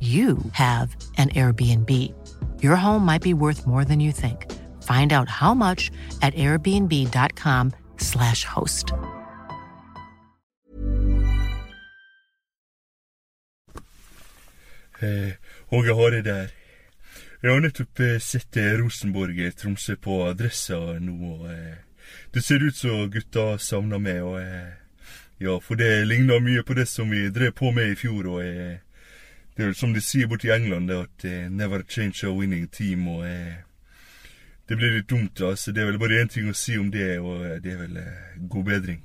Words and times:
you 0.00 0.38
have 0.52 0.96
an 1.18 1.28
Airbnb. 1.30 1.90
Your 2.62 2.76
home 2.76 3.04
might 3.04 3.22
be 3.22 3.34
worth 3.34 3.66
more 3.66 3.84
than 3.84 4.00
you 4.00 4.12
think. 4.12 4.46
Find 4.82 5.12
out 5.12 5.28
how 5.28 5.52
much 5.54 5.90
at 6.22 6.34
airbnb.com/slash 6.34 8.44
host. 8.44 8.92
Eh, 15.02 15.32
Åge 15.70 15.94
Hareide. 15.94 16.48
Jeg 17.42 17.52
har 17.52 17.60
nettopp 17.60 18.00
eh, 18.00 18.18
sett 18.20 18.56
eh, 18.56 18.76
Rosenborg-Tromsø 18.76 19.96
på 19.96 20.26
adressa 20.28 20.76
nå, 21.00 21.14
og 21.38 21.46
eh, 21.48 21.78
det 22.34 22.42
ser 22.44 22.60
ut 22.60 22.76
som 22.76 23.08
gutta 23.10 23.56
savner 23.58 24.02
meg, 24.02 24.20
og 24.20 24.36
eh, 24.42 24.74
ja, 25.40 25.54
for 25.64 25.80
det 25.80 26.04
ligner 26.04 26.42
mye 26.44 26.60
på 26.68 26.76
det 26.76 26.84
som 26.88 27.08
vi 27.08 27.30
drev 27.32 27.54
på 27.56 27.72
med 27.72 27.94
i 27.94 27.96
fjor, 27.96 28.28
og 28.34 28.44
eh, 28.44 28.76
det 29.60 29.68
er 29.68 29.74
som 29.76 29.92
de 29.92 30.00
sier 30.00 30.26
borti 30.26 30.48
England, 30.48 30.88
det 30.88 30.96
at 30.96 31.24
eh, 31.28 31.48
never 31.52 31.82
change 31.88 32.24
a 32.24 32.30
winning 32.32 32.70
team, 32.72 33.08
og 33.08 33.26
eh, 33.28 33.60
det 34.68 34.76
blir 34.78 34.94
litt 34.94 35.10
dumt, 35.10 35.34
da, 35.36 35.52
så 35.56 35.72
det 35.72 35.82
er 35.82 35.90
vel 35.90 35.98
bare 36.00 36.22
én 36.22 36.30
ting 36.32 36.48
å 36.48 36.56
si 36.56 36.78
om 36.80 36.88
det, 36.94 37.18
og 37.20 37.44
eh, 37.44 37.58
det 37.60 37.74
er 37.74 37.80
vel 37.82 37.98
eh, 38.00 38.38
god 38.48 38.64
bedring. 38.70 39.02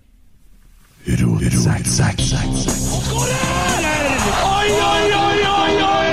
Oi, 4.55 4.69
oi, 4.91 5.05
oi, 5.19 5.39
oi, 5.49 5.73
oi! 5.89 6.09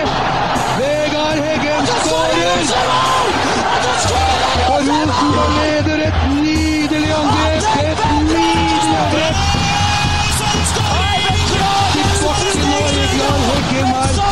Vegard 0.80 1.38
Heggen 1.46 1.86
skårer! 1.92 2.66
Og 4.72 4.80
Rosenborg 4.90 5.54
leder 5.60 6.04
et 6.08 6.20
nydelig 6.34 7.14
angrep! 7.20 7.70
Et 7.86 8.04
nydelig 8.26 8.98
angrep! 9.06 9.36
Til 11.94 12.12
bakken 12.26 12.76
og 12.82 12.92
Vegard 12.98 13.42
Heggen 13.48 13.96
her. 13.96 14.31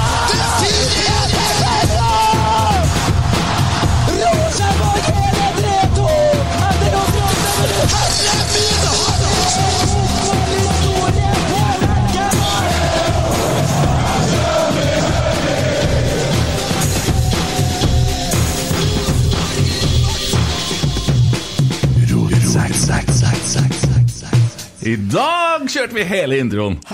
I 24.81 24.95
dag 25.11 25.67
kjørte 25.69 25.93
vi 25.93 26.03
hele 26.09 26.39
introen! 26.41 26.79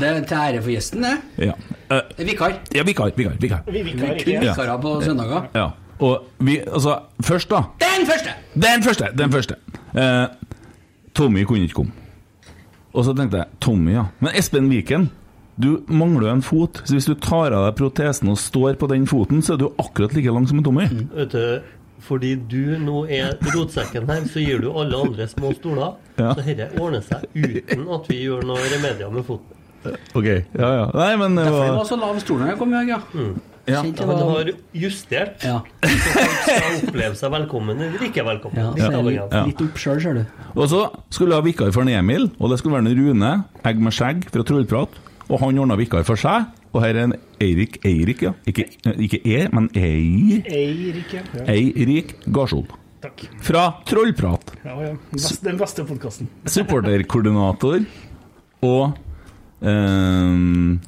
Det 0.00 0.08
er 0.08 0.22
til 0.24 0.38
ære 0.40 0.62
for 0.64 0.72
gjesten, 0.72 1.04
det. 1.04 1.12
Ja. 1.44 1.52
Eh, 1.92 2.22
Vikar. 2.26 2.54
ja, 2.74 2.82
vikar, 2.88 3.10
vikar. 3.16 3.34
vikar. 3.40 3.60
Vi 3.68 3.82
kun 3.92 4.14
vikarer 4.40 4.78
på 4.80 4.94
søndager. 5.04 5.44
Ja. 5.54 5.66
Og 6.02 6.24
vi, 6.42 6.56
altså, 6.66 6.96
først 7.22 7.50
da 7.52 7.60
Den 7.82 8.06
første! 8.08 8.32
Den 8.54 8.82
første! 8.82 9.10
Den 9.18 9.32
første. 9.32 9.54
Eh, 9.94 10.26
Tommy 11.14 11.44
kunne 11.44 11.68
ikke 11.68 11.74
komme. 11.82 11.92
Og 12.92 13.04
så 13.04 13.14
tenkte 13.16 13.42
jeg 13.42 13.46
Tommy, 13.60 13.92
ja. 13.94 14.06
Men 14.20 14.34
Espen 14.40 14.70
Viken, 14.72 15.10
du 15.62 15.82
mangler 15.86 16.30
jo 16.30 16.34
en 16.38 16.42
fot. 16.42 16.82
Så 16.88 16.96
hvis 16.96 17.06
du 17.06 17.14
tar 17.14 17.52
av 17.52 17.68
deg 17.68 17.76
protesen 17.78 18.32
og 18.32 18.40
står 18.40 18.80
på 18.80 18.88
den 18.90 19.06
foten, 19.06 19.44
så 19.44 19.54
er 19.54 19.62
du 19.62 19.68
akkurat 19.78 20.16
like 20.16 20.32
lang 20.32 20.48
som 20.48 20.58
en 20.58 20.64
Tommy. 20.66 20.88
Vet 21.12 21.36
du, 21.36 21.60
fordi 22.02 22.34
du 22.50 22.76
nå 22.82 23.04
er 23.08 23.36
rotsekken 23.54 24.08
her, 24.10 24.24
så 24.30 24.42
gir 24.42 24.58
du 24.64 24.70
alle 24.72 24.98
andre 25.06 25.26
små 25.30 25.52
stoler. 25.56 25.94
Ja. 26.18 26.32
Så 26.34 26.42
dette 26.44 26.68
ordner 26.82 27.00
seg 27.06 27.24
uten 27.34 27.86
at 27.94 28.08
vi 28.10 28.22
gjør 28.26 28.42
noe 28.48 28.58
remedier 28.74 29.10
med 29.14 29.24
foten. 29.26 29.58
Ok, 30.14 30.26
ja, 30.28 30.68
ja. 30.78 30.84
Nei, 30.94 31.16
men 31.18 31.34
det 31.34 31.44
Derfor 31.48 31.64
det 31.64 31.70
var 31.72 31.78
var 31.80 31.88
så 31.88 31.96
lav 31.98 32.18
stol 32.22 32.38
da 32.44 32.52
jeg 32.52 32.58
kom 32.60 32.74
i 32.74 32.82
ja. 32.86 32.98
Ja. 33.62 33.78
Kjente 33.82 34.02
jeg 34.02 34.08
Han 34.08 34.18
var- 34.18 34.30
har 34.34 34.48
justert 34.74 35.44
Ja. 35.46 35.60
så 35.82 36.12
folk 36.18 36.38
skal 36.42 36.88
oppleve 36.88 37.14
seg 37.18 37.30
velkommen 37.30 37.78
eller 37.86 38.00
ikke 38.08 38.24
velkommen. 38.26 38.58
Ja, 38.58 38.88
Litt. 39.02 39.30
Ja. 39.32 39.44
litt 39.46 39.60
opp 39.62 39.78
sjøl, 39.78 40.00
ser 40.02 40.14
du. 40.14 40.24
Og 40.56 40.66
så 40.68 40.80
skulle 41.10 41.30
vi 41.30 41.34
ha 41.38 41.40
vikar 41.46 41.72
for 41.72 41.82
en 41.82 41.88
Emil, 41.94 42.30
og 42.40 42.50
det 42.50 42.58
skulle 42.58 42.74
være 42.78 42.90
en 42.90 42.98
Rune, 42.98 43.44
egg 43.64 43.78
med 43.78 43.92
skjegg 43.94 44.24
fra 44.30 44.42
Trollprat. 44.42 44.88
Og 45.30 45.38
han 45.40 45.58
ordna 45.62 45.76
vikar 45.78 46.02
for 46.08 46.16
seg. 46.18 46.48
Og 46.72 46.80
her 46.82 46.96
er 46.96 47.04
en 47.08 47.14
Eirik 47.42 47.78
Eirik, 47.84 48.22
ja. 48.24 48.32
Ikke, 48.48 48.64
ikke 48.96 49.20
E, 49.28 49.42
men 49.52 49.68
Ei. 49.76 50.40
Eirik, 50.46 51.12
ja. 51.12 51.22
Eirik 51.52 52.14
Garsol. 52.32 52.64
Takk. 53.02 53.24
Fra 53.42 53.64
Trollprat. 53.88 54.52
Ja, 54.64 54.76
ja. 54.80 54.92
Den 55.42 55.58
beste- 55.58 55.84
podkasten. 55.84 56.28
Supporterkoordinator 56.46 57.80
og 58.62 58.94
eh, 59.62 60.32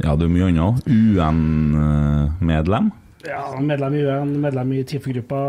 Ja, 0.05 0.15
det 0.15 0.25
er 0.29 0.31
mye 0.31 0.47
annet. 0.53 0.85
UN-medlem. 1.75 2.93
Ja, 3.27 3.43
medlem 3.61 3.95
i 3.97 4.03
UN, 4.05 4.35
medlem 4.45 4.73
i 4.77 4.83
TIFO-gruppa. 4.85 5.41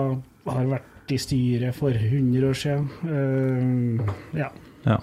Har 0.45 0.67
vært 0.69 1.11
i 1.11 1.17
styret 1.21 1.75
for 1.77 1.93
100 1.93 2.47
år 2.49 2.57
siden. 2.57 2.85
Uh, 3.05 4.01
ja. 4.37 4.47
Ja. 4.85 4.97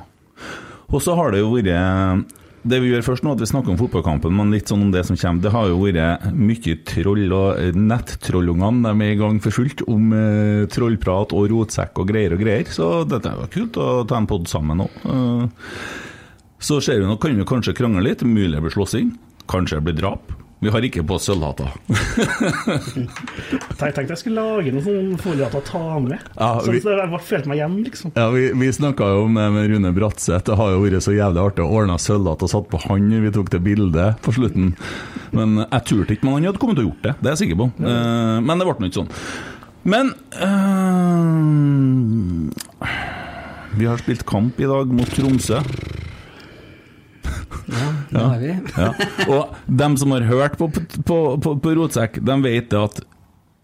Og 0.92 1.02
så 1.02 1.14
har 1.18 1.30
det 1.34 1.40
jo 1.42 1.50
vært 1.54 2.24
Det 2.62 2.78
vi 2.78 2.92
gjør 2.92 3.02
først 3.02 3.24
nå, 3.26 3.32
at 3.34 3.40
vi 3.42 3.48
snakker 3.50 3.72
om 3.72 3.78
fotballkampen, 3.80 4.34
men 4.38 4.52
litt 4.54 4.70
sånn 4.70 4.84
om 4.84 4.92
det 4.94 5.02
som 5.08 5.16
kommer. 5.18 5.42
Det 5.42 5.50
har 5.50 5.66
jo 5.66 5.80
vært 5.82 6.28
mye 6.38 6.76
troll, 6.86 7.24
og 7.34 7.48
eh, 7.58 7.74
nettrollungene 7.74 8.92
er 8.92 9.02
i 9.08 9.18
gang 9.18 9.40
for 9.42 9.56
fullt 9.56 9.82
om 9.90 10.12
eh, 10.14 10.62
trollprat 10.70 11.34
og 11.34 11.48
rotsekk 11.50 11.98
og 11.98 12.12
greier 12.12 12.36
og 12.36 12.44
greier. 12.44 12.70
Så 12.70 12.92
dette 13.10 13.32
er 13.32 13.42
jo 13.42 13.50
kult 13.56 13.80
å 13.82 13.88
ta 14.06 14.20
en 14.20 14.30
pod 14.30 14.46
sammen 14.50 14.84
nå. 14.84 14.86
Eh, 15.02 15.66
så 16.62 16.78
ser 16.78 17.02
vi 17.02 17.10
nå, 17.10 17.18
kan 17.18 17.34
vi 17.34 17.48
kanskje 17.48 17.74
krangle 17.74 18.06
litt, 18.06 18.22
mulig 18.22 18.54
det 18.54 18.62
blir 18.62 18.76
slåssing, 18.76 19.10
kanskje 19.50 19.80
det 19.80 19.88
blir 19.88 19.98
drap. 19.98 20.30
Vi 20.62 20.70
har 20.70 20.78
ikke 20.86 21.02
på 21.02 21.16
oss 21.18 21.24
sølvhatter. 21.26 21.72
Jeg 21.90 23.74
tenkte 23.80 24.04
jeg 24.12 24.20
skulle 24.20 24.38
lage 24.44 24.70
noen 24.70 24.84
sånne 24.86 25.16
foliehatter 25.18 25.58
å 25.58 25.64
ta 25.66 25.80
med. 26.04 26.20
Ja, 26.38 26.50
Sånn 26.62 26.76
vi- 26.76 26.82
så 26.84 26.92
jeg 26.94 27.10
bare 27.10 27.26
følte 27.26 27.50
meg 27.50 27.58
hjemme, 27.58 27.82
liksom. 27.88 28.12
Ja, 28.14 28.28
Vi, 28.30 28.44
vi 28.60 28.68
snakka 28.76 29.02
jo 29.10 29.24
med, 29.26 29.50
med 29.56 29.66
Rune 29.72 29.90
Bratseth. 29.96 30.46
Det 30.46 30.54
har 30.60 30.68
jo 30.76 30.84
vært 30.84 31.02
så 31.02 31.10
jævlig 31.16 31.42
artig 31.42 31.64
å 31.66 31.72
ordne 31.80 31.96
sølvhatt 31.98 32.44
og 32.46 32.50
satt 32.54 32.70
på 32.70 32.78
han 32.86 33.10
vi 33.26 33.32
tok 33.34 33.50
det 33.50 33.58
bildet 33.66 34.22
på 34.22 34.30
slutten. 34.38 34.70
Men 35.34 35.48
jeg 35.64 35.82
turte 35.90 36.14
ikke, 36.14 36.22
men 36.28 36.34
han 36.38 36.46
hadde 36.52 36.62
kommet 36.62 36.78
til 36.78 36.86
å 36.86 36.90
gjort 36.92 37.02
det. 37.08 37.14
Det 37.18 37.26
er 37.26 37.34
jeg 37.34 37.42
sikker 37.42 37.58
på. 37.64 37.68
Eh, 37.82 38.38
Men 38.46 38.54
det 38.62 38.66
ble 38.70 38.78
nå 38.78 38.86
ikke 38.92 39.00
sånn. 39.02 39.10
Men 39.82 40.14
øh, 40.38 40.54
Vi 43.80 43.84
har 43.88 43.96
spilt 43.98 44.22
kamp 44.28 44.60
i 44.62 44.68
dag 44.70 44.86
mot 44.94 45.10
Tromsø. 45.16 45.58
Ja, 48.12 48.18
det 48.18 48.28
har 48.28 48.42
vi. 48.42 48.54
Ja. 48.76 48.90
Og 49.32 49.76
dem 49.82 49.96
som 50.00 50.14
har 50.14 50.26
hørt 50.28 50.58
på, 50.60 50.68
på, 50.70 51.18
på, 51.42 51.54
på 51.64 51.74
Rotsekk, 51.78 52.20
de 52.24 52.38
vet 52.44 52.76
at 52.78 53.02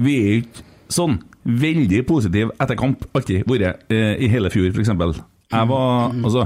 vi 0.02 0.14
er 0.18 0.38
ikke 0.42 0.64
sånn 0.92 1.18
veldig 1.48 2.02
positive 2.08 2.54
etter 2.60 2.78
kamp. 2.78 3.04
Alltid 3.16 3.48
vært. 3.48 3.84
Eh, 3.92 4.14
I 4.24 4.30
hele 4.32 4.50
fjor, 4.52 4.70
f.eks. 4.72 4.92
Jeg 5.48 5.68
var 5.70 6.10
altså 6.12 6.42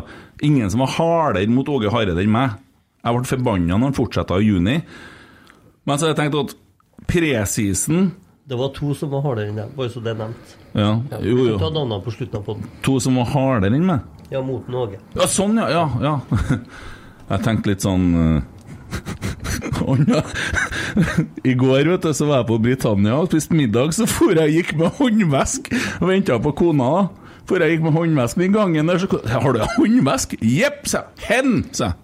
Ingen 0.46 0.70
som 0.70 0.82
var 0.82 0.92
hardere 0.96 1.50
mot 1.50 1.68
Åge 1.70 1.90
Hareide 1.90 2.18
enn 2.22 2.32
meg. 2.34 2.56
Jeg 3.02 3.14
ble 3.16 3.28
forbanna 3.30 3.76
når 3.76 3.90
han 3.90 3.96
fortsatte 3.96 4.38
i 4.38 4.46
juni. 4.46 4.80
Men 5.86 5.98
så 5.98 6.06
har 6.06 6.12
jeg 6.12 6.18
tenkt 6.20 6.38
at 6.38 6.54
presisen 7.10 8.12
Det 8.46 8.58
var 8.58 8.70
to 8.74 8.94
som 8.98 9.10
var 9.10 9.22
hardere 9.26 9.50
enn 9.50 9.58
deg, 9.58 9.70
bare 9.78 9.90
så 9.90 10.02
det 10.02 10.14
er 10.14 10.18
nevnt. 10.18 10.56
Ja, 10.74 10.90
jo, 11.22 11.36
jo. 11.46 11.58
ta 11.60 11.70
navnene 11.70 12.02
på 12.02 12.14
slutten 12.14 12.40
av 12.40 12.46
podden. 12.46 12.66
To 12.86 12.96
som 13.02 13.18
var 13.20 13.30
hardere 13.34 13.78
enn 13.78 13.86
meg. 13.86 14.06
Ja, 14.32 14.40
mot 14.42 14.66
Norge. 14.72 14.98
Ja, 15.14 15.28
sånn, 15.30 15.58
ja. 15.60 15.68
ja, 15.70 15.84
ja. 16.02 16.58
Jeg 17.32 17.44
tenkte 17.46 17.72
litt 17.72 17.84
sånn 17.84 18.06
eh, 18.20 18.42
Hånda 19.80 20.20
I 21.48 21.54
går 21.56 21.88
vet 21.88 22.04
du, 22.04 22.12
så 22.12 22.28
var 22.28 22.42
jeg 22.42 22.50
på 22.50 22.60
Britannia 22.62 23.16
og 23.16 23.30
spiste 23.30 23.56
middag, 23.56 23.94
så 23.96 24.06
for 24.10 24.36
jeg 24.36 24.58
gikk 24.58 24.74
med 24.80 24.92
håndvesk 24.98 25.72
og 26.02 26.08
venta 26.10 26.36
på 26.42 26.52
kona. 26.58 26.90
da 26.92 27.42
For 27.48 27.64
jeg 27.64 27.76
gikk 27.76 27.86
med 27.88 27.96
håndvesken 27.96 28.44
i 28.46 28.52
gangen 28.52 28.92
der, 28.92 29.00
så 29.00 29.22
Har 29.32 29.56
du 29.56 29.64
håndvesk? 29.78 30.36
Jepp, 30.44 30.84
sa 30.86 31.06
jeg. 31.06 31.24
Hen, 31.30 31.62
sa 31.72 31.92
jeg. 31.92 32.01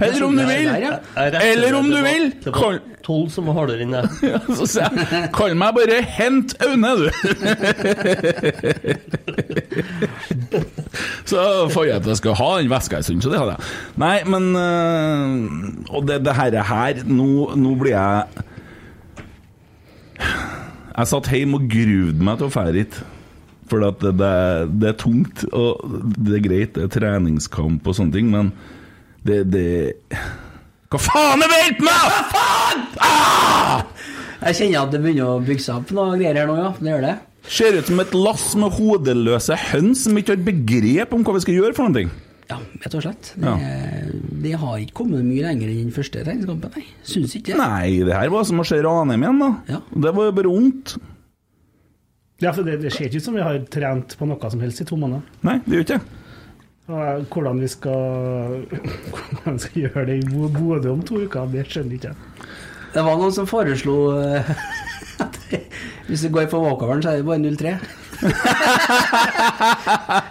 Eller 0.00 0.24
om 0.24 0.36
du 0.36 0.46
vil! 0.48 0.68
Eller 1.16 1.74
om 1.76 1.90
du 1.90 2.02
vil! 2.02 2.32
Det 2.44 2.52
var 2.54 2.78
tolv 3.04 3.28
som 3.32 3.46
var 3.48 3.54
hardere 3.58 3.82
enn 3.84 3.92
deg. 3.94 4.06
Så 4.56 4.66
sier 4.68 4.88
jeg 4.96 5.30
Kall 5.36 5.54
meg 5.58 5.74
bare 5.76 5.96
Hent 6.16 6.50
Aune, 6.64 6.90
du! 7.00 7.06
så 11.30 11.38
fant 11.72 11.88
jeg 11.88 11.96
at 11.98 12.08
jeg 12.10 12.18
skal 12.20 12.34
ha 12.40 12.50
den 12.60 12.70
veska 12.72 12.94
en 13.00 13.06
stund, 13.06 13.22
så 13.24 13.30
det 13.32 13.40
hadde 13.42 13.54
jeg. 13.56 13.62
Nei, 14.00 14.18
men 14.30 14.44
øh, 14.56 15.28
Og 15.96 16.00
det, 16.08 16.16
det 16.26 16.34
her, 16.38 16.50
her 16.70 16.94
nå, 17.06 17.30
nå 17.60 17.70
blir 17.80 17.94
jeg 17.96 18.20
Jeg 20.20 21.06
satt 21.12 21.32
hjemme 21.32 21.56
og 21.60 21.64
gruvde 21.72 22.22
meg 22.24 22.34
til 22.40 22.46
å 22.48 22.52
fære 22.52 22.78
hit. 22.80 22.94
For 23.70 23.78
at 23.86 23.96
det, 24.02 24.12
det, 24.18 24.34
det 24.82 24.88
er 24.90 24.96
tungt, 24.98 25.38
og 25.54 25.70
det 26.18 26.34
er 26.40 26.44
greit, 26.44 26.72
det 26.74 26.82
er 26.88 26.94
treningskamp 26.96 27.82
og 27.86 27.94
sånne 27.96 28.14
ting, 28.16 28.26
men 28.32 28.46
det, 29.26 29.40
det 29.52 29.64
Hva 30.90 31.00
faen 31.02 31.44
er 31.44 31.50
det 31.50 31.50
med 31.50 31.82
meg?! 31.84 32.06
Hva 32.10 32.22
faen?! 32.32 32.86
Ah! 33.04 33.82
Jeg 34.40 34.56
kjenner 34.56 34.86
at 34.86 34.94
det 34.94 35.02
begynner 35.04 35.34
å 35.34 35.42
bygge 35.44 35.66
seg 35.66 35.82
opp 35.82 35.92
noe 35.96 36.16
greier 36.16 36.40
her 36.40 36.48
nå, 36.48 36.56
ja. 36.56 36.70
Det 36.78 36.94
gjør 36.94 37.04
det. 37.04 37.16
Ser 37.50 37.76
ut 37.76 37.88
som 37.90 38.00
et 38.02 38.16
lass 38.16 38.46
med 38.60 38.72
hodeløse 38.76 39.56
høns 39.70 40.06
som 40.06 40.16
ikke 40.16 40.36
har 40.36 40.42
begrep 40.46 41.12
om 41.16 41.24
hva 41.26 41.34
vi 41.36 41.42
skal 41.44 41.58
gjøre 41.58 41.76
for 41.76 41.92
noe. 41.92 42.08
Ja, 42.50 42.56
rett 42.82 42.94
og 42.98 43.04
slett. 43.04 43.28
Det, 43.38 43.52
det 44.42 44.56
har 44.58 44.80
ikke 44.82 44.96
kommet 45.02 45.22
mye 45.22 45.44
lenger 45.44 45.70
enn 45.70 45.84
den 45.84 45.94
første 45.94 46.24
treningskampen, 46.24 46.72
nei. 46.74 46.86
Syns 47.06 47.36
ikke 47.38 47.52
det. 47.52 47.60
Nei, 47.60 48.00
det 48.08 48.16
her 48.16 48.32
var 48.32 48.48
som 48.48 48.62
å 48.62 48.66
se 48.66 48.80
Ranheim 48.82 49.22
igjen, 49.22 49.44
da. 49.44 49.80
Det 49.92 50.14
var 50.16 50.30
jo 50.30 50.36
bare 50.40 50.54
vondt. 50.56 50.96
Ja, 52.40 52.54
for 52.56 52.64
det, 52.64 52.78
det 52.82 52.90
ser 52.94 53.06
ikke 53.06 53.20
ut 53.20 53.28
som 53.28 53.36
vi 53.36 53.44
har 53.44 53.60
trent 53.70 54.16
på 54.18 54.26
noe 54.26 54.50
som 54.50 54.64
helst 54.64 54.82
i 54.82 54.88
to 54.88 54.96
måneder. 54.98 55.22
Nei, 55.46 55.58
det 55.66 55.76
gjør 55.76 55.86
ikke 55.86 56.00
det. 56.00 56.19
Hvordan 56.90 57.60
vi 57.62 57.68
skal, 57.70 58.66
hvordan 59.10 59.54
vi 59.54 59.62
skal 59.62 59.82
gjøre 59.84 60.06
det 60.08 60.16
i 60.20 60.26
Bodø 60.30 60.90
om 60.92 61.02
to 61.06 61.20
uker, 61.22 61.46
det 61.52 61.66
skjønner 61.70 61.96
ikke 61.96 62.10
jeg. 62.10 62.46
Det 62.90 63.04
var 63.06 63.18
noen 63.20 63.34
som 63.34 63.46
foreslo 63.46 63.96
eh, 64.18 64.50
at 65.22 65.36
hvis 66.08 66.24
du 66.26 66.32
går 66.34 66.48
på 66.50 66.58
walkoveren, 66.58 67.02
så 67.04 67.12
er 67.12 67.20
det 67.20 67.28
bare 67.28 67.42
0-3. 67.44 67.76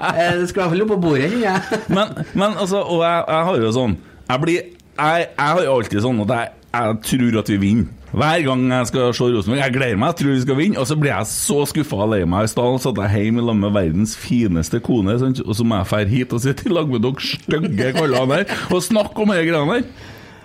Eh, 0.09 0.35
det 0.39 0.49
skal 0.49 0.59
i 0.59 0.63
hvert 0.63 0.71
fall 0.73 0.81
opp 0.83 0.91
på 0.93 0.97
bordet, 1.03 1.29
kjenner 1.31 1.45
jeg. 1.45 1.79
Men, 1.93 2.11
men 2.33 2.57
altså, 2.59 2.81
og 2.81 3.01
jeg, 3.05 3.23
jeg 3.29 3.45
har 3.47 3.57
jo 3.61 3.71
sånn 3.75 3.93
Jeg 4.29 4.41
blir 4.43 4.57
Jeg, 4.59 5.25
jeg 5.25 5.47
har 5.53 5.61
jo 5.63 5.75
alltid 5.77 6.03
sånn 6.03 6.21
at 6.25 6.33
jeg, 6.35 6.51
jeg 6.73 6.97
tror 7.09 7.37
at 7.41 7.51
vi 7.53 7.57
vinner. 7.61 7.87
Hver 8.09 8.41
gang 8.41 8.63
jeg 8.73 8.87
skal 8.89 9.11
se 9.13 9.25
Rosenborg, 9.29 9.59
jeg 9.61 9.73
gleder 9.75 9.97
meg, 10.01 10.13
jeg 10.13 10.17
tror 10.19 10.31
vi 10.31 10.39
skal 10.41 10.57
vinne, 10.57 10.79
og 10.81 10.87
så 10.89 10.95
blir 10.97 11.11
jeg 11.13 11.29
så 11.29 11.57
skuffa 11.69 11.99
og 12.05 12.07
lei 12.15 12.23
meg. 12.25 12.47
I 12.47 12.49
stedet 12.49 12.79
satt 12.81 13.01
jeg 13.03 13.25
hjemme 13.27 13.43
sammen 13.43 13.65
med 13.67 13.75
verdens 13.75 14.15
fineste 14.17 14.79
kone, 14.85 15.17
sant? 15.21 15.41
og 15.45 15.57
så 15.57 15.65
må 15.67 15.77
jeg 15.77 15.89
dra 15.91 15.99
hit 16.09 16.33
og 16.33 16.41
sitte 16.41 16.65
i 16.65 16.73
lag 16.73 16.89
med 16.89 17.05
dere 17.05 17.27
stygge 17.27 17.91
kallene 17.99 18.39
der 18.39 18.55
og 18.73 18.81
snakke 18.81 19.21
om 19.21 19.35
de 19.35 19.43
greiene 19.45 19.77
der. 19.77 19.85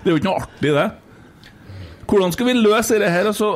Det 0.04 0.10
er 0.10 0.12
jo 0.12 0.20
ikke 0.20 0.28
noe 0.28 0.42
artig, 0.42 0.74
det. 0.76 0.90
Hvordan 2.04 2.34
skal 2.34 2.50
vi 2.50 2.54
løse 2.58 2.98
dette 2.98 3.08
her, 3.14 3.30
og 3.30 3.36
så 3.38 3.48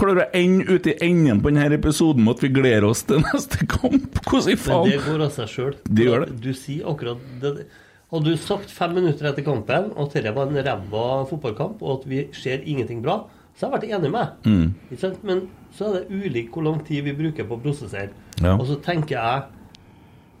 klare 0.00 0.24
å 0.24 0.30
ende 0.38 0.64
ute 0.72 0.94
i 0.94 1.10
enden 1.10 1.42
på 1.44 1.52
denne 1.52 1.76
episoden 1.76 2.24
med 2.24 2.38
at 2.38 2.46
vi 2.46 2.52
gleder 2.56 2.86
oss 2.88 3.04
til 3.04 3.20
neste 3.26 3.68
kamp? 3.68 4.16
Hvordan 4.24 4.48
i 4.48 4.56
Men 4.64 4.88
det 4.88 5.02
går 5.04 5.26
av 5.26 5.36
seg 5.36 5.52
sjøl. 5.52 5.74
Det 5.84 6.08
gjør 6.08 6.24
det. 6.24 6.38
Du 6.40 6.50
sier 6.56 6.88
akkurat 6.88 7.28
det. 7.44 7.68
Hadde 8.12 8.32
du 8.32 8.40
sagt 8.40 8.72
fem 8.72 8.96
minutter 8.96 9.28
etter 9.28 9.44
kampen 9.44 9.92
at 9.92 10.16
dette 10.16 10.32
var 10.36 10.48
en 10.48 10.64
ræva 10.64 11.06
fotballkamp, 11.28 11.84
og 11.84 12.00
at 12.00 12.08
vi 12.08 12.24
ser 12.36 12.64
ingenting 12.64 13.04
bra, 13.04 13.22
så 13.56 13.68
har 13.68 13.76
jeg 13.76 13.90
vært 13.90 13.98
enig 13.98 14.10
med. 14.12 14.26
Mm. 14.48 15.18
Men 15.28 15.42
så 15.76 15.88
er 15.88 15.98
det 15.98 16.22
ulikt 16.22 16.54
hvor 16.54 16.64
lang 16.66 16.80
tid 16.86 17.04
vi 17.06 17.16
bruker 17.16 17.48
på 17.48 17.58
å 17.58 17.62
prosessere. 17.62 18.10
Ja. 18.40 18.56
Og 18.56 18.66
så 18.68 18.78
tenker 18.82 19.18
jeg 19.18 19.42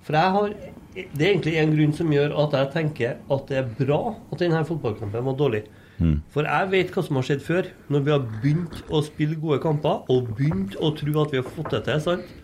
For 0.02 0.16
jeg 0.16 0.32
har 0.34 0.54
Det 0.96 1.22
er 1.22 1.28
egentlig 1.28 1.52
en 1.60 1.74
grunn 1.76 1.92
som 1.94 2.10
gjør 2.12 2.32
at 2.42 2.56
jeg 2.56 2.70
tenker 2.72 3.20
at 3.30 3.46
det 3.48 3.58
er 3.60 3.70
bra 3.78 4.00
at 4.32 4.42
denne 4.42 4.64
fotballkampen 4.68 5.24
var 5.24 5.36
dårlig. 5.38 5.62
Mm. 6.02 6.18
For 6.34 6.48
jeg 6.48 6.70
vet 6.72 6.92
hva 6.92 7.04
som 7.06 7.16
har 7.16 7.26
skjedd 7.28 7.44
før, 7.46 7.68
når 7.92 8.04
vi 8.04 8.12
har 8.12 8.26
begynt 8.42 8.82
å 8.90 9.00
spille 9.06 9.38
gode 9.40 9.60
kamper 9.62 10.10
og 10.12 10.32
begynt 10.36 10.76
å 10.80 10.90
tro 10.98 11.14
at 11.22 11.32
vi 11.32 11.40
har 11.40 11.48
fått 11.48 11.72
det 11.76 11.84
til. 11.86 12.02
sant? 12.04 12.34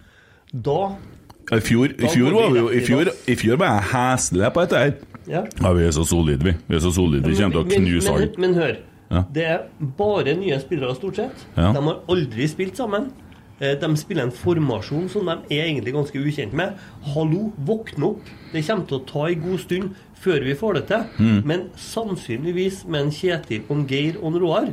Da 0.53 0.79
I 1.59 1.61
fjor, 1.65 1.93
i 1.93 2.13
fjor 2.13 2.37
var 2.37 2.53
vi 2.55 2.63
jo 2.63 2.71
I 2.73 2.81
fjor, 2.87 3.11
i 3.29 3.37
fjor 3.37 3.61
var 3.61 3.75
jeg 3.75 3.89
heslig 3.93 4.53
på 4.55 4.65
dette 4.65 4.85
her. 4.85 4.95
Ja. 5.29 5.43
Ja, 5.61 5.73
vi 5.77 5.85
er 5.85 5.93
så 5.93 6.07
solide, 6.09 6.45
vi. 6.45 6.55
Vi 6.69 6.79
er 6.79 6.85
så 6.85 6.93
solide. 6.95 7.29
Vi 7.29 7.37
kommer 7.37 7.59
til 7.59 7.67
å 7.67 7.69
knuse 7.69 8.15
men, 8.15 8.23
men, 8.23 8.41
men 8.47 8.57
hør. 8.63 8.79
Ja. 9.11 9.23
Det 9.33 9.45
er 9.49 9.63
bare 9.99 10.35
nye 10.37 10.59
spillere, 10.61 10.95
stort 10.99 11.17
sett. 11.17 11.47
Ja. 11.57 11.71
De 11.73 11.83
har 11.87 12.03
aldri 12.13 12.49
spilt 12.51 12.77
sammen. 12.77 13.11
Eh, 13.61 13.75
De 13.81 13.89
spiller 13.99 14.29
en 14.29 14.35
formasjon 14.35 15.09
som 15.11 15.27
de 15.27 15.37
er 15.57 15.65
egentlig 15.71 15.95
ganske 15.97 16.21
ukjent 16.21 16.53
med. 16.55 16.77
Hallo, 17.15 17.49
våkne 17.67 18.13
opp! 18.13 18.29
Det 18.53 18.63
kommer 18.67 18.87
til 18.87 18.99
å 19.01 19.07
ta 19.09 19.25
en 19.33 19.41
god 19.43 19.59
stund 19.65 19.97
før 20.19 20.45
vi 20.45 20.55
får 20.59 20.75
det 20.79 20.85
til. 20.91 21.09
Mm. 21.19 21.41
Men 21.49 21.65
sannsynligvis 21.79 22.85
med 22.91 23.07
en 23.07 23.11
Kjetil 23.15 23.65
og 23.69 23.75
en 23.79 23.87
Geir 23.91 24.19
og 24.21 24.33
en 24.33 24.41
Roar, 24.43 24.69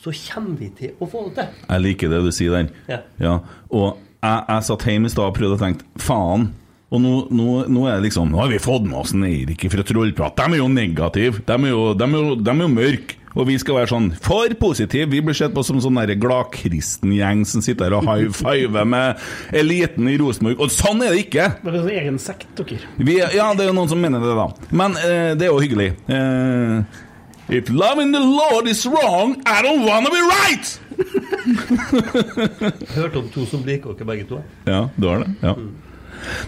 så 0.00 0.12
kommer 0.12 0.58
vi 0.60 0.68
til 0.76 0.92
å 1.00 1.08
få 1.08 1.26
det 1.28 1.34
til. 1.38 1.62
Jeg 1.70 1.84
liker 1.84 2.12
det 2.12 2.22
du 2.26 2.30
sier 2.34 2.56
der. 2.58 3.00
Ja. 3.22 3.38
Og 3.72 3.96
jeg, 4.24 4.44
jeg 4.48 4.66
satt 4.68 4.84
hjemme 4.88 5.08
i 5.08 5.12
stad 5.12 5.30
og 5.30 5.36
prøvde 5.38 5.56
å 5.58 5.62
tenke 5.62 6.04
faen. 6.04 6.50
Og 6.94 7.00
nå, 7.02 7.12
nå, 7.34 7.46
nå 7.72 7.86
er 7.90 7.96
det 7.98 8.04
liksom 8.10 8.28
Nå 8.30 8.38
har 8.38 8.50
vi 8.52 8.58
fått 8.62 8.84
med 8.86 8.94
oss 9.00 9.14
en 9.16 9.24
Eirik 9.26 9.64
fra 9.72 9.82
Trollprat. 9.88 10.36
De 10.38 10.44
er 10.54 10.60
jo 10.60 10.68
negative. 10.70 11.40
De 11.48 11.56
er 11.56 11.72
jo, 11.72 11.86
de 11.98 12.06
er 12.06 12.20
jo, 12.20 12.34
de 12.38 12.52
er 12.54 12.62
jo 12.62 12.68
mørke. 12.70 13.16
Og 13.34 13.48
vi 13.48 13.56
skal 13.58 13.80
være 13.80 13.90
sånn 13.90 14.10
for 14.22 14.52
positive. 14.60 15.08
Vi 15.10 15.20
blir 15.24 15.34
sett 15.34 15.54
på 15.54 15.64
som 15.66 15.80
sånn 15.82 15.98
gladkristen 16.22 17.10
gjeng 17.16 17.42
som 17.48 17.62
sitter 17.64 17.88
her 17.90 17.96
og 17.98 18.06
high 18.06 18.30
fiver 18.34 18.86
med 18.86 19.18
eliten 19.52 20.06
i 20.10 20.14
Rosenborg. 20.20 20.60
Og 20.62 20.70
sånn 20.70 21.02
er 21.02 21.14
det 21.16 21.24
ikke! 21.26 21.48
Det 21.64 21.72
er 21.72 21.80
en 21.80 21.90
egen 22.04 22.20
sekt, 22.22 22.46
dere. 22.60 22.78
Vi, 22.98 23.18
ja, 23.18 23.48
det 23.56 23.66
er 23.66 23.72
jo 23.72 23.78
noen 23.80 23.90
som 23.90 23.98
mener 24.02 24.22
det, 24.22 24.36
da. 24.38 24.46
Men 24.70 24.94
eh, 25.02 25.32
det 25.38 25.48
er 25.48 25.52
jo 25.52 25.58
hyggelig. 25.64 25.90
Eh, 26.06 27.02
If 27.48 27.68
loving 27.68 28.12
the 28.14 28.20
Lord 28.20 28.66
is 28.68 28.86
wrong, 28.86 29.34
I 29.44 29.60
don't 29.60 29.84
wanna 29.84 30.08
be 30.08 30.22
right! 30.24 30.80
Hørte 32.94 33.18
om 33.20 33.26
to 33.34 33.44
som 33.50 33.64
liker 33.66 33.92
dere 33.98 34.06
begge 34.08 34.24
to. 34.30 34.38
Ja, 34.64 34.86
du 34.96 35.08
har 35.10 35.24
det? 35.24 35.34
Ja. 35.42 35.52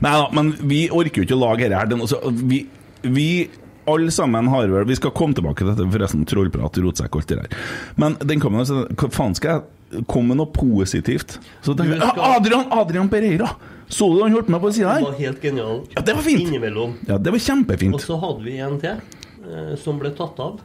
Nei 0.01 0.13
da, 0.17 0.23
men 0.33 0.55
vi 0.71 0.87
orker 0.89 1.21
jo 1.21 1.27
ikke 1.27 1.37
å 1.37 1.43
lage 1.43 1.67
dette 1.69 1.83
her. 1.83 1.93
Altså, 1.99 2.23
Vi, 2.49 2.63
vi 3.03 3.27
alle 3.87 4.11
sammen 4.15 4.49
har 4.53 4.67
vel 4.69 4.85
Vi 4.89 4.97
skal 4.99 5.11
komme 5.17 5.35
tilbake 5.35 5.59
til 5.63 5.71
dette, 5.73 5.87
forresten. 5.93 6.25
Trollprat, 6.27 6.79
rotsekk, 6.85 7.17
alt 7.21 7.27
det 7.33 7.39
der. 7.43 7.57
Men 7.97 8.17
den 8.21 8.41
kommer 8.41 8.61
altså, 8.65 8.85
Hva 8.95 9.11
faen 9.13 9.35
skal 9.39 9.51
jeg 9.93 10.07
komme 10.11 10.29
med 10.35 10.41
noe 10.43 10.51
positivt? 10.53 11.39
Så 11.63 11.75
tenker 11.77 11.95
jeg, 11.97 12.03
skal- 12.03 12.21
ah, 12.21 12.37
Adrian, 12.41 12.67
Adrian 12.73 13.09
Pereira! 13.09 13.51
Så 13.89 14.09
du 14.11 14.23
han 14.25 14.33
holdt 14.35 14.49
meg 14.51 14.61
på 14.61 14.73
sida 14.75 14.97
Det 14.99 15.05
var 15.07 15.19
helt 15.21 15.41
genial. 15.43 15.77
Ja, 15.95 16.01
det 16.03 16.15
var 16.17 16.23
fint. 16.27 16.41
Innimellom. 16.49 16.97
Ja, 17.07 17.19
det 17.19 17.31
var 17.31 17.39
kjempefint. 17.39 17.95
Og 17.95 18.01
så 18.03 18.17
hadde 18.19 18.43
vi 18.43 18.57
en 18.59 18.81
til 18.83 18.97
eh, 19.47 19.77
som 19.79 19.99
ble 20.03 20.11
tatt 20.11 20.41
av 20.43 20.57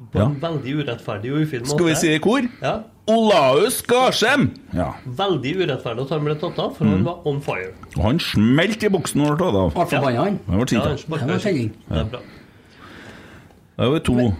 på 0.00 0.16
Ja. 0.16 0.24
en 0.30 0.38
veldig 0.40 0.78
urettferdig 0.80 1.28
og 1.34 1.42
ufin 1.44 1.60
måte. 1.60 1.74
Skal 1.76 1.86
vi 1.90 1.94
si 2.00 2.14
i 2.14 2.18
kor? 2.24 2.40
Ja. 2.62 2.78
Olaus 3.10 3.82
Garsem! 3.84 4.46
Ja. 4.72 4.94
Veldig 5.04 5.52
urettferdig 5.60 6.06
at 6.06 6.12
han 6.14 6.24
ble 6.24 6.34
tatt 6.40 6.58
av, 6.62 6.74
for 6.76 6.84
Mm. 6.86 6.92
han 6.94 7.04
var 7.04 7.18
on 7.26 7.40
fire. 7.44 7.74
Og 7.98 8.02
han 8.04 8.18
smelte 8.18 8.86
i 8.86 8.88
buksen 8.88 9.20
når 9.20 9.26
han 9.26 9.36
ble 9.36 9.44
tatt 9.44 9.58
av. 9.60 9.74
Ble 9.74 9.86
forbanna, 9.90 10.24
han. 10.24 10.38
Han 10.46 10.60
ble 10.60 10.72
Ja, 10.72 10.80
han 10.80 10.88
ja. 10.88 11.68
Det 11.90 11.98
er 12.00 12.04
bra. 12.14 12.20
Det 13.80 13.90
var 13.94 14.00
to. 14.04 14.32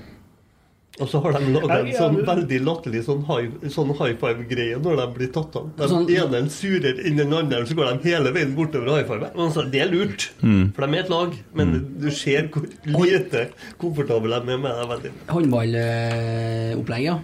Og 1.01 1.09
så 1.09 1.21
har 1.25 1.33
de 1.33 1.53
laga 1.55 1.79
en 1.81 1.87
Ja, 1.89 1.93
ja, 1.95 1.99
sånn 2.03 2.17
veldig 2.27 2.59
latterlig 2.61 3.01
sånn 3.07 3.23
high, 3.25 3.47
sånn 3.73 3.93
high 3.97 4.17
five-greie 4.21 4.77
når 4.85 4.99
de 5.01 5.07
blir 5.15 5.31
tatt 5.33 5.55
av. 5.57 5.71
Den 5.79 5.89
Sånn- 5.89 6.11
ene 6.13 6.51
surer 6.53 6.99
inn 7.09 7.17
den 7.17 7.33
andre, 7.33 7.63
så 7.65 7.73
går 7.79 8.03
de 8.03 8.11
hele 8.11 8.33
veien 8.35 8.53
bortover 8.55 8.99
high 8.99 9.07
five. 9.09 9.31
Men 9.35 9.47
altså, 9.47 9.65
det 9.71 9.81
er 9.81 9.89
lurt, 9.95 10.29
Mm. 10.43 10.75
for 10.75 10.87
de 10.87 10.93
er 10.99 11.01
et 11.01 11.09
lag. 11.09 11.33
Men 11.55 11.97
du 11.99 12.11
ser 12.11 12.49
hvor 12.53 12.67
lite 12.85 13.49
komfortable 13.79 14.29
de 14.45 14.53
er 14.53 14.59
med 14.59 14.77
deg. 14.77 14.89
veldig. 14.93 15.13
Håndballopplegg, 15.29 17.03
ja. 17.05 17.19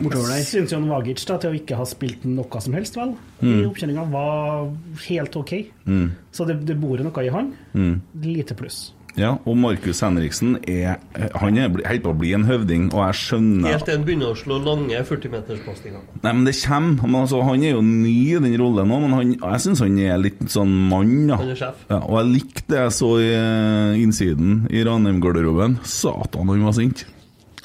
Bortover 0.00 0.28
der. 0.32 0.42
Syns 0.46 0.70
Jon 0.72 0.88
Vagic 0.88 1.24
da, 1.26 1.36
til 1.38 1.50
å 1.52 1.58
ikke 1.60 1.76
ha 1.76 1.84
spilt 1.84 2.24
noe 2.24 2.60
som 2.60 2.72
helst, 2.72 2.96
vel, 2.96 3.14
i 3.42 3.46
Mm. 3.46 3.70
oppkjøringa, 3.70 4.10
var 4.10 4.70
helt 5.08 5.36
OK. 5.36 5.70
Mm. 5.86 6.10
Så 6.32 6.46
det, 6.46 6.64
det 6.64 6.80
bor 6.80 6.96
noe 6.98 7.22
i 7.24 7.28
han. 7.28 7.52
Mm. 7.74 8.00
Lite 8.22 8.54
pluss. 8.56 8.92
Ja, 9.20 9.34
og 9.44 9.56
Markus 9.60 10.00
Henriksen 10.04 10.54
er 10.64 10.96
Han 11.42 11.58
er 11.60 11.72
helt 11.86 12.04
på 12.04 12.12
å 12.14 12.16
bli 12.16 12.32
en 12.36 12.46
høvding, 12.48 12.88
og 12.94 13.02
jeg 13.04 13.18
skjønner 13.20 13.74
Helt 13.74 13.84
til 13.88 13.98
han 13.98 14.06
begynner 14.06 14.32
å 14.32 14.38
slå 14.38 14.58
lange 14.64 15.02
40-meterspasninger. 15.06 16.04
Nei, 16.22 16.32
men 16.32 16.46
det 16.48 16.54
kommer. 16.62 17.04
Men 17.06 17.18
altså, 17.22 17.42
han 17.46 17.64
er 17.66 17.74
jo 17.74 17.82
ny 17.84 18.14
i 18.30 18.38
den 18.40 18.56
rollen 18.60 18.88
nå, 18.90 19.00
men 19.04 19.16
han, 19.16 19.34
jeg 19.36 19.64
syns 19.66 19.82
han 19.84 19.98
er 20.00 20.22
litt 20.22 20.40
sånn 20.52 20.72
mann. 20.90 21.12
Da. 21.28 21.40
Han 21.42 21.52
er 21.52 21.60
sjef. 21.60 21.82
Ja, 21.90 22.00
og 22.00 22.16
jeg 22.20 22.30
likte 22.38 22.66
det 22.72 22.80
jeg 22.80 22.96
så 22.96 23.10
i 23.20 23.28
eh, 23.34 24.00
innsiden 24.00 24.64
i 24.72 24.84
Ranheim-garderoben. 24.86 25.78
Satan, 25.84 26.48
han 26.50 26.64
var 26.66 26.76
sint. 26.78 27.04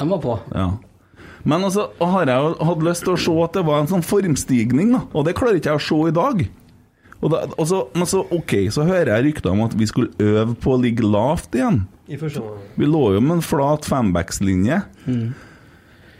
Han 0.02 0.12
var 0.12 0.22
på. 0.24 0.36
Ja. 0.52 0.70
Men 1.46 1.64
altså, 1.68 1.88
har 2.02 2.28
jeg 2.28 2.54
hatt 2.68 2.86
lyst 2.86 3.06
til 3.06 3.14
å 3.16 3.22
se 3.22 3.34
at 3.46 3.58
det 3.58 3.66
var 3.68 3.84
en 3.84 3.90
sånn 3.92 4.06
formstigning, 4.06 4.96
da. 4.98 5.04
Og 5.14 5.28
det 5.28 5.36
klarer 5.38 5.60
ikke 5.62 5.76
jeg 5.76 5.82
å 5.84 5.88
se 5.88 6.00
i 6.10 6.16
dag. 6.16 6.46
Og 7.24 7.32
da, 7.32 7.46
og 7.56 7.68
så, 7.70 7.82
men 7.96 8.10
så, 8.10 8.22
ok, 8.36 8.54
så 8.76 8.86
hører 8.88 9.14
jeg 9.16 9.28
rykter 9.30 9.54
om 9.54 9.64
at 9.66 9.76
vi 9.80 9.88
skulle 9.90 10.12
øve 10.22 10.56
på 10.62 10.76
å 10.76 10.82
ligge 10.82 11.06
lavt 11.08 11.56
igjen. 11.58 11.84
I. 12.12 12.20
Vi 12.20 12.86
lå 12.90 13.04
jo 13.16 13.22
med 13.24 13.40
en 13.40 13.46
flat 13.46 13.88
fembackslinje. 13.90 14.82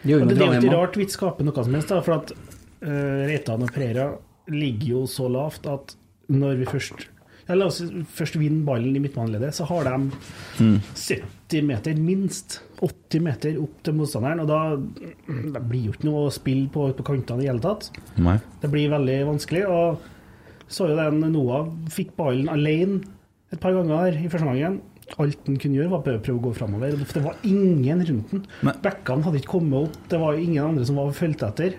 Det 0.06 0.16
Og 0.16 0.28
det, 0.30 0.38
det 0.38 0.46
er 0.46 0.56
jo 0.56 0.62
ikke 0.62 0.78
rart 0.78 0.98
vi 0.98 1.06
ikke 1.06 1.18
skaper 1.18 1.48
noe 1.48 1.66
som 1.66 1.76
helst, 1.78 1.92
da, 1.92 2.00
for 2.06 2.20
at 2.20 2.32
uh, 2.34 3.26
Reitan 3.28 3.66
og 3.66 3.74
Prera 3.76 4.08
ligger 4.54 4.96
jo 4.96 5.04
så 5.10 5.28
lavt 5.32 5.68
at 5.70 5.96
når 6.34 6.58
vi 6.62 6.68
først 6.70 7.08
ja, 7.46 7.54
La 7.58 7.68
oss 7.70 7.78
først 8.18 8.40
vinne 8.42 8.66
ballen 8.66 8.96
i 8.98 9.02
midtbaneleddet, 9.04 9.54
så 9.54 9.68
har 9.70 9.86
de 9.86 10.10
Mm. 10.56 10.80
70 10.96 11.66
meter, 11.68 11.98
minst 12.00 12.62
80 12.80 13.22
meter 13.22 13.58
opp 13.60 13.82
til 13.84 13.94
motstanderen. 13.98 14.40
Og 14.40 14.48
da 14.48 14.78
det 15.54 15.62
blir 15.68 15.90
jo 15.90 15.94
ikke 15.94 16.08
noe 16.08 16.26
å 16.26 16.34
spille 16.34 16.70
på, 16.72 16.88
på 16.96 17.06
kantene 17.06 17.44
i 17.44 17.50
hele 17.50 17.62
tatt. 17.62 17.92
Nei. 18.18 18.38
Det 18.62 18.72
blir 18.72 18.90
veldig 18.94 19.18
vanskelig. 19.28 19.66
Og 19.68 20.00
så 20.68 20.90
jo 20.90 20.98
den 20.98 21.24
Noah 21.34 21.68
fikk 21.94 22.16
ballen 22.18 22.50
alene 22.52 23.02
et 23.54 23.62
par 23.62 23.76
ganger 23.76 23.96
her 24.08 24.20
i 24.20 24.30
første 24.32 24.48
omgang. 24.50 24.80
Alt 25.22 25.46
han 25.46 25.58
kunne 25.62 25.78
gjøre, 25.78 25.92
var 25.92 26.06
bare 26.06 26.18
å 26.18 26.24
prøve 26.26 26.40
å 26.40 26.46
gå 26.48 26.54
framover. 26.58 26.96
Det 26.98 27.22
var 27.22 27.36
ingen 27.46 28.02
rundt 28.08 28.32
den. 28.34 28.46
Bekkene 28.82 29.28
hadde 29.28 29.42
ikke 29.42 29.54
kommet 29.60 29.86
opp, 29.86 30.00
det 30.10 30.22
var 30.22 30.40
ingen 30.42 30.72
andre 30.72 30.88
som 30.88 30.98
var 30.98 31.14
fulgt 31.14 31.46
etter. 31.46 31.78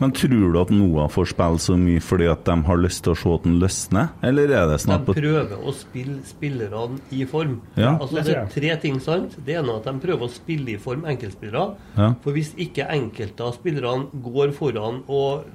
Men 0.00 0.10
tror 0.10 0.50
du 0.50 0.56
at 0.58 0.70
Noah 0.74 1.06
får 1.12 1.28
spille 1.30 1.60
så 1.62 1.76
mye 1.78 2.02
fordi 2.02 2.26
at 2.26 2.42
de 2.48 2.54
har 2.66 2.80
lyst 2.80 3.04
til 3.06 3.12
å 3.12 3.18
se 3.18 3.34
at 3.36 3.44
den 3.46 3.60
løsner, 3.62 4.08
eller 4.26 4.50
er 4.50 4.64
det 4.66 4.78
De 4.80 4.82
snart 4.82 5.04
på 5.06 5.14
prøver 5.14 5.52
å 5.54 5.74
spille 5.76 6.16
spillerne 6.26 6.98
i 7.14 7.20
form. 7.30 7.60
Ja. 7.78 7.92
Altså, 8.00 8.16
Det 8.16 8.24
det 8.26 8.36
er 8.40 8.50
tre 8.56 8.72
ting, 8.82 8.98
sant. 9.04 9.36
Det 9.46 9.54
ene 9.54 9.70
er 9.76 9.78
at 9.78 9.86
de 9.86 9.94
prøver 10.02 10.26
å 10.26 10.32
spille 10.34 10.74
i 10.74 10.80
form 10.82 11.04
enkeltspillere. 11.06 11.66
Ja. 11.94 12.08
For 12.24 12.34
hvis 12.34 12.50
ikke 12.58 12.88
enkelte 12.90 13.46
av 13.46 13.54
spillerne 13.60 14.24
går 14.24 14.56
foran 14.56 15.04
og 15.06 15.46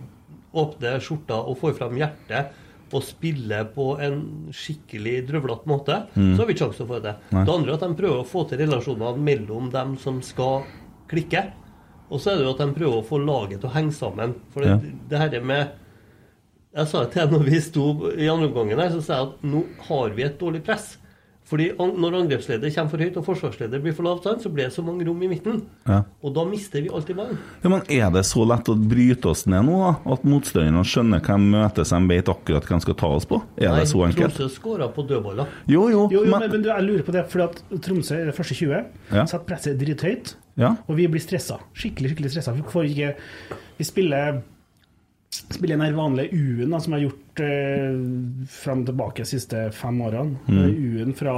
åpner 0.54 1.00
skjorta 1.00 1.38
og 1.46 1.58
får 1.60 1.74
fram 1.78 1.96
hjertet 2.00 2.52
og 2.92 3.04
spiller 3.06 3.68
på 3.76 4.00
en 4.02 4.22
skikkelig 4.56 5.28
drøvlete 5.28 5.68
måte, 5.70 6.08
Mm. 6.16 6.36
så 6.36 6.42
har 6.42 6.46
vi 6.48 6.54
ikke 6.56 6.66
sjanse 6.66 6.78
til 6.78 6.86
å 6.88 6.90
få 6.90 7.02
det 7.04 7.16
til. 7.30 7.46
Det 7.46 7.54
andre 7.54 7.70
er 7.70 7.74
at 7.76 7.80
de 7.86 7.96
prøver 8.02 8.20
å 8.24 8.26
få 8.26 8.48
til 8.50 8.58
relasjonene 8.64 9.18
mellom 9.22 9.70
dem 9.72 9.98
som 9.98 10.22
skal 10.22 10.64
klikke. 11.08 11.52
Og 12.10 12.20
så 12.20 12.32
er 12.32 12.38
det 12.38 12.46
jo 12.48 12.54
at 12.56 12.58
de 12.64 12.74
prøver 12.74 12.98
å 12.98 13.06
få 13.06 13.20
laget 13.24 13.62
til 13.62 13.70
å 13.70 13.74
henge 13.74 13.94
sammen. 13.94 14.34
For 14.52 14.62
det, 14.62 14.70
Ja. 14.70 14.78
det 15.10 15.20
her 15.20 15.42
med 15.42 15.70
Jeg 16.76 16.86
sa 16.88 17.00
det 17.04 17.12
til 17.14 17.28
deg 17.28 17.32
når 17.32 17.46
vi 17.50 17.60
sto 17.60 18.12
i 18.14 18.28
andre 18.30 18.48
omgangen 18.48 18.78
her, 18.80 18.90
så 18.90 19.02
sa 19.02 19.14
jeg 19.14 19.28
at 19.30 19.42
nå 19.44 19.66
har 19.88 20.10
vi 20.10 20.22
et 20.24 20.38
dårlig 20.40 20.64
press. 20.64 20.98
Fordi 21.50 21.72
når 21.80 22.14
angrepsleder 22.20 22.70
kommer 22.76 22.92
for 22.92 23.02
høyt 23.02 23.16
og 23.18 23.24
forsvarsleder 23.26 23.82
blir 23.82 23.96
for 23.98 24.06
lavt, 24.06 24.28
så 24.44 24.52
blir 24.54 24.68
det 24.68 24.74
så 24.76 24.84
mange 24.86 25.06
rom 25.08 25.22
i 25.26 25.30
midten. 25.32 25.64
Ja. 25.88 26.04
Og 26.22 26.36
da 26.36 26.44
mister 26.46 26.84
vi 26.86 26.92
alltid 26.94 27.18
ballen. 27.18 27.40
Ja, 27.64 27.72
men 27.74 27.82
Er 27.90 28.12
det 28.14 28.22
så 28.30 28.44
lett 28.46 28.70
å 28.70 28.76
bryte 28.78 29.32
oss 29.32 29.48
ned 29.50 29.66
nå, 29.66 29.80
da? 29.82 29.96
At 30.14 30.28
motstanderne 30.30 30.84
skjønner 30.86 31.24
hvem 31.26 31.48
møtes, 31.56 31.90
de 31.90 32.12
vet 32.12 32.30
akkurat 32.30 32.70
hvem 32.70 32.78
de 32.84 32.86
skal 32.86 32.98
ta 33.02 33.10
oss 33.18 33.26
på? 33.26 33.42
Er 33.58 33.74
det 33.80 33.88
så 33.90 34.04
enkelt? 34.06 34.36
Tromsø 34.38 34.50
skåra 34.60 34.92
på 34.94 35.08
dødballer. 35.10 35.50
Jo, 35.66 35.88
jo, 35.90 36.04
Jo, 36.14 36.22
jo, 36.22 36.30
men 36.30 36.46
men, 36.46 36.52
men 36.54 36.62
du, 36.68 36.70
jeg 36.70 36.86
lurer 36.86 37.08
på 37.10 37.18
det, 37.18 37.26
fordi 37.34 37.48
at 37.50 37.82
Tromsø 37.88 38.20
er 38.20 38.30
det 38.30 38.38
første 38.38 38.60
20, 38.62 38.86
Ja. 39.10 39.26
setter 39.26 39.46
presset 39.50 39.82
drithøyt, 39.82 40.36
Ja. 40.60 40.76
og 40.88 40.96
vi 41.02 41.08
blir 41.08 41.20
stressa. 41.26 41.58
Skikkelig, 41.74 42.14
skikkelig 42.14 42.32
stressa. 42.36 42.54
Vi 42.54 42.62
får 42.62 42.94
ikke 42.94 43.16
Vi 43.80 43.84
spiller 43.86 44.42
Spiller 45.30 45.78
den 45.78 45.86
her 45.86 45.94
vanlige 45.94 46.34
U-en 46.34 46.74
som 46.82 46.94
jeg 46.94 47.04
har 47.04 47.10
gjort 47.10 47.29
eh, 47.46 48.46
fram 48.50 48.86
tilbake 48.88 49.24
de 49.24 49.30
siste 49.30 49.66
fem 49.76 50.00
årene. 50.06 50.38
Mm. 50.48 50.70
U-en 51.00 51.16
fra 51.18 51.36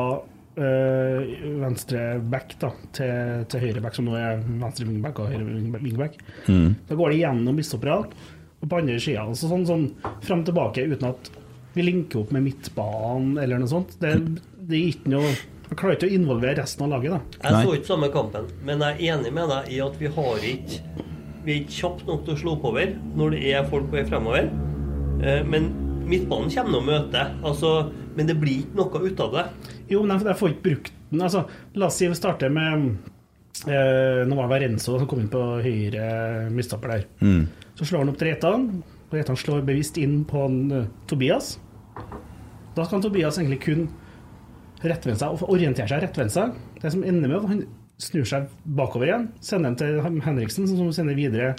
eh, 0.55 1.33
venstre 1.61 2.05
back 2.31 2.57
da, 2.61 2.71
til, 2.95 3.45
til 3.51 3.65
høyre 3.65 3.83
back, 3.83 3.97
som 3.97 4.07
nå 4.09 4.17
er 4.19 4.41
venstre 4.45 4.87
wingback 4.89 5.21
og 5.23 5.31
høyre 5.31 5.79
wingback. 5.81 6.17
Mm. 6.47 6.75
Da 6.89 6.99
går 6.99 7.13
det 7.13 7.21
gjennom 7.23 7.59
bistopperne 7.61 8.39
og 8.61 8.67
på 8.69 8.77
andre 8.77 8.99
sida. 9.01 9.23
Altså 9.25 9.49
sånn, 9.49 9.63
sånn 9.65 9.87
fram 10.21 10.43
tilbake 10.45 10.83
uten 10.91 11.07
at 11.09 11.31
vi 11.73 11.85
linker 11.87 12.21
opp 12.21 12.33
med 12.35 12.43
midtbanen 12.45 13.39
eller 13.41 13.61
noe 13.61 13.71
sånt. 13.71 13.95
Det, 14.01 14.11
det 14.67 14.77
er 14.77 14.89
ikke 14.91 15.13
noe 15.13 15.31
Jeg 15.31 15.77
klarer 15.79 15.95
ikke 15.95 16.09
å 16.09 16.15
involvere 16.17 16.57
resten 16.59 16.83
av 16.83 16.91
laget, 16.91 17.13
da. 17.15 17.45
Jeg 17.47 17.63
så 17.63 17.75
ikke 17.77 17.89
samme 17.93 18.09
kampen, 18.11 18.49
men 18.67 18.83
jeg 18.83 18.97
er 18.97 19.13
enig 19.15 19.31
med 19.37 19.47
deg 19.53 19.69
i 19.71 19.77
at 19.79 19.95
vi 20.01 20.09
har 20.11 20.43
ikke 20.49 21.05
Vi 21.45 21.53
er 21.53 21.61
ikke 21.61 21.77
kjapt 21.77 22.03
nok 22.09 22.25
til 22.27 22.35
å 22.35 22.41
slå 22.41 22.57
oppover 22.57 22.91
når 23.17 23.37
det 23.37 23.39
er 23.55 23.69
folk 23.71 23.87
på 23.87 23.97
vei 23.97 24.03
fremover. 24.09 24.51
Eh, 25.23 25.41
Men 25.47 25.71
midtbanen 26.07 26.51
kommer 26.53 26.79
og 26.81 26.85
møter, 26.87 27.31
møte. 27.31 27.47
Altså, 27.47 27.71
men 28.17 28.27
det 28.27 28.37
blir 28.41 28.65
ikke 28.65 28.77
noe 28.79 29.01
ut 29.07 29.23
av 29.23 29.35
det. 29.37 29.45
Jo, 29.91 30.01
men 30.03 30.17
jeg, 30.17 30.27
jeg 30.31 30.39
får 30.41 30.53
ikke 30.53 30.67
brukt 30.67 30.93
den. 31.11 31.23
Altså, 31.25 31.45
la 31.75 31.87
oss 31.87 31.97
si 31.99 32.07
vi 32.07 32.17
starter 32.17 32.53
med 32.53 32.87
eh, 33.67 34.21
Nå 34.27 34.37
var 34.37 34.51
det 34.51 34.61
Renzo 34.65 34.97
som 34.99 35.09
kom 35.09 35.23
inn 35.23 35.31
på 35.31 35.41
høyre 35.63 36.49
midtstopper 36.53 36.95
der. 36.95 37.05
Mm. 37.21 37.43
Så 37.79 37.87
slår 37.87 38.03
han 38.05 38.13
opp 38.13 38.19
til 38.21 38.31
Reitan. 38.31 38.67
og 39.09 39.17
Reitan 39.17 39.39
slår 39.39 39.65
bevisst 39.67 39.99
inn 40.01 40.21
på 40.29 40.45
en, 40.47 40.59
uh, 40.71 40.87
Tobias. 41.09 41.55
Da 42.77 42.85
kan 42.87 43.03
Tobias 43.03 43.39
egentlig 43.39 43.61
kun 43.65 43.87
rettvende 44.81 45.19
seg 45.19 45.35
og 45.35 45.51
orientere 45.53 45.89
seg 45.91 46.03
rettvende 46.05 46.33
seg. 46.33 46.57
Det 46.81 46.91
som 46.93 47.03
ender 47.05 47.29
med 47.29 47.41
at 47.41 47.49
han 47.51 47.63
snur 48.01 48.25
seg 48.25 48.47
bakover 48.65 49.09
igjen, 49.11 49.27
sender 49.45 49.69
den 49.69 49.79
til 49.81 50.21
Henriksen, 50.25 50.65
som 50.69 50.89
sender 50.95 51.17
videre 51.17 51.51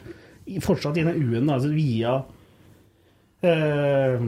i- 0.46 0.58
fortsatt 0.62 0.96
i 0.98 1.04
den 1.06 1.20
U-en, 1.22 1.50
altså 1.54 1.70
via 1.70 2.16
eh, 3.42 4.26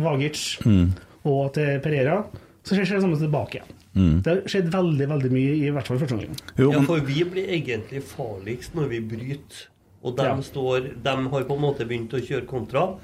Vagic 0.00 0.58
Mm. 0.64 0.92
og 1.24 1.52
til 1.54 1.80
Pereira. 1.80 2.24
Så 2.64 2.74
skjer 2.76 2.98
det 2.98 3.02
samme 3.02 3.18
tilbake 3.18 3.58
igjen. 3.60 3.76
Mm. 3.96 4.22
Det 4.22 4.30
har 4.32 4.42
skjedd 4.52 4.68
veldig 4.70 5.06
veldig 5.10 5.30
mye, 5.32 5.54
i 5.66 5.70
hvert 5.74 5.86
fall 5.88 5.96
i 5.96 6.00
første 6.00 6.14
omgang. 6.14 6.36
Ja, 6.60 6.80
for 6.86 7.00
vi 7.00 7.24
blir 7.24 7.48
egentlig 7.50 8.02
farligst 8.06 8.74
når 8.76 8.88
vi 8.92 9.00
bryter. 9.00 9.66
Og 10.02 10.16
de, 10.16 10.22
Ja. 10.24 10.36
står, 10.40 11.02
de 11.02 11.10
har 11.28 11.42
på 11.44 11.54
en 11.56 11.60
måte 11.60 11.84
begynt 11.88 12.12
å 12.12 12.20
kjøre 12.22 12.46
kontra. 12.46 12.94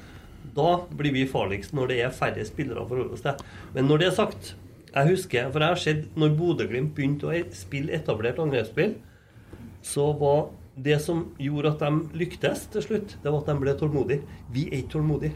Da 0.54 0.80
blir 0.96 1.12
vi 1.12 1.26
farligst 1.26 1.72
når 1.74 1.88
det 1.88 1.98
er 2.04 2.10
færre 2.10 2.44
spillere 2.46 2.80
å 2.84 2.88
forholde 2.88 3.12
oss 3.12 3.20
til. 3.22 3.34
Men 3.74 3.88
når 3.88 3.98
det 3.98 4.06
er 4.08 4.16
sagt 4.16 4.54
Jeg 4.94 5.08
husker, 5.08 5.50
for 5.52 5.58
jeg 5.60 5.68
har 5.68 5.76
sett 5.76 6.16
når 6.16 6.36
Bodø-Glimt 6.38 6.94
begynte 6.94 7.24
å 7.28 7.34
e- 7.34 7.50
spille 7.52 7.92
etablert 7.92 8.38
angrepsspill, 8.38 8.94
så 9.82 10.18
var 10.18 10.46
det 10.76 11.00
som 11.00 11.22
gjorde 11.40 11.72
at 11.72 11.78
de 11.80 12.18
lyktes 12.18 12.66
til 12.72 12.82
slutt, 12.84 13.16
det 13.22 13.32
var 13.32 13.40
at 13.40 13.46
de 13.46 13.54
ble 13.62 13.74
tålmodige. 13.80 14.22
Vi 14.52 14.66
er 14.68 14.82
ikke 14.82 14.98
tålmodige. 14.98 15.32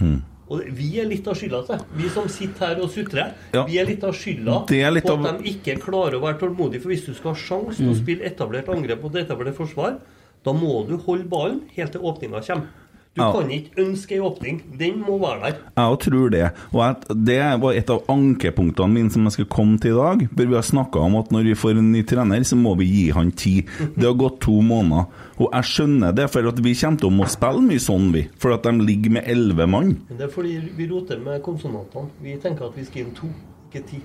Mm. 0.00 0.22
Og 0.52 0.60
vi 0.76 0.90
er 1.00 1.06
litt 1.08 1.26
av 1.26 1.38
skylda 1.40 1.62
til. 1.66 1.84
Vi 1.96 2.08
som 2.12 2.26
sitter 2.28 2.66
her 2.74 2.82
og 2.84 2.90
sutrer, 2.92 3.32
Ja. 3.54 3.64
vi 3.64 3.78
er 3.80 3.86
litt 3.86 4.04
av 4.04 4.12
skylda 4.12 4.66
litt 4.92 5.04
på 5.04 5.12
av- 5.12 5.24
at 5.26 5.38
de 5.42 5.44
ikke 5.54 5.80
klarer 5.80 6.18
å 6.18 6.20
være 6.20 6.38
tålmodige. 6.38 6.82
For 6.82 6.88
hvis 6.90 7.06
du 7.06 7.14
skal 7.14 7.32
ha 7.32 7.40
sjanse 7.40 7.76
til 7.78 7.88
å 7.88 7.96
spille 7.96 8.24
etablert 8.28 8.68
angrep 8.68 9.02
og 9.04 9.12
etablert 9.14 9.54
forsvar, 9.56 10.00
da 10.44 10.52
må 10.52 10.86
du 10.86 10.98
holde 10.98 11.24
ballen 11.28 11.62
helt 11.74 11.92
til 11.92 12.02
åpninga 12.02 12.44
kommer. 12.46 12.66
Du 13.14 13.22
Ja. 13.22 13.30
kan 13.32 13.48
ikke 13.50 13.78
ønske 13.78 14.12
ei 14.16 14.18
åpning. 14.20 14.56
Den 14.78 15.00
må 15.06 15.18
være 15.20 15.40
der. 15.52 15.58
jeg 15.76 15.98
tror 16.00 16.30
det. 16.30 16.50
Og 16.72 16.80
at 16.82 17.04
det 17.14 17.60
var 17.62 17.72
et 17.72 17.90
av 17.90 18.02
ankepunktene 18.08 18.90
mine 18.92 19.10
som 19.10 19.22
jeg 19.22 19.32
skulle 19.32 19.48
komme 19.54 19.78
til 19.78 19.92
i 19.92 19.94
dag. 19.94 20.28
For 20.34 20.44
vi 20.50 20.54
har 20.54 20.62
snakka 20.66 20.98
om 20.98 21.14
at 21.16 21.30
når 21.30 21.44
vi 21.44 21.54
får 21.54 21.78
en 21.78 21.92
ny 21.92 22.02
trener, 22.02 22.40
så 22.42 22.56
må 22.56 22.74
vi 22.76 22.84
gi 22.90 23.10
han 23.12 23.30
tid. 23.30 23.68
Det 23.96 24.02
har 24.04 24.14
gått 24.18 24.40
to 24.40 24.60
måneder. 24.60 25.06
Og 25.38 25.48
jeg 25.52 25.62
skjønner 25.62 26.12
det, 26.14 26.28
for 26.30 26.48
at 26.48 26.58
vi 26.58 26.74
kommer 26.74 26.98
til 26.98 27.08
å 27.08 27.12
må 27.14 27.28
spille 27.30 27.62
mye 27.62 27.78
sånn, 27.78 28.12
vi. 28.12 28.28
For 28.36 28.52
at 28.52 28.62
de 28.64 28.72
ligger 28.82 29.10
med 29.10 29.28
elleve 29.28 29.68
mann. 29.68 29.94
Men 30.08 30.18
det 30.18 30.26
er 30.26 30.32
fordi 30.34 30.58
vi 30.76 30.88
roter 30.90 31.18
med 31.22 31.40
konsonantene. 31.42 32.10
Vi 32.20 32.36
tenker 32.42 32.66
at 32.66 32.74
vi 32.76 32.84
skal 32.84 33.02
inn 33.06 33.14
to, 33.14 33.30
ikke 33.70 33.86
ti. 33.86 34.00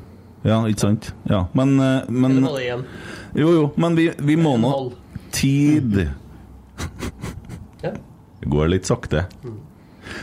Ja, 0.46 0.62
ikke 0.70 0.80
sant? 0.80 1.14
Ja, 1.28 1.48
men, 1.56 1.80
eh, 1.80 2.02
men 2.10 2.32
Eller 2.38 2.42
var 2.42 2.60
det 2.60 2.70
én? 2.78 2.84
Jo, 3.36 3.50
jo, 3.58 3.72
men 3.76 3.96
vi, 3.96 4.10
vi 4.20 4.36
må 4.36 4.56
nå. 4.62 4.94
Tid. 5.32 6.10
Ja. 7.84 7.92
Det 8.40 8.50
går 8.50 8.72
litt 8.72 8.88
sakte. 8.90 9.26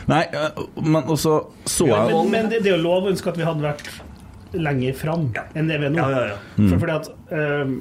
Nei, 0.09 0.23
eh, 0.33 0.61
men 0.83 1.03
også 1.07 1.37
så 1.69 1.87
Men, 1.87 2.09
jeg 2.09 2.29
men 2.33 2.49
det, 2.51 2.63
det 2.65 2.71
er 2.73 2.77
jo 2.77 2.83
lov 2.83 3.07
å 3.07 3.11
ønske 3.13 3.31
at 3.31 3.37
vi 3.39 3.45
hadde 3.47 3.63
vært 3.63 3.87
lenger 4.57 4.95
fram 4.97 5.29
enn 5.55 5.69
det 5.69 5.77
vi 5.81 5.87
er 5.89 5.93
nå. 5.93 6.01
Ja, 6.01 6.09
ja, 6.09 6.25
ja. 6.33 6.37
Mm. 6.57 6.69
For, 6.71 6.81
fordi 6.83 6.95
at 6.97 7.09
ehm, 7.35 7.73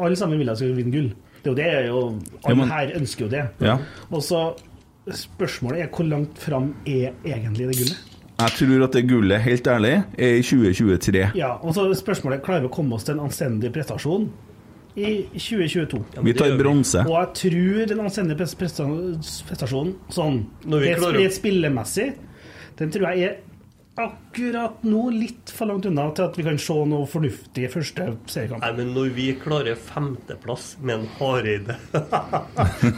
alle 0.00 0.18
sammen 0.18 0.40
vil 0.40 0.50
at 0.50 0.58
vi 0.60 0.66
skal 0.68 0.78
vinne 0.78 0.94
gull. 0.94 1.10
Det 1.40 1.48
er 1.48 1.54
jo 1.54 1.56
det 1.56 1.68
jo 1.88 2.00
Ja, 2.10 2.50
Alle 2.50 2.56
men- 2.60 2.70
her 2.74 2.92
ønsker 2.98 3.24
jo 3.26 3.30
det. 3.32 3.44
Ja. 3.64 3.78
Og 4.10 4.22
så 4.26 4.42
spørsmålet 5.10 5.84
er 5.86 5.88
hvor 5.94 6.06
langt 6.08 6.38
fram 6.38 6.74
er 6.84 7.12
egentlig 7.24 7.70
det 7.70 7.78
gullet? 7.80 8.06
Jeg 8.40 8.52
tror 8.56 8.84
at 8.84 8.92
det 8.96 9.02
gullet, 9.08 9.40
helt 9.44 9.66
ærlig, 9.68 10.04
er 10.16 10.38
i 10.38 10.42
2023. 10.42 11.24
Ja, 11.36 11.58
og 11.60 11.74
så 11.76 11.84
spørsmålet 11.92 12.42
klarer 12.42 12.62
vi 12.64 12.70
å 12.70 12.72
komme 12.72 12.94
oss 12.96 13.04
til 13.04 13.18
en 13.18 13.26
anstendig 13.26 13.72
prestasjon 13.74 14.30
i 15.00 15.38
2022. 15.38 16.00
Vi 16.22 16.32
tar 16.34 16.56
bronse. 16.58 17.04
Og 17.06 17.16
jeg 17.18 17.34
tror 17.40 17.86
den 17.92 18.00
anstendige 18.04 18.38
pres- 18.40 18.56
presta- 18.56 18.86
prestasjonen 19.48 19.94
sånn 20.10 20.46
Når 20.66 20.80
vi 20.84 20.94
klarer- 20.94 21.20
rett 21.24 21.36
spillemessig, 21.38 22.08
den 22.78 22.90
tror 22.90 23.08
jeg 23.14 23.22
er 23.28 23.36
akkurat 24.04 24.82
nå 24.86 25.02
litt 25.14 25.52
for 25.54 25.70
langt 25.70 25.86
unna 25.88 26.06
til 26.16 26.26
at 26.28 26.38
vi 26.38 26.44
kan 26.46 26.58
se 26.60 26.76
noe 26.90 27.08
fornuftig 27.10 27.66
i 27.66 27.70
første 27.72 28.06
seriekamp. 28.30 28.62
Nei, 28.64 28.72
men 28.78 28.92
når 28.96 29.10
vi 29.16 29.26
klarer 29.40 29.78
femteplass 29.78 30.72
med 30.80 31.00
en 31.00 31.08
Hareide 31.18 31.76
da, 31.92 32.20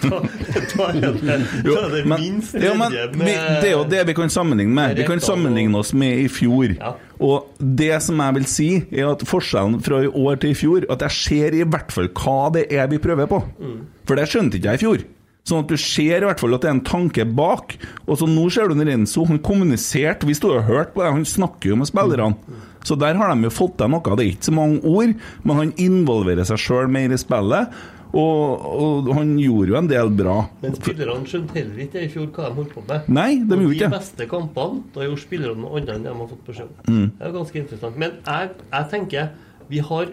da 0.02 0.88
er 0.88 1.16
det, 1.18 1.38
Jo, 1.64 1.76
da 1.76 1.87
er 1.87 1.94
det 1.97 2.02
men, 2.06 2.18
minst 2.18 2.59
ja, 2.59 2.75
men 2.78 2.92
vi, 2.92 3.32
det 3.32 3.71
er 3.71 3.75
jo 3.76 3.87
det 3.88 4.04
vi 4.11 4.16
kan 4.18 4.32
sammenligne 4.32 4.76
med. 4.76 4.99
Vi 5.00 5.09
kan 5.09 5.23
sammenligne 5.23 5.80
oss 5.80 5.94
med 5.97 6.25
i 6.25 6.28
fjor. 6.32 6.76
Og 7.23 7.50
det 7.59 7.94
som 8.02 8.18
jeg 8.18 8.38
vil 8.38 8.47
si, 8.50 8.68
er 8.90 9.12
at 9.12 9.25
forskjellen 9.28 9.80
fra 9.85 10.02
i 10.02 10.11
år 10.11 10.40
til 10.42 10.54
i 10.54 10.59
fjor, 10.59 10.87
at 10.90 11.04
jeg 11.06 11.18
ser 11.18 11.59
i 11.59 11.64
hvert 11.64 11.92
fall 11.94 12.11
hva 12.18 12.38
det 12.56 12.66
er 12.75 12.88
vi 12.90 13.00
prøver 13.02 13.30
på. 13.30 13.42
Mm. 13.62 13.82
For 14.09 14.18
det 14.18 14.28
skjønte 14.30 14.59
ikke 14.59 14.73
jeg 14.75 14.80
i 14.80 14.87
fjor. 14.87 15.04
Sånn 15.42 15.64
at 15.64 15.72
du 15.72 15.75
ser 15.80 16.22
i 16.22 16.26
hvert 16.28 16.38
fall 16.38 16.54
at 16.54 16.62
det 16.62 16.68
er 16.70 16.76
en 16.76 16.84
tanke 16.87 17.25
bak. 17.26 17.72
Og 18.06 18.18
så 18.20 18.28
nå 18.30 18.44
ser 18.54 18.68
du 18.70 18.76
når 18.78 18.92
Renzo 18.92 19.25
han 19.26 19.40
kommuniserte, 19.42 20.28
vi 20.28 20.37
sto 20.38 20.52
og 20.54 20.68
hørte 20.68 20.94
på 20.94 21.02
det, 21.02 21.08
han 21.16 21.25
snakker 21.26 21.72
jo 21.72 21.78
med 21.80 21.90
spillerne. 21.90 22.61
Så 22.87 22.94
der 22.99 23.18
har 23.18 23.32
de 23.34 23.49
jo 23.49 23.50
fått 23.50 23.75
til 23.80 23.90
noe. 23.90 24.02
Det 24.16 24.22
er 24.22 24.30
ikke 24.37 24.49
så 24.50 24.54
mange 24.54 24.78
ord, 24.87 25.16
men 25.42 25.58
han 25.58 25.75
involverer 25.82 26.46
seg 26.46 26.62
sjøl 26.62 26.88
mer 26.94 27.11
i 27.14 27.18
spillet. 27.18 27.75
Og, 28.12 28.64
og 28.84 29.06
han 29.16 29.30
gjorde 29.40 29.72
jo 29.72 29.76
en 29.78 29.87
del 29.88 30.11
bra. 30.12 30.34
Men 30.61 30.75
spillerne 30.76 31.25
skjønte 31.30 31.54
heller 31.56 31.78
ikke 31.87 32.02
i 32.04 32.11
fjor 32.12 32.26
hva 32.37 32.50
de 32.50 32.58
holdt 32.58 32.75
på 32.76 32.82
med. 32.84 33.06
Nei, 33.08 33.30
de 33.40 33.56
Og 33.56 33.62
gjorde 33.64 33.76
ikke 33.78 33.88
De 33.88 33.94
beste 33.96 34.26
kampene, 34.28 34.82
da 34.92 35.06
gjorde 35.06 35.22
spillerne 35.25 35.62
noe 35.64 35.78
annet 35.80 35.94
enn 35.96 36.04
de 36.04 36.12
har 36.18 36.28
fått 36.34 36.42
beskjed 36.50 36.68
om. 36.68 36.82
Mm. 36.92 37.06
Det 37.16 37.25
er 37.30 37.32
ganske 37.38 37.62
interessant. 37.62 37.96
Men 38.02 38.18
jeg, 38.28 38.50
jeg 38.68 38.90
tenker 38.92 39.32
vi 39.72 39.80
har 39.88 40.12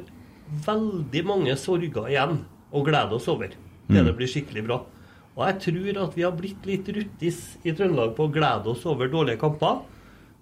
veldig 0.66 1.24
mange 1.28 1.58
sorger 1.60 2.08
igjen 2.10 2.40
å 2.72 2.84
glede 2.88 3.18
oss 3.20 3.28
over 3.30 3.52
Det, 3.52 3.58
Mm. 3.90 4.06
det 4.06 4.16
blir 4.16 4.30
skikkelig 4.30 4.64
bra. 4.68 4.76
Og 5.38 5.46
jeg 5.48 5.60
tror 5.64 6.02
at 6.04 6.16
vi 6.18 6.22
har 6.26 6.32
blitt 6.36 6.66
litt 6.68 6.90
ruttis 6.96 7.58
i 7.64 7.72
Trøndelag 7.72 8.16
på 8.18 8.28
å 8.28 8.34
glede 8.34 8.68
oss 8.74 8.86
over 8.90 9.08
dårlige 9.08 9.40
kamper. 9.40 9.80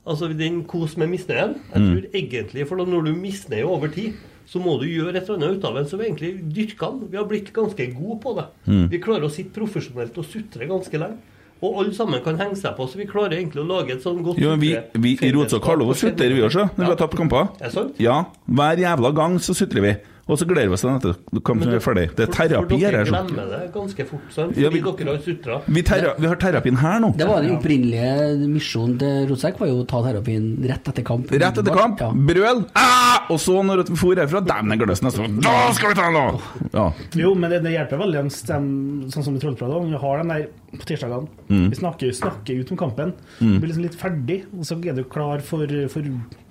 Altså 0.07 0.29
den 0.33 0.63
kos 0.63 0.95
med 0.97 1.09
misnøyen. 1.11 1.55
Jeg 1.73 1.81
Mm. 1.81 1.91
tror 1.91 2.09
egentlig, 2.15 2.67
for 2.67 2.75
når 2.77 3.05
du 3.05 3.13
misnøyer 3.13 3.65
over 3.67 3.87
tid, 3.89 4.13
så 4.47 4.59
må 4.63 4.79
du 4.79 4.85
gjøre 4.87 5.17
et 5.17 5.27
eller 5.29 5.35
annet 5.47 5.57
ut 5.59 5.65
av 5.65 5.73
den. 5.75 5.85
Vi 5.99 6.05
egentlig 6.05 6.53
dyrker 6.55 6.91
den. 6.99 7.07
Vi 7.11 7.17
har 7.17 7.25
blitt 7.25 7.51
ganske 7.53 7.87
gode 7.93 8.19
på 8.21 8.35
det. 8.37 8.45
Mm. 8.65 8.89
Vi 8.89 8.97
klarer 8.99 9.23
å 9.27 9.29
sitte 9.31 9.51
profesjonelt 9.59 10.17
og 10.17 10.25
sutre 10.25 10.67
ganske 10.67 10.93
lenge. 10.97 11.17
Og 11.61 11.79
alle 11.81 11.93
sammen 11.93 12.21
kan 12.23 12.37
henge 12.37 12.55
seg 12.55 12.75
på, 12.77 12.85
så 12.87 12.95
vi 12.97 13.05
klarer 13.05 13.33
egentlig 13.33 13.63
å 13.63 13.67
lage 13.67 13.91
et 13.91 14.03
sånn 14.03 14.23
godt 14.23 14.37
Jo, 14.37 14.55
vi, 14.55 14.75
vi 14.93 15.17
i 15.21 15.31
Rotsak 15.33 15.63
har 15.63 15.75
lov 15.75 15.89
å 15.89 15.95
sutre, 15.97 16.29
vi 16.33 16.41
også, 16.45 16.69
når 16.77 16.85
vi 16.85 16.91
har 16.93 16.95
tapt 16.95 17.15
kamper. 17.17 17.47
Er? 17.59 17.89
Ja, 17.99 18.25
hver 18.47 18.77
jævla 18.77 19.11
gang 19.13 19.37
så 19.39 19.55
sutrer 19.57 19.81
vi. 19.81 19.95
Og 20.27 20.35
så 20.39 20.45
gleder 20.47 20.67
vi 20.67 20.75
oss 20.75 20.83
til 20.83 20.91
neste 20.91 21.41
kamp 21.47 21.61
som 21.63 21.71
vi 21.71 21.77
er 21.77 21.83
ferdig. 21.83 22.05
Det 22.17 22.25
er 22.25 22.31
terapi 22.35 22.75
For 22.75 22.83
her. 22.83 22.95
dere 22.97 23.07
sånn. 23.07 23.29
glemmer 23.29 23.51
det 23.53 23.71
ganske 23.73 24.05
fort, 24.09 24.25
sant? 24.35 24.57
Ja, 24.59 24.69
vi- 24.69 24.81
dere 24.81 25.13
har 25.15 25.21
sutra. 25.23 25.61
Vi, 25.67 25.81
vi 26.19 26.27
har 26.27 26.35
terapien 26.35 26.77
her 26.81 26.99
nå. 26.99 27.13
Det 27.17 27.27
var 27.27 27.41
den 27.41 27.55
opprinnelige 27.55 28.49
misjonen 28.51 28.97
til 28.99 29.27
Rotsekk, 29.29 29.59
var 29.59 29.67
jo 29.71 29.83
å 29.83 29.87
ta 29.87 30.01
terapien 30.03 30.49
rett 30.67 30.91
etter 30.91 31.03
kamp. 31.07 31.31
Rett 31.31 31.57
etter 31.63 31.73
kamp, 31.73 32.03
brøl, 32.27 32.65
ah! 32.75 33.23
og 33.31 33.39
så 33.39 33.63
når 33.63 33.85
vi 33.87 33.95
for 33.95 34.15
herfra, 34.19 34.43
dæven, 34.43 34.71
jeg 34.75 34.83
gløs 34.83 35.01
nesten. 35.05 35.39
Da 35.41 35.55
skal 35.73 35.93
vi 35.93 35.95
ta 35.95 36.11
den, 36.11 36.19
da! 36.19 36.69
Ja. 36.75 36.91
Jo, 37.15 37.33
men 37.33 37.49
det, 37.51 37.63
det 37.63 37.71
hjelper 37.77 38.03
veldig 38.03 38.25
sånn 38.33 39.23
som 39.23 39.35
i 39.35 39.39
Trollpratet. 39.39 39.87
Vi 39.87 40.01
har 40.03 40.17
den 40.23 40.33
der 40.33 40.47
på 40.77 40.85
tirsdagene. 40.87 41.27
Mm. 41.47 41.69
Vi 41.71 41.79
snakker, 41.79 42.11
snakker 42.11 42.59
ut 42.61 42.71
om 42.71 42.77
kampen. 42.77 43.13
Mm. 43.39 43.53
Du 43.53 43.59
blir 43.59 43.71
liksom 43.71 43.85
litt 43.87 43.99
ferdig, 43.99 44.41
og 44.51 44.67
så 44.67 44.75
er 44.83 44.97
du 44.97 45.03
klar 45.07 45.39
for, 45.45 45.67
for 45.91 46.09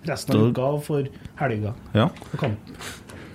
resten 0.09 0.37
av 0.37 0.49
uka 0.51 0.71
og 0.77 0.85
for 0.87 1.09
helga. 1.41 1.75
Ja. 1.97 2.09
Og 2.33 2.39
kamp. 2.41 2.77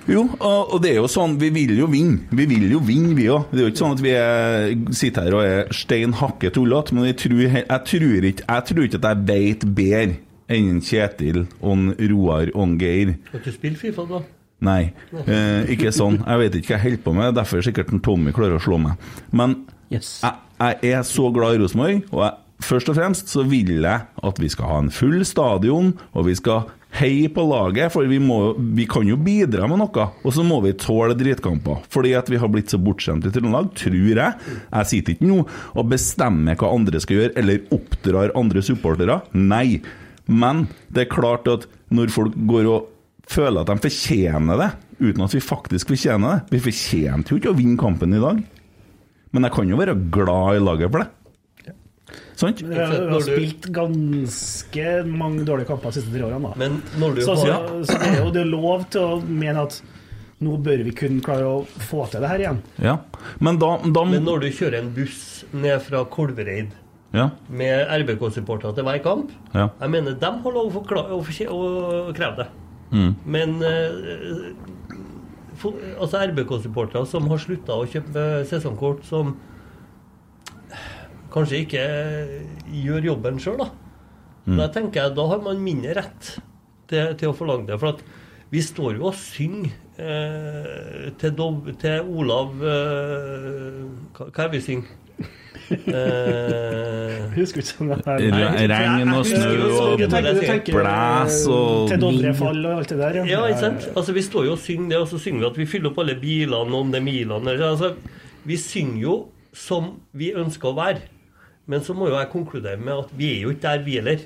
Jo, 0.09 0.23
og, 0.39 0.77
det 0.81 0.95
er 0.95 0.97
jo 0.97 1.09
sånn, 1.11 1.35
vi 1.41 1.51
vil 1.53 1.75
jo 1.77 1.87
vinne. 1.91 2.25
Vi 2.33 2.47
vil 2.49 2.65
jo 2.73 2.81
vinne, 2.85 3.13
vi 3.17 3.27
òg. 3.31 3.51
Det 3.51 3.61
er 3.61 3.67
jo 3.67 3.71
ikke 3.73 3.83
sånn 3.83 3.95
at 3.97 4.03
vi 4.03 4.13
er, 4.17 4.73
sitter 4.97 5.27
her 5.27 5.37
og 5.37 5.45
er 5.45 5.71
stein 5.75 6.15
hakke 6.17 6.51
tullete, 6.55 6.95
men 6.97 7.09
jeg 7.11 7.19
tror, 7.21 7.41
jeg, 7.45 7.65
tror 7.91 8.27
ikke, 8.31 8.47
jeg 8.47 8.67
tror 8.69 8.83
ikke 8.87 9.01
at 9.01 9.09
jeg 9.11 9.25
veit 9.29 9.65
bedre 9.77 10.19
enn 10.51 10.81
Kjetil 10.83 11.45
og 11.63 11.91
Roar 12.11 12.51
og 12.57 12.77
Geir. 12.81 13.15
Skal 13.29 13.43
du 13.45 13.51
spille 13.55 13.79
Fifa, 13.79 14.07
da? 14.09 14.21
Nei, 14.61 14.91
eh, 15.23 15.71
ikke 15.73 15.93
sånn. 15.95 16.19
Jeg 16.21 16.41
vet 16.43 16.57
ikke 16.59 16.73
hva 16.73 16.77
jeg 16.77 16.83
holder 16.83 17.03
på 17.05 17.13
med, 17.17 17.35
derfor 17.37 17.57
er 17.57 17.65
sikkert 17.65 17.93
en 17.95 18.03
Tommy 18.05 18.33
klarer 18.35 18.59
å 18.59 18.61
slå 18.61 18.77
meg. 18.81 19.09
Men 19.33 19.63
jeg, 19.89 20.03
jeg 20.03 20.91
er 20.91 21.07
så 21.07 21.31
glad 21.33 21.57
i 21.57 21.63
Rosenborg, 21.63 22.03
og 22.11 22.25
jeg, 22.27 22.35
først 22.61 22.91
og 22.91 22.97
fremst 22.99 23.31
så 23.33 23.45
vil 23.49 23.71
jeg 23.79 24.05
at 24.29 24.41
vi 24.43 24.51
skal 24.53 24.69
ha 24.69 24.77
en 24.83 24.93
full 24.93 25.23
stadion, 25.25 25.95
og 26.13 26.27
vi 26.29 26.37
skal 26.37 26.69
heie 26.99 27.29
på 27.31 27.43
laget, 27.47 27.91
for 27.93 28.07
vi, 28.09 28.19
må, 28.19 28.53
vi 28.75 28.85
kan 28.89 29.07
jo 29.07 29.17
bidra 29.21 29.67
med 29.69 29.79
noe. 29.81 30.07
Og 30.25 30.35
så 30.35 30.43
må 30.45 30.59
vi 30.65 30.73
tåle 30.79 31.15
dritkamper, 31.17 31.85
fordi 31.91 32.13
at 32.17 32.29
vi 32.31 32.39
har 32.41 32.51
blitt 32.51 32.73
så 32.73 32.79
bortskjemt 32.81 33.27
i 33.27 33.33
Trøndelag, 33.33 33.71
tror 33.79 33.97
jeg. 34.11 34.55
Jeg 34.67 34.89
sitter 34.91 35.15
ikke 35.15 35.29
nå 35.29 35.41
og 35.45 35.91
bestemmer 35.91 36.59
hva 36.59 36.71
andre 36.75 37.01
skal 37.03 37.19
gjøre, 37.19 37.35
eller 37.39 37.65
oppdrar 37.75 38.35
andre 38.39 38.63
supportere. 38.65 39.21
Nei. 39.37 39.81
Men 40.31 40.67
det 40.91 41.05
er 41.05 41.13
klart 41.13 41.47
at 41.51 41.67
når 41.91 42.11
folk 42.13 42.35
går 42.47 42.69
og 42.71 42.89
føler 43.31 43.63
at 43.63 43.71
de 43.71 43.87
fortjener 43.87 44.59
det, 44.59 44.71
uten 45.01 45.25
at 45.25 45.33
vi 45.33 45.41
faktisk 45.41 45.89
fortjener 45.89 46.43
det 46.43 46.53
Vi 46.53 46.65
fortjente 46.67 47.31
jo 47.31 47.39
ikke 47.39 47.53
å 47.53 47.57
vinne 47.57 47.79
kampen 47.79 48.13
i 48.13 48.21
dag. 48.21 48.43
Men 49.31 49.47
jeg 49.47 49.55
kan 49.55 49.69
jo 49.71 49.79
være 49.79 49.95
glad 50.11 50.59
i 50.59 50.63
laget 50.63 50.91
for 50.91 51.03
det. 51.03 51.09
Sant? 52.39 52.61
Men 52.65 52.77
har, 52.79 53.07
har 53.11 53.23
spilt 53.25 53.67
ganske 53.75 54.85
mange 55.07 55.45
dårlige 55.47 55.69
kamper 55.69 55.91
de 55.91 55.99
siste 55.99 56.13
tre 56.13 56.25
årene. 56.25 56.51
Da. 56.51 56.59
Men 56.61 56.79
når 57.01 57.17
du 57.17 57.23
så, 57.25 57.35
så, 57.39 57.57
så 57.87 57.97
det 58.01 58.11
er 58.11 58.21
jo 58.23 58.31
det 58.35 58.43
er 58.43 58.51
lov 58.51 58.85
til 58.93 59.05
å 59.05 59.19
mene 59.25 59.65
at 59.67 59.81
nå 60.41 60.55
bør 60.65 60.81
vi 60.87 60.93
kunne 60.97 61.21
klare 61.21 61.45
å 61.45 61.59
få 61.89 62.07
til 62.09 62.23
det 62.23 62.29
her 62.31 62.41
igjen. 62.41 62.61
Ja. 62.81 62.95
Men 63.43 63.59
da, 63.61 63.75
da 63.85 64.05
Men 64.09 64.25
når 64.25 64.45
du 64.45 64.47
kjører 64.57 64.79
en 64.79 64.89
buss 64.95 65.19
ned 65.53 65.83
fra 65.85 66.01
Kolvereid 66.09 66.73
Ja. 67.13 67.29
med 67.51 67.91
RBK-supportere 68.01 68.73
til 68.73 68.87
hver 68.87 69.01
kamp 69.03 69.31
Ja. 69.53 69.67
Jeg 69.81 69.91
mener, 69.93 70.15
de 70.17 70.31
har 70.43 70.55
lov 70.55 70.77
å, 70.79 70.83
å, 70.87 71.61
å 72.09 72.13
kreve 72.17 72.35
det. 72.39 72.47
Mm. 72.91 73.11
Men 73.25 73.55
eh, 73.67 74.51
for, 75.61 75.77
altså 75.99 76.23
RBK-supportere 76.31 77.05
som 77.07 77.29
har 77.29 77.41
slutta 77.43 77.77
å 77.77 77.85
kjøpe 77.87 78.25
sesongkort, 78.49 79.05
som 79.07 79.35
kanskje 81.33 81.61
ikke 81.65 81.85
gjør 82.83 83.07
jobben 83.11 83.39
sjøl, 83.41 83.57
da. 83.63 83.69
Mm. 84.45 84.57
Da 84.57 84.67
tenker 84.73 85.03
jeg 85.05 85.15
da 85.17 85.27
har 85.29 85.41
man 85.45 85.59
mindre 85.61 85.93
rett 85.99 86.31
til, 86.89 87.11
til 87.19 87.29
å 87.31 87.35
forlange 87.37 87.67
det. 87.69 87.77
For 87.81 87.93
at 87.95 88.01
vi 88.51 88.61
står 88.65 88.97
jo 88.97 89.05
og 89.11 89.15
synger 89.15 89.71
eh, 90.01 91.11
til, 91.21 91.35
Dov, 91.37 91.61
til 91.79 92.09
Olav 92.19 92.57
eh, 92.59 93.77
hva, 94.17 94.31
er 94.47 94.51
vi 94.55 94.63
synger? 94.65 94.97
Eh, 95.71 97.29
Husker 97.37 97.61
ikke 97.61 97.83
om 97.85 97.91
det 97.93 97.97
er 98.03 98.23
Re- 98.33 98.63
regn 98.67 99.11
og 99.15 99.23
snø 99.23 99.51
og 99.71 100.01
blæs 100.67 101.37
og 101.47 101.87
Til 101.87 102.01
Dovrefall 102.01 102.65
og 102.65 102.73
alt 102.81 102.91
det 102.91 102.97
der. 102.99 103.19
Ja, 103.29 103.45
ikke 103.47 103.61
sant? 103.61 103.85
Altså, 103.95 104.11
vi 104.17 104.23
står 104.25 104.49
jo 104.49 104.57
og 104.57 104.59
synger 104.59 104.89
det, 104.91 104.99
og 104.99 105.07
så 105.13 105.21
synger 105.21 105.45
vi 105.45 105.49
at 105.53 105.59
vi 105.61 105.67
fyller 105.71 105.93
opp 105.93 106.01
alle 106.03 106.17
bilene 106.19 106.75
om 106.81 106.91
det 106.91 106.99
milene. 107.05 107.55
Altså, 107.55 107.93
vi 108.43 108.57
synger 108.59 108.99
jo 109.05 109.15
som 109.55 109.93
vi 110.17 110.33
ønsker 110.35 110.71
å 110.73 110.75
være. 110.81 111.05
Men 111.69 111.83
så 111.85 111.93
må 111.93 112.09
jo 112.09 112.17
jeg 112.17 112.31
konkludere 112.31 112.81
med 112.81 113.05
at 113.05 113.11
vi 113.17 113.35
er 113.35 113.43
jo 113.45 113.53
ikke 113.53 113.67
der, 113.67 113.83
vi 113.85 113.99
heller. 113.99 114.25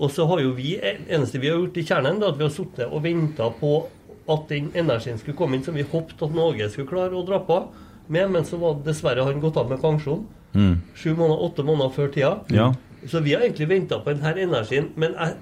Og 0.00 0.10
så 0.10 0.24
har 0.26 0.40
jo 0.40 0.54
vi, 0.56 0.74
eneste 0.80 1.40
vi 1.40 1.50
har 1.50 1.60
gjort 1.60 1.78
i 1.78 1.84
kjernen, 1.86 2.22
er 2.22 2.32
at 2.32 2.38
vi 2.38 2.46
har 2.46 2.54
sittet 2.54 2.88
og 2.88 3.04
venta 3.04 3.50
på 3.60 3.74
at 4.30 4.46
den 4.48 4.70
energien 4.78 5.18
skulle 5.20 5.36
komme 5.38 5.58
inn 5.58 5.64
som 5.66 5.76
vi 5.76 5.84
håpet 5.86 6.22
at 6.22 6.34
Norge 6.34 6.68
skulle 6.72 6.90
klare 6.90 7.16
å 7.16 7.24
dra 7.26 7.40
på 7.44 7.62
med, 8.10 8.30
men 8.32 8.46
så 8.46 8.58
var 8.60 8.80
dessverre 8.86 9.24
han 9.26 9.42
gått 9.42 9.58
av 9.60 9.70
med 9.70 9.80
pensjon. 9.82 10.24
Mm. 10.54 10.80
Sju 10.98 11.12
måneder, 11.14 11.42
åtte 11.46 11.64
måneder 11.66 11.92
før 11.94 12.10
tida. 12.14 12.32
Ja. 12.54 12.70
Så 13.06 13.22
vi 13.24 13.34
har 13.34 13.44
egentlig 13.44 13.68
venta 13.70 14.00
på 14.02 14.12
denne 14.12 14.46
energien. 14.48 14.90
Men 14.98 15.14
jeg, 15.14 15.36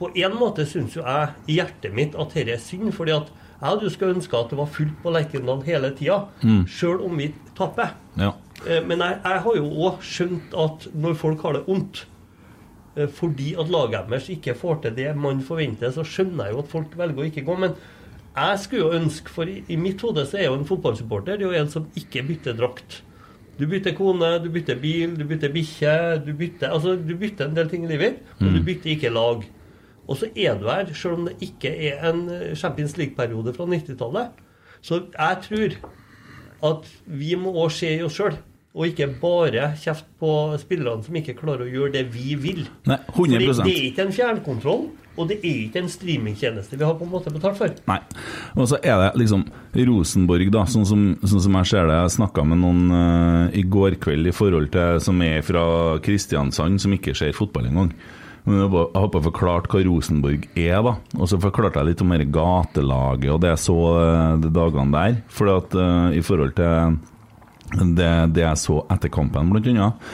på 0.00 0.10
en 0.24 0.38
måte 0.38 0.66
syns 0.68 0.96
jo 0.96 1.04
jeg 1.04 1.34
i 1.50 1.58
hjertet 1.58 1.94
mitt 1.94 2.16
at 2.16 2.32
dette 2.34 2.56
er 2.56 2.62
synd. 2.62 2.92
fordi 2.96 3.14
at 3.14 3.28
jeg 3.54 3.68
hadde 3.68 3.86
jo 3.86 3.92
skulle 3.92 4.16
ønske 4.16 4.36
at 4.36 4.50
det 4.50 4.58
var 4.58 4.72
fullt 4.72 4.96
på 5.02 5.12
Lerkendal 5.14 5.62
hele 5.64 5.92
tida. 5.96 6.24
Mm. 6.42 6.64
Sjøl 6.68 7.04
om 7.04 7.20
vi 7.20 7.30
taper. 7.56 7.94
Ja. 8.20 8.32
Eh, 8.66 8.80
Men 8.86 8.98
jeg, 9.02 9.18
jeg 9.24 9.40
har 9.46 9.56
jo 9.58 9.70
òg 9.88 10.02
skjønt 10.06 10.54
at 10.66 10.86
når 10.94 11.16
folk 11.20 11.42
har 11.42 11.56
det 11.58 11.64
vondt 11.66 12.04
eh, 12.96 13.08
fordi 13.10 13.54
at 13.58 13.68
laget 13.72 14.08
deres 14.12 14.28
ikke 14.32 14.54
får 14.56 14.82
til 14.84 14.94
det 14.96 15.10
man 15.16 15.40
forventer, 15.44 15.90
så 15.92 16.04
skjønner 16.06 16.46
jeg 16.48 16.54
jo 16.54 16.62
at 16.64 16.70
folk 16.72 16.94
velger 16.98 17.24
å 17.24 17.26
ikke 17.30 17.44
gå. 17.48 17.56
Men 17.64 17.74
jeg 18.34 18.58
skulle 18.64 18.84
jo 18.86 19.00
ønske, 19.00 19.30
for 19.30 19.50
i, 19.50 19.60
i 19.70 19.76
mitt 19.78 20.00
hode 20.02 20.24
så 20.26 20.38
er 20.40 20.48
jo 20.48 20.54
en 20.58 20.66
fotballsupporter 20.68 21.36
det 21.38 21.44
er 21.46 21.50
jo 21.52 21.58
en 21.64 21.70
som 21.70 21.84
ikke 21.98 22.22
bytter 22.30 22.56
drakt. 22.58 23.02
Du 23.58 23.66
bytter 23.70 23.94
kone, 23.94 24.32
du 24.42 24.48
bytter 24.50 24.78
bil, 24.82 25.12
du 25.14 25.22
bytter 25.30 25.52
bikkje, 25.54 25.92
du 26.26 26.32
bytter 26.34 26.72
altså 26.74 26.96
du 26.98 27.12
bytter 27.20 27.46
en 27.46 27.54
del 27.54 27.68
ting 27.70 27.84
i 27.86 27.90
livet 27.92 28.16
men 28.40 28.48
Mm. 28.50 28.56
du 28.56 28.64
bytter 28.66 28.90
ikke 28.96 29.12
lag. 29.14 29.44
Og 30.08 30.16
så 30.18 30.26
er 30.36 30.58
du 30.58 30.66
her, 30.68 30.90
selv 30.94 31.14
om 31.20 31.28
det 31.28 31.36
ikke 31.46 31.70
er 31.88 32.02
en 32.10 32.24
eh, 32.28 32.54
Champions 32.58 32.96
League-periode 32.98 33.54
fra 33.54 33.64
90-tallet. 33.70 34.34
Så 34.82 34.98
jeg 35.14 35.38
tror 35.46 35.76
at 36.64 36.90
vi 37.04 37.34
må 37.38 37.54
òg 37.54 37.72
se 37.74 37.94
i 37.98 38.02
oss 38.04 38.18
sjøl. 38.18 38.36
Og 38.74 38.88
ikke 38.90 39.06
bare 39.20 39.68
kjeft 39.78 40.08
på 40.18 40.28
spillerne 40.58 41.06
som 41.06 41.14
ikke 41.14 41.36
klarer 41.38 41.68
å 41.68 41.70
gjøre 41.70 41.92
det 41.94 42.08
vi 42.10 42.34
vil. 42.34 42.64
Nei, 42.90 42.98
100 43.12 43.14
Fordi 43.14 43.38
det 43.38 43.70
er 43.70 43.84
ikke 43.86 44.06
en 44.08 44.14
fjernkontroll, 44.16 44.88
og 45.14 45.28
det 45.30 45.36
er 45.46 45.60
ikke 45.68 45.84
en 45.84 45.92
streamingtjeneste 45.92 46.74
vi 46.80 46.82
har 46.82 46.96
på 46.98 47.06
en 47.06 47.12
måte 47.12 47.30
betalt 47.30 47.60
for. 47.60 47.76
Nei. 47.86 48.00
Og 48.58 48.66
så 48.72 48.80
er 48.82 48.98
det 48.98 49.12
liksom 49.22 49.44
Rosenborg, 49.78 50.50
da, 50.56 50.64
sånn 50.66 50.88
som, 50.90 51.06
sånn 51.22 51.44
som 51.46 51.60
jeg 51.60 51.70
ser 51.70 51.86
det. 51.86 52.00
Jeg 52.00 52.16
snakka 52.16 52.46
med 52.50 52.62
noen 52.64 52.82
uh, 52.90 53.54
i 53.54 53.62
går 53.62 54.00
kveld 54.02 54.32
i 54.32 54.34
forhold 54.34 54.72
til 54.74 54.98
som 55.06 55.22
er 55.22 55.46
fra 55.46 55.64
Kristiansand, 56.02 56.82
som 56.82 56.98
ikke 56.98 57.14
ser 57.14 57.36
fotball 57.38 57.70
engang. 57.70 57.94
Men 58.44 58.60
jeg 58.60 58.68
håper 58.74 59.18
jeg 59.18 59.26
forklarte 59.30 59.72
hva 59.72 59.80
Rosenborg 59.86 60.46
er, 60.52 60.76
da. 60.84 60.94
Og 61.16 61.28
så 61.30 61.40
forklarte 61.40 61.80
jeg 61.80 61.92
litt 61.92 62.04
om 62.04 62.12
dette 62.12 62.28
gatelaget 62.34 63.32
og 63.32 63.40
det 63.40 63.52
jeg 63.54 63.62
så 63.64 63.76
eh, 64.02 64.30
de 64.42 64.52
dagene 64.52 64.92
der. 64.92 65.18
For 65.32 65.52
at 65.54 65.76
uh, 65.78 66.12
i 66.12 66.20
forhold 66.24 66.52
til 66.58 66.98
det, 67.96 68.10
det 68.36 68.44
jeg 68.44 68.60
så 68.60 68.82
etter 68.92 69.12
kampen, 69.12 69.48
blant 69.52 69.70
annet. 69.72 70.08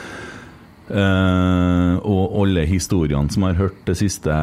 Uh, 0.91 1.99
og 2.03 2.33
alle 2.41 2.65
historiene 2.67 3.31
som 3.31 3.45
jeg 3.45 3.55
har 3.55 3.65
hørt 3.65 3.83
de 3.87 3.95
siste 3.95 4.39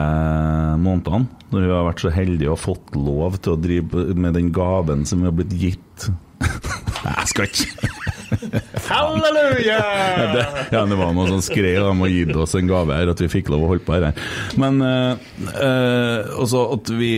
månedene, 0.81 1.27
når 1.53 1.64
vi 1.64 1.74
har 1.74 1.88
vært 1.88 2.05
så 2.05 2.12
heldige 2.12 2.53
og 2.53 2.62
fått 2.62 2.96
lov 2.96 3.40
til 3.40 3.55
å 3.55 3.61
drive 3.61 4.05
med 4.16 4.37
den 4.37 4.53
gaven 4.57 5.05
som 5.09 5.20
vi 5.20 5.29
har 5.29 5.37
blitt 5.37 5.57
gitt 5.61 6.09
Nei, 7.05 7.15
jeg 7.21 7.33
skal 7.33 7.49
ikke 7.49 7.89
Halleluja! 8.89 9.79
ja, 9.79 10.29
det, 10.35 10.45
ja, 10.73 10.85
det 10.89 10.99
var 10.99 11.13
noe 11.17 11.27
som 11.31 11.43
skrev 11.45 11.91
om 11.91 12.05
å 12.05 12.09
gi 12.11 12.25
oss 12.37 12.57
en 12.59 12.71
gave 12.71 12.97
her, 12.97 13.11
at 13.13 13.21
vi 13.23 13.29
fikk 13.33 13.51
lov 13.53 13.67
å 13.67 13.73
holde 13.73 13.85
på 13.87 13.97
her. 13.97 14.25
Men 14.61 14.81
eh, 14.85 15.29
eh, 15.53 16.33
også 16.39 16.65
at 16.77 16.93
vi 16.99 17.13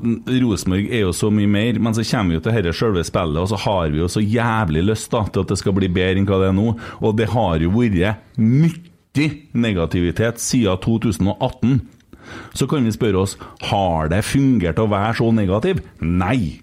Rosenborg 0.00 0.86
er 0.88 1.02
jo 1.04 1.14
så 1.16 1.28
mye 1.34 1.50
mer, 1.50 1.80
men 1.82 1.96
så 1.96 2.04
kommer 2.06 2.32
vi 2.32 2.38
jo 2.38 2.44
til 2.44 2.56
dette 2.56 2.76
selve 2.76 3.02
spillet, 3.04 3.40
og 3.42 3.50
så 3.50 3.58
har 3.66 3.90
vi 3.92 4.00
jo 4.00 4.08
så 4.10 4.22
jævlig 4.22 4.84
lyst 4.86 5.10
da, 5.12 5.24
til 5.28 5.44
at 5.44 5.52
det 5.52 5.58
skal 5.60 5.76
bli 5.76 5.90
bedre 5.92 6.20
enn 6.22 6.28
hva 6.28 6.40
det 6.40 6.50
er 6.52 6.56
nå. 6.56 6.68
Og 7.02 7.16
det 7.18 7.30
har 7.34 7.60
jo 7.64 7.72
vært 7.74 8.38
mye 8.40 9.26
negativitet 9.58 10.40
siden 10.40 10.80
2018. 10.84 11.80
Så 12.54 12.68
kan 12.70 12.86
vi 12.86 12.94
spørre 12.94 13.24
oss 13.24 13.36
har 13.66 14.10
det 14.12 14.22
fungert 14.28 14.78
å 14.78 14.88
være 14.90 15.16
så 15.18 15.30
negativ. 15.34 15.82
Nei! 16.00 16.60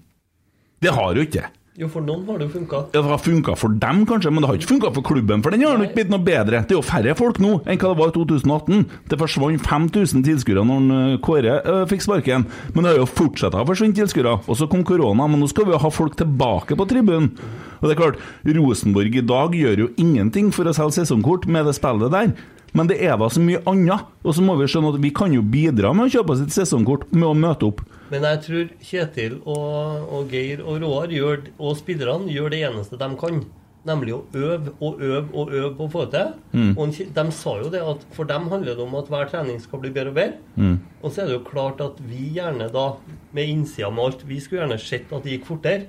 Det 0.82 0.94
har 0.94 1.18
jo 1.18 1.26
ikke. 1.26 1.48
Jo, 1.78 1.86
for 1.94 2.02
noen 2.02 2.24
har 2.26 2.40
det 2.42 2.48
jo 2.48 2.54
funka. 2.56 2.78
Ja, 2.90 3.02
Det 3.04 3.06
har 3.06 3.20
funka 3.22 3.54
for 3.54 3.70
dem, 3.70 4.00
kanskje, 4.10 4.32
men 4.34 4.42
det 4.42 4.48
har 4.50 4.56
ikke 4.58 4.70
funka 4.72 4.90
for 4.96 5.06
klubben. 5.06 5.44
For 5.46 5.54
den 5.54 5.62
har 5.62 5.78
ikke 5.78 5.94
blitt 6.00 6.10
noe 6.10 6.26
bedre. 6.26 6.64
Det 6.66 6.74
er 6.74 6.80
jo 6.80 6.82
færre 6.82 7.14
folk 7.14 7.38
nå 7.38 7.52
enn 7.70 7.78
hva 7.78 7.92
det 7.92 8.00
var 8.00 8.10
i 8.10 8.16
2018. 8.16 8.88
Det 9.06 9.20
forsvant 9.22 9.62
5000 9.62 10.24
tilskuere 10.26 10.64
når 10.66 10.88
eh, 10.96 11.20
Kåre 11.22 11.60
øh, 11.62 11.84
fikk 11.86 12.02
sparken. 12.02 12.48
Men 12.74 12.82
det 12.82 12.96
har 12.96 12.98
jo 13.04 13.06
fortsatt 13.06 13.54
å 13.54 13.62
forsvinne 13.70 13.94
tilskuere. 13.94 14.40
Og 14.50 14.58
så 14.58 14.66
kom 14.72 14.82
korona, 14.82 15.30
men 15.30 15.38
nå 15.38 15.52
skal 15.54 15.70
vi 15.70 15.76
jo 15.76 15.84
ha 15.86 15.94
folk 15.94 16.18
tilbake 16.18 16.74
på 16.74 16.90
tribunen. 16.90 17.30
Og 17.78 17.86
det 17.86 17.94
er 17.94 18.02
klart, 18.02 18.26
Rosenborg 18.58 19.14
i 19.14 19.28
dag 19.30 19.54
gjør 19.54 19.86
jo 19.86 19.94
ingenting 20.02 20.50
for 20.50 20.66
å 20.66 20.74
selge 20.74 20.98
sesongkort 21.04 21.46
med 21.46 21.70
det 21.70 21.78
spillet 21.78 22.10
der. 22.10 22.34
Men 22.78 22.90
det 22.90 23.00
er 23.02 23.18
da 23.20 23.30
så 23.32 23.42
mye 23.44 23.62
annet. 23.70 24.08
Og 24.24 24.36
så 24.38 24.46
må 24.46 24.58
vi 24.60 24.70
skjønne 24.70 24.94
at 24.94 25.02
vi 25.02 25.14
kan 25.16 25.34
jo 25.34 25.44
bidra 25.44 25.94
med 25.98 26.08
å 26.08 26.14
kjøpe 26.18 26.36
oss 26.36 26.44
et 26.46 26.54
sesongkort 26.54 27.08
med 27.16 27.28
å 27.30 27.38
møte 27.38 27.72
opp. 27.72 27.84
Men 28.12 28.24
jeg 28.24 28.44
tror 28.46 28.74
Kjetil 28.90 29.38
og, 29.44 30.10
og 30.16 30.34
Geir 30.34 30.64
og 30.64 30.82
Roar 30.84 31.12
gjør, 31.12 31.48
og 31.60 31.80
spillerne 31.80 32.32
gjør 32.32 32.54
det 32.54 32.62
eneste 32.70 33.00
de 33.00 33.10
kan. 33.20 33.42
Nemlig 33.88 34.14
å 34.18 34.22
øve 34.36 34.74
og 34.84 35.02
øve 35.04 35.28
og 35.32 35.52
øve 35.56 35.70
på 35.78 35.86
å 35.86 35.92
få 35.94 36.06
det 36.06 36.20
til. 36.20 36.32
Mm. 36.60 36.72
Og 36.74 36.96
de, 36.96 37.08
de 37.18 37.26
sa 37.36 37.54
jo 37.62 37.72
det 37.72 37.84
at 37.94 38.04
for 38.16 38.28
dem 38.28 38.50
handler 38.52 38.76
det 38.76 38.84
om 38.84 38.98
at 39.00 39.12
hver 39.12 39.30
trening 39.32 39.62
skal 39.64 39.84
bli 39.84 39.94
bedre 39.96 40.12
og 40.12 40.18
bedre. 40.18 40.42
Mm. 40.60 40.76
Og 41.02 41.12
så 41.12 41.24
er 41.24 41.30
det 41.30 41.38
jo 41.38 41.46
klart 41.48 41.84
at 41.84 42.02
vi 42.04 42.34
gjerne 42.36 42.68
da, 42.74 42.88
med 43.36 43.54
innsida 43.54 43.92
med 43.94 44.10
alt, 44.10 44.26
vi 44.28 44.42
skulle 44.44 44.66
gjerne 44.66 44.80
sett 44.82 45.14
at 45.16 45.24
det 45.24 45.38
gikk 45.38 45.48
fortere. 45.54 45.88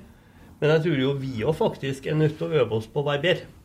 Men 0.59 0.75
jeg 0.75 0.85
tror 0.85 1.03
jo 1.03 1.15
vi 1.19 1.45
òg 1.47 1.55
faktisk 1.55 2.07
er 2.07 2.19
nødt 2.19 2.35
til 2.39 2.49
å 2.49 2.63
øve 2.63 2.79
oss 2.79 2.87
på 2.91 3.03
å 3.03 3.07
være 3.07 3.23
bedre. 3.23 3.58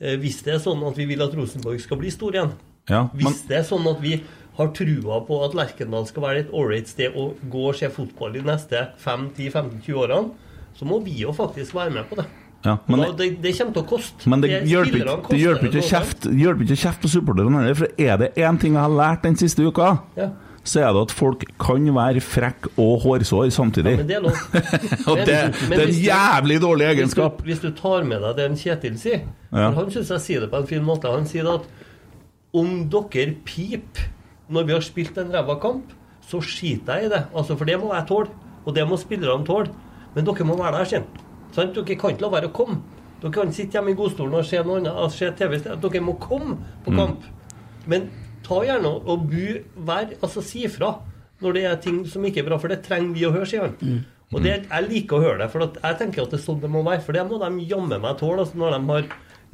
Eh, 0.00 0.16
Hvis 0.20 0.42
det 0.44 0.54
er 0.56 0.62
sånn 0.64 0.82
at 0.88 0.96
vi 0.98 1.06
vil 1.06 1.22
at 1.22 1.34
Rosenborg 1.36 1.80
skal 1.82 2.00
bli 2.00 2.10
stor 2.10 2.34
igjen. 2.34 2.54
Ja, 2.90 3.06
men, 3.12 3.20
Hvis 3.22 3.44
det 3.48 3.58
er 3.60 3.66
sånn 3.68 3.86
at 3.88 4.00
vi 4.02 4.18
har 4.58 4.70
trua 4.76 5.20
på 5.26 5.40
at 5.46 5.54
Lerkendal 5.58 6.06
skal 6.06 6.22
være 6.22 6.44
et 6.44 6.50
ålreit 6.54 6.86
sted 6.90 7.14
å 7.18 7.32
gå 7.50 7.62
og 7.70 7.74
se 7.78 7.88
fotball 7.90 8.32
de 8.36 8.42
neste 8.46 8.84
5-10-15-20 9.02 9.94
årene, 10.04 10.30
så 10.78 10.86
må 10.86 11.00
vi 11.04 11.16
jo 11.22 11.32
faktisk 11.34 11.74
være 11.74 11.90
med 11.94 12.08
på 12.10 12.18
det. 12.20 12.26
ja, 12.64 12.76
Men, 12.86 13.00
da, 13.00 13.12
det, 13.18 13.28
det 13.42 13.52
kommer 13.58 13.72
til 13.76 13.82
å 13.82 13.88
koste. 13.88 14.28
Men 14.30 14.40
det 14.42 14.50
det 14.50 14.60
hjelper 14.70 15.00
ikke 15.02 15.30
det 15.30 15.40
hjelper 15.40 15.68
ikke 15.70 16.76
å 16.78 16.82
kjefte 16.84 17.06
på 17.06 17.12
supporterne 17.12 17.60
heller, 17.62 17.74
for 17.78 17.88
er 17.98 18.16
det 18.22 18.32
én 18.36 18.58
ting 18.60 18.74
jeg 18.74 18.82
har 18.82 18.94
lært 18.94 19.22
den 19.26 19.36
siste 19.36 19.62
uka, 19.66 19.98
Ja. 20.18 20.30
Så 20.64 20.80
er 20.80 20.92
det 20.96 21.02
at 21.04 21.12
folk 21.12 21.42
kan 21.60 21.84
være 21.94 22.20
frekk 22.24 22.70
og 22.80 23.02
hårsår 23.04 23.50
samtidig. 23.52 23.98
Men 24.00 24.06
det 24.08 24.16
er 24.16 24.22
lov. 24.24 24.38
og 25.12 25.18
det, 25.28 25.34
det 25.68 25.76
er 25.78 25.82
en 25.86 25.98
jævlig 26.00 26.56
dårlig 26.62 26.86
Hvis 26.86 26.96
egenskap. 26.98 27.38
du, 27.38 27.44
hvis 27.50 27.60
du 27.60 27.70
tar 27.76 28.06
med 28.08 28.22
deg 28.24 28.36
det 28.38 28.46
en 28.50 28.56
Kjetil 28.56 28.96
sier 28.98 29.20
Ja. 29.52 29.68
for 29.70 29.82
Han 29.82 29.90
syns 29.92 30.10
jeg 30.14 30.20
sier 30.24 30.40
det 30.40 30.50
på 30.50 30.56
en 30.62 30.66
fin 30.70 30.82
måte. 30.86 31.12
Han 31.12 31.26
sier 31.28 31.46
at 31.52 31.68
om 32.54 32.88
dere 32.88 33.34
piper 33.44 34.08
når 34.48 34.66
vi 34.68 34.72
har 34.76 34.80
spilt 34.84 35.16
en 35.18 35.30
ræva 35.32 35.56
kamp, 35.60 35.92
så 36.24 36.40
skiter 36.40 36.96
jeg 37.00 37.06
i 37.06 37.12
det. 37.12 37.22
Altså, 37.36 37.56
For 37.56 37.64
det 37.68 37.78
må 37.80 37.92
jeg 37.94 38.06
tåle. 38.08 38.28
Og 38.64 38.74
det 38.74 38.84
må 38.88 38.96
spillerne 38.96 39.44
tåle. 39.44 39.68
Men 40.14 40.24
dere 40.24 40.44
må 40.48 40.56
være 40.56 40.78
der, 40.78 40.84
sin. 40.84 41.06
Sant? 41.52 41.74
Dere 41.76 41.96
kan 41.96 42.10
ikke 42.14 42.22
la 42.24 42.30
være 42.38 42.48
å 42.48 42.56
komme. 42.56 42.80
Dere 43.22 43.32
kan 43.32 43.52
sitte 43.52 43.76
hjemme 43.78 43.92
i 43.92 43.98
godstolen 43.98 44.34
og 44.40 44.44
se 44.48 44.60
noe 44.64 44.80
annet, 44.80 45.12
se 45.12 45.28
TV-stedet. 45.36 45.80
Dere 45.84 46.00
må 46.04 46.16
komme 46.20 46.56
på 46.84 46.92
Mm. 46.92 46.96
kamp. 46.96 47.24
Men 47.86 48.08
ta 48.46 48.60
gjerne 48.66 48.94
og 49.04 49.26
bu 49.30 49.60
vær, 49.88 50.12
altså 50.22 50.42
si 50.44 50.64
ifra 50.68 50.94
når 51.42 51.56
det 51.58 51.64
er 51.68 51.76
ting 51.82 52.02
som 52.08 52.24
ikke 52.24 52.40
er 52.44 52.46
bra, 52.48 52.56
for 52.62 52.70
det 52.72 52.82
trenger 52.86 53.12
vi 53.16 53.24
å 53.26 53.32
høre, 53.34 53.46
sier 53.50 53.66
han. 53.66 54.04
Og 54.32 54.40
det, 54.42 54.54
jeg 54.70 54.86
liker 54.88 55.18
å 55.18 55.22
høre 55.26 55.38
det, 55.42 55.50
for 55.52 55.66
at 55.66 55.76
jeg 55.82 55.98
tenker 56.00 56.22
at 56.24 56.32
det 56.32 56.38
er 56.40 56.44
sånn 56.46 56.62
det 56.62 56.70
må 56.72 56.80
være. 56.86 57.02
For 57.04 57.12
det 57.14 57.24
må 57.28 57.36
de 57.42 57.66
jammen 57.68 58.00
meg 58.02 58.16
tåle 58.18 58.42
altså, 58.46 58.56
når 58.58 58.72
de 58.78 58.80
har 58.88 59.04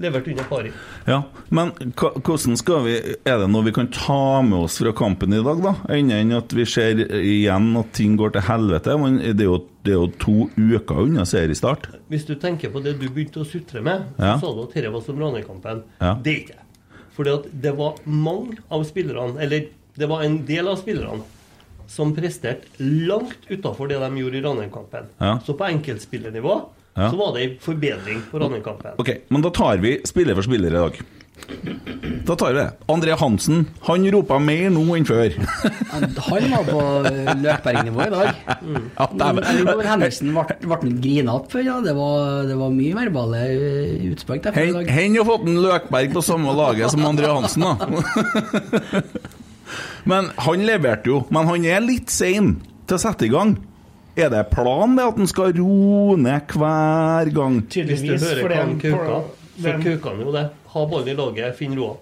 levert 0.01 0.29
under 0.33 0.47
pari. 0.49 0.71
Ja, 1.11 1.19
men 1.53 1.73
hvordan 1.99 2.57
skal 2.57 2.87
vi 2.87 2.95
Er 3.29 3.43
det 3.43 3.49
noe 3.53 3.67
vi 3.67 3.75
kan 3.77 3.91
ta 3.93 4.41
med 4.47 4.57
oss 4.69 4.79
fra 4.81 4.93
kampen 4.97 5.35
i 5.37 5.43
dag, 5.45 5.61
da? 5.65 5.75
Enn 5.93 6.33
at 6.39 6.55
vi 6.57 6.65
ser 6.69 7.03
igjen 7.19 7.69
at 7.81 7.91
ting 7.99 8.15
går 8.21 8.33
til 8.39 8.47
helvete? 8.47 8.97
Men 9.03 9.19
det 9.21 9.45
er 9.45 9.51
jo, 9.51 9.59
det 9.85 9.93
er 9.97 9.99
jo 9.99 10.09
to 10.23 10.39
uker 10.57 11.03
unna 11.09 11.27
seriestart. 11.29 11.91
Hvis 12.13 12.25
du 12.31 12.37
tenker 12.41 12.73
på 12.73 12.81
det 12.85 12.97
du 13.03 13.09
begynte 13.11 13.43
å 13.43 13.49
sutre 13.49 13.83
med, 13.85 14.07
så 14.17 14.25
Ja. 14.31 14.39
sa 14.41 14.55
du 14.55 14.63
at 14.65 14.75
dette 14.79 14.93
var 14.95 15.05
som 15.05 15.21
Ranheim-kampen. 15.21 15.83
Ja. 16.01 16.15
Det 16.23 16.33
er 16.33 16.41
ikke 16.45 16.57
det. 16.57 16.67
Fordi 17.17 17.35
at 17.35 17.47
det 17.63 17.73
var 17.79 17.99
mange 18.05 18.57
av 18.71 18.85
spillerne, 18.89 19.41
eller 19.43 19.69
det 19.99 20.09
var 20.09 20.23
en 20.25 20.41
del 20.47 20.69
av 20.71 20.77
spillerne, 20.81 21.23
som 21.91 22.13
presterte 22.15 22.69
langt 22.79 23.49
utafor 23.51 23.89
det 23.91 23.99
de 23.99 24.11
gjorde 24.21 24.39
i 24.39 24.43
Ranheim-kampen. 24.45 25.09
Ja. 25.19 25.39
Så 25.47 25.57
på 25.59 25.67
enkeltspillernivå 25.67 26.61
Ja. 26.95 27.11
så 27.11 27.17
var 27.17 27.35
det 27.37 27.43
en 27.45 27.57
forbedring 27.63 28.23
på 28.31 28.39
Ranheim-kampen. 28.43 28.97
Ok, 28.99 29.11
men 29.29 29.43
da 29.43 29.51
tar 29.51 29.77
vi 29.83 30.01
spiller 30.05 30.35
for 30.35 30.43
spiller 30.47 30.71
i 30.75 30.79
dag. 30.79 31.01
Da 32.27 32.37
tar 32.37 32.53
vi 32.53 32.59
det. 32.59 32.67
André 32.87 33.15
Hansen, 33.19 33.65
han 33.87 34.05
ropa 34.15 34.39
mer 34.43 34.69
nå 34.73 34.83
enn 34.97 35.07
før. 35.09 35.35
Han 35.91 36.51
var 36.53 36.67
på 36.69 36.83
Løkberg-nivå 37.43 38.05
i 38.07 38.11
dag. 38.13 38.43
Ja, 38.99 39.07
dæven. 39.23 39.81
Henriksen 39.89 40.35
ble, 40.37 40.59
ble 40.63 40.93
grina 41.03 41.35
opp 41.41 41.51
før, 41.53 41.65
ja. 41.67 41.79
Det 41.85 41.95
var, 41.97 42.45
det 42.49 42.59
var 42.61 42.75
mye 42.75 42.97
verbale 42.99 43.43
eh, 43.51 43.97
utspark 44.13 44.45
der 44.47 44.57
før 44.57 44.69
i 44.69 44.77
dag. 44.79 44.93
hen 44.95 45.19
har 45.19 45.29
fått 45.29 45.49
en 45.49 45.61
Løkberg 45.65 46.15
på 46.15 46.25
samme 46.25 46.55
laget 46.57 46.95
som 46.95 47.07
André 47.09 47.33
Hansen, 47.33 47.67
da. 47.67 49.03
Men 50.11 50.31
han 50.47 50.63
leverte 50.67 51.11
jo. 51.13 51.25
Men 51.35 51.51
han 51.51 51.67
er 51.69 51.83
litt 51.85 52.13
sein 52.15 52.55
til 52.87 52.97
å 52.97 53.03
sette 53.03 53.27
i 53.29 53.33
gang. 53.33 53.57
Er 54.19 54.31
det 54.33 54.47
planen 54.53 54.97
det 54.99 55.05
at 55.07 55.19
han 55.21 55.29
skal 55.31 55.53
roe 55.57 56.17
ned 56.21 56.55
hver 56.59 57.31
gang? 57.35 57.61
Hvis 57.63 57.71
du 57.71 57.77
Tydeligvis. 57.77 58.25
hører 58.27 58.41
For 58.43 58.55
det, 58.55 58.59
er 58.59 58.73
kuka, 58.83 59.21
så 59.61 59.77
kuker 59.85 60.11
han 60.11 60.25
jo 60.25 60.35
det. 60.35 60.47
Ha 60.75 60.85
ballen 60.91 61.09
i 61.11 61.17
laget, 61.19 61.57
finne 61.59 61.77
roa. 61.79 61.97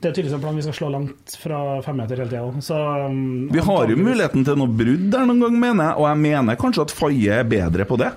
det 0.00 0.08
er 0.10 0.12
tydeligvis 0.12 0.34
en 0.36 0.42
plan 0.42 0.56
vi 0.56 0.62
skal 0.62 0.74
slå 0.76 0.88
langt 0.92 1.34
fra 1.40 1.58
femmeter 1.82 2.20
hele 2.20 2.30
tida. 2.30 2.60
Så 2.62 2.76
um, 3.08 3.48
Vi 3.52 3.62
har 3.64 3.88
jo 3.90 3.96
muligheten 3.96 4.44
til 4.44 4.58
noe 4.60 4.68
brudd 4.68 5.06
der 5.12 5.24
noen 5.28 5.40
gang, 5.46 5.58
mener 5.60 5.90
jeg. 5.90 5.96
Og 6.00 6.08
jeg 6.10 6.22
mener 6.26 6.58
kanskje 6.60 6.84
at 6.84 6.94
Faye 6.94 7.38
er 7.40 7.48
bedre 7.48 7.86
på 7.88 7.96
det. 8.00 8.12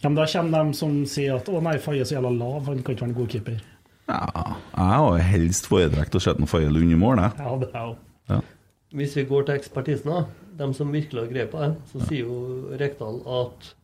Ja, 0.00 0.08
men 0.08 0.16
da 0.16 0.24
kommer 0.32 0.64
de 0.64 0.76
som 0.78 0.94
sier 1.06 1.36
at 1.36 1.48
'å 1.48 1.60
nei, 1.62 1.76
Faye 1.78 2.00
er 2.00 2.08
så 2.08 2.16
jævla 2.16 2.32
lav, 2.32 2.64
han 2.66 2.80
kan 2.82 2.94
ikke 2.94 3.04
være 3.04 3.10
en 3.12 3.18
god 3.20 3.28
keeper'. 3.28 3.60
Ja, 4.08 4.56
jeg 4.76 4.86
har 4.90 5.04
jo 5.06 5.24
helst 5.30 5.68
foretrekt 5.70 6.16
å 6.16 6.20
se 6.24 6.32
Faye 6.46 6.70
Lund 6.72 6.92
i 6.92 6.96
mål, 6.96 7.20
jeg. 7.20 7.32
Ja, 7.38 7.56
det 7.60 7.68
er 7.74 7.84
jo 7.86 7.96
Ja. 8.30 8.40
Hvis 8.96 9.14
vi 9.16 9.24
går 9.24 9.44
til 9.46 9.54
ekspertisen, 9.54 10.10
da, 10.10 10.24
de 10.58 10.74
som 10.74 10.90
virkelig 10.92 11.20
har 11.22 11.28
greie 11.32 11.46
på 11.46 11.60
det, 11.60 11.76
så 11.92 12.00
sier 12.08 12.24
jo 12.24 12.76
Rekdal 12.80 13.20
at 13.26 13.74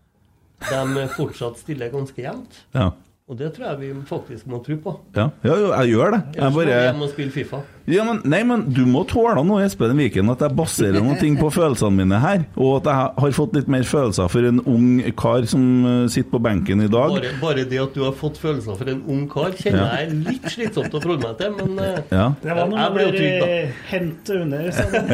de 0.71 1.09
fortsatt 1.15 1.59
stiller 1.61 1.93
ganske 1.93 2.17
jevnt. 2.23 2.65
Ja. 2.75 2.91
Og 3.27 3.35
det 3.39 3.49
tror 3.57 3.73
jeg 3.73 3.79
vi 3.81 3.89
faktisk 4.07 4.47
må 4.47 4.61
tro 4.63 4.77
på. 4.85 4.93
Ja, 5.17 5.25
ja 5.43 5.55
jeg 5.81 5.97
gjør 5.97 6.13
det. 6.15 6.21
Jeg 6.37 6.53
må 6.53 6.61
bare 6.63 6.83
hjem 6.85 7.01
og 7.03 7.09
spille 7.11 7.33
Fifa. 7.35 7.59
Ja, 7.87 8.03
men, 8.03 8.19
nei, 8.27 8.41
men 8.47 8.65
du 8.75 8.81
må 8.91 9.05
tåle 9.07 9.43
nå, 9.47 9.61
Espen 9.63 9.95
Viken, 9.99 10.27
at 10.33 10.41
jeg 10.43 10.55
baserer 10.59 10.99
noen 10.99 11.19
ting 11.21 11.37
på 11.39 11.47
følelsene 11.55 11.95
mine 12.01 12.19
her. 12.19 12.43
Og 12.59 12.81
at 12.81 12.89
jeg 12.91 12.97
har 13.23 13.35
fått 13.37 13.55
litt 13.55 13.69
mer 13.71 13.85
følelser 13.87 14.27
for 14.33 14.43
en 14.49 14.59
ung 14.67 14.89
kar 15.19 15.47
som 15.47 15.63
eh, 15.87 16.09
sitter 16.11 16.31
på 16.33 16.41
benken 16.43 16.83
i 16.83 16.89
dag. 16.91 17.15
Bare, 17.15 17.31
bare 17.43 17.65
det 17.71 17.79
at 17.85 17.95
du 17.95 18.03
har 18.03 18.15
fått 18.19 18.41
følelser 18.43 18.75
for 18.81 18.91
en 18.91 19.03
ung 19.07 19.25
kar, 19.31 19.55
kjenner 19.55 19.85
Ja. 19.85 19.87
jeg 20.01 20.09
er 20.09 20.15
litt 20.33 20.47
slitsomt 20.51 20.95
å 20.99 21.03
forholde 21.05 21.31
meg 21.31 21.39
til, 21.39 21.51
men 21.61 21.79
eh, 21.85 22.03
Ja. 22.11 22.27
Det 22.43 22.57
var 22.59 22.67
noe 22.73 22.81
jeg 22.83 22.93
ble 22.97 23.03
jo 23.03 23.11
mer 23.11 23.19
trygg, 23.21 23.37
da. 23.39 23.47
eh, 23.47 23.71
under. 24.43 24.63
sånn. 24.77 25.07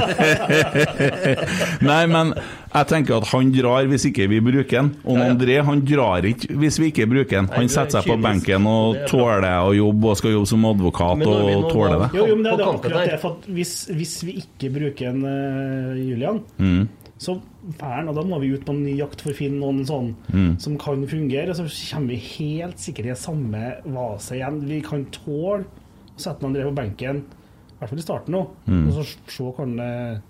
Nei, 1.93 2.03
men 2.09 2.33
jeg 2.73 2.89
tenker 2.89 3.19
at 3.21 3.29
han 3.33 3.51
drar 3.53 3.85
hvis 3.91 4.07
ikke 4.09 4.27
vi 4.33 4.41
bruker 4.45 4.79
han. 4.81 4.91
Og 5.05 5.19
Ja, 5.19 5.27
ja. 5.27 5.33
André 5.35 5.59
han 5.67 5.83
drar 5.87 6.25
ikke 6.29 6.57
hvis 6.63 6.79
vi 6.81 6.89
ikke 6.93 7.07
bruker 7.11 7.43
han. 7.43 7.49
Han 7.53 7.69
er 7.69 7.73
setter 7.73 8.01
seg 8.01 8.09
på 8.09 8.17
benken 8.23 8.67
og 8.71 8.97
er 8.97 9.07
tåler 9.11 9.47
å 9.61 9.73
jobbe 9.77 10.13
og 10.13 10.17
skal 10.21 10.35
jobbe 10.39 10.49
som 10.53 10.65
advokat 10.71 11.27
og 11.29 11.69
tåler 11.73 11.99
det. 12.07 12.11
Jo, 12.17 12.27
jo, 12.33 12.37
men 12.41 12.49
det, 12.49 12.62
det 12.63 12.71
er 12.71 12.79
akkurat 12.79 13.11
det. 13.11 13.21
For 13.23 13.37
hvis, 13.53 13.73
hvis 13.93 14.15
vi 14.27 14.35
ikke 14.43 14.71
bruker 14.75 15.11
en 15.11 15.23
uh, 15.27 15.97
Julian, 15.99 16.43
Mm. 16.59 16.89
så 17.23 17.37
han, 17.81 18.09
og 18.11 18.17
da 18.17 18.23
må 18.27 18.41
vi 18.43 18.49
ut 18.55 18.65
på 18.67 18.73
en 18.75 18.83
ny 18.85 18.97
jakt 18.99 19.21
for 19.23 19.31
å 19.31 19.37
finne 19.39 19.61
noen 19.61 19.85
sånn 19.87 20.15
Mm. 20.33 20.59
som 20.61 20.79
kan 20.79 21.05
fungere. 21.07 21.51
Og 21.51 21.57
så 21.57 21.69
kommer 21.95 22.09
vi 22.09 22.17
helt 22.39 22.79
sikkert 22.83 23.07
i 23.13 23.15
samme 23.19 23.77
vaset 23.87 24.39
igjen. 24.41 24.61
Vi 24.67 24.81
kan 24.83 25.05
tåle 25.15 25.65
å 25.65 26.19
sette 26.19 26.43
André 26.47 26.65
på 26.67 26.75
benken, 26.75 27.23
i 27.23 27.79
hvert 27.79 27.91
fall 27.91 27.99
i 27.99 28.03
starten 28.03 28.35
nå, 28.35 28.47
Mm. 28.69 28.87
og 28.89 28.93
så 28.95 29.05
se 29.29 29.43
hvordan 29.43 29.77
det 29.77 30.23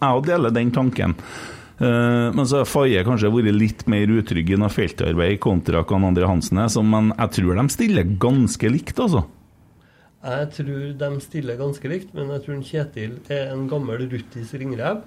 Jeg 0.00 0.14
òg 0.14 0.26
deler 0.26 0.50
den 0.54 0.70
tanken. 0.70 1.14
Uh, 1.80 2.28
men 2.36 2.44
så 2.44 2.58
har 2.60 2.68
Faye 2.68 3.00
kanskje 3.06 3.30
vært 3.32 3.56
litt 3.56 3.86
mer 3.88 4.06
utrygg 4.06 4.50
i 4.52 4.56
feltarbeid 4.68 5.38
kontra 5.40 5.80
Kan-André 5.88 6.26
Hansen 6.28 6.58
er, 6.60 6.68
men 6.84 7.08
jeg 7.16 7.30
tror 7.38 7.56
de 7.56 7.68
stiller 7.72 8.04
ganske 8.20 8.68
likt, 8.70 8.98
altså. 9.00 9.24
Jeg 10.20 10.50
tror 10.52 10.82
de 11.00 11.08
stiller 11.24 11.56
ganske 11.56 11.88
likt, 11.88 12.10
men 12.12 12.28
jeg 12.34 12.44
tror 12.44 12.64
Kjetil 12.66 13.14
er 13.32 13.54
en 13.54 13.66
gammel 13.70 14.04
ruttis 14.10 14.52
ringrev. 14.52 15.00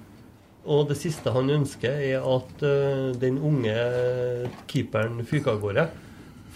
Og 0.64 0.88
det 0.88 0.96
siste 0.98 1.30
han 1.30 1.52
ønsker, 1.52 2.00
er 2.02 2.24
at 2.24 2.62
uh, 2.64 3.12
den 3.20 3.36
unge 3.38 3.74
keeperen 4.70 5.20
fyker 5.28 5.54
av 5.54 5.60
gårde. 5.62 5.84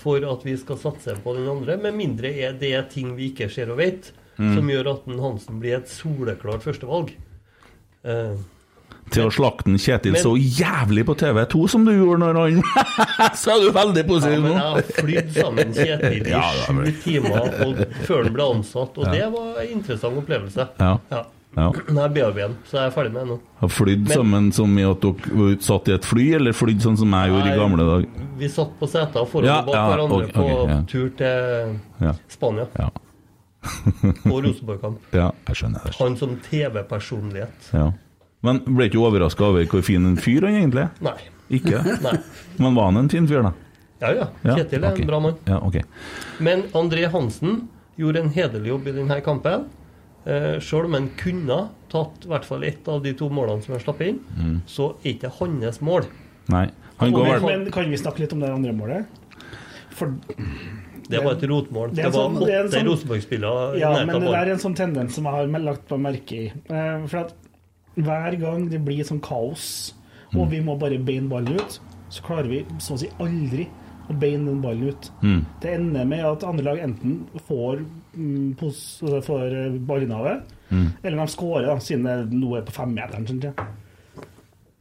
For 0.00 0.24
at 0.26 0.46
vi 0.46 0.56
skal 0.58 0.78
satse 0.80 1.14
på 1.22 1.34
den 1.36 1.46
andre. 1.50 1.76
Med 1.78 1.94
mindre 1.98 2.30
er 2.32 2.56
det 2.58 2.72
ting 2.94 3.12
vi 3.18 3.30
ikke 3.32 3.50
ser 3.52 3.70
og 3.74 3.78
vet, 3.82 4.12
Mm. 4.38 4.52
som 4.54 4.68
gjør 4.70 4.88
at 4.92 5.06
Hansen 5.18 5.56
blir 5.58 5.80
et 5.80 5.88
soleklart 5.90 6.62
førstevalg. 6.62 7.08
Eh, 8.06 8.36
Til 9.14 9.24
å 9.28 9.30
slakte 9.32 9.72
Kjetil 9.78 10.12
Men- 10.12 10.22
så 10.22 10.32
jævlig 10.36 11.04
på 11.08 11.14
TV2 11.20 11.62
som 11.72 11.84
du 11.86 11.92
gjorde 11.94 12.18
når 12.24 12.38
han 12.38 12.62
Så 13.40 13.54
er 13.54 13.64
du 13.64 13.70
veldig 13.72 14.02
ja, 14.04 14.08
positiv 14.08 14.42
men 14.44 14.52
jeg 14.52 14.66
har 14.66 14.92
flydd 14.98 15.32
sammen 15.38 15.72
Kjetil 15.78 16.28
i 16.28 16.30
Ja, 16.36 16.44
sju 16.66 16.78
er 16.82 16.92
timer 17.02 17.48
og, 17.66 17.82
før 18.04 18.22
han 18.28 18.32
ble 18.38 18.46
ansatt, 18.58 18.98
og 18.98 19.04
Ja. 19.08 19.12
det 19.16 19.26
var 19.34 19.58
en 19.64 19.72
interessant 19.78 20.20
opplevelse. 20.22 20.68
Ja. 20.78 20.92
Ja. 21.10 21.22
ja. 21.56 21.68
Nå 21.88 22.02
jeg 22.04 22.14
bearbeidet 22.18 22.48
den, 22.50 22.56
så 22.68 22.76
jeg 22.80 22.86
er 22.90 22.94
ferdig 22.94 23.12
med 23.14 23.20
det 23.24 23.28
nå. 23.32 23.38
Har 23.62 23.72
flydd 23.72 24.04
Men- 24.08 24.16
sammen 24.18 24.52
som 24.52 24.78
i 24.78 24.84
at 24.88 25.00
dere 25.06 25.50
satt 25.64 25.88
i 25.88 25.94
et 25.96 26.04
fly, 26.04 26.26
eller 26.38 26.52
flydd 26.52 26.80
sånn 26.84 26.98
som 27.00 27.10
jeg 27.18 27.32
gjorde 27.32 27.52
i 27.54 27.58
gamle 27.58 27.86
dager? 27.88 28.24
Vi 28.38 28.48
satt 28.48 28.74
på 28.78 28.88
seter 28.88 29.26
foran 29.26 29.48
Ja, 29.48 29.60
og 29.60 29.66
bak 29.70 29.74
ja, 29.74 29.84
hverandre 29.92 30.22
okay, 30.22 30.32
på 30.36 30.68
ja. 30.68 30.80
tur 30.92 31.08
til 31.18 31.78
Ja. 32.08 32.12
Spania 32.28 32.66
Ja. 32.78 32.90
og 34.30 34.44
Rosenborg-kamp. 34.44 35.00
Ja, 35.12 35.30
jeg 35.48 35.56
skjønner 35.58 35.82
det. 35.88 35.94
Han 35.98 36.14
som 36.16 36.36
TV-personlighet. 36.44 37.72
Ja. 37.74 37.88
Men 38.46 38.60
ble 38.64 38.86
ikke 38.88 39.00
overraska 39.02 39.44
over 39.48 39.64
hvor 39.66 39.82
fin 39.82 40.04
en 40.06 40.16
fyr 40.16 40.44
han 40.46 40.54
egentlig 40.54 40.84
er? 40.86 40.90
Nei. 41.02 41.16
Ikke? 41.58 41.80
Nei. 42.06 42.16
Men 42.58 42.74
var 42.78 42.90
han 42.92 42.96
en 43.02 43.08
fin 43.12 43.26
fyr, 43.26 43.42
da? 43.42 43.52
Ja 44.00 44.12
ja, 44.14 44.26
Ja, 44.46 44.54
Kjetil 44.60 44.84
er 44.84 44.92
okay. 44.92 45.02
en 45.02 45.08
bra 45.10 45.18
mann. 45.24 45.38
Ja, 45.48 45.58
ok. 45.66 45.80
Men 46.44 46.62
André 46.78 47.08
Hansen 47.10 47.64
gjorde 47.98 48.20
en 48.22 48.30
hederlig 48.30 48.70
jobb 48.70 48.86
i 48.86 48.92
denne 48.94 49.16
kampen. 49.26 49.64
Eh, 50.28 50.58
Sjøl 50.62 50.86
om 50.86 50.94
han 50.94 51.08
kunne 51.18 51.56
tatt 51.90 52.26
i 52.26 52.30
hvert 52.30 52.44
fall 52.46 52.62
ett 52.68 52.86
av 52.92 53.02
de 53.02 53.14
to 53.18 53.26
målene 53.32 53.64
som 53.64 53.74
er 53.74 53.82
slappet 53.82 54.12
inn, 54.12 54.20
Mm. 54.38 54.60
så 54.70 54.92
er 55.02 55.14
ikke 55.16 55.32
hans 55.40 55.80
mål. 55.82 56.06
Nei. 56.52 56.68
Han 57.00 57.12
går 57.14 57.24
men, 57.26 57.42
vel 57.42 57.58
men 57.64 57.72
kan 57.74 57.90
vi 57.90 57.96
snakke 57.98 58.22
litt 58.22 58.32
om 58.36 58.40
det 58.44 58.50
andre 58.54 58.72
målet? 58.72 59.06
For 59.98 60.14
Det 61.08 61.22
var 61.24 61.32
et 61.34 61.42
rotmål. 61.48 61.90
Det 61.94 62.04
Det, 62.04 62.12
var 62.12 62.28
sånn- 62.28 62.38
det 62.46 62.54
en 62.54 62.66
åtte 62.68 62.76
sånn- 62.76 62.88
Rosenborg-spillere 62.92 63.78
Ja, 63.80 64.04
men 64.04 64.20
det 64.20 64.30
der 64.30 64.46
er 64.46 64.50
en 64.52 64.58
sånn 64.62 64.76
tendens 64.76 65.14
som 65.14 65.24
jeg 65.24 65.32
har 65.32 65.46
lagt 65.64 65.88
på 65.88 65.98
merke 65.98 66.32
i. 66.36 66.52
Eh, 66.68 67.06
For 67.08 67.18
at 67.24 67.32
hver 68.04 68.36
gang 68.40 68.68
det 68.70 68.80
blir 68.84 69.04
sånn 69.04 69.20
kaos, 69.20 69.94
og 70.34 70.46
Mm. 70.46 70.50
vi 70.50 70.60
må 70.60 70.78
bare 70.78 70.98
beine 70.98 71.28
ballen 71.28 71.54
ut, 71.60 71.80
så 72.10 72.22
klarer 72.22 72.48
vi 72.48 72.64
så 72.78 72.94
å 72.94 72.98
si 72.98 73.08
aldri 73.18 73.66
å 74.10 74.14
beine 74.18 74.46
den 74.46 74.60
ballen 74.62 74.88
ut. 74.88 75.10
Mm. 75.22 75.44
Det 75.60 75.74
ender 75.74 76.04
med 76.06 76.24
at 76.24 76.44
andre 76.44 76.64
lag 76.64 76.78
enten 76.78 77.26
får, 77.48 77.84
mm, 78.16 78.54
pos, 78.56 79.00
altså 79.02 79.22
får 79.22 79.52
eh, 79.52 79.78
ballinnehavet, 79.78 80.42
Mm. 80.70 80.86
eller 81.04 81.16
de 81.16 81.26
skårer, 81.32 81.80
siden 81.80 82.04
det 82.04 82.30
nå 82.32 82.56
er 82.56 82.62
på 82.62 82.72
femmeteren. 82.72 83.26
Sånn. 83.26 83.54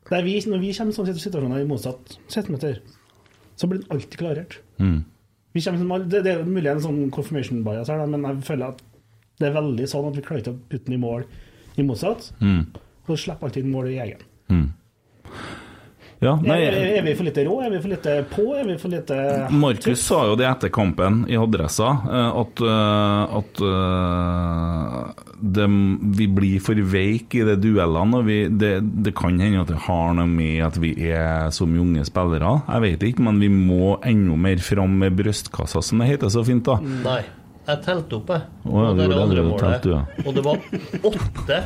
Vi, 0.10 0.40
når 0.48 0.60
vi 0.60 0.72
kommer 0.74 0.92
i 0.92 0.96
sånne 0.96 1.16
situasjoner 1.20 1.62
i 1.62 1.68
motsatt 1.68 2.18
setmeter, 2.32 2.80
så 3.60 3.68
blir 3.68 3.80
den 3.82 3.92
alltid 3.92 4.18
klarert. 4.20 4.58
Mm. 4.80 5.04
Vi 5.54 5.62
kommer 5.62 6.00
det, 6.08 6.24
det 6.24 6.34
er 6.38 6.44
mulig 6.46 6.72
en 6.72 6.80
sånn 6.84 7.12
confirmation 7.12 7.64
bias 7.66 7.88
her, 7.90 8.06
men 8.08 8.22
jeg 8.24 8.44
føler 8.48 8.70
at 8.70 8.82
det 9.40 9.48
er 9.50 9.54
veldig 9.62 9.88
sånn 9.92 10.08
at 10.08 10.16
vi 10.16 10.22
klarer 10.22 10.42
ikke 10.44 10.54
å 10.56 10.60
putte 10.70 10.86
den 10.86 10.94
i 10.94 11.02
mål 11.04 11.26
i 11.78 11.84
motsatt. 11.84 12.32
Mm. 12.42 12.66
Så 13.08 13.18
slipper 13.24 13.48
alltid 13.48 13.66
inn 13.66 13.72
mål 13.72 13.94
i 13.94 14.02
egen. 14.04 14.26
Mm. 14.52 14.68
Ja, 16.18 16.32
nei, 16.42 16.56
er, 16.66 16.76
er 16.98 17.04
vi 17.06 17.12
for 17.14 17.28
lite 17.28 17.44
rå? 17.46 17.60
Er 17.62 17.70
vi 17.70 17.80
for 17.84 17.92
lite 17.94 18.14
på? 18.32 18.46
Er 18.58 18.66
vi 18.66 18.76
for 18.82 18.90
lite 18.90 19.18
Markus 19.54 20.02
sa 20.02 20.24
jo 20.26 20.38
det 20.40 20.48
etter 20.50 20.72
kampen 20.74 21.20
i 21.30 21.38
Adressa, 21.38 21.92
eh, 22.10 22.40
at, 22.42 22.64
eh, 22.66 23.36
at 23.38 23.62
eh, 23.68 25.28
det, 25.38 25.68
vi 26.18 26.28
blir 26.40 26.64
for 26.66 26.82
veike 26.96 27.44
i 27.44 27.46
de 27.52 27.58
duellene. 27.68 28.18
Og 28.18 28.26
vi, 28.26 28.40
det, 28.50 28.74
det 29.06 29.14
kan 29.18 29.38
hende 29.38 29.62
at 29.62 29.70
det 29.70 29.84
har 29.86 30.18
noe 30.18 30.30
med 30.32 30.64
at 30.66 30.82
vi 30.82 30.96
er 31.06 31.54
mye 31.54 31.84
unge 31.86 32.08
spillere. 32.10 32.56
Jeg 32.66 32.86
vet 32.88 33.10
ikke, 33.12 33.28
men 33.30 33.44
vi 33.44 33.52
må 33.54 34.00
enda 34.02 34.42
mer 34.48 34.64
fram 34.66 34.98
med 35.04 35.20
brystkassa, 35.22 35.86
som 35.86 36.02
det 36.02 36.10
heter 36.16 36.34
så 36.34 36.42
fint. 36.48 36.66
da. 36.66 36.82
Nei. 36.82 37.22
Jeg 37.68 37.82
telte 37.84 38.16
opp, 38.16 38.30
jeg. 38.32 38.42
Oh, 38.66 38.78
ja, 38.80 38.90
Og 38.90 38.98
det 38.98 39.08
det, 39.12 39.18
andre 39.20 39.44
målet. 39.44 39.84
telt, 39.84 39.86
ja. 39.92 40.24
Og 40.24 40.36
det 40.38 40.44
var 40.46 40.62
åtte 41.12 41.58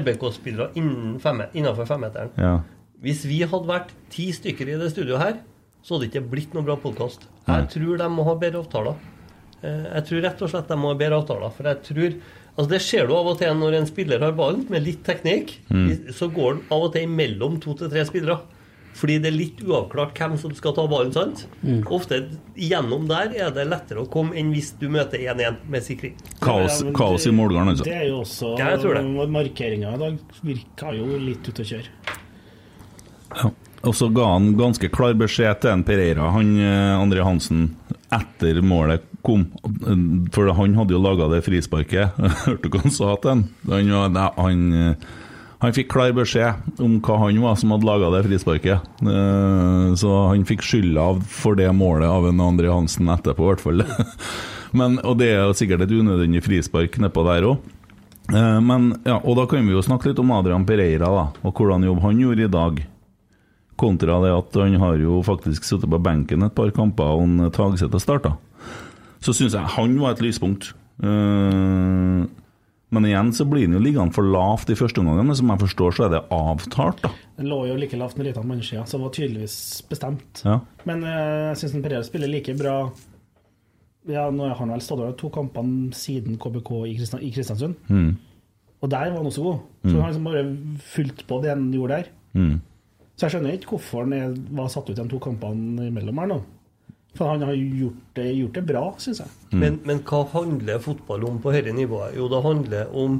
RBK-spillere 0.00 0.70
innen 0.80 1.18
innenfor 1.52 1.86
femmeteren. 1.88 2.30
Ja. 2.40 2.54
Hvis 3.04 3.24
vi 3.28 3.42
hadde 3.44 3.68
vært 3.68 3.92
ti 4.12 4.30
stykker 4.32 4.68
i 4.72 4.78
det 4.80 4.90
studioet 4.94 5.20
her, 5.20 5.38
så 5.84 5.94
hadde 5.96 6.06
det 6.06 6.10
ikke 6.14 6.30
blitt 6.32 6.54
noen 6.56 6.66
bra 6.68 6.76
podkast. 6.80 7.26
Jeg 7.48 7.68
tror 7.72 8.00
de 8.00 8.08
må 8.12 8.24
ha 8.28 8.34
bedre 8.40 8.60
avtaler. 8.64 8.96
Eh, 9.62 9.86
Jeg 9.96 10.04
tror 10.08 10.22
rett 10.24 10.42
og 10.44 10.50
slett 10.52 10.68
de 10.68 10.76
må 10.80 10.92
ha 10.92 10.98
bedre 11.00 11.20
avtaler. 11.20 11.50
For 11.56 11.68
jeg 11.68 11.82
tror 11.88 12.20
Altså 12.58 12.68
Det 12.72 12.80
ser 12.82 13.06
du 13.06 13.14
av 13.14 13.26
og 13.30 13.38
til 13.38 13.54
når 13.56 13.74
en 13.78 13.86
spiller 13.86 14.20
har 14.20 14.32
ballen, 14.36 14.66
med 14.68 14.82
litt 14.84 15.04
teknikk. 15.06 15.52
Mm. 15.70 16.10
Så 16.12 16.26
går 16.34 16.56
den 16.58 16.62
av 16.74 16.82
og 16.82 16.92
til 16.92 17.06
mellom 17.08 17.60
to 17.62 17.72
til 17.78 17.88
tre 17.88 18.02
spillere. 18.04 18.40
Fordi 18.98 19.16
det 19.22 19.30
er 19.30 19.36
litt 19.36 19.60
uavklart 19.64 20.18
hvem 20.18 20.34
som 20.40 20.52
skal 20.56 20.74
ta 20.76 20.84
ballen. 20.90 21.12
sant? 21.14 21.44
Mm. 21.62 21.84
Ofte 21.94 22.18
gjennom 22.58 23.06
der 23.08 23.32
er 23.38 23.54
det 23.54 23.68
lettere 23.70 24.02
å 24.02 24.10
komme 24.10 24.36
enn 24.36 24.50
hvis 24.52 24.72
du 24.80 24.88
møter 24.92 25.22
1-1 25.22 25.62
med 25.70 25.86
sikring. 25.86 26.18
Kaos, 26.42 26.82
Ja, 26.82 26.92
kaos 26.96 27.26
i 27.26 27.32
målgården, 27.32 27.72
altså. 27.72 27.86
Det 27.86 27.96
er 27.96 28.08
jo 28.10 28.20
også 28.24 28.56
Ja, 28.58 28.74
jeg 28.74 28.82
tror. 28.84 29.00
Markeringa 29.30 29.94
i 29.94 30.02
dag 30.02 30.18
virka 30.44 30.92
jo 30.96 31.06
litt 31.22 31.48
ute 31.48 31.64
å 31.64 31.70
kjøre. 31.72 32.16
Ja. 33.38 33.50
Og 33.88 33.94
så 33.96 34.10
ga 34.12 34.26
han 34.34 34.50
ganske 34.58 34.90
klar 34.92 35.14
beskjed 35.16 35.62
til 35.62 35.72
en 35.72 35.84
Pereira, 35.86 36.26
han 36.34 36.50
eh, 36.60 37.00
André 37.00 37.22
Hansen, 37.24 37.70
etter 38.12 38.58
målet 38.60 39.06
kom. 39.24 39.46
For 40.34 40.50
han 40.56 40.76
hadde 40.76 40.92
jo 40.96 41.00
laga 41.00 41.30
det 41.32 41.40
frisparket. 41.46 42.18
Hørte 42.44 42.66
du 42.66 42.74
hva 42.74 42.82
han 42.84 42.92
sa 42.92 43.14
til 43.22 43.30
han? 43.32 43.46
Han, 43.70 44.18
han, 44.36 44.66
eh, 44.76 45.08
han 45.60 45.74
fikk 45.76 45.90
klar 45.92 46.12
beskjed 46.16 46.80
om 46.80 46.98
hva 47.04 47.18
han 47.26 47.40
var 47.42 47.56
som 47.60 47.74
hadde 47.74 47.88
laga 47.88 48.10
det 48.14 48.22
frisparket. 48.28 48.86
Eh, 49.04 49.88
Så 50.00 50.12
han 50.30 50.46
fikk 50.48 50.62
skylda 50.64 51.08
for 51.28 51.58
det 51.58 51.68
målet 51.76 52.08
av 52.08 52.28
en 52.30 52.40
André 52.40 52.70
Hansen 52.72 53.08
etterpå, 53.12 53.44
i 53.44 53.50
hvert 53.52 53.64
fall. 53.64 53.84
Men, 54.78 55.00
og 55.04 55.18
det 55.20 55.32
er 55.34 55.44
jo 55.44 55.56
sikkert 55.58 55.82
et 55.84 55.92
unødvendig 55.92 56.40
frispark 56.46 56.96
nedpå 57.02 57.24
der 57.26 57.48
òg. 57.50 57.68
Men, 58.30 58.92
ja, 59.02 59.16
og 59.26 59.34
da 59.40 59.42
kan 59.50 59.66
vi 59.66 59.72
jo 59.74 59.80
snakke 59.82 60.12
litt 60.12 60.20
om 60.22 60.30
Adrian 60.30 60.62
Pereira, 60.62 61.08
da, 61.10 61.24
og 61.42 61.50
hvordan 61.58 61.82
jobb 61.82 61.98
han 62.04 62.20
gjorde 62.22 62.44
i 62.46 62.52
dag. 62.52 62.76
Kontra 63.80 64.20
det 64.22 64.30
at 64.36 64.58
han 64.60 64.76
har 64.78 65.00
jo 65.02 65.16
faktisk 65.26 65.66
sittet 65.66 65.90
på 65.90 65.98
benken 66.04 66.44
et 66.46 66.54
par 66.54 66.70
kamper 66.76 67.18
og 67.18 67.50
Tagseth 67.56 67.90
har 67.96 68.04
starta. 68.04 68.36
Så 69.18 69.34
syns 69.34 69.56
jeg 69.58 69.72
han 69.74 69.96
var 69.98 70.14
et 70.14 70.22
lyspunkt. 70.22 70.70
Eh, 71.02 72.22
Men 72.90 73.04
igjen 73.06 73.28
så 73.36 73.44
blir 73.46 73.68
den 73.68 73.76
jo 73.76 73.82
liggende 73.84 74.12
for 74.16 74.26
lavt 74.26 74.70
i 74.72 74.74
første 74.74 74.98
omgang, 74.98 75.20
men 75.28 75.36
som 75.38 75.50
jeg 75.52 75.60
forstår 75.62 75.92
så 75.94 76.04
er 76.08 76.14
det 76.16 76.22
avtalt, 76.34 77.02
da. 77.04 77.10
Den 77.38 77.46
lå 77.46 77.60
jo 77.68 77.76
like 77.78 77.96
lavt 78.00 78.16
når 78.18 78.26
Ritan 78.32 78.48
Mannskia, 78.50 78.82
så 78.84 78.98
det 78.98 79.04
var 79.04 79.12
tydeligvis 79.14 79.56
bestemt. 79.88 80.42
Ja. 80.44 80.56
Men 80.88 81.04
eh, 81.06 81.52
jeg 81.52 81.60
syns 81.62 81.76
Pereira 81.84 82.02
spiller 82.06 82.28
like 82.32 82.56
bra 82.58 82.90
Ja, 84.10 84.30
nå 84.32 84.46
har 84.48 84.56
han 84.56 84.70
vel 84.72 84.80
stått 84.82 85.02
over 85.04 85.12
to 85.20 85.28
kampene 85.30 85.92
siden 85.94 86.38
KBK 86.40 86.70
i, 86.88 86.94
Kristian, 86.96 87.20
i 87.22 87.30
Kristiansund. 87.34 87.76
Mm. 87.92 88.14
Og 88.80 88.88
der 88.90 89.10
var 89.12 89.18
han 89.20 89.28
også 89.28 89.42
god. 89.44 89.58
Så 89.84 89.90
Mm. 89.92 90.00
han 90.00 90.08
liksom 90.10 90.24
bare 90.24 90.44
fulgt 90.80 91.26
på 91.28 91.42
det 91.42 91.50
han 91.52 91.66
gjorde 91.72 91.98
der. 92.00 92.06
Mm. 92.34 92.60
Så 93.16 93.26
jeg 93.28 93.30
skjønner 93.34 93.52
ikke 93.58 93.74
hvorfor 93.76 94.08
han 94.08 94.46
var 94.56 94.68
satt 94.72 94.88
ut 94.88 94.96
de 94.96 95.04
to 95.08 95.18
kampene 95.20 95.90
imellom 95.90 96.18
her 96.18 96.26
nå. 96.32 96.38
For 97.18 97.26
han 97.26 97.42
har 97.42 97.56
gjort 97.58 98.02
det, 98.14 98.24
gjort 98.38 98.54
det 98.54 98.62
bra, 98.68 98.82
syns 99.02 99.18
jeg. 99.24 99.30
Men, 99.58 99.80
men 99.84 99.98
hva 100.06 100.20
handler 100.30 100.78
fotball 100.78 101.24
om 101.26 101.40
på 101.42 101.50
dette 101.52 101.72
nivået? 101.74 102.14
Jo, 102.16 102.28
det 102.30 102.42
handler 102.44 102.92
om 102.94 103.16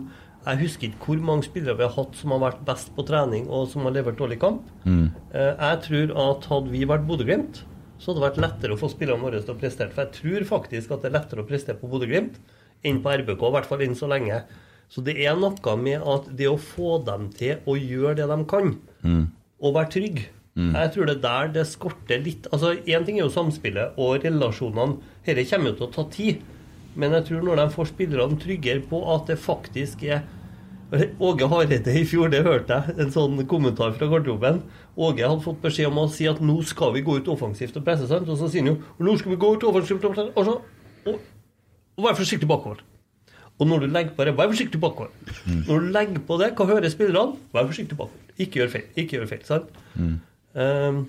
Jeg 0.47 0.57
husker 0.63 0.89
ikke 0.89 1.05
hvor 1.11 1.19
mange 1.27 1.45
spillere 1.45 1.77
vi 1.77 1.85
har 1.85 1.93
hatt 1.93 2.15
som 2.17 2.31
har 2.33 2.39
vært 2.41 2.61
best 2.65 2.95
på 2.97 3.05
trening, 3.05 3.49
og 3.53 3.67
som 3.69 3.83
har 3.85 3.93
levert 3.93 4.17
dårlig 4.17 4.39
kamp. 4.41 4.63
Mm. 4.87 5.11
Eh, 5.35 5.51
Jeg 5.61 5.83
tror 5.85 6.15
at 6.23 6.47
hadde 6.49 6.71
vi 6.73 6.85
vært 6.89 7.05
Bodø-Glimt, 7.11 7.61
så 8.01 8.09
hadde 8.15 8.21
det 8.23 8.29
vært 8.31 8.41
lettere 8.47 8.73
å 8.73 8.81
få 8.81 8.89
spillerne 8.89 9.21
våre 9.21 9.43
til 9.45 9.53
å 9.53 9.59
prestere. 9.61 9.91
For 9.93 10.07
jeg 10.07 10.15
tror 10.17 10.47
faktisk 10.49 10.95
at 10.97 11.03
det 11.03 11.11
er 11.11 11.19
lettere 11.19 11.43
å 11.45 11.49
prestere 11.51 11.77
på 11.83 11.91
Bodø-Glimt 11.93 12.39
enn 12.89 13.03
på 13.05 13.13
RBK, 13.13 13.43
i 13.51 13.53
hvert 13.59 13.69
fall 13.69 13.83
enn 13.85 13.99
så 13.99 14.09
lenge. 14.09 14.39
Så 14.89 15.05
det 15.05 15.19
er 15.21 15.37
noe 15.37 15.77
med 15.77 16.01
at 16.09 16.31
det 16.41 16.49
å 16.49 16.57
få 16.57 16.97
dem 17.05 17.29
til 17.37 17.61
å 17.69 17.77
gjøre 17.77 18.17
det 18.23 18.31
de 18.33 18.39
kan, 18.49 18.79
Mm. 19.05 19.27
og 19.61 19.75
være 19.77 19.93
trygg 20.57 20.75
Jeg 20.75 20.93
tror 20.95 21.07
det 21.07 21.17
er 21.17 21.23
der 21.23 21.53
det 21.55 21.67
skorter 21.67 22.25
litt. 22.25 22.47
Altså, 22.53 22.75
Én 22.87 23.05
ting 23.07 23.19
er 23.19 23.25
jo 23.25 23.31
samspillet 23.31 23.95
og 23.97 24.25
relasjonene. 24.25 24.99
Dette 25.27 25.45
kommer 25.51 25.71
jo 25.71 25.77
til 25.77 25.87
å 25.87 25.93
ta 25.95 26.05
tid. 26.11 26.43
Men 26.97 27.13
jeg 27.13 27.25
tror 27.29 27.43
når 27.47 27.57
de 27.57 27.71
får 27.71 27.87
spillerne 27.93 28.39
tryggere 28.41 28.83
på 28.91 28.99
at 29.15 29.27
det 29.31 29.39
faktisk 29.39 30.03
er 30.03 30.23
Åge 31.23 31.47
Hareide 31.47 31.93
i 31.95 32.03
fjor, 32.03 32.29
det 32.33 32.43
hørte 32.43 32.75
jeg, 32.75 32.97
en 32.99 33.13
sånn 33.15 33.37
kommentar 33.47 33.93
fra 33.95 34.09
garderoben. 34.11 34.57
Åge 34.99 35.23
hadde 35.23 35.45
fått 35.45 35.61
beskjed 35.63 35.87
om 35.87 36.01
å 36.03 36.09
si 36.11 36.27
at 36.27 36.41
nå 36.43 36.57
skal 36.67 36.91
vi 36.97 37.05
gå 37.07 37.21
ut 37.21 37.29
offensivt 37.31 37.77
og 37.79 37.85
presse, 37.87 38.09
sant? 38.11 38.27
og 38.27 38.35
så 38.41 38.49
sier 38.51 38.65
han 38.67 38.73
jo 38.73 39.05
nå 39.07 39.15
skal 39.21 39.31
vi 39.31 39.39
gå 39.39 39.53
ut 39.55 39.67
offensivt 39.71 40.03
og 40.09 40.17
presse, 40.17 40.33
og 40.35 40.49
så 40.49 40.57
og, 41.07 41.21
og 41.95 42.05
vær 42.09 42.19
forsiktig 42.19 42.49
bakover. 42.51 42.83
Og 43.61 43.69
når 43.69 43.85
du 43.85 43.87
legger 43.95 44.17
på 44.17 44.25
det, 44.27 44.35
vær 44.35 44.51
forsiktig 44.51 44.81
bakover. 44.83 45.13
Når 45.69 45.87
du 45.87 45.89
legger 45.95 46.25
på 46.27 46.41
det, 46.43 46.51
hva 46.59 46.67
hører 46.73 46.91
spillerne? 46.91 47.39
Vær 47.55 47.69
forsiktig 47.71 47.95
bakover. 47.97 48.35
Ikke 48.41 48.65
gjør 48.65 48.75
feil. 48.75 48.87
Ikke 48.99 49.19
gjør 49.21 49.31
feil, 49.31 49.47
sant? 49.47 49.71
Ehm, 50.59 51.05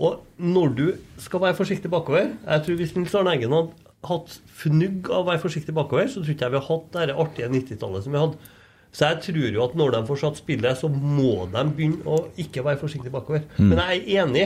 og 0.00 0.22
når 0.40 0.74
du 0.78 0.84
skal 1.20 1.42
være 1.42 1.54
forsiktig 1.58 1.90
bakover 1.92 2.30
Jeg 2.46 2.62
tror 2.64 2.78
Hvis 2.78 2.94
Nils 2.96 3.12
Arne 3.14 3.34
Eggen 3.36 3.52
hadde 3.52 3.82
hatt 4.04 4.38
fnugg 4.48 5.10
av 5.12 5.22
å 5.22 5.28
være 5.30 5.40
forsiktig 5.42 5.72
bakover, 5.76 6.08
så 6.12 6.20
tror 6.20 6.32
ikke 6.34 6.44
jeg 6.44 6.52
vi 6.54 6.60
hadde 6.60 6.68
hatt 6.68 7.08
det 7.08 7.16
artige 7.24 7.46
90-tallet 7.52 8.04
som 8.04 8.12
vi 8.12 8.20
hadde. 8.20 8.50
Så 8.92 9.06
jeg 9.08 9.20
tror 9.24 9.54
jo 9.56 9.62
at 9.64 9.76
når 9.80 9.94
de 9.94 10.00
får 10.10 10.18
satt 10.20 10.40
spillet, 10.42 10.76
så 10.76 10.90
må 10.92 11.46
de 11.54 11.62
begynne 11.72 12.04
å 12.04 12.18
ikke 12.36 12.66
være 12.66 12.82
forsiktig 12.82 13.12
bakover. 13.14 13.46
Mm. 13.56 13.70
Men 13.70 13.80
jeg 13.80 14.02
er 14.02 14.20
enig 14.26 14.44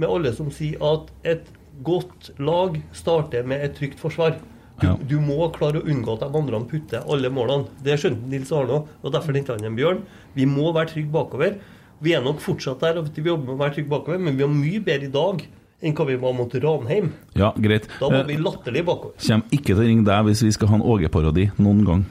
med 0.00 0.08
alle 0.08 0.32
som 0.34 0.48
sier 0.56 0.80
at 0.88 1.12
et 1.34 1.52
godt 1.84 2.30
lag 2.40 2.80
starter 2.96 3.44
med 3.44 3.60
et 3.66 3.76
trygt 3.76 4.00
forsvar. 4.00 4.38
Du, 4.80 4.86
Ja. 4.88 4.96
du 4.96 5.20
må 5.20 5.52
klare 5.52 5.82
å 5.82 5.86
unngå 5.86 6.16
at 6.16 6.24
de 6.24 6.38
andre 6.40 6.64
putter 6.66 7.04
alle 7.04 7.28
målene. 7.30 7.68
Det 7.84 8.00
skjønte 8.00 8.26
Nils 8.26 8.50
Arne 8.56 8.80
òg, 8.80 8.88
og 9.04 9.12
derfor 9.12 9.36
henta 9.36 9.52
han 9.54 9.68
en 9.68 9.76
Bjørn. 9.76 10.00
Vi 10.34 10.46
må 10.46 10.72
være 10.72 10.94
trygge 10.94 11.12
bakover. 11.12 11.60
Vi 12.02 12.14
er 12.16 12.24
nok 12.24 12.40
fortsatt 12.42 12.82
der 12.82 13.02
vi 13.04 13.22
jobber 13.28 13.52
med 13.52 13.54
å 13.54 13.60
være 13.60 13.76
trygge 13.76 13.92
bakover, 13.92 14.18
men 14.18 14.36
vi 14.38 14.44
er 14.46 14.50
mye 14.50 14.80
bedre 14.84 15.08
i 15.08 15.12
dag 15.14 15.44
enn 15.84 15.94
hva 15.94 16.06
vi 16.08 16.16
var 16.20 16.34
mot 16.36 16.54
Ranheim. 16.64 17.12
Ja, 17.36 17.52
greit. 17.56 17.88
Da 18.00 18.08
var 18.08 18.22
Eh, 18.22 18.26
vi 18.26 18.36
latterlig 18.40 18.84
bakover. 18.84 19.16
Kjem 19.20 19.44
ikke 19.50 19.72
til 19.74 19.82
å 19.82 19.86
ringe 19.86 20.04
deg 20.08 20.28
hvis 20.28 20.42
vi 20.46 20.52
skal 20.56 20.70
ha 20.72 20.78
en 20.80 20.86
Åge-parodi 20.94 21.50
noen 21.58 21.84
gang. 21.84 22.04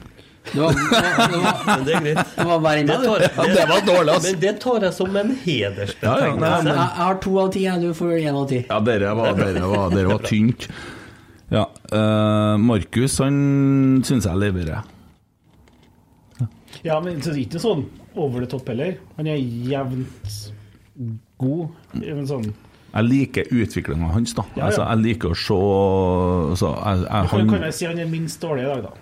Det 0.52 0.60
var, 0.60 0.74
det 0.76 0.82
var, 0.92 1.30
det 1.32 1.38
var, 1.40 1.60
Men 1.66 1.84
det 1.84 1.94
er 1.94 2.02
greit. 2.04 2.32
det 2.36 2.44
var 2.44 2.60
Det 2.76 3.30
tar, 3.34 3.46
det, 3.46 3.54
det 3.54 3.68
var 3.68 3.86
dårlig, 3.86 4.14
altså. 4.14 4.30
Men 4.30 4.40
det 4.40 4.52
tar 4.60 4.84
jeg 4.84 4.92
som 4.92 5.16
en 5.16 5.30
Ja, 5.48 5.70
ja. 6.04 6.34
Jeg, 6.36 6.88
har 6.98 7.14
to 7.24 7.38
av 7.40 7.52
ti, 7.54 7.64
jeg. 7.64 7.80
Du 7.80 7.94
får 7.96 8.12
én 8.18 8.36
av 8.36 8.48
ti. 8.48 8.60
Ja, 8.68 8.80
dere 8.84 9.14
var, 9.16 9.32
dere 9.40 9.64
var, 9.64 9.88
dere 9.94 10.12
var 10.12 10.26
tynt. 10.28 10.68
Ja. 11.48 11.64
Uh, 11.88 12.60
Markus, 12.60 13.18
han 13.24 14.02
syns 14.04 14.28
jeg 14.28 14.36
leverer. 14.36 14.84
Ja, 16.84 17.00
men 17.00 17.22
så 17.22 17.32
det 17.32 17.38
er 17.38 17.44
ikke 17.46 17.62
sånn 17.62 17.86
over 18.16 18.40
the 18.44 18.46
top 18.50 18.68
heller. 18.68 18.96
Han 19.16 19.26
er 19.30 19.36
jevnt 19.70 20.36
god. 21.38 21.68
Men 21.98 22.26
sånn 22.30 22.52
Jeg 22.94 23.08
liker 23.08 23.48
utviklinga 23.50 24.12
hans, 24.14 24.34
da. 24.38 24.44
Ja, 24.54 24.60
ja. 24.60 24.66
Altså, 24.68 24.84
jeg 24.86 25.02
liker 25.02 25.32
å 25.32 25.38
se 25.38 25.56
altså, 26.52 26.68
jeg, 26.78 27.00
jeg, 27.02 27.30
kan, 27.32 27.40
han, 27.40 27.48
kan 27.50 27.64
jeg 27.66 27.74
si 27.74 27.88
han 27.90 27.98
er 28.04 28.10
minst 28.12 28.40
dårlig 28.44 28.62
i 28.62 28.68
dag, 28.70 28.84
da? 28.86 28.92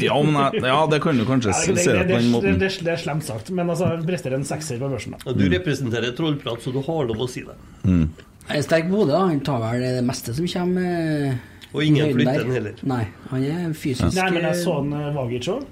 ja, 0.00 0.14
men 0.24 0.38
jeg, 0.40 0.62
ja, 0.64 0.78
det 0.88 0.98
kan 1.04 1.18
du 1.20 1.24
kanskje 1.28 1.52
si 1.52 1.74
se 1.76 1.92
det, 1.92 1.98
det 1.98 2.06
det, 2.08 2.16
det, 2.22 2.30
måten. 2.32 2.56
det, 2.62 2.70
det 2.86 2.92
er 2.94 3.02
slemt 3.02 3.26
sagt, 3.28 3.50
men 3.52 3.68
altså, 3.68 3.90
han 3.92 4.06
presterer 4.08 4.38
en 4.38 4.46
sekser 4.48 4.80
på 4.80 4.88
børsen. 4.88 5.18
da. 5.20 5.34
Du 5.36 5.44
representerer 5.52 6.14
trollprat, 6.16 6.64
så 6.64 6.72
du 6.72 6.80
har 6.86 7.04
lov 7.10 7.20
å 7.26 7.28
si 7.28 7.44
det. 7.44 7.58
Jeg 7.84 8.56
er 8.56 8.64
sterk 8.64 8.88
Bodø. 8.90 9.18
Han 9.20 9.44
tar 9.44 9.60
vel 9.62 9.84
det 9.84 10.00
meste 10.08 10.32
som 10.34 10.48
kommer. 10.48 11.28
eh, 11.28 11.68
Og 11.76 11.84
ingen 11.84 12.08
flytter 12.16 12.40
den 12.42 12.56
heller. 12.56 12.80
Nei, 12.88 13.04
han 13.30 13.44
er 13.52 13.76
fysisk 13.76 14.16
Nei, 14.16 14.30
men 14.32 14.48
jeg 14.48 14.58
så 14.64 14.78
han 14.80 14.90
eh, 14.96 15.12
Vagic 15.14 15.52
òg. 15.52 15.68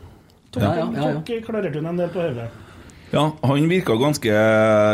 Tok, 0.51 0.63
Ja, 0.63 0.75
ja, 0.77 0.89
ja, 0.95 1.09
ja. 1.11 1.21
tok 1.21 1.47
klarerte 1.47 1.79
hun 1.79 1.87
en 1.87 1.97
del 2.01 2.11
på 2.11 2.25
hodet. 2.25 2.51
Ja, 3.11 3.25
han 3.43 3.67
virka 3.69 3.97
ganske, 3.99 4.31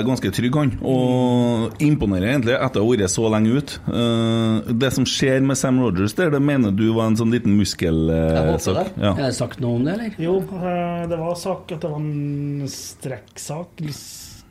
ganske 0.06 0.30
trygg, 0.32 0.54
han. 0.56 0.70
Og 0.80 1.82
imponerer 1.84 2.30
egentlig 2.30 2.54
etter 2.56 2.80
å 2.80 2.86
ha 2.86 2.94
vært 2.94 3.12
så 3.12 3.28
lenge 3.32 3.58
ut. 3.58 3.74
Eh, 3.92 4.70
det 4.72 4.90
som 4.96 5.04
skjer 5.08 5.44
med 5.44 5.60
Sam 5.60 5.82
Rogers 5.84 6.16
der, 6.16 6.32
det 6.32 6.40
mener 6.40 6.72
du 6.72 6.86
var 6.96 7.10
en 7.10 7.18
sånn 7.20 7.34
liten 7.34 7.58
muskelsak? 7.58 8.64
det. 8.64 8.86
ja. 9.04 9.12
Er 9.12 9.26
det 9.26 9.34
sagt 9.36 9.60
noe 9.60 9.76
om 9.76 9.84
det, 9.84 9.98
eller? 9.98 10.16
Jo, 10.22 10.38
eh, 10.40 11.04
det 11.12 11.20
var 11.20 11.36
sak 11.36 11.76
at 11.76 11.84
det 11.84 11.92
var 11.92 12.00
en 12.00 12.64
strekksak. 12.72 13.84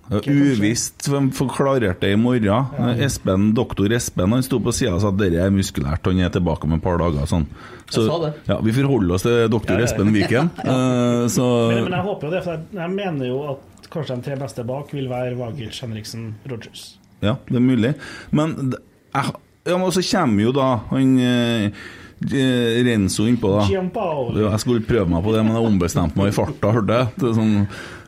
Uvisst 0.05 1.07
hvem 1.09 1.31
forklarerte 1.33 2.05
det 2.05 2.13
i 2.13 2.19
morgen. 2.19 2.91
Espen, 3.01 3.47
Doktor 3.57 3.93
Espen 3.95 4.35
han 4.35 4.43
sto 4.45 4.59
på 4.61 4.73
sida 4.75 4.93
og 4.93 5.01
sa 5.01 5.09
at 5.09 5.17
dette 5.17 5.41
er 5.41 5.53
muskulært, 5.53 6.05
han 6.05 6.21
er 6.21 6.33
tilbake 6.33 6.67
om 6.67 6.75
et 6.77 6.83
par 6.83 6.99
dager. 7.01 7.25
Sånn. 7.29 7.47
Så. 7.89 8.05
Ja, 8.49 8.59
vi 8.65 8.73
forholder 8.75 9.17
oss 9.17 9.25
til 9.25 9.47
doktor. 9.53 9.81
Espen 9.81 10.13
Viken. 10.15 10.51
Uh, 10.65 11.25
så 11.29 11.45
Men, 11.69 11.85
men 11.85 11.93
jeg 11.93 12.05
håper 12.05 12.27
jo 12.27 12.33
det, 12.33 12.39
for 12.45 12.61
jeg, 12.73 12.91
mener 12.95 13.27
jo 13.29 13.37
at 13.53 13.89
kanskje 13.93 14.17
de 14.17 14.25
tre 14.25 14.37
beste 14.39 14.65
bak 14.67 14.91
vil 14.95 15.07
være 15.11 15.37
Vagic, 15.39 15.77
Henriksen, 15.83 16.31
Rogers. 16.49 16.85
Ja, 17.23 17.35
det 17.47 17.59
er 17.59 17.63
mulig. 17.63 17.91
Men 18.35 18.55
jeg, 18.73 19.35
ja, 19.65 19.77
men 19.77 19.93
så 19.93 20.03
kommer 20.05 20.45
jo 20.45 20.53
da 20.55 20.67
han 20.91 21.13
eh, 21.21 21.83
eh, 22.29 22.79
Renzo 22.85 23.25
innpå, 23.29 23.53
da. 23.55 23.65
Jeg 23.69 24.61
skulle 24.61 24.85
prøve 24.85 25.09
meg 25.09 25.25
på 25.25 25.33
det, 25.33 25.43
men 25.45 25.57
jeg 25.57 25.69
ombestemte 25.71 26.19
meg 26.19 26.29
i 26.29 26.35
farta, 26.35 26.73
hørte 26.75 26.99
jeg. 26.99 27.31
Sånn, 27.39 27.55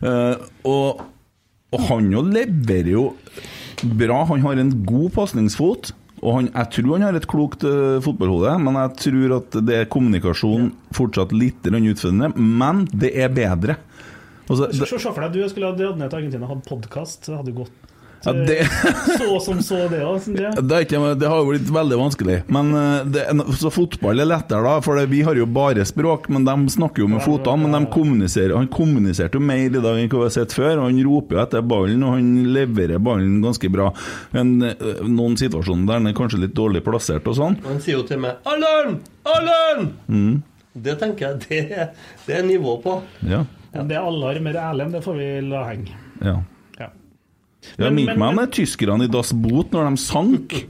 eh, 0.06 0.50
og, 0.70 1.06
og 1.76 1.88
han 1.90 2.12
jo 2.14 2.24
leverer 2.24 2.92
jo 2.94 3.06
bra. 3.84 4.24
Han 4.30 4.44
har 4.46 4.60
en 4.62 4.76
god 4.88 5.10
pasningsfot. 5.18 5.94
Og 6.18 6.34
han, 6.34 6.48
jeg 6.50 6.70
tror 6.74 6.94
han 6.96 7.06
har 7.06 7.18
et 7.20 7.28
klokt 7.30 7.62
uh, 7.68 8.00
fotballhode, 8.02 8.56
men 8.64 8.80
jeg 8.80 8.94
tror 9.04 9.36
at 9.36 9.58
det 9.68 9.76
er 9.84 9.90
kommunikasjon 9.94 10.72
fortsatt 10.98 11.36
litt 11.36 11.68
utfordrende. 11.68 12.32
Men 12.34 12.88
det 12.90 13.12
er 13.14 13.30
bedre. 13.30 13.78
Altså, 14.48 14.72
Se 14.74 14.98
for 15.04 15.22
deg, 15.28 15.36
du 15.36 15.52
skulle 15.52 15.70
ha 15.70 15.78
dratt 15.78 16.00
ned 16.00 16.10
til 16.10 16.22
Argentina 16.24 16.48
og 16.48 16.56
hatt 16.56 16.72
podkast. 16.72 17.28
Det 17.28 17.38
hadde 17.38 17.54
gått 17.60 17.87
ja, 18.26 18.34
det, 18.34 18.58
så 19.20 19.40
som 19.46 19.60
så, 19.62 19.78
det 19.92 20.00
òg. 20.04 20.26
det, 20.34 20.74
er 20.76 20.86
ikke, 20.86 21.00
det 21.22 21.28
har 21.30 21.38
jo 21.44 21.50
blitt 21.52 21.70
veldig 21.72 21.98
vanskelig. 22.00 22.38
Men 22.52 22.72
eh, 22.76 23.04
det, 23.14 23.26
er- 23.30 23.54
så 23.62 23.70
fotball 23.72 24.20
er 24.24 24.28
lettere, 24.30 24.64
da. 24.66 24.80
For 24.84 25.00
vi 25.08 25.22
har 25.28 25.38
jo 25.40 25.46
bare 25.46 25.86
språk, 25.88 26.28
men 26.34 26.48
de 26.48 26.56
snakker 26.74 27.04
jo 27.06 27.08
med 27.12 27.22
fotene. 27.26 27.68
Men 27.68 27.78
de 27.86 27.92
kommuniserer, 27.94 28.56
han 28.58 28.68
kommuniserte 28.74 29.38
jo 29.40 29.44
mer 29.46 29.66
i 29.68 29.70
dag 29.84 30.00
enn 30.02 30.10
hva 30.12 30.24
vi 30.24 30.28
har 30.30 30.36
sett 30.38 30.56
før. 30.58 30.82
Han 30.86 30.98
roper 31.06 31.38
jo 31.38 31.44
etter 31.46 31.62
ballen, 31.62 32.04
og 32.08 32.18
han 32.18 32.34
leverer 32.58 33.00
ballen 33.04 33.38
ganske 33.46 33.70
bra. 33.72 33.92
Men 34.36 34.56
eh, 34.72 35.06
noen 35.06 35.38
situasjoner 35.40 35.86
der 35.88 36.02
han 36.02 36.12
er 36.12 36.18
kanskje 36.18 36.42
litt 36.48 36.56
dårlig 36.58 36.84
plassert 36.88 37.28
og 37.30 37.38
sånn. 37.38 37.60
Han 37.68 37.80
sier 37.84 38.00
jo 38.00 38.04
til 38.10 38.20
meg 38.26 38.42
'Alarm! 38.44 39.00
Alarm!' 39.28 39.90
Mm. 40.08 40.44
Det 40.78 40.94
tenker 41.02 41.26
jeg 41.30 41.40
det, 41.48 41.62
er- 41.74 41.94
det 42.28 42.36
er 42.42 42.44
nivå 42.46 42.76
på. 42.84 43.00
Ja. 43.26 43.46
Ja. 43.74 43.84
det 43.84 43.98
alarm 44.00 44.46
eller 44.48 44.62
Erlend, 44.72 44.94
det 44.94 45.02
får 45.06 45.16
vi 45.18 45.26
la 45.50 45.64
henge. 45.70 45.94
ja. 46.22 46.38
Ja. 47.58 47.64
Jeg 47.78 47.92
Men- 47.92 47.96
minner 47.96 48.16
men- 48.18 48.36
meg 48.36 48.44
om 48.46 48.52
tyskerne 48.54 49.04
i 49.04 49.08
Das 49.12 49.32
Boot 49.34 49.72
når 49.72 49.90
de 49.90 49.98
sank. 49.98 50.54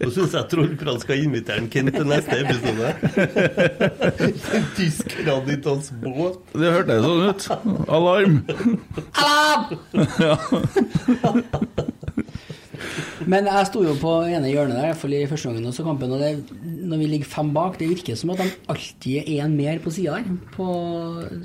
Nå 0.00 0.10
syns 0.10 0.32
jeg 0.34 0.44
Trollprat 0.50 1.00
skal 1.04 1.18
invitere 1.24 1.58
en 1.62 1.68
Kent 1.70 1.94
til 1.94 2.04
neste 2.08 2.40
episode. 2.40 2.94
Tyskerne 4.76 5.52
i 5.52 5.56
Das 5.62 5.90
Boot. 6.02 6.38
Det 6.56 6.72
hørtes 6.74 7.04
sånn 7.04 7.28
ut. 7.28 7.42
Alarm! 7.88 8.34
Men 13.30 13.48
jeg 13.50 13.66
sto 13.68 13.82
jo 13.84 13.94
på 14.00 14.12
ene 14.28 14.50
hjørnet 14.50 14.76
der, 14.78 14.92
i 15.20 15.26
første 15.30 15.50
gangen 15.50 15.66
også 15.70 15.84
kampen, 15.86 16.12
og 16.16 16.20
det, 16.22 16.30
når 16.90 17.00
vi 17.02 17.08
ligger 17.12 17.30
fem 17.32 17.52
bak, 17.56 17.78
det 17.80 17.88
virker 17.90 18.18
som 18.18 18.32
at 18.34 18.42
de 18.42 18.48
alltid 18.72 19.22
er 19.22 19.44
en 19.44 19.56
mer 19.58 19.80
på 19.84 19.92
sida 19.94 20.18
der. 20.18 20.38
På, 20.54 20.66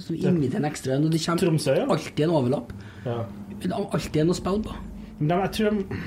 som 0.02 0.16
inviterer 0.16 0.62
en 0.64 0.70
ekstra. 0.72 1.00
og 1.00 1.10
det 1.12 1.22
kommer 1.26 1.44
Tromsø, 1.46 1.76
ja. 1.80 1.88
alltid 1.90 2.24
en 2.28 2.36
overlapp. 2.40 2.72
Ja. 3.06 3.18
Det 3.62 3.72
er 3.72 3.78
alltid 3.80 4.22
en 4.24 4.34
å 4.34 4.38
spille 4.38 4.64
på. 4.68 4.78
Men 5.20 5.32
de, 5.32 5.42
jeg 5.46 5.52
tror 5.56 5.76
de 5.76 6.00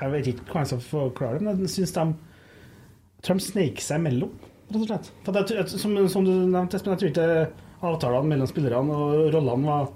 Jeg 0.00 0.12
vet 0.14 0.28
ikke 0.30 0.52
hva 0.52 0.60
jeg 0.62 0.70
skal 0.70 0.84
forklare 0.86 1.38
det, 1.38 1.44
men 1.44 1.64
jeg 1.66 1.72
syns 1.74 1.92
de 1.96 2.04
jeg 3.20 3.26
tror 3.26 3.36
de 3.36 3.44
sneik 3.44 3.80
seg 3.84 3.98
imellom, 4.00 4.30
rett 4.70 4.78
og 4.80 4.86
slett. 4.88 5.08
For 5.26 5.36
jeg, 5.52 5.64
som, 5.76 5.96
som 6.08 6.24
du 6.24 6.30
nevnte, 6.48 6.78
Espen, 6.78 6.94
jeg 6.94 7.00
tror 7.02 7.10
ikke 7.10 7.26
avtalene 7.84 8.30
mellom 8.30 8.48
spillerne 8.48 8.94
og 8.96 9.26
rollene 9.34 9.68
var 9.68 9.90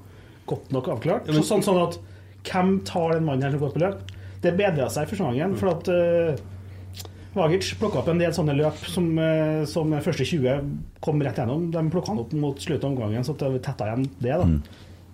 godt 0.50 0.74
nok 0.76 0.90
avklart. 0.92 1.30
Ja, 1.30 1.32
men- 1.38 1.46
sånn, 1.48 1.64
sånn 1.64 1.80
at 1.86 1.96
hvem 2.44 2.74
tar 2.84 3.14
den 3.14 3.24
mannen 3.24 3.46
her 3.46 3.54
som 3.54 3.62
går 3.64 3.72
på 3.72 3.80
løp? 3.80 4.02
Det 4.44 4.52
bedra 4.58 4.90
seg 4.92 5.08
første 5.10 5.24
gangen, 5.24 5.54
for 5.58 5.72
at 5.72 5.90
uh, 5.90 7.04
Vagic 7.34 7.72
plukka 7.80 8.02
opp 8.02 8.10
en 8.12 8.20
del 8.20 8.34
sånne 8.36 8.54
løp 8.58 8.78
som, 8.92 9.08
uh, 9.18 9.64
som 9.68 9.94
første 10.04 10.26
20 10.28 10.72
kom 11.04 11.22
rett 11.24 11.40
gjennom. 11.40 11.70
De 11.74 11.84
plukka 11.92 12.12
han 12.12 12.22
opp 12.22 12.34
mot 12.38 12.60
slutten 12.60 12.90
av 12.90 12.92
omgangen, 12.92 13.26
så 13.26 13.36
at 13.36 13.46
det 13.46 13.62
tetta 13.64 13.88
igjen 13.88 14.08
det. 14.20 14.36
da. 14.42 14.48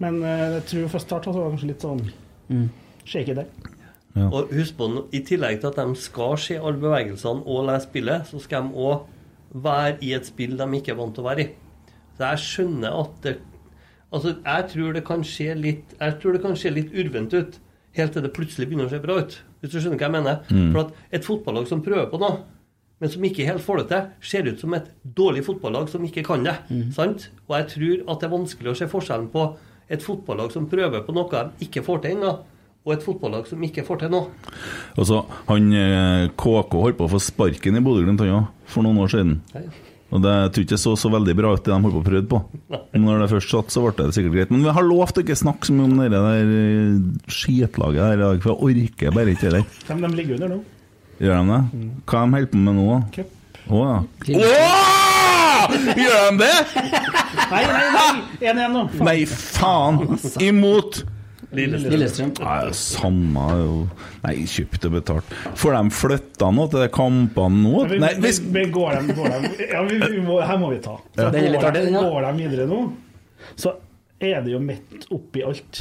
Men 0.03 0.23
uh, 0.25 0.47
jeg 0.59 0.67
tror 0.73 0.95
først 0.97 1.11
start 1.11 1.29
så 1.29 1.37
var 1.37 1.47
det 1.47 1.55
kanskje 1.57 1.71
litt 1.73 1.87
sånn 1.87 2.05
shaky 3.07 3.39
der. 3.39 3.49
Ja. 4.17 4.27
Og 4.27 4.51
husk 4.55 4.75
på, 4.79 4.89
i 5.15 5.23
tillegg 5.23 5.61
til 5.63 5.71
at 5.71 5.79
de 5.79 6.03
skal 6.03 6.35
se 6.43 6.59
alle 6.59 6.83
bevegelsene 6.83 7.47
og 7.47 7.69
lese 7.69 7.87
spillet, 7.87 8.27
så 8.27 8.43
skal 8.43 8.67
de 8.67 8.83
òg 8.83 9.07
være 9.51 9.99
i 10.07 10.13
et 10.17 10.27
spill 10.27 10.57
de 10.59 10.67
ikke 10.79 10.95
er 10.95 10.99
vant 10.99 11.15
til 11.15 11.23
å 11.23 11.29
være 11.29 11.45
i. 11.47 11.53
Så 12.19 12.27
jeg 12.27 12.45
skjønner 12.49 13.01
at 13.05 13.23
det 13.27 13.39
Altså, 14.11 14.33
jeg 14.43 14.65
tror 14.73 14.95
det 14.97 15.05
kan 15.07 15.21
se 15.23 15.45
litt 15.55 15.93
Jeg 15.95 16.15
tror 16.19 16.35
det 16.35 16.41
kan 16.43 16.57
se 16.59 16.71
litt 16.75 16.91
urvent 16.91 17.31
ut, 17.31 17.59
helt 17.99 18.15
til 18.15 18.25
det 18.25 18.33
plutselig 18.37 18.69
begynner 18.69 18.89
å 18.89 18.93
se 18.93 19.03
bra 19.03 19.19
ut. 19.21 19.37
Hvis 19.61 19.73
du 19.73 19.79
skjønner 19.81 19.99
hva 19.99 20.09
jeg 20.09 20.17
mener? 20.17 20.43
Mm. 20.51 20.71
For 20.71 20.83
at 20.85 21.17
et 21.19 21.27
fotballag 21.27 21.69
som 21.71 21.83
prøver 21.85 22.07
på 22.11 22.21
noe, 22.23 22.43
men 23.01 23.09
som 23.09 23.25
ikke 23.25 23.47
helt 23.49 23.65
får 23.65 23.81
det 23.81 23.87
til, 23.91 24.09
ser 24.29 24.49
ut 24.51 24.61
som 24.61 24.77
et 24.77 24.89
dårlig 25.17 25.43
fotballag 25.47 25.89
som 25.89 26.05
ikke 26.05 26.25
kan 26.27 26.45
det. 26.45 26.57
Sant? 26.97 27.31
Og 27.49 27.57
jeg 27.57 27.69
tror 27.75 28.03
at 28.13 28.21
det 28.21 28.29
er 28.29 28.35
vanskelig 28.35 28.73
å 28.73 28.77
se 28.77 28.89
forskjellen 28.93 29.31
på 29.33 29.47
et 29.91 30.05
fotballag 30.05 30.53
som 30.55 30.69
prøver 30.71 31.03
på 31.07 31.15
noe 31.17 31.31
de 31.33 31.67
ikke 31.67 31.83
får 31.87 32.05
til 32.05 32.19
ennå, 32.19 32.35
og 32.85 32.93
et 32.95 33.05
fotballag 33.05 33.49
som 33.49 33.63
ikke 33.65 33.85
får 33.89 34.05
til 34.05 34.13
noe. 34.13 34.31
Altså, 34.97 35.25
han 35.49 35.73
eh, 35.77 36.29
KK 36.37 36.77
holdt 36.77 37.01
på 37.01 37.09
å 37.09 37.13
få 37.17 37.21
sparken 37.21 37.77
i 37.77 37.83
Bodø-Glimt 37.85 38.23
han 38.23 38.37
òg, 38.37 38.53
for 38.71 38.87
noen 38.87 39.01
år 39.03 39.13
siden. 39.13 39.41
Nei. 39.57 39.65
Og 40.11 40.23
det 40.25 40.31
jeg 40.35 40.51
tror 40.55 40.65
ikke 40.65 40.75
det 40.75 40.81
så 40.83 40.93
så 40.99 41.11
veldig 41.13 41.35
bra 41.39 41.53
ut, 41.55 41.63
det 41.63 41.71
de 41.71 41.77
holdt 41.85 41.95
på 41.97 42.01
å 42.03 42.07
prøve 42.09 42.27
på. 42.31 42.41
Når 42.99 43.21
det 43.23 43.29
først 43.31 43.53
satt, 43.55 43.71
så 43.75 43.83
ble 43.85 43.93
det 44.09 44.15
sikkert 44.17 44.35
greit. 44.35 44.51
Men 44.55 44.65
vi 44.67 44.73
har 44.75 44.87
lovt 44.87 45.21
å 45.21 45.23
ikke 45.23 45.37
snakke 45.39 45.69
så 45.69 45.77
mye 45.77 45.87
om 45.87 46.01
det 46.01 46.09
der 46.15 46.51
eh, 46.57 46.97
skitlaget 47.31 48.01
der 48.03 48.17
i 48.17 48.23
dag, 48.25 48.41
for 48.43 48.53
jeg 48.57 48.89
orker 48.91 49.15
bare 49.15 49.35
ikke 49.37 49.53
det 49.53 49.61
der. 49.61 49.69
De, 49.87 49.99
de 50.03 50.11
ligger 50.19 50.41
under 50.41 50.53
nå. 50.57 50.61
Gjør 51.21 51.37
de 51.37 51.53
det? 51.53 51.61
Hva 52.11 52.25
de 52.25 52.35
holder 52.35 52.51
på 52.51 52.65
med 52.65 52.81
nå, 52.81 52.89
da? 52.91 52.99
Cup. 53.15 53.37
Å 53.71 53.85
ja. 53.87 53.99
Åh! 54.41 55.79
Gjør 56.01 56.21
de 56.27 56.41
det?! 56.41 56.59
Nei, 57.51 57.63
nei, 57.69 57.87
nei! 57.95 58.11
1-1 58.51 58.75
nå. 58.75 58.85
Faen. 58.97 59.07
Nei, 59.07 59.19
faen! 59.31 60.01
Imot! 60.47 61.03
Lillestrøm. 61.53 62.31
Nei, 62.39 62.71
samme 62.79 63.47
jo 63.59 63.75
Nei, 64.23 64.35
kjøpt 64.47 64.85
og 64.87 64.93
betalt. 64.95 65.33
Får 65.59 65.77
de 65.77 65.91
flytta 65.99 66.51
nå 66.55 66.67
til 66.71 66.81
de 66.85 66.89
kampene 66.95 67.63
nå? 67.65 67.85
Vi- 67.91 67.99
Nei, 67.99 68.15
vi- 68.15 68.21
hvis 68.29 68.41
vi 68.55 68.65
går 68.71 68.91
dem, 69.01 69.13
går 69.17 69.29
dem. 69.35 69.47
Ja, 69.73 69.83
vi, 69.89 69.99
vi 69.99 70.21
må, 70.27 70.41
her 70.47 70.59
må 70.59 70.71
vi 70.71 70.79
ta. 70.85 70.99
Ja. 71.19 71.31
Går, 71.31 71.73
de, 71.73 71.91
går 71.95 72.27
de 72.29 72.33
videre 72.43 72.67
nå, 72.71 72.93
så 73.57 73.75
er 74.21 74.43
det 74.45 74.53
jo 74.53 74.59
midt 74.61 75.07
oppi 75.17 75.41
alt. 75.49 75.81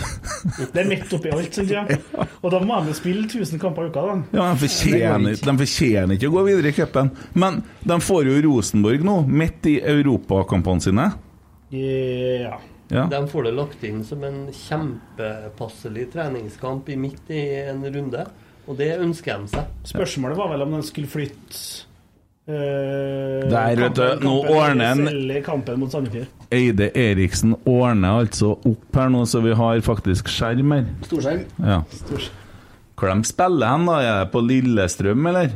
Det 0.74 0.80
er 0.80 0.88
midt 0.88 1.12
oppi 1.14 1.30
alt, 1.36 1.54
synes 1.54 1.70
jeg. 1.76 2.00
Og 2.42 2.50
da 2.54 2.60
må 2.64 2.78
de 2.88 2.94
spille 2.96 3.26
1000 3.28 3.60
kamper 3.60 3.84
i 3.84 3.90
uka, 3.92 4.00
da. 4.08 4.16
Ja, 4.40 4.46
de 4.54 4.62
fortjener, 4.64 5.36
de 5.36 5.56
fortjener 5.60 6.16
ikke 6.16 6.30
å 6.32 6.36
gå 6.38 6.46
videre 6.48 6.72
i 6.72 6.78
cupen. 6.78 7.12
Men 7.36 7.62
de 7.84 7.98
får 8.00 8.30
jo 8.32 8.38
Rosenborg 8.48 9.04
nå, 9.04 9.18
midt 9.28 9.68
i 9.68 9.82
europakampene 9.84 10.82
sine. 10.82 11.10
Ja. 11.76 12.58
Ja. 12.92 13.04
De 13.12 13.20
får 13.30 13.44
det 13.46 13.54
lagt 13.54 13.84
inn 13.86 14.04
som 14.04 14.24
en 14.26 14.48
kjempepasselig 14.56 16.08
treningskamp 16.14 16.88
i 16.90 16.96
midt 16.98 17.30
i 17.30 17.44
en 17.70 17.84
runde, 17.86 18.24
og 18.68 18.78
det 18.80 18.96
ønsker 19.02 19.44
de 19.44 19.48
seg. 19.52 19.68
Spørsmålet 19.92 20.38
var 20.40 20.50
vel 20.56 20.62
om 20.66 20.72
de 20.78 20.82
skulle 20.88 21.08
flytte 21.10 21.86
eh, 22.50 23.46
Der, 23.50 23.76
vet 23.78 23.96
du, 23.96 24.04
nå 24.26 24.34
ordner 24.50 24.92
en- 24.96 25.44
kampen 25.46 25.80
mot 25.80 25.92
Sandefjord. 25.94 26.28
Eide 26.52 26.90
Eriksen 26.98 27.56
ordner 27.70 28.24
altså 28.24 28.56
opp 28.66 28.96
her 28.98 29.10
nå, 29.14 29.24
så 29.30 29.42
vi 29.46 29.54
har 29.54 29.82
faktisk 29.86 30.28
skjerm 30.34 30.72
her. 30.74 30.86
Storskjerm. 31.06 31.46
Ja. 31.62 31.82
Stort. 31.94 32.32
Hvor 33.00 33.14
de 33.14 33.24
spiller 33.30 33.70
hen, 33.70 33.86
da? 33.88 34.00
Er 34.02 34.24
det 34.26 34.32
på 34.34 34.42
Lillestrøm, 34.44 35.28
eller? 35.30 35.54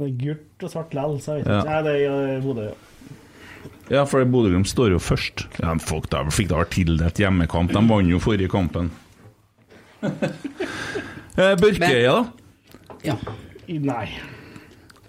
Det 0.00 0.06
er 0.08 0.16
Gult 0.26 0.64
og 0.66 0.70
svart 0.74 0.94
lell, 0.96 1.18
så 1.22 1.36
jeg 1.38 1.44
vet 1.44 1.52
Ja. 1.54 1.60
ikke. 1.60 1.70
Nei, 1.70 1.82
det 1.82 1.94
er 1.94 2.38
i 2.38 2.40
Bodø, 2.44 2.62
ja. 2.72 2.74
Ja, 3.90 4.04
for 4.06 4.22
Bodø-Glimt 4.22 4.70
står 4.70 4.92
jo 4.94 5.00
først. 5.02 5.48
Ja, 5.58 5.74
folk 5.82 6.06
da 6.12 6.22
fikk 6.30 6.52
da 6.52 6.62
tildelt 6.70 7.18
hjemmekamp. 7.18 7.72
De 7.74 7.80
vant 7.90 8.10
jo 8.10 8.20
forrige 8.22 8.50
kampen. 8.52 8.92
Eh, 11.38 11.54
Børkeøya, 11.56 12.10
da? 12.10 12.96
Ja. 13.06 13.14
Nei. 13.70 14.08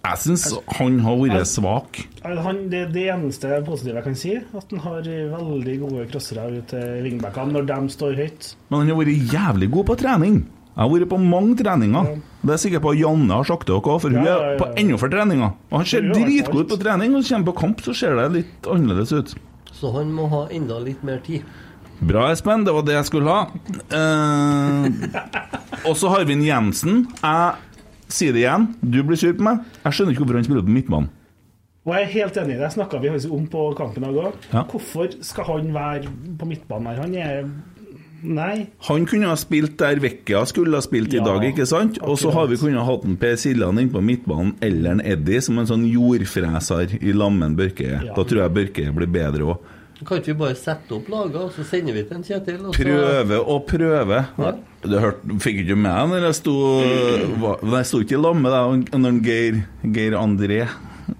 Jeg 0.01 0.19
syns 0.21 0.43
han 0.77 0.99
har 1.03 1.17
vært 1.17 1.49
svak. 1.49 1.97
Han, 2.23 2.61
det, 2.71 2.83
det 2.93 3.07
eneste 3.11 3.57
positive 3.65 3.99
jeg 3.99 4.05
kan 4.05 4.17
si, 4.17 4.35
at 4.37 4.71
han 4.75 4.83
har 4.85 5.09
veldig 5.33 5.75
gode 5.81 6.05
crossere 6.13 6.45
ut 6.53 6.69
til 6.71 7.03
wingbackene 7.07 7.57
når 7.57 7.67
de 7.73 7.79
står 7.97 8.15
høyt. 8.21 8.51
Men 8.69 8.83
han 8.83 8.93
har 8.93 8.99
vært 9.01 9.33
jævlig 9.33 9.71
god 9.75 9.89
på 9.89 9.97
trening. 10.03 10.39
Jeg 10.71 10.79
har 10.85 10.91
vært 10.93 11.09
på 11.11 11.17
mange 11.19 11.55
treninger. 11.59 12.13
Det 12.41 12.47
er 12.49 12.55
jeg 12.55 12.63
sikker 12.65 12.83
på 12.85 12.93
Janne 12.95 13.35
har 13.35 13.47
sagt 13.47 13.67
til 13.67 13.75
dere 13.75 13.91
òg, 13.91 14.01
for 14.01 14.09
hun 14.13 14.23
Ja, 14.23 14.35
ja, 14.37 14.51
er 14.53 14.61
på 14.61 14.69
enda 14.79 14.99
flere 15.01 15.15
treninger. 15.17 15.51
Og 15.69 15.81
han 15.81 15.89
ser 15.91 16.07
dritgod 16.07 16.63
ut 16.63 16.71
på 16.71 16.79
trening, 16.79 17.15
og 17.17 17.27
kommer 17.27 17.49
på 17.51 17.57
kamp, 17.59 17.83
så 17.83 17.95
ser 17.97 18.15
det 18.15 18.29
litt 18.37 18.69
annerledes 18.71 19.11
ut. 19.11 19.35
Så 19.75 19.91
han 19.97 20.13
må 20.15 20.29
ha 20.31 20.45
enda 20.49 20.79
litt 20.79 21.03
mer 21.03 21.19
tid. 21.25 21.43
Bra, 22.01 22.31
Espen. 22.31 22.63
Det 22.65 22.73
var 22.73 22.85
det 22.87 22.95
jeg 22.95 23.05
skulle 23.11 23.29
ha. 23.29 23.41
Eh, 23.93 24.85
og 25.85 25.97
så 25.99 26.09
har 26.15 26.25
vi 26.25 26.33
en 26.39 26.45
Jensen. 26.47 27.03
Jeg 27.21 28.11
sier 28.11 28.33
det 28.33 28.41
igjen, 28.45 28.71
du 28.81 29.03
blir 29.05 29.19
sur 29.19 29.35
på 29.37 29.45
meg. 29.45 29.65
Jeg 29.83 29.97
skjønner 29.97 30.15
ikke 30.15 30.23
hvorfor 30.25 30.39
han 30.39 30.47
spiller 30.47 30.65
på 30.65 30.77
midtbanen. 30.77 31.11
Og 31.81 31.95
jeg 31.97 32.05
er 32.05 32.11
helt 32.13 32.35
enig 32.37 32.55
i 32.55 32.59
det. 32.61 32.71
snakka 32.75 32.99
vi 33.01 33.09
om 33.09 33.45
på 33.49 33.61
kampen 33.77 34.03
i 34.05 34.13
dag. 34.13 34.33
Ja. 34.53 34.63
Hvorfor 34.69 35.09
skal 35.25 35.47
han 35.47 35.71
være 35.73 36.11
på 36.37 36.45
midtbanen 36.45 36.91
her? 36.91 36.99
Han 37.01 37.15
er 37.15 37.47
Nei. 38.23 38.67
Han 38.87 39.05
kunne 39.09 39.27
ha 39.31 39.35
spilt 39.39 39.77
der 39.81 39.99
Vecchia 40.03 40.43
skulle 40.45 40.77
ha 40.77 40.81
spilt 40.85 41.13
i 41.13 41.19
dag, 41.25 41.41
ikke 41.47 41.65
sant? 41.65 41.97
Og 42.05 42.19
så 42.21 42.31
har 42.35 42.47
vi 42.51 42.57
kunnet 42.61 42.85
hatt 42.85 43.05
en 43.07 43.17
Per 43.17 43.35
Siljan 43.41 43.79
inn 43.81 43.89
på 43.89 44.01
midtbanen, 44.05 44.53
eller 44.61 44.91
en 44.97 45.01
Eddie 45.01 45.41
som 45.41 45.57
en 45.57 45.65
sånn 45.69 45.87
jordfreser 45.89 46.97
i 47.01 47.13
lammen 47.17 47.55
Børke. 47.57 47.87
Ja. 47.97 48.13
Da 48.15 48.23
tror 48.23 48.43
jeg 48.45 48.53
Børke 48.59 48.91
blir 48.95 49.07
bedre 49.11 49.47
òg. 49.55 49.69
Kan 50.01 50.17
ikke 50.17 50.31
vi 50.33 50.39
bare 50.39 50.55
sette 50.57 50.95
opp 50.97 51.09
laget, 51.13 51.35
og 51.37 51.51
så 51.53 51.63
sender 51.63 51.93
vi 51.93 52.01
til 52.09 52.17
en 52.17 52.23
Kjetil? 52.25 52.61
og 52.65 52.73
så- 52.73 52.81
Prøve 52.83 53.37
og 53.45 53.67
prøve. 53.67 54.25
Ja. 54.39 54.51
Du 54.81 54.95
hørte, 54.97 55.35
fikk 55.39 55.59
ikke 55.61 55.75
med 55.77 56.09
når 56.09 56.23
jeg 56.25 56.35
sto 56.35 56.55
Jeg 56.81 57.85
sto 57.85 57.99
ikke 58.01 58.17
i 58.17 58.21
lag 58.21 58.35
med 58.35 58.51
deg 58.51 58.89
når 58.99 59.19
Geir, 59.23 59.59
Geir 59.93 60.13
André 60.17 60.67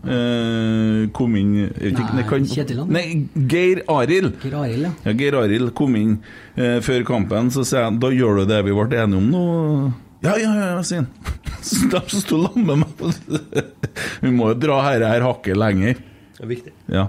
eh, 0.06 1.08
kom 1.16 1.36
inn 1.40 1.54
jeg 1.62 1.92
ikke, 1.92 2.06
Nei, 2.18 2.24
kan- 2.30 2.46
Kjetiland? 2.52 2.90
Nei, 2.96 3.06
Geir 3.52 3.82
Arild. 3.92 4.38
Geir 4.44 4.56
Arild, 4.62 4.88
ja. 4.88 4.92
Ja, 5.06 5.14
Geir 5.18 5.38
Arild 5.42 5.74
kom 5.78 5.96
inn 6.00 6.18
eh, 6.56 6.80
før 6.86 7.04
kampen, 7.08 7.52
så 7.54 7.66
sier 7.68 7.86
jeg 7.88 8.00
da 8.04 8.12
gjør 8.16 8.42
du 8.42 8.46
det 8.54 8.62
vi 8.68 8.76
ble 8.78 9.02
enige 9.04 9.22
om 9.22 9.30
nå. 9.32 9.44
Ja, 10.22 10.36
ja, 10.38 10.52
ja, 10.54 10.66
ja, 10.76 10.82
sier 10.86 11.02
han. 11.04 11.10
Så 11.62 11.88
De 11.90 12.00
som 12.10 12.22
sto 12.22 12.38
sammen 12.42 12.66
med 12.66 12.82
meg 12.82 13.66
Vi 14.24 14.32
må 14.34 14.48
jo 14.52 14.56
dra 14.58 14.80
her, 14.88 15.04
her 15.06 15.22
hakket 15.26 15.58
lenger. 15.58 16.00
Det 16.38 16.42
er 16.46 16.50
viktig. 16.50 16.74
Ja. 16.90 17.08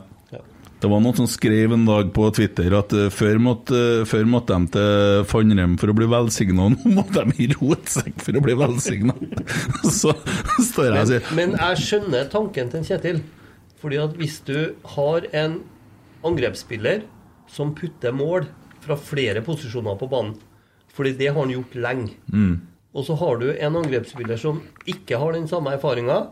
Det 0.82 0.88
var 0.90 0.98
noen 0.98 1.14
som 1.14 1.28
skrev 1.30 1.72
en 1.76 1.84
dag 1.86 2.08
på 2.10 2.24
Twitter 2.34 2.74
at 2.74 2.90
eh, 2.96 3.06
før, 3.14 3.36
måtte, 3.38 3.78
eh, 4.02 4.06
før 4.08 4.26
måtte 4.26 4.56
de 4.58 4.70
til 4.74 5.26
Fannrem 5.30 5.76
for 5.78 5.92
å 5.92 5.94
bli 5.94 6.08
velsigna, 6.10 6.64
nå 6.72 6.94
måtte 6.96 7.22
de 7.28 7.36
i 7.44 7.46
rotsekk 7.52 8.16
for 8.18 8.34
å 8.34 8.42
bli 8.42 8.56
velsigna. 8.58 9.14
Så 10.00 10.10
står 10.58 10.88
jeg 10.88 11.04
og 11.04 11.10
sier 11.12 11.28
Men 11.38 11.54
jeg 11.54 11.84
skjønner 11.84 12.26
tanken 12.32 12.72
til 12.72 12.82
Kjetil. 12.88 13.20
Fordi 13.78 14.00
at 14.02 14.16
hvis 14.18 14.40
du 14.46 14.56
har 14.96 15.28
en 15.38 15.54
angrepsspiller 16.26 17.04
som 17.50 17.70
putter 17.78 18.14
mål 18.14 18.48
fra 18.82 18.96
flere 18.98 19.42
posisjoner 19.46 19.98
på 19.98 20.08
banen 20.10 20.34
Fordi 20.94 21.12
det 21.18 21.28
har 21.30 21.38
han 21.38 21.52
gjort 21.54 21.76
lenge. 21.78 22.16
Og 22.92 23.06
så 23.06 23.14
har 23.22 23.38
du 23.38 23.52
en 23.52 23.78
angrepsspiller 23.78 24.40
som 24.40 24.58
ikke 24.90 25.18
har 25.22 25.38
den 25.38 25.46
samme 25.50 25.76
erfaringa, 25.78 26.24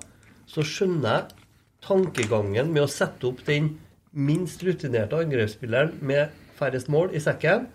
så 0.50 0.66
skjønner 0.66 1.14
jeg 1.14 1.46
tankegangen 1.86 2.74
med 2.74 2.84
å 2.84 2.90
sette 2.90 3.30
opp 3.30 3.40
den 3.46 3.70
minst 4.12 4.62
rutinerte 4.66 5.18
angrepsspilleren 5.18 5.98
med 6.02 6.32
færrest 6.58 6.88
mål 6.88 7.14
i 7.14 7.20
sekken, 7.22 7.68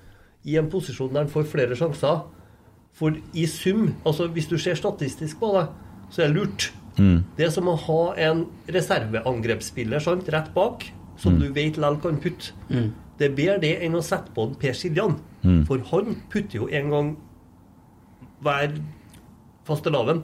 i 0.45 0.57
en 0.59 0.69
posisjon 0.69 1.13
der 1.13 1.23
han 1.25 1.31
får 1.31 1.47
flere 1.49 1.75
sjanser. 1.77 2.25
For 2.95 3.15
i 3.33 3.45
sum, 3.49 3.89
altså 4.05 4.27
hvis 4.31 4.47
du 4.47 4.57
ser 4.61 4.77
statistisk 4.79 5.39
på 5.39 5.51
det, 5.55 5.65
så 6.11 6.21
er 6.23 6.27
det 6.31 6.35
lurt. 6.35 6.67
Det 7.35 7.47
er 7.47 7.49
som 7.51 7.67
å 7.67 7.75
ha 7.75 8.01
en 8.29 8.45
reserveangrepsspiller 8.71 9.99
sant, 9.99 10.29
rett 10.31 10.53
bak, 10.55 10.85
som 11.19 11.35
du 11.39 11.49
vet 11.49 11.75
likevel 11.75 11.97
kan 12.03 12.19
putte. 12.23 12.53
Det 13.19 13.29
er 13.29 13.35
bedre 13.35 13.57
det 13.63 13.73
enn 13.83 13.95
å 13.95 14.03
sette 14.03 14.31
på 14.35 14.45
en 14.47 14.55
Per 14.59 14.75
Siljan. 14.75 15.17
For 15.67 15.83
han 15.91 16.15
putter 16.31 16.61
jo 16.61 16.69
en 16.71 16.89
gang 16.93 17.11
hver 18.43 18.77
fastelavn. 19.67 20.23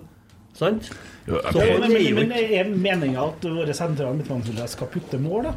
Sant? 0.54 0.92
Jo, 1.28 1.40
Så 1.52 1.60
Men, 1.60 1.84
er 1.84 2.14
men, 2.14 2.16
men 2.28 2.32
er 2.36 2.72
meninga 2.76 3.24
at 3.24 3.46
våre 3.46 3.74
sentrale 3.74 4.18
midtbanespillere 4.18 4.68
skal 4.68 4.90
putte 4.92 5.20
mål, 5.20 5.48
da? 5.48 5.54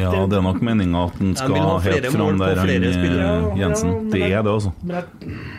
Ja, 0.00 0.10
det 0.30 0.38
er 0.38 0.44
nok 0.44 0.58
meninga 0.64 1.04
at 1.08 1.20
han 1.20 1.34
skal 1.40 1.56
ha 1.56 1.76
helt 1.84 2.08
fram 2.14 2.40
der, 2.40 2.60
han 2.60 2.70
eh. 2.70 3.60
Jensen. 3.60 3.92
Ja, 3.92 4.00
Det 4.12 4.22
er 4.26 4.42
det, 4.46 4.52
altså. 4.52 4.72
Jeg 4.86 5.04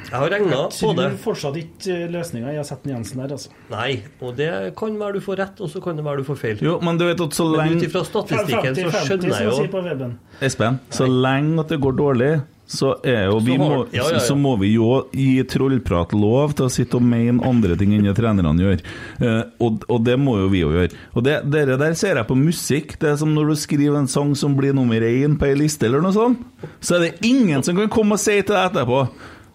Jeg 0.07 0.17
har 0.17 0.29
regna 0.31 0.59
på 0.71 0.91
det. 0.97 1.07
Jeg 1.07 1.17
tror 1.17 1.17
fortsatt 1.23 1.59
ikke 1.61 1.97
løsninga 2.13 2.53
er 2.53 2.61
å 2.61 2.67
sette 2.67 2.91
Jensen 2.91 3.23
der, 3.23 3.33
altså. 3.37 3.53
Nei, 3.71 4.03
og 4.21 4.35
det 4.39 4.51
kan 4.79 4.99
være 4.99 5.17
du 5.17 5.25
får 5.25 5.41
rett, 5.43 5.63
og 5.63 5.71
så 5.71 5.81
kan 5.83 5.99
det 5.99 6.05
være 6.07 6.23
du 6.23 6.27
får 6.27 6.41
feil. 6.43 6.61
Jo, 6.63 6.77
men 6.83 6.99
du 6.99 7.07
vet 7.07 7.23
at 7.27 7.37
så 7.37 7.47
lenge 7.51 7.81
ut 7.81 7.87
ifra 7.89 8.03
statistikken 8.07 8.77
så 8.77 8.91
50-50, 8.91 9.07
skjønner 9.07 9.41
jeg 9.41 10.03
jo. 10.05 10.11
Espen, 10.47 10.79
så 10.93 11.09
lenge 11.09 11.59
at 11.63 11.73
det 11.73 11.81
går 11.83 11.97
dårlig, 11.97 12.31
så 12.67 12.91
er 13.07 13.31
vi 13.45 13.55
må, 13.59 13.85
ja, 13.95 14.03
ja, 14.03 14.17
ja. 14.17 14.19
så 14.19 14.35
må 14.35 14.57
vi 14.59 14.73
jo 14.73 15.05
gi 15.15 15.39
trollprat 15.47 16.11
lov 16.11 16.57
til 16.57 16.67
å 16.67 16.73
sitte 16.73 16.99
og 16.99 17.05
mene 17.07 17.39
andre 17.47 17.77
ting 17.79 17.93
enn 17.95 18.09
det 18.09 18.17
trenerne 18.17 18.59
gjør. 18.59 18.83
Eh, 19.23 19.39
og, 19.63 19.85
og 19.87 20.03
det 20.03 20.17
må 20.19 20.35
jo 20.41 20.49
vi 20.51 20.65
jo 20.65 20.73
gjøre. 20.75 20.91
Og 21.15 21.23
det 21.23 21.37
dere 21.47 21.79
der 21.79 21.95
ser 21.99 22.19
jeg 22.19 22.27
på 22.27 22.35
musikk. 22.35 22.97
Det 22.99 23.13
er 23.13 23.17
som 23.23 23.31
når 23.35 23.53
du 23.53 23.55
skriver 23.63 24.01
en 24.01 24.11
sang 24.11 24.35
som 24.35 24.57
blir 24.59 24.75
nummer 24.75 24.99
én 25.07 25.39
på 25.39 25.47
ei 25.47 25.55
liste, 25.55 25.87
eller 25.87 26.03
noe 26.03 26.15
sånt. 26.15 26.43
Så 26.83 26.97
er 26.97 27.07
det 27.07 27.27
ingen 27.27 27.63
som 27.63 27.79
kan 27.79 27.91
komme 27.93 28.19
og 28.19 28.21
si 28.21 28.35
til 28.41 28.55
deg 28.55 28.71
etterpå 28.71 29.03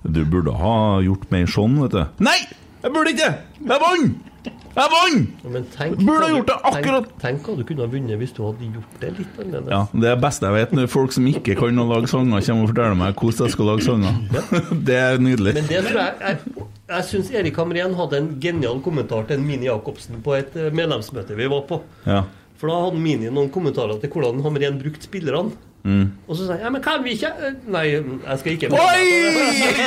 Du 0.03 0.23
burde 0.25 0.55
ha 0.57 0.77
gjort 1.05 1.29
mer 1.35 1.49
sånn, 1.51 1.79
vet 1.85 1.97
du. 1.99 2.03
Nei! 2.25 2.41
Jeg 2.83 2.97
burde 2.97 3.13
ikke! 3.13 3.33
Jeg 3.61 3.83
vant! 3.85 4.32
Jeg 4.43 4.89
vant! 4.89 5.43
Men 5.53 5.67
tenk, 5.75 5.99
Burde 6.01 6.25
ha 6.25 6.31
gjort 6.33 6.49
det 6.49 6.55
akkurat 6.71 7.09
Tenk, 7.11 7.19
tenk 7.21 7.47
hva 7.47 7.55
du 7.59 7.63
kunne 7.69 7.85
ha 7.85 7.91
vunnet 7.93 8.19
hvis 8.23 8.33
du 8.35 8.41
hadde 8.47 8.69
gjort 8.75 8.95
det 9.03 9.11
litt 9.19 9.41
annerledes. 9.43 9.73
Ja, 9.75 9.81
Det 9.93 10.09
er 10.09 10.17
det 10.17 10.23
beste 10.25 10.49
jeg 10.49 10.57
vet, 10.57 10.73
når 10.79 10.91
folk 10.93 11.17
som 11.17 11.27
ikke 11.29 11.57
kan 11.61 11.83
å 11.83 11.87
lage 11.91 12.11
sanger, 12.11 12.47
kommer 12.47 12.67
og 12.67 12.73
forteller 12.73 12.99
meg 13.03 13.21
hvordan 13.21 13.47
jeg 13.51 13.55
skal 13.57 13.69
lage 13.71 13.87
sanger. 13.87 14.21
Det 14.89 14.97
er 14.99 15.21
nydelig. 15.23 15.55
Men 15.59 15.69
det 15.69 15.83
tror 15.87 16.01
jeg 16.01 16.15
Jeg, 16.23 16.69
jeg 16.93 17.09
syns 17.11 17.33
Erik 17.43 17.61
Hamrén 17.61 17.99
hadde 17.99 18.23
en 18.23 18.31
genial 18.43 18.81
kommentar 18.85 19.29
til 19.29 19.39
en 19.39 19.45
Mini 19.47 19.69
Jacobsen 19.69 20.23
på 20.25 20.35
et 20.39 20.57
eh, 20.57 20.73
medlemsmøte 20.75 21.37
vi 21.39 21.51
var 21.53 21.67
på. 21.69 21.83
Ja. 22.09 22.23
For 22.61 22.73
da 22.73 22.81
hadde 22.87 23.03
Mini 23.03 23.31
noen 23.31 23.53
kommentarer 23.53 24.01
til 24.01 24.11
hvordan 24.13 24.41
Hamrén 24.45 24.81
brukte 24.81 25.07
spillerne. 25.07 25.53
Mm. 25.83 26.13
Og 26.31 26.37
så 26.39 26.45
sa 26.47 26.55
jeg 26.55 26.63
ja, 26.63 26.71
men 26.71 26.83
kan 26.85 27.01
vi 27.03 27.17
ikke 27.17 27.29
eh, 27.43 27.55
Nei, 27.75 27.81
jeg 27.91 28.37
skal 28.39 28.53
ikke 28.55 28.69
Oi! 28.71 29.07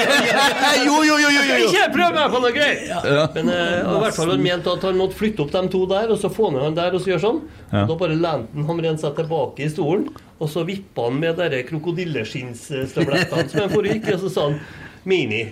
Jo, 0.88 0.98
jo, 1.08 1.16
jo, 1.24 1.30
jo. 1.32 1.60
Ikke 1.70 1.86
prøv 1.94 2.18
meg 2.18 2.34
på 2.34 2.42
noe 2.44 2.52
greier! 2.52 2.82
Ja. 2.90 3.24
Men 3.32 3.52
eh, 3.54 3.78
i 3.80 4.02
hvert 4.04 4.18
fall 4.18 4.34
han 4.34 4.44
mente 4.44 4.74
at 4.74 4.84
han 4.84 5.00
måtte 5.00 5.16
flytte 5.16 5.46
opp 5.46 5.54
de 5.56 5.62
to 5.72 5.86
der, 5.88 6.12
og 6.12 6.20
så 6.20 6.32
få 6.34 6.52
ned 6.52 6.66
han 6.66 6.76
der, 6.76 6.92
og 6.98 7.00
så 7.04 7.14
gjøre 7.14 7.24
sånn. 7.24 7.40
Ja. 7.72 7.86
Og 7.86 7.94
da 7.94 8.00
bare 8.02 8.18
lente 8.20 8.52
han 8.60 8.68
Hamren 8.68 9.00
seg 9.00 9.16
tilbake 9.22 9.64
i 9.64 9.72
stolen, 9.72 10.10
og 10.36 10.52
så 10.52 10.66
vippa 10.68 11.08
han 11.08 11.22
med 11.22 11.40
de 11.40 11.64
krokodilleskinnsstøvlettene 11.70 13.48
som 13.54 13.64
han 13.64 13.72
forrige 13.72 14.02
gikk 14.02 14.12
i, 14.12 14.18
og 14.18 14.26
så 14.26 14.34
sa 14.36 14.50
han 14.50 14.60
Mini. 15.08 15.46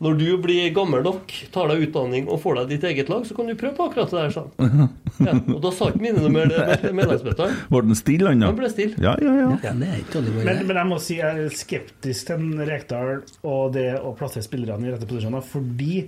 Når 0.00 0.14
du 0.16 0.28
blir 0.40 0.70
gammel 0.72 1.02
nok, 1.04 1.32
tar 1.52 1.68
deg 1.68 1.82
utdanning 1.84 2.28
og 2.32 2.40
får 2.40 2.62
deg 2.62 2.70
ditt 2.72 2.84
eget 2.88 3.10
lag, 3.12 3.26
så 3.28 3.34
kan 3.36 3.50
du 3.50 3.52
prøve 3.60 3.76
på 3.76 3.88
akkurat 3.90 4.14
det 4.14 4.22
der, 4.22 4.32
sa 4.32 4.46
han. 4.48 4.88
Ja, 5.20 5.34
og 5.36 5.58
da 5.60 5.72
sa 5.76 5.90
ikke 5.90 6.00
mine 6.00 6.22
noe 6.22 6.32
mer 6.32 6.48
det 6.48 6.94
medlemsmøtet. 6.96 7.58
Ble 7.68 7.82
den 7.84 7.98
stille, 7.98 8.30
han 8.30 8.40
da? 8.40 8.48
Han 8.48 8.56
ble 8.56 8.70
stille. 8.72 8.96
Ja, 9.04 9.12
ja, 9.20 9.34
ja. 9.42 9.74
det 9.76 9.90
er 9.90 9.98
ikke 10.00 10.22
Men, 10.24 10.62
men 10.64 10.78
jeg 10.80 10.88
må 10.88 11.00
si 11.04 11.18
jeg 11.18 11.44
er 11.44 11.52
skeptisk 11.52 12.30
til 12.30 12.62
Rekdal 12.64 13.18
og 13.44 13.74
det 13.76 13.90
å 14.00 14.14
plassere 14.16 14.46
spillerne 14.46 14.88
i 14.88 14.94
rette 14.94 15.08
posisjoner, 15.10 15.44
fordi 15.44 16.06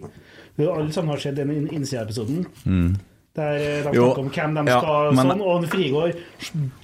vi 0.56 0.64
har 0.64 0.80
alle 0.80 0.94
sammen 0.96 1.12
har 1.12 1.20
sett 1.20 1.36
den 1.36 1.52
innsida-episoden. 1.68 2.46
Mm. 2.64 2.94
Der 3.34 3.54
eh, 3.56 3.76
de 3.76 3.82
snakker 3.82 4.18
om 4.20 4.28
hvem 4.28 4.54
de 4.58 4.70
ja, 4.70 4.80
skal 4.82 5.14
men- 5.16 5.30
sånn, 5.30 5.40
og 5.40 5.64
Frigård 5.72 6.16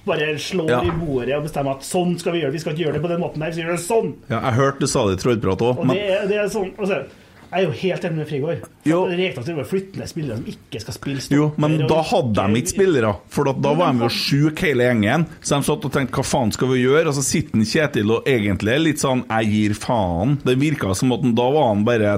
bare 0.07 0.29
slår 0.41 0.69
Ja. 0.71 0.79
i 0.81 0.89
bordet 0.97 1.35
og 1.37 1.43
bestemmer 1.45 1.75
at 1.77 1.81
sånn 1.85 2.17
skal 2.17 2.33
vi 2.33 2.39
gjøre 2.41 2.49
det. 2.49 2.53
Vi 2.57 2.59
skal 2.63 2.73
ikke 2.73 2.85
gjøre 2.87 2.93
det 2.97 3.01
på 3.03 3.11
den 3.11 3.21
måten 3.21 3.39
der, 3.39 3.51
vi 3.51 3.53
skal 3.53 3.65
gjøre 3.67 3.77
det 3.77 3.85
sånn. 3.85 4.13
ja 4.31 4.39
jeg 4.41 4.53
hørte 4.57 4.79
du 4.79 4.87
sa 4.87 5.03
det 5.07 5.19
i 5.19 5.21
trollprat 5.21 5.61
òg, 5.61 5.77
Og 5.77 5.87
det, 5.93 5.99
er- 6.09 6.27
det 6.27 6.37
er 6.37 6.47
sånn 6.49 6.71
altså, 6.79 7.03
Jeg 7.49 7.63
er 7.63 7.65
jo 7.65 7.71
helt 7.79 8.03
enig 8.05 8.17
med 8.19 8.27
Frigård. 8.29 8.65
Rekdal 8.85 9.41
at 9.41 9.47
det 9.49 9.55
var 9.57 9.65
ned 9.69 10.09
spillere 10.11 10.35
som 10.37 10.49
ikke 10.51 10.81
skal 10.83 10.95
spille 10.95 11.23
jo, 11.33 11.47
men 11.57 11.77
da 11.89 11.97
hadde 12.05 12.43
de 12.53 12.59
ikke 12.61 12.73
spillere. 12.75 13.13
For 13.33 13.49
da 13.49 13.71
var 13.73 13.93
de 13.97 14.05
jo 14.05 14.09
sjuke 14.13 14.67
hele 14.67 14.85
gjengen. 14.85 15.25
Så 15.41 15.57
de 15.57 15.65
satt 15.65 15.87
og 15.89 15.93
tenkte 15.95 16.19
hva 16.19 16.25
faen 16.29 16.53
skal 16.53 16.69
vi 16.69 16.83
gjøre? 16.83 17.07
Og 17.09 17.17
så 17.17 17.23
sitter 17.25 17.57
Kjetil 17.69 18.13
og 18.13 18.29
egentlig 18.29 18.73
er 18.75 18.83
litt 18.83 19.01
sånn 19.01 19.23
jeg 19.25 19.49
gir 19.53 19.75
faen. 19.81 20.37
Det 20.45 20.55
virka 20.61 20.93
som 20.97 21.15
at 21.17 21.25
da 21.37 21.47
var 21.55 21.71
han 21.71 21.83
bare 21.87 22.13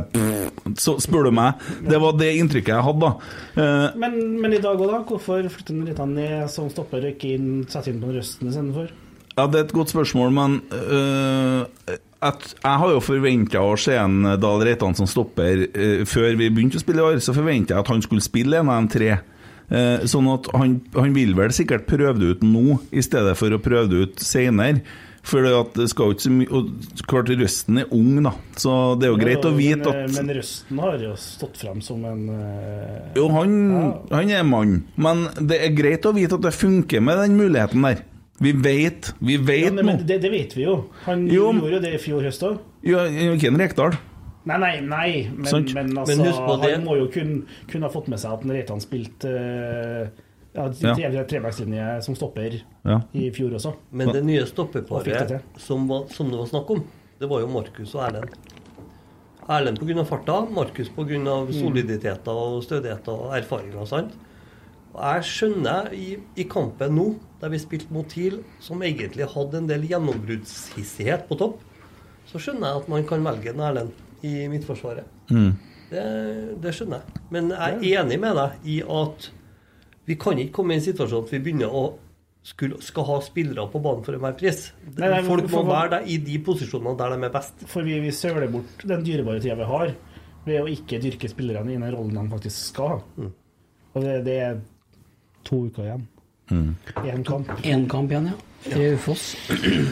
Så 0.80 0.98
spør 1.04 1.30
du 1.30 1.32
meg. 1.40 1.64
Det 1.88 2.00
var 2.04 2.18
det 2.20 2.34
inntrykket 2.42 2.76
jeg 2.76 2.88
hadde, 2.90 3.08
da. 3.08 3.12
Eh, 3.56 3.98
Men, 4.04 4.20
men 4.44 4.54
i 4.54 4.62
dag 4.64 4.76
òg, 4.76 4.88
da? 4.92 5.02
Hvorfor 5.08 5.48
flytter 5.48 5.76
han 5.78 5.88
litt 5.88 6.04
ned 6.12 6.52
som 6.52 6.68
stopper, 6.72 7.08
og 7.08 7.16
ikke 7.16 7.36
inn, 7.38 7.50
setter 7.72 7.94
inn 7.96 8.04
på 8.04 8.12
røsten 8.16 8.52
istedenfor? 8.52 8.92
Ja, 9.38 9.48
det 9.48 9.60
er 9.62 9.68
et 9.70 9.76
godt 9.76 9.94
spørsmål, 9.94 10.32
men 10.36 10.60
øh, 10.76 11.98
at, 12.22 12.48
jeg 12.54 12.80
har 12.84 12.94
jo 12.94 13.02
forventa 13.02 13.64
å 13.66 13.76
se 13.82 13.96
en 13.98 14.36
Dahl 14.42 14.64
Reitan 14.66 14.94
som 14.98 15.10
stopper 15.10 15.66
øh, 15.68 16.02
før 16.10 16.36
vi 16.38 16.52
begynte 16.54 16.78
å 16.78 16.84
spille 16.84 17.02
i 17.02 17.08
år. 17.10 17.22
Så 17.24 17.34
forventa 17.34 17.74
jeg 17.74 17.82
at 17.82 17.92
han 17.92 18.04
skulle 18.06 18.24
spille 18.26 18.62
en 18.62 18.70
av 18.70 18.86
de 18.86 18.96
tre. 18.96 19.12
Eh, 19.72 20.04
sånn 20.12 20.28
at 20.30 20.50
han, 20.54 20.82
han 20.98 21.16
vil 21.16 21.32
vel 21.38 21.54
sikkert 21.56 21.88
prøve 21.90 22.20
det 22.20 22.36
ut 22.36 22.44
nå, 22.44 22.82
i 22.92 23.04
stedet 23.06 23.38
for 23.40 23.56
å 23.56 23.62
prøve 23.64 23.88
det 23.92 24.04
ut 24.06 24.22
seinere. 24.24 24.84
For 25.22 25.46
det 25.46 25.86
skal 25.92 26.10
jo 26.10 26.16
ikke 26.16 26.24
så 26.24 26.32
mye 26.34 26.54
Og 26.58 26.70
klart, 27.06 27.28
Røsten 27.38 27.78
er 27.84 27.92
ung, 27.94 28.24
da, 28.26 28.32
så 28.58 28.72
det 28.98 29.06
er 29.06 29.12
jo 29.12 29.20
greit 29.22 29.46
å 29.46 29.52
vite 29.54 29.92
men, 29.94 30.08
at 30.08 30.16
Men 30.16 30.32
Røsten 30.40 30.80
har 30.82 31.04
jo 31.06 31.12
stått 31.22 31.60
frem 31.62 31.84
som 31.86 32.02
en 32.10 32.24
uh, 32.26 33.12
Jo, 33.20 33.28
han, 33.36 33.52
han 34.10 34.32
er 34.34 34.48
mann, 34.50 34.80
men 34.98 35.28
det 35.38 35.60
er 35.62 35.76
greit 35.78 36.08
å 36.10 36.16
vite 36.18 36.40
at 36.40 36.48
det 36.48 36.56
funker 36.58 37.06
med 37.06 37.22
den 37.22 37.38
muligheten 37.38 37.86
der. 37.86 38.02
Vi 38.40 38.52
vet, 38.52 39.14
vi 39.20 39.38
vet 39.38 39.66
ja, 39.66 39.72
men, 39.72 39.86
nå. 39.86 39.98
det, 40.08 40.22
det 40.22 40.32
vet 40.32 40.56
vi 40.58 40.64
jo. 40.64 40.78
Han 41.06 41.28
Jo. 41.30 41.52
gjorde 41.54 41.72
jo 41.76 41.80
det 41.84 41.94
i 41.94 42.00
fjor 42.02 42.24
høst 42.26 42.42
òg. 42.48 42.58
Ja, 42.84 43.04
ikke 43.06 43.48
en 43.52 43.58
Rekdal. 43.62 43.98
Nei, 44.50 44.58
nei, 44.58 44.80
nei, 44.82 45.10
men, 45.30 45.68
men 45.76 45.98
altså 46.02 46.16
Men 46.18 46.26
husk 46.26 46.40
på 46.48 46.56
det- 46.64 46.72
Han 46.74 46.86
må 46.86 46.96
jo 46.98 47.08
kunne, 47.14 47.44
kunne 47.70 47.86
ha 47.86 47.92
fått 47.94 48.08
med 48.10 48.18
seg 48.20 48.32
at 48.34 48.46
Reitan 48.50 48.80
spilte 48.82 49.30
uh, 49.30 50.08
ja, 50.56 50.66
Ja. 50.98 51.24
trebackslinje 51.30 52.02
som 52.02 52.16
stopper 52.16 52.58
Ja. 52.84 53.02
i 53.14 53.30
fjor 53.30 53.54
også. 53.54 53.76
Men 53.92 54.10
det 54.12 54.24
nye 54.26 54.40
det 54.40 54.50
stoppeparet 54.50 55.42
som, 55.58 55.88
var, 55.88 56.08
som 56.10 56.32
det 56.32 56.38
var 56.40 56.48
snakk 56.50 56.70
om, 56.72 56.84
det 57.20 57.30
var 57.30 57.42
jo 57.42 57.48
Markus 57.48 57.94
og 57.94 58.08
Erlend. 58.08 58.34
Erlend 59.48 59.78
pga. 59.80 60.04
farta, 60.06 60.50
Markus 60.50 60.90
pga. 60.90 61.06
Mm. 61.06 61.54
soliditeter 61.54 62.32
og 62.34 62.64
stødigheter 62.64 63.12
og 63.14 63.38
erfaringer. 63.38 63.86
sant? 63.86 64.14
Og 64.92 65.00
Jeg 65.02 65.24
skjønner 65.30 65.92
i, 65.96 66.08
i 66.36 66.46
kampen 66.52 66.96
nå, 66.98 67.08
der 67.42 67.52
vi 67.54 67.60
spilte 67.64 67.94
mot 67.96 68.08
TIL, 68.12 68.42
som 68.62 68.82
egentlig 68.84 69.28
hadde 69.32 69.62
en 69.62 69.70
del 69.70 69.86
gjennombruddshissighet 69.88 71.28
på 71.30 71.38
topp, 71.40 71.62
så 72.30 72.40
skjønner 72.42 72.68
jeg 72.68 72.82
at 72.84 72.90
man 72.92 73.06
kan 73.08 73.24
velge 73.26 73.54
en 73.54 73.64
Erlend 73.66 74.26
i 74.28 74.34
Midtforsvaret. 74.52 75.08
Mm. 75.32 75.52
Det, 75.92 76.04
det 76.64 76.74
skjønner 76.76 77.02
jeg. 77.02 77.24
Men 77.34 77.50
jeg 77.56 77.80
er 77.80 78.04
enig 78.04 78.20
med 78.22 78.38
deg 78.38 78.70
i 78.76 78.78
at 78.84 79.28
vi 80.08 80.16
kan 80.20 80.40
ikke 80.40 80.56
komme 80.60 80.76
i 80.76 80.80
en 80.80 80.86
situasjon 80.86 81.26
at 81.26 81.34
vi 81.34 81.40
begynner 81.44 81.72
å 81.76 81.84
skulle, 82.48 82.80
skal 82.84 83.06
ha 83.10 83.18
spillere 83.24 83.68
på 83.72 83.82
banen 83.84 84.04
for 84.06 84.18
enhver 84.18 84.36
pris. 84.40 84.70
Nei, 84.96 85.10
nei, 85.12 85.20
Folk 85.26 85.46
må 85.48 85.60
for- 85.62 85.70
være 85.72 85.92
der 85.98 86.08
i 86.10 86.18
de 86.26 86.40
posisjonene 86.46 86.98
der 87.00 87.16
de 87.16 87.28
er 87.28 87.34
best. 87.36 87.66
For 87.70 87.86
vi, 87.88 88.00
vi 88.04 88.12
søler 88.16 88.48
bort 88.52 88.86
den 88.88 89.04
dyrebare 89.06 89.44
tida 89.44 89.58
vi 89.60 89.68
har, 89.72 89.94
ved 90.48 90.62
å 90.64 90.70
ikke 90.72 91.00
dyrke 91.04 91.30
spillerne 91.30 91.76
i 91.76 91.78
den 91.78 91.92
rollen 91.94 92.18
de 92.18 92.32
faktisk 92.32 92.72
skal 92.74 92.96
ha. 92.96 93.02
Mm. 93.18 93.32
Og 93.92 94.06
det, 94.06 94.16
det 94.26 94.38
er 94.42 94.62
to 95.48 95.66
uker 95.70 95.88
igjen. 95.88 96.08
Én 97.06 97.24
kamp. 97.28 97.52
Én 97.64 97.88
kamp 97.92 98.12
igjen, 98.12 98.32
ja. 98.32 98.76
Raufoss. 98.76 99.36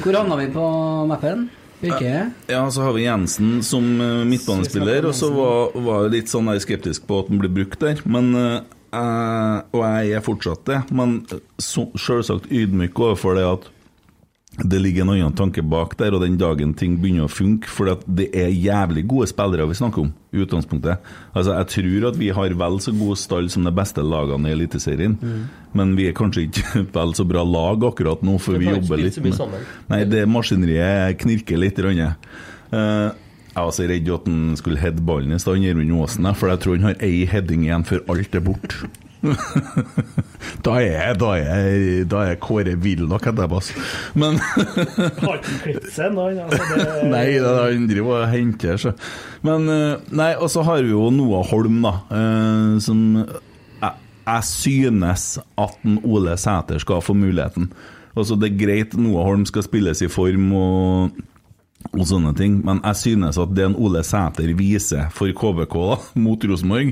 Hvor 0.03 0.13
havna 0.13 0.37
vi 0.39 0.49
på 0.53 0.65
mappen? 1.09 1.47
Birke? 1.79 2.31
Ja, 2.51 2.65
så 2.71 2.83
har 2.83 2.93
vi 2.93 3.05
Jensen 3.05 3.63
som 3.63 3.85
eh, 4.01 4.25
midtbanespiller, 4.27 5.05
og 5.07 5.15
så 5.15 5.29
var, 5.31 5.77
var 5.79 6.03
jeg 6.05 6.15
litt 6.17 6.31
sånn 6.31 6.51
skeptisk 6.59 7.07
på 7.07 7.21
at 7.23 7.31
han 7.31 7.39
blir 7.39 7.53
brukt 7.55 7.79
der. 7.79 8.01
Men 8.03 8.33
eh, 8.35 8.59
Og 9.71 9.83
jeg 9.85 10.17
er 10.17 10.25
fortsatt 10.25 10.65
det, 10.67 10.79
men 10.91 11.21
selvsagt 11.61 12.49
ydmyk 12.51 12.99
overfor 12.99 13.37
det 13.39 13.45
at 13.47 13.69
det 14.63 14.79
ligger 14.81 15.05
en 15.05 15.11
annen 15.13 15.35
tanke 15.37 15.61
bak 15.63 15.95
der, 15.99 16.15
og 16.15 16.23
den 16.23 16.37
dagen 16.39 16.73
ting 16.77 16.97
begynner 16.99 17.27
å 17.27 17.31
funke. 17.31 17.69
For 17.71 17.93
det 18.05 18.29
er 18.35 18.51
jævlig 18.51 19.05
gode 19.09 19.29
spillere 19.31 19.67
vi 19.69 19.77
snakker 19.79 20.03
om, 20.03 20.11
i 20.35 20.43
utgangspunktet. 20.43 21.05
Altså, 21.33 21.55
Jeg 21.59 21.69
tror 21.75 22.09
at 22.09 22.19
vi 22.19 22.29
har 22.35 22.57
vel 22.61 22.79
så 22.83 22.91
god 22.91 23.17
stall 23.17 23.49
som 23.49 23.63
de 23.63 23.71
beste 23.71 24.03
lagene 24.03 24.49
i 24.49 24.55
Eliteserien. 24.57 25.17
Men 25.73 25.95
vi 25.95 26.09
er 26.09 26.17
kanskje 26.17 26.47
ikke 26.47 26.65
et 26.83 26.93
vel 26.99 27.15
så 27.15 27.25
bra 27.27 27.43
lag 27.43 27.83
akkurat 27.91 28.21
nå, 28.25 28.37
for 28.39 28.59
Vi 28.59 28.69
jobber 28.69 29.01
litt 29.01 29.19
med 29.23 29.37
sammen. 29.37 29.65
Nei, 29.89 30.03
det 30.09 30.27
maskineriet 30.27 31.19
knirker 31.23 31.59
litt. 31.61 31.79
I 31.79 31.95
uh, 32.03 33.11
jeg 33.49 33.65
var 33.65 33.71
så 33.73 33.85
redd 33.89 34.09
at 34.13 34.27
han 34.29 34.57
skulle 34.59 34.79
heade 34.79 35.03
ballen 35.03 35.33
i 35.33 35.39
stad, 35.41 35.57
Gjermund 35.63 35.95
Aasen, 35.97 36.27
for 36.37 36.51
jeg 36.51 36.61
tror 36.63 36.77
han 36.77 36.91
har 36.91 37.05
ei 37.05 37.25
heading 37.29 37.65
igjen 37.65 37.87
før 37.87 38.03
alt 38.11 38.35
er 38.35 38.43
borte. 38.45 38.89
da 40.65 40.73
er 40.79 40.85
jeg, 40.85 41.17
da 41.19 41.29
er 41.35 41.43
jeg, 41.43 42.05
da 42.11 42.21
er 42.23 42.29
jeg 42.33 42.39
Kåre 42.43 42.73
vill 42.79 43.03
nok 43.09 43.25
etterpå, 43.31 43.59
ass. 43.59 43.71
Men? 44.19 44.39
Altså, 46.47 46.63
det- 46.79 47.09
Nei, 47.13 47.25
det 47.35 47.53
han 47.59 47.87
driver 47.89 48.23
og 48.23 48.31
henter, 48.33 48.79
så. 48.81 48.93
Men 49.45 49.67
eh, 49.73 50.09
Nei, 50.15 50.31
og 50.39 50.49
så 50.53 50.63
har 50.67 50.83
vi 50.85 50.93
jo 50.93 51.09
Noah 51.13 51.45
Holm, 51.51 51.81
da, 51.85 51.93
eh, 52.15 52.75
som 52.83 53.03
jeg, 53.19 53.93
jeg 54.29 54.43
synes 54.49 55.29
at 55.59 55.79
Ole 56.03 56.37
Sæter 56.39 56.79
skal 56.83 57.03
få 57.05 57.15
muligheten. 57.17 57.71
Altså, 58.15 58.35
det 58.39 58.51
er 58.53 58.59
greit 58.59 58.95
Noah 58.99 59.27
Holm 59.29 59.45
skal 59.49 59.63
spilles 59.67 60.03
i 60.05 60.11
form 60.11 60.53
og 60.59 61.25
og 61.95 62.03
sånne 62.05 62.33
ting, 62.35 62.57
men 62.67 62.81
jeg 62.83 62.97
synes 62.99 63.37
at 63.39 63.53
det 63.55 63.63
en 63.65 63.75
Ole 63.79 64.01
Sæter 64.05 64.49
viser 64.59 65.07
for 65.15 65.31
KBK 65.33 65.75
da, 65.87 65.95
mot 66.19 66.43
Rosenborg 66.45 66.91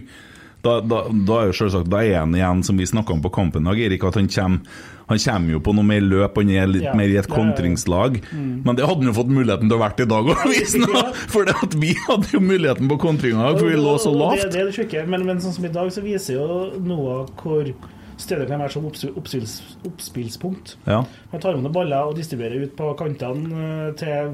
da, 0.66 0.78
da, 0.82 1.02
da 1.12 1.40
er 1.42 1.52
jo 1.52 1.56
selvsagt 1.60 1.90
Da 1.92 2.04
er 2.04 2.22
han 2.22 2.36
igjen, 2.36 2.64
som 2.66 2.80
vi 2.80 2.88
snakka 2.90 3.14
om 3.14 3.24
på 3.24 3.32
kampen 3.34 3.68
i 3.72 3.84
Erik, 3.86 4.04
at 4.08 4.18
han 4.20 4.30
kommer, 4.32 4.80
han 5.08 5.22
kommer 5.24 5.54
jo 5.54 5.62
på 5.64 5.74
noe 5.78 5.88
mer 5.88 6.02
løp, 6.04 6.40
han 6.42 6.54
er 6.54 6.72
litt 6.72 6.88
Ja, 6.88 6.96
mer 6.98 7.12
i 7.12 7.20
et 7.20 7.30
ja, 7.30 7.44
ja. 7.44 8.08
Mm. 8.32 8.64
Men 8.66 8.76
det 8.76 8.88
hadde 8.88 9.04
han 9.04 9.12
jo 9.12 9.18
fått 9.20 9.32
muligheten 9.32 9.70
til 9.70 9.78
å 9.78 9.82
vært 9.82 10.02
i 10.04 10.10
dag 10.10 10.32
òg, 10.34 10.56
for 11.34 11.78
vi 11.78 11.94
hadde 12.08 12.34
jo 12.34 12.42
muligheten 12.44 12.90
på 12.92 12.98
kontringa, 13.02 13.54
for 13.58 13.70
vi 13.70 13.78
lå 13.78 13.94
så 14.02 14.12
lavt. 14.16 14.48
Det, 14.48 14.50
det 14.56 14.64
er 14.64 14.72
det 14.72 14.76
sjuke, 14.80 15.06
men, 15.08 15.28
men 15.30 15.44
sånn 15.44 15.56
som 15.60 15.70
i 15.70 15.72
dag, 15.74 15.94
så 15.94 16.04
viser 16.04 16.42
jo 16.42 16.58
noe 16.84 17.22
hvor 17.40 17.72
stedet 18.18 18.48
kan 18.50 18.62
være 18.62 18.74
som 18.74 18.86
oppspils, 18.90 19.16
oppspills, 19.20 19.56
oppspillspunkt. 19.86 20.76
Ja. 20.90 21.04
Han 21.32 21.42
tar 21.42 21.58
med 21.58 21.68
noen 21.68 21.76
baller 21.76 22.10
og 22.10 22.18
distribuerer 22.18 22.66
ut 22.66 22.74
på 22.78 22.92
kantene 22.98 23.64
eh, 23.64 23.90
til 24.00 24.34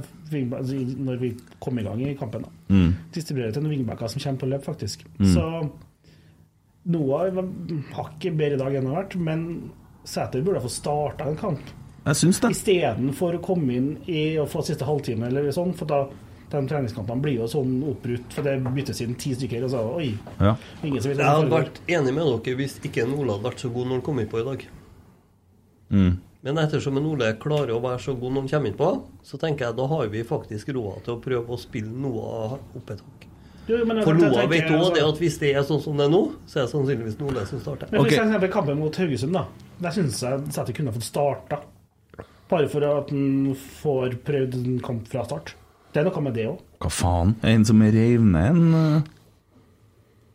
altså, 0.55 0.79
når 1.09 1.19
vi 1.21 1.33
kom 1.63 1.79
i 1.79 1.85
gang 1.85 2.03
i 2.05 2.13
kampen. 2.19 2.45
Da. 2.47 2.53
Mm. 2.73 2.93
Distribuerer 3.15 3.55
til 3.55 3.65
noen 3.65 3.75
wingbacker 3.75 4.11
som 4.11 4.23
kommer 4.23 4.43
på 4.43 4.51
løp, 4.53 4.63
faktisk. 4.65 5.03
Mm. 5.19 5.33
Så 5.35 5.47
Noah 6.83 7.29
har 7.95 8.11
ikke 8.17 8.33
bedre 8.35 8.59
dag 8.59 8.75
enn 8.75 8.87
han 8.87 8.95
har 8.95 9.05
vært, 9.05 9.15
men 9.21 9.47
Sæter 10.03 10.43
burde 10.43 10.59
ha 10.59 10.65
fått 10.65 10.75
starta 10.75 11.29
en 11.29 11.39
kamp. 11.39 11.71
Jeg 12.03 12.19
syns 12.19 12.41
det. 12.43 12.51
Istedenfor 12.51 13.37
å 13.37 13.43
komme 13.43 13.77
inn 13.77 13.89
i 14.11 14.33
og 14.41 14.49
få 14.51 14.65
siste 14.67 14.83
halvtime 14.87 15.29
eller 15.29 15.47
sånn, 15.55 15.73
for 15.77 15.89
da 15.89 16.03
De 16.53 16.59
treningskampene 16.69 17.17
blir 17.17 17.39
jo 17.39 17.47
sånn 17.49 17.79
oppbrutt, 17.89 18.27
for 18.35 18.45
det 18.45 18.59
byttes 18.61 18.99
inn 19.01 19.15
ti 19.17 19.31
stykker, 19.33 19.63
og 19.65 19.71
så 19.73 19.79
oi. 19.97 20.11
Ja. 20.37 20.51
Ingen 20.85 21.01
som 21.01 21.09
vil 21.09 21.23
Jeg 21.23 21.25
hadde 21.25 21.49
vært 21.49 21.79
enig 21.89 22.13
med 22.13 22.29
dere 22.29 22.59
hvis 22.59 22.75
ikke 22.77 23.07
en 23.07 23.15
Ole 23.15 23.33
hadde 23.33 23.47
vært 23.47 23.63
så 23.63 23.71
god 23.73 23.89
når 23.89 23.97
han 23.97 24.03
kom 24.05 24.21
innpå 24.21 24.37
i 24.37 24.45
dag. 24.45 24.65
Mm. 25.89 26.11
Men 26.45 26.61
ettersom 26.61 26.99
en 26.99 27.09
Ole 27.09 27.31
klarer 27.41 27.73
å 27.73 27.81
være 27.81 28.03
så 28.05 28.13
god 28.13 28.35
når 28.35 28.45
han 28.45 28.51
kommer 28.53 28.69
innpå, 28.69 28.91
så 29.25 29.41
tenker 29.41 29.65
jeg 29.65 29.79
da 29.79 29.89
har 29.95 30.13
vi 30.13 30.21
faktisk 30.29 30.69
råd 30.77 31.07
til 31.07 31.15
å 31.15 31.21
prøve 31.25 31.55
å 31.55 31.61
spille 31.63 31.89
noe 32.05 32.59
opp 32.59 32.93
et 32.93 33.01
hakk. 33.01 33.25
Jo, 33.67 33.77
For 34.03 34.13
noe 34.13 34.47
vet 34.51 34.65
òg 34.67 34.75
altså- 34.75 34.93
det 34.95 35.03
at 35.07 35.19
hvis 35.21 35.37
det 35.39 35.55
er 35.55 35.63
sånn 35.63 35.81
som 35.81 35.97
det 35.97 36.05
er 36.05 36.09
nå, 36.11 36.23
så 36.47 36.57
er 36.59 36.65
det 36.65 36.71
sannsynligvis 36.73 37.19
noe 37.19 37.31
det 37.33 37.47
som 37.47 37.59
starter. 37.61 37.87
Men 37.91 38.01
for 38.01 38.09
eksempel 38.11 38.51
kampen 38.51 38.79
mot 38.79 38.95
Haugesund, 38.95 39.33
da. 39.33 39.45
Der 39.81 39.89
syns 39.91 40.21
jeg 40.21 40.39
Sæter 40.51 40.73
kunne 40.75 40.91
fått 40.91 41.03
starta. 41.07 41.59
Bare 42.49 42.67
for 42.69 42.83
at 42.83 43.09
han 43.09 43.55
får 43.55 44.17
prøvd 44.23 44.53
en 44.65 44.79
kamp 44.79 45.07
fra 45.07 45.23
start. 45.25 45.53
Det 45.93 46.01
er 46.01 46.09
noe 46.09 46.21
med 46.21 46.33
det 46.33 46.47
òg. 46.47 46.59
Hva 46.81 46.89
faen? 46.91 47.35
En 47.43 47.63
som 47.65 47.79
reiv 47.81 48.19
ned 48.21 48.49
en 48.49 49.03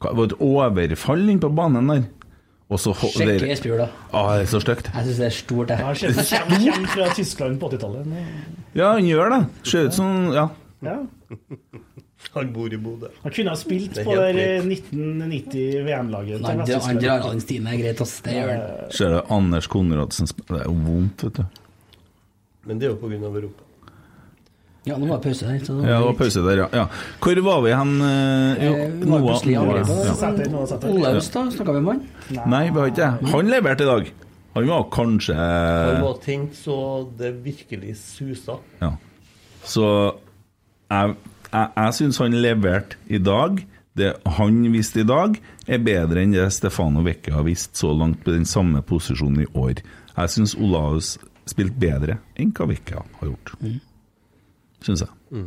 Det 0.00 0.14
var 0.14 0.24
et 0.24 0.40
overfall 0.40 1.28
inne 1.28 1.40
på 1.40 1.54
banen 1.54 1.86
der. 1.88 2.04
Og 2.70 2.78
så 2.78 2.92
Sjekk 2.94 3.42
Espejord, 3.48 3.78
da. 3.78 3.88
Ah, 4.12 4.36
det 4.38 4.46
er 4.46 4.58
så 4.58 4.60
stygt. 4.60 4.90
Jeg 4.94 5.04
syns 5.06 5.16
det 5.18 5.26
er 5.26 5.36
stort, 5.36 5.68
det. 5.68 5.78
Kommer 5.80 6.86
fra 6.92 7.08
Tyskland 7.16 7.58
på 7.60 7.70
80-tallet. 7.72 8.06
Ja, 8.74 8.92
han 8.92 9.04
gjør 9.04 9.30
det. 9.30 9.48
Ser 9.64 9.86
ut 9.88 9.94
som 9.94 10.32
Ja. 10.32 10.48
Ja. 10.82 10.98
Han 12.34 12.50
bor 12.52 12.72
i 12.72 12.76
Bodø. 12.76 13.08
Han 13.22 13.32
kunne 13.32 13.50
ha 13.54 13.56
spilt 13.56 13.94
på 14.04 14.10
helt 14.14 14.36
det 14.36 14.48
1990 14.66 15.84
VM-laget. 15.86 16.42
Han, 16.44 16.60
han 16.60 16.98
drar 17.00 17.22
av 17.24 17.30
den 17.32 17.40
stien 17.40 17.66
er 17.66 17.78
greit, 17.80 18.00
ass. 18.04 18.18
Det 18.24 18.34
gjør 18.36 18.50
han. 18.52 18.90
Ser 18.94 19.14
du 19.14 19.32
Anders 19.34 19.66
Konradsen 19.72 20.28
Det 20.28 20.60
er 20.60 20.66
jo 20.68 20.74
vondt, 20.84 21.24
vet 21.24 21.40
du. 21.40 21.44
Men 22.68 22.78
det 22.78 22.86
er 22.90 22.92
jo 22.92 22.98
pga. 23.00 23.16
Europa. 23.30 23.64
Ja, 24.88 24.96
nå 24.96 25.08
var 25.08 25.18
det 25.18 25.24
pause 25.30 25.44
der. 25.48 25.58
Så 25.64 25.74
Ja, 25.84 25.96
det 25.98 26.04
var 26.06 26.14
pause 26.16 26.42
der, 26.44 26.60
ja. 26.62 26.68
ja. 26.72 26.84
Hvor 27.20 27.40
var 27.44 27.58
vi 27.64 27.72
hen? 27.76 27.94
eh, 28.00 28.64
Jo, 28.66 28.74
Eh, 28.74 28.92
Noah- 29.08 29.24
plutselig 29.26 29.52
i 29.52 29.56
Noah- 29.56 29.68
angrepet. 29.68 30.06
ja. 30.06 30.14
Sæter, 30.20 30.50
nå 30.52 30.66
Sæter. 30.68 30.88
Olaus, 30.94 31.28
da? 31.34 31.42
Snakka 31.50 31.72
vi 31.72 31.80
med 31.80 31.92
han? 31.92 32.50
Nei, 32.50 32.62
vi 32.70 32.78
har 32.80 32.86
ikke 32.92 32.96
det. 33.20 33.30
Han 33.32 33.48
leverte 33.50 33.82
i 33.82 33.86
dag. 33.86 34.12
Han 34.54 34.66
var 34.66 34.86
kanskje 34.90 35.34
Han 35.34 36.02
var 36.02 36.14
tent 36.24 36.54
så 36.56 37.08
det 37.18 37.32
virkelig 37.44 37.96
susa. 37.96 38.56
Ja. 38.80 38.92
Så 39.64 40.14
jeg, 40.90 41.16
jeg, 41.52 41.68
jeg 41.76 41.94
syns 41.98 42.18
han 42.22 42.36
leverte 42.42 42.96
i 43.08 43.18
dag. 43.18 43.62
Det 43.98 44.12
han 44.38 44.60
viste 44.72 45.00
i 45.02 45.06
dag, 45.08 45.38
er 45.66 45.80
bedre 45.82 46.22
enn 46.22 46.32
det 46.36 46.44
Stefano 46.54 47.02
Vecchia 47.02 47.34
har 47.34 47.46
vist 47.48 47.76
så 47.80 47.90
langt 47.98 48.20
på 48.24 48.30
den 48.30 48.44
samme 48.46 48.82
posisjonen 48.86 49.42
i 49.42 49.48
år. 49.58 49.80
Jeg 50.14 50.30
syns 50.34 50.54
Olaus 50.54 51.16
spilte 51.48 51.80
bedre 51.82 52.18
enn 52.38 52.52
hva 52.54 52.68
Vecchia 52.70 53.02
har 53.02 53.26
gjort. 53.32 53.54
Syns 54.86 55.02
jeg. 55.02 55.42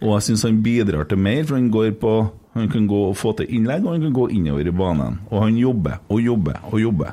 Og 0.00 0.12
jeg 0.14 0.26
syns 0.28 0.44
han 0.46 0.60
bidrar 0.64 1.08
til 1.10 1.18
mer, 1.20 1.42
for 1.48 1.58
han 1.58 1.72
går 1.74 1.90
på 2.00 2.14
Han 2.50 2.66
kan 2.66 2.88
gå 2.90 2.96
og 3.06 3.12
få 3.14 3.30
til 3.38 3.46
innlegg, 3.54 3.84
og 3.86 3.92
han 3.94 4.02
kan 4.02 4.12
gå 4.16 4.24
innover 4.34 4.66
i 4.66 4.72
banen. 4.74 5.20
Og 5.30 5.44
han 5.44 5.54
jobber 5.54 6.00
og 6.10 6.18
jobber 6.18 6.56
og 6.66 6.80
jobber. 6.82 7.12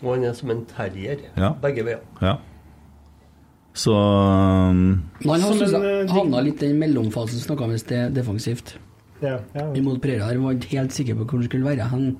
Og 0.00 0.14
han 0.14 0.24
er 0.24 0.32
som 0.32 0.50
en 0.50 0.62
terrier 0.64 1.18
Ja. 1.36 1.50
begge 1.60 1.84
veier. 1.84 1.98
Ja. 2.22 2.38
Så 3.78 3.92
um, 3.94 4.78
Man 5.22 5.40
han 5.40 5.52
Som 5.52 5.58
synes 5.60 5.74
eh, 5.78 6.10
havna 6.10 6.40
litt 6.42 6.62
i 6.64 6.70
den 6.72 6.80
mellomfasen, 6.82 7.38
snakka 7.44 7.68
vi 7.70 7.78
sted 7.78 8.16
defensivt. 8.16 8.74
Ja, 9.22 9.36
ja. 9.54 9.68
Imot 9.78 10.00
Pereira. 10.02 10.28
Han 10.32 10.42
var 10.44 10.56
ikke 10.58 10.72
helt 10.78 10.94
sikker 10.96 11.14
på 11.18 11.24
hvor 11.28 11.38
han 11.38 11.46
skulle 11.50 11.68
være 11.76 11.86
Han, 11.92 12.16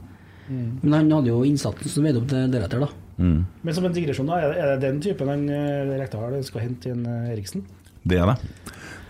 Mm. 0.49 0.79
Men 0.81 0.93
han 0.95 1.11
hadde 1.13 1.29
jo 1.29 1.43
innsatsen 1.45 1.91
som 1.93 2.07
veide 2.07 2.17
opp 2.23 2.29
til 2.31 2.47
deretter, 2.49 2.81
da. 2.81 2.87
mm, 3.19 3.41
Men 3.63 3.75
som 3.77 3.85
en 3.85 3.93
digresjon, 3.93 4.27
da, 4.31 4.39
er 4.41 4.79
det- 4.79 4.81
den 4.81 5.01
typen 5.05 5.29
han 5.29 5.43
eh, 5.51 5.99
Rekdal 6.01 6.39
skal 6.43 6.63
hente 6.63 6.89
inn 6.89 7.03
eh, 7.05 7.35
Eriksen? 7.35 7.67
det 8.09 8.17
er 8.17 8.31
det. 8.31 8.37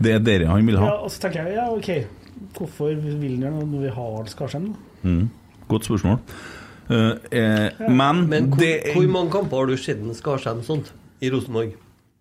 Det 0.02 0.12
er 0.16 0.18
dere 0.18 0.48
han 0.50 0.66
vil 0.66 0.76
ha. 0.78 0.86
Ja, 0.86 0.96
og 1.04 1.12
så 1.14 1.20
tenker 1.22 1.46
jeg, 1.46 1.54
ja, 1.54 1.68
ok, 1.70 2.06
hvorfor 2.58 2.90
vil 2.98 3.38
han 3.44 3.54
det 3.54 3.68
når 3.70 3.84
vi 3.86 3.88
har 4.00 4.24
Skarsheim? 4.26 4.74
Mm. 5.04 5.28
Godt 5.68 5.84
spørsmål. 5.86 6.18
Eh, 6.90 7.14
ja. 7.30 7.88
men, 7.88 8.26
Men 8.28 8.50
hvor, 8.50 8.58
det 8.58 8.94
hvor 8.96 9.06
mange 9.06 9.30
kamper 9.30 9.56
har 9.62 9.66
du 9.70 9.76
sett 9.76 10.02
Skarsheim 10.18 10.64
sånt 10.66 10.90
i 11.22 11.30
Rosenborg? 11.30 11.76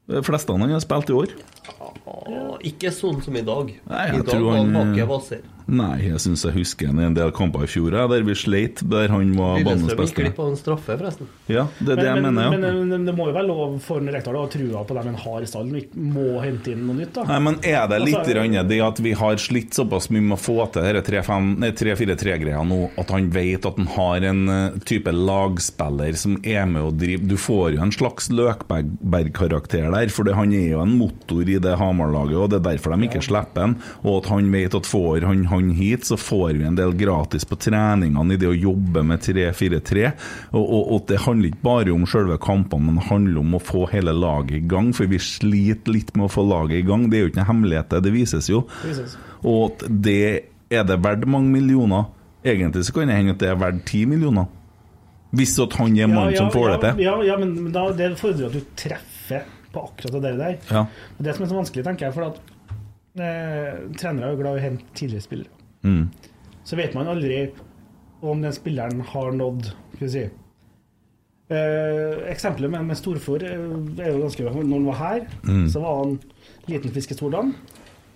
De 0.08 0.24
fleste 0.24 0.52
av 0.54 0.60
han 0.62 0.72
har 0.72 0.80
spilt 0.84 1.10
i 1.12 1.14
år. 1.14 1.34
Ja, 1.68 2.58
ikke 2.64 2.92
sånn 2.96 3.20
som 3.24 3.36
i 3.36 3.42
dag. 3.44 3.74
Nei, 3.90 4.06
I 4.08 4.18
dag 4.22 4.26
tror 4.30 4.46
var 4.46 4.58
han 4.58 4.74
han- 4.76 4.92
hakket 4.94 5.08
hvassere. 5.10 5.57
Nei, 5.68 6.08
jeg 6.08 6.20
syns 6.24 6.46
jeg 6.46 6.56
husker 6.56 6.92
en 6.92 7.16
del 7.16 7.32
kamper 7.36 7.66
i 7.66 7.70
fjor, 7.70 7.92
der 7.92 8.24
vi 8.24 8.36
sleit, 8.40 8.80
der 8.88 9.12
han 9.12 9.34
var 9.36 9.60
banens 9.66 9.96
beste. 10.00 10.24
Vi 10.24 10.32
på 10.36 10.46
en 10.48 10.56
straffe, 10.60 10.96
forresten. 10.96 11.28
Ja, 11.52 11.66
det 11.80 11.98
er 11.98 12.00
det 12.00 12.06
jeg 12.08 12.22
men, 12.22 12.28
mener, 12.30 12.48
ja. 12.48 12.60
men, 12.62 12.92
men 12.94 13.08
det 13.08 13.16
må 13.18 13.28
jo 13.28 13.36
være 13.36 13.50
lov 13.50 13.76
for 13.84 14.00
en 14.00 14.12
Rekdal 14.14 14.38
å 14.40 14.46
ha 14.46 14.52
trua 14.52 14.84
på 14.88 14.96
dem 14.98 15.10
en 15.12 15.20
har 15.20 15.44
i 15.44 15.50
stallen, 15.50 15.76
vi 15.76 16.08
må 16.16 16.40
hente 16.44 16.72
inn 16.72 16.86
noe 16.88 16.96
nytt, 17.02 17.12
da. 17.18 17.26
Nei, 17.28 17.40
men 17.50 17.60
er 17.62 17.90
det 17.92 18.00
litt 18.06 18.16
Altså, 18.18 18.34
grann 18.34 18.56
det 18.70 18.80
at 18.82 19.02
vi 19.04 19.12
har 19.20 19.42
slitt 19.42 19.76
såpass 19.78 20.08
mye 20.14 20.24
med 20.30 20.38
å 20.38 20.40
få 20.40 20.56
til 20.74 20.88
disse 20.88 21.74
3-4-3-greia 21.84 22.64
nå, 22.66 22.80
at 22.98 23.12
han 23.14 23.28
vet 23.36 23.68
at 23.68 23.78
han 23.78 23.92
har 23.98 24.28
en 24.32 24.54
eh, 24.54 24.80
type 24.88 25.12
lagspiller 25.14 26.18
som 26.18 26.40
er 26.48 26.64
med 26.70 26.88
å 26.88 26.94
drive 26.96 27.28
Du 27.28 27.36
får 27.42 27.76
jo 27.76 27.84
en 27.84 27.94
slags 27.94 28.32
Løkberg-karakter 28.32 29.92
der, 29.94 30.14
for 30.14 30.32
han 30.38 30.56
er 30.56 30.72
jo 30.78 30.82
en 30.86 30.96
motor 30.98 31.44
i 31.44 31.60
det 31.62 31.76
Hamar-laget, 31.80 32.40
og 32.40 32.50
det 32.54 32.62
er 32.62 32.66
derfor 32.72 32.96
de 32.96 33.12
ikke 33.12 33.26
slipper 33.28 33.68
han. 33.68 33.78
Og 34.06 34.22
at 34.22 34.32
han 34.32 34.50
vet 34.54 34.78
at 34.78 34.88
får 34.88 35.28
han 35.28 35.46
han 35.57 35.57
hit, 35.78 36.06
så 36.06 36.18
får 36.18 36.58
vi 36.58 36.66
en 36.68 36.78
del 36.78 36.94
gratis 36.98 37.46
på 37.48 37.58
treningene 37.60 38.36
i 38.36 38.40
det 38.40 38.50
å 38.50 38.56
jobbe 38.56 39.04
med 39.08 39.24
3-4-3. 39.26 40.12
Og, 40.52 40.62
og, 40.64 40.84
og 40.96 41.06
det 41.10 41.22
handler 41.26 41.52
ikke 41.52 41.66
bare 41.66 41.96
om 41.96 42.06
selve 42.10 42.40
kampene, 42.42 42.92
men 42.92 43.08
handler 43.10 43.42
om 43.42 43.58
å 43.58 43.64
få 43.64 43.86
hele 43.92 44.14
laget 44.16 44.60
i 44.60 44.66
gang, 44.70 44.94
for 44.96 45.10
vi 45.12 45.22
sliter 45.22 45.96
litt 45.96 46.14
med 46.16 46.28
å 46.28 46.34
få 46.34 46.46
laget 46.48 46.82
i 46.82 46.86
gang. 46.88 47.08
Det 47.10 47.20
er 47.20 47.26
jo 47.26 47.32
ikke 47.32 47.42
noe 47.42 47.50
hemmelighet, 47.52 47.98
det. 47.98 48.14
Vises 48.18 48.52
jo. 48.52 48.64
Vises. 48.86 49.18
Og 49.48 49.84
det 49.88 50.22
er 50.74 50.88
det 50.88 51.00
verdt 51.04 51.28
mange 51.30 51.52
millioner. 51.54 52.08
Egentlig 52.48 52.86
så 52.88 52.96
kan 52.96 53.10
det 53.10 53.18
hende 53.18 53.36
at 53.36 53.44
det 53.44 53.52
er 53.52 53.60
verdt 53.60 53.84
ti 53.90 54.06
millioner. 54.10 54.48
Hvis 55.36 55.58
at 55.60 55.76
han 55.76 55.96
er 56.00 56.08
mannen 56.08 56.38
som 56.38 56.52
får 56.54 56.70
ja, 56.70 56.74
det 56.74 56.92
til. 56.92 57.04
Ja, 57.04 57.16
ja, 57.28 57.40
men 57.40 57.72
da, 57.76 57.90
det 57.96 58.14
fordrer 58.20 58.48
at 58.48 58.56
du 58.56 58.76
treffer 58.80 59.48
på 59.74 59.84
akkurat 59.90 60.22
det 60.24 60.36
der. 60.40 60.56
Ja. 60.72 60.86
Det 61.18 61.36
som 61.36 61.44
er 61.44 61.52
så 61.52 61.58
vanskelig, 61.60 61.84
tenker 61.88 62.08
jeg, 62.08 62.16
for 62.16 62.30
at 62.30 62.40
trenere 63.18 64.28
er 64.30 64.34
jo 64.36 64.42
glad 64.42 64.58
i 64.58 64.60
å 64.60 64.66
hente 64.68 64.86
tidligere 64.98 65.26
spillere. 65.26 65.50
Mm. 65.84 66.04
Så 66.68 66.76
vet 66.80 66.94
man 66.98 67.08
aldri 67.08 67.40
om 68.22 68.42
den 68.42 68.54
spilleren 68.56 69.02
har 69.14 69.32
nådd 69.38 69.68
Skal 69.96 70.02
vi 70.08 70.10
si 70.12 70.24
eh, 71.54 72.32
Eksempelet 72.32 72.72
med, 72.74 72.86
med 72.90 72.98
Storfor 72.98 73.44
eh, 73.46 73.54
er 74.02 74.10
jo 74.12 74.24
ganske 74.24 74.44
Når 74.50 74.74
han 74.74 74.88
var 74.90 74.98
her, 75.02 75.28
Mm. 75.46 75.68
så 75.70 75.80
var 75.82 76.00
han 76.04 76.18
liten 76.68 76.92
fisk 76.92 77.12
i 77.12 77.18
stor 77.18 77.32
dam. 77.32 77.54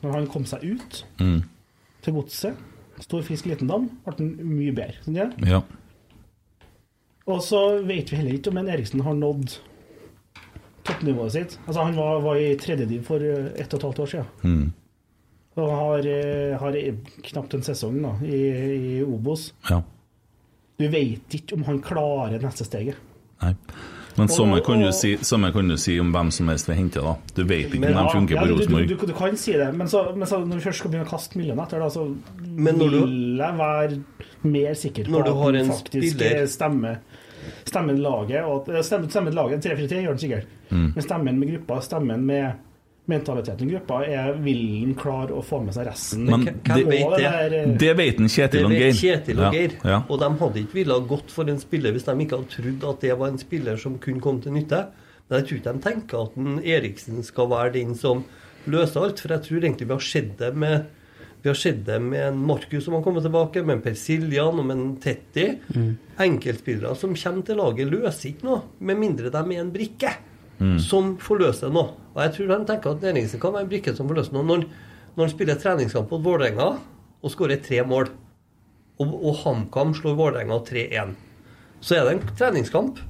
Når 0.02 0.12
han 0.18 0.28
kom 0.28 0.45
seg 0.45 0.64
ut 0.64 1.04
Mm. 1.22 1.43
til 2.02 2.14
godset, 2.14 2.58
stor 2.99 3.22
fisk, 3.22 3.45
liten 3.45 3.68
dam, 3.70 3.88
ble 4.06 4.14
han 4.18 4.32
mye 4.41 4.74
bedre. 4.74 4.97
Sånn, 5.06 5.16
ja? 5.16 5.30
Ja. 5.45 5.62
Og 7.28 7.39
så 7.45 7.82
vet 7.86 8.10
vi 8.12 8.18
heller 8.18 8.34
ikke 8.34 8.49
om 8.49 8.58
en 8.58 8.68
Eriksen 8.74 9.02
har 9.06 9.14
nådd 9.14 9.60
toppnivået 10.84 11.32
sitt. 11.32 11.60
Altså 11.68 11.84
Han 11.86 11.95
var, 11.95 12.20
var 12.22 12.36
i 12.41 12.56
tredjediv 12.58 13.04
for 13.06 13.22
eh, 13.22 13.52
ett 13.62 13.74
og 13.74 13.80
et 13.80 13.84
halvt 13.86 13.99
år 13.99 14.06
siden. 14.16 14.26
Mm. 14.43 14.74
Og 15.60 15.70
har, 15.76 16.06
eh, 16.08 16.58
har 16.60 16.76
knapt 17.28 17.54
en 17.58 17.62
sesong 17.66 17.97
da, 18.02 18.14
i, 18.26 18.38
i 18.97 19.04
Obos. 19.04 19.54
ja. 19.70 19.82
Du 20.82 20.88
vet 20.89 21.36
ikke 21.38 21.54
om 21.54 21.64
han 21.68 21.80
klarer 21.86 22.39
neste 22.41 22.66
steget. 22.66 22.95
Nei. 23.43 23.52
Men 24.18 24.28
samme 24.28 24.58
kan, 24.66 24.82
du 24.82 24.89
si, 24.91 25.12
kan 25.54 25.68
du 25.70 25.76
si 25.78 25.99
om 26.02 26.10
hvem 26.12 26.32
som 26.34 26.47
helst 26.49 26.68
vi 26.68 26.74
henter, 26.76 27.02
da. 27.06 27.14
Du 27.38 27.43
vet 27.45 27.68
ikke 27.70 27.80
Men- 27.84 27.95
om 27.97 28.08
de 28.08 28.14
funker 28.16 28.36
ja, 28.36 28.41
på 28.41 28.47
du, 28.47 28.54
Rosenborg. 28.56 28.88
du, 28.88 28.95
du, 28.95 29.06
du 29.06 29.14
kan 29.14 29.38
si 29.38 29.52
det, 29.54 29.68
men, 29.78 29.88
så, 29.88 30.02
men 30.16 30.28
så 30.28 30.39
når 30.43 30.58
du 30.58 30.64
først 30.66 30.80
skal 30.82 30.91
begynne 30.91 31.06
å 31.06 31.12
kaste 31.12 31.38
millioner 31.38 31.64
etter, 31.68 31.80
da, 31.80 31.89
så 31.93 32.08
Men 32.41 32.80
når 32.82 32.89
du- 32.91 32.97
vil 33.06 33.38
jeg 33.43 33.58
være 33.62 34.02
mer 34.43 34.74
sikker 34.74 35.06
på 35.06 35.12
Når 35.12 35.24
du 35.30 35.34
har 35.43 35.49
at 35.54 35.60
en 35.62 35.72
faktisk 35.72 36.16
spiller- 36.18 36.47
stemmer 36.47 36.97
Stemmer 37.66 37.93
laget 37.97 38.43
og 38.45 38.68
at, 38.70 38.86
stemmer, 38.86 39.08
stemmer 39.10 39.32
laget 39.34 39.64
3-4-3 39.66 40.02
gjør 40.02 40.18
den 40.18 40.18
sikkert. 40.22 40.45
Mm. 40.72 40.91
Men 40.95 41.04
stemmen 41.04 41.39
med 41.39 41.49
gruppa, 41.54 41.80
stemmen 41.82 42.26
med 42.26 42.54
mentaliteten 43.10 43.68
i 43.68 43.74
gruppa, 43.74 44.02
er 44.06 44.36
vil 44.43 44.62
han 44.82 44.93
klare 44.97 45.34
å 45.36 45.41
få 45.45 45.62
med 45.66 45.76
seg 45.76 45.88
resten. 45.89 46.26
Men 46.30 46.45
hvem 46.45 46.89
vet 46.91 47.16
det? 47.16 47.24
der, 47.24 47.56
eh, 47.58 47.74
Det 47.78 47.97
vet 47.97 48.20
en 48.20 48.30
Kjetil 48.30 48.66
og 48.66 48.76
Geir. 48.76 48.93
Kjetil 48.93 49.39
og 49.41 49.54
Geir. 49.54 49.76
Ja. 49.84 49.89
Ja. 49.89 50.04
Og 50.08 50.20
de 50.20 50.30
hadde 50.43 50.62
ikke 50.62 50.80
villet 50.80 51.08
gått 51.10 51.32
for 51.32 51.49
en 51.49 51.60
spiller 51.60 51.91
hvis 51.95 52.06
de 52.06 52.16
ikke 52.26 52.38
hadde 52.38 52.56
trodd 52.56 52.89
at 52.93 53.02
det 53.02 53.18
var 53.18 53.28
en 53.28 53.41
spiller 53.41 53.78
som 53.78 53.97
kunne 53.97 54.22
komme 54.22 54.41
til 54.41 54.54
nytte. 54.54 54.86
Men 55.28 55.39
jeg 55.39 55.47
tror 55.47 55.58
ikke 55.58 55.74
de 55.74 55.86
tenker 55.89 56.24
at 56.26 56.38
en 56.38 56.64
Eriksen 56.64 57.24
skal 57.24 57.49
være 57.49 57.74
den 57.74 57.95
som 57.95 58.26
løser 58.68 59.02
alt. 59.02 59.20
For 59.20 59.30
jeg 59.30 59.47
tror 59.47 59.62
egentlig 59.62 59.88
vi 59.88 59.93
har 59.93 60.10
sett 60.14 60.38
det 60.38 60.56
med 60.56 60.86
vi 61.41 61.49
har 61.49 61.56
sett 61.58 61.86
det 61.88 61.97
med 61.99 62.22
en 62.22 62.38
Markus 62.45 62.84
som 62.86 62.93
har 62.93 63.02
kommet 63.02 63.24
tilbake, 63.24 63.64
med 63.66 63.80
en 63.80 63.82
Per 63.82 63.95
Siljan 63.97 64.60
og 64.60 64.66
med 64.66 64.78
en 64.78 64.97
Tetti. 65.02 65.47
Enkeltspillere 66.22 66.93
som 66.95 67.16
kommer 67.18 67.45
til 67.47 67.58
laget, 67.58 67.89
løser 67.89 68.30
ikke 68.30 68.45
noe, 68.45 68.62
med 68.78 68.99
mindre 69.02 69.32
de 69.34 69.41
er 69.41 69.64
en 69.64 69.72
brikke 69.74 70.12
som 70.84 71.16
forløser 71.22 71.72
noe. 71.74 71.95
Og 72.14 72.24
jeg 72.26 72.34
tror 72.36 72.49
de 72.51 72.57
tenker 72.70 72.95
at 72.95 73.05
Eriksen 73.12 73.41
kan 73.41 73.53
være 73.55 73.66
en 73.66 73.72
brikke 73.72 73.93
som 73.97 74.09
forløser 74.09 74.36
noe. 74.36 74.47
Når, 74.47 74.66
når 75.16 75.26
han 75.26 75.34
spiller 75.34 75.62
treningskamp 75.62 76.12
mot 76.12 76.26
Vålerenga 76.26 76.68
og 77.22 77.34
skårer 77.34 77.62
tre 77.64 77.82
mål, 77.88 78.12
og, 79.01 79.16
og 79.16 79.39
HamKam 79.41 79.95
slår 79.97 80.18
Vålerenga 80.20 80.59
3-1, 80.68 81.16
så 81.82 81.97
er 81.97 82.05
det 82.05 82.14
en 82.18 82.36
treningskamp. 82.38 83.01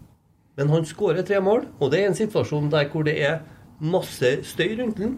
Men 0.60 0.72
han 0.72 0.88
skårer 0.88 1.26
tre 1.28 1.40
mål, 1.44 1.66
og 1.80 1.92
det 1.92 2.02
er 2.02 2.10
en 2.10 2.18
situasjon 2.18 2.72
der 2.72 2.90
hvor 2.92 3.06
det 3.08 3.18
er 3.24 3.42
masse 3.82 4.34
støy 4.48 4.76
rundt 4.80 5.00
den. 5.00 5.18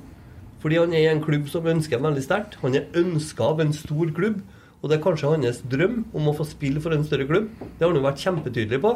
Fordi 0.64 0.78
han 0.80 0.94
er 0.96 1.04
i 1.04 1.12
en 1.12 1.24
klubb 1.24 1.50
som 1.52 1.66
ønsker 1.68 2.00
ham 2.00 2.08
veldig 2.08 2.24
sterkt. 2.24 2.58
Han 2.62 2.78
er 2.78 2.88
ønska 2.96 3.50
av 3.52 3.60
en 3.60 3.74
stor 3.76 4.14
klubb. 4.16 4.40
Og 4.80 4.90
det 4.92 4.98
er 4.98 5.04
kanskje 5.04 5.32
hans 5.32 5.62
drøm 5.72 6.02
om 6.16 6.28
å 6.28 6.36
få 6.36 6.46
spille 6.48 6.82
for 6.84 6.96
en 6.96 7.04
større 7.08 7.28
klubb. 7.28 7.50
Det 7.60 7.84
har 7.84 7.92
han 7.92 8.00
jo 8.00 8.06
vært 8.06 8.24
kjempetydelig 8.24 8.80
på. 8.84 8.94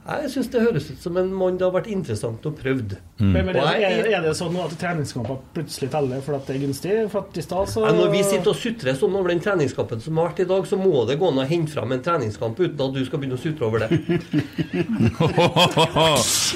Jeg 0.00 0.30
syns 0.32 0.48
det 0.48 0.60
høres 0.64 0.86
ut 0.88 1.02
som 1.02 1.16
en 1.20 1.28
mann 1.36 1.58
det 1.60 1.66
har 1.66 1.74
vært 1.74 1.90
interessant 1.92 2.46
å 2.48 2.50
prøvd. 2.56 2.94
Men, 3.20 3.44
men 3.46 3.56
er, 3.60 3.82
er, 3.84 4.06
er 4.16 4.22
det 4.24 4.32
sånn 4.38 4.54
at 4.62 4.72
treningskamper 4.80 5.36
plutselig 5.52 5.90
teller 5.92 6.22
for 6.24 6.38
at 6.38 6.48
det 6.48 6.54
er 6.56 6.62
gunstig? 6.64 6.94
For 7.12 7.20
at 7.20 7.36
i 7.36 7.44
sted, 7.44 7.68
så 7.68 7.84
Ja, 7.84 7.92
når 7.98 8.08
vi 8.14 8.22
sitter 8.24 8.54
og 8.54 8.56
sutrer 8.56 8.96
sånn 8.96 9.18
over 9.20 9.28
den 9.34 9.42
treningskampen 9.44 10.00
som 10.00 10.16
har 10.16 10.30
vært 10.30 10.40
i 10.46 10.48
dag, 10.48 10.64
så 10.70 10.76
må 10.80 11.04
det 11.08 11.18
gå 11.20 11.28
an 11.28 11.42
å 11.42 11.46
hente 11.50 11.76
fram 11.76 11.92
en 11.92 12.00
treningskamp 12.06 12.56
uten 12.62 12.80
at 12.80 12.96
du 12.96 13.02
skal 13.04 13.20
begynne 13.20 13.36
å 13.36 13.42
sutre 13.44 13.68
over 13.68 13.84
det. 13.84 13.90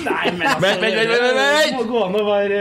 Nei, 0.09 0.27
men 0.33 0.49
altså 0.49 0.65
Vent, 0.65 0.81
vent, 0.81 0.97
vent! 1.05 1.69
Det 1.69 1.77
må 1.77 1.85
gå 1.93 2.01
an 2.09 2.17
å 2.17 2.25
være 2.25 2.59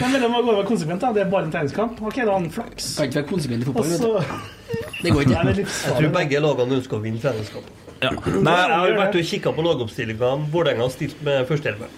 Men 0.00 0.08
men 0.12 0.20
det 0.20 0.28
må 0.28 0.36
gå 0.44 0.48
an 0.48 0.54
å 0.54 0.60
være 0.60 0.68
konsekvent, 0.68 1.00
da. 1.00 1.08
Det 1.16 1.24
er 1.24 1.32
bare 1.32 1.48
en 1.48 1.52
treningskamp. 1.56 2.00
Ok, 2.04 2.20
da 2.20 2.28
har 2.28 2.38
han 2.38 2.50
flaks. 2.52 2.94
Kan 3.00 3.08
ikke 3.08 3.22
være 3.22 3.30
konsekvent 3.32 3.62
i 3.64 3.70
fotball. 3.70 3.88
vet 3.88 4.00
du. 4.04 4.58
Det 5.00 5.12
går 5.14 5.20
ikke. 5.24 5.34
Nei, 5.34 5.52
er 5.52 5.60
Jeg 5.60 5.94
tror 5.96 6.12
begge 6.14 6.40
lagene 6.44 6.76
ønsker 6.78 6.89
å 6.98 7.02
vinne 7.02 7.22
treningskampen. 7.22 7.76
Ja. 8.00 8.14
Nei, 8.16 8.54
jeg 8.56 8.76
har 8.76 8.88
jo 8.88 9.00
vært 9.00 9.18
og 9.20 9.26
kikka 9.28 9.52
på 9.52 9.64
lagoppstillinga. 9.66 10.30
Vålerenga 10.52 10.86
har 10.86 10.94
stilt 10.94 11.20
med 11.26 11.44
førsteelve. 11.48 11.90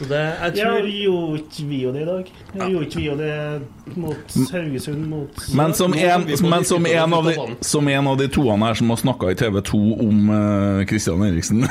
Så 0.00 0.06
det 0.08 0.16
Jeg 0.16 0.56
Ja, 0.56 0.64
tror 0.64 0.86
vi 0.86 1.02
gjorde 1.04 1.38
ikke 1.42 1.64
vi 1.68 1.78
jo 1.82 1.90
det 1.92 2.02
i 2.02 2.06
dag. 2.08 2.28
Vi 2.54 2.68
gjorde 2.72 2.86
ikke 2.86 3.00
vi 3.00 3.04
jo 3.04 3.16
det 3.18 3.96
mot 4.00 4.36
Haugesund, 4.52 5.02
mot 5.10 5.42
Men 5.54 5.74
som 5.74 5.92
en, 5.92 6.24
men 6.48 6.64
som 6.64 6.86
en, 6.86 7.12
av 7.12 7.24
de, 7.28 7.34
som 7.60 7.88
en 7.88 8.06
av 8.08 8.16
de 8.16 8.28
toene 8.32 8.64
her 8.70 8.80
som 8.80 8.88
har 8.88 8.96
snakka 8.96 9.34
i 9.34 9.36
TV 9.36 9.60
2 9.60 9.80
om 10.06 10.30
uh, 10.32 10.86
Christian 10.88 11.20
Eriksen 11.26 11.66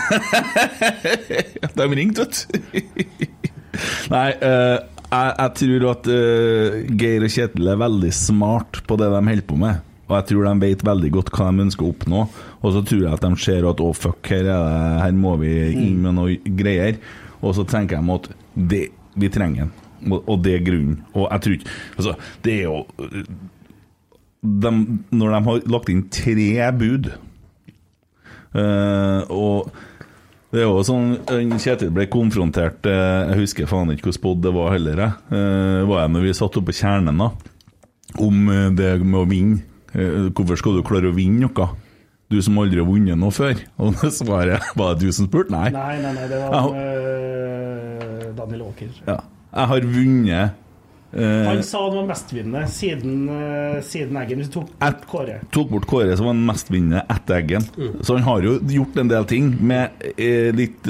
De 1.80 1.90
ringte, 1.90 2.22
vet 2.22 2.46
du. 2.54 3.26
Nei, 4.14 4.30
eh, 4.46 4.78
jeg, 5.10 5.34
jeg 5.40 5.52
tror 5.62 5.86
at 5.96 6.08
eh, 6.14 6.80
Geir 7.02 7.26
og 7.26 7.34
Kjetil 7.34 7.70
er 7.72 7.82
veldig 7.82 8.12
smart 8.14 8.82
på 8.86 8.98
det 9.00 9.10
de 9.10 9.22
holder 9.26 9.46
på 9.50 9.58
med. 9.58 9.82
Og 10.10 10.16
jeg 10.18 10.26
tror 10.32 10.48
de 10.48 10.54
vet 10.66 10.86
veldig 10.86 11.12
godt 11.14 11.30
hva 11.36 11.52
de 11.54 11.66
ønsker 11.68 11.86
å 11.86 11.92
oppnå. 11.94 12.24
Og 12.60 12.74
så 12.74 12.82
tror 12.82 13.04
jeg 13.04 13.14
at 13.14 13.26
de 13.26 13.32
ser 13.46 13.68
at 13.70 13.84
å, 13.84 13.92
fuck, 13.94 14.26
her, 14.34 14.42
er 14.42 14.50
det, 14.50 14.80
her 15.04 15.14
må 15.18 15.36
vi 15.42 15.54
inn 15.70 16.00
med 16.02 16.18
noe 16.18 16.56
greier. 16.58 16.98
Og 17.46 17.54
så 17.56 17.66
tenker 17.70 18.02
de 18.02 18.16
at 18.18 18.32
det, 18.74 18.82
vi 19.20 19.30
trenger 19.32 19.68
den. 19.68 19.76
Og, 20.10 20.20
og 20.24 20.42
det 20.46 20.56
er 20.58 20.66
grunnen. 20.66 21.02
Og 21.14 21.28
jeg 21.28 21.44
tror 21.44 21.56
ikke 21.58 21.74
Altså, 22.00 22.14
det 22.46 22.54
er 22.56 22.62
jo 22.70 22.78
de, 24.40 24.72
Når 25.12 25.34
de 25.34 25.42
har 25.50 25.66
lagt 25.76 25.90
inn 25.92 26.06
tre 26.08 26.70
bud 26.80 27.10
eh, 28.56 29.22
Og 29.36 29.74
det 30.54 30.62
er 30.62 30.70
jo 30.70 30.86
sånn 30.88 31.18
Kjetil 31.60 31.92
ble 31.92 32.08
konfrontert 32.12 32.88
eh, 32.88 33.34
Jeg 33.34 33.42
husker 33.44 33.68
faen 33.70 33.92
ikke 33.92 34.08
hvor 34.08 34.16
spådd 34.16 34.46
det 34.48 34.56
var 34.56 34.72
heller. 34.78 35.04
jeg. 35.04 35.36
Eh, 35.36 35.82
var 35.92 36.06
jeg 36.06 36.14
når 36.16 36.26
vi 36.30 36.38
satt 36.40 36.62
oppe 36.62 36.72
på 36.72 36.80
kjernen, 36.80 37.20
da. 37.20 37.30
Om 38.24 38.48
det 38.80 38.94
med 39.04 39.20
å 39.20 39.28
vinne. 39.30 39.69
Eh, 39.96 40.30
hvorfor 40.36 40.60
skal 40.60 40.78
du 40.78 40.84
klare 40.86 41.10
å 41.10 41.16
vinne 41.16 41.48
noe? 41.48 41.70
Du 42.30 42.38
som 42.46 42.60
aldri 42.62 42.78
har 42.78 42.86
vunnet 42.86 43.18
noe 43.18 43.34
før. 43.34 43.58
Og 43.82 43.96
det 43.98 44.12
svaret 44.14 44.72
var 44.78 44.94
det 44.96 45.10
du 45.10 45.16
som 45.16 45.30
spurte? 45.30 45.50
Nei. 45.56 45.72
Nei, 45.74 45.96
nei, 46.04 46.14
nei, 46.14 46.28
det 46.30 46.42
var 46.44 46.74
øh, 46.78 48.26
Daniel 48.38 48.68
Aaker. 48.68 48.92
Ja. 49.08 49.20
Jeg 49.50 49.72
har 49.72 49.88
vunnet 49.96 50.60
eh, 51.18 51.48
Han 51.48 51.64
sa 51.66 51.82
han 51.88 51.96
var 51.98 52.10
mestvinnende 52.12 52.64
siden, 52.70 53.16
siden 53.82 54.20
Eggen. 54.22 54.44
Tok 54.54 54.70
bort 54.78 55.08
Kåre. 55.10 55.40
tok 55.56 55.72
bort 55.74 55.88
Kåre, 55.90 56.14
som 56.20 56.30
var 56.30 56.38
den 56.38 56.46
mestvinnende 56.52 57.02
etter 57.10 57.40
Eggen. 57.42 57.66
Så 58.06 58.20
han 58.20 58.28
har 58.30 58.46
jo 58.46 58.60
gjort 58.78 59.02
en 59.02 59.10
del 59.10 59.26
ting 59.34 59.56
med 59.66 60.06
litt 60.54 60.86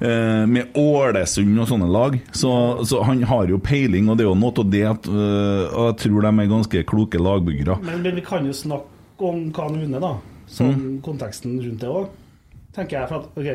eh, 0.00 0.44
Med 0.46 0.76
Ålesund 0.78 1.58
og 1.62 1.68
sånne 1.70 1.88
lag. 1.90 2.18
Så, 2.32 2.50
så 2.88 3.02
han 3.06 3.22
har 3.28 3.46
jo 3.50 3.58
peiling, 3.58 4.08
og 4.10 4.16
det 4.18 4.24
er 4.26 4.30
jo 4.30 4.36
noe 4.38 4.52
av 4.62 4.70
det 4.70 4.84
at 4.88 5.08
eh, 5.08 5.64
Og 5.74 5.84
jeg 5.92 5.96
tror 6.04 6.26
de 6.26 6.32
er 6.44 6.50
ganske 6.54 6.84
kloke 6.90 7.18
lagbyggere. 7.22 7.78
Men, 7.84 8.02
men 8.02 8.14
vi 8.18 8.24
kan 8.26 8.46
jo 8.46 8.52
snakke 8.56 8.86
om 9.28 9.48
hva 9.50 9.66
han 9.68 9.80
vunnet, 9.82 10.00
da. 10.04 10.14
Som 10.48 10.70
Mm. 10.72 11.00
konteksten 11.04 11.58
rundt 11.60 11.80
det 11.82 11.88
òg. 11.92 12.06
Tenker 12.72 13.00
jeg, 13.00 13.08
for 13.10 13.18
at 13.18 13.36
OK 13.36 13.48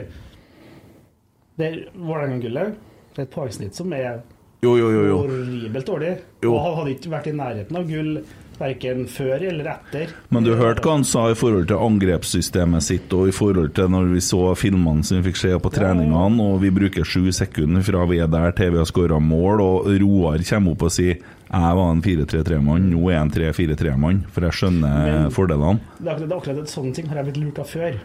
Det 1.58 1.66
er 1.66 1.78
Vålerenga-gullet. 1.98 2.76
Det 3.14 3.22
er 3.22 3.28
et 3.28 3.34
poengsnitt 3.34 3.76
som 3.78 3.92
er 3.94 4.22
Jo, 4.64 4.76
jo, 4.80 4.88
jo. 4.94 5.02
jo. 5.10 5.18
horribelt 5.24 5.86
dårlig. 5.90 6.12
Og 6.48 6.60
hadde 6.78 6.94
ikke 6.96 7.12
vært 7.14 7.28
i 7.30 7.34
nærheten 7.38 7.78
av 7.78 7.88
gull 7.90 8.14
verken 8.60 9.06
før 9.10 9.42
eller 9.50 9.70
etter. 9.74 10.14
Men 10.30 10.44
du 10.46 10.54
hørte 10.56 10.82
hva 10.86 10.96
han 10.98 11.04
sa 11.08 11.28
i 11.32 11.36
forhold 11.38 11.68
til 11.72 11.82
angrepssystemet 11.82 12.84
sitt, 12.86 13.14
og 13.14 13.28
i 13.30 13.36
forhold 13.36 13.74
til 13.78 13.90
når 13.92 14.12
vi 14.14 14.22
så 14.24 14.42
filmene 14.60 15.04
som 15.04 15.20
vi 15.22 15.30
fikk 15.32 15.40
se 15.42 15.54
på 15.60 15.72
treningene, 15.74 16.42
og 16.44 16.62
vi 16.64 16.72
bruker 16.74 17.04
sju 17.08 17.32
sekunder 17.36 17.84
fra 17.86 18.06
vi 18.10 18.20
er 18.24 18.28
der 18.32 18.52
til 18.58 18.72
vi 18.76 18.82
har 18.82 18.90
skåra 18.90 19.20
mål, 19.20 19.62
og 19.62 19.88
Roar 20.04 20.44
kommer 20.50 20.72
opp 20.78 20.88
og 20.90 20.94
sier 20.96 21.20
jeg 21.54 21.76
var 21.78 21.92
en 21.94 22.02
4-3-3-mann, 22.02 22.88
nå 22.90 23.02
er 23.12 23.14
jeg 23.14 23.22
en 23.22 23.34
3-4-3-mann, 23.36 24.24
for 24.34 24.42
jeg 24.48 24.58
skjønner 24.58 25.04
Men- 25.06 25.32
fordelene. 25.36 25.80
Det 26.00 26.08
er 26.08 26.16
akkurat, 26.16 26.38
akkurat 26.40 26.72
sånne 26.72 26.94
ting 26.98 27.08
har 27.12 27.20
jeg 27.22 27.28
blitt 27.30 27.42
lurt 27.44 27.60
av 27.62 27.70
før. 27.70 28.00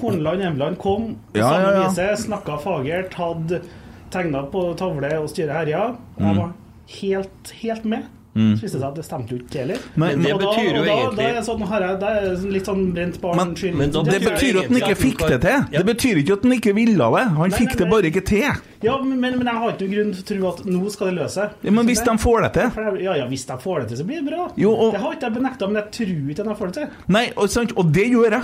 Hornland 0.00 0.40
Hjemland 0.40 0.78
kom 0.78 1.16
Ja, 1.34 1.50
ja, 1.60 1.90
ja. 1.92 2.16
snakka 2.16 2.58
fagert, 2.62 3.14
hadde 3.14 3.60
tegna 4.10 4.44
på 4.50 4.62
tavle 4.78 5.10
og 5.18 5.28
styret 5.28 5.52
herja. 5.52 5.96
Mm. 6.18 6.26
Jeg 6.26 6.36
var 6.38 6.52
helt, 7.00 7.50
helt 7.62 7.84
med. 7.84 8.06
Så 8.36 8.60
viste 8.60 8.76
det 8.76 8.82
seg 8.82 8.88
at 8.90 8.94
det 9.00 9.04
stemte 9.06 9.30
jo 9.32 9.38
ikke 9.40 9.58
heller. 9.62 9.78
Men- 9.96 10.08
Men 10.16 10.22
det 10.26 10.32
Og 10.34 10.40
da- 10.40 10.46
betyr 10.46 10.64
jo 10.76 10.84
da, 10.84 10.92
egentlig- 10.92 11.16
Da 11.16 11.32
det 11.32 11.44
sånn, 11.46 11.60
jeg, 11.66 12.00
det 12.00 12.08
er 12.12 12.36
sånn 12.36 12.52
litt 12.52 12.64
sånn 12.66 12.92
brent 12.94 13.20
barn 13.20 13.36
Men- 13.36 13.76
men 13.78 13.90
da 13.90 14.02
Det 14.02 14.20
betyr 14.22 14.58
at 14.60 14.66
han 14.66 14.76
ikke 14.76 14.96
fikk 14.96 15.28
det 15.28 15.40
til. 15.40 15.50
Ja. 15.72 15.82
Det 15.82 15.86
betyr 15.86 16.16
ikke 16.22 16.32
at 16.36 16.42
han 16.42 16.52
ikke 16.52 16.74
ville 16.74 16.96
det. 17.16 17.24
Han 17.32 17.48
Nei, 17.50 17.58
fikk 17.58 17.72
nei, 17.72 17.76
det 17.80 17.90
bare 17.90 18.02
ikke 18.12 18.24
til. 18.26 18.52
Ja, 18.82 18.98
men, 19.02 19.18
men 19.20 19.38
men 19.38 19.46
jeg 19.46 19.54
har 19.56 19.72
ikke 19.72 19.80
noen 19.88 19.94
grunn 19.94 20.12
til 20.14 20.36
å 20.36 20.40
tro 20.40 20.48
at 20.52 20.64
nå 20.66 20.90
skal 20.92 21.06
det 21.06 21.14
løse 21.16 21.34
seg. 21.40 21.50
Ja, 21.64 21.70
men 21.70 21.86
hvis 21.86 22.04
de 22.04 22.10
får 22.18 22.42
det 22.42 22.52
til 22.52 23.02
Ja, 23.02 23.14
ja, 23.14 23.26
hvis 23.26 23.46
de 23.46 23.52
får 23.56 23.80
det 23.80 23.88
til, 23.88 23.96
så 23.98 24.06
blir 24.06 24.20
det 24.22 24.26
bra. 24.30 24.50
Jo, 24.56 24.72
og- 24.74 24.92
Det 24.92 25.00
har 25.00 25.12
ikke 25.14 25.20
jeg 25.22 25.34
benekta, 25.34 25.66
men 25.66 25.82
jeg 25.82 25.90
tror 25.92 26.30
ikke 26.30 26.44
de 26.44 26.54
får 26.54 26.66
det 26.66 26.74
til. 26.74 26.88
Nei, 27.08 27.32
og, 27.36 27.48
sant, 27.50 27.72
og 27.76 27.90
det 27.92 28.10
gjør 28.12 28.30
jeg. 28.30 28.42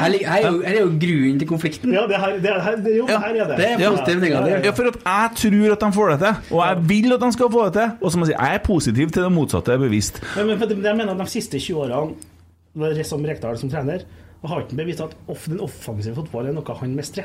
Her, 0.00 0.10
her, 0.30 0.36
er 0.36 0.50
jo, 0.50 0.62
her 0.66 0.74
er 0.76 0.80
jo 0.80 0.90
grunnen 1.04 1.38
til 1.38 1.48
konflikten. 1.48 1.92
Ja, 1.94 2.02
det 2.10 2.16
her, 2.16 2.32
det 2.44 2.52
her, 2.66 2.76
det, 2.76 2.96
jo, 2.98 3.06
Ja, 3.08 3.18
her 3.18 3.42
er 3.44 3.48
det. 3.48 3.56
det 3.56 3.66
er 3.70 3.78
Ja. 3.80 3.90
positivt 3.90 4.20
negativt. 4.20 4.64
Ja, 4.64 4.70
for 4.70 4.82
at 4.82 4.96
jeg 5.04 5.30
tror 5.36 5.72
at 5.72 5.80
de 5.86 5.92
får 5.92 6.08
det 6.10 6.18
til, 6.18 6.56
og 6.56 6.66
jeg 6.66 6.88
vil 6.88 7.12
at 7.12 7.20
de 7.20 7.32
skal 7.32 7.50
få 7.52 7.64
det 7.64 7.72
til. 7.78 7.90
Og 8.02 8.12
som 8.12 8.20
jeg 8.20 8.26
sier, 8.32 8.40
jeg 8.46 8.54
er 8.54 8.58
positiv 8.64 9.10
til 9.10 9.22
det 9.22 9.32
motsatte, 9.32 9.72
er 9.72 9.78
bevisst. 9.78 10.20
Men, 10.36 10.46
men 10.58 10.84
jeg 10.84 10.96
mener 10.96 11.12
at 11.14 11.20
de 11.20 11.26
siste 11.30 11.58
20 11.58 11.76
årene 11.78 13.04
som 13.04 13.24
Rekdal 13.24 13.58
som 13.58 13.70
trener, 13.70 13.98
har 14.44 14.60
ikke 14.60 14.76
bevist 14.76 15.00
at 15.00 15.14
den 15.48 15.60
offensive 15.60 16.14
fotballen 16.14 16.50
er 16.52 16.60
noe 16.60 16.74
han 16.80 16.94
mestrer. 16.96 17.24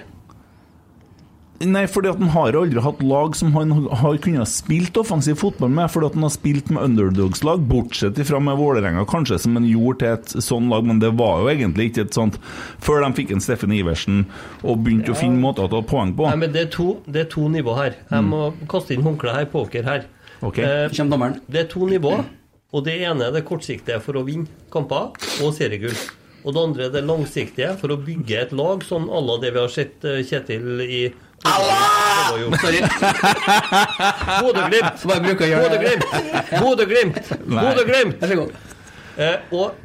Nei, 1.59 1.83
fordi 1.91 2.07
at 2.07 2.19
han 2.21 2.31
har 2.31 2.55
aldri 2.55 2.79
hatt 2.79 3.01
lag 3.03 3.33
som 3.35 3.51
han 3.57 3.73
har 3.99 4.19
kunnet 4.23 4.47
spilt 4.47 4.95
offensiv 4.99 5.41
fotball 5.41 5.71
med, 5.73 5.89
fordi 5.91 6.07
at 6.07 6.15
han 6.15 6.23
har 6.23 6.31
spilt 6.31 6.69
med 6.71 6.85
underdogslag, 6.87 7.65
bortsett 7.67 8.19
ifra 8.21 8.39
med 8.43 8.55
Vålerenga, 8.61 9.03
kanskje, 9.09 9.41
som 9.43 9.57
han 9.59 9.67
gjorde 9.67 9.99
til 9.99 10.13
et 10.13 10.45
sånn 10.45 10.69
lag, 10.71 10.87
men 10.87 11.01
det 11.03 11.11
var 11.19 11.43
jo 11.43 11.49
egentlig 11.51 11.89
ikke 11.89 12.05
et 12.07 12.15
sånt 12.15 12.37
Før 12.83 13.03
de 13.03 13.09
fikk 13.17 13.33
en 13.35 13.43
Steffen 13.43 13.73
Iversen 13.75 14.21
og 14.63 14.85
begynte 14.85 15.11
å 15.11 15.19
finne 15.19 15.41
måter 15.41 15.67
å 15.67 15.71
ta 15.71 15.81
poeng 15.83 16.13
på. 16.15 16.29
Nei, 16.29 16.39
men 16.45 16.55
det 16.55 16.63
er, 16.63 16.71
to, 16.71 16.87
det 17.09 17.25
er 17.25 17.29
to 17.33 17.49
nivå 17.51 17.75
her. 17.75 17.97
Jeg 18.07 18.27
må 18.29 18.41
kaste 18.71 18.95
inn 18.95 19.03
håndkleet 19.03 19.41
her, 19.41 19.49
poker 19.51 19.87
her. 19.87 20.07
Ok. 20.45 20.61
Eh, 20.63 20.87
det 20.87 21.65
er 21.65 21.67
to 21.71 21.89
nivå, 21.89 22.13
og 22.71 22.85
det 22.87 22.95
ene 23.03 23.27
er 23.27 23.35
det 23.35 23.43
kortsiktige 23.47 23.99
for 24.03 24.19
å 24.19 24.23
vinne 24.27 24.47
kamper 24.71 25.11
og 25.43 25.51
seriegull. 25.57 25.97
Og 26.47 26.55
det 26.55 26.61
andre 26.63 26.85
er 26.87 26.93
det 26.93 27.03
langsiktige 27.03 27.73
for 27.81 27.91
å 27.91 27.99
bygge 27.99 28.45
et 28.45 28.53
lag, 28.55 28.83
sånn 28.87 29.09
à 29.11 29.19
la 29.19 29.35
det 29.41 29.51
vi 29.51 29.59
har 29.59 29.73
sett 29.73 30.05
eh, 30.07 30.21
Kjetil 30.23 30.85
i 30.85 31.01
Sorry. 32.59 32.81
Bodø-Glimt! 34.41 35.05
Bodø-Glimt! 35.05 36.07
Bodø-Glimt! 36.59 37.19
Bodø-Glimt! 37.47 38.23
Eh, 39.19 39.37
og 39.51 39.75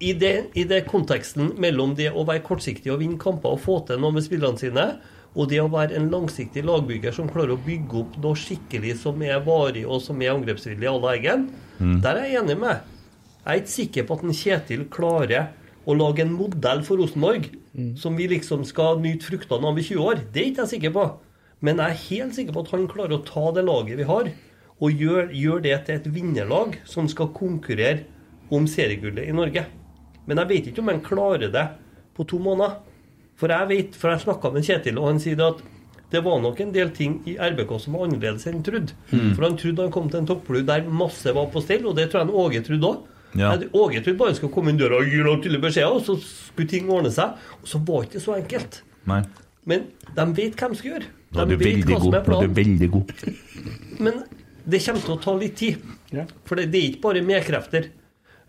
i 0.00 0.12
det, 0.16 0.34
i 0.56 0.64
det 0.64 0.84
konteksten 0.88 1.52
mellom 1.60 1.94
det 1.98 2.08
å 2.16 2.24
være 2.28 2.40
kortsiktig 2.46 2.92
og 2.92 3.00
vinne 3.02 3.18
kamper 3.20 3.52
og 3.56 3.60
få 3.60 3.80
til 3.88 4.00
noe 4.00 4.14
med 4.16 4.24
spillene 4.24 4.60
sine, 4.60 4.86
og 5.36 5.50
det 5.50 5.60
å 5.62 5.68
være 5.70 5.94
en 5.98 6.08
langsiktig 6.10 6.64
lagbygger 6.66 7.12
som 7.14 7.28
klarer 7.30 7.52
å 7.54 7.60
bygge 7.62 8.00
opp 8.00 8.16
noe 8.24 8.38
skikkelig 8.40 8.96
som 9.02 9.20
er 9.22 9.42
varig 9.46 9.84
og 9.86 10.00
som 10.02 10.18
er 10.24 10.32
angrepsvillig 10.32 10.88
à 10.90 10.94
la 10.96 11.12
Eggen, 11.18 11.44
der 12.02 12.16
er 12.16 12.26
jeg 12.30 12.40
enig 12.42 12.56
med. 12.58 12.80
Jeg 13.44 13.50
er 13.52 13.60
ikke 13.60 13.74
sikker 13.76 14.06
på 14.08 14.16
at 14.18 14.24
en 14.26 14.34
Kjetil 14.36 14.82
klarer 14.92 15.52
å 15.90 15.96
lage 15.98 16.22
en 16.24 16.36
modell 16.36 16.84
for 16.86 17.00
Rosenborg 17.00 17.50
som 17.98 18.16
vi 18.18 18.26
liksom 18.30 18.64
skal 18.66 19.00
nyte 19.02 19.26
fruktene 19.28 19.68
av 19.70 19.78
i 19.78 19.84
20 19.86 20.06
år. 20.06 20.22
Det 20.32 20.42
er 20.42 20.48
ikke 20.50 20.64
jeg 20.64 20.72
sikker 20.74 20.94
på. 20.94 21.04
Men 21.60 21.80
jeg 21.82 21.92
er 21.92 22.04
helt 22.08 22.36
sikker 22.36 22.56
på 22.56 22.64
at 22.64 22.72
han 22.74 22.88
klarer 22.90 23.18
å 23.18 23.24
ta 23.26 23.50
det 23.56 23.66
laget 23.66 24.00
vi 24.00 24.08
har, 24.08 24.30
og 24.80 25.02
gjøre 25.02 25.28
gjør 25.36 25.60
det 25.66 25.76
til 25.86 25.98
et 25.98 26.08
vinnerlag 26.08 26.78
som 26.88 27.08
skal 27.08 27.34
konkurrere 27.36 28.06
om 28.50 28.66
seriegullet 28.66 29.28
i 29.28 29.34
Norge. 29.36 29.66
Men 30.26 30.40
jeg 30.40 30.50
vet 30.50 30.70
ikke 30.70 30.82
om 30.82 30.88
han 30.92 31.02
klarer 31.04 31.52
det 31.52 31.66
på 32.16 32.24
to 32.28 32.40
måneder. 32.42 32.78
For 33.40 33.52
jeg 33.52 33.68
vet, 33.70 33.94
for 33.96 34.12
jeg 34.12 34.24
snakka 34.24 34.50
med 34.52 34.66
Kjetil, 34.66 34.98
og 35.00 35.12
han 35.12 35.20
sier 35.22 35.40
at 35.44 35.60
det 36.10 36.24
var 36.26 36.40
nok 36.42 36.58
en 36.60 36.72
del 36.74 36.90
ting 36.96 37.20
i 37.30 37.36
RBK 37.38 37.76
som 37.80 37.94
var 37.94 38.08
annerledes 38.08 38.48
enn 38.48 38.58
han 38.58 38.66
trodde. 38.66 38.96
For 39.36 39.46
han 39.46 39.56
trodde 39.60 39.84
han 39.86 39.94
kom 39.94 40.10
til 40.10 40.20
en 40.24 40.28
toppklubb 40.28 40.66
der 40.68 40.88
masse 40.90 41.32
var 41.36 41.46
på 41.52 41.62
stell, 41.62 41.86
og 41.86 41.96
det 41.96 42.08
tror 42.10 42.24
jeg 42.24 42.28
han 42.28 42.40
Åge 42.42 42.62
trodde 42.66 42.90
òg. 42.90 43.04
Ja. 43.38 43.52
Åge 43.54 44.00
trodde 44.02 44.18
bare 44.18 44.32
han 44.32 44.38
skulle 44.38 44.54
komme 44.54 44.72
inn 44.72 44.80
døra 44.80 44.98
og 44.98 45.06
gi 45.10 45.20
noen 45.22 45.42
tydelige 45.42 45.62
beskjeder, 45.68 45.94
og 45.94 46.02
så 46.06 46.16
skulle 46.24 46.70
ting 46.70 46.90
ordne 46.90 47.12
seg. 47.14 47.38
Og 47.60 47.70
så 47.70 47.78
var 47.86 48.02
det 48.02 48.10
ikke 48.10 48.24
så 48.24 48.36
enkelt. 48.40 48.80
Nei. 49.10 49.22
Men 49.70 49.86
de 50.16 50.26
vet 50.40 50.58
hvem 50.58 50.74
skal 50.78 50.94
gjøre. 50.96 51.08
De 51.36 51.46
du 51.46 51.56
vet 51.60 51.84
hva 51.84 51.94
hva 51.94 52.00
som 52.00 52.10
god. 52.10 52.18
er 52.18 52.26
planen. 52.26 52.42
du 52.42 52.50
er 52.50 52.58
veldig 52.58 52.90
god. 52.90 53.14
Men 54.00 54.20
det 54.70 54.82
kommer 54.84 55.06
til 55.06 55.14
å 55.14 55.22
ta 55.22 55.34
litt 55.38 55.56
tid. 55.60 55.88
Ja. 56.14 56.26
For 56.48 56.58
det, 56.58 56.70
det 56.72 56.80
er 56.80 56.88
ikke 56.90 57.04
bare 57.06 57.22
medkrefter. 57.26 57.90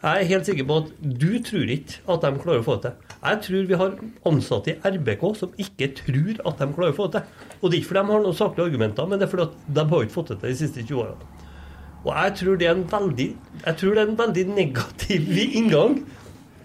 Jeg 0.02 0.24
er 0.24 0.30
helt 0.32 0.48
sikker 0.50 0.66
på 0.66 0.76
at 0.82 0.88
du 1.22 1.28
tror 1.46 1.70
ikke 1.70 2.00
at 2.10 2.24
de 2.26 2.30
klarer 2.42 2.64
å 2.64 2.66
få 2.66 2.76
det 2.82 2.90
til. 2.90 3.18
Jeg 3.22 3.42
tror 3.46 3.68
vi 3.70 3.78
har 3.78 3.92
ansatte 4.32 4.74
i 4.74 4.94
RBK 4.96 5.26
som 5.38 5.52
ikke 5.62 5.92
tror 6.00 6.40
at 6.50 6.64
de 6.64 6.68
klarer 6.74 6.96
å 6.96 6.98
få 6.98 7.06
det 7.14 7.22
til. 7.22 7.52
Og 7.60 7.68
det 7.70 7.78
er 7.78 7.84
ikke 7.84 7.90
fordi 7.92 8.02
de 8.02 8.14
har 8.16 8.24
noen 8.26 8.40
saklige 8.40 8.66
argumenter, 8.72 9.12
men 9.12 9.22
det 9.22 9.28
er 9.28 9.34
fordi 9.36 9.46
at 9.46 9.60
de 9.78 9.86
har 9.92 10.08
ikke 10.08 10.16
fått 10.16 10.32
det 10.34 10.40
til 10.42 10.50
de 10.50 10.58
siste 10.58 10.86
20 10.88 11.04
årene. 11.04 11.30
Og 12.02 12.12
jeg 12.16 12.34
tror 12.40 12.58
det 12.58 12.68
er 12.68 12.76
en 12.76 12.88
veldig, 12.90 13.28
jeg 13.66 13.78
tror 13.78 13.96
det 13.96 14.02
er 14.02 14.10
en 14.10 14.20
veldig 14.20 14.46
negativ 14.56 15.28
inngang 15.44 16.00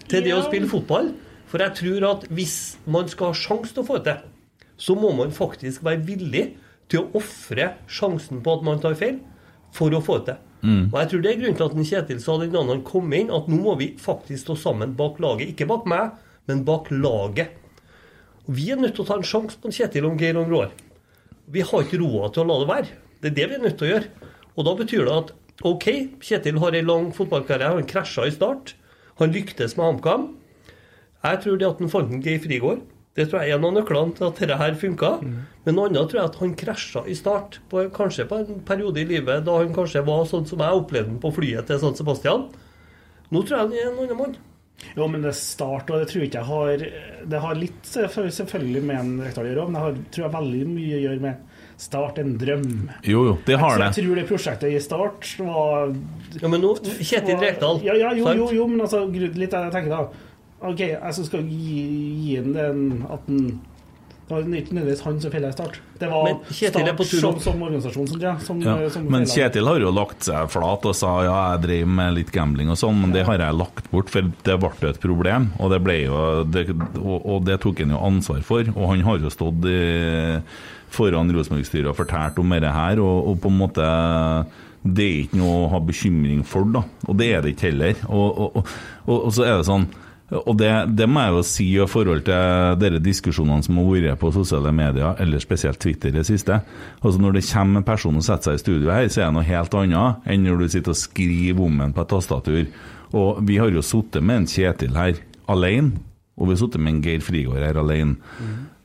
til 0.09 0.25
det 0.25 0.33
å 0.33 0.43
spille 0.47 0.69
fotball. 0.71 1.11
For 1.47 1.63
jeg 1.63 1.77
tror 1.79 2.07
at 2.09 2.25
hvis 2.33 2.57
man 2.89 3.07
skal 3.11 3.31
ha 3.31 3.37
sjanse 3.37 3.75
til 3.75 3.85
å 3.85 3.87
få 3.87 3.99
det 4.01 4.17
til, 4.17 4.33
så 4.77 4.93
må 4.97 5.09
man 5.17 5.31
faktisk 5.33 5.85
være 5.85 6.03
villig 6.05 6.43
til 6.91 7.03
å 7.03 7.21
ofre 7.21 7.71
sjansen 7.89 8.43
på 8.45 8.57
at 8.57 8.65
man 8.65 8.81
tar 8.81 8.97
feil, 8.99 9.17
for 9.75 9.93
å 9.93 10.01
få 10.03 10.19
det 10.21 10.33
til. 10.33 10.43
Mm. 10.57 10.83
Og 10.89 10.95
jeg 10.97 11.09
tror 11.11 11.21
det 11.21 11.29
er 11.31 11.39
grunnen 11.39 11.57
til 11.57 11.67
at 11.67 11.89
Kjetil 11.89 12.21
sa 12.21 12.35
den 12.41 12.53
dagen 12.53 12.71
han 12.71 12.83
kom 12.85 13.13
inn, 13.13 13.31
at 13.33 13.49
nå 13.49 13.59
må 13.61 13.75
vi 13.79 13.91
faktisk 14.01 14.47
stå 14.47 14.57
sammen 14.59 14.95
bak 14.97 15.19
laget. 15.23 15.53
Ikke 15.53 15.67
bak 15.69 15.85
meg, 15.89 16.15
men 16.49 16.63
bak 16.67 16.89
laget. 16.93 17.53
Og 18.47 18.55
Vi 18.57 18.71
er 18.71 18.79
nødt 18.79 18.95
til 18.97 19.05
å 19.05 19.09
ta 19.09 19.17
en 19.19 19.27
sjanse 19.27 19.59
på 19.61 19.71
Kjetil 19.73 20.07
om 20.07 20.17
Geir 20.17 20.39
om 20.39 20.49
Roar. 20.49 20.71
Vi 21.47 21.63
har 21.63 21.83
ikke 21.83 21.99
råd 22.01 22.33
til 22.33 22.43
å 22.43 22.47
la 22.47 22.57
det 22.61 22.71
være. 22.71 22.97
Det 23.21 23.29
er 23.29 23.37
det 23.37 23.47
vi 23.49 23.57
er 23.57 23.63
nødt 23.65 23.77
til 23.79 23.87
å 23.87 23.91
gjøre. 23.93 24.26
Og 24.57 24.65
da 24.65 24.73
betyr 24.77 25.05
det 25.05 25.15
at 25.15 25.33
OK, 25.65 25.87
Kjetil 26.21 26.59
har 26.61 26.75
en 26.75 26.89
lang 26.89 27.07
fotballkarriere. 27.15 27.77
Han 27.79 27.89
krasja 27.89 28.27
i 28.27 28.33
start. 28.33 28.75
Han 29.21 29.33
lyktes 29.33 29.77
med 29.77 29.85
HamKam. 29.85 30.27
Jeg 31.23 31.41
tror 31.43 31.57
det 31.57 31.67
at 31.67 31.81
han 31.81 31.91
fant 31.91 32.13
en 32.13 32.21
Geir 32.23 32.41
Frigård, 32.43 32.83
det 33.17 33.25
tror 33.31 33.41
jeg 33.41 33.55
er 33.55 33.57
en 33.57 33.65
av 33.65 33.73
nøklene 33.73 34.13
til 34.13 34.27
at 34.27 34.37
dette 34.37 34.57
her 34.59 34.75
funka. 34.77 35.07
Men 35.65 35.73
noe 35.73 35.89
annet 35.89 36.11
tror 36.11 36.19
jeg 36.19 36.29
at 36.29 36.35
han 36.37 36.53
krasja 36.59 37.01
i 37.09 37.15
start, 37.17 37.57
på, 37.71 37.87
kanskje 37.95 38.27
på 38.29 38.37
en 38.43 38.59
periode 38.67 39.01
i 39.01 39.07
livet 39.09 39.45
da 39.47 39.55
han 39.57 39.73
kanskje 39.73 40.05
var 40.05 40.27
sånn 40.29 40.45
som 40.45 40.61
jeg 40.61 40.83
opplevde 40.83 41.15
ham 41.15 41.21
på 41.23 41.33
flyet 41.33 41.65
til 41.65 41.81
San 41.81 41.97
Sebastian. 41.97 42.45
Nå 43.33 43.41
tror 43.41 43.57
jeg 43.57 43.63
han 43.65 43.73
er 43.73 43.89
en 43.89 44.03
annen 44.03 44.21
mann. 44.21 44.37
Jo, 44.95 45.07
men 45.09 45.23
det 45.25 45.31
er 45.31 45.37
start, 45.37 45.89
og 45.89 46.01
det 46.01 46.09
tror 46.11 46.21
jeg 46.21 46.29
ikke 46.29 46.41
jeg 46.41 46.49
har 46.51 46.81
Det 47.31 47.39
har 47.41 47.57
litt 47.57 47.87
selvfølgelig 47.89 48.83
med 48.85 48.99
en 48.99 49.13
rektor 49.25 49.45
å 49.45 49.49
gjøre, 49.49 49.65
men 49.65 49.77
det 49.77 49.83
har, 49.83 50.01
tror 50.13 50.25
jeg 50.27 50.35
veldig 50.37 50.65
mye 50.73 50.97
å 50.97 51.03
gjøre 51.05 51.23
med 51.27 51.45
Start 51.77 52.17
en 52.17 52.31
drøm. 52.41 52.87
Jo, 53.05 53.19
jo, 53.27 53.33
det 53.45 53.59
har 53.61 53.75
det. 53.77 53.91
Jeg 53.91 54.05
tror 54.07 54.17
det 54.17 54.23
prosjektet 54.31 54.71
i 54.73 54.79
Start 54.81 55.27
var 55.45 55.91
Ja, 56.41 56.49
men 56.49 56.63
nå 56.63 56.71
Kjetil 56.81 57.37
Rekdal. 57.37 57.83
Ja, 57.85 57.93
ja, 58.01 58.15
jo, 58.17 58.31
jo, 58.33 58.47
jo, 58.55 58.65
men 58.71 58.81
altså, 58.81 59.03
litt 59.13 59.53
jeg 59.53 59.73
tenker 59.75 59.93
da. 59.93 59.99
OK, 60.65 60.81
jeg 60.81 61.27
skal 61.27 61.45
gi, 61.45 61.83
gi 62.23 62.39
den 62.41 63.03
at 63.05 63.29
den 63.29 63.59
Det 64.27 64.35
var 64.35 64.43
ikke 64.43 64.75
nødvendigvis 64.75 65.01
han 65.05 65.19
som 65.23 65.31
feila 65.31 65.47
i 65.47 65.55
Start. 65.55 65.77
Det 66.01 66.07
var 66.11 66.33
Start 66.51 67.07
som, 67.07 67.37
som 67.39 67.61
organisasjon, 67.63 68.07
som, 68.11 68.21
ja, 68.21 68.33
som, 68.43 68.59
Ja. 68.59 68.73
som 68.91 69.05
Men 69.07 69.23
feilet. 69.23 69.35
Kjetil 69.37 69.69
har 69.71 69.79
jo 69.79 69.91
lagt 69.95 70.27
seg 70.27 70.49
flat 70.51 70.87
og 70.89 70.95
sa 70.99 71.11
ja, 71.23 71.35
jeg 71.53 71.61
drev 71.63 71.93
med 71.99 72.17
litt 72.17 72.33
gambling 72.35 72.67
og 72.73 72.75
sånn, 72.81 72.99
men 73.05 73.13
det 73.15 73.23
har 73.23 73.39
jeg 73.39 73.55
lagt 73.55 73.87
bort, 73.93 74.11
for 74.11 74.27
det 74.27 74.57
ble 74.59 74.71
jo 74.83 74.89
et 74.91 74.99
problem. 74.99 75.47
Og 75.63 75.71
det, 75.71 75.79
jo, 76.03 76.23
det, 76.43 76.65
og, 76.99 77.17
og 77.23 77.45
det 77.47 77.55
tok 77.63 77.79
han 77.85 77.95
jo 77.95 78.01
ansvar 78.09 78.43
for. 78.43 78.67
Og 78.75 78.91
han 78.91 79.05
har 79.07 79.23
jo 79.23 79.31
stått 79.31 79.69
i, 79.71 79.79
foran 80.91 81.31
Rosenborg-styret 81.31 81.87
og 81.91 81.95
fortalt 81.95 82.39
om 82.43 82.51
dette 82.51 82.73
her, 82.75 82.99
og, 83.03 83.29
og 83.31 83.39
på 83.43 83.51
en 83.53 83.61
måte 83.63 83.87
det 84.87 85.03
er 85.07 85.23
ikke 85.25 85.39
noe 85.39 85.55
å 85.65 85.71
ha 85.71 85.79
bekymring 85.83 86.43
for, 86.47 86.67
da. 86.71 86.83
Og 87.07 87.17
det 87.19 87.31
er 87.35 87.41
det 87.43 87.55
ikke 87.55 87.71
heller. 87.71 87.95
Og, 88.07 88.27
og, 88.27 88.59
og, 88.59 88.75
og, 89.07 89.17
og 89.17 89.33
så 89.35 89.47
er 89.47 89.57
det 89.59 89.67
sånn 89.67 89.87
og 90.27 90.57
det, 90.59 90.69
det 90.99 91.05
må 91.07 91.21
jeg 91.23 91.35
jo 91.37 91.43
si 91.47 91.65
i 91.71 91.85
forhold 91.87 92.25
til 92.27 92.79
dere 92.81 92.99
diskusjonene 92.99 93.63
som 93.63 93.77
har 93.79 93.87
vært 93.93 94.19
på 94.19 94.31
sosiale 94.35 94.73
medier, 94.75 95.15
eller 95.23 95.39
spesielt 95.39 95.79
Twitter 95.79 96.11
i 96.11 96.17
det 96.17 96.25
siste. 96.27 96.59
Altså 96.99 97.21
Når 97.23 97.37
det 97.37 97.45
kommer 97.47 97.79
en 97.79 97.87
person 97.87 98.19
og 98.19 98.25
setter 98.25 98.51
seg 98.51 98.59
i 98.59 98.63
studio 98.65 98.91
her, 98.91 99.07
så 99.07 99.21
er 99.21 99.29
det 99.29 99.37
noe 99.37 99.47
helt 99.47 99.77
annet 99.79 100.27
enn 100.27 100.43
når 100.43 100.59
du 100.59 100.67
sitter 100.73 100.91
og 100.91 100.99
skriver 100.99 101.63
om 101.63 101.79
en 101.85 101.95
på 101.95 102.03
et 102.03 102.11
tastatur. 102.11 102.65
Og 103.15 103.39
vi 103.47 103.55
har 103.61 103.71
jo 103.71 103.85
sittet 103.85 104.23
med 104.23 104.41
en 104.41 104.49
Kjetil 104.51 104.99
her 104.99 105.21
alene, 105.47 106.03
og 106.35 106.49
vi 106.49 106.57
har 106.57 106.59
sittet 106.59 106.83
med 106.83 106.97
en 106.97 107.03
Geir 107.05 107.23
Frigård 107.23 107.63
her 107.63 107.79
alene. 107.79 108.35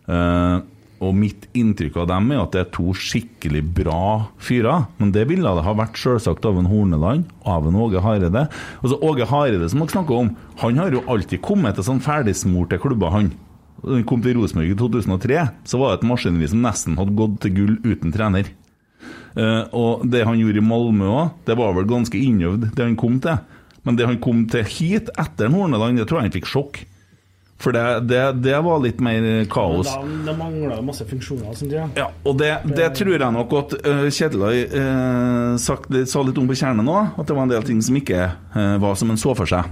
Eh, 0.07 0.57
og 1.03 1.17
mitt 1.19 1.49
inntrykk 1.59 1.97
av 2.03 2.09
dem 2.13 2.31
er 2.31 2.43
at 2.45 2.55
det 2.55 2.61
er 2.63 2.73
to 2.75 2.93
skikkelig 2.95 3.63
bra 3.75 4.31
fyrer. 4.43 4.87
Men 5.01 5.11
det 5.15 5.27
ville 5.31 5.55
det 5.57 5.65
ha 5.67 5.75
vært 5.77 5.99
selvsagt 5.99 6.47
av 6.47 6.61
en 6.61 6.71
Horneland, 6.71 7.27
av 7.43 7.67
en 7.67 7.79
Åge 7.83 8.03
Hareide. 8.05 8.47
Altså 8.81 8.99
Åge 9.03 9.27
Hareide 9.29 9.71
som 9.73 9.83
dere 9.83 9.95
snakker 9.97 10.21
om, 10.23 10.33
han 10.63 10.79
har 10.79 10.95
jo 10.95 11.05
alltid 11.11 11.43
kommet 11.45 11.79
til 11.79 11.89
sånn 11.89 12.03
ferdigsmorte 12.05 12.79
klubber, 12.83 13.15
han. 13.15 13.33
Da 13.83 13.97
han 13.97 14.07
kom 14.07 14.23
til 14.23 14.37
Rosenborg 14.39 14.71
i 14.71 14.79
2003, 14.79 15.47
så 15.67 15.81
var 15.81 15.91
det 15.91 16.01
et 16.03 16.11
maskineri 16.13 16.51
som 16.53 16.63
nesten 16.63 16.99
hadde 17.01 17.17
gått 17.19 17.41
til 17.43 17.57
gull 17.57 17.75
uten 17.83 18.15
trener. 18.15 18.53
Uh, 19.33 19.65
og 19.75 20.05
det 20.13 20.27
han 20.29 20.39
gjorde 20.39 20.61
i 20.61 20.65
Malmö 20.65 21.09
òg, 21.09 21.35
det 21.49 21.57
var 21.59 21.75
vel 21.75 21.89
ganske 21.91 22.19
innøvd, 22.21 22.69
det 22.77 22.85
han 22.85 22.99
kom 23.01 23.19
til. 23.25 23.41
Men 23.83 23.99
det 23.99 24.07
han 24.07 24.21
kom 24.23 24.45
til 24.53 24.67
hit 24.69 25.11
etter 25.19 25.51
Horneland, 25.51 25.99
det 25.99 26.07
tror 26.07 26.21
jeg 26.21 26.31
han 26.31 26.37
fikk 26.37 26.51
sjokk. 26.53 26.83
For 27.63 27.75
det, 27.75 27.83
det, 28.11 28.21
det 28.43 28.57
var 28.67 28.81
litt 28.83 28.99
mer 29.03 29.23
kaos. 29.51 29.87
Men 30.03 30.25
da, 30.27 30.33
det 30.33 30.35
mangla 30.41 30.79
masse 30.83 31.07
funksjoner. 31.07 31.53
Sånn, 31.55 31.71
ja. 31.71 31.85
Ja, 31.95 32.09
og 32.27 32.41
det, 32.41 32.51
det 32.75 32.89
tror 32.99 33.15
jeg 33.15 33.35
nok 33.37 33.55
at 33.61 33.77
uh, 33.87 34.07
Kjetil 34.11 34.43
uh, 34.43 35.55
sa 35.61 36.25
litt 36.27 36.41
om 36.43 36.51
på 36.51 36.59
kjernen 36.59 36.87
nå, 36.89 36.97
at 37.15 37.29
det 37.29 37.37
var 37.37 37.47
en 37.47 37.53
del 37.53 37.67
ting 37.69 37.83
som 37.85 37.99
ikke 38.01 38.25
uh, 38.57 38.77
var 38.83 38.99
som 38.99 39.13
en 39.15 39.21
så 39.21 39.37
for 39.39 39.47
seg. 39.49 39.71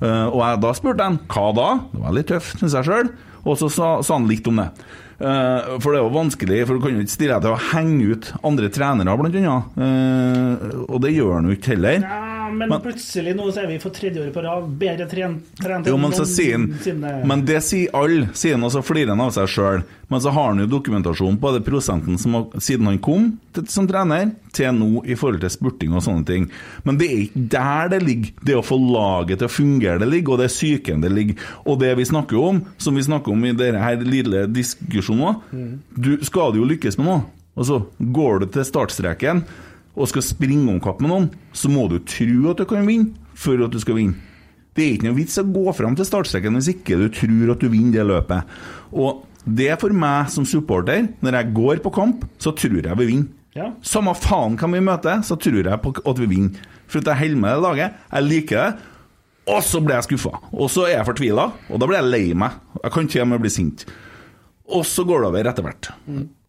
Og 0.00 0.38
jeg, 0.40 0.60
da 0.64 0.70
spurte 0.72 1.04
han 1.04 1.18
hva 1.28 1.48
da? 1.52 1.68
Det 1.92 2.00
var 2.00 2.14
litt 2.16 2.30
tøft, 2.30 2.56
syns 2.56 2.76
jeg 2.78 2.88
sjøl. 2.88 3.10
Og 3.44 3.56
så 3.60 3.68
sa, 3.72 3.88
sa 4.04 4.16
han 4.16 4.28
litt 4.28 4.48
om 4.48 4.60
det. 4.60 4.70
For 5.20 5.92
det 5.92 5.98
er 5.98 6.06
jo 6.06 6.14
vanskelig, 6.14 6.60
for 6.64 6.76
du 6.76 6.84
kan 6.84 6.96
jo 6.96 7.04
ikke 7.04 7.12
stille 7.12 7.36
deg 7.36 7.44
til 7.44 7.52
å 7.52 7.60
henge 7.74 8.14
ut 8.14 8.30
andre 8.48 8.70
trenere, 8.72 9.16
blant 9.20 9.36
annet. 9.36 9.76
Og 10.86 10.96
det 11.04 11.12
gjør 11.12 11.36
han 11.36 11.50
jo 11.50 11.56
ikke 11.58 11.74
heller. 11.74 12.00
Ja, 12.00 12.39
men, 12.58 12.68
Men- 12.68 12.82
plutselig 12.82 13.34
nå 13.36 13.46
så 13.52 13.62
er 13.62 13.70
vi 13.70 13.78
for 13.82 13.94
tredje 13.94 14.22
året 14.22 14.34
på 14.34 14.42
rad 14.44 14.68
bedre 14.80 15.06
trent, 15.10 15.46
trent 15.60 15.86
Jo, 15.86 15.96
men 16.00 16.12
så 16.12 16.26
sier 16.28 16.58
han. 16.58 17.26
Men 17.28 17.44
det 17.48 17.62
sier 17.66 17.94
alle, 17.96 18.28
sier 18.34 18.56
han, 18.58 18.64
og 18.64 18.72
så 18.74 18.82
flirer 18.84 19.14
han 19.14 19.22
av 19.24 19.32
seg 19.36 19.48
sjøl. 19.50 19.82
Men 20.10 20.20
så 20.20 20.32
har 20.34 20.48
han 20.50 20.58
jo 20.58 20.66
dokumentasjon 20.66 21.38
på 21.38 21.52
det 21.54 21.62
prosenten 21.66 22.18
som 22.18 22.34
har, 22.34 22.46
siden 22.58 22.88
han 22.90 22.98
kom 22.98 23.28
til, 23.54 23.66
som 23.70 23.86
trener, 23.86 24.32
til 24.52 24.72
nå 24.74 25.04
i 25.06 25.14
forhold 25.14 25.40
til 25.44 25.52
spurting 25.54 25.94
og 25.94 26.02
sånne 26.02 26.26
ting. 26.26 26.48
Men 26.84 26.98
det 26.98 27.08
er 27.10 27.20
ikke 27.28 27.44
der 27.54 27.92
det 27.94 28.02
ligger. 28.02 28.32
Det 28.42 28.56
å 28.58 28.64
få 28.66 28.78
laget 28.80 29.38
til 29.38 29.46
å 29.46 29.54
fungere 29.54 30.02
det 30.02 30.10
ligger, 30.10 30.34
og 30.34 30.42
det 30.42 30.48
er 30.48 30.54
psyken 30.56 31.04
det 31.04 31.12
ligger. 31.14 31.48
Og 31.64 31.78
det 31.78 31.94
vi 32.00 32.08
snakker 32.10 32.42
om, 32.42 32.62
som 32.78 32.98
vi 32.98 33.06
snakker 33.06 33.32
om 33.32 33.44
i 33.46 33.54
denne 33.54 33.94
lille 34.02 34.46
diskusjonen 34.50 35.28
òg, 35.30 35.78
du 35.94 36.16
skal 36.26 36.52
du 36.52 36.62
jo 36.64 36.70
lykkes 36.70 36.98
med 36.98 37.06
noe. 37.06 37.22
Altså, 37.60 37.82
går 37.98 38.40
du 38.40 38.46
til 38.54 38.64
startstreken 38.64 39.44
og 39.96 40.10
skal 40.10 40.24
springe 40.24 40.68
om 40.70 40.80
kapp 40.82 41.00
med 41.02 41.10
noen, 41.12 41.30
så 41.52 41.70
må 41.72 41.86
du 41.90 41.98
tro 42.06 42.52
at 42.52 42.60
du 42.60 42.66
kan 42.68 42.86
vinne 42.86 43.14
for 43.38 43.60
at 43.64 43.72
du 43.72 43.80
skal 43.82 43.98
vinne. 43.98 44.18
Det 44.76 44.84
er 44.84 44.94
ikke 44.94 45.08
noe 45.08 45.18
vits 45.18 45.40
å 45.40 45.44
gå 45.50 45.72
fram 45.74 45.96
til 45.98 46.06
startstreken 46.06 46.54
hvis 46.56 46.70
ikke 46.72 46.98
du 47.00 47.08
tror 47.12 47.54
at 47.56 47.62
du 47.62 47.68
vinner 47.72 47.98
det 47.98 48.06
løpet. 48.06 48.54
Og 48.94 49.24
det 49.44 49.70
er 49.72 49.80
for 49.80 49.92
meg 49.96 50.30
som 50.30 50.46
supporter, 50.46 51.08
når 51.24 51.38
jeg 51.38 51.54
går 51.56 51.82
på 51.84 51.92
kamp, 51.94 52.24
så 52.38 52.52
tror 52.56 52.78
jeg 52.84 53.00
vi 53.00 53.08
vinner. 53.08 53.30
Ja. 53.56 53.72
Samme 53.82 54.14
faen 54.14 54.54
hvem 54.60 54.76
vi 54.78 54.84
møter, 54.86 55.24
så 55.26 55.34
tror 55.40 55.66
jeg 55.66 55.82
på 55.82 55.92
at 55.98 56.22
vi 56.22 56.28
vinner. 56.30 56.68
For 56.90 57.02
at 57.02 57.10
jeg 57.10 57.22
holder 57.24 57.42
med 57.42 57.56
det 57.56 57.64
laget, 57.64 57.98
jeg 58.12 58.28
liker 58.28 58.60
det. 58.60 58.86
Og 59.50 59.64
så 59.66 59.80
blir 59.82 59.96
jeg 59.96 60.06
skuffa. 60.06 60.36
Og 60.52 60.70
så 60.70 60.84
er 60.86 61.00
jeg 61.00 61.08
fortvila, 61.08 61.48
og 61.66 61.80
da 61.80 61.88
blir 61.88 61.98
jeg 61.98 62.10
lei 62.12 62.38
meg. 62.38 62.60
Jeg 62.84 62.94
kan 62.94 63.10
til 63.10 63.24
og 63.24 63.30
med 63.32 63.42
bli 63.42 63.50
sint. 63.50 63.84
Og 64.70 64.84
så 64.86 65.02
går 65.06 65.22
det 65.22 65.28
over 65.30 65.48
etter 65.50 65.66
hvert. 65.66 65.90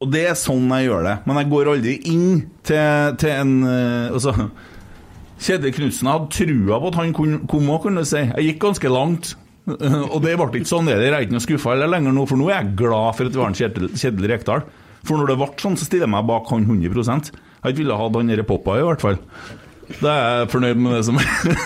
Og 0.01 0.11
det 0.13 0.26
er 0.30 0.38
sånn 0.38 0.69
jeg 0.76 0.89
gjør 0.89 1.07
det. 1.07 1.15
Men 1.26 1.39
jeg 1.41 1.49
går 1.51 1.72
aldri 1.74 1.95
inn 2.11 2.28
til, 2.67 3.15
til 3.22 3.34
en 3.34 3.53
eh, 3.65 4.13
Altså 4.13 4.36
Kjetil 5.41 5.74
Knutsen 5.74 6.09
hadde 6.09 6.30
trua 6.36 6.78
på 6.78 6.91
at 6.91 6.97
han 6.99 7.13
komme 7.15 7.74
òg, 7.74 7.88
kan 7.88 7.97
du 7.97 8.03
si. 8.05 8.22
Jeg 8.22 8.51
gikk 8.51 8.59
ganske 8.67 8.91
langt. 8.93 9.32
Og 10.13 10.19
det 10.22 10.36
ble 10.38 10.61
ikke 10.61 10.69
sånn. 10.69 10.89
det 10.89 11.09
er 11.09 11.17
ikke 11.24 11.38
noe 11.38 11.45
skuffa 11.45 11.74
lenger 11.80 12.13
nå, 12.13 12.28
for 12.30 12.38
nå 12.38 12.49
er 12.49 12.59
jeg 12.59 12.76
glad 12.82 13.17
for 13.17 13.30
at 13.30 13.34
vi 13.34 13.41
har 13.41 13.49
en 13.49 13.57
Kjetil, 13.57 13.89
Kjetil 13.95 14.30
Rekdal. 14.30 14.63
For 15.01 15.17
når 15.17 15.32
det 15.32 15.39
ble 15.41 15.49
sånn, 15.63 15.80
så 15.80 15.88
stiller 15.88 16.05
jeg 16.05 16.13
meg 16.13 16.30
bak 16.30 16.49
han 16.53 16.67
100 16.67 16.93
Jeg 16.93 17.74
ikke 17.74 17.82
ville 17.82 17.97
hatt 17.97 18.17
han 18.19 18.30
derre 18.30 18.45
Poppa 18.45 18.78
i 18.78 18.86
hvert 18.86 19.01
fall. 19.01 19.17
Da 19.99 20.13
er 20.13 20.39
jeg 20.43 20.51
fornøyd 20.53 20.80
med 20.80 20.93
det 20.95 21.03
som, 21.07 21.17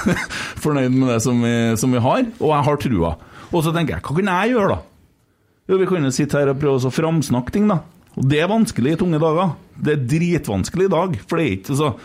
fornøyd 0.63 0.95
med 0.95 1.11
det 1.11 1.21
som, 1.27 1.43
vi, 1.43 1.55
som 1.79 1.93
vi 1.93 2.03
har, 2.07 2.27
og 2.39 2.51
jeg 2.55 2.67
har 2.69 2.79
trua. 2.85 3.15
Og 3.51 3.63
så 3.63 3.73
tenker 3.75 3.97
jeg, 3.97 4.05
hva 4.07 4.15
kan 4.15 4.31
jeg 4.31 4.55
gjøre, 4.55 4.77
da? 4.77 4.94
Jo, 5.65 5.79
Vi 5.81 5.87
kan 5.89 6.03
jo 6.05 6.13
sitte 6.13 6.37
her 6.37 6.51
og 6.51 6.59
prøve 6.61 6.77
å 6.77 6.93
framsnakke 6.93 7.53
ting, 7.55 7.69
da. 7.71 7.79
Og 8.15 8.27
det 8.29 8.37
er 8.43 8.51
vanskelig 8.51 8.93
i 8.93 8.99
tunge 8.99 9.19
dager. 9.19 9.55
Det 9.75 9.95
er 9.95 10.03
dritvanskelig 10.11 10.85
i 10.85 10.93
dag, 10.93 11.17
for 11.25 11.39
det 11.39 11.45
er 11.45 11.57
ikke 11.57 11.75
så 11.79 11.95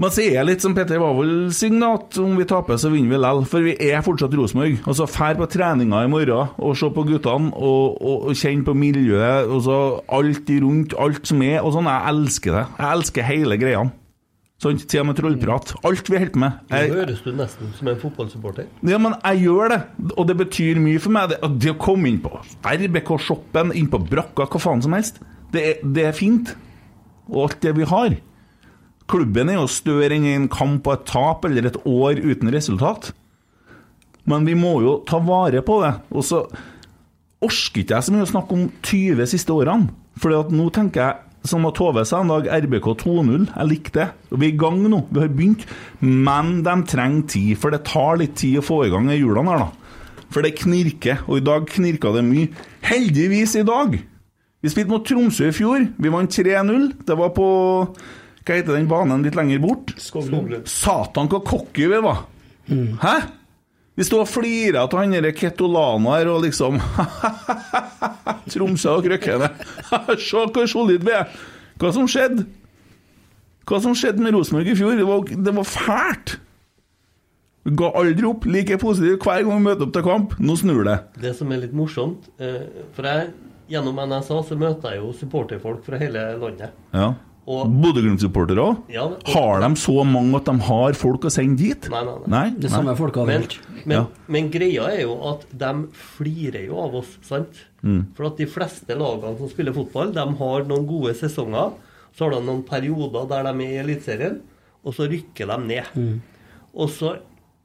Men 0.00 0.12
så 0.14 0.22
er 0.24 0.38
det 0.38 0.44
litt 0.48 0.62
som 0.64 0.72
Petter 0.72 0.96
Wavold 0.96 1.50
synger, 1.52 1.98
at 1.98 2.16
om 2.22 2.38
vi 2.38 2.46
taper, 2.48 2.78
så 2.80 2.88
vinner 2.88 3.12
vi 3.12 3.18
lell. 3.20 3.42
For 3.44 3.60
vi 3.60 3.74
er 3.76 4.00
fortsatt 4.00 4.32
Rosenborg. 4.32 4.78
Altså, 4.88 5.04
Fær 5.04 5.36
på 5.36 5.44
treninga 5.52 6.00
i 6.06 6.08
morgen 6.08 6.54
og 6.56 6.78
se 6.80 6.88
på 6.88 7.04
guttene 7.04 7.50
og, 7.52 7.98
og, 8.00 8.30
og 8.30 8.38
kjenne 8.38 8.64
på 8.64 8.72
miljøet. 8.72 9.50
Og 9.52 9.60
så 9.66 9.80
alt 10.08 10.48
rundt, 10.64 10.96
alt 10.96 11.28
som 11.28 11.42
er. 11.44 11.58
Og 11.60 11.74
sånn. 11.76 11.90
Jeg 11.90 12.14
elsker 12.14 12.56
det. 12.56 12.64
Jeg 12.78 12.94
elsker 12.94 13.28
hele 13.28 13.60
greia. 13.60 13.82
Til 14.60 15.00
og 15.00 15.06
med 15.08 15.16
trollprat. 15.16 15.70
Alt 15.88 16.10
vi 16.10 16.18
holder 16.18 16.32
på 16.34 16.40
med. 16.42 16.56
Nå 16.68 16.76
Jeg, 16.76 16.90
høres 16.92 17.20
du 17.24 17.30
nesten 17.32 17.70
som 17.78 17.88
en 17.88 18.00
fotballsupporter. 18.00 18.66
ja, 18.84 18.98
men 19.00 19.14
jeg 19.24 19.46
gjør 19.46 19.70
det, 19.72 19.78
og 20.18 20.26
det 20.28 20.36
betyr 20.36 20.80
mye 20.84 21.00
for 21.00 21.14
meg. 21.16 21.30
Det, 21.32 21.38
det 21.62 21.70
å 21.72 21.78
komme 21.80 22.10
inn 22.10 22.18
på 22.20 22.34
RBK-shoppen, 22.68 23.72
inn 23.72 23.88
på 23.88 24.02
brakka, 24.04 24.44
hva 24.44 24.60
faen 24.60 24.82
som 24.84 24.92
helst, 24.92 25.22
det 25.54 25.62
er, 25.64 25.80
det 25.96 26.04
er 26.10 26.12
fint. 26.12 26.52
Og 27.30 27.46
alt 27.46 27.62
det 27.64 27.72
vi 27.78 27.88
har. 27.88 28.18
Klubben 29.10 29.48
er 29.48 29.56
jo 29.56 29.70
større 29.70 30.12
enn 30.14 30.28
en 30.28 30.50
kamp 30.52 30.86
og 30.86 30.92
et 30.98 31.08
tap 31.08 31.48
eller 31.48 31.70
et 31.70 31.80
år 31.88 32.20
uten 32.20 32.52
resultat. 32.52 33.12
Men 34.28 34.44
vi 34.44 34.54
må 34.58 34.76
jo 34.84 34.98
ta 35.08 35.18
vare 35.24 35.64
på 35.64 35.80
det. 35.82 35.94
Og 36.12 36.26
så 36.26 36.44
orker 37.40 37.80
ikke 37.80 37.96
jeg 37.96 38.06
så 38.06 38.12
mye 38.14 38.28
å 38.28 38.30
snakke 38.34 38.56
om 38.58 38.68
20 38.84 39.24
siste 39.32 39.56
årene. 39.56 39.88
For 40.20 40.52
nå 40.52 40.68
tenker 40.76 41.00
jeg, 41.00 41.29
som 41.46 41.64
at 41.68 41.76
Tove 41.78 42.04
sa 42.04 42.20
en 42.20 42.30
dag, 42.32 42.48
RBK 42.66 42.86
2-0. 43.00 43.46
Jeg 43.48 43.68
likte 43.70 43.96
det. 43.96 44.08
Vi 44.36 44.48
er 44.48 44.52
i 44.52 44.60
gang 44.60 44.82
nå. 44.84 45.02
Vi 45.08 45.22
har 45.22 45.32
begynt. 45.32 45.64
Men 46.04 46.60
de 46.66 46.74
trenger 46.90 47.26
tid, 47.32 47.52
for 47.60 47.72
det 47.72 47.84
tar 47.88 48.20
litt 48.20 48.36
tid 48.40 48.60
å 48.60 48.64
få 48.66 48.82
i 48.86 48.92
gang 48.92 49.08
hjulene 49.12 49.54
her, 49.54 49.64
da. 49.64 49.70
For 50.30 50.46
det 50.46 50.52
knirker, 50.60 51.24
og 51.26 51.40
i 51.40 51.46
dag 51.48 51.66
knirka 51.66 52.12
det 52.14 52.22
mye. 52.26 52.50
Heldigvis 52.86 53.56
i 53.58 53.66
dag! 53.66 53.96
Vi 54.60 54.68
spilte 54.68 54.92
mot 54.92 55.06
Tromsø 55.08 55.48
i 55.48 55.56
fjor. 55.56 55.86
Vi 55.96 56.12
vant 56.12 56.36
3-0. 56.36 56.90
Det 57.08 57.16
var 57.16 57.32
på 57.36 57.46
Hva 58.44 58.56
heter 58.56 58.76
den 58.76 58.88
banen 58.90 59.24
litt 59.24 59.36
lenger 59.38 59.60
bort? 59.62 59.94
Skoglund. 60.00 60.68
Satan, 60.68 61.28
hva 61.30 61.40
cocky 61.46 61.88
vi 61.88 62.00
var! 62.04 62.26
Hæ? 62.68 63.14
Vi 63.98 64.06
sto 64.06 64.20
og 64.22 64.28
flira 64.30 64.84
av 64.86 64.94
han 64.96 65.12
derre 65.16 65.32
Ketolano 65.36 66.12
her 66.14 66.30
og 66.30 66.44
liksom 66.44 66.78
Tromsø 68.52 68.96
og 68.96 69.08
Krøkkene. 69.08 69.50
Se 70.28 70.44
hvor 70.46 70.70
solid 70.70 71.04
vi 71.06 71.16
er! 71.16 71.26
Hva 71.80 71.90
som 71.96 72.08
skjedde? 72.10 72.46
Hva 73.68 73.80
som 73.82 73.96
skjedde 73.96 74.22
med 74.22 74.34
Rosenborg 74.34 74.70
i 74.70 74.76
fjor? 74.78 74.96
Det 74.98 75.06
var, 75.08 75.26
det 75.48 75.56
var 75.56 75.68
fælt! 75.68 76.38
Vi 77.66 77.74
ga 77.76 77.90
aldri 78.00 78.26
opp. 78.26 78.46
Like 78.48 78.78
positiv 78.80 79.18
hver 79.20 79.44
gang 79.44 79.58
vi 79.58 79.66
møter 79.68 79.86
opp 79.86 79.94
til 79.94 80.04
kamp. 80.06 80.36
Nå 80.40 80.56
snur 80.58 80.84
det. 80.88 80.96
Det 81.20 81.34
som 81.36 81.50
er 81.52 81.60
litt 81.66 81.74
morsomt 81.76 82.30
eh, 82.40 82.62
For 82.96 83.04
jeg, 83.06 83.32
gjennom 83.70 84.00
NSA 84.00 84.38
så 84.48 84.56
møter 84.58 84.96
jeg 84.96 85.02
jo 85.02 85.12
supporterfolk 85.18 85.84
fra 85.86 86.00
hele 86.00 86.24
landet. 86.40 86.72
Ja. 86.96 87.12
Bodø-Glimt-supportere 87.82 88.62
òg? 88.62 88.80
Ja, 88.92 89.04
Har 89.34 89.60
de 89.64 89.70
så 89.80 90.04
mange 90.06 90.36
at 90.38 90.48
de 90.50 90.54
har 90.68 90.96
folk 90.98 91.26
å 91.26 91.32
sende 91.32 91.58
dit? 91.60 91.88
Nei, 91.92 92.02
nei, 92.06 92.16
nei. 92.30 92.44
Det 92.56 92.68
er 92.70 92.74
samme 92.76 92.94
folka 92.98 93.24
Men, 93.26 93.46
men, 93.84 93.96
Ja. 93.96 94.06
men 94.28 94.50
greia 94.50 94.88
er 94.92 95.02
jo 95.02 95.16
at 95.32 95.46
de 95.50 95.72
flirer 95.92 96.66
jo 96.66 96.78
av 96.80 96.94
oss, 97.02 97.16
sant? 97.26 97.64
Mm. 97.82 98.06
For 98.14 98.26
at 98.28 98.36
de 98.36 98.46
fleste 98.46 98.96
lagene 98.96 99.38
som 99.38 99.48
spiller 99.48 99.72
fotball, 99.76 100.12
de 100.12 100.20
har 100.42 100.64
noen 100.68 100.86
gode 100.86 101.14
sesonger. 101.18 101.72
Så 102.14 102.26
har 102.26 102.30
de 102.36 102.44
noen 102.46 102.62
perioder 102.66 103.28
der 103.30 103.42
de 103.52 103.64
er 103.64 103.70
i 103.70 103.80
Eliteserien, 103.84 104.40
og 104.84 104.94
så 104.96 105.08
rykker 105.08 105.46
de 105.46 105.58
ned. 105.66 105.84
Mm. 105.96 106.20
Og 106.74 106.88
så 106.90 107.16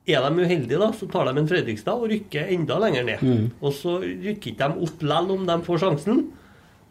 er 0.08 0.22
de 0.22 0.44
uheldige, 0.46 0.80
da, 0.80 0.92
så 0.94 1.08
tar 1.10 1.26
de 1.26 1.40
en 1.42 1.48
Fredrikstad 1.50 1.98
og 1.98 2.10
rykker 2.12 2.52
enda 2.54 2.78
lenger 2.80 3.06
ned. 3.08 3.24
Mm. 3.26 3.52
Og 3.62 3.74
så 3.74 4.00
rykker 4.04 4.54
ikke 4.54 4.70
de 4.70 4.86
opp 4.86 5.02
lell 5.02 5.32
om 5.34 5.46
de 5.50 5.58
får 5.66 5.82
sjansen. 5.82 6.26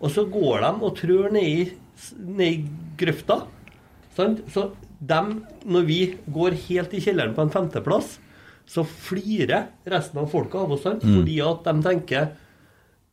Og 0.03 0.11
så 0.11 0.25
går 0.29 0.61
de 0.67 0.73
og 0.85 0.97
trør 0.99 1.31
ned 1.33 1.45
i 1.45 1.71
grøfta. 2.99 3.43
Sant? 4.17 4.43
Så 4.53 4.71
dem, 5.05 5.41
når 5.67 5.89
vi 5.89 6.01
går 6.33 6.57
helt 6.69 6.95
i 6.95 7.03
kjelleren 7.05 7.35
på 7.37 7.45
en 7.45 7.53
femteplass, 7.55 8.19
så 8.67 8.85
flirer 8.87 9.69
resten 9.91 10.23
av 10.23 10.31
folka 10.33 10.63
av 10.63 10.73
oss, 10.77 10.85
sant? 10.87 11.05
Mm. 11.05 11.19
fordi 11.19 11.39
at 11.45 11.67
de 11.67 11.75
tenker 11.85 12.31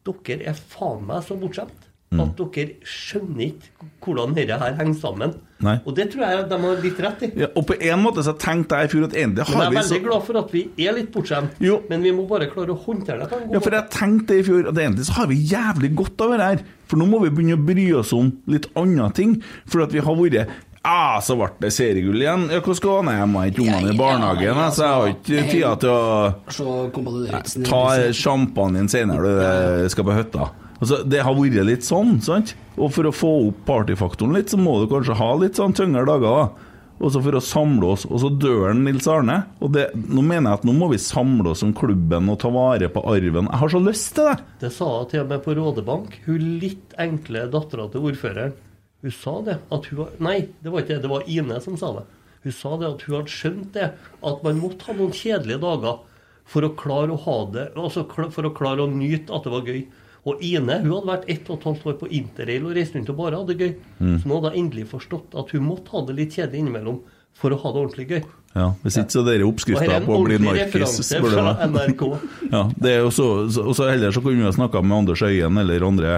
dere 0.07 0.45
er 0.49 0.57
faen 0.71 1.03
meg 1.05 1.25
så 1.25 1.35
bortskjemt. 1.37 1.90
At 2.11 2.41
dere 2.55 2.73
skjønner 2.83 3.45
ikke 3.45 3.85
hvordan 4.03 4.33
dette 4.35 4.57
her 4.59 4.73
henger 4.75 4.97
sammen. 4.99 5.35
Nei. 5.63 5.77
Og 5.85 5.93
det 5.95 6.09
tror 6.11 6.25
jeg 6.25 6.47
de 6.49 6.57
har 6.63 6.79
litt 6.83 6.97
rett 7.05 7.21
i. 7.23 7.29
Ja, 7.39 7.47
og 7.55 7.67
på 7.69 7.77
en 7.77 8.01
måte 8.01 8.23
så 8.25 8.33
tenkte 8.35 8.79
jeg 8.81 8.89
i 8.89 8.91
fjor 8.91 9.05
at 9.07 9.13
egentlig 9.15 9.45
så... 9.45 9.53
jeg 9.55 9.61
er 9.69 9.75
veldig 9.77 9.83
så 9.87 9.99
glad 10.03 10.25
for 10.27 10.39
at 10.41 10.49
vi 10.51 10.63
er 10.81 10.97
litt 10.97 11.11
bortskjemt. 11.13 11.61
Men 11.91 12.03
vi 12.03 12.11
må 12.17 12.25
bare 12.27 12.49
klare 12.51 12.73
å 12.73 12.79
håndtere 12.81 13.21
det 13.21 13.29
på 13.31 13.37
en 13.37 13.45
god 13.45 13.55
Ja, 13.55 13.61
for 13.63 13.77
jeg 13.77 13.93
tenkte 13.95 14.39
i 14.39 14.43
fjor 14.47 14.67
at 14.73 14.81
egentlig 14.83 15.05
så 15.07 15.15
har 15.21 15.29
vi 15.31 15.37
jævlig 15.53 15.93
godt 16.01 16.25
av 16.25 16.33
det 16.33 16.49
her. 16.49 16.65
For 16.91 16.99
nå 16.99 17.07
må 17.07 17.21
vi 17.23 17.31
begynne 17.37 17.55
å 17.55 17.63
bry 17.69 17.85
oss 18.01 18.11
om 18.17 18.33
litt 18.51 18.67
andre 18.81 19.07
ting. 19.15 19.37
For 19.71 19.85
at 19.85 19.95
vi 19.95 20.03
har 20.03 20.19
vært 20.19 20.57
Ja, 20.81 21.21
så 21.23 21.37
ble 21.39 21.47
det 21.61 21.71
seriegull 21.77 22.25
igjen. 22.25 22.49
Ja, 22.51 22.59
Hva 22.65 22.75
skal 22.75 23.07
jeg 23.07 23.29
må 23.29 23.45
Jeg 23.45 23.53
har 23.53 23.53
ikke 23.53 23.67
ungene 23.69 23.93
i 23.93 24.01
barnehagen, 24.01 24.59
jeg, 24.65 24.75
så 24.75 24.83
jeg 24.83 24.97
har 24.97 25.13
ikke 25.13 25.45
tida 25.53 25.75
til 25.85 25.93
å 25.93 27.05
Lauritzen. 27.05 27.69
ta 27.69 27.85
sjampanjen 28.17 28.91
senere 28.91 29.37
du 29.85 29.87
skal 29.93 30.09
på 30.09 30.17
hytta. 30.17 30.49
Altså, 30.81 31.03
det 31.05 31.21
har 31.21 31.37
vært 31.37 31.61
litt 31.67 31.85
sånn, 31.85 32.17
sant? 32.25 32.55
Og 32.81 32.89
for 32.95 33.05
å 33.05 33.13
få 33.13 33.31
opp 33.51 33.63
partyfaktoren 33.67 34.33
litt, 34.33 34.49
så 34.49 34.57
må 34.57 34.79
du 34.81 34.87
kanskje 34.89 35.17
ha 35.19 35.31
litt 35.37 35.59
sånn 35.59 35.75
tyngre 35.77 36.07
dager, 36.09 36.41
da. 36.41 36.71
Også 37.01 37.21
for 37.25 37.37
å 37.37 37.41
samle 37.41 37.93
oss. 37.95 38.03
Og 38.09 38.21
så 38.21 38.29
dør 38.29 38.75
Nils 38.77 39.07
Arne. 39.09 39.39
Og 39.61 39.71
det, 39.73 39.87
nå 39.97 40.21
mener 40.21 40.51
jeg 40.51 40.59
at 40.59 40.65
nå 40.69 40.75
må 40.77 40.91
vi 40.91 40.99
samle 41.01 41.53
oss 41.53 41.63
om 41.65 41.73
klubben 41.77 42.29
og 42.29 42.37
ta 42.43 42.51
vare 42.53 42.91
på 42.93 43.01
arven. 43.09 43.49
Jeg 43.49 43.61
har 43.61 43.73
så 43.73 43.81
lyst 43.81 44.11
til 44.17 44.29
det! 44.29 44.35
Det 44.61 44.71
sa 44.75 44.89
hun 44.99 45.07
til 45.09 45.23
og 45.23 45.31
med 45.31 45.41
på 45.45 45.55
Rådebank. 45.57 46.19
Hun 46.27 46.45
litt 46.61 46.93
enkle 47.01 47.47
dattera 47.53 47.87
til 47.89 48.05
ordføreren. 48.11 48.53
Hun 49.01 49.15
sa 49.17 49.33
det. 49.47 49.57
At 49.73 49.89
hun 49.89 50.03
var, 50.03 50.11
nei, 50.21 50.37
det 50.61 50.73
var 50.73 50.85
ikke 50.85 50.93
det. 50.93 51.01
Det 51.07 51.13
var 51.15 51.25
Ine 51.25 51.57
som 51.65 51.79
sa 51.81 51.89
det. 51.97 52.05
Hun 52.45 52.57
sa 52.57 52.75
det 52.77 52.89
at 52.91 53.07
hun 53.07 53.17
hadde 53.17 53.33
skjønt 53.33 53.73
det. 53.77 53.89
At 54.21 54.45
man 54.45 54.61
måtte 54.61 54.89
ha 54.89 54.97
noen 54.97 55.17
kjedelige 55.17 55.61
dager 55.65 56.05
for 56.51 56.65
å 56.65 56.73
klare 56.77 57.13
å 57.13 57.21
ha 57.21 57.35
det 57.53 57.67
Altså 57.79 58.03
for 58.05 58.47
å 58.47 58.53
klare 58.53 58.83
å 58.83 58.89
nyte 58.91 59.33
at 59.33 59.45
det 59.45 59.53
var 59.53 59.65
gøy. 59.65 59.83
Og 60.29 60.43
Ine 60.45 60.77
hun 60.83 60.91
hadde 60.93 61.09
vært 61.09 61.29
ett 61.33 61.47
og 61.49 61.57
et 61.57 61.65
halvt 61.69 61.87
år 61.89 61.97
på 62.01 62.11
interrail 62.19 62.67
og 62.67 62.75
reist 62.77 62.97
rundt 62.97 63.09
og 63.09 63.17
bare 63.17 63.39
hadde 63.39 63.55
det 63.55 63.65
gøy. 63.65 63.71
Mm. 63.97 64.17
Så 64.21 64.29
nå 64.29 64.37
hadde 64.37 64.51
hun 64.53 64.59
endelig 64.61 64.85
forstått 64.91 65.37
at 65.41 65.55
hun 65.55 65.65
måtte 65.65 65.95
ha 65.95 66.03
det 66.05 66.17
litt 66.19 66.37
kjedelig 66.37 66.61
innimellom 66.61 67.01
for 67.41 67.53
å 67.53 67.59
ha 67.63 67.71
det 67.71 67.81
ordentlig 67.81 68.07
gøy. 68.11 68.21
Ja, 68.53 68.73
Hvis 68.83 68.97
ikke 68.99 69.13
så 69.15 69.21
er 69.31 69.43
oppskrifta 69.47 69.99
på 70.03 70.15
å 70.17 70.23
bli 70.25 70.37
narkis. 70.43 70.97
spør 71.07 71.35
du 71.37 71.71
meg. 71.71 72.01
Ja, 72.51 72.63
det 72.75 72.91
er 72.91 73.03
jo 73.05 73.11
så, 73.15 73.27
så, 73.53 73.63
så 73.77 73.87
heller 73.87 74.11
så 74.11 74.19
kunne 74.23 74.41
vi 74.41 74.47
ha 74.47 74.51
snakka 74.51 74.81
med 74.83 74.97
Anders 74.97 75.21
Øyen 75.23 75.57
eller 75.61 75.85
andre 75.87 76.17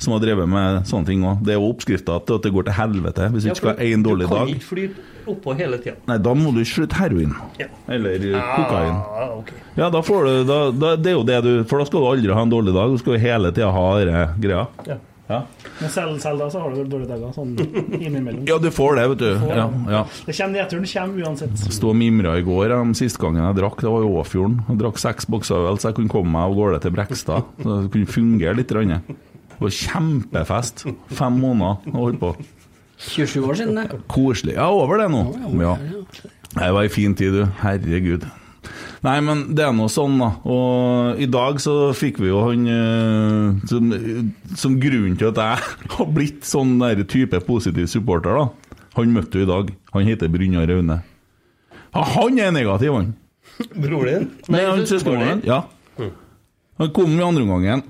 som 0.00 0.14
har 0.16 0.22
drevet 0.24 0.48
med 0.48 0.86
sånne 0.88 1.06
ting 1.10 1.24
òg. 1.28 1.42
Det 1.44 1.54
er 1.54 1.58
jo 1.60 1.68
oppskrifta 1.68 2.16
til 2.24 2.38
at 2.40 2.46
det 2.48 2.54
går 2.56 2.68
til 2.70 2.78
helvete 2.78 3.28
hvis 3.34 3.44
du 3.44 3.50
Ja, 3.50 3.52
ikke 3.52 3.62
skal 3.62 3.76
ha 3.76 3.90
én 3.90 4.04
dårlig 4.06 4.28
Du 4.28 4.32
kan 4.32 4.40
dag. 4.46 4.54
ikke 4.56 4.68
flyte 4.70 5.10
oppå 5.34 5.54
hele 5.56 5.78
tida. 5.80 5.96
Nei, 6.08 6.18
da 6.24 6.34
må 6.36 6.52
du 6.56 6.62
slutte 6.68 6.98
heroin. 7.00 7.36
Ja. 7.60 7.68
Eller 7.88 8.24
kokain. 8.56 8.96
Ah, 9.04 9.30
ok. 9.38 9.52
Ja, 9.76 9.90
da 9.92 10.02
får 10.04 10.24
du 10.28 10.32
da, 10.48 10.58
da, 10.72 10.96
Det 11.00 11.12
er 11.12 11.16
jo 11.18 11.24
det 11.26 11.38
du 11.44 11.52
For 11.68 11.80
da 11.80 11.86
skal 11.88 12.00
du 12.00 12.06
aldri 12.10 12.32
ha 12.36 12.42
en 12.44 12.52
dårlig 12.52 12.74
dag. 12.76 12.92
Du 12.92 13.00
skal 13.00 13.16
jo 13.16 13.22
hele 13.24 13.52
tida 13.52 13.70
ha 13.74 13.84
denne 14.00 14.24
greia. 14.40 14.66
Ja. 14.88 14.98
Ja. 15.26 15.38
Men 15.80 15.90
selv, 15.90 16.18
selv 16.20 16.42
da 16.42 16.50
så 16.52 16.60
har 16.60 16.72
du 16.72 16.82
vel 16.82 16.88
dårlige 16.92 17.14
dager, 17.14 17.30
sånn 17.32 17.54
innimellom. 17.96 18.42
ja, 18.50 18.58
du 18.60 18.68
får 18.74 18.98
det, 18.98 19.06
vet 19.14 19.22
du. 19.22 19.30
Ja, 19.48 19.66
ja. 19.88 20.02
Det 20.26 20.34
kommer 20.36 20.58
nedturen 20.58 20.88
kommer 20.90 21.28
uansett. 21.28 21.62
Sto 21.72 21.92
og 21.94 21.98
mimra 21.98 22.36
i 22.36 22.44
går 22.44 22.74
de 22.74 22.98
siste 22.98 23.22
gangen 23.22 23.40
jeg 23.40 23.58
drakk, 23.62 23.80
det 23.80 23.94
var 23.94 24.04
i 24.04 24.10
Åfjorden. 24.20 24.58
Jeg 24.68 24.82
drakk 24.84 25.00
seks 25.00 25.28
bokser 25.32 25.70
øl, 25.70 25.80
så 25.80 25.90
jeg 25.90 25.98
kunne 26.02 26.12
komme 26.12 26.34
meg 26.34 26.50
av 26.50 26.58
gårde 26.58 26.82
til 26.84 26.94
Brekstad. 26.98 27.48
Så 27.62 27.78
det 27.86 27.94
kunne 27.96 28.12
fungere 28.18 28.58
litt. 28.60 28.74
Det 28.74 29.62
var 29.62 29.74
kjempefest. 29.80 30.86
Fem 31.14 31.40
måneder 31.40 31.94
og 31.94 32.00
holdt 32.02 32.20
på. 32.20 32.34
27 33.04 33.40
år 33.48 33.58
siden, 33.58 33.80
det. 33.80 34.00
Koselig. 34.12 34.58
Ja, 34.58 34.68
over 34.72 35.00
det 35.00 35.10
nå. 35.12 35.24
Ja. 35.60 35.76
Det 36.54 36.72
var 36.76 36.84
ei 36.84 36.92
fin 36.92 37.16
tid, 37.18 37.40
du. 37.40 37.46
Herregud. 37.64 38.28
Nei, 39.04 39.18
men 39.20 39.42
det 39.52 39.66
er 39.66 39.72
nå 39.76 39.84
sånn, 39.92 40.16
da. 40.16 40.30
Og 40.48 41.20
i 41.20 41.26
dag 41.28 41.58
så 41.60 41.90
fikk 41.96 42.22
vi 42.22 42.30
jo 42.30 42.40
han 42.46 42.62
eh, 42.72 43.66
som, 43.68 43.90
som 44.56 44.78
grunnen 44.80 45.18
til 45.20 45.28
at 45.28 45.40
jeg 45.42 45.74
har 45.98 46.12
blitt 46.16 46.48
sånn 46.48 46.78
der 46.80 47.02
type 47.08 47.40
positiv 47.44 47.90
supporter, 47.92 48.38
da. 48.40 48.78
Han 48.96 49.12
møtte 49.12 49.36
du 49.36 49.44
i 49.44 49.50
dag. 49.50 49.72
Han 49.92 50.08
heter 50.08 50.30
Brynjar 50.32 50.72
Aune. 50.76 51.02
Ja, 51.94 52.04
han 52.14 52.40
er 52.40 52.54
negativ, 52.54 52.94
han. 52.96 53.12
Broren 53.82 54.08
din? 54.08 54.30
Nei, 54.54 54.64
han 54.66 54.86
søsteren 54.88 55.20
min. 55.20 55.44
Ja. 55.46 55.64
Han 56.80 56.90
kom 56.96 57.12
i 57.18 57.22
andre 57.22 57.44
omgangen. 57.44 57.84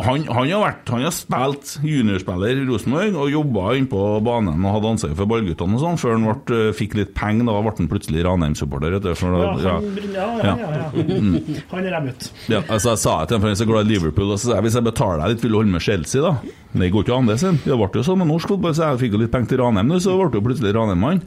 Og 0.00 0.06
han, 0.06 0.22
han 0.32 0.48
har 0.48 0.62
vært 0.62 0.90
Han 0.94 1.02
har 1.04 1.12
spilt 1.12 1.74
juniorspiller 1.84 2.62
i 2.62 2.64
Rosenborg 2.64 3.16
og 3.20 3.32
jobba 3.34 3.74
innpå 3.76 4.00
banen 4.24 4.62
og 4.64 4.76
hadde 4.78 4.92
ansvar 4.94 5.12
for 5.18 5.28
ballguttene 5.28 5.76
og 5.76 5.82
sånn, 5.82 5.98
før 6.00 6.14
han 6.16 6.24
ble, 6.24 6.60
fikk 6.76 6.96
litt 6.96 7.12
penger. 7.16 7.44
Da 7.50 7.56
ble 7.60 7.74
han 7.82 7.90
plutselig 7.90 8.24
Ranheim-supporter. 8.24 8.96
Ja, 8.96 9.12
ja, 9.60 9.74
ja, 10.16 10.54
ja, 10.56 10.70
ja. 10.80 10.88
Mm. 11.20 11.36
Han 11.74 11.84
er 11.84 11.96
dem 11.98 12.08
ut. 12.08 12.28
Ja, 12.48 12.62
altså 12.62 12.94
Jeg 12.94 13.02
sa 13.02 13.16
til 13.26 13.36
ham, 13.36 13.44
for 13.44 13.50
jeg 13.50 13.58
er 13.58 13.60
så 13.60 13.68
glad 13.68 13.90
i 13.90 13.92
Liverpool, 13.92 14.32
og 14.32 14.40
så 14.40 14.50
sa 14.50 14.56
jeg 14.56 14.68
hvis 14.68 14.78
jeg 14.78 14.86
betaler 14.88 15.20
deg 15.20 15.34
litt, 15.34 15.44
vil 15.44 15.52
du 15.52 15.58
holde 15.60 15.74
med 15.74 15.84
Chelsea, 15.84 16.24
da? 16.24 16.54
Det 16.80 16.90
går 16.94 17.04
ikke 17.04 17.18
an, 17.18 17.28
det, 17.28 17.36
sin. 17.42 17.60
Det 17.66 17.76
ble 17.76 17.90
jo 18.00 18.06
sånn 18.06 18.22
med 18.22 18.30
norsk 18.30 18.54
fotball, 18.54 18.76
så 18.78 18.92
jeg 18.92 19.02
fikk 19.04 19.18
jo 19.18 19.24
litt 19.24 19.34
penger 19.34 19.52
til 19.52 19.62
Ranheim, 19.64 19.90
nå, 19.90 20.00
så 20.00 20.16
ble 20.16 20.30
det 20.30 20.40
jo 20.40 20.46
plutselig 20.48 20.72
Ranheim-mann. 20.78 21.20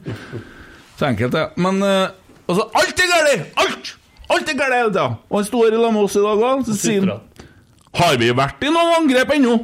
Så 0.98 1.10
enkelt, 1.12 1.36
det. 1.36 1.46
Men 1.62 1.78
eh, 1.84 2.08
altså, 2.48 2.66
alt 2.80 3.04
er 3.06 3.12
galt! 3.12 3.54
Alt! 3.66 3.94
Alt 4.34 4.50
er 4.50 4.58
galt 4.58 4.78
hele! 4.80 5.06
Og 5.28 5.38
han 5.38 5.46
står 5.46 5.76
i 5.76 5.78
lag 5.78 5.94
med 5.94 6.08
oss 6.08 6.18
i 6.18 6.24
dag 6.24 6.44
òg, 6.50 6.66
så 6.66 6.78
sier 6.80 7.06
han 7.06 7.22
Har 7.94 8.18
vi 8.20 8.32
vært 8.34 8.64
i 8.66 8.72
noen 8.74 8.98
angrep 9.02 9.36
ennå? 9.36 9.60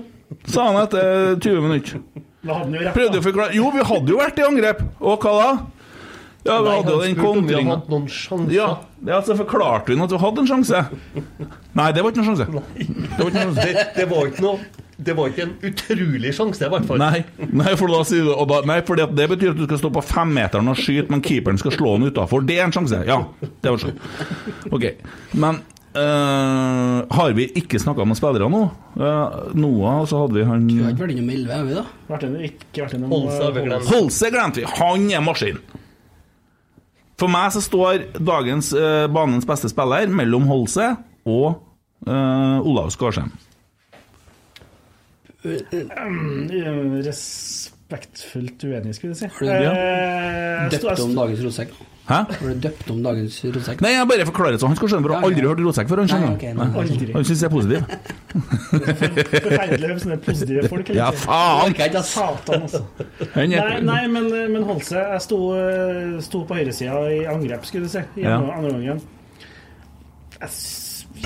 sa 0.46 0.70
han 0.70 0.78
etter 0.84 1.36
20 1.40 1.60
minutter. 1.64 2.00
Prøvde 2.94 3.20
å 3.20 3.24
forklare 3.24 3.56
Jo, 3.56 3.68
vi 3.74 3.84
hadde 3.84 4.14
jo 4.14 4.18
vært 4.20 4.40
i 4.40 4.46
angrep. 4.46 4.82
Og 5.02 5.24
hva 5.26 5.36
da? 5.36 5.50
Ja, 6.40 6.54
vi 6.56 6.70
Nei, 6.70 6.76
hadde 6.78 6.92
jo 6.92 7.00
den 7.02 7.16
kontringa. 7.18 7.74
Ja, 8.54 8.68
ja, 9.04 9.18
så 9.26 9.34
forklarte 9.36 9.92
vi 9.92 10.00
at 10.00 10.12
vi 10.14 10.20
hadde 10.22 10.40
en 10.40 10.48
sjanse. 10.48 10.84
Nei, 11.76 11.88
det 11.92 12.04
var 12.04 12.14
ikke 12.14 12.22
noen 12.22 12.30
sjanse. 12.30 12.46
Det 12.48 13.18
var 13.18 13.26
ikke 13.28 13.42
noen 13.42 13.50
sjanse. 13.50 13.66
Det, 13.66 13.82
det 13.98 14.06
var 14.08 14.30
ikke 14.30 14.44
noe 14.46 14.86
Det 15.00 15.16
var 15.16 15.28
ikke 15.34 15.44
en 15.44 15.52
utrolig 15.68 16.32
sjanse, 16.36 16.64
i 16.64 16.72
hvert 16.72 16.88
fall. 16.88 17.00
Nei, 17.00 17.20
nei, 17.60 17.74
for 17.80 17.92
da 17.92 18.00
og 18.32 18.48
da, 18.48 18.62
Nei, 18.68 18.78
for 18.88 19.00
det, 19.00 19.10
det 19.16 19.28
betyr 19.34 19.52
at 19.52 19.60
du 19.60 19.66
skal 19.68 19.82
stå 19.82 19.92
på 19.98 20.04
femmeteren 20.04 20.72
og 20.72 20.80
skyte, 20.80 21.12
men 21.12 21.24
keeperen 21.24 21.60
skal 21.60 21.76
slå 21.76 21.98
den 21.98 22.08
utafor. 22.08 22.44
Det 22.48 22.56
er 22.56 22.70
en 22.70 22.74
sjanse! 22.78 23.02
Ja, 23.08 23.20
det 23.44 23.74
var 23.74 23.84
sånn. 23.84 24.00
Ok. 24.72 24.88
Men 25.44 25.60
eh, 25.94 26.96
har 27.18 27.32
vi 27.36 27.46
ikke 27.58 27.80
snakka 27.82 28.04
med 28.06 28.18
spillere 28.18 28.48
nå? 28.52 28.62
Uh, 28.96 29.50
Noah, 29.58 30.02
så 30.10 30.22
hadde 30.24 30.36
vi 30.38 30.44
han 30.46 30.66
Vi 30.68 30.78
har 30.82 30.92
ikke 30.94 31.06
vært 31.06 31.14
innom 31.16 31.30
11, 31.34 31.52
har 31.54 31.66
vi 31.68 31.76
da? 31.78 31.84
Vært 32.10 32.26
en, 32.28 32.34
ikke 32.46 32.84
vært 32.84 32.96
innom 32.98 33.14
Holse 33.90 34.30
glemte 34.34 34.62
vi! 34.62 34.66
Han 34.78 35.06
er 35.14 35.24
maskin! 35.24 35.60
For 37.20 37.28
meg 37.28 37.52
så 37.52 37.60
står 37.64 38.06
dagens 38.16 38.72
uh, 38.72 39.04
banens 39.12 39.44
beste 39.48 39.68
spiller 39.72 40.08
mellom 40.08 40.46
Holse 40.48 40.86
og 41.28 41.48
uh, 42.08 42.58
Olav 42.64 42.88
Skarsheim. 42.94 43.30
Mm, 45.44 47.00
Respektfullt 47.04 48.64
uenig, 48.68 48.94
skulle 48.96 49.14
jeg 49.14 49.20
si. 49.22 49.28
Har 49.38 49.44
du 49.44 49.68
Eh, 49.70 50.68
Døpt 50.74 51.00
om 51.04 51.14
dagens 51.16 51.40
rotsekk? 51.44 51.72
Hæ? 52.10 52.16
Har 52.26 52.40
du 52.42 52.62
døpt 52.64 52.88
om 52.90 53.02
dagens 53.04 53.36
rotsekk? 53.54 53.82
Nei, 53.84 53.92
jeg 53.94 54.06
bare 54.10 54.24
forklarer 54.26 54.56
det 54.56 54.60
sånn. 54.62 54.72
han 54.72 54.78
skal 54.80 54.90
skjønne, 54.90 55.04
for 55.06 55.14
han 55.14 55.22
har 55.22 55.28
aldri 55.30 55.46
hørt 55.46 55.60
rotsekk 55.62 55.90
før. 55.92 56.00
Han 56.02 56.10
skjønner 56.10 56.26
Nei, 56.26 56.34
ok, 56.34 56.46
nei. 56.58 56.66
Aldri. 56.82 57.08
Han 57.14 57.26
syns 57.28 57.44
jeg 57.44 57.48
er 57.48 57.54
positiv. 57.54 57.80
Forferdelig 59.46 59.90
med 59.92 60.02
sånne 60.04 60.18
positive 60.24 60.70
folk. 60.72 60.92
Ja, 60.96 61.08
faen! 61.14 61.76
Ikke. 61.76 62.02
Satan, 62.10 62.66
altså. 62.66 62.82
Nei, 63.36 63.46
nei 63.86 64.00
men, 64.10 64.28
men 64.56 64.66
Holse 64.66 64.98
Jeg 64.98 65.22
sto, 65.22 65.38
eh, 65.54 66.16
sto 66.26 66.42
på 66.48 66.58
høyresida 66.58 67.00
i 67.14 67.20
angrep, 67.30 67.66
skulle 67.68 67.86
du 67.86 67.94
si, 67.94 68.02
i 68.18 68.26
Ja. 68.26 68.40
andre 68.42 68.72
gangen. 68.74 69.02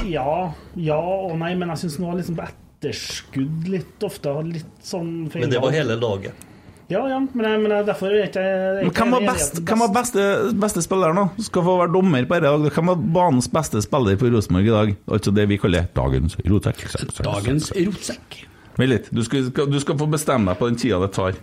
Ja, 0.05 0.53
ja 0.77 0.99
og 1.01 1.39
nei, 1.41 1.55
men 1.57 1.71
jeg 1.73 1.85
syns 1.85 2.01
han 2.01 2.11
var 2.11 2.19
liksom 2.19 2.37
på 2.39 2.49
etterskudd 2.51 3.71
litt 3.73 4.05
ofte. 4.05 4.35
Litt 4.51 4.83
sånn 4.85 5.31
feil. 5.33 5.47
Men 5.47 5.55
det 5.55 5.63
var 5.65 5.75
hele 5.77 5.97
laget. 6.01 6.51
Ja, 6.93 7.01
ja, 7.09 7.17
men, 7.19 7.45
jeg, 7.47 7.61
men 7.63 7.73
jeg, 7.73 7.87
derfor 7.89 8.13
er 8.13 8.27
ikke 8.27 8.41
jeg 8.45 8.85
men 8.85 8.93
hvem 8.93 9.15
var, 9.15 9.23
best, 9.33 9.61
hvem 9.65 9.81
var 9.81 9.93
beste, 9.95 10.25
beste 10.61 10.83
spilleren, 10.85 11.17
da? 11.17 11.45
Skal 11.47 11.65
få 11.65 11.79
være 11.81 11.93
dommer 11.95 12.27
på 12.29 12.37
dette. 12.45 12.73
Hvem 12.77 12.91
var 12.93 12.99
banens 13.17 13.49
beste 13.49 13.81
spiller 13.83 14.19
for 14.21 14.29
Rosenborg 14.35 14.69
i 14.69 14.75
dag? 14.75 14.93
Altså 15.17 15.33
det 15.33 15.47
vi 15.49 15.57
kaller 15.63 15.89
dagens 15.97 16.37
rotsekk. 16.45 16.85
Dagens 17.25 17.71
rotsekk. 17.79 18.37
Vent 18.77 18.91
litt. 18.91 19.09
Du 19.15 19.23
skal, 19.25 19.47
skal- 19.49 19.71
du 19.73 19.79
skal 19.81 19.97
få 20.03 20.07
bestemme 20.13 20.53
deg 20.53 20.61
på 20.61 20.69
den 20.69 20.77
tida 20.83 21.01
det 21.07 21.13
tar. 21.17 21.41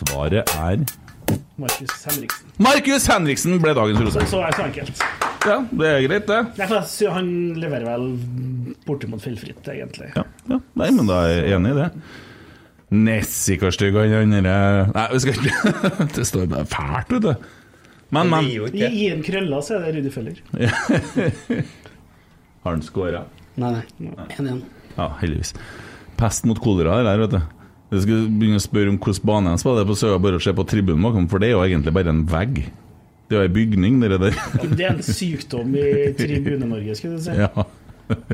Svaret 0.00 0.48
er 0.56 0.76
Markus 1.60 1.92
Henriksen. 2.08 2.46
Markus 2.58 3.04
Henriksen 3.10 3.58
ble 3.62 3.74
dagens 3.76 3.98
Så, 3.98 4.04
Rosenborg. 4.06 4.30
så 4.30 4.38
er 4.40 4.46
det 4.50 4.56
så 4.56 4.62
enkelt. 4.66 4.96
Ja, 5.40 5.56
det 5.80 5.86
er 5.90 5.98
greit, 6.08 6.26
det. 6.28 6.40
Nei, 6.58 6.66
for 6.68 6.76
Han 7.14 7.28
leverer 7.60 7.84
vel 7.86 8.04
bortimot 8.88 9.22
feilfritt, 9.24 9.64
egentlig. 9.72 10.08
Ja, 10.16 10.22
ja. 10.50 10.58
Nei, 10.80 10.90
men 10.96 11.04
da 11.08 11.16
er 11.28 11.32
jeg 11.44 11.50
enig 11.58 11.70
i 11.74 11.76
det. 11.78 11.88
Nessie, 12.90 13.56
hvor 13.60 13.70
stygg 13.70 13.94
han 13.94 14.32
er 14.34 14.42
Nei, 14.90 15.06
vi 15.12 15.18
skal 15.22 15.34
ikke 15.38 15.54
Det 16.16 16.24
står 16.26 16.46
bare 16.50 16.66
fælt, 16.66 17.10
vet 17.14 17.22
du. 17.28 17.34
Men, 18.10 18.26
Men 18.32 18.44
Gi 18.50 18.56
krøller, 18.58 18.90
en 19.14 19.22
krølla 19.22 19.58
så 19.62 19.78
er 19.78 19.82
det 19.86 19.92
Rudi 20.00 20.10
Føller. 20.10 20.36
Har 22.64 22.72
han 22.74 22.82
scora? 22.82 23.22
Nei, 23.60 23.70
nei. 23.76 23.84
1-1. 24.34 24.64
Ja, 24.96 25.06
heldigvis. 25.20 25.52
Pest 26.18 26.42
mot 26.50 26.58
kolera, 26.60 26.96
det 26.98 27.06
der, 27.06 27.18
vet 27.22 27.32
du. 27.36 27.40
Jeg 27.90 28.04
skulle 28.04 28.28
begynne 28.30 28.60
å 28.60 28.62
spørre 28.62 28.92
om 28.92 28.98
hvordan 29.02 29.26
bane 29.26 29.52
de 29.54 29.62
spiller 29.62 29.88
på, 29.88 29.96
så 29.98 30.06
er 30.06 30.14
det 30.14 30.22
bare 30.26 30.38
å 30.38 30.44
se 30.44 30.54
på 30.54 30.66
tribunen 30.70 31.02
bakom, 31.08 31.26
for 31.30 31.42
det 31.42 31.50
er 31.50 31.56
jo 31.56 31.64
egentlig 31.66 31.94
bare 31.96 32.12
en 32.14 32.22
vegg. 32.30 32.62
Det 33.30 33.36
er 33.36 33.44
jo 33.44 33.48
ei 33.48 33.54
bygning, 33.54 33.98
det 34.02 34.18
der. 34.22 34.38
Det 34.62 34.86
er 34.86 34.94
en 34.94 35.04
sykdom 35.06 35.74
i 35.78 35.86
Tribune-Norge, 36.18 36.96
skulle 36.98 37.18
du 37.18 37.24
si. 37.26 37.34
Ja. 37.38 37.50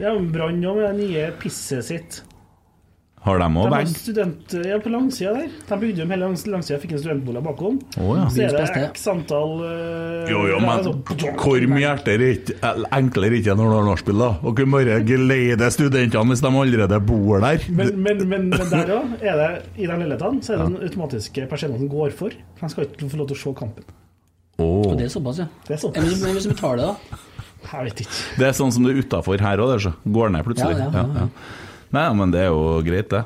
Ja, 0.01 0.13
men 0.15 0.31
Brann 0.33 0.63
òg 0.65 0.79
med 0.79 0.87
det 0.87 0.95
nye 1.03 1.25
pisset 1.41 1.85
sitt. 1.85 2.23
Har 3.27 3.41
de 3.43 3.47
òg 3.59 3.73
vegg? 3.73 3.89
student, 3.91 4.53
ja, 4.63 4.77
på 4.79 4.91
langsida 4.93 5.33
der. 5.35 5.49
De 5.67 5.77
bygde 5.83 6.05
om 6.05 6.13
hele 6.15 6.27
langs, 6.29 6.45
langsida, 6.47 6.79
fikk 6.79 6.93
en 6.95 7.01
studentbolig 7.03 7.41
bakom. 7.43 7.81
Oh, 7.99 8.13
ja. 8.15 8.29
Så 8.31 8.45
er 8.47 8.55
det 8.55 8.85
x 8.93 9.07
antall 9.11 9.57
uh, 9.65 10.31
Jo, 10.31 10.45
jo, 10.53 10.61
men 10.63 10.85
sånn- 10.87 11.35
hvor 11.43 11.67
mye 11.73 11.83
hjerter 11.83 12.23
er 12.23 12.37
ikke- 12.37 12.75
enklere 13.01 13.41
ikke 13.41 13.57
når 13.59 13.73
du 13.73 13.75
har 13.81 13.89
nachspiel, 13.91 14.23
da? 14.23 14.31
Og 14.47 14.55
kunne 14.61 14.77
bare 14.79 15.01
geleide 15.09 15.71
studentene 15.75 16.31
hvis 16.31 16.45
de 16.47 16.53
allerede 16.63 17.01
bor 17.11 17.43
der. 17.43 17.67
Men, 17.69 17.93
men, 18.07 18.23
men, 18.31 18.49
men 18.55 18.71
der 18.71 18.95
òg 19.01 19.19
er 19.21 19.43
det 19.43 19.51
i 19.75 19.91
de 19.91 19.99
leilighetene 19.99 20.47
så 20.47 20.55
er 20.55 20.63
det 20.63 20.71
den 20.71 20.81
automatiske 20.87 21.49
personen 21.51 21.83
som 21.83 21.91
går 21.99 22.15
for. 22.15 22.31
For 22.57 22.69
De 22.69 22.75
skal 22.77 22.87
ikke 22.87 23.11
få 23.11 23.23
lov 23.25 23.31
til 23.33 23.41
å 23.41 23.43
se 23.43 23.57
kampen. 23.59 23.85
Oh. 24.63 24.87
Og 24.87 24.97
det 24.97 25.11
er 25.11 25.13
såpass, 25.13 25.43
ja. 25.43 25.51
Det 25.67 25.75
er 25.77 25.83
såpass. 25.83 26.07
Men 26.07 26.23
men 26.23 26.39
hvis 26.39 26.47
du 26.47 26.55
betaler, 26.55 26.95
da? 26.95 27.21
Jeg 27.67 27.89
vet 27.91 28.01
ikke. 28.07 28.19
Det 28.39 28.47
er 28.47 28.55
sånn 28.55 28.71
som 28.73 28.87
det 28.87 28.95
er 28.95 29.03
utafor 29.03 29.43
her 29.43 29.59
òg, 29.67 29.75
så 29.83 29.91
går 30.07 30.31
ned 30.31 30.47
plutselig. 30.47 30.79
Ja, 30.79 30.87
ja, 30.95 31.03
ja, 31.03 31.27
ja. 31.27 31.65
Nei, 31.95 32.09
men 32.19 32.35
det 32.35 32.47
er 32.47 32.51
jo 32.51 32.81
greit, 32.87 33.11
det. 33.13 33.25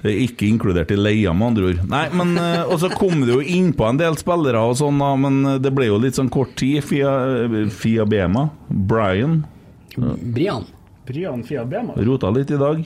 Det 0.00 0.08
er 0.08 0.20
ikke 0.24 0.46
inkludert 0.48 0.92
i 0.94 0.96
leia, 0.96 1.32
med 1.36 1.50
andre 1.50 1.66
ord. 1.70 1.80
Nei, 1.90 2.06
men 2.16 2.32
eh, 2.40 2.62
Og 2.64 2.78
så 2.80 2.88
kom 2.92 3.20
det 3.26 3.34
jo 3.34 3.42
innpå 3.44 3.84
en 3.84 4.00
del 4.00 4.16
spillere 4.20 4.62
og 4.70 4.78
sånn, 4.80 5.00
da, 5.02 5.10
men 5.20 5.40
eh, 5.44 5.58
det 5.60 5.74
ble 5.76 5.90
jo 5.90 5.98
litt 6.00 6.16
sånn 6.16 6.30
kort 6.32 6.54
tid. 6.60 6.80
Fia, 6.86 7.12
Fia 7.74 8.06
Bema, 8.08 8.48
Brian, 8.68 9.42
Brian. 9.96 10.64
Brian 11.10 11.44
Fia 11.44 11.66
Bema. 11.68 11.98
rota 12.00 12.30
litt 12.32 12.52
i 12.54 12.60
dag. 12.60 12.80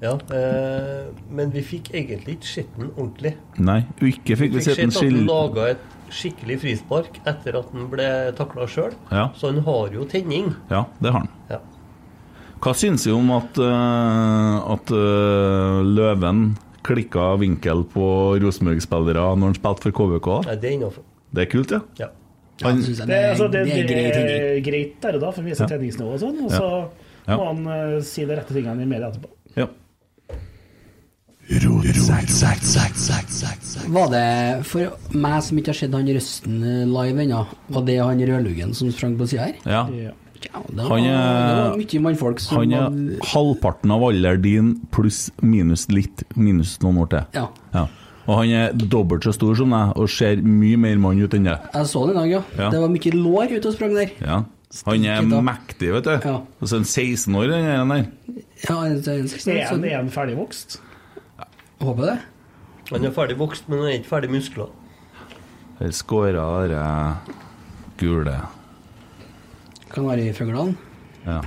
Ja, 0.00 0.12
eh, 0.36 1.06
men 1.32 1.52
vi 1.52 1.62
fikk 1.64 1.92
egentlig 1.96 2.38
ikke 2.38 2.48
sett 2.48 2.72
den 2.76 2.90
ordentlig. 2.94 3.34
Nei, 3.60 3.82
ikke 4.00 4.36
fikk 4.36 4.56
vi 4.56 4.60
Vi 4.60 4.64
fikk 4.64 4.66
sett 4.70 4.80
fikk 4.80 4.92
sett 4.92 4.96
at 4.96 5.02
han 5.02 5.12
skill... 5.12 5.22
laga 5.28 5.68
et 5.74 5.86
skikkelig 6.16 6.58
frispark 6.62 7.16
etter 7.26 7.56
at 7.60 7.72
han 7.72 7.88
ble 7.92 8.10
takla 8.38 8.68
sjøl. 8.70 8.92
Ja. 9.10 9.30
Så 9.36 9.50
han 9.52 9.64
har 9.66 9.96
jo 9.96 10.04
tenning. 10.08 10.52
Ja, 10.72 10.84
det 11.00 11.12
har 11.12 11.24
han. 11.24 11.32
Ja. 11.50 11.60
Hva 12.66 12.72
syns 12.74 13.04
vi 13.06 13.12
om 13.14 13.28
at, 13.30 13.58
eh, 13.62 14.72
at 14.74 14.90
eh, 14.90 15.80
Løven 15.86 16.40
klikka 16.86 17.28
vinkel 17.38 17.84
på 17.92 18.06
Rosenborg-spillere 18.42 19.22
når 19.38 19.52
han 19.52 19.58
spilte 19.58 19.86
for 19.86 19.94
KVK? 20.00 20.28
Ja, 20.50 20.56
det 20.58 20.70
er 20.72 20.74
innafor. 20.80 21.04
Det 21.36 21.44
er 21.46 21.50
kult, 21.52 21.70
ja. 21.76 21.80
Ja. 22.00 22.08
Ja, 22.58 22.72
det 22.72 22.84
synes 22.86 22.98
Det, 23.02 23.06
det, 23.06 23.16
er- 23.20 23.30
altså, 23.30 23.44
er, 23.44 23.50
det, 23.52 23.64
det 23.66 23.72
er 23.76 23.86
det 23.86 24.36
er 24.56 24.60
greit 24.66 24.94
der 25.04 25.14
og 25.18 25.20
da, 25.26 25.30
for 25.36 25.42
å 25.42 25.46
vise 25.46 25.62
Ja. 25.62 25.68
treningsnivå 25.70 26.12
og 26.16 26.20
sånn. 26.22 26.38
Og 26.46 26.50
Ja. 26.50 26.58
så 26.58 26.68
Ja. 27.28 27.36
må 27.36 27.46
han 27.52 27.66
uh, 27.66 28.00
si 28.02 28.24
de 28.24 28.34
rette 28.36 28.54
tingene 28.54 28.82
i 28.82 28.86
media 28.86 29.10
etterpå. 29.10 29.28
ja. 29.56 29.66
Var 33.88 34.08
det 34.10 34.64
for 34.66 34.96
meg 35.14 35.42
som 35.46 35.58
ikke 35.60 35.70
har 35.72 35.78
sett 35.78 35.92
han 35.94 36.06
Røsten 36.10 36.56
live 36.90 37.22
ennå, 37.22 37.46
var 37.70 37.82
det 37.86 37.98
han 38.02 38.18
Rødluggen 38.18 38.74
som 38.74 38.90
sprang 38.90 39.16
på 39.18 39.28
sida 39.30 39.44
her? 39.50 39.54
ja. 39.64 39.86
Ja. 39.90 40.12
Ja, 40.46 40.62
det 40.68 40.76
var, 40.76 40.88
Han 40.90 41.04
er- 41.04 41.46
det 41.46 41.60
var 41.70 41.76
mye 41.82 42.00
mannfolk 42.06 42.40
som 42.40 42.58
Han 42.58 42.72
er 42.72 42.82
hadde... 42.86 43.20
halvparten 43.32 43.90
av 43.96 44.02
alderen 44.08 44.42
din 44.42 44.72
pluss 44.94 45.30
minus 45.42 45.86
litt, 45.90 46.24
minus 46.36 46.78
noen 46.82 46.98
år 47.04 47.08
til. 47.14 47.24
Ja. 47.34 47.46
Ja. 47.74 47.86
Og 48.26 48.40
han 48.40 48.50
er 48.58 48.72
dobbelt 48.74 49.22
så 49.22 49.32
stor 49.34 49.54
som 49.54 49.70
deg 49.70 49.92
og 49.96 50.08
ser 50.10 50.40
mye 50.42 50.76
mer 50.82 50.96
mann 50.98 51.20
ut 51.22 51.34
enn 51.38 51.44
deg. 51.46 51.68
Jeg 51.74 51.86
så 51.92 52.06
den 52.08 52.16
i 52.16 52.20
dag, 52.20 52.30
ja. 52.30 52.42
Ja. 52.58 52.70
Det 52.74 52.80
var 52.82 52.88
mye 52.90 53.12
lår 53.14 53.52
ute 53.58 53.68
og 53.70 53.74
sprang 53.76 53.94
der. 53.94 54.10
Ja. 54.20 54.40
Han 54.86 55.04
er 55.06 55.20
Stikket, 55.22 55.44
mektig, 55.46 55.92
vet 55.94 56.04
du. 56.08 56.10
Ja. 56.26 56.32
Og 56.60 56.68
så 56.68 56.76
en 56.80 56.84
16 56.84 57.34
år, 57.38 57.46
den 57.52 57.64
er 57.70 57.84
der. 57.86 58.08
Ja, 58.66 58.80
det 58.88 59.06
er 59.08 59.20
en 59.22 59.28
16 59.30 59.52
Er 59.52 59.68
han, 59.68 59.78
så 59.80 59.86
er 59.86 59.96
han 59.96 60.10
ferdigvokst? 60.10 60.80
håper 61.80 62.02
det. 62.10 62.18
Han 62.90 63.04
er 63.04 63.10
ferdig 63.14 63.36
vokst, 63.38 63.68
men 63.68 63.78
han 63.78 63.88
er 63.92 63.96
ikke 64.00 64.10
ferdig 64.10 64.30
muskler. 64.30 64.68
Her 65.78 65.90
skåra 65.94 66.44
dere 66.66 67.16
gule. 68.00 68.36
Kanarifuglene. 69.92 70.74
Ja. 71.26 71.40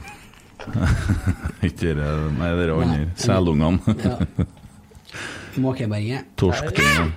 Ikke 1.68 1.94
det 1.96 2.08
Nei, 2.38 2.50
det 2.56 2.66
er 2.68 2.74
andre. 2.76 3.04
Selungene. 3.20 3.98
Ja. 4.04 4.48
Måkeberget. 5.60 6.28
Torsktingene. 6.40 7.12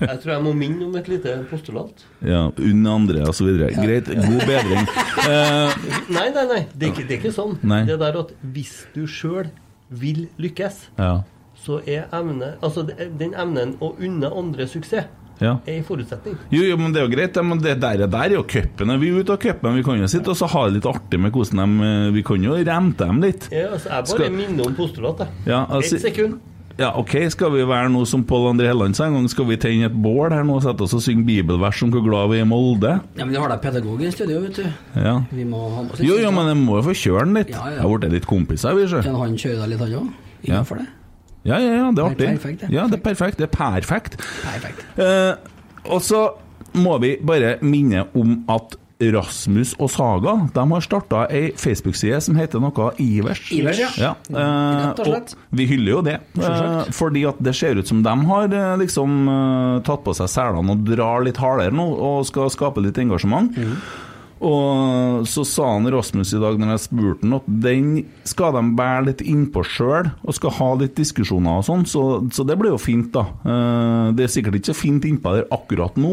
Jeg 0.00 0.18
tror 0.22 0.32
jeg 0.34 0.42
må 0.44 0.52
minne 0.54 0.84
om 0.86 0.96
et 1.00 1.08
lite 1.10 1.32
postulat. 1.50 2.04
Ja, 2.22 2.42
unn 2.52 2.86
andre 2.90 3.24
og 3.26 3.34
så 3.34 3.46
videre. 3.48 3.72
Greit, 3.74 4.10
god 4.10 4.44
bedring. 4.46 4.90
Eh, 5.24 5.86
Nei, 6.12 6.26
nei, 6.34 6.44
nei, 6.52 6.60
det 6.74 6.90
er 6.90 6.92
ikke, 6.92 7.06
det 7.08 7.16
er 7.16 7.22
ikke 7.22 7.34
sånn. 7.34 7.56
Nei. 7.66 7.80
Det 7.88 7.96
der 8.02 8.20
at 8.20 8.34
hvis 8.54 8.74
du 8.94 9.06
sjøl 9.10 9.48
vil 9.88 10.26
lykkes, 10.42 10.82
ja. 10.98 11.22
så 11.62 11.80
er 11.86 12.08
evne 12.14 12.56
Altså 12.64 12.82
den 12.86 13.34
evnen 13.38 13.76
å 13.82 13.92
unne 14.02 14.30
andre 14.34 14.66
suksess 14.70 15.08
ja. 15.40 15.54
er 15.66 15.76
en 15.76 15.84
forutsetning. 15.86 16.38
Jo, 16.52 16.62
jo, 16.64 16.76
men 16.80 16.94
det 16.94 17.02
er 17.02 17.06
jo 17.06 17.12
greit, 17.12 17.40
men 17.44 17.62
det 17.62 17.76
der, 17.82 18.06
der 18.06 18.26
er 18.26 18.36
jo 18.38 18.42
cupen. 18.48 18.94
Vi 19.00 19.12
er 19.12 19.22
ute 19.22 19.36
av 19.36 19.40
cupen. 19.42 19.76
Vi 19.76 19.86
kan 19.86 20.00
jo 20.00 20.10
sitte 20.10 20.32
og 20.32 20.40
så 20.40 20.48
ha 20.52 20.66
det 20.66 20.78
litt 20.78 20.90
artig 20.90 21.20
med 21.20 21.32
hvordan 21.36 21.78
de 21.80 21.94
Vi 22.16 22.22
kan 22.26 22.44
jo 22.44 22.56
rente 22.56 23.06
dem 23.06 23.22
litt. 23.24 23.48
Ja, 23.52 23.70
altså, 23.76 23.90
jeg 23.90 24.10
bare 24.10 24.16
Skal- 24.16 24.36
minner 24.36 24.66
om 24.66 24.76
postulatet. 24.76 25.28
Ja, 25.46 25.64
Ett 25.64 25.70
altså, 25.80 25.98
sekund. 26.02 26.38
Ja, 26.76 26.90
ok, 27.00 27.14
skal 27.32 27.54
vi 27.54 27.62
være 27.64 27.88
noe 27.88 28.04
som 28.04 28.20
Pål 28.28 28.50
André 28.50 28.66
Helland 28.68 28.96
sa 28.98 29.06
en 29.06 29.14
gang? 29.16 29.28
Skal 29.32 29.46
vi 29.48 29.56
tenne 29.56 29.88
et 29.88 29.94
bål 29.96 30.34
her 30.34 30.44
nå 30.44 30.58
og 30.58 30.64
sette 30.66 30.84
oss 30.84 30.92
og 30.92 31.00
synge 31.00 31.24
bibelvers 31.24 31.80
om 31.86 31.92
hvor 31.94 32.04
glad 32.04 32.28
vi 32.28 32.42
er 32.42 32.44
i 32.44 32.48
Molde? 32.48 32.98
Ja, 33.16 33.24
men 33.24 33.32
vi 33.32 33.40
har 33.40 33.48
da 33.48 33.56
pedagog 33.62 34.02
i 34.04 34.10
studio, 34.12 34.42
vet 34.44 34.60
du. 34.60 34.66
Ja. 34.92 35.14
Vi 35.32 35.46
må 35.48 35.62
ha 35.72 35.86
med 35.86 35.96
oss 35.96 36.04
Jo, 36.04 36.18
jo, 36.20 36.30
men 36.36 36.52
jeg 36.52 36.60
må 36.60 36.76
jo 36.76 36.84
få 36.90 36.96
kjøre 37.00 37.24
den 37.24 37.38
litt. 37.40 37.54
Ja, 37.54 37.64
ja. 37.64 37.78
Jeg 37.78 37.86
har 37.86 37.96
blitt 37.96 38.12
litt 38.18 38.28
kompiser, 38.28 38.76
vi, 38.76 38.84
sjø. 38.92 39.00
Kan 39.08 39.16
han 39.22 39.40
kjøre 39.40 39.62
deg 39.62 39.72
litt, 39.72 39.86
han 39.86 39.96
òg? 40.02 40.12
Ja. 40.42 40.50
Innenfor 40.50 40.82
det? 40.82 40.86
Ja, 41.46 41.58
ja, 41.62 41.74
ja, 41.80 41.90
det 41.90 41.90
er 41.90 41.92
Det 41.94 42.00
er 42.00 42.10
artig. 42.10 42.32
perfekt, 42.40 42.60
det. 42.64 42.72
Ja, 42.74 42.86
det 42.90 42.98
er 42.98 43.04
perfekt. 43.04 43.38
Det 43.38 43.46
er 43.48 43.54
perfekt. 43.56 44.18
Perfekt. 44.42 44.82
Eh, 44.98 45.36
og 45.94 46.02
så 46.02 46.24
må 46.76 46.98
vi 47.00 47.16
bare 47.22 47.56
minne 47.64 48.06
om 48.18 48.42
at 48.52 48.76
Rasmus 48.96 49.74
og 49.76 49.90
Saga 49.92 50.32
De 50.54 50.62
har 50.70 50.80
starta 50.80 51.26
ei 51.28 51.50
Facebook-side 51.60 52.16
som 52.24 52.36
heter 52.40 52.62
noe 52.64 52.86
Ivers. 53.02 53.42
Ivers, 53.52 53.82
ja. 54.00 54.14
eh, 54.32 55.02
og 55.04 55.34
vi 55.52 55.66
hyller 55.68 55.92
jo 55.98 56.00
det, 56.06 56.14
eh, 56.40 56.88
fordi 56.96 57.26
at 57.28 57.36
det 57.44 57.52
ser 57.58 57.76
ut 57.76 57.86
som 57.90 58.00
de 58.02 58.14
har 58.30 58.48
eh, 58.48 58.72
liksom 58.80 59.28
eh, 59.28 59.82
tatt 59.84 60.00
på 60.06 60.16
seg 60.16 60.32
selene 60.32 60.72
og 60.72 60.86
drar 60.88 61.26
litt 61.28 61.36
hardere 61.42 61.76
nå 61.76 61.86
og 61.92 62.24
skal 62.28 62.48
skape 62.52 62.80
litt 62.84 62.96
engasjement. 63.04 63.52
Mhm. 63.52 63.76
Og 64.44 65.24
så 65.26 65.44
sa 65.48 65.70
han 65.72 65.86
Rasmus 65.90 66.34
i 66.36 66.40
dag 66.42 66.58
når 66.60 66.74
jeg 66.74 66.82
spurte 66.84 67.24
han 67.24 67.36
at 67.38 67.46
den 67.64 67.86
skal 68.28 68.52
de 68.52 68.62
bære 68.76 69.06
litt 69.06 69.22
innpå 69.24 69.62
sjøl, 69.64 70.10
og 70.26 70.36
skal 70.36 70.52
ha 70.58 70.68
litt 70.82 70.94
diskusjoner 70.98 71.62
og 71.62 71.64
sånn, 71.64 71.86
så, 71.88 72.02
så 72.34 72.44
det 72.44 72.58
blir 72.60 72.74
jo 72.74 72.80
fint, 72.80 73.08
da. 73.14 73.22
Eh, 73.48 74.12
Det 74.18 74.26
er 74.26 74.32
sikkert 74.34 74.58
ikke 74.60 74.70
så 74.74 74.76
fint 74.76 75.06
innpå 75.08 75.32
der 75.38 75.48
akkurat 75.56 75.96
nå, 75.96 76.12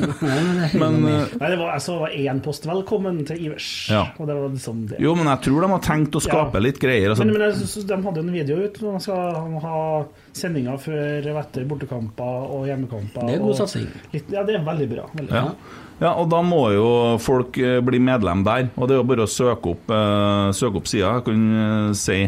men 0.80 1.00
eh, 1.10 1.34
Nei, 1.40 1.50
det 1.50 1.58
var, 1.58 1.72
altså, 1.74 1.96
det 1.96 2.00
var 2.04 2.14
én 2.22 2.40
post 2.44 2.66
'velkommen 2.70 3.24
til 3.26 3.36
Ivers'. 3.48 3.90
Ja. 3.90 4.04
Og 4.18 4.26
det 4.30 4.36
var 4.36 4.48
liksom 4.54 4.86
det. 4.88 5.00
Jo, 5.02 5.14
men 5.18 5.26
jeg 5.26 5.40
tror 5.48 5.60
de 5.66 5.70
har 5.74 5.84
tenkt 5.84 6.14
å 6.16 6.22
skape 6.22 6.54
Ja. 6.60 6.64
litt 6.68 6.78
greier. 6.80 7.10
Altså. 7.10 7.24
Men, 7.24 7.34
men 7.38 7.48
jeg 7.50 7.54
synes 7.66 7.86
de 7.90 8.00
hadde 8.06 8.20
en 8.24 8.32
video 8.32 8.56
ut 8.64 8.78
De 8.80 8.86
man 8.86 9.00
skal 9.00 9.60
ha 9.66 10.04
sendinger 10.32 10.78
før 10.78 11.30
og 11.34 11.38
etter 11.44 11.64
bortekamper 11.66 12.50
og 12.54 12.66
hjemmekamper. 12.70 13.26
Det 13.26 13.34
er 13.34 13.42
god 13.42 13.56
satsing. 13.58 13.86
Litt, 14.14 14.30
ja, 14.30 14.42
det 14.46 14.54
er 14.60 14.64
veldig 14.64 14.88
bra. 14.94 15.06
Veldig 15.14 15.30
bra. 15.30 15.44
ja, 15.50 15.88
og 16.08 16.30
da 16.32 16.40
må 16.44 16.62
jo 16.72 16.88
folk 17.20 17.58
eh, 17.60 17.78
bli 17.84 18.00
medlem 18.00 18.44
der. 18.46 18.70
Og 18.76 18.88
det 18.88 18.96
er 18.96 19.02
jo 19.02 19.08
bare 19.10 19.26
å 19.26 19.30
søke 19.30 19.74
opp, 19.74 19.92
uh, 19.92 20.48
søke 20.56 20.80
opp 20.80 20.88
sida. 20.88 21.18
Jeg 21.18 21.26
kan 21.26 21.42
eh, 21.60 21.90
si 21.98 22.18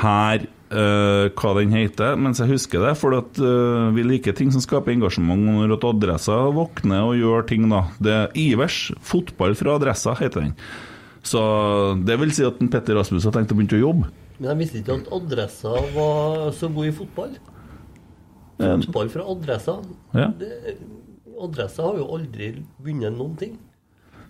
her 0.00 0.46
uh, 0.72 1.28
hva 1.36 1.52
den 1.58 1.74
heter, 1.76 2.16
mens 2.16 2.40
jeg 2.40 2.54
husker 2.54 2.86
det. 2.86 2.94
For 3.00 3.18
at, 3.18 3.42
vi 3.94 4.06
liker 4.08 4.36
ting 4.36 4.54
som 4.54 4.64
skaper 4.64 4.94
engasjement. 4.94 5.44
Når 5.60 5.76
at 5.76 5.86
adressa 5.90 6.40
våkner 6.56 7.04
og 7.10 7.20
gjør 7.20 7.46
ting, 7.52 7.68
da. 7.72 7.84
Det 8.00 8.16
er 8.22 8.42
Ivers 8.46 8.88
fotball 9.04 9.56
fra 9.58 9.76
adressa, 9.76 10.16
heter 10.22 10.48
den. 10.48 10.58
Så 11.24 11.40
det 12.04 12.18
vil 12.20 12.32
si 12.36 12.44
at 12.44 12.56
en 12.60 12.72
Petter 12.72 12.96
Rasmus 12.96 13.24
har 13.28 13.36
tenkt 13.36 13.52
å 13.52 13.56
begynne 13.56 13.80
å 13.80 13.84
jobbe. 13.84 14.12
Men 14.38 14.50
jeg 14.50 14.60
visste 14.64 14.80
ikke 14.80 14.96
at 14.98 15.12
Adressa 15.14 15.76
var 15.94 16.48
så 16.56 16.68
god 16.72 16.88
i 16.88 16.96
fotball. 16.96 17.36
Fotball 18.58 19.12
fra 19.12 19.24
Adressa. 19.30 19.76
Ja. 20.16 20.32
Det, 20.40 20.74
adressa 21.42 21.82
har 21.86 21.98
jo 22.00 22.06
aldri 22.16 22.54
vunnet 22.82 23.14
noen 23.14 23.36
ting. 23.40 23.54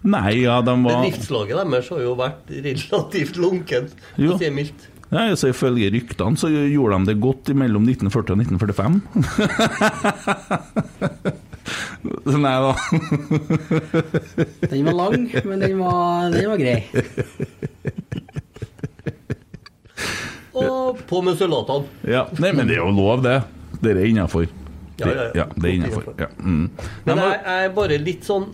Nei, 0.05 0.43
ja, 0.43 0.59
de 0.61 0.75
var 0.85 0.99
Bedriftslaget 1.01 1.57
deres 1.65 1.89
har 1.89 2.03
jo 2.05 2.13
vært 2.19 2.51
relativt 2.53 3.39
lunkent, 3.41 3.95
for 4.17 4.35
å 4.35 4.37
si 4.37 4.45
det 4.45 4.53
mildt. 4.53 4.91
Ja, 5.15 5.37
så 5.39 5.49
Ifølge 5.53 5.91
ryktene 5.95 6.37
så 6.41 6.49
gjorde 6.51 6.99
de 6.99 7.13
det 7.13 7.21
godt 7.23 7.49
mellom 7.57 7.85
1940 7.87 8.35
og 8.35 8.39
1945. 8.43 9.01
Nei 12.45 12.57
da. 12.61 12.73
Den 14.69 14.85
var 14.89 14.97
lang, 14.99 15.29
men 15.45 15.63
den 15.63 15.79
var, 15.81 16.31
den 16.35 16.51
var 16.51 16.59
grei. 16.61 16.81
Og 20.55 21.01
på 21.09 21.23
med 21.25 21.39
sølvatene. 21.39 21.89
Ja. 22.09 22.27
Nei, 22.43 22.53
men 22.55 22.69
det 22.69 22.77
er 22.77 22.83
jo 22.85 22.93
lov, 22.95 23.25
det. 23.25 23.39
Det 23.81 23.95
er 23.95 24.05
innafor. 24.09 24.47
Ja, 25.01 25.09
ja, 25.11 25.27
ja. 25.35 25.47
det 25.57 25.69
er 25.69 25.75
innafor. 25.75 26.13
Mm. 26.39 26.69
Men 27.07 27.21
jeg, 27.21 27.39
jeg 27.41 27.67
er 27.67 27.75
bare 27.75 27.99
litt 27.99 28.27
sånn 28.29 28.45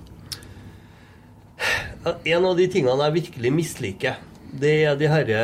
En 2.24 2.46
av 2.48 2.54
de 2.56 2.64
tingene 2.72 3.08
jeg 3.10 3.16
virkelig 3.18 3.50
misliker, 3.52 4.20
det 4.56 4.72
er 4.88 4.96
de 4.96 5.08
herre 5.10 5.40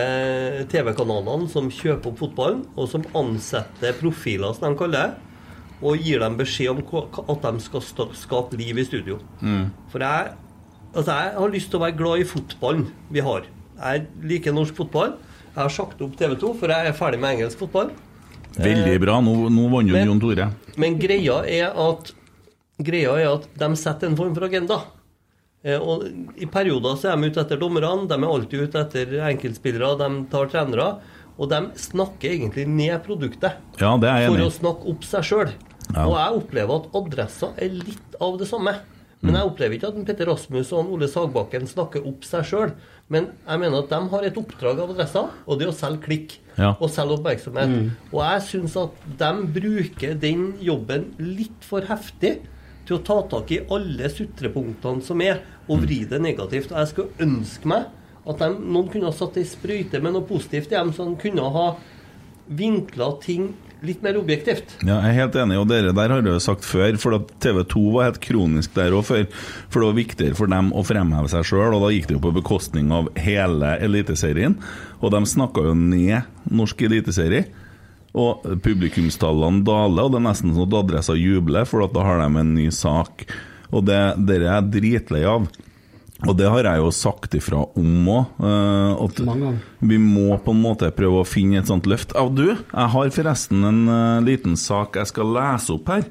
TV-kanalene 0.73 1.51
som 1.53 1.69
kjøper 1.69 2.11
opp 2.11 2.23
fotballen, 2.23 2.63
og 2.75 2.89
som 2.89 3.05
ansetter 3.19 3.93
profiler, 4.01 4.57
som 4.57 4.73
de 4.73 4.81
kaller 4.81 4.97
det, 4.97 5.27
og 5.85 6.01
gir 6.01 6.25
dem 6.25 6.39
beskjed 6.39 6.73
om 6.73 7.29
at 7.29 7.45
de 7.45 7.63
skal 7.67 7.85
skape 8.17 8.57
liv 8.57 8.81
i 8.81 8.87
studio. 8.89 9.21
Mm. 9.45 9.69
For 9.93 10.01
jeg, 10.01 10.33
altså 10.95 11.19
jeg 11.21 11.37
har 11.37 11.55
lyst 11.55 11.71
til 11.71 11.79
å 11.79 11.85
være 11.85 11.99
glad 12.01 12.25
i 12.25 12.29
fotballen 12.33 12.89
vi 13.13 13.25
har. 13.29 13.45
Jeg 13.77 14.07
liker 14.25 14.57
norsk 14.57 14.81
fotball. 14.81 15.19
Jeg 15.53 15.61
har 15.61 15.73
sagt 15.73 16.01
opp 16.05 16.17
TV 16.17 16.35
2, 16.41 16.55
for 16.57 16.73
jeg 16.73 16.89
er 16.89 16.97
ferdig 16.97 17.21
med 17.21 17.37
engelsk 17.37 17.61
fotball. 17.61 17.93
Veldig 18.57 19.01
bra. 19.03 19.19
Nå, 19.21 19.35
nå 19.53 19.67
vant 19.73 19.91
jo 19.91 20.05
Jon 20.11 20.21
Tore. 20.23 20.51
Men 20.81 20.99
greia 21.01 21.43
er 21.45 21.73
at 21.73 22.13
Greia 22.77 23.15
er 23.17 23.31
at 23.31 23.47
de 23.57 23.69
setter 23.81 24.11
en 24.11 24.17
form 24.19 24.35
for 24.37 24.45
agenda. 24.45 24.83
Eh, 25.65 25.81
Og 25.81 26.05
I 26.37 26.49
perioder 26.53 26.99
så 27.01 27.13
er 27.13 27.17
de 27.21 27.31
ute 27.31 27.41
etter 27.41 27.61
dommerne, 27.61 28.05
de 28.09 28.17
er 28.19 28.27
alltid 28.29 28.67
ute 28.67 28.83
etter 28.83 29.15
enkeltspillere, 29.31 29.95
de 30.03 30.11
tar 30.33 30.51
trenere. 30.53 30.91
Og 31.37 31.49
de 31.53 31.63
snakker 31.77 32.33
egentlig 32.33 32.65
ned 32.69 33.03
produktet 33.05 33.59
Ja, 33.81 33.91
er 33.97 34.29
for 34.29 34.41
å 34.41 34.53
snakke 34.53 34.89
opp 34.93 35.03
seg 35.05 35.25
sjøl. 35.29 35.51
Ja. 35.93 36.07
Og 36.07 36.15
jeg 36.17 36.39
opplever 36.41 36.79
at 36.81 36.95
adresser 36.97 37.59
er 37.61 37.75
litt 37.77 38.17
av 38.21 38.39
det 38.41 38.49
samme. 38.49 38.73
Men 39.27 39.35
Mm. 39.35 39.39
jeg 39.41 39.49
opplever 39.51 39.75
ikke 39.75 39.89
at 39.91 40.07
Petter 40.07 40.29
Rasmus 40.31 40.69
og 40.73 40.93
Ole 40.95 41.09
Sagbakken 41.11 41.67
snakker 41.67 42.05
opp 42.07 42.23
seg 42.25 42.45
sjøl. 42.47 42.73
Men 43.11 43.33
jeg 43.47 43.59
mener 43.59 43.81
at 43.83 43.91
de 43.91 43.99
har 44.13 44.23
et 44.29 44.37
oppdrag 44.39 44.79
av 44.81 44.91
adressa, 44.95 45.25
og 45.47 45.59
det 45.59 45.67
er 45.67 45.73
å 45.73 45.77
selge 45.77 46.03
klikk. 46.07 46.37
Ja. 46.57 46.77
Og 46.81 46.89
selge 46.91 47.19
oppmerksomhet. 47.19 47.69
Mm. 47.69 47.91
Og 48.13 48.21
jeg 48.23 48.43
syns 48.47 48.77
at 48.79 48.93
de 49.19 49.33
bruker 49.61 50.15
den 50.19 50.55
jobben 50.63 51.11
litt 51.19 51.67
for 51.67 51.83
heftig 51.83 52.39
til 52.87 52.97
å 52.97 53.03
ta 53.05 53.19
tak 53.27 53.51
i 53.51 53.61
alle 53.69 54.09
sutrepunktene 54.09 55.03
som 55.03 55.21
er, 55.21 55.43
og 55.69 55.83
vri 55.83 56.05
det 56.09 56.21
negativt. 56.23 56.71
Og 56.71 56.79
jeg 56.79 56.93
skulle 56.95 57.27
ønske 57.27 57.67
meg 57.67 57.87
at 58.27 58.39
de, 58.39 58.49
noen 58.63 58.89
kunne 58.91 59.11
ha 59.11 59.13
satt 59.15 59.37
ei 59.39 59.45
sprøyte 59.45 60.01
med 60.03 60.15
noe 60.15 60.23
positivt 60.27 60.71
i 60.71 60.77
dem, 60.79 60.93
så 60.95 61.05
de 61.05 61.17
kunne 61.19 61.43
ha 61.51 61.67
vinkla 62.49 63.09
ting 63.23 63.55
litt 63.85 64.03
mer 64.05 64.17
objektivt. 64.19 64.77
Ja, 64.81 65.01
jeg 65.05 65.11
er 65.11 65.19
helt 65.21 65.37
enig, 65.41 65.59
og 65.61 65.69
dere 65.71 65.93
der 65.97 66.15
har 66.15 66.25
jeg 66.25 66.45
sagt 66.45 66.65
før, 66.67 66.97
for 67.01 67.19
TV 67.43 67.61
2 67.69 67.83
var 67.95 68.09
helt 68.09 68.23
kronisk 68.25 68.73
der 68.77 68.97
òg 68.97 69.05
før. 69.09 69.27
For 69.69 69.83
det 69.83 69.91
var 69.91 69.99
viktigere 69.99 70.39
for 70.39 70.53
dem 70.53 70.73
å 70.73 70.85
fremheve 70.87 71.31
seg 71.33 71.47
sjøl, 71.51 71.77
og 71.77 71.85
da 71.85 71.93
gikk 71.93 72.09
det 72.11 72.17
jo 72.17 72.25
på 72.25 72.35
bekostning 72.39 72.91
av 72.95 73.11
hele 73.21 73.77
Eliteserien. 73.85 74.57
Og 75.03 75.13
de 75.13 75.23
snakka 75.29 75.69
jo 75.69 75.77
ned 75.77 76.27
norsk 76.49 76.87
eliteserie. 76.89 77.47
Og 78.17 78.47
publikumstallene 78.65 79.61
daler, 79.67 80.07
og 80.07 80.15
det 80.15 80.23
er 80.23 80.29
nesten 80.31 80.55
sånn 80.57 80.71
at 80.71 80.79
adressa 80.81 81.19
jubler, 81.21 81.69
for 81.69 81.85
da 81.93 82.07
har 82.07 82.23
de 82.23 82.31
en 82.41 82.55
ny 82.57 82.71
sak. 82.73 83.27
Og 83.75 83.85
det, 83.85 84.01
det 84.25 84.41
er 84.41 84.49
jeg 84.49 84.71
dritlei 84.79 85.25
av. 85.29 85.51
Og 86.25 86.33
det 86.39 86.49
har 86.49 86.65
jeg 86.65 86.81
jo 86.81 86.93
sagt 86.95 87.35
ifra 87.37 87.61
om 87.77 88.09
òg. 88.09 88.39
at 89.05 89.21
vi 89.85 89.99
må 90.01 90.39
på 90.41 90.55
en 90.55 90.63
måte 90.63 90.89
prøve 90.97 91.21
å 91.21 91.29
finne 91.29 91.61
et 91.61 91.69
sånt 91.69 91.85
løft. 91.87 92.15
Ja, 92.17 92.25
du, 92.29 92.57
jeg 92.57 92.93
har 92.95 93.13
forresten 93.13 93.65
en 93.69 93.83
eh, 93.93 94.25
liten 94.25 94.57
sak 94.57 94.97
jeg 94.97 95.11
skal 95.13 95.35
lese 95.37 95.75
opp 95.77 95.93
her. 95.93 96.07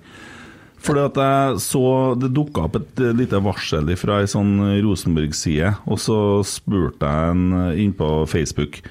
Fordi 0.86 1.02
at 1.02 1.15
jeg 1.18 1.61
så 1.64 1.86
Det 2.19 2.30
dukka 2.36 2.68
opp 2.68 2.77
et 2.77 3.02
eh, 3.02 3.15
lite 3.18 3.40
varsel 3.41 3.90
fra 3.98 4.19
ei 4.22 4.30
sånn 4.30 4.60
Rosenborg-side, 4.86 5.73
og 5.90 5.98
så 6.02 6.19
spurte 6.45 7.10
jeg 7.10 7.34
en 7.34 7.57
eh, 7.64 7.82
inn 7.82 7.95
på 7.98 8.11
Facebook 8.30 8.84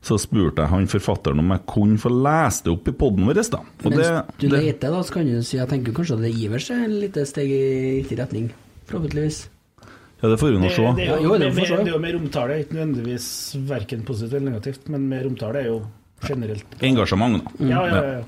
Så 0.00 0.16
spurte 0.22 0.64
jeg 0.64 0.72
han 0.72 0.88
forfatteren 0.88 1.44
om 1.44 1.52
jeg 1.52 1.66
kunne 1.68 2.00
få 2.00 2.14
lese 2.14 2.64
det 2.64 2.72
opp 2.72 2.88
i 2.88 2.96
poden 2.96 3.28
vår. 3.28 3.42
da. 3.52 3.60
Og 3.84 3.92
Mens 3.92 4.00
det, 4.00 4.40
du 4.40 4.48
leter, 4.54 4.88
da, 4.88 5.04
så 5.04 5.18
kan 5.18 5.28
du 5.28 5.42
si 5.44 5.60
Jeg 5.60 5.68
tenker 5.68 5.92
kanskje 5.92 6.16
at 6.16 6.24
det 6.24 6.32
Ivers 6.40 6.70
er 6.72 6.88
et 6.88 6.98
lite 7.04 7.28
steg 7.28 7.52
i 7.52 7.62
riktig 8.00 8.20
retning. 8.22 8.50
Forhåpentligvis. 8.88 9.44
Ja, 10.20 10.28
det 10.28 10.38
får 10.40 10.50
vi 10.54 10.58
nå 10.62 10.70
se. 10.74 10.82
det, 10.96 11.04
er 11.04 11.12
Ja, 11.12 11.18
jo, 11.18 11.28
jo, 11.28 11.36
det 11.38 11.52
det, 11.54 11.68
er, 11.68 11.76
det 11.84 11.92
er 11.92 11.94
jo 11.94 12.02
mer 12.02 12.18
omtale, 12.18 12.58
ikke 12.64 12.74
nødvendigvis 12.78 13.28
verken 13.68 14.02
positivt 14.08 14.34
eller 14.34 14.50
negativt, 14.50 14.88
men 14.90 15.06
mer 15.10 15.28
omtale 15.30 15.62
er 15.62 15.70
jo 15.70 15.78
generelt. 16.26 16.78
Engasjement, 16.82 17.44
da. 17.44 17.68
Ja, 17.70 17.84
ja, 17.86 18.02
ja. 18.18 18.22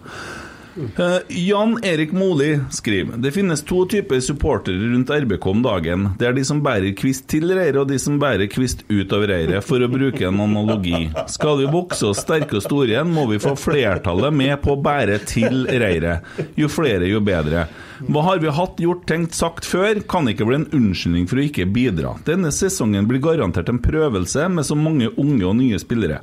Eh, 0.77 1.17
Jan 1.29 1.85
Erik 1.85 2.13
Moli 2.13 2.61
skriver 2.71 3.17
Det 3.17 3.33
finnes 3.33 3.63
to 3.63 3.87
typer 3.87 4.21
supportere 4.21 4.77
rundt 4.77 5.11
RBK 5.11 5.47
om 5.47 5.63
dagen. 5.63 6.09
Det 6.19 6.29
er 6.29 6.37
de 6.37 6.45
som 6.47 6.63
bærer 6.63 6.95
kvist 6.97 7.27
til 7.31 7.51
reiret, 7.51 7.79
og 7.81 7.89
de 7.91 7.99
som 7.99 8.19
bærer 8.23 8.47
kvist 8.51 8.85
ut 8.89 9.13
av 9.17 9.27
reiret, 9.31 9.65
for 9.67 9.83
å 9.83 9.91
bruke 9.91 10.29
en 10.29 10.41
analogi. 10.45 11.09
Skal 11.31 11.59
vi 11.63 11.71
vokse 11.73 12.13
oss 12.13 12.23
sterke 12.23 12.61
og 12.61 12.65
store 12.65 12.95
igjen, 12.95 13.11
må 13.11 13.27
vi 13.31 13.41
få 13.43 13.57
flertallet 13.59 14.35
med 14.35 14.57
på 14.63 14.77
å 14.77 14.83
bære 14.83 15.19
til 15.27 15.67
reiret. 15.67 16.27
Jo 16.59 16.71
flere, 16.71 17.09
jo 17.11 17.23
bedre. 17.25 17.67
Hva 18.07 18.23
har 18.31 18.39
vi 18.41 18.55
hatt, 18.55 18.79
gjort, 18.81 19.05
tenkt, 19.11 19.35
sagt 19.37 19.67
før, 19.69 20.01
kan 20.09 20.29
ikke 20.31 20.47
bli 20.49 20.63
en 20.63 20.71
unnskyldning 20.77 21.27
for 21.29 21.41
å 21.41 21.49
ikke 21.49 21.69
bidra. 21.69 22.15
Denne 22.25 22.55
sesongen 22.55 23.11
blir 23.11 23.21
garantert 23.25 23.69
en 23.73 23.83
prøvelse 23.83 24.47
med 24.49 24.67
så 24.67 24.79
mange 24.79 25.11
unge 25.19 25.45
og 25.45 25.59
nye 25.59 25.83
spillere. 25.83 26.23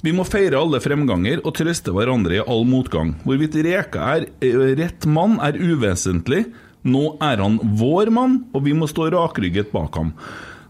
Vi 0.00 0.12
må 0.16 0.24
feire 0.24 0.56
alle 0.56 0.78
fremganger 0.80 1.42
og 1.44 1.52
trøste 1.58 1.92
hverandre 1.92 2.38
i 2.38 2.44
all 2.44 2.62
motgang. 2.68 3.18
Hvorvidt 3.26 3.58
Reka 3.66 4.04
er 4.14 4.28
eh, 4.40 4.70
rett 4.78 5.04
mann, 5.04 5.36
er 5.44 5.58
uvesentlig. 5.60 6.46
Nå 6.88 7.18
er 7.20 7.42
han 7.42 7.58
vår 7.76 8.08
mann, 8.16 8.38
og 8.56 8.64
vi 8.64 8.72
må 8.72 8.88
stå 8.88 9.10
rakrygget 9.12 9.68
bak 9.74 9.98
ham. 10.00 10.14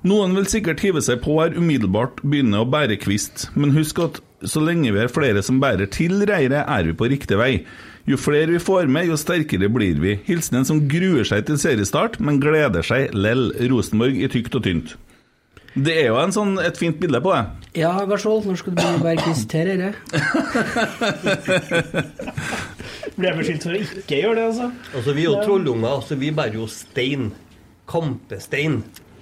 Noen 0.03 0.35
vil 0.35 0.49
sikkert 0.51 0.83
hive 0.83 1.03
seg 1.05 1.21
på 1.23 1.37
her 1.39 1.55
umiddelbart, 1.55 2.23
begynne 2.25 2.63
å 2.63 2.67
bære 2.67 2.97
kvist, 3.03 3.51
men 3.55 3.77
husk 3.77 4.01
at 4.03 4.19
så 4.49 4.63
lenge 4.65 4.91
vi 4.97 5.03
er 5.03 5.13
flere 5.13 5.45
som 5.45 5.61
bærer 5.63 5.91
til 5.93 6.25
reiret, 6.27 6.65
er 6.65 6.89
vi 6.89 6.97
på 6.97 7.11
riktig 7.13 7.39
vei. 7.39 7.53
Jo 8.09 8.17
flere 8.19 8.57
vi 8.57 8.63
får 8.65 8.89
med, 8.91 9.11
jo 9.13 9.19
sterkere 9.21 9.69
blir 9.71 10.01
vi. 10.03 10.17
Hilsen 10.27 10.63
en 10.63 10.67
som 10.67 10.81
gruer 10.91 11.29
seg 11.29 11.45
til 11.47 11.61
seriestart, 11.61 12.19
men 12.19 12.41
gleder 12.43 12.83
seg 12.83 13.15
lell. 13.15 13.53
Rosenborg 13.71 14.19
i 14.19 14.33
tykt 14.33 14.57
og 14.59 14.65
tynt. 14.67 14.97
Det 15.75 15.93
er 16.03 16.09
jo 16.11 16.17
en 16.19 16.33
sånn, 16.35 16.57
et 16.59 16.79
fint 16.79 16.97
bilde 16.99 17.21
på 17.23 17.31
det. 17.31 17.43
Ja, 17.79 17.93
Garsvold, 18.09 18.49
når 18.49 18.59
skal 18.59 18.75
du 18.75 18.81
begynne 18.81 19.13
å 19.13 19.23
kvist 19.23 19.53
her. 19.55 19.69
Blir 23.15 23.29
jeg 23.29 23.37
beskyldt 23.41 23.67
for 23.69 23.77
å 23.77 23.83
ikke 23.85 24.19
gjøre 24.25 24.41
det, 24.41 24.47
altså? 24.49 24.67
Altså, 24.91 25.15
vi 25.15 25.23
er 25.23 25.29
jo 25.29 25.37
trollunger, 25.45 25.93
Altså, 25.93 26.19
vi 26.19 26.33
bærer 26.35 26.59
jo 26.59 26.67
stein. 26.71 27.31
Kampestein. 27.91 28.81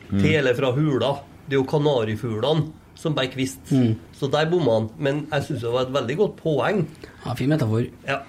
Mm. 0.08 0.22
Til 0.22 0.38
eller 0.40 0.56
fra 0.56 0.72
hula. 0.72 1.12
Det 1.44 1.58
er 1.58 1.60
jo 1.60 1.68
kanarifuglene 1.68 2.70
som 2.98 3.14
bærer 3.14 3.34
kvist. 3.36 3.60
Mm. 3.68 3.92
Så 4.16 4.32
der 4.32 4.48
bomma 4.50 4.80
han. 4.80 4.88
Men 4.96 5.22
jeg 5.28 5.46
syns 5.50 5.62
det 5.68 5.76
var 5.76 5.84
et 5.84 5.94
veldig 6.00 6.18
godt 6.22 6.36
poeng. 6.40 6.82
Ja, 7.26 7.36
fin 7.36 7.52
metafor. 7.52 7.84
Ja. 8.08 8.22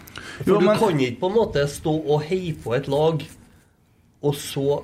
For 0.44 0.52
Jo, 0.52 0.60
du 0.60 0.68
kan 0.68 1.00
ikke 1.00 1.20
på 1.24 1.32
en 1.32 1.38
måte 1.40 1.64
stå 1.72 1.96
og 2.04 2.28
heie 2.28 2.54
på 2.60 2.76
et 2.76 2.92
lag, 2.92 3.24
og 4.20 4.36
så 4.36 4.82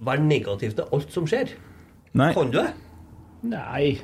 være 0.00 0.24
negativ 0.24 0.72
til 0.78 0.88
alt 0.96 1.12
som 1.12 1.28
skjer. 1.28 1.52
Nei. 2.18 2.32
Kan 2.36 2.50
du 2.52 2.58
det? 2.60 2.68
Nei, 3.48 3.98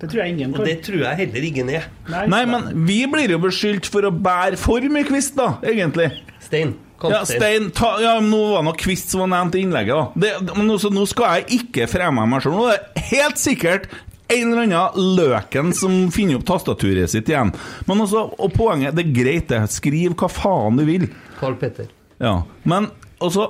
det 0.00 0.08
tror 0.10 0.22
jeg 0.24 0.34
ingen 0.34 0.52
Og 0.54 0.60
kan. 0.60 0.66
det 0.70 0.76
tror 0.86 1.02
jeg 1.04 1.18
heller 1.22 1.46
ingen 1.50 1.68
er. 1.78 1.88
Nei, 2.10 2.44
men 2.50 2.70
vi 2.88 3.00
blir 3.10 3.30
jo 3.36 3.38
beskyldt 3.42 3.86
for 3.92 4.06
å 4.08 4.10
bære 4.10 4.58
for 4.60 4.82
mye 4.90 5.06
kvist, 5.06 5.36
da, 5.38 5.52
egentlig. 5.66 6.10
Stein. 6.42 6.74
Ja, 7.00 7.22
Stein, 7.24 7.70
ta, 7.72 7.94
ja, 8.02 8.18
Nå 8.20 8.38
var 8.52 8.66
det 8.66 8.74
kvist 8.82 9.08
som 9.14 9.22
var 9.22 9.30
nevnt 9.32 9.54
i 9.56 9.62
innlegget. 9.64 10.10
da 10.20 10.20
det, 10.20 10.54
men 10.58 10.68
også, 10.74 10.90
Nå 10.92 11.06
skal 11.08 11.38
jeg 11.38 11.60
ikke 11.62 11.86
fremme 11.88 12.26
meg 12.28 12.42
sjøl. 12.44 12.58
Nå 12.58 12.66
er 12.74 12.82
det 12.82 13.04
helt 13.08 13.40
sikkert 13.40 13.86
en 14.30 14.52
eller 14.52 14.66
annen 14.66 15.16
løken 15.16 15.72
som 15.74 15.94
finner 16.14 16.36
opp 16.38 16.44
tastaturet 16.50 17.08
sitt 17.10 17.30
igjen. 17.32 17.54
Men 17.88 18.02
også, 18.04 18.26
og 18.38 18.52
poenget 18.54 18.94
Det 18.98 19.06
er 19.06 19.14
greit, 19.16 19.48
det. 19.48 19.62
Skriv 19.72 20.12
hva 20.20 20.28
faen 20.30 20.76
du 20.78 20.84
vil. 20.86 21.08
Carl 21.40 21.56
Petter. 21.58 21.88
Ja, 22.20 22.42
Men 22.68 22.90
også 23.20 23.48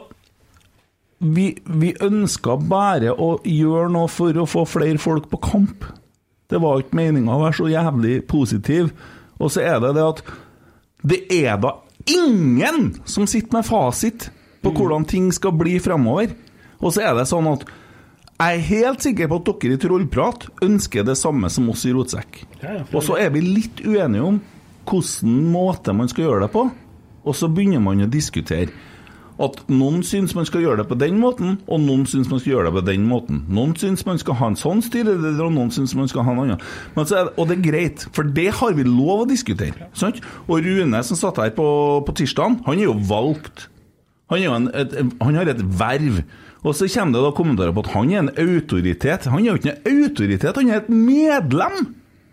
vi, 1.21 1.47
vi 1.65 1.93
ønska 2.01 2.57
bare 2.57 3.13
å 3.13 3.35
gjøre 3.45 3.91
noe 3.93 4.09
for 4.09 4.37
å 4.41 4.49
få 4.49 4.65
flere 4.69 5.01
folk 5.01 5.29
på 5.31 5.41
kamp. 5.45 5.85
Det 6.51 6.59
var 6.59 6.81
ikke 6.81 6.97
meninga 6.97 7.37
å 7.37 7.43
være 7.45 7.59
så 7.61 7.69
jævlig 7.71 8.15
positiv. 8.31 8.91
Og 9.41 9.53
så 9.53 9.65
er 9.69 9.81
det 9.85 9.95
det 9.99 10.07
at 10.07 10.23
det 11.11 11.21
er 11.33 11.61
da 11.61 11.77
ingen 12.09 12.95
som 13.09 13.29
sitter 13.29 13.61
med 13.61 13.69
fasit 13.69 14.31
på 14.65 14.73
hvordan 14.77 15.07
ting 15.09 15.29
skal 15.33 15.55
bli 15.57 15.77
fremover. 15.81 16.33
Og 16.81 16.97
så 16.97 17.05
er 17.05 17.15
det 17.17 17.29
sånn 17.29 17.49
at 17.53 17.69
jeg 18.41 18.57
er 18.57 18.69
helt 18.71 19.05
sikker 19.05 19.29
på 19.29 19.39
at 19.43 19.49
dere 19.61 19.77
i 19.77 19.81
Trollprat 19.81 20.47
ønsker 20.65 21.05
det 21.05 21.19
samme 21.21 21.51
som 21.53 21.69
oss 21.69 21.85
i 21.85 21.93
Rotsekk. 21.93 22.41
Og 22.97 23.03
så 23.05 23.19
er 23.21 23.33
vi 23.35 23.45
litt 23.45 23.83
uenige 23.85 24.25
om 24.25 24.39
hvilken 24.89 25.43
måte 25.53 25.93
man 25.95 26.09
skal 26.09 26.25
gjøre 26.25 26.47
det 26.47 26.55
på. 26.55 26.65
Og 27.21 27.37
så 27.37 27.51
begynner 27.53 27.85
man 27.85 28.01
å 28.01 28.09
diskutere. 28.09 28.73
At 29.41 29.57
noen 29.73 30.03
syns 30.05 30.35
man 30.37 30.45
skal 30.49 30.61
gjøre 30.65 30.83
det 30.83 30.89
på 30.91 30.99
den 31.01 31.17
måten, 31.21 31.57
og 31.65 31.81
noen 31.81 32.05
syns 32.09 32.29
man 32.29 32.43
skal 32.43 32.53
gjøre 32.53 32.69
det 32.69 32.75
på 32.77 32.85
den 32.91 33.07
måten. 33.09 33.41
Noen 33.49 33.73
syns 33.81 34.05
man 34.05 34.21
skal 34.21 34.37
ha 34.37 34.51
en 34.51 34.59
sånn 34.61 34.83
styreleder, 34.85 35.41
og 35.47 35.55
noen 35.57 35.73
syns 35.73 35.95
man 35.97 36.11
skal 36.12 36.27
ha 36.27 36.35
en 36.35 36.43
annen. 36.45 36.65
Det, 36.99 37.23
og 37.37 37.49
det 37.49 37.57
er 37.57 37.65
greit, 37.65 38.05
for 38.17 38.29
det 38.37 38.51
har 38.61 38.77
vi 38.77 38.85
lov 38.85 39.25
å 39.25 39.31
diskutere. 39.31 39.89
Sant? 39.97 40.21
Og 40.47 40.61
Rune 40.67 41.01
som 41.07 41.19
satt 41.19 41.41
her 41.41 41.55
på, 41.57 41.69
på 42.05 42.17
tirsdag, 42.21 42.61
han 42.67 42.77
er 42.77 42.91
jo 42.91 42.99
valgt. 43.09 43.71
Han, 44.31 44.45
er 44.45 44.55
en, 44.55 44.69
et, 44.77 44.99
han 45.25 45.41
har 45.41 45.51
et 45.51 45.65
verv. 45.81 46.21
Og 46.61 46.77
så 46.77 46.91
kommer 46.93 47.17
det 47.17 47.25
da 47.25 47.33
kommentarer 47.35 47.73
på 47.75 47.87
at 47.87 47.95
han 47.95 48.12
er 48.12 48.21
en 48.21 48.35
autoritet. 48.37 49.31
Han 49.33 49.41
er 49.41 49.55
jo 49.55 49.61
ikke 49.62 49.73
en 49.73 50.05
autoritet, 50.05 50.61
han 50.61 50.69
er 50.69 50.83
et 50.83 50.93
medlem 50.93 51.89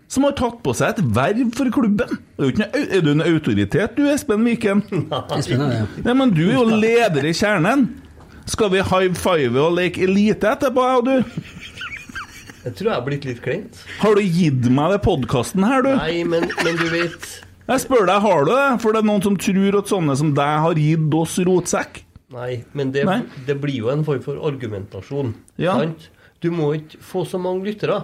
som 0.08 0.24
har 0.24 0.32
tatt 0.38 0.60
på 0.64 0.72
seg 0.76 0.94
et 0.96 1.00
verv 1.14 1.50
for 1.56 1.68
klubben. 1.74 2.18
Er 2.40 2.50
du, 2.50 2.62
en, 2.64 2.68
au- 2.72 3.00
du 3.04 3.10
en 3.12 3.24
autoritet 3.26 3.96
du, 3.98 4.06
Espen 4.08 4.44
Viken? 4.48 4.80
Er. 5.12 5.88
Nei, 6.04 6.14
men 6.16 6.32
du 6.34 6.46
er 6.48 6.54
jo 6.56 6.64
leder 6.80 7.28
i 7.28 7.34
kjernen. 7.36 7.88
Skal 8.48 8.70
vi 8.72 8.80
high 8.80 9.12
five 9.20 9.60
og 9.60 9.74
leke 9.76 10.06
elite 10.06 10.48
etterpå, 10.48 10.86
jeg 10.88 11.02
og 11.02 11.08
du? 11.10 11.42
Jeg 12.64 12.72
tror 12.74 12.88
jeg 12.88 12.94
har 12.96 13.04
blitt 13.06 13.26
litt 13.28 13.42
kleint. 13.44 13.82
Har 14.00 14.16
du 14.18 14.24
gitt 14.24 14.66
meg 14.74 14.94
det 14.96 15.02
podkasten 15.04 15.64
her, 15.68 15.84
du? 15.84 15.92
Nei, 16.00 16.22
men, 16.28 16.48
men 16.64 16.80
du 16.80 16.88
vet 16.92 17.28
Jeg 17.68 17.82
spør 17.84 18.08
deg, 18.08 18.18
har 18.24 18.44
du 18.48 18.50
det? 18.54 18.64
For 18.82 18.96
det 18.96 19.02
er 19.02 19.08
noen 19.08 19.24
som 19.24 19.36
tror 19.40 19.78
at 19.82 19.92
sånne 19.92 20.16
som 20.18 20.32
deg 20.36 20.54
har 20.64 20.80
gitt 20.80 21.14
oss 21.20 21.36
rotsekk. 21.46 22.02
Nei, 22.34 22.62
men 22.76 22.90
det, 22.92 23.04
Nei. 23.08 23.20
det 23.46 23.54
blir 23.60 23.78
jo 23.84 23.92
en 23.92 24.02
form 24.04 24.24
for 24.24 24.40
argumentasjon. 24.48 25.30
Ja. 25.60 25.76
Sant? 25.80 26.08
Du 26.44 26.50
må 26.54 26.72
ikke 26.76 27.00
få 27.04 27.22
så 27.28 27.38
mange 27.40 27.64
lyttere. 27.70 28.00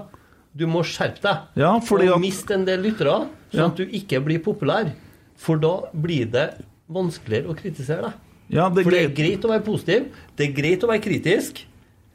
Du 0.57 0.67
må 0.71 0.85
skjerpe 0.87 1.21
deg. 1.25 1.37
Ja, 1.59 1.73
fordi 1.83 2.09
og 2.09 2.17
at- 2.17 2.21
miste 2.23 2.55
en 2.55 2.65
del 2.65 2.83
lyttere, 2.83 3.29
sånn 3.53 3.59
Ja. 3.59 3.67
at 3.67 3.77
du 3.77 3.87
ikke 3.87 4.21
blir 4.25 4.39
populær. 4.39 4.93
For 5.37 5.57
da 5.59 5.81
blir 5.95 6.31
det 6.31 6.65
vanskeligere 6.89 7.49
å 7.51 7.57
kritisere 7.59 8.03
deg. 8.03 8.13
Ja, 8.51 8.69
det 8.69 8.85
for 8.85 8.91
det 8.91 9.01
er 9.01 9.09
greit. 9.09 9.17
greit 9.41 9.45
å 9.45 9.49
være 9.51 9.65
positiv. 9.65 10.09
Det 10.37 10.49
er 10.49 10.53
greit 10.63 10.81
å 10.85 10.89
være 10.89 11.03
kritisk. 11.03 11.65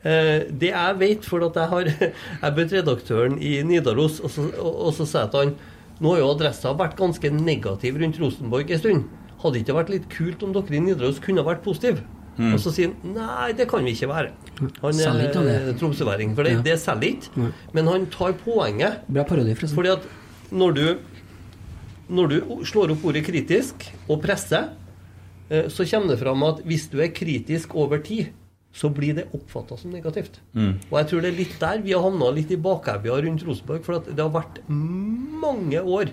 Eh, 0.06 0.46
det 0.50 0.70
jeg 0.72 0.98
vet, 1.00 1.26
for 1.26 1.44
at 1.44 1.54
jeg 1.54 1.68
har 1.68 1.84
Jeg 2.44 2.56
bød 2.56 2.72
redaktøren 2.72 3.42
i 3.42 3.62
Nidaros, 3.64 4.22
og 4.22 4.30
så, 4.30 4.46
og, 4.58 4.76
og 4.88 4.94
så 4.94 5.06
sa 5.06 5.24
jeg 5.26 5.32
til 5.32 5.40
han 5.44 5.56
Nå 6.00 6.14
har 6.14 6.20
jo 6.22 6.30
Adressa 6.32 6.72
vært 6.74 6.96
ganske 6.96 7.30
negativ 7.30 7.98
rundt 8.00 8.18
Rosenborg 8.22 8.72
en 8.72 8.80
stund. 8.80 9.04
Hadde 9.44 9.54
det 9.58 9.66
ikke 9.68 9.76
vært 9.76 9.90
litt 9.90 10.08
kult 10.10 10.44
om 10.44 10.54
dere 10.54 10.78
i 10.78 10.80
Nidaros 10.80 11.20
kunne 11.20 11.44
vært 11.44 11.62
positive? 11.62 12.00
Mm. 12.38 12.54
Og 12.54 12.60
så 12.64 12.72
sier 12.76 12.92
han 12.94 13.14
nei, 13.16 13.52
det 13.58 13.68
kan 13.70 13.84
vi 13.84 13.92
ikke 13.96 14.08
være. 14.12 14.32
Han 14.82 15.00
er 15.00 15.22
det? 15.34 15.78
tromsøværing. 15.80 16.36
For 16.36 16.44
det, 16.44 16.52
Ja. 16.54 16.62
det 16.62 16.80
selger 16.80 17.10
ikke. 17.10 17.52
Men 17.74 17.88
han 17.88 18.06
tar 18.08 18.34
poenget. 18.34 19.02
Bra 19.08 19.24
parodi, 19.24 19.56
forresten. 19.56 19.76
Fordi 19.76 19.90
at 19.90 20.08
når 20.52 20.72
du, 20.76 20.98
når 22.10 22.28
du 22.30 22.38
slår 22.66 22.92
opp 22.96 23.06
ordet 23.06 23.26
kritisk 23.26 23.90
og 24.08 24.22
presser, 24.22 24.70
eh, 25.50 25.68
så 25.70 25.86
kommer 25.90 26.10
det 26.16 26.20
fram 26.20 26.44
at 26.44 26.64
hvis 26.66 26.88
du 26.90 27.00
er 27.02 27.08
kritisk 27.14 27.76
over 27.76 27.98
tid, 28.04 28.32
så 28.72 28.90
blir 28.94 29.16
det 29.16 29.28
oppfatta 29.34 29.78
som 29.78 29.92
negativt. 29.92 30.40
Mm. 30.54 30.76
Og 30.92 31.00
jeg 31.00 31.08
tror 31.10 31.22
det 31.22 31.34
er 31.34 31.38
litt 31.38 31.60
der 31.60 31.80
vi 31.82 31.92
har 31.92 32.02
havna 32.06 32.30
litt 32.36 32.52
i 32.52 32.56
bakevja 32.56 33.16
rundt 33.26 33.44
Rosenborg. 33.48 33.84
For 33.84 33.96
at 33.98 34.06
det 34.06 34.20
har 34.20 34.30
vært 34.30 34.60
mange 34.70 35.82
år. 35.82 36.12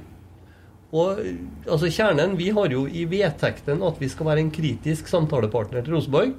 Og 0.97 1.21
altså 1.67 1.91
kjernen 1.93 2.37
Vi 2.39 2.49
har 2.57 2.73
jo 2.73 2.87
i 2.89 3.05
vedtekten 3.11 3.85
at 3.85 4.01
vi 4.01 4.09
skal 4.13 4.31
være 4.31 4.45
en 4.45 4.55
kritisk 4.55 5.11
samtalepartner 5.13 5.85
til 5.85 5.97
Rosenborg. 5.97 6.33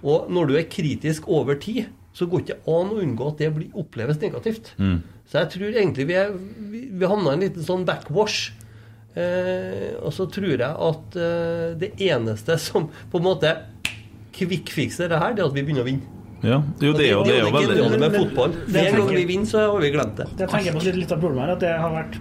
Og 0.00 0.30
når 0.32 0.48
du 0.48 0.54
er 0.58 0.68
kritisk 0.72 1.28
over 1.28 1.58
tid, 1.60 1.90
så 2.16 2.26
går 2.26 2.42
det 2.42 2.54
ikke 2.54 2.74
an 2.74 2.92
å 2.92 3.00
unngå 3.04 3.26
at 3.30 3.42
det 3.42 3.50
blir, 3.54 3.68
oppleves 3.78 4.20
negativt. 4.22 4.72
Mm. 4.80 5.00
Så 5.30 5.42
jeg 5.42 5.52
tror 5.54 5.76
egentlig 5.76 6.08
vi, 6.08 6.16
er, 6.18 6.32
vi, 6.72 6.86
vi 6.90 7.10
havna 7.10 7.34
i 7.34 7.38
en 7.38 7.44
liten 7.44 7.66
sånn 7.66 7.84
backwash. 7.88 8.50
Eh, 9.14 9.92
og 10.00 10.14
så 10.14 10.26
tror 10.30 10.54
jeg 10.54 10.70
at 10.70 11.18
eh, 11.18 11.68
det 11.78 11.92
eneste 12.06 12.56
som 12.62 12.88
på 13.10 13.20
en 13.20 13.26
måte 13.26 13.52
kvikkfikser 14.34 15.10
det 15.10 15.20
her, 15.20 15.36
det 15.36 15.44
er 15.44 15.50
at 15.50 15.56
vi 15.56 15.64
begynner 15.66 15.86
å 15.86 15.90
vinne. 15.90 16.16
Ja, 16.40 16.62
jo, 16.80 16.94
det 16.96 17.04
er 17.04 17.10
jo, 17.12 17.24
det 17.26 17.34
er 17.34 17.42
jo 17.42 17.48
det 17.50 17.62
geniale 17.66 17.88
veldig 17.90 18.00
med 18.00 18.14
fotball. 18.16 18.54
Det 18.64 18.84
En 18.88 18.94
gang 18.96 19.10
vi 19.12 19.24
vinner, 19.28 19.48
så 19.50 19.64
har 19.66 19.82
vi 19.82 19.90
glemt 19.92 20.16
det. 20.16 20.28
Det 20.38 20.46
tenker 20.48 20.70
jeg 20.70 20.76
på 20.78 20.84
litt 20.96 21.12
av 21.12 21.20
problemet 21.20 21.44
her, 21.44 21.56
at 21.58 21.64
det 21.66 21.72
har 21.82 21.92
vært 21.92 22.16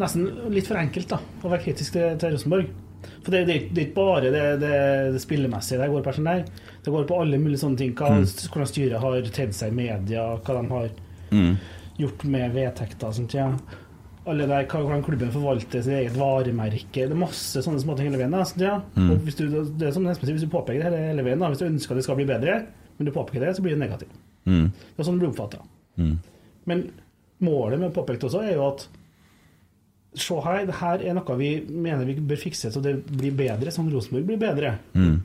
nesten 0.00 0.24
litt 0.54 0.66
for 0.70 0.80
enkelt 0.80 1.08
da, 1.12 1.18
å 1.42 1.50
være 1.52 1.62
kritisk 1.66 1.92
til, 1.96 2.16
til 2.18 2.34
Rosenborg. 2.34 2.72
For 3.24 3.30
det, 3.34 3.42
det, 3.48 3.54
det 3.76 3.80
er 3.82 3.86
ikke 3.88 3.98
bare 4.00 4.30
det, 4.32 4.42
det, 4.62 4.72
det 5.12 5.20
spillemessige 5.20 5.80
det 5.80 5.90
går 5.92 6.04
på 6.06 6.12
Der. 6.24 6.44
Det 6.84 6.92
går 6.92 7.06
på 7.08 7.20
alle 7.20 7.38
mulige 7.40 7.60
sånne 7.60 7.76
ting. 7.80 7.94
Hva, 7.96 8.10
Mm. 8.14 8.24
Hvordan 8.24 8.68
styret 8.70 9.00
har 9.00 9.30
tredd 9.30 9.54
seg 9.56 9.72
i 9.72 9.76
media, 9.76 10.26
hva 10.36 10.60
de 10.60 10.68
har 10.72 10.88
Mm. 11.34 11.56
gjort 11.98 12.24
med 12.30 12.52
vedtekter 12.54 13.08
og 13.08 13.14
sånt. 13.16 13.34
Ja. 13.34 13.48
Alle 14.26 14.46
der, 14.46 14.64
hvordan 14.70 15.02
klubben 15.04 15.30
forvalter 15.32 15.82
sitt 15.82 15.92
eget 15.92 16.16
varemerke. 16.16 16.92
Det 16.92 17.10
er 17.10 17.18
masse 17.18 17.60
sånne 17.64 17.80
småting 17.82 18.08
hele 18.08 18.20
veien. 18.22 18.30
Da, 18.32 18.44
sant, 18.44 18.62
ja. 18.64 18.80
Mm. 18.96 19.18
Hvis 19.24 19.36
du, 19.36 19.44
det 19.50 19.88
er 19.88 19.92
som 19.92 20.04
sier, 20.06 20.32
hvis 20.32 20.44
du 20.46 20.48
påpeker 20.52 20.80
det 20.80 20.86
hele, 20.88 21.00
hele 21.10 21.24
veien, 21.26 21.38
da, 21.40 21.48
hvis 21.52 21.60
du 21.60 21.66
ønsker 21.66 21.92
at 21.92 22.00
det 22.00 22.04
skal 22.06 22.16
bli 22.16 22.24
bedre, 22.28 22.58
men 22.98 23.06
du 23.08 23.12
påpeker 23.12 23.40
det, 23.44 23.54
så 23.56 23.62
blir 23.64 23.74
det 23.76 23.82
negativt. 23.82 24.14
Mm. 24.46 24.70
Det 24.72 25.00
er 25.02 25.08
sånn 25.08 25.18
det 25.18 25.24
blir 25.26 25.32
oppfatta. 25.34 25.60
Mm. 26.00 26.14
Men 26.70 26.84
målet 27.44 27.80
med 27.82 27.90
å 27.90 27.96
påpeke 27.98 28.20
det 28.22 28.28
også 28.30 28.44
er 28.46 28.54
jo 28.56 28.68
at 28.70 28.86
Se 30.14 30.34
her, 30.44 30.64
det 30.68 30.74
her 30.78 31.02
er 31.10 31.14
noe 31.18 31.36
vi 31.38 31.48
mener 31.68 32.04
vi 32.06 32.14
bør 32.22 32.38
fikse 32.38 32.70
så 32.70 32.80
det 32.82 32.92
blir 33.10 33.32
bedre, 33.34 33.72
sånn 33.74 33.88
Rosenborg 33.90 34.28
blir 34.28 34.38
bedre. 34.38 34.76
Mm. 34.94 35.16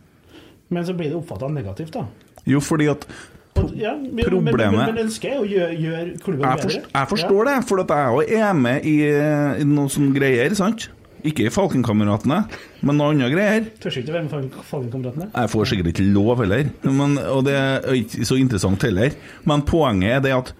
Men 0.74 0.86
så 0.88 0.94
blir 0.98 1.11
det 1.11 1.18
oppfatta 1.20 1.49
negativt, 1.53 1.94
da. 1.94 2.07
Jo, 2.49 2.61
fordi 2.64 2.88
at 2.90 3.06
Og, 3.60 3.74
ja, 3.76 3.91
men, 3.98 4.24
Problemet- 4.24 4.72
men, 4.72 4.94
men 4.95 4.99
ønsket 5.07 5.34
er 5.34 5.40
å 5.41 5.45
gjøre, 5.49 5.74
gjøre 5.82 6.20
klubben 6.24 6.45
jeg, 6.45 6.57
bedre. 6.57 6.64
forst, 6.64 6.94
jeg 6.94 7.07
forstår 7.10 7.45
det, 7.49 7.56
for 7.68 7.82
at 7.82 7.90
jeg 7.90 8.14
òg 8.16 8.30
er 8.38 8.53
med 8.53 8.86
i, 8.86 8.94
i 9.60 9.66
noen 9.68 9.90
sånne 9.91 10.14
greier, 10.16 10.53
sant? 10.56 10.86
Ikke 11.28 11.44
i 11.44 11.52
Falkenkameratene, 11.52 12.38
men 12.82 12.95
noen 12.95 13.18
andre 13.18 13.28
greier. 13.34 13.66
Tør 13.84 13.98
ikke 13.99 14.14
være 14.16 14.24
med 14.30 14.53
Falkenkameratene. 14.70 15.28
Jeg 15.34 15.52
får 15.52 15.66
sikkert 15.74 15.91
ikke 15.91 16.06
lov 16.14 16.40
heller, 16.45 16.70
men, 16.88 17.18
og 17.18 17.44
det 17.49 17.57
er 17.60 17.90
ikke 17.99 18.24
så 18.30 18.38
interessant 18.40 18.86
heller. 18.88 19.18
Men 19.49 19.66
poenget 19.68 20.14
er 20.16 20.24
det 20.24 20.32
at 20.38 20.53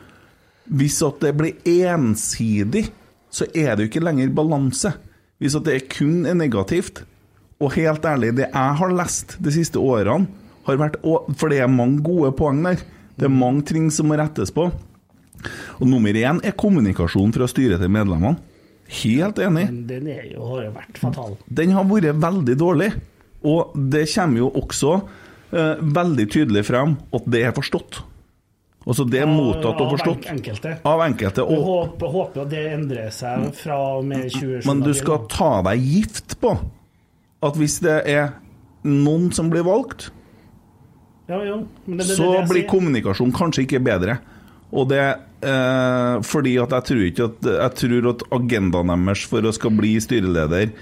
hvis 0.68 1.00
at 1.08 1.22
det 1.24 1.32
blir 1.40 1.56
ensidig, 1.64 2.90
så 3.30 3.48
er 3.54 3.76
det 3.76 3.86
jo 3.86 3.92
ikke 3.92 4.04
lenger 4.04 4.34
balanse. 4.36 4.94
Hvis 5.40 5.56
at 5.56 5.68
det 5.68 5.88
kun 5.94 6.26
er 6.28 6.38
negativt, 6.38 7.04
og 7.60 7.74
helt 7.76 8.06
ærlig, 8.08 8.34
det 8.38 8.48
jeg 8.48 8.76
har 8.80 8.94
lest 8.96 9.36
de 9.44 9.52
siste 9.52 9.80
årene, 9.80 10.28
har 10.68 10.78
vært 10.80 11.00
For 11.40 11.50
det 11.50 11.64
er 11.64 11.72
mange 11.72 12.04
gode 12.06 12.32
poeng 12.38 12.62
der. 12.64 12.84
Det 13.20 13.28
er 13.28 13.34
mange 13.34 13.66
ting 13.68 13.90
som 13.92 14.08
må 14.08 14.20
rettes 14.20 14.52
på. 14.54 14.70
Og 15.80 15.88
nummer 15.88 16.14
én 16.16 16.42
er 16.44 16.56
kommunikasjon 16.56 17.34
fra 17.36 17.48
styret 17.50 17.82
til 17.82 17.92
medlemmene. 17.92 18.38
Helt 19.02 19.40
enig. 19.40 19.66
Men 19.70 19.88
den 19.90 20.08
er 20.10 20.28
jo, 20.32 20.44
har 20.50 20.68
jo 20.68 20.76
vært 20.76 21.00
fatal. 21.02 21.36
Den 21.46 21.74
har 21.76 21.88
vært 21.90 22.22
veldig 22.22 22.56
dårlig. 22.60 22.92
Og 23.46 23.76
det 23.76 24.06
kommer 24.12 24.42
jo 24.42 24.50
også 24.60 24.96
eh, 25.56 25.84
veldig 26.00 26.26
tydelig 26.32 26.66
frem 26.68 26.98
at 27.16 27.28
det 27.30 27.44
er 27.48 27.56
forstått. 27.56 28.02
Altså 28.90 29.06
det 29.06 29.20
er 29.22 29.30
mottatt 29.30 29.78
og 29.84 29.92
forstått. 29.94 30.26
av 30.26 30.34
enkelte. 30.34 30.74
Av 30.90 31.02
enkelte. 31.06 31.46
Og, 31.46 31.66
håper, 31.68 32.14
håper 32.14 32.44
at 32.44 32.54
det 32.54 32.64
endrer 32.74 33.12
seg 33.14 33.52
fra 33.60 33.78
og 34.00 34.08
med 34.10 34.32
27. 34.34 34.66
men 34.66 34.82
du 34.82 34.94
skal 34.98 35.28
ta 35.30 35.52
deg 35.70 35.84
gift 35.86 36.40
på 36.42 36.56
at 37.46 37.60
hvis 37.60 37.78
det 37.86 38.00
er 38.10 38.32
noen 38.90 39.30
som 39.36 39.52
blir 39.52 39.64
valgt, 39.68 40.10
ja, 41.30 41.38
ja. 41.46 41.60
men 41.86 42.00
det, 42.00 42.08
det, 42.10 42.18
så 42.18 42.32
det, 42.34 42.48
blir 42.50 42.66
kommunikasjonen 42.70 43.36
kanskje 43.36 43.68
ikke 43.68 43.84
bedre. 43.86 44.18
Og 44.74 44.90
det 44.90 45.04
eh, 45.06 46.16
fordi 46.26 46.56
at 46.62 46.74
jeg 46.78 46.86
tror 46.90 47.06
ikke 47.08 47.26
at 47.26 47.48
Jeg 47.50 47.74
tror 47.80 48.08
at 48.12 48.26
agendaen 48.38 48.92
deres 48.94 49.24
for 49.30 49.46
å 49.46 49.54
skal 49.56 49.74
bli 49.78 49.96
styreleder 50.02 50.74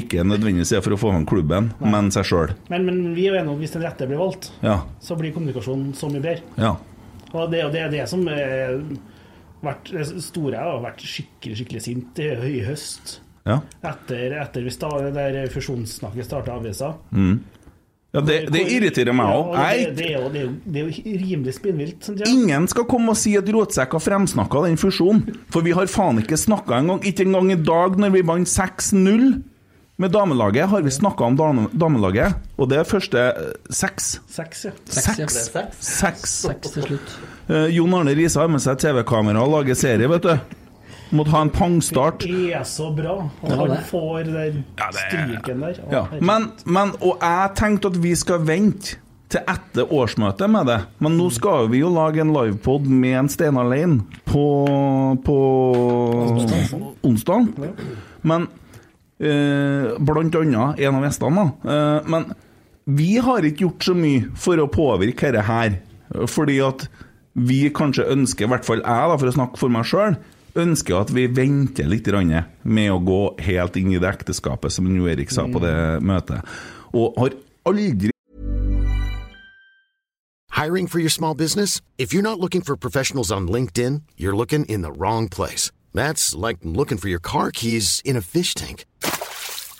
ikke 0.00 0.24
nødvendigvis 0.26 0.72
er 0.76 0.82
for 0.84 0.94
å 0.96 0.98
få 1.00 1.12
fram 1.12 1.24
klubben, 1.28 1.72
men 1.80 2.10
seg 2.14 2.26
sjøl. 2.28 2.52
Men, 2.72 2.84
men 2.88 3.00
vi 3.16 3.26
er 3.28 3.34
jo 3.34 3.40
enige 3.42 3.54
om 3.54 3.60
hvis 3.62 3.74
den 3.76 3.84
rette 3.86 4.08
blir 4.10 4.20
valgt, 4.20 4.50
Ja. 4.64 4.80
så 5.00 5.16
blir 5.20 5.32
kommunikasjonen 5.34 5.94
så 5.98 6.10
mye 6.12 6.24
bedre. 6.24 6.42
ja. 6.58 6.74
Og 7.34 7.48
det 7.50 7.58
er 7.58 7.64
jo 7.64 7.70
det, 7.74 7.80
det 7.90 8.04
som 8.06 8.20
har 8.30 8.76
vært 9.64 9.88
det 9.90 10.04
store 10.22 10.52
Jeg 10.54 10.62
har 10.68 10.82
vært 10.84 11.00
skikkelig 11.02 11.56
skikkelig 11.58 11.80
sint 11.82 12.20
i, 12.22 12.28
i 12.30 12.60
høst. 12.62 13.16
Ja. 13.44 13.56
Etter, 13.82 14.36
etter 14.38 14.62
vi 14.62 14.70
sta, 14.70 14.90
det 15.02 15.10
der 15.16 15.50
fusjonssnakket 15.50 16.28
starta 16.28 16.54
avisa. 16.54 16.92
Mm. 17.10 17.40
ja 18.14 18.22
det, 18.22 18.36
det 18.54 18.62
irriterer 18.76 19.16
meg 19.18 19.32
òg. 19.34 19.50
Ja, 19.56 19.64
det, 19.74 19.96
det, 19.98 20.06
er 20.14 20.28
det, 20.30 20.44
er 20.44 20.52
det 20.76 20.84
er 20.84 20.86
jo 20.86 21.18
rimelig 21.24 21.56
spinnvilt. 21.58 22.06
Ingen 22.30 22.68
skal 22.70 22.86
komme 22.92 23.10
og 23.16 23.18
si 23.18 23.34
at 23.40 23.50
Råtsekk 23.50 23.98
har 23.98 24.04
fremsnakka 24.04 24.62
den 24.68 24.78
fusjonen. 24.78 25.34
For 25.50 25.66
vi 25.66 25.74
har 25.74 25.90
faen 25.90 26.22
ikke 26.22 26.38
snakka 26.38 26.78
engang. 26.84 27.02
Ikke 27.02 27.26
engang 27.26 27.50
i 27.50 27.58
dag, 27.58 27.98
når 27.98 28.14
vi 28.14 28.22
vant 28.30 28.48
6-0 28.54 29.42
med 29.96 30.10
damelaget, 30.10 30.68
har 30.68 30.82
vi 30.82 30.90
snakka 30.90 31.24
om 31.24 31.36
dame- 31.38 31.68
damelaget. 31.72 32.34
Og 32.58 32.68
det 32.70 32.78
er 32.80 32.88
første 32.88 33.20
eh, 33.30 33.52
seks. 33.70 34.08
Seks, 34.26 34.64
ja. 34.66 34.72
Seks. 34.90 35.14
Seks. 35.16 35.36
Seks. 35.78 36.34
Seks 36.48 36.70
til 36.74 36.82
slutt. 36.88 37.14
Eh, 37.48 37.68
Jon 37.76 37.94
Arne 37.94 38.14
Riise 38.18 38.40
har 38.42 38.50
med 38.50 38.62
seg 38.64 38.80
TV-kamera 38.82 39.44
og 39.46 39.52
lager 39.58 39.78
serie, 39.78 40.08
vet 40.10 40.26
du. 40.26 40.34
Måtte 41.14 41.30
ha 41.30 41.44
en 41.46 41.50
pangstart. 41.54 42.24
Det 42.26 42.50
er 42.58 42.64
så 42.66 42.88
bra. 42.96 43.20
Og 43.44 43.50
han 43.54 43.70
det. 43.70 43.80
får 43.86 44.24
den 44.32 44.64
stryken 44.74 45.62
der. 45.62 45.78
Å, 45.84 45.92
Ja. 45.92 46.04
Men, 46.18 46.48
men, 46.66 46.90
og 47.00 47.22
jeg 47.22 47.54
tenkte 47.60 47.92
at 47.92 48.00
vi 48.02 48.16
skal 48.18 48.42
vente 48.48 48.96
til 49.30 49.40
etter 49.50 49.86
årsmøtet 49.94 50.50
med 50.50 50.66
det. 50.72 50.80
Men 50.98 51.14
nå 51.20 51.28
skal 51.34 51.68
vi 51.70 51.84
jo 51.84 51.92
lage 51.94 52.18
en 52.24 52.32
livepod 52.34 52.88
med 52.90 53.14
en 53.20 53.28
Steinar 53.30 53.68
Lein 53.70 54.00
på, 54.26 54.42
på 55.22 55.38
onsdag. 57.02 57.46
Men 58.22 58.48
blant 59.18 60.34
annet 60.40 60.80
en 60.82 60.98
av 60.98 61.06
gjestene, 61.06 61.44
da. 61.44 61.72
Eh, 61.74 62.08
men 62.10 62.28
vi 62.84 63.16
har 63.22 63.46
ikke 63.46 63.68
gjort 63.68 63.88
så 63.88 63.96
mye 63.96 64.28
for 64.36 64.60
å 64.60 64.70
påvirke 64.70 65.30
dette 65.32 65.46
her. 65.48 65.80
Fordi 66.30 66.58
at 66.62 66.86
vi 67.34 67.64
kanskje 67.74 68.06
ønsker, 68.12 68.46
i 68.46 68.52
hvert 68.52 68.66
fall 68.66 68.82
jeg, 68.82 69.10
da, 69.10 69.18
for 69.18 69.30
å 69.30 69.34
snakke 69.34 69.60
for 69.60 69.72
meg 69.72 69.88
sjøl, 69.88 70.18
ønsker 70.54 71.00
at 71.00 71.10
vi 71.10 71.26
venter 71.26 71.88
litt 71.90 72.06
med 72.62 72.90
å 72.92 73.00
gå 73.02 73.22
helt 73.42 73.76
inn 73.76 73.92
i 73.92 73.98
det 73.98 74.10
ekteskapet, 74.12 74.70
som 74.70 74.86
Jo 74.86 75.08
Erik 75.10 75.30
sa 75.30 75.46
på 75.50 75.58
det 75.62 76.00
møtet. 76.02 76.42
Og 76.94 77.14
har 77.18 77.34
aldri 77.66 78.10
Hiring 80.54 80.86
for 80.86 81.00
your 81.00 81.10
small 81.10 81.34
business? 81.34 81.80
If 81.98 82.12
you're 82.12 82.22
not 82.22 82.38
looking 82.38 82.62
for 82.62 82.76
professionals 82.76 83.32
on 83.32 83.48
LinkedIn, 83.48 84.02
you're 84.16 84.36
looking 84.36 84.64
in 84.66 84.82
the 84.82 84.92
wrong 84.92 85.28
place. 85.28 85.72
That's 85.92 86.32
like 86.34 86.58
looking 86.62 86.96
for 86.96 87.08
your 87.08 87.18
car 87.18 87.50
keys 87.50 88.00
in 88.04 88.16
a 88.16 88.20
fish 88.20 88.54
tank. 88.54 88.84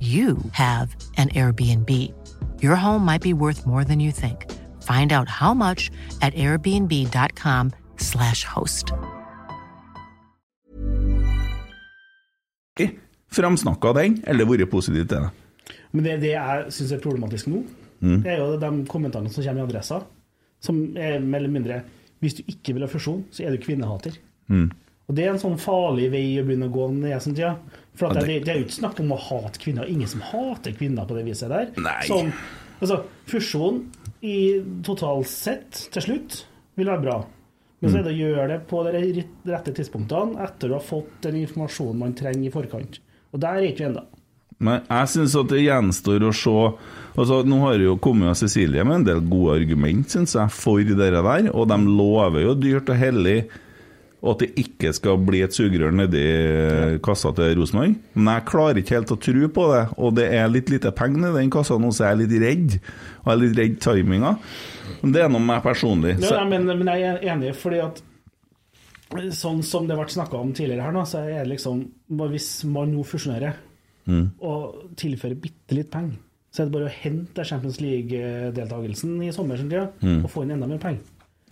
you 0.00 0.38
have 0.52 0.94
an 1.16 1.30
Airbnb. 1.30 1.90
Your 2.60 2.76
home 2.76 3.04
might 3.04 3.22
be 3.22 3.32
worth 3.32 3.66
more 3.66 3.84
than 3.84 4.00
you 4.00 4.12
think. 4.12 4.50
Find 4.82 5.12
out 5.12 5.28
how 5.28 5.54
much 5.54 5.90
at 6.20 6.34
airbnb.com/slash 6.34 8.44
host. 8.44 8.92
framsnakka 13.34 13.92
den, 13.98 14.20
eller 14.26 14.46
vært 14.48 14.70
positiv 14.70 15.06
til 15.08 15.24
det. 15.24 15.30
Men 15.92 16.06
det, 16.06 16.18
det 16.22 16.32
jeg 16.34 16.72
syns 16.74 16.92
er 16.94 17.02
problematisk 17.02 17.50
nå, 17.52 17.64
Mm. 18.04 18.18
det 18.22 18.32
er 18.34 18.40
jo 18.42 18.56
de 18.60 18.68
kommentarene 18.90 19.30
som 19.32 19.44
kommer 19.44 19.62
i 19.62 19.64
adressa, 19.64 20.00
som 20.60 20.76
er 20.96 21.20
mer 21.20 21.38
eller 21.38 21.50
mindre 21.50 21.80
Hvis 22.20 22.34
du 22.34 22.42
ikke 22.48 22.72
vil 22.74 22.82
ha 22.82 22.88
fusjon, 22.88 23.24
så 23.30 23.44
er 23.44 23.50
du 23.50 23.56
kvinnehater. 23.60 24.12
Mm. 24.48 24.70
Og 25.08 25.16
Det 25.16 25.24
er 25.24 25.30
en 25.32 25.38
sånn 25.38 25.58
farlig 25.60 26.10
vei 26.10 26.38
å 26.40 26.44
begynne 26.44 26.68
å 26.68 26.72
gå 26.72 26.88
ned 26.92 27.20
sånn 27.20 27.34
tida. 27.36 27.50
Ja, 27.50 27.56
det, 27.98 28.24
det- 28.26 28.44
det 28.44 28.48
er 28.52 28.58
jo 28.58 28.64
ikke 28.66 28.80
snakk 28.80 29.00
om 29.00 29.12
å 29.14 29.18
hate 29.20 29.58
kvinner. 29.62 29.86
Ingen 29.88 30.08
som 30.08 30.20
hater 30.20 30.72
kvinner 30.72 31.06
på 31.06 31.14
det 31.16 31.24
viset 31.28 31.48
der. 31.48 31.70
Nei. 31.78 32.00
Sånn, 32.08 32.32
altså, 32.80 33.02
fusjon 33.30 33.84
i 34.22 34.60
totalt 34.82 35.26
sett 35.30 35.88
til 35.94 36.02
slutt 36.02 36.44
vil 36.76 36.86
være 36.90 37.02
bra. 37.02 37.24
Men 37.80 37.90
så 37.92 37.98
er 38.00 38.02
det 38.06 38.14
å 38.14 38.18
gjøre 38.22 38.48
det 38.48 38.60
på 38.66 38.80
de 38.86 39.24
rette 39.52 39.72
tidspunktene 39.76 40.40
etter 40.42 40.70
å 40.72 40.78
ha 40.78 40.80
fått 40.80 41.20
den 41.26 41.36
informasjonen 41.42 41.98
man 42.00 42.14
trenger 42.16 42.46
i 42.48 42.52
forkant. 42.54 42.98
Og 43.34 43.40
der 43.40 43.58
er 43.60 43.66
ikke 43.68 43.84
vi 43.84 43.88
ennå. 43.92 44.04
Men 44.64 44.80
jeg 44.88 45.08
syns 45.12 45.34
at 45.36 45.48
det 45.50 45.58
gjenstår 45.66 46.22
å 46.24 46.30
se 46.32 46.54
altså 47.18 47.40
Nå 47.46 47.58
har 47.60 47.74
jo 47.82 47.96
kommet 47.98 48.30
av 48.30 48.34
Cecilie 48.38 48.82
med 48.86 48.94
en 49.00 49.04
del 49.04 49.20
gode 49.28 49.58
argument, 49.60 50.08
synes 50.08 50.32
jeg, 50.34 50.50
for 50.50 50.78
det 50.78 50.96
der, 50.96 51.50
og 51.52 51.68
de 51.68 51.76
lover 51.84 52.40
jo 52.46 52.54
dyrt 52.54 52.88
og 52.88 52.96
hellig 52.96 53.48
at 54.32 54.38
det 54.44 54.48
ikke 54.56 54.92
skal 54.96 55.18
bli 55.20 55.40
et 55.44 55.52
sugerør 55.52 55.92
nedi 55.92 56.22
kassa 57.04 57.32
til 57.36 57.52
Rosenborg. 57.58 57.94
Men 58.14 58.30
jeg 58.34 58.46
klarer 58.48 58.80
ikke 58.80 58.96
helt 58.96 59.12
å 59.12 59.18
tro 59.20 59.48
på 59.58 59.66
det, 59.74 59.82
og 59.98 60.14
det 60.16 60.26
er 60.38 60.48
litt 60.52 60.70
lite 60.72 60.92
penger 60.96 61.28
i 61.30 61.42
den 61.42 61.50
kassa 61.52 61.76
nå, 61.78 61.90
så 61.92 62.06
jeg 62.06 62.12
er 62.14 62.20
litt 62.22 62.34
redd. 62.44 62.78
Og 63.24 63.28
jeg 63.28 63.34
er 63.34 63.42
litt 63.44 63.58
redd 63.60 63.76
timinga. 63.84 64.34
Men 65.02 65.12
det 65.12 65.22
er 65.24 65.28
noe 65.28 65.40
med 65.44 65.50
meg 65.54 65.62
personlig. 65.66 66.16
Ja, 66.24 66.44
men, 66.48 66.64
men 66.66 66.90
jeg 66.94 67.02
er 67.10 67.22
enig, 67.34 67.54
fordi 67.60 67.82
at 67.84 68.02
sånn 69.36 69.60
som 69.62 69.86
det 69.86 69.94
ble 69.98 70.08
snakka 70.10 70.40
om 70.40 70.52
tidligere 70.56 70.86
her, 70.88 70.94
nå, 70.96 71.04
så 71.06 71.20
er 71.22 71.44
det 71.44 71.50
liksom 71.54 71.84
Hvis 72.32 72.64
man 72.66 72.92
nå 72.94 73.04
fusjonerer 73.06 73.54
Mm. 74.04 74.26
og 74.44 74.90
tilfører 75.00 75.38
bitte 75.40 75.72
litt 75.78 75.88
penger, 75.90 76.18
så 76.52 76.60
er 76.60 76.66
det 76.66 76.72
bare 76.74 76.90
å 76.90 76.92
hente 76.92 77.44
Champions 77.48 77.78
League-deltakelsen 77.80 79.14
i 79.24 79.30
sommer 79.32 79.56
Mm. 79.56 80.24
og 80.24 80.28
få 80.30 80.42
inn 80.44 80.50
enda 80.52 80.66
mer 80.68 80.76
penger. 80.78 81.00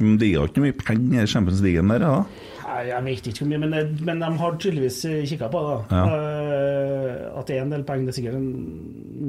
Men 0.03 0.17
det 0.21 0.29
er 0.33 0.41
jo 0.41 0.47
ikke 0.51 0.65
mye 0.65 0.77
penger 0.79 1.23
i 1.23 1.31
Champions 1.31 1.63
League 1.65 1.83
der, 1.89 1.99
da. 2.03 2.15
Nei, 2.63 2.83
Jeg 2.89 3.05
vet 3.05 3.27
ikke 3.29 3.43
hvor 3.43 3.49
mye, 3.53 3.59
men, 3.61 3.71
det- 3.75 4.01
men 4.07 4.21
de 4.23 4.29
har 4.41 4.53
tydeligvis 4.57 5.01
kikka 5.29 5.49
på 5.53 5.61
det. 5.63 5.75
da. 5.91 5.97
Ja. 5.97 6.05
Eh, 6.07 6.53
eh, 6.53 7.39
at 7.39 7.47
det 7.47 7.57
er 7.59 7.63
en 7.67 7.71
del 7.75 7.83
penger. 7.85 8.07
Det 8.07 8.13
er 8.15 8.19
sikkert 8.21 8.37
en, 8.39 8.49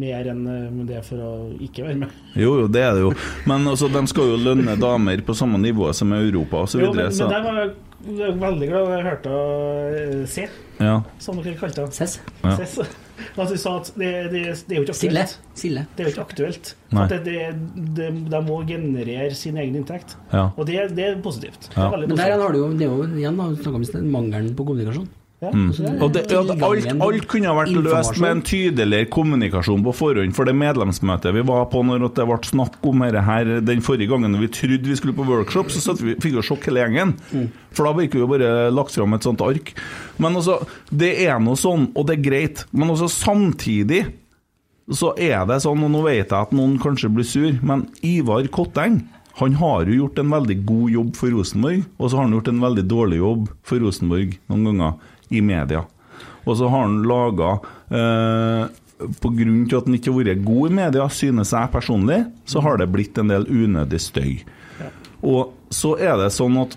mer 0.04 0.30
enn 0.32 0.44
eh, 0.48 0.86
det 0.90 1.02
for 1.06 1.18
å 1.22 1.32
ikke 1.62 1.84
være 1.86 1.98
med. 2.04 2.10
Jo, 2.40 2.54
jo, 2.62 2.68
det 2.72 2.82
er 2.82 2.94
det 2.98 3.02
jo. 3.06 3.12
Men 3.50 3.68
altså, 3.68 3.90
de 3.94 4.06
skal 4.08 4.32
jo 4.34 4.38
lønne 4.42 4.78
damer 4.80 5.22
på 5.28 5.36
samme 5.36 5.60
nivå 5.62 5.92
som 5.94 6.14
Europa 6.14 6.64
osv. 6.66 6.82
Jo, 6.82 6.94
men, 6.94 7.12
men 7.12 7.34
der 7.36 7.44
var 7.50 7.60
jeg 7.64 7.74
jeg 8.04 8.20
er 8.28 8.34
veldig 8.36 8.68
glad 8.68 8.90
jeg 8.98 9.04
hørte 9.06 9.34
eh, 9.96 10.26
C, 10.28 10.48
Ja. 10.84 10.98
som 11.24 11.38
dere 11.40 11.54
kalte 11.56 11.86
det. 11.86 11.94
Ses. 11.96 12.18
Ja. 12.44 12.56
Sess. 12.60 12.80
At 13.38 13.50
du 13.50 13.58
sa 13.58 13.78
at 13.80 13.88
det, 13.98 14.12
det, 14.32 14.42
det 14.68 14.76
er 14.76 14.80
jo 14.80 14.84
ikke 14.86 14.94
aktuelt. 14.94 15.32
Sille. 15.58 15.86
Det 15.96 16.04
er 16.04 16.10
jo 16.10 16.14
ikke 16.14 16.26
aktuelt. 16.28 16.76
Nei. 16.94 17.08
Det, 17.10 17.18
det, 17.26 17.38
det, 17.98 18.10
de 18.30 18.42
må 18.46 18.60
generere 18.70 19.34
sin 19.38 19.58
egen 19.58 19.76
inntekt. 19.80 20.16
Ja. 20.32 20.52
Og 20.58 20.68
det, 20.70 20.96
det 20.96 21.08
er 21.08 21.18
positivt. 21.26 21.70
Det 21.72 21.78
Ja. 21.78 21.88
er 21.88 21.92
positivt. 21.96 22.14
Men 22.14 22.18
der 22.22 22.38
har 22.44 22.54
du 22.54 22.60
jo, 22.60 22.70
det 22.78 22.86
er 22.86 22.94
jo 22.94 23.08
igjen 23.18 23.38
da, 23.42 23.50
snakket 23.58 23.96
om 24.04 24.12
mangelen 24.14 24.54
på 24.56 24.66
kommunikasjon. 24.70 25.10
Mm. 25.52 26.00
Og 26.04 26.14
det, 26.16 26.24
ja, 26.32 26.40
alt, 26.40 26.88
alt 27.04 27.28
kunne 27.32 27.50
ha 27.50 27.56
vært 27.58 27.74
løst 27.76 28.20
med 28.22 28.38
en 28.38 28.44
tydeligere 28.48 29.10
kommunikasjon 29.12 29.84
på 29.84 29.94
forhånd. 29.98 30.36
For 30.38 30.48
det 30.48 30.56
medlemsmøtet 30.58 31.36
vi 31.36 31.44
var 31.48 31.68
på 31.74 31.84
når 31.84 32.06
det 32.06 32.28
ble 32.30 32.40
snakk 32.48 32.78
om 32.88 33.04
dette 33.04 33.26
her 33.28 33.52
den 33.66 33.84
forrige 33.84 34.12
gangen 34.14 34.40
vi 34.40 34.52
trodde 34.54 34.90
vi 34.90 34.98
skulle 35.00 35.18
på 35.18 35.28
workshop, 35.28 35.72
så 35.74 35.84
satt 35.84 36.04
vi, 36.04 36.16
fikk 36.24 36.38
vi 36.40 36.46
sjokk 36.46 36.70
hele 36.70 36.86
gjengen. 36.86 37.16
For 37.74 37.90
da 37.90 37.96
virker 37.98 38.24
vi 38.24 38.32
bare 38.36 38.70
lagt 38.74 38.96
fram 38.96 39.18
et 39.18 39.28
sånt 39.28 39.44
ark. 39.44 39.74
Men 40.22 40.40
altså, 40.40 40.62
det 40.94 41.16
er 41.26 41.42
nå 41.44 41.58
sånn, 41.60 41.90
og 41.98 42.08
det 42.08 42.20
er 42.20 42.28
greit. 42.30 42.68
Men 42.72 42.94
også 42.94 43.10
samtidig 43.12 44.06
så 44.92 45.14
er 45.16 45.46
det 45.48 45.62
sånn, 45.64 45.84
og 45.86 45.92
nå 45.92 46.04
vet 46.06 46.28
jeg 46.28 46.38
at 46.38 46.56
noen 46.56 46.78
kanskje 46.82 47.12
blir 47.12 47.28
sur, 47.28 47.52
men 47.64 47.88
Ivar 48.04 48.48
Kotteng 48.54 49.02
han 49.40 49.56
har 49.58 49.88
jo 49.90 49.96
gjort 50.04 50.20
en 50.22 50.30
veldig 50.30 50.56
god 50.68 50.94
jobb 50.94 51.16
for 51.18 51.34
Rosenborg, 51.34 51.88
og 51.98 52.10
så 52.10 52.20
har 52.20 52.28
han 52.28 52.36
gjort 52.36 52.52
en 52.52 52.62
veldig 52.62 52.84
dårlig 52.86 53.18
jobb 53.18 53.48
for 53.66 53.82
Rosenborg 53.82 54.36
noen 54.52 54.68
ganger 54.70 55.00
i 55.34 55.42
media. 55.44 55.84
Og 56.44 56.58
så 56.60 56.70
har 56.70 56.86
han 56.86 57.02
laga 57.08 57.58
eh, 57.90 58.72
til 59.04 59.78
at 59.78 59.88
han 59.88 59.98
ikke 59.98 60.12
har 60.12 60.20
vært 60.20 60.46
god 60.46 60.70
i 60.70 60.78
media, 60.78 61.08
synes 61.12 61.54
jeg 61.56 61.72
personlig, 61.74 62.24
så 62.46 62.64
har 62.64 62.80
det 62.80 62.92
blitt 62.94 63.18
en 63.20 63.32
del 63.32 63.48
unødig 63.50 64.00
støy. 64.02 64.34
Og 65.24 65.54
så 65.74 65.96
er 66.04 66.18
det 66.20 66.34
sånn 66.36 66.58
at 66.62 66.76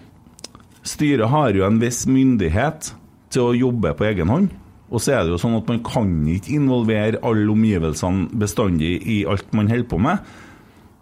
styret 0.87 1.31
har 1.33 1.57
jo 1.57 1.67
en 1.67 1.81
viss 1.83 2.05
myndighet 2.07 2.93
til 3.35 3.49
å 3.49 3.57
jobbe 3.57 3.93
på 3.99 4.07
egen 4.07 4.31
hånd. 4.31 4.53
Og 4.87 5.03
så 5.03 5.17
er 5.17 5.25
det 5.25 5.35
jo 5.35 5.41
sånn 5.43 5.57
at 5.59 5.67
man 5.71 5.83
kan 5.87 6.13
ikke 6.31 6.55
involvere 6.61 7.23
alle 7.27 7.49
omgivelsene 7.51 8.29
bestandig 8.39 9.01
i 9.03 9.25
alt 9.27 9.51
man 9.57 9.71
holder 9.71 9.89
på 9.91 9.99
med. 9.99 10.31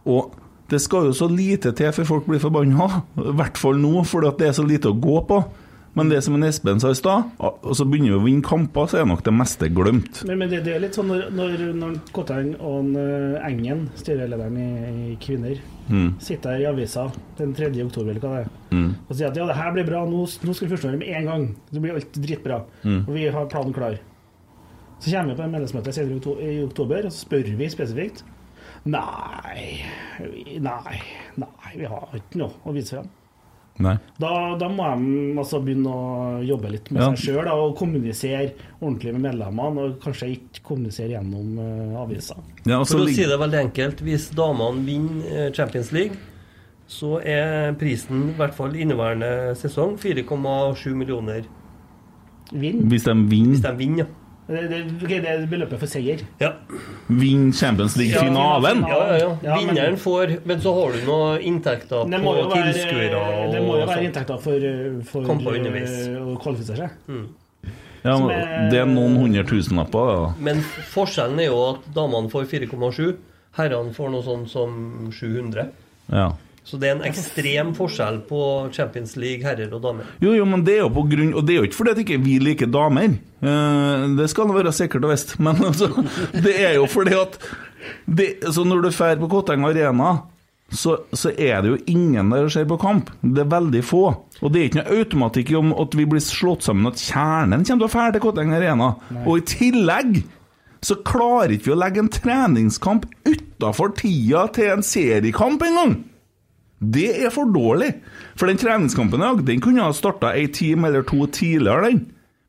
Og 0.08 0.32
det 0.72 0.80
skal 0.80 1.10
jo 1.10 1.16
så 1.16 1.28
lite 1.28 1.74
til 1.76 1.92
før 1.92 2.08
folk 2.08 2.30
blir 2.30 2.40
forbanna, 2.40 3.02
i 3.20 3.34
hvert 3.36 3.60
fall 3.60 3.76
nå, 3.80 3.98
fordi 4.08 4.32
det 4.40 4.48
er 4.48 4.56
så 4.56 4.64
lite 4.64 4.90
å 4.90 4.96
gå 4.96 5.18
på. 5.28 5.42
Men 5.94 6.08
det 6.10 6.24
som 6.26 6.34
en 6.34 6.42
Espen 6.42 6.80
sa 6.82 6.90
i 6.90 6.96
stad, 6.98 7.28
og 7.38 7.74
så 7.78 7.84
begynner 7.86 8.16
vi 8.16 8.18
å 8.18 8.24
vinne 8.24 8.42
kamper, 8.42 8.88
så 8.90 8.98
er 8.98 9.04
nok 9.06 9.20
det 9.22 9.32
meste 9.36 9.68
glemt. 9.70 10.24
Men, 10.26 10.40
men 10.40 10.50
det, 10.50 10.64
det 10.66 10.72
er 10.74 10.80
litt 10.82 10.96
sånn 10.98 11.06
når, 11.06 11.28
når, 11.30 11.60
når 11.78 11.92
Kotteng 12.16 12.48
og 12.58 12.96
eh, 12.98 13.36
Engen, 13.46 13.84
styrelederen 14.00 14.58
i, 14.58 14.68
i 15.12 15.16
Kvinner, 15.22 15.60
Mm. 15.84 16.14
sitter 16.16 16.54
her 16.54 16.62
i 16.62 16.64
avisa 16.70 17.02
den 17.36 17.50
3. 17.52 17.66
oktober 17.84 18.14
eller 18.14 18.22
hva 18.22 18.28
det 18.32 18.44
er, 18.46 18.52
Mm. 18.72 18.86
og 19.04 19.10
sier 19.18 19.26
at 19.28 19.36
ja, 19.36 19.44
det 19.50 19.56
her 19.58 19.72
blir 19.76 19.84
bra, 19.84 19.98
nå, 20.08 20.22
nå 20.24 20.54
skal 20.56 20.64
vi 20.64 20.70
førsteåret 20.72 20.96
med 21.02 21.10
en 21.18 21.26
gang. 21.28 21.42
Det 21.68 21.82
blir 21.84 21.92
alt 21.98 22.16
dritbra. 22.24 22.56
Mm. 22.86 23.02
Og 23.04 23.10
vi 23.12 23.26
har 23.34 23.50
planen 23.52 23.74
klar. 23.76 23.98
Så 25.04 25.12
kommer 25.12 25.34
vi 25.34 25.36
på 25.36 25.44
en 25.44 25.52
medlemsmøte 25.52 25.92
senere 25.92 26.38
i 26.40 26.62
oktober, 26.64 27.04
og 27.04 27.12
så 27.12 27.26
spør 27.26 27.52
vi 27.60 27.68
spesifikt. 27.68 28.24
Nei, 28.88 29.84
nei, 30.64 30.96
nei, 31.40 31.70
vi 31.76 31.84
har 31.92 32.16
ikke 32.16 32.40
noe 32.40 32.56
å 32.64 32.72
vise 32.76 32.96
frem. 32.96 33.12
Nei. 33.82 33.96
Da, 34.22 34.54
da 34.54 34.68
må 34.70 34.84
de 34.86 35.32
altså 35.42 35.58
begynne 35.64 35.90
å 35.90 36.42
jobbe 36.46 36.70
litt 36.70 36.90
med 36.94 37.02
Ja. 37.02 37.08
seg 37.10 37.32
sjøl 37.34 37.48
og 37.50 37.72
kommunisere 37.78 38.52
ordentlig 38.80 39.14
med 39.16 39.24
medlemmene, 39.26 39.88
og 39.88 39.96
kanskje 40.04 40.28
ikke 40.36 40.62
kommunisere 40.68 41.16
gjennom 41.16 41.58
uh, 41.58 42.02
aviser. 42.04 42.38
Ja, 42.68 42.78
For 42.86 43.02
å 43.02 43.08
si 43.10 43.26
det 43.26 43.40
veldig 43.40 43.60
enkelt, 43.64 44.04
hvis 44.06 44.28
damene 44.36 44.84
vinner 44.86 45.26
eh, 45.26 45.50
Champions 45.56 45.90
League, 45.96 46.14
så 46.86 47.16
er 47.24 47.72
prisen, 47.80 48.28
i 48.30 48.38
hvert 48.38 48.54
fall 48.54 48.76
inneværende 48.76 49.54
sesong, 49.58 49.96
4,7 49.98 50.94
millioner. 50.94 51.46
Vinn. 52.52 52.84
Hvis 52.92 53.06
de 53.08 53.14
vinner 53.26 53.56
Hvis 53.56 53.64
de 53.64 53.72
vinner, 53.78 54.04
ja. 54.04 54.20
Det, 54.46 54.60
det, 54.68 54.78
ok, 55.00 55.08
det 55.24 55.28
er 55.30 55.44
beløpet 55.48 55.80
for 55.80 55.88
seier. 55.88 56.20
Ja. 56.40 56.50
Vinner 57.08 57.54
Champions 57.56 57.94
League-finalen? 57.96 58.82
Ja, 58.88 58.98
ja, 59.08 59.16
ja. 59.22 59.30
Ja, 59.46 59.54
Vinneren 59.62 59.96
får 59.96 60.34
Men 60.44 60.60
så 60.60 60.74
har 60.76 60.92
du 60.92 61.06
noen 61.06 61.40
inntekter 61.48 62.10
Det 62.12 62.20
på 62.20 62.34
tilskuere 62.52 63.22
og 63.22 63.54
det 63.54 63.62
må 63.64 63.78
jo 63.80 63.86
være 63.88 64.04
inntekter 64.10 64.42
for, 64.44 64.66
uh, 64.68 65.00
for 65.08 65.24
uh, 65.24 66.34
å 66.34 66.36
kvalifisere 66.44 66.90
seg. 66.90 67.24
Ja, 68.04 68.18
men 68.20 68.30
er- 68.36 68.68
det 68.70 68.82
er 68.82 68.86
noen 68.90 69.16
hundre 69.16 69.46
tusenlapper, 69.48 70.12
Ja. 70.12 70.32
Men 70.38 70.60
forskjellen 70.92 71.40
er 71.40 71.48
jo 71.48 71.60
at 71.70 71.86
damene 71.96 72.28
får 72.28 72.44
4,7, 72.52 73.14
herrene 73.56 73.94
får 73.96 74.10
noe 74.12 74.22
sånn 74.26 74.44
som 74.50 75.10
700. 75.10 75.70
Ja. 76.12 76.32
Så 76.64 76.78
det 76.80 76.88
er 76.88 76.94
en 76.96 77.04
ekstrem 77.04 77.74
forskjell 77.76 78.22
på 78.28 78.40
Champions 78.72 79.18
League 79.20 79.44
herrer 79.44 79.72
og 79.76 79.82
damer. 79.84 80.08
Jo, 80.24 80.32
jo, 80.32 80.46
men 80.48 80.64
det 80.64 80.78
er 80.78 80.84
jo 80.86 80.92
på 80.96 81.04
grunn 81.10 81.34
Og 81.36 81.44
det 81.44 81.54
er 81.54 81.58
jo 81.60 81.68
ikke 81.68 81.76
fordi 81.76 81.92
at 81.92 82.02
ikke 82.04 82.20
vi 82.24 82.38
liker 82.40 82.70
damer. 82.72 83.18
Eh, 83.44 84.04
det 84.16 84.30
skal 84.32 84.52
være 84.54 84.72
sikkert 84.72 85.04
og 85.04 85.12
visst. 85.12 85.34
Men 85.44 85.60
altså, 85.60 85.90
det 86.32 86.54
er 86.56 86.78
jo 86.78 86.86
fordi 86.88 87.18
at 87.20 87.36
det, 88.08 88.28
Så 88.48 88.64
når 88.64 88.86
du 88.86 88.88
drar 88.88 89.20
på 89.20 89.28
Kotteng 89.28 89.66
Arena, 89.68 90.14
så, 90.72 90.96
så 91.12 91.34
er 91.36 91.60
det 91.60 91.68
jo 91.74 91.82
ingen 91.92 92.32
der 92.32 92.46
og 92.46 92.54
ser 92.54 92.64
på 92.64 92.80
kamp. 92.80 93.12
Det 93.20 93.44
er 93.44 93.50
veldig 93.52 93.84
få. 93.84 94.06
Og 94.40 94.52
det 94.52 94.60
er 94.60 94.70
ikke 94.70 94.80
noe 94.80 94.96
automatikk 95.02 95.52
i 95.52 95.58
om 95.60 95.74
at 95.76 95.98
vi 95.98 96.08
blir 96.08 96.24
slått 96.24 96.64
sammen, 96.64 96.88
at 96.88 97.02
kjernen 97.02 97.66
kommer 97.68 97.84
til 97.84 97.90
å 97.90 97.92
dra 97.92 98.08
til 98.16 98.24
Kotteng 98.24 98.56
Arena. 98.56 98.94
Og 99.26 99.42
i 99.42 99.46
tillegg 99.52 100.24
så 100.84 100.96
klarer 101.04 101.54
ikke 101.54 101.70
vi 101.70 101.76
å 101.76 101.78
legge 101.80 102.02
en 102.02 102.10
treningskamp 102.12 103.06
utafor 103.28 103.94
tida 104.00 104.48
til 104.56 104.72
en 104.78 104.84
seriekamp 104.84 105.62
engang! 105.68 105.96
Det 106.80 107.08
er 107.24 107.30
for 107.32 107.48
dårlig. 107.48 107.92
For 108.36 108.50
den 108.50 108.58
treningskampen 108.60 109.20
i 109.22 109.24
dag, 109.24 109.42
den 109.46 109.62
kunne 109.64 109.84
ha 109.84 109.92
starta 109.94 110.34
ei 110.36 110.48
time 110.52 110.88
eller 110.88 111.06
to 111.06 111.26
tidligere, 111.26 111.90
den. 111.90 112.04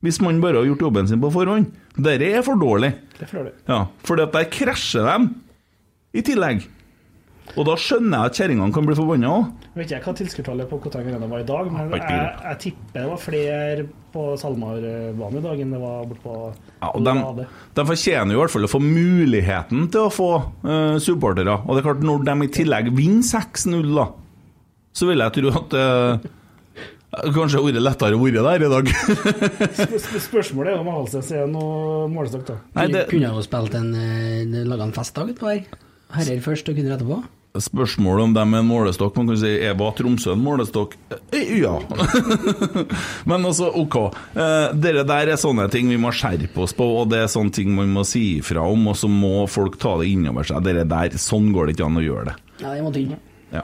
Hvis 0.06 0.20
man 0.22 0.42
bare 0.42 0.60
har 0.60 0.68
gjort 0.70 0.82
jobben 0.86 1.08
sin 1.10 1.22
på 1.22 1.32
forhånd. 1.34 1.72
Dette 1.96 2.28
er 2.28 2.44
for 2.46 2.60
dårlig. 2.60 2.92
Det 3.16 3.26
er 3.26 3.32
for 3.32 3.40
dårlig. 3.42 3.54
Ja, 3.70 3.86
For 4.06 4.20
der 4.20 4.50
krasjer 4.52 5.08
de 5.08 5.30
i 6.20 6.24
tillegg. 6.26 6.66
Og 7.54 7.68
da 7.70 7.76
skjønner 7.78 8.18
jeg 8.26 8.32
at 8.32 8.38
kjerringene 8.40 8.74
kan 8.74 8.88
bli 8.88 8.96
forbanna 8.98 9.30
òg. 9.30 9.50
Vet 9.78 9.86
ikke 9.86 9.96
jeg 10.00 10.04
hva 10.08 10.14
tilskuertallet 10.18 10.70
på 10.72 10.80
Kotteng 10.84 11.06
Arena 11.12 11.28
var 11.30 11.44
i 11.44 11.48
dag, 11.48 11.68
men 11.72 11.92
jeg, 11.94 12.24
jeg 12.42 12.58
tipper 12.64 12.96
det 12.98 13.04
var 13.12 13.22
flere 13.22 13.86
på 14.16 14.24
SalMar-banen 14.42 15.38
i 15.40 15.44
dag 15.44 15.62
enn 15.62 15.76
det 15.76 15.82
var 15.84 16.08
borte 16.10 16.24
på 16.24 16.36
Ja, 16.82 16.90
og 16.90 17.06
de, 17.06 17.46
de 17.78 17.86
fortjener 17.92 18.34
jo 18.34 18.40
i 18.40 18.42
hvert 18.42 18.54
fall 18.56 18.68
å 18.68 18.72
få 18.72 18.82
muligheten 18.84 19.86
til 19.94 20.08
å 20.08 20.14
få 20.14 20.30
uh, 20.66 20.96
supportere. 21.04 21.60
Og 21.68 21.76
det 21.78 21.84
er 21.84 21.88
klart, 21.92 22.04
når 22.08 22.26
de 22.32 22.36
i 22.48 22.52
tillegg 22.60 22.90
vinner 22.98 23.28
6-0, 23.30 23.94
da, 24.00 24.08
så 24.96 25.12
vil 25.12 25.24
jeg 25.24 25.38
tro 25.38 25.54
at 25.62 25.78
uh, 25.80 26.32
Kanskje 27.32 27.62
det 27.72 27.80
lettere 27.80 28.18
å 28.18 28.20
være 28.20 28.42
der 28.44 28.66
i 28.66 28.70
dag. 28.74 28.90
Sp- 29.78 30.02
sp- 30.04 30.20
Spørsmålet 30.26 30.74
er 30.74 30.82
om 30.82 30.90
Halsnes 30.92 31.30
er 31.32 31.46
noe 31.48 32.10
målestokk, 32.12 32.44
da. 32.50 32.58
Nei, 32.76 32.90
det- 32.92 33.06
Kunne 33.14 33.30
jo 33.38 33.44
spilt 33.46 33.78
en 33.80 33.94
uh, 33.96 34.58
Laga 34.68 34.90
en 34.90 34.96
festdag 34.98 35.32
utpå 35.32 35.48
her. 35.54 35.62
Herrer 36.16 36.42
først 36.44 36.68
og 36.70 36.76
kvinner 36.76 36.98
etterpå. 36.98 37.22
Spørsmålet 37.61 38.23
om 38.27 38.34
dem 38.36 38.53
er 38.53 38.61
en 38.64 38.68
målestokk 38.68 39.15
Man 39.19 39.27
kan 39.32 39.38
si 39.40 39.52
er 39.64 39.76
var 39.80 39.94
Tromsø 39.98 40.34
en 40.34 40.41
målestokk? 40.44 40.95
Eh, 41.32 41.53
Ja. 41.61 41.76
Men 43.30 43.45
altså, 43.45 43.69
OK. 43.76 43.95
Eh, 44.36 44.73
Dere 44.82 45.03
der 45.07 45.32
er 45.34 45.40
sånne 45.41 45.68
ting 45.73 45.90
vi 45.91 45.99
må 46.02 46.11
skjerpe 46.15 46.65
oss 46.65 46.73
på, 46.76 46.88
og 47.02 47.10
det 47.14 47.23
er 47.23 47.32
sånne 47.32 47.53
ting 47.56 47.72
man 47.77 47.94
må 47.95 48.03
si 48.07 48.38
ifra 48.40 48.65
om, 48.68 48.88
og 48.91 48.98
så 48.99 49.10
må 49.11 49.45
folk 49.52 49.77
ta 49.82 49.95
det 50.02 50.10
innover 50.11 50.48
seg. 50.48 50.64
Dere 50.65 50.84
der, 50.90 51.15
Sånn 51.22 51.52
går 51.56 51.69
det 51.72 51.77
ikke 51.77 51.88
an 51.88 52.02
å 52.02 52.03
gjøre 52.06 52.26
det. 52.32 52.36
Ja, 52.61 52.73
det 52.76 52.84
må 52.86 52.91
tynn. 52.95 53.15
Ja. 53.53 53.64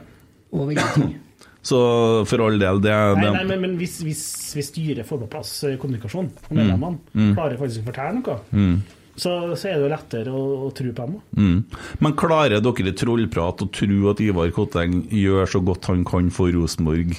Og 0.56 0.72
veldig. 0.72 1.10
Så 1.62 1.78
for 2.26 2.42
all 2.42 2.56
del, 2.58 2.80
det, 2.82 2.90
Nei, 2.90 3.22
det 3.22 3.32
nei, 3.36 3.44
men, 3.52 3.60
men 3.62 3.74
hvis, 3.78 4.00
hvis, 4.02 4.22
hvis 4.58 4.72
styret 4.72 5.06
får 5.06 5.20
på 5.22 5.28
plass 5.36 5.52
eh, 5.70 5.76
kommunikasjon, 5.78 6.32
og 6.34 6.50
Mm. 6.50 6.58
medlemmene 6.58 6.98
Mm. 7.14 7.36
klarer 7.38 7.60
faktisk 7.60 7.84
å 7.84 7.92
fortelle 7.92 8.16
noe, 8.18 8.40
mm. 8.50 8.74
Så, 9.22 9.34
så 9.54 9.70
er 9.70 9.78
det 9.78 9.86
jo 9.86 9.92
lettere 9.92 10.34
å, 10.34 10.46
å 10.66 10.72
tro 10.76 10.94
på 10.98 11.06
dem. 11.06 11.20
Mm. 11.38 11.60
Men 12.02 12.18
klarer 12.18 12.64
dere 12.64 12.90
i 12.90 12.96
trollprat 12.98 13.62
å 13.62 13.70
tro 13.74 14.00
at 14.12 14.24
Ivar 14.24 14.50
Kotteng 14.56 15.04
gjør 15.14 15.52
så 15.54 15.62
godt 15.66 15.92
han 15.92 16.02
kan 16.08 16.32
for 16.34 16.50
Rosenborg? 16.56 17.14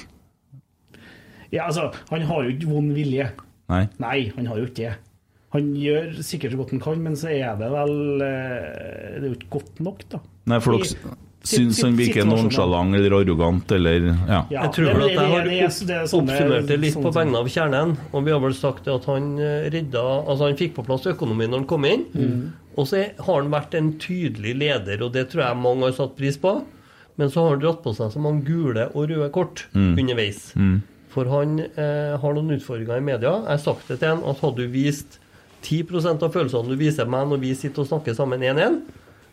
Ja, 1.53 1.69
altså, 1.69 1.91
han 2.09 2.27
har 2.27 2.43
jo 2.43 2.53
ikke 2.55 2.71
vond 2.71 2.93
vilje. 2.97 3.29
Nei? 3.71 3.85
Nei, 4.03 4.19
han 4.35 4.49
har 4.49 4.59
jo 4.59 4.67
ikke 4.67 4.81
det. 4.81 4.93
Han 5.53 5.67
gjør 5.77 6.15
sikkert 6.25 6.55
så 6.55 6.59
godt 6.59 6.73
han 6.73 6.81
kan, 6.81 7.03
men 7.05 7.15
så 7.19 7.29
er 7.29 7.59
det 7.59 7.67
vel 7.69 8.23
eh, 8.25 9.19
Det 9.19 9.21
er 9.21 9.27
jo 9.27 9.35
ikke 9.37 9.53
godt 9.59 9.83
nok, 9.85 10.01
da. 10.09 10.21
Nei, 10.49 10.57
for 10.65 10.81
dere 10.81 11.13
syns 11.43 11.81
han 11.83 11.95
virker 11.99 12.25
nonsjalant 12.27 12.95
eller 12.95 13.15
arrogant 13.19 13.71
eller 13.75 14.05
Ja. 14.09 14.45
Ja, 14.49 14.61
Jeg 14.63 14.71
tror 14.77 14.85
vel 14.93 15.03
at 15.03 15.11
jeg 15.11 15.31
har 15.33 15.47
er 15.47 16.05
oppsummert 16.07 16.67
det 16.67 16.77
litt 16.79 16.95
på 16.95 17.11
vegne 17.13 17.37
av 17.41 17.47
kjernen. 17.51 17.97
Og 18.13 18.23
vi 18.25 18.31
har 18.31 18.39
vel 18.43 18.53
sagt 18.57 18.87
at 18.87 19.05
han 19.11 19.37
eh, 19.39 19.69
redda 19.73 20.03
Altså, 20.27 20.47
han 20.47 20.55
fikk 20.59 20.75
på 20.77 20.85
plass 20.87 21.05
økonomien 21.11 21.51
når 21.51 21.63
han 21.63 21.67
kom 21.67 21.85
inn. 21.89 22.05
Mm. 22.13 22.53
Og 22.77 22.87
så 22.89 23.03
har 23.19 23.41
han 23.41 23.51
vært 23.53 23.75
en 23.77 23.91
tydelig 24.01 24.55
leder, 24.57 25.03
og 25.03 25.11
det 25.13 25.27
tror 25.29 25.43
jeg 25.45 25.57
mange 25.61 25.83
har 25.89 25.91
satt 25.99 26.15
pris 26.17 26.37
på. 26.41 26.55
Men 27.17 27.29
så 27.29 27.43
har 27.43 27.51
han 27.53 27.61
dratt 27.61 27.83
på 27.83 27.91
seg 27.93 28.09
så 28.15 28.19
mange 28.23 28.41
gule 28.47 28.87
og 28.95 29.09
røde 29.11 29.29
kort 29.31 29.67
Mm. 29.75 29.97
underveis. 29.99 30.53
Mm. 30.55 30.81
For 31.13 31.25
han 31.29 31.59
eh, 31.59 32.17
har 32.17 32.33
noen 32.33 32.55
utfordringer 32.55 32.97
i 32.97 33.05
media. 33.05 33.35
Jeg 33.43 33.51
har 33.51 33.61
sagt 33.61 33.87
det 33.87 33.99
til 33.99 34.09
han 34.15 34.23
at 34.25 34.39
hadde 34.41 34.63
du 34.63 34.67
vist 34.73 35.19
10% 35.63 36.23
av 36.25 36.33
følelsene 36.33 36.73
du 36.73 36.75
viser 36.79 37.05
meg 37.05 37.27
når 37.29 37.39
vi 37.43 37.53
sitter 37.55 37.83
og 37.83 37.87
snakker 37.91 38.15
sammen 38.17 38.41
1-1, 38.41 38.79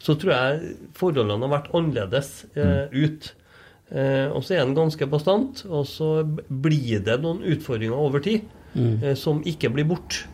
så 0.01 0.17
tror 0.17 0.33
jeg 0.33 0.75
forholdene 0.97 1.45
har 1.45 1.55
vært 1.59 1.71
annerledes 1.77 2.33
eh, 2.57 2.89
ut. 2.93 3.31
Eh, 3.91 4.29
og 4.33 4.43
så 4.47 4.57
er 4.57 4.65
den 4.65 4.77
ganske 4.79 5.09
bastant, 5.11 5.65
og 5.69 5.85
så 5.91 6.11
blir 6.49 7.03
det 7.05 7.19
noen 7.21 7.43
utfordringer 7.53 8.01
over 8.01 8.25
tid 8.25 8.47
eh, 8.79 9.15
som 9.19 9.43
ikke 9.45 9.73
blir 9.75 9.89
borte. 9.91 10.25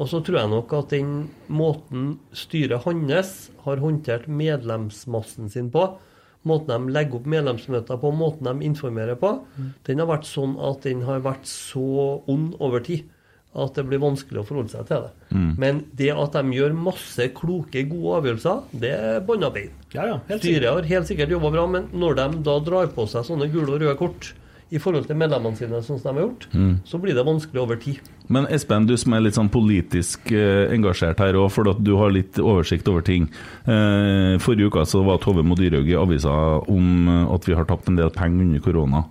Og 0.00 0.08
så 0.08 0.22
tror 0.24 0.40
jeg 0.40 0.50
nok 0.54 0.70
at 0.78 0.94
den 0.94 1.10
måten 1.52 2.14
styret 2.32 2.86
hans 2.86 3.34
har 3.66 3.82
håndtert 3.82 4.30
medlemsmassen 4.32 5.50
sin 5.52 5.68
på, 5.70 5.84
måten 6.48 6.72
de 6.72 6.94
legger 6.94 7.18
opp 7.18 7.26
medlemsmøter 7.28 8.00
på, 8.00 8.12
måten 8.16 8.48
de 8.48 8.64
informerer 8.64 9.18
på, 9.20 9.34
den 9.84 10.00
har 10.00 10.08
vært 10.08 10.24
sånn 10.30 10.54
at 10.56 10.86
den 10.86 11.02
har 11.04 11.20
vært 11.26 11.44
så 11.50 12.22
ond 12.32 12.54
over 12.64 12.80
tid 12.86 13.04
at 13.54 13.74
det 13.74 13.82
blir 13.88 13.98
vanskelig 13.98 14.40
å 14.40 14.46
forholde 14.46 14.70
seg 14.70 14.86
til 14.86 15.06
det. 15.08 15.12
Mm. 15.34 15.48
Men 15.58 15.80
det 15.98 16.10
at 16.14 16.36
de 16.38 16.52
gjør 16.54 16.74
masse 16.78 17.24
kloke, 17.34 17.82
gode 17.90 18.20
avgjørelser, 18.20 18.60
det 18.78 18.92
er 18.94 19.20
bånda 19.26 19.50
bein. 19.54 19.72
Ja, 19.92 20.04
ja, 20.06 20.20
Styret 20.38 20.68
har 20.70 20.86
helt 20.86 21.08
sikkert 21.10 21.32
jobba 21.34 21.50
bra, 21.56 21.64
men 21.66 21.88
når 21.92 22.14
de 22.20 22.28
da 22.46 22.58
drar 22.62 22.86
på 22.94 23.08
seg 23.10 23.26
sånne 23.26 23.50
gule 23.50 23.74
og 23.74 23.80
røde 23.82 23.96
kort 23.98 24.30
i 24.70 24.78
forhold 24.78 25.08
til 25.08 25.18
medlemmene 25.18 25.58
sine, 25.58 25.80
sånn 25.82 25.98
som 25.98 26.14
de 26.14 26.20
har 26.20 26.28
gjort, 26.28 26.46
Mm. 26.54 26.76
så 26.86 27.00
blir 27.02 27.14
det 27.18 27.24
vanskelig 27.26 27.58
over 27.60 27.74
tid. 27.82 27.98
Men 28.28 28.46
Espen, 28.46 28.86
du 28.86 28.94
som 28.96 29.12
er 29.14 29.20
litt 29.24 29.34
sånn 29.34 29.50
politisk 29.50 30.30
eh, 30.30 30.70
engasjert 30.70 31.18
her 31.18 31.34
òg, 31.34 31.50
for 31.50 31.68
at 31.68 31.82
du 31.82 31.96
har 31.98 32.12
litt 32.14 32.38
oversikt 32.38 32.86
over 32.86 33.02
ting. 33.02 33.24
Eh, 33.66 34.38
forrige 34.38 34.70
uke 34.70 34.86
så 34.86 35.02
var 35.04 35.18
Tove 35.18 35.42
Mo 35.42 35.56
Dyrhaug 35.58 35.90
i 35.90 35.98
avisa 35.98 36.62
om 36.70 37.08
eh, 37.08 37.34
at 37.34 37.48
vi 37.50 37.54
har 37.58 37.64
tapt 37.66 37.88
en 37.90 37.96
del 37.98 38.10
penger 38.14 38.46
under 38.46 38.60
korona. 38.62 39.02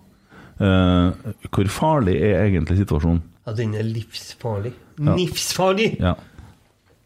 Eh, 0.60 1.12
hvor 1.52 1.68
farlig 1.68 2.16
er 2.24 2.46
egentlig 2.48 2.80
situasjonen? 2.86 3.20
Ja, 3.48 3.54
den 3.58 3.74
er 3.76 3.84
livsfarlig. 3.88 4.74
Ja. 5.00 5.16
Livsfarlig! 5.16 5.96
Ja. 6.00 6.14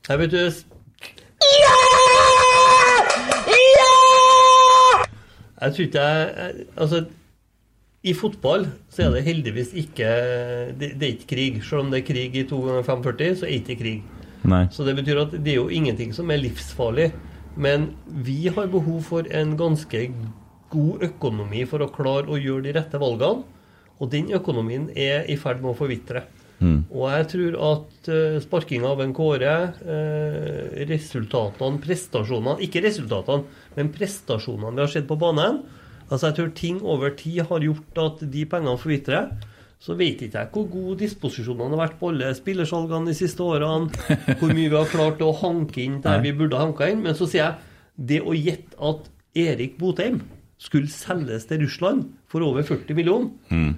Jeg 0.09 0.19
vet 0.19 0.31
du 0.31 0.39
Jeg 5.61 5.71
tror 5.73 5.85
ikke 5.85 5.99
jeg- 6.01 6.65
Altså, 6.77 7.05
i 8.03 8.13
fotball 8.13 8.67
så 8.89 9.03
er 9.05 9.11
det 9.13 9.23
heldigvis 9.23 9.73
ikke 9.73 10.07
Det, 10.77 10.99
det 10.99 11.03
er 11.03 11.13
ikke 11.17 11.27
krig. 11.35 11.63
Selv 11.63 11.79
om 11.81 11.91
det 11.91 11.99
er 12.03 12.13
krig 12.13 12.35
i 12.35 12.43
2 12.43 12.61
ganger 12.61 12.83
45, 12.83 13.35
så 13.35 13.45
er 13.45 13.49
det 13.49 13.69
ikke 13.69 13.79
krig. 13.81 14.03
Nei. 14.43 14.65
Så 14.71 14.83
det 14.83 14.95
betyr 14.97 15.21
at 15.21 15.31
det 15.31 15.47
er 15.53 15.55
jo 15.55 15.69
ingenting 15.69 16.13
som 16.13 16.29
er 16.31 16.37
livsfarlig. 16.37 17.11
Men 17.55 17.95
vi 18.07 18.47
har 18.47 18.67
behov 18.67 19.01
for 19.03 19.23
en 19.31 19.55
ganske 19.57 20.11
god 20.69 20.99
økonomi 21.01 21.65
for 21.65 21.79
å 21.79 21.91
klare 21.93 22.27
å 22.27 22.35
gjøre 22.41 22.63
de 22.63 22.73
rette 22.73 22.99
valgene. 22.99 23.43
Og 24.03 24.11
den 24.11 24.33
økonomien 24.35 24.89
er 24.99 25.29
i 25.31 25.37
ferd 25.39 25.63
med 25.63 25.71
å 25.71 25.77
forvitre. 25.77 26.25
Mm. 26.63 26.83
Og 26.91 27.07
jeg 27.11 27.29
tror 27.31 27.55
at 27.67 28.09
uh, 28.11 28.41
sparking 28.43 28.83
av 28.87 29.01
en 29.03 29.13
Kåre, 29.15 29.55
uh, 29.83 30.83
resultatene, 30.87 31.79
prestasjonene 31.83 32.61
Ikke 32.63 32.83
resultatene, 32.85 33.49
men 33.75 33.89
prestasjonene 33.91 34.77
vi 34.77 34.83
har 34.85 34.91
sett 34.93 35.09
på 35.09 35.17
banen 35.19 35.63
Altså 36.07 36.29
Jeg 36.29 36.37
tror 36.37 36.53
ting 36.55 36.77
over 36.83 37.15
tid 37.19 37.41
har 37.49 37.65
gjort 37.65 37.99
at 38.03 38.23
de 38.29 38.43
pengene 38.45 38.77
forvitrer. 38.77 39.31
Så 39.83 39.95
vet 39.99 40.21
ikke 40.21 40.43
jeg 40.43 40.51
hvor 40.53 40.67
gode 40.71 40.99
disposisjonene 41.01 41.73
har 41.73 41.81
vært 41.87 41.97
på 41.99 42.11
alle 42.13 42.29
spillersalgene 42.37 43.09
de 43.09 43.15
siste 43.17 43.43
årene. 43.43 43.89
Hvor 44.39 44.53
mye 44.53 44.69
vi 44.69 44.77
har 44.77 44.91
klart 44.91 45.23
å 45.25 45.31
hanke 45.41 45.81
inn 45.83 45.97
der 46.03 46.21
vi 46.23 46.35
burde 46.37 46.59
ha 46.59 46.67
hanka 46.67 46.91
inn. 46.91 47.01
Men 47.03 47.17
så 47.17 47.27
sier 47.27 47.41
jeg 47.41 48.05
det 48.11 48.21
å 48.21 48.35
gjette 48.37 48.77
at 48.79 49.09
Erik 49.43 49.75
Botheim 49.81 50.21
skulle 50.61 50.91
selges 50.91 51.49
til 51.49 51.65
Russland 51.65 52.05
for 52.31 52.45
over 52.45 52.63
40 52.67 52.95
millioner 52.95 53.33
Mm. 53.49 53.73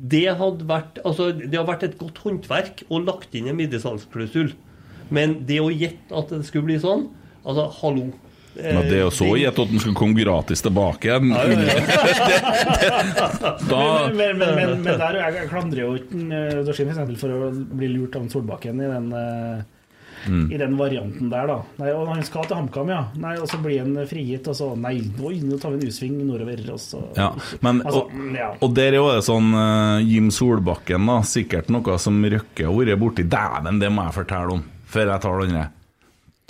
Det 0.00 0.26
hadde 0.40 0.64
vært 0.64 0.98
altså, 1.04 1.28
Det 1.36 1.58
har 1.58 1.66
vært 1.68 1.84
et 1.84 1.98
godt 2.00 2.22
håndverk 2.24 2.84
å 2.88 3.02
lagt 3.04 3.34
inn 3.36 3.50
en 3.50 3.58
middelsalgsklausul. 3.58 4.54
Men 5.12 5.40
det 5.48 5.58
å 5.60 5.70
gjette 5.72 6.14
at 6.16 6.32
det 6.32 6.44
skulle 6.48 6.70
bli 6.70 6.80
sånn 6.80 7.08
Altså, 7.40 7.64
hallo. 7.80 8.10
Eh, 8.58 8.74
Men 8.74 8.88
det 8.90 9.00
å 9.06 9.10
så 9.14 9.30
gjette 9.38 9.64
at 9.64 9.70
den 9.72 9.80
skulle 9.80 9.96
komme 9.96 10.18
gratis 10.18 10.60
tilbake 10.64 11.08
igjen. 11.08 11.30
Ja, 11.32 11.44
ja, 11.48 11.56
Da 13.70 13.82
Men, 14.10 14.16
men, 14.16 14.38
men, 14.38 14.54
men, 14.58 14.74
men 14.84 15.00
der, 15.00 15.20
jeg, 15.22 15.48
klandrer 15.52 15.84
jo 15.86 15.94
ikke 16.00 16.24
eh, 16.36 16.62
Dorsin 16.66 16.92
for, 17.20 17.32
å 17.32 17.50
bli 17.52 17.88
lurt 17.94 18.18
av 18.18 18.28
Solbakken 18.32 18.82
i 18.82 18.90
den 18.90 19.08
eh, 19.16 19.62
Mm. 20.28 20.52
I 20.52 20.58
den 20.60 20.76
varianten 20.76 21.30
der, 21.32 21.48
da. 21.48 21.56
Nei, 21.80 21.90
og 21.96 22.08
Han 22.10 22.22
skal 22.26 22.44
til 22.48 22.58
HamKam, 22.58 22.90
ja. 22.92 23.00
Nei, 23.20 23.36
Og 23.40 23.48
så 23.48 23.60
blir 23.62 23.80
han 23.80 23.96
frigitt, 24.10 24.48
og 24.50 24.56
så 24.58 24.70
Nei, 24.78 24.98
oi, 25.22 25.38
nå 25.44 25.58
tar 25.60 25.74
vi 25.74 25.80
en 25.80 25.90
U-sving 25.90 26.18
nordover, 26.26 26.60
og 26.74 26.80
så 26.82 27.02
Ja, 27.16 27.30
men, 27.64 27.80
Altså, 27.86 28.04
og, 28.04 28.36
ja. 28.36 28.50
og 28.60 28.74
der 28.76 28.92
er 28.92 28.98
jo 29.00 29.08
det 29.10 29.24
sånn 29.26 29.50
uh, 29.56 30.02
Jim 30.04 30.30
Solbakken, 30.34 31.08
da, 31.08 31.20
sikkert 31.26 31.70
noe 31.72 31.96
som 32.02 32.18
Røkke 32.20 32.66
har 32.66 32.76
vært 32.76 33.00
borti. 33.00 33.24
Dæven, 33.30 33.80
det 33.80 33.90
må 33.94 34.04
jeg 34.08 34.18
fortelle 34.20 34.58
om, 34.58 34.64
før 34.90 35.14
jeg 35.14 35.24
tar 35.24 35.40
det 35.40 35.48
andre. 35.48 35.64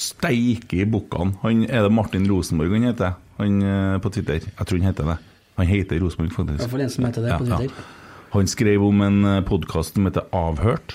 Steike 0.01 0.81
i 0.81 0.89
bukkene. 0.89 1.37
Han, 1.45 1.65
er 1.69 1.87
det 1.87 1.93
Martin 1.95 2.27
Rosenborg 2.31 2.75
han 2.79 2.89
heter? 2.91 3.17
Han 3.39 3.63
uh, 3.63 4.01
på 4.03 4.13
Twitter? 4.17 4.43
Jeg 4.49 4.67
tror 4.67 4.81
han 4.81 4.91
heter 4.91 5.13
det. 5.13 5.19
Han 5.61 5.71
heter 5.71 6.03
Rosenborg, 6.03 6.35
faktisk. 6.35 6.65
Iallfall 6.65 6.85
en 6.87 6.93
som 6.97 7.09
heter 7.09 7.27
det 7.29 7.39
på 7.39 7.49
Twitter. 7.51 7.89
Han 8.31 8.47
skrev 8.47 8.85
om 8.87 9.01
en 9.03 9.31
podkast 9.43 9.97
som 9.99 10.07
heter 10.07 10.29
Avhørt. 10.37 10.95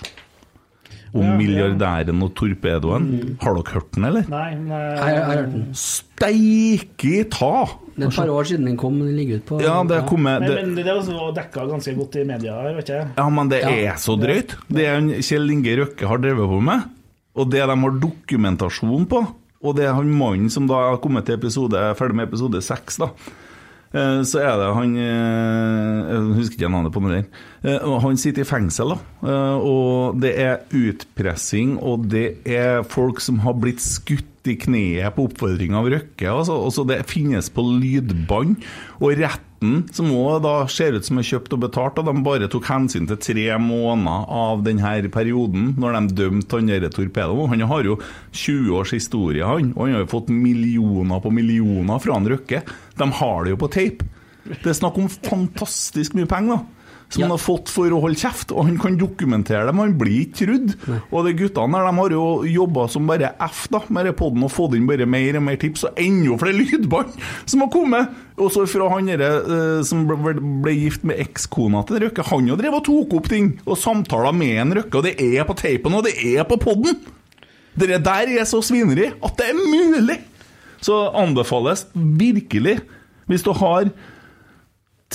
Om 1.16 1.22
Ja, 1.24 1.30
ja. 1.32 1.36
milliardæren 1.40 2.24
og 2.26 2.34
torpedoen. 2.36 3.06
Har 3.40 3.54
dere 3.56 3.72
hørt 3.74 3.92
den, 3.96 4.04
eller? 4.10 4.26
Nei, 4.28 4.50
nei 4.60 4.80
Jeg 4.84 5.00
har 5.00 5.10
jeg 5.16 5.24
har 5.30 5.38
hørt 5.40 5.54
den. 5.54 5.66
Steike 5.80 7.30
ta! 7.32 7.52
Det 7.96 8.04
er 8.04 8.10
et 8.10 8.18
par 8.18 8.32
år 8.34 8.44
siden 8.50 8.66
den 8.68 8.76
kom. 8.80 8.98
Den 9.00 9.14
ligger 9.16 9.40
ute 9.40 9.48
på 9.48 9.60
Ja, 9.64 9.78
det 9.88 9.96
er 9.96 10.08
kommet 10.10 10.42
Men, 10.44 10.50
det, 10.52 10.66
men 10.68 10.76
det 10.76 10.88
er 10.92 11.00
også 11.00 11.30
dekka 11.38 11.64
ganske 11.70 11.94
godt 11.96 12.18
i 12.20 12.26
media 12.28 12.58
her, 12.60 12.76
vet 12.76 12.92
jeg. 12.92 13.08
Ja, 13.16 13.30
men 13.32 13.48
det 13.54 13.62
Ja. 13.64 13.70
er 13.94 13.96
så 14.02 14.18
drøyt. 14.20 14.58
Det 14.68 14.86
er 14.86 14.98
en 15.00 15.10
Kjell 15.22 15.50
Inge 15.56 15.78
Røkke 15.80 16.08
har 16.08 16.18
drevet 16.18 16.50
på 16.52 16.60
med, 16.62 16.84
og 17.36 17.50
det 17.52 17.62
de 17.64 17.80
har 17.86 18.00
dokumentasjon 18.04 19.08
på, 19.08 19.24
og 19.64 19.76
det 19.78 19.86
er 19.88 19.94
han 19.96 20.12
mannen 20.12 20.50
som 20.52 20.68
da 20.68 20.74
har 20.92 20.98
kommet 20.98 21.26
til 21.26 21.36
episode, 21.40 21.74
er 21.80 21.96
ferdig 21.96 22.16
med 22.16 22.28
episode 22.28 22.62
seks, 22.62 22.98
da. 22.98 23.08
Eh, 23.96 24.22
Så 24.28 24.42
er 24.44 24.58
det 24.60 24.70
han 24.76 24.96
eh, 25.00 26.00
Jeg 26.12 26.38
husker 26.38 26.58
ikke 26.60 26.72
navnet 26.74 26.94
på 26.96 27.04
den 27.06 27.14
der. 27.16 27.28
Eh, 27.64 28.00
Han 28.04 28.18
sitter 28.20 28.44
i 28.44 28.50
fengsel, 28.50 28.96
da. 28.96 29.32
Og 29.64 30.20
det 30.22 30.34
er 30.42 30.64
utpressing, 30.76 31.78
og 31.82 32.10
det 32.12 32.28
er 32.46 32.84
folk 32.84 33.22
som 33.24 33.40
har 33.46 33.56
blitt 33.58 33.82
skutt 33.84 34.32
i 34.46 34.54
kneet 34.62 35.16
på 35.16 35.26
oppfordring 35.26 35.74
av 35.74 35.88
Røkke. 35.90 36.28
Altså. 36.30 36.84
Det 36.86 37.00
finnes 37.10 37.50
på 37.50 37.64
lydbånd. 37.66 38.60
Og 39.00 39.16
retten, 39.66 39.94
som 39.94 40.12
òg 40.12 40.44
da 40.44 40.68
ser 40.68 40.96
ut 40.96 41.06
som 41.06 41.18
er 41.18 41.26
kjøpt 41.26 41.54
og 41.54 41.62
betalt, 41.66 42.00
og 42.00 42.06
de 42.06 42.24
bare 42.24 42.50
tok 42.50 42.66
hensyn 42.70 43.08
til 43.08 43.18
tre 43.18 43.58
måneder 43.58 44.30
av 44.30 44.64
denne 44.64 45.10
perioden, 45.10 45.76
når 45.78 45.98
de 46.00 46.16
dømte 46.16 46.58
han 46.58 46.68
derre 46.70 46.90
torpedoen. 46.90 47.50
Han 47.50 47.68
har 47.68 47.84
jo 47.84 48.00
20 48.32 48.76
års 48.76 48.94
historie, 48.94 49.44
han, 49.44 49.74
og 49.76 49.86
han 49.86 49.96
har 49.96 50.06
jo 50.06 50.12
fått 50.12 50.30
millioner 50.30 51.22
på 51.22 51.32
millioner 51.32 52.00
fra 52.00 52.16
han 52.16 52.30
Røkke. 52.30 52.64
De 52.98 53.12
har 53.20 53.44
det 53.44 53.52
jo 53.56 53.62
på 53.62 53.72
tape. 53.72 54.06
Det 54.46 54.70
er 54.70 54.78
snakk 54.78 54.98
om 55.02 55.10
fantastisk 55.10 56.16
mye 56.16 56.30
penger, 56.30 56.60
da. 56.60 56.85
Som 57.16 57.22
Ja. 57.24 57.28
han 57.30 57.38
har 57.38 57.40
fått 57.40 57.70
for 57.72 57.88
å 57.96 58.02
holde 58.04 58.20
kjeft, 58.20 58.52
og 58.52 58.66
han 58.68 58.78
kan 58.82 58.98
dokumentere 59.00 59.64
det, 59.70 59.74
men 59.74 59.86
han 59.86 59.98
blir 59.98 60.26
ikke 60.26 60.42
trudd. 60.42 60.74
Og 61.16 61.24
de 61.24 61.32
guttene 61.40 61.78
der, 61.80 61.86
de 61.88 61.96
har 62.02 62.10
jo 62.12 62.24
jobba 62.44 62.90
som 62.92 63.08
bare 63.08 63.30
F 63.46 63.70
da, 63.72 63.80
med 63.88 64.10
den 64.10 64.18
podden 64.20 64.44
og 64.44 64.52
fått 64.52 64.76
inn 64.76 64.88
bare 64.90 65.08
mer 65.08 65.38
og 65.40 65.46
mer 65.48 65.56
tips, 65.62 65.86
og 65.88 65.96
enda 66.02 66.36
flere 66.42 66.60
lydbånd 66.60 67.16
som 67.48 67.64
har 67.64 67.70
kommet! 67.72 68.10
Også 68.36 68.66
fra 68.68 68.90
han 68.92 69.08
derre 69.08 69.30
uh, 69.48 69.84
som 69.88 70.02
ble, 70.10 70.34
ble 70.66 70.74
gift 70.76 71.06
med 71.08 71.22
ekskona 71.24 71.86
til 71.88 72.02
Røkke. 72.04 72.26
Han 72.34 72.50
jo 72.50 72.58
drev 72.60 72.76
og 72.82 72.84
tok 72.84 73.14
opp 73.22 73.30
ting, 73.32 73.54
og 73.64 73.80
samtaler 73.80 74.36
med 74.36 74.58
en 74.60 74.76
Røkke, 74.82 75.00
og 75.00 75.06
det 75.08 75.16
er 75.24 75.48
på 75.48 75.56
teipen, 75.56 75.96
og 75.96 76.04
det 76.04 76.18
er 76.20 76.44
på 76.44 76.60
podden! 76.60 77.00
Det 77.80 78.02
der 78.04 78.34
er 78.36 78.44
så 78.48 78.60
svineri 78.64 79.14
at 79.24 79.40
det 79.40 79.48
er 79.54 79.56
mulig! 79.56 80.20
Så 80.84 81.00
anbefales 81.16 81.86
virkelig, 81.96 82.82
hvis 83.32 83.42
du 83.48 83.54
har 83.56 83.88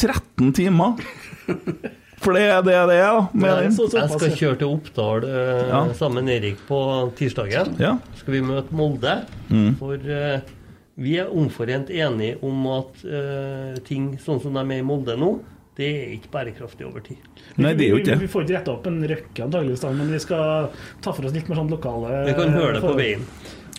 13 0.01 0.53
timer 0.57 0.97
For 2.21 2.37
det 2.37 2.43
er 2.53 2.59
det 2.61 2.75
det 2.91 2.97
er, 3.01 3.15
da. 3.17 3.49
Jeg, 3.49 3.71
jeg 3.73 4.09
skal 4.13 4.33
kjøre 4.37 4.59
til 4.61 4.73
Oppdal 4.75 5.25
eh, 5.25 5.61
Ja. 5.71 5.79
sammen 5.97 6.27
med 6.29 6.35
Erik 6.37 6.59
på 6.69 6.81
tirsdagen. 7.17 7.77
Ja. 7.81 7.95
Skal 8.21 8.37
vi 8.37 8.43
møte 8.45 8.77
Molde. 8.77 9.15
Mm. 9.49 9.71
For 9.81 9.97
eh, 9.97 10.43
vi 11.01 11.15
er 11.23 11.31
omforent 11.33 11.89
enige 11.89 12.37
om 12.45 12.67
at 12.75 13.01
eh, 13.09 13.79
ting 13.87 14.13
sånn 14.21 14.43
som 14.43 14.59
de 14.59 14.67
er 14.67 14.83
i 14.83 14.85
Molde 14.85 15.17
nå, 15.17 15.39
det 15.81 15.87
er 15.89 16.11
ikke 16.19 16.29
bærekraftig 16.35 16.85
over 16.85 17.01
tid. 17.07 17.23
Nei, 17.57 17.73
det 17.79 17.87
er 17.87 17.95
jo 17.95 18.01
ikke 18.03 18.19
vi, 18.19 18.27
vi 18.27 18.33
får 18.35 18.45
ikke 18.45 18.57
retta 18.59 18.75
opp 18.75 18.91
en 18.91 19.01
røkke, 19.09 19.47
antakeligvis, 19.47 19.87
men 19.97 20.13
vi 20.13 20.21
skal 20.21 20.69
ta 21.01 21.15
for 21.17 21.25
oss 21.25 21.33
litt 21.33 21.49
mer 21.49 21.63
sånn 21.63 21.73
lokale 21.73 22.27
Vi 22.29 22.37
kan 22.37 22.53
høre 22.53 22.75
det 22.77 22.83
på 22.85 22.93
veien. 22.99 23.25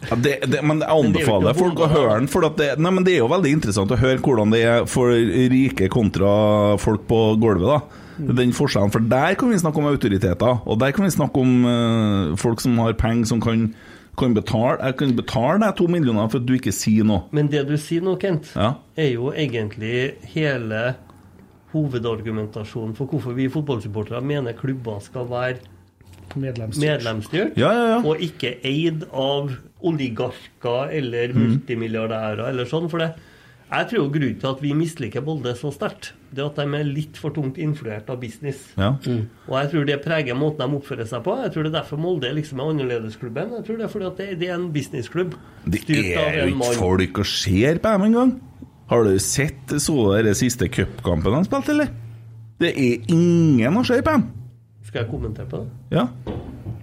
Ja, 0.09 0.15
det, 0.17 0.31
det, 0.49 0.61
men 0.65 0.79
jeg 0.81 0.89
er 0.89 0.97
anbefaler 1.05 1.57
folk 1.57 1.79
å 1.83 1.87
høre 1.91 2.15
den. 2.17 2.27
For 2.31 2.45
at 2.47 2.55
det, 2.57 2.71
nei, 2.81 2.91
men 2.95 3.05
det 3.05 3.13
er 3.15 3.21
jo 3.21 3.29
veldig 3.31 3.51
interessant 3.53 3.91
å 3.93 3.99
høre 4.01 4.21
hvordan 4.23 4.53
det 4.53 4.61
er 4.65 4.85
for 4.89 5.13
rike 5.53 5.89
kontra 5.93 6.31
folk 6.81 7.05
på 7.09 7.19
gulvet. 7.41 7.67
da 7.69 8.33
Den 8.41 8.53
forskjellen, 8.57 8.91
For 8.93 9.05
der 9.13 9.37
kan 9.39 9.53
vi 9.53 9.59
snakke 9.61 9.81
om 9.81 9.89
autoriteter, 9.91 10.61
og 10.65 10.79
der 10.81 10.91
kan 10.97 11.05
vi 11.05 11.13
snakke 11.13 11.41
om 11.41 11.53
uh, 11.65 12.35
folk 12.41 12.61
som 12.63 12.77
har 12.81 12.97
penger 12.97 13.29
som 13.29 13.41
kan, 13.41 13.67
kan 14.17 14.33
betale 14.37 14.79
Jeg 14.89 14.97
kan 14.99 15.15
betale 15.17 15.61
deg 15.63 15.77
to 15.77 15.87
millioner 15.87 16.27
for 16.33 16.41
at 16.41 16.49
du 16.49 16.57
ikke 16.57 16.73
sier 16.75 17.05
noe. 17.07 17.27
Men 17.31 17.49
det 17.53 17.63
du 17.69 17.77
sier 17.77 18.01
nå, 18.05 18.17
Kent, 18.21 18.51
Ja. 18.57 18.73
er 18.97 19.13
jo 19.13 19.31
egentlig 19.31 20.15
hele 20.33 20.95
hovedargumentasjonen 21.71 22.95
for 22.97 23.07
hvorfor 23.07 23.35
vi 23.37 23.47
fotballsupportere 23.51 24.21
mener 24.25 24.57
klubber 24.57 24.99
skal 25.03 25.29
være 25.29 25.61
Medlemsstyrt. 26.35 26.85
medlemsstyrt, 27.01 27.57
Ja, 27.57 27.71
ja, 27.73 27.85
ja. 27.95 27.99
og 28.07 28.17
ikke 28.19 28.55
eid 28.63 29.03
av 29.13 29.51
oligarker 29.83 30.91
eller 30.91 31.33
Mm. 31.33 31.41
multimilliardærer 31.41 32.47
eller 32.49 32.65
sånn. 32.65 32.89
For 32.89 32.97
det, 32.99 33.13
jeg 33.71 33.87
tror 33.89 33.97
jo 34.03 34.09
grunnen 34.11 34.39
til 34.39 34.49
at 34.49 34.61
vi 34.61 34.73
misliker 34.73 35.21
Molde 35.23 35.53
så 35.55 35.71
sterkt, 35.73 36.11
det 36.33 36.39
er 36.43 36.45
at 36.45 36.55
de 36.55 36.61
er 36.79 36.83
litt 36.83 37.17
for 37.17 37.31
tungt 37.31 37.57
influert 37.57 38.09
av 38.09 38.19
business. 38.19 38.57
Ja. 38.77 38.95
Og 39.47 39.55
jeg 39.61 39.71
tror 39.71 39.85
det 39.85 40.03
preger 40.03 40.35
måten 40.35 40.57
de 40.69 40.77
oppfører 40.77 41.07
seg 41.07 41.23
på. 41.23 41.35
Jeg 41.43 41.51
tror 41.53 41.63
det 41.63 41.73
er 41.73 41.79
derfor 41.81 41.97
Molde 41.99 42.33
liksom 42.33 42.59
er 42.59 42.69
annerledesklubben. 42.71 43.51
Jeg 43.57 43.65
tror 43.65 43.77
det 43.77 43.83
er 43.85 43.87
fordi 43.89 44.05
at 44.07 44.17
det, 44.17 44.39
det 44.39 44.49
er 44.49 44.55
en 44.55 44.71
businessklubb. 44.71 45.35
Det 45.69 45.89
er 45.89 46.43
jo 46.43 46.47
ikke 46.53 46.57
mann. 46.57 46.73
folk 46.75 47.19
og 47.19 47.25
ser 47.25 47.79
på 47.79 47.91
dem 47.97 48.01
engang. 48.13 48.41
Har 48.89 49.03
du 49.03 49.17
sett 49.19 49.67
så 49.79 50.21
den 50.23 50.35
siste 50.35 50.67
cupkampen 50.67 51.33
han 51.33 51.45
spilte, 51.45 51.69
eller? 51.71 51.87
Det 52.59 52.73
er 52.77 52.97
ingen 53.09 53.73
å 53.79 53.85
se 53.85 54.01
på 54.01 54.11
dem. 54.11 54.31
Skal 54.91 55.05
jeg 55.05 55.07
kommentere 55.07 55.47
på 55.47 55.59
det? 55.61 55.69
Ja. 55.95 56.01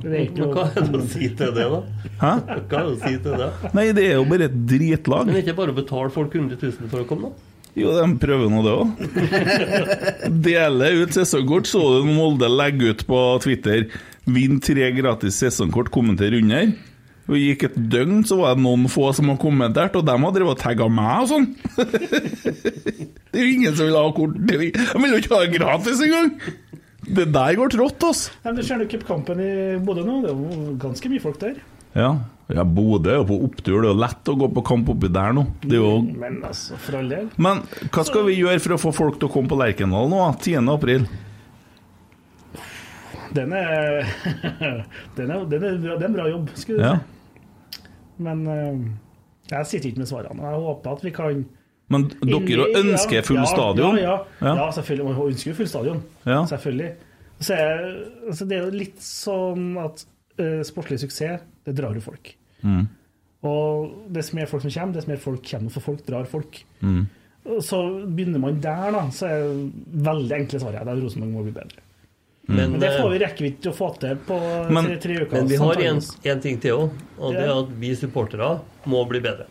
Det 0.01 0.20
Men 0.32 0.52
hva 0.55 0.62
er 0.70 0.86
det 0.86 0.97
å 0.97 1.06
si 1.12 1.26
til 1.36 1.51
det, 1.52 1.64
da? 1.68 1.80
Hæ? 2.22 2.30
Hva 2.40 2.78
er 2.78 2.86
det 2.86 2.93
å 2.94 3.01
si 3.02 3.10
til 3.20 3.35
det? 3.36 3.48
Nei, 3.76 3.82
det 3.93 4.05
er 4.09 4.14
jo 4.14 4.22
bare 4.30 4.47
et 4.48 4.55
dritlag. 4.70 5.26
Men 5.28 5.35
det 5.36 5.43
er 5.43 5.44
ikke 5.51 5.59
bare 5.59 5.74
å 5.74 5.76
betale 5.76 6.12
folk 6.14 6.36
100 6.39 6.56
000 6.56 6.89
for 6.89 7.02
å 7.02 7.09
komme, 7.10 7.28
da? 7.28 7.59
Jo, 7.76 7.90
de 7.93 8.06
prøver 8.22 8.48
nå 8.48 8.62
det 8.64 8.72
òg. 8.72 9.02
Deler 10.47 10.97
ut 11.02 11.18
sesongkort. 11.18 11.68
Så 11.68 11.82
du 11.98 12.09
Molde 12.09 12.48
legge 12.48 12.94
ut 12.94 13.05
på 13.10 13.18
Twitter 13.44 13.90
'Vinn 14.24 14.56
tre 14.64 14.89
gratis 14.97 15.36
sesongkort', 15.43 15.93
kommenter 15.93 16.32
under. 16.39 16.72
Og 17.28 17.36
gikk 17.36 17.66
et 17.68 17.76
døgn, 17.93 18.22
så 18.24 18.39
var 18.40 18.56
det 18.56 18.64
noen 18.64 18.89
få 18.89 19.10
som 19.12 19.28
har 19.28 19.36
kommentert, 19.40 20.01
og 20.01 20.09
de 20.09 20.16
har 20.16 20.32
drevet 20.32 20.56
og 20.56 20.62
tagga 20.62 20.89
meg 20.89 21.26
og 21.26 21.28
sånn. 21.35 21.47
det 21.76 23.36
er 23.36 23.44
jo 23.44 23.52
ingen 23.52 23.76
som 23.76 23.85
vil 23.85 24.01
ha 24.01 24.06
kort. 24.16 24.40
De 24.48 24.62
vil 24.64 24.72
jo 25.12 25.20
ikke 25.20 25.35
ha 25.35 25.43
det 25.44 25.60
gratis 25.60 26.01
engang! 26.09 26.32
Det 27.14 27.24
der 27.32 27.55
går 27.56 27.70
trått, 27.72 28.02
altså. 28.05 28.32
Nei, 28.44 28.52
men 28.56 28.64
ser 28.66 28.78
du 28.82 28.86
cupkampen 28.90 29.40
i 29.40 29.51
Bodø 29.85 30.02
nå. 30.06 30.18
Det 30.24 30.30
er 30.32 30.36
jo 30.36 30.74
ganske 30.82 31.09
mye 31.12 31.22
folk 31.22 31.39
der. 31.40 31.55
Ja. 31.97 32.10
ja, 32.52 32.64
Bodø 32.68 33.10
er 33.14 33.18
jo 33.22 33.26
på 33.30 33.39
opptur. 33.47 33.78
Det 33.80 33.89
er 33.89 33.94
jo 33.94 34.01
lett 34.02 34.28
å 34.28 34.35
gå 34.39 34.47
på 34.59 34.62
kamp 34.68 34.90
oppi 34.93 35.09
der 35.12 35.32
nå. 35.36 35.47
Det 35.64 35.76
jo 35.80 35.94
Men 36.05 36.43
altså, 36.44 36.76
for 36.85 36.93
all 37.01 37.09
del. 37.10 37.26
Men 37.40 37.56
hva 37.94 38.05
skal 38.06 38.22
vi 38.28 38.36
gjøre 38.39 38.60
for 38.60 38.76
å 38.76 38.80
få 38.82 38.93
folk 38.97 39.16
til 39.18 39.28
å 39.30 39.32
komme 39.32 39.48
på 39.51 39.56
Lerkendal 39.59 40.06
nå, 40.12 40.18
da? 40.20 40.30
10. 40.36 40.68
april? 40.74 41.02
Den 43.36 43.52
er, 43.52 44.06
den 45.18 45.28
er, 45.30 45.43
den 45.44 45.64
er, 45.68 45.74
det 45.82 45.90
er 45.98 46.05
en 46.06 46.14
bra 46.16 46.24
jobb, 46.30 46.47
skulle 46.56 46.78
du 46.80 46.85
Ja. 46.86 46.94
si. 46.97 47.80
Men 48.24 48.39
eh, 48.48 48.78
jeg 49.52 49.66
sitter 49.68 49.89
ikke 49.90 50.01
med 50.02 50.09
svarene. 50.10 50.43
Jeg 50.48 50.62
håper 50.64 50.89
at 50.97 51.05
vi 51.05 51.12
kan 51.14 51.43
Men 51.89 52.05
dere 52.20 52.40
Inni- 52.44 52.77
ønsker 52.82 53.24
full 53.24 53.40
ja, 53.40 53.47
stadion? 53.48 53.97
Ja, 53.97 54.02
ja, 54.05 54.16
ja. 54.44 54.55
Ja. 54.60 54.69
selvfølgelig. 54.77 55.09
Man 55.09 55.32
ønsker 55.32 55.51
jo 55.52 55.56
full 55.56 55.70
stadion. 55.70 56.02
Ja. 56.28 56.43
Selvfølgelig. 56.51 56.90
Så 57.40 57.55
er, 57.55 57.85
altså 58.28 58.48
det 58.51 58.56
er 58.59 58.65
jo 58.66 58.74
litt 58.74 59.02
sånn 59.05 59.69
at 59.81 60.05
uh, 60.40 60.60
sportslig 60.66 60.98
suksess, 61.05 61.44
det 61.65 61.77
drar 61.78 61.94
jo 61.97 62.02
folk. 62.05 62.32
Mm. 62.66 62.89
Og 63.48 63.93
dess 64.12 64.32
mer 64.35 64.51
folk 64.51 64.65
som 64.66 64.74
kommer, 64.74 64.98
dess 64.98 65.06
mer 65.09 65.20
folk 65.23 65.44
kommer, 65.47 65.70
for 65.70 65.85
folk 65.93 66.02
drar 66.06 66.27
folk. 66.28 66.59
Mm. 66.82 67.05
Så 67.65 67.78
begynner 68.10 68.43
man 68.43 68.59
der, 68.60 68.90
da, 68.93 69.05
så 69.15 69.28
er 69.31 69.44
det 69.47 70.02
veldig 70.09 70.35
enkle 70.43 70.60
svaret 70.60 70.82
at 70.82 70.98
Rosenborg 71.01 71.36
må 71.36 71.44
bli 71.47 71.55
bedre. 71.56 71.85
Men, 72.48 72.73
Men 72.73 72.81
det 72.81 72.94
får 72.97 73.06
eh, 73.06 73.12
vi 73.12 73.19
rekker 73.20 73.44
vi 73.44 73.48
ikke 73.52 73.70
å 73.70 73.77
få 73.77 73.89
til 74.01 74.20
på 74.24 74.36
Men- 74.73 74.86
tre, 74.89 74.97
tre 75.02 75.16
uker. 75.20 75.35
Men 75.36 75.48
vi 75.51 75.56
har 75.60 75.82
en, 75.85 76.40
ting 76.40 76.59
til 76.60 76.78
òg, 76.81 77.02
og 77.20 77.36
det 77.36 77.44
er 77.44 77.52
at 77.55 77.73
vi 77.81 77.93
supportere 77.97 78.51
må 78.89 79.02
bli 79.09 79.20
bedre. 79.24 79.47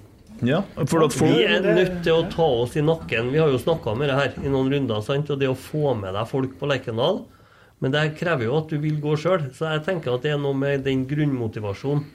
Ja, 0.45 0.61
for 0.85 1.05
at 1.05 1.15
folk 1.17 1.31
Vi 1.31 1.45
er 1.47 1.63
nødt 1.65 2.03
til 2.05 2.13
å 2.13 2.27
ta 2.29 2.45
oss 2.63 2.75
i 2.77 2.83
nakken. 2.85 3.31
Vi 3.33 3.39
har 3.41 3.49
jo 3.49 3.61
snakka 3.61 3.93
om 3.93 4.03
det 4.03 4.13
her 4.13 4.35
i 4.43 4.51
noen 4.51 4.69
runder. 4.73 5.01
sant? 5.01 5.29
Og 5.33 5.39
det 5.39 5.49
å 5.49 5.57
få 5.57 5.95
med 5.97 6.13
deg 6.13 6.29
folk 6.29 6.59
på 6.59 6.69
Lerkendal 6.69 7.23
Men 7.81 7.93
det 7.93 8.17
krever 8.17 8.45
jo 8.45 8.57
at 8.57 8.69
du 8.69 8.77
vil 8.81 8.99
gå 9.01 9.15
sjøl. 9.17 9.51
Så 9.53 9.69
jeg 9.69 9.83
tenker 9.85 10.15
at 10.15 10.23
det 10.25 10.31
er 10.33 10.41
noe 10.41 10.57
med 10.57 10.83
den 10.85 11.05
grunnmotivasjonen. 11.09 12.05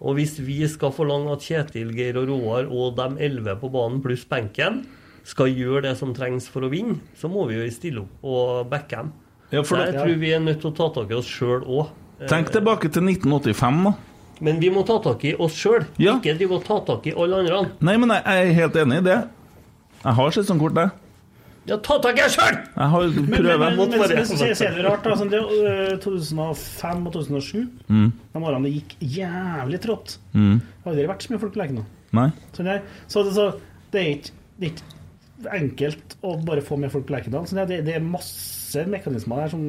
Og 0.00 0.16
hvis 0.18 0.38
vi 0.42 0.64
skal 0.66 0.90
forlange 0.92 1.32
at 1.36 1.44
Kjetil, 1.44 1.92
Geir 1.94 2.16
og 2.18 2.30
Roar 2.32 2.66
og 2.66 2.96
de 2.96 3.20
elleve 3.22 3.54
på 3.60 3.70
banen 3.70 4.00
pluss 4.02 4.24
benken 4.26 4.82
skal 5.24 5.52
gjøre 5.52 5.84
det 5.86 5.92
som 6.00 6.14
trengs 6.16 6.48
for 6.50 6.66
å 6.66 6.70
vinne, 6.72 6.98
så 7.16 7.30
må 7.30 7.46
vi 7.48 7.60
jo 7.60 7.68
stille 7.72 8.02
opp 8.02 8.24
og 8.26 8.72
backe 8.72 8.96
dem. 8.98 9.12
Ja, 9.52 9.62
for 9.62 9.78
jeg 9.78 9.94
tror 9.94 10.16
vi 10.18 10.32
er 10.34 10.42
nødt 10.42 10.60
til 10.64 10.72
å 10.72 10.76
ta 10.76 10.88
tak 10.96 11.12
i 11.12 11.16
oss 11.16 11.28
sjøl 11.30 11.62
òg. 11.62 11.92
Tenk 12.30 12.50
tilbake 12.54 12.90
til 12.92 13.04
1985, 13.06 13.80
da. 13.86 13.94
Men 14.40 14.58
vi 14.60 14.70
må 14.74 14.82
ta 14.86 14.98
tak 15.04 15.22
i 15.24 15.34
oss 15.38 15.54
sjøl, 15.54 15.84
Ja. 16.02 16.16
ikke 16.18 16.34
drive 16.38 16.56
og 16.58 16.64
ta 16.66 16.80
tak 16.88 17.06
i 17.06 17.12
alle 17.14 17.36
andre. 17.44 17.70
Nei, 17.80 17.96
men 17.96 18.10
jeg 18.10 18.22
jeg 18.24 18.48
er 18.50 18.52
helt 18.58 18.76
enig 18.82 18.98
i 18.98 19.04
det. 19.06 19.18
Jeg 20.04 20.14
har 20.18 20.30
sesongkort, 20.34 20.74
jeg. 20.76 20.90
Ja, 21.66 21.78
ta 21.80 21.94
tak 21.98 22.18
i 22.18 22.20
deg 22.20 22.30
sjøl! 22.34 22.56
Jeg 22.76 22.88
har 22.92 23.00
Men, 23.08 23.24
men, 23.30 23.46
men, 23.46 23.60
men, 23.60 23.90
men, 23.90 24.00
men 24.00 24.26
så 24.28 24.36
ser 24.58 24.74
det 24.76 24.82
rart, 24.84 25.02
da. 25.06 25.14
Sånn, 25.16 25.30
det, 25.32 25.38
er, 25.40 25.94
øh, 25.94 25.98
2005 26.02 27.06
og 27.06 27.12
2007, 27.14 27.68
Mm. 27.88 28.10
de 28.34 28.42
årene 28.42 28.64
det 28.68 28.72
gikk 28.74 28.96
jævlig 29.16 29.80
trått. 29.80 30.18
Mm. 30.34 30.58
Det 30.60 30.84
har 30.84 30.92
aldri 30.92 31.06
vært 31.08 31.22
så 31.24 31.32
mye 31.32 31.40
folk 31.40 31.54
på 31.54 31.62
Lerkendal. 31.62 31.86
Nei. 32.12 32.26
Så, 32.52 32.62
det, 32.66 32.76
så, 33.08 33.22
det, 33.24 33.32
så 33.38 33.46
det 33.94 34.00
er 34.02 34.10
ikke, 34.10 34.30
det 34.60 34.68
er 34.68 34.74
ikke 34.74 35.56
enkelt 35.62 36.16
å 36.22 36.34
bare 36.44 36.60
få 36.64 36.76
med 36.80 36.92
folk 36.92 37.06
på 37.08 37.14
Lerkendal. 37.16 37.46
Så 37.48 37.56
det, 37.64 37.80
det 37.86 37.94
er 37.96 38.04
masse 38.04 38.84
mekanismer 38.90 39.44
der 39.46 39.54
som, 39.54 39.64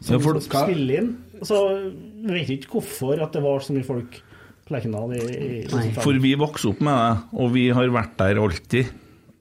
som, 0.00 0.16
Ja, 0.16 0.22
for- 0.24 0.40
spiller 0.40 0.98
inn. 1.02 1.10
Så 1.44 1.56
jeg 1.70 2.32
vet 2.34 2.50
ikke 2.58 2.74
hvorfor 2.78 3.20
at 3.24 3.32
det 3.36 3.42
var 3.44 3.60
så 3.64 3.72
mye 3.76 3.86
folk 3.86 4.18
på 4.66 4.74
Lerkendal 4.74 5.14
i, 5.16 5.20
i, 5.20 5.52
i 5.60 5.68
2005. 5.68 6.02
For 6.04 6.18
vi 6.24 6.34
vokste 6.40 6.68
opp 6.74 6.80
med 6.84 6.98
det, 7.00 7.38
og 7.40 7.52
vi 7.54 7.68
har 7.74 7.88
vært 7.94 8.16
der 8.20 8.40
alltid. 8.42 8.90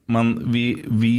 Men 0.10 0.32
vi, 0.50 0.64
vi, 0.90 1.12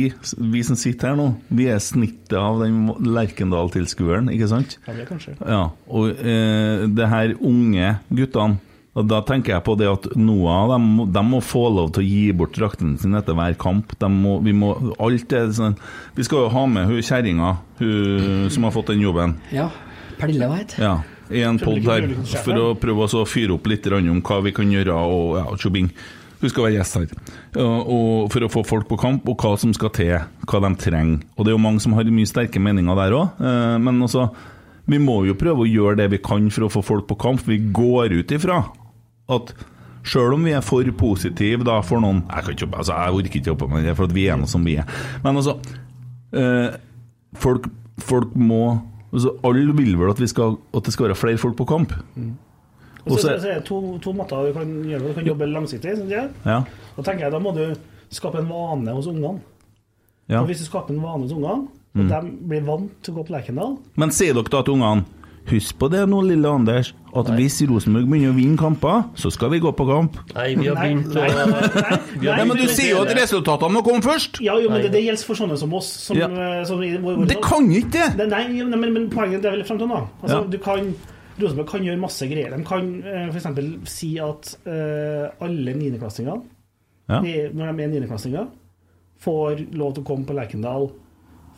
vi 0.51 0.63
som 0.67 0.75
sitter 0.75 1.13
her 1.13 1.19
nå, 1.21 1.29
vi 1.55 1.69
er 1.71 1.79
snittet 1.79 2.35
av 2.41 2.59
den 2.65 2.89
Lerkendal-tilskueren, 3.07 4.33
ikke 4.35 4.49
sant? 4.51 4.79
Ja, 4.89 4.95
det 4.97 5.05
kanskje. 5.07 5.37
Ja, 5.47 5.61
og 5.87 6.11
eh, 6.19 6.87
det 6.91 7.07
her 7.13 7.35
unge 7.39 7.93
guttene 8.11 8.59
og 8.99 9.07
Da 9.07 9.21
tenker 9.23 9.55
jeg 9.55 9.63
på 9.67 9.77
det 9.79 9.87
at 9.87 10.09
Noah 10.19 10.65
dem 10.73 10.89
de 11.15 11.23
må 11.23 11.39
få 11.45 11.69
lov 11.71 11.93
til 11.95 12.03
å 12.03 12.09
gi 12.09 12.33
bort 12.35 12.57
drakten 12.57 12.97
sin 12.99 13.15
etter 13.15 13.37
hver 13.39 13.55
kamp. 13.61 13.95
De 14.01 14.09
må, 14.11 14.41
vi 14.43 14.55
må, 14.57 14.73
alt 14.99 15.35
sånn 15.55 15.79
Vi 16.17 16.27
skal 16.27 16.47
jo 16.47 16.53
ha 16.57 16.65
med 16.67 16.91
hun 16.91 16.99
kjerringa 16.99 17.53
som 18.51 18.67
har 18.67 18.75
fått 18.75 18.91
den 18.91 19.05
jobben. 19.05 19.39
Ja. 19.55 19.71
Pernille, 20.21 20.51
hva 20.51 20.65
Ja, 20.77 20.95
i 21.31 21.45
en 21.47 21.61
pod 21.63 21.87
her, 21.87 22.09
for 22.43 22.59
å 22.59 22.73
prøve 22.77 23.07
å 23.07 23.27
fyre 23.29 23.55
opp 23.55 23.69
litt 23.71 23.87
om 23.87 24.19
hva 24.27 24.41
vi 24.45 24.53
kan 24.53 24.73
gjøre, 24.73 24.93
og 24.93 25.39
ja, 25.39 25.45
tjobing. 25.57 25.89
Hun 26.41 26.51
skal 26.51 26.67
være 26.67 26.75
gjest 26.79 26.99
her. 26.99 27.15
Og 27.63 28.29
for 28.33 28.45
å 28.45 28.51
få 28.53 28.65
folk 28.67 28.89
på 28.91 28.99
kamp, 29.01 29.29
og 29.29 29.41
hva 29.41 29.55
som 29.61 29.73
skal 29.77 29.93
til, 29.97 30.17
hva 30.51 30.63
de 30.67 30.73
trenger. 30.83 31.23
Og 31.37 31.47
det 31.47 31.53
er 31.53 31.57
jo 31.57 31.63
mange 31.63 31.81
som 31.85 31.95
har 31.97 32.09
mye 32.11 32.29
sterke 32.29 32.61
meninger 32.61 32.99
der 32.99 33.17
òg, 33.17 33.45
men 33.81 34.03
også 34.03 34.31
Vi 34.91 34.99
må 34.99 35.21
jo 35.23 35.37
prøve 35.39 35.63
å 35.63 35.69
gjøre 35.69 36.01
det 36.01 36.09
vi 36.11 36.19
kan 36.19 36.49
for 36.51 36.67
å 36.67 36.71
få 36.73 36.81
folk 36.83 37.07
på 37.07 37.15
kamp. 37.21 37.45
Vi 37.47 37.61
går 37.71 38.17
ut 38.17 38.33
ifra 38.35 38.65
at 39.31 39.55
Sjøl 40.03 40.33
om 40.33 40.45
vi 40.47 40.55
er 40.57 40.63
for 40.65 40.83
positive 40.97 41.65
da, 41.69 41.75
for 41.85 42.01
noen 42.01 42.23
Jeg 42.31 42.45
kan 42.47 42.55
ikke 42.57 42.69
altså 42.79 42.95
jeg 42.97 43.13
orker 43.19 43.27
ikke 43.37 43.51
jobbe 43.51 43.67
med 43.69 43.85
det, 43.85 43.93
for 43.99 44.07
vi 44.17 44.23
er 44.33 44.39
noe 44.41 44.49
som 44.49 44.65
vi 44.65 44.79
er. 44.81 44.87
Men 45.23 45.37
altså 45.37 45.59
eh, 46.33 46.77
folk, 47.37 47.67
folk 48.01 48.33
må 48.37 48.63
altså, 49.13 49.35
Alle 49.45 49.75
vil 49.77 49.99
vel 50.01 50.11
at, 50.15 50.21
vi 50.23 50.27
skal, 50.31 50.57
at 50.75 50.85
det 50.89 50.93
skal 50.95 51.11
være 51.11 51.19
flere 51.21 51.39
folk 51.43 51.57
på 51.59 51.67
kamp. 51.69 51.93
Så, 51.93 53.13
Og 53.13 53.19
så- 53.21 53.31
er 53.35 53.39
det 53.59 53.65
to, 53.65 53.99
to 53.99 54.13
måter 54.13 54.47
du 54.49 54.53
kan 54.57 54.73
gjøre 54.85 55.01
det. 55.01 55.09
Du 55.09 55.15
kan 55.21 55.27
jobbe 55.27 55.47
langsiktig. 55.53 55.93
Ja. 56.11 56.27
Ja. 56.47 56.63
Da 56.97 57.03
tenker 57.03 57.25
jeg 57.29 57.33
da 57.33 57.39
må 57.39 57.53
du 57.57 57.75
skape 58.11 58.39
en 58.39 58.49
vane 58.49 58.93
hos 58.97 59.07
ungene. 59.07 59.41
Ja. 60.29 60.41
Og 60.41 60.47
hvis 60.47 60.59
du 60.61 60.65
skaper 60.65 60.91
en 60.95 61.03
vane 61.03 61.23
hos 61.25 61.33
ungene, 61.33 61.69
og 61.95 62.01
Mm. 62.05 62.09
de 62.09 62.47
blir 62.49 62.61
vant 62.65 62.91
til 63.03 63.13
å 63.15 63.17
gå 63.17 63.27
på 63.27 63.33
Lerkendal 63.35 63.73
Men 63.97 64.11
sier 64.15 64.33
dere 64.33 64.45
da 64.45 64.63
til 64.63 64.75
ungene 64.77 65.05
Husk 65.51 65.79
på 65.81 65.89
det 65.91 66.05
nå, 66.09 66.21
lille 66.23 66.47
Anders, 66.49 66.93
at 67.17 67.27
hvis 67.35 67.57
Rosenborg 67.67 68.07
begynner 68.07 68.31
å 68.31 68.37
vinne 68.37 68.59
kamper, 68.61 69.01
så 69.19 69.33
skal 69.35 69.51
vi 69.51 69.59
gå 69.65 69.73
på 69.75 69.87
kamp. 69.89 70.19
Nei, 70.37 70.49
vi 70.61 70.69
har 70.71 70.77
begynt 70.79 71.09
å 71.11 71.17
nei, 71.19 71.29
nei, 71.35 71.47
nei, 71.51 71.83
nei, 71.91 72.37
Nei, 72.37 72.45
men 72.47 72.61
du 72.61 72.67
sier 72.71 72.93
jo 72.95 73.01
at 73.03 73.11
resultatene 73.19 73.75
må 73.75 73.83
komme 73.87 74.03
først! 74.05 74.39
Ja, 74.47 74.55
jo, 74.63 74.71
men 74.71 74.85
det, 74.85 74.93
det 74.95 75.03
gjelder 75.05 75.27
for 75.27 75.41
sånne 75.41 75.57
som 75.59 75.75
oss. 75.75 75.89
Som, 76.07 76.21
Ja. 76.21 76.29
som, 76.69 76.79
som, 76.85 76.85
hvor- 77.03 77.27
Det 77.27 77.41
kan 77.43 77.67
ikke 77.71 77.91
det! 77.97 78.07
Det- 78.21 78.29
Nei, 78.31 78.45
nei, 78.63 78.77
men, 78.79 78.93
men 78.95 79.09
poenget 79.11 79.43
det 79.43 79.51
er 79.51 79.57
vel 79.59 79.67
frem 79.67 79.79
til 79.83 79.91
nå. 79.91 80.01
Altså, 80.23 80.39
Ja. 80.39 80.47
du 80.55 80.59
kan, 80.63 80.95
Rosenborg 81.41 81.69
kan 81.75 81.85
gjøre 81.89 81.99
masse 82.07 82.31
greier. 82.31 82.55
De 82.55 82.63
kan 82.69 82.89
uh, 83.03 83.29
f.eks. 83.35 83.51
si 83.91 84.13
at 84.23 84.55
uh, 84.71 85.29
alle 85.43 85.75
niendeklassingene, 85.83 86.43
Ja. 87.11 87.19
når 87.21 87.73
de 87.75 87.83
er 87.83 87.95
niendeklassinger, 87.97 88.47
får 89.21 89.65
lov 89.77 89.95
til 89.97 90.05
å 90.05 90.07
komme 90.07 90.25
på 90.29 90.37
Lerkendal 90.39 90.91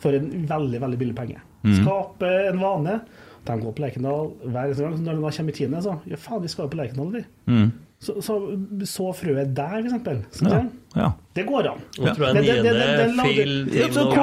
for 0.03 0.15
en 0.17 0.31
veldig 0.49 0.79
veldig 0.81 0.97
billig 0.99 1.15
penge. 1.15 1.37
Mm. 1.63 1.77
Skape 1.83 2.31
en 2.49 2.57
vane. 2.59 2.97
De 3.45 3.55
går 3.59 3.73
på 3.75 3.81
Lerkendal 3.83 4.29
hver 4.45 4.65
eneste 4.69 4.83
gang. 4.85 4.93
Så 4.97 5.03
Når 5.03 5.15
de 5.17 5.21
da 5.21 5.31
kommer 5.37 5.49
i 5.49 5.57
tiende, 5.57 5.81
så 5.83 5.99
Ja, 6.07 6.15
faen, 6.15 6.41
vi 6.41 6.47
skal 6.47 6.65
jo 6.65 6.69
på 6.69 6.77
Lerkendal, 6.79 7.11
vi. 7.11 7.23
Mm. 7.51 7.71
Så, 8.03 8.13
så, 8.19 8.35
så 8.83 9.13
frøet 9.15 9.53
der, 9.55 9.75
for 9.77 9.85
eksempel. 9.87 10.17
Ja. 10.43 10.49
ja. 10.49 10.63
ja. 10.99 11.09
Det 11.35 11.45
går 11.47 11.67
an. 11.71 11.77
Nå 11.99 12.13
tror 12.15 12.25
jeg 12.27 12.33
Det- 12.35 12.43
det- 12.43 12.63
det- 12.63 12.73
niende 12.73 12.97
det- 12.97 13.23
feil 13.23 13.65
Det 13.65 13.91
ting 13.93 14.03
å- 14.03 14.15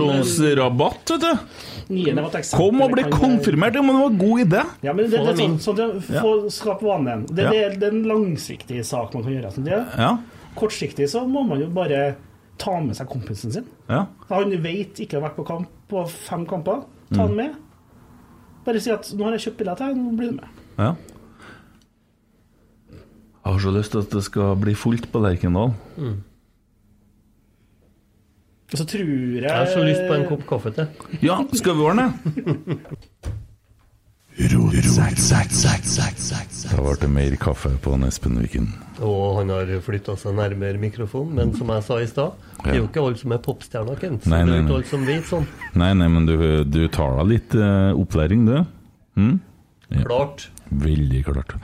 konfirmasjonsrabatt, 0.00 1.10
vet 1.10 1.20
du. 1.20 1.32
Kom 2.56 2.80
og 2.82 2.92
bli 2.94 3.02
konfirmert, 3.10 3.74
ja, 3.74 3.82
men 3.82 3.94
det 3.96 4.02
var 4.02 4.10
en 4.10 4.18
god 4.18 4.40
idé. 4.46 4.62
Ja, 4.82 4.92
men 4.92 5.04
det, 5.04 5.10
det, 5.10 5.20
det 5.26 5.32
er 5.34 5.40
sånn, 5.42 5.58
sånn. 5.76 6.02
Få 6.02 6.32
skape 6.50 6.82
vanen. 6.86 7.26
Det, 7.28 7.42
Ja. 7.44 7.50
det, 7.50 7.60
er- 7.64 7.76
det 7.78 7.82
er 7.88 7.96
en 7.96 8.04
langsiktig 8.04 8.84
sak 8.84 9.14
man 9.14 9.22
kan 9.24 9.32
gjøre. 9.32 9.52
Sånn 9.52 9.64
det. 9.64 9.84
Ja. 9.98 10.18
Kortsiktig 10.56 11.08
så 11.08 11.24
må 11.28 11.46
man 11.46 11.60
jo 11.60 11.66
bare 11.68 12.14
ta 12.58 12.80
med 12.80 12.94
seg 12.96 13.08
kompisen 13.08 13.52
sin. 13.52 13.64
ja. 13.88 14.06
Han 14.28 14.50
vet 14.62 14.94
ikke 15.00 15.20
har 15.20 15.28
vært 15.30 15.36
på 15.36 15.46
kamp 15.46 15.68
på 15.88 16.08
fem 16.08 16.46
kamper. 16.46 16.84
Ta 17.12 17.22
han 17.26 17.34
med. 17.36 17.50
Bare 18.64 18.80
si 18.80 18.90
at 18.90 19.12
'nå 19.14 19.24
har 19.24 19.32
jeg 19.32 19.40
kjøpt 19.46 19.58
billett 19.58 19.78
her, 19.78 19.94
nå 19.94 20.16
blir 20.16 20.30
du 20.30 20.36
med'. 20.36 20.48
Ja. 20.78 20.94
Jeg 23.40 23.52
har 23.52 23.58
så 23.58 23.70
lyst 23.70 23.90
til 23.90 23.98
at 23.98 24.10
det 24.10 24.24
skal 24.24 24.56
bli 24.56 24.74
fullt 24.74 25.12
på 25.12 25.18
Lerkendal. 25.18 25.72
Og 28.72 28.78
så 28.78 28.84
tror 28.84 29.00
jeg 29.00 29.42
Jeg 29.42 29.50
har 29.50 29.66
så 29.66 29.82
lyst 29.82 30.02
på 30.06 30.14
en 30.14 30.26
kopp 30.28 30.46
kaffe 30.46 30.70
til. 30.70 30.86
Ja, 31.22 31.40
skal 31.52 31.74
vi 31.74 31.80
ordne 31.80 32.02
det? 32.02 32.14
Da 36.70 36.82
ble 36.82 36.96
det 37.00 37.10
mer 37.10 37.36
kaffe 37.36 37.70
på 37.82 37.96
Espen 38.06 38.38
Viken. 38.40 38.74
Og 39.00 39.38
han 39.38 39.48
har 39.54 39.70
flytta 39.84 40.14
seg 40.20 40.34
nærmere 40.36 40.76
mikrofonen, 40.82 41.32
men 41.38 41.54
som 41.56 41.70
jeg 41.72 41.84
sa 41.86 41.96
i 42.02 42.08
stad, 42.10 42.34
det 42.60 42.74
er 42.74 42.78
jo 42.82 42.88
ikke 42.90 43.00
alle 43.06 43.16
som 43.20 43.32
er 43.32 43.40
popstjerner, 43.44 43.96
Kent. 44.02 44.26
Nei, 44.28 44.42
Nei, 44.42 44.44
det 44.44 44.50
nei, 44.50 44.56
er 44.56 44.60
jo 44.60 44.60
nei. 44.60 44.68
ikke 44.68 44.76
alle 44.76 44.90
som 44.92 45.06
vet 45.08 45.30
sånn. 45.30 45.46
Nei, 45.80 45.90
nei, 46.02 46.08
men 46.12 46.28
du, 46.28 46.36
du 46.68 46.80
tar 46.92 47.16
da 47.16 47.24
litt 47.24 47.56
uh, 47.56 47.90
opplæring, 47.96 48.44
du? 48.50 48.58
Mm? 49.20 49.34
Ja. 49.90 50.04
Klart. 50.04 50.48
Veldig 50.70 51.24
klart. 51.26 51.56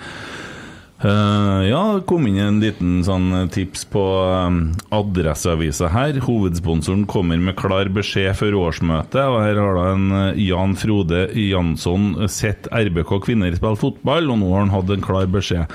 Uh, 0.96 1.60
ja, 1.68 1.80
det 1.98 2.06
kom 2.08 2.24
inn 2.24 2.38
en 2.40 2.56
liten 2.62 3.02
sånn 3.04 3.28
tips 3.52 3.82
på 3.92 4.00
um, 4.00 4.56
Adresseavisa 4.96 5.90
her. 5.92 6.16
Hovedsponsoren 6.24 7.04
kommer 7.10 7.36
med 7.36 7.58
klar 7.60 7.90
beskjed 7.92 8.32
før 8.38 8.56
årsmøtet. 8.64 9.20
Og 9.28 9.36
her 9.44 9.60
har 9.60 9.76
da 9.76 9.84
en 9.92 10.06
uh, 10.14 10.40
Jan 10.40 10.72
Frode 10.80 11.26
Jansson 11.36 12.14
sett 12.32 12.70
RBK 12.72 13.12
kvinner 13.28 13.52
spille 13.60 13.76
fotball, 13.76 14.32
og 14.32 14.40
nå 14.40 14.48
har 14.54 14.64
han 14.64 14.72
hatt 14.72 14.94
en 14.96 15.04
klar 15.04 15.28
beskjed. 15.36 15.68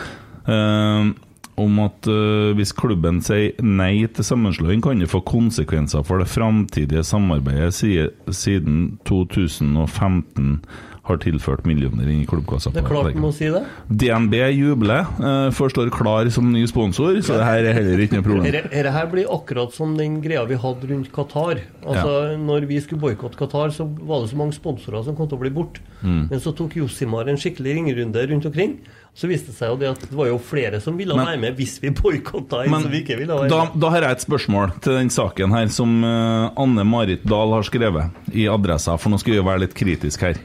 eh, 0.50 1.12
om 1.60 1.82
at 1.84 2.08
uh, 2.10 2.52
hvis 2.58 2.74
klubben 2.78 3.22
sier 3.26 3.58
nei 3.64 4.06
til 4.14 4.28
sammenslåing, 4.28 4.84
kan 4.84 5.02
det 5.02 5.12
få 5.12 5.24
konsekvenser 5.28 6.06
for 6.08 6.22
det 6.22 6.30
framtidige 6.32 7.04
samarbeidet 7.08 7.74
siden 7.76 8.80
2015 9.10 10.62
har 11.02 11.18
tilført 11.18 11.66
millioner 11.66 12.06
inn 12.06 12.22
i 12.22 12.28
klubbkassa. 12.30 12.72
Det 12.74 12.84
er 12.84 12.88
klart 12.88 13.16
man 13.16 13.24
må 13.26 13.32
si 13.34 13.50
det. 13.50 13.62
DNB 13.90 14.36
jubler, 14.54 15.10
uh, 15.18 15.50
forstår 15.56 15.90
klar 15.94 16.30
som 16.34 16.52
ny 16.54 16.62
sponsor, 16.70 17.18
så 17.26 17.40
det 17.40 17.48
her 17.48 17.70
er 17.72 17.80
heller 17.80 18.04
ikke 18.06 18.20
noe 18.20 18.28
problem. 18.28 18.46
Dette 18.58 18.94
her 18.94 19.10
blir 19.12 19.32
akkurat 19.34 19.74
som 19.76 19.96
den 19.98 20.20
greia 20.24 20.44
vi 20.50 20.60
hadde 20.62 20.92
rundt 20.92 21.12
Qatar. 21.16 21.64
Altså, 21.82 22.38
Når 22.38 22.70
vi 22.70 22.80
skulle 22.84 23.02
boikotte 23.02 23.40
Qatar, 23.40 23.74
så 23.74 23.88
var 23.90 24.22
det 24.22 24.32
så 24.32 24.40
mange 24.40 24.58
sponsorer 24.58 25.08
som 25.08 25.18
kom 25.18 25.30
til 25.30 25.40
å 25.40 25.44
bli 25.44 25.54
borte. 25.56 25.82
Mm. 26.02 26.28
Men 26.30 26.44
så 26.44 26.54
tok 26.58 26.78
Josimar 26.78 27.30
en 27.30 27.40
skikkelig 27.42 27.80
ringerunde 27.80 28.28
rundt 28.30 28.50
omkring. 28.50 28.78
Så 29.14 29.28
viste 29.28 29.52
det 29.52 29.58
seg 29.58 29.74
jo 29.74 29.76
det 29.76 29.90
at 29.92 30.04
det 30.08 30.16
var 30.16 30.30
jo 30.30 30.38
flere 30.40 30.80
som 30.82 30.96
ville 30.98 31.14
Men- 31.18 31.26
være 31.28 31.40
med 31.42 31.58
hvis 31.58 31.74
vi 31.84 31.90
boikotta 31.92 32.62
en 32.64 32.72
som 32.82 32.92
vi 32.92 33.02
ikke 33.04 33.18
ville 33.20 33.36
være 33.36 33.50
med. 33.50 33.80
da 33.82 33.90
har 33.92 34.02
jeg 34.08 34.12
et 34.12 34.24
spørsmål 34.24 34.72
til 34.82 34.94
den 34.96 35.10
saken 35.12 35.52
her 35.52 35.68
som 35.68 35.98
eh, 36.08 36.52
Anne 36.64 36.86
Marit 36.88 37.26
Dahl 37.28 37.52
har 37.52 37.64
skrevet 37.68 38.12
i 38.32 38.48
Adressa, 38.48 38.96
for 38.98 39.12
nå 39.12 39.20
skal 39.20 39.34
vi 39.36 39.38
jo 39.42 39.44
være 39.44 39.66
litt 39.66 39.76
kritisk 39.76 40.22
her. 40.22 40.40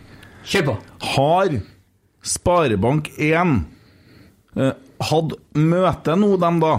Kjør 0.47 0.65
på! 0.67 0.77
Har 1.15 1.55
Sparebank1 2.27 3.65
eh, 4.57 4.73
hatt 5.11 5.33
møte 5.55 6.17
nå, 6.19 6.35
dem 6.41 6.61
da, 6.63 6.75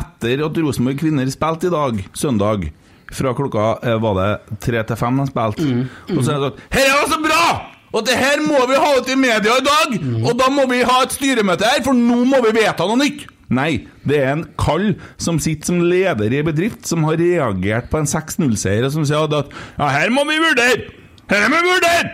etter 0.00 0.44
at 0.46 0.58
Rosenborg 0.58 0.98
kvinner 0.98 1.30
spilte 1.30 1.70
i 1.70 1.74
dag, 1.74 2.04
søndag, 2.16 2.70
fra 3.10 3.32
klokka 3.34 3.70
eh, 3.86 3.98
var 4.02 4.14
det 4.18 4.58
tre 4.66 4.82
til 4.86 4.96
fem 4.98 5.22
de 5.22 5.26
spilte, 5.30 5.70
og 6.14 6.22
så 6.26 6.34
er 6.34 6.42
det 6.42 6.50
sånn 6.50 6.64
Her 6.74 6.86
er 6.90 7.00
det 7.04 7.12
så 7.14 7.20
bra! 7.22 7.44
Og 7.92 8.04
det 8.06 8.14
her 8.20 8.38
må 8.44 8.60
vi 8.70 8.76
ha 8.78 8.90
ut 9.00 9.08
i 9.10 9.16
media 9.18 9.56
i 9.58 9.64
dag! 9.66 9.94
Og 10.22 10.32
da 10.38 10.46
må 10.54 10.66
vi 10.70 10.82
ha 10.86 11.00
et 11.02 11.14
styremøte 11.16 11.66
her, 11.66 11.82
for 11.82 11.96
nå 11.96 12.20
må 12.28 12.38
vi 12.46 12.52
vedta 12.60 12.86
noe 12.86 13.00
nytt! 13.00 13.26
Nei, 13.50 13.80
det 14.06 14.20
er 14.22 14.28
en 14.36 14.44
kall 14.62 14.92
som 15.18 15.40
sitter 15.42 15.72
som 15.72 15.80
leder 15.82 16.30
i 16.30 16.38
en 16.38 16.46
bedrift, 16.46 16.84
som 16.86 17.02
har 17.08 17.16
reagert 17.18 17.88
på 17.90 17.98
en 17.98 18.06
6-0-seier, 18.06 18.86
og 18.86 18.92
som 18.94 19.06
sier 19.08 19.24
at 19.26 19.50
ja, 19.50 19.88
her 19.90 20.12
må 20.14 20.22
vi 20.28 20.36
vurdere! 20.38 20.84
Her 21.32 21.48
må 21.50 21.58
vi 21.64 21.72
vurdere! 21.72 22.12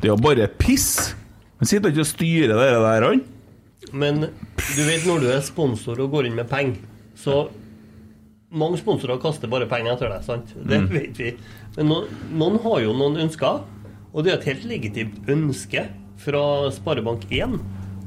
Det 0.00 0.06
er 0.06 0.12
jo 0.14 0.20
bare 0.22 0.46
piss. 0.62 0.86
Han 1.58 1.68
sitter 1.68 1.90
ikke 1.90 2.04
og 2.06 2.08
styrer 2.12 2.54
det 2.54 2.68
der, 2.70 3.08
han. 3.08 3.24
Men 3.92 4.22
du 4.30 4.80
vet 4.86 5.02
når 5.08 5.24
du 5.24 5.26
er 5.34 5.42
sponsor 5.44 5.98
og 6.06 6.14
går 6.14 6.28
inn 6.30 6.38
med 6.38 6.46
penger, 6.52 6.78
så 7.18 7.48
Mange 8.50 8.80
sponsorer 8.80 9.18
kaster 9.22 9.46
bare 9.46 9.66
penger 9.70 9.92
etter 9.92 10.08
deg, 10.10 10.24
sant? 10.26 10.48
Det 10.66 10.78
Mm. 10.80 10.86
vet 10.90 11.18
vi. 11.20 11.28
Men 11.76 11.86
noen, 11.86 12.08
noen 12.34 12.56
har 12.64 12.80
jo 12.82 12.92
noen 12.98 13.20
ønsker, 13.22 13.60
og 14.12 14.24
det 14.24 14.32
er 14.32 14.38
et 14.40 14.48
helt 14.50 14.64
legitimt 14.70 15.28
ønske 15.30 15.86
fra 16.20 16.42
Sparebank1 16.74 17.60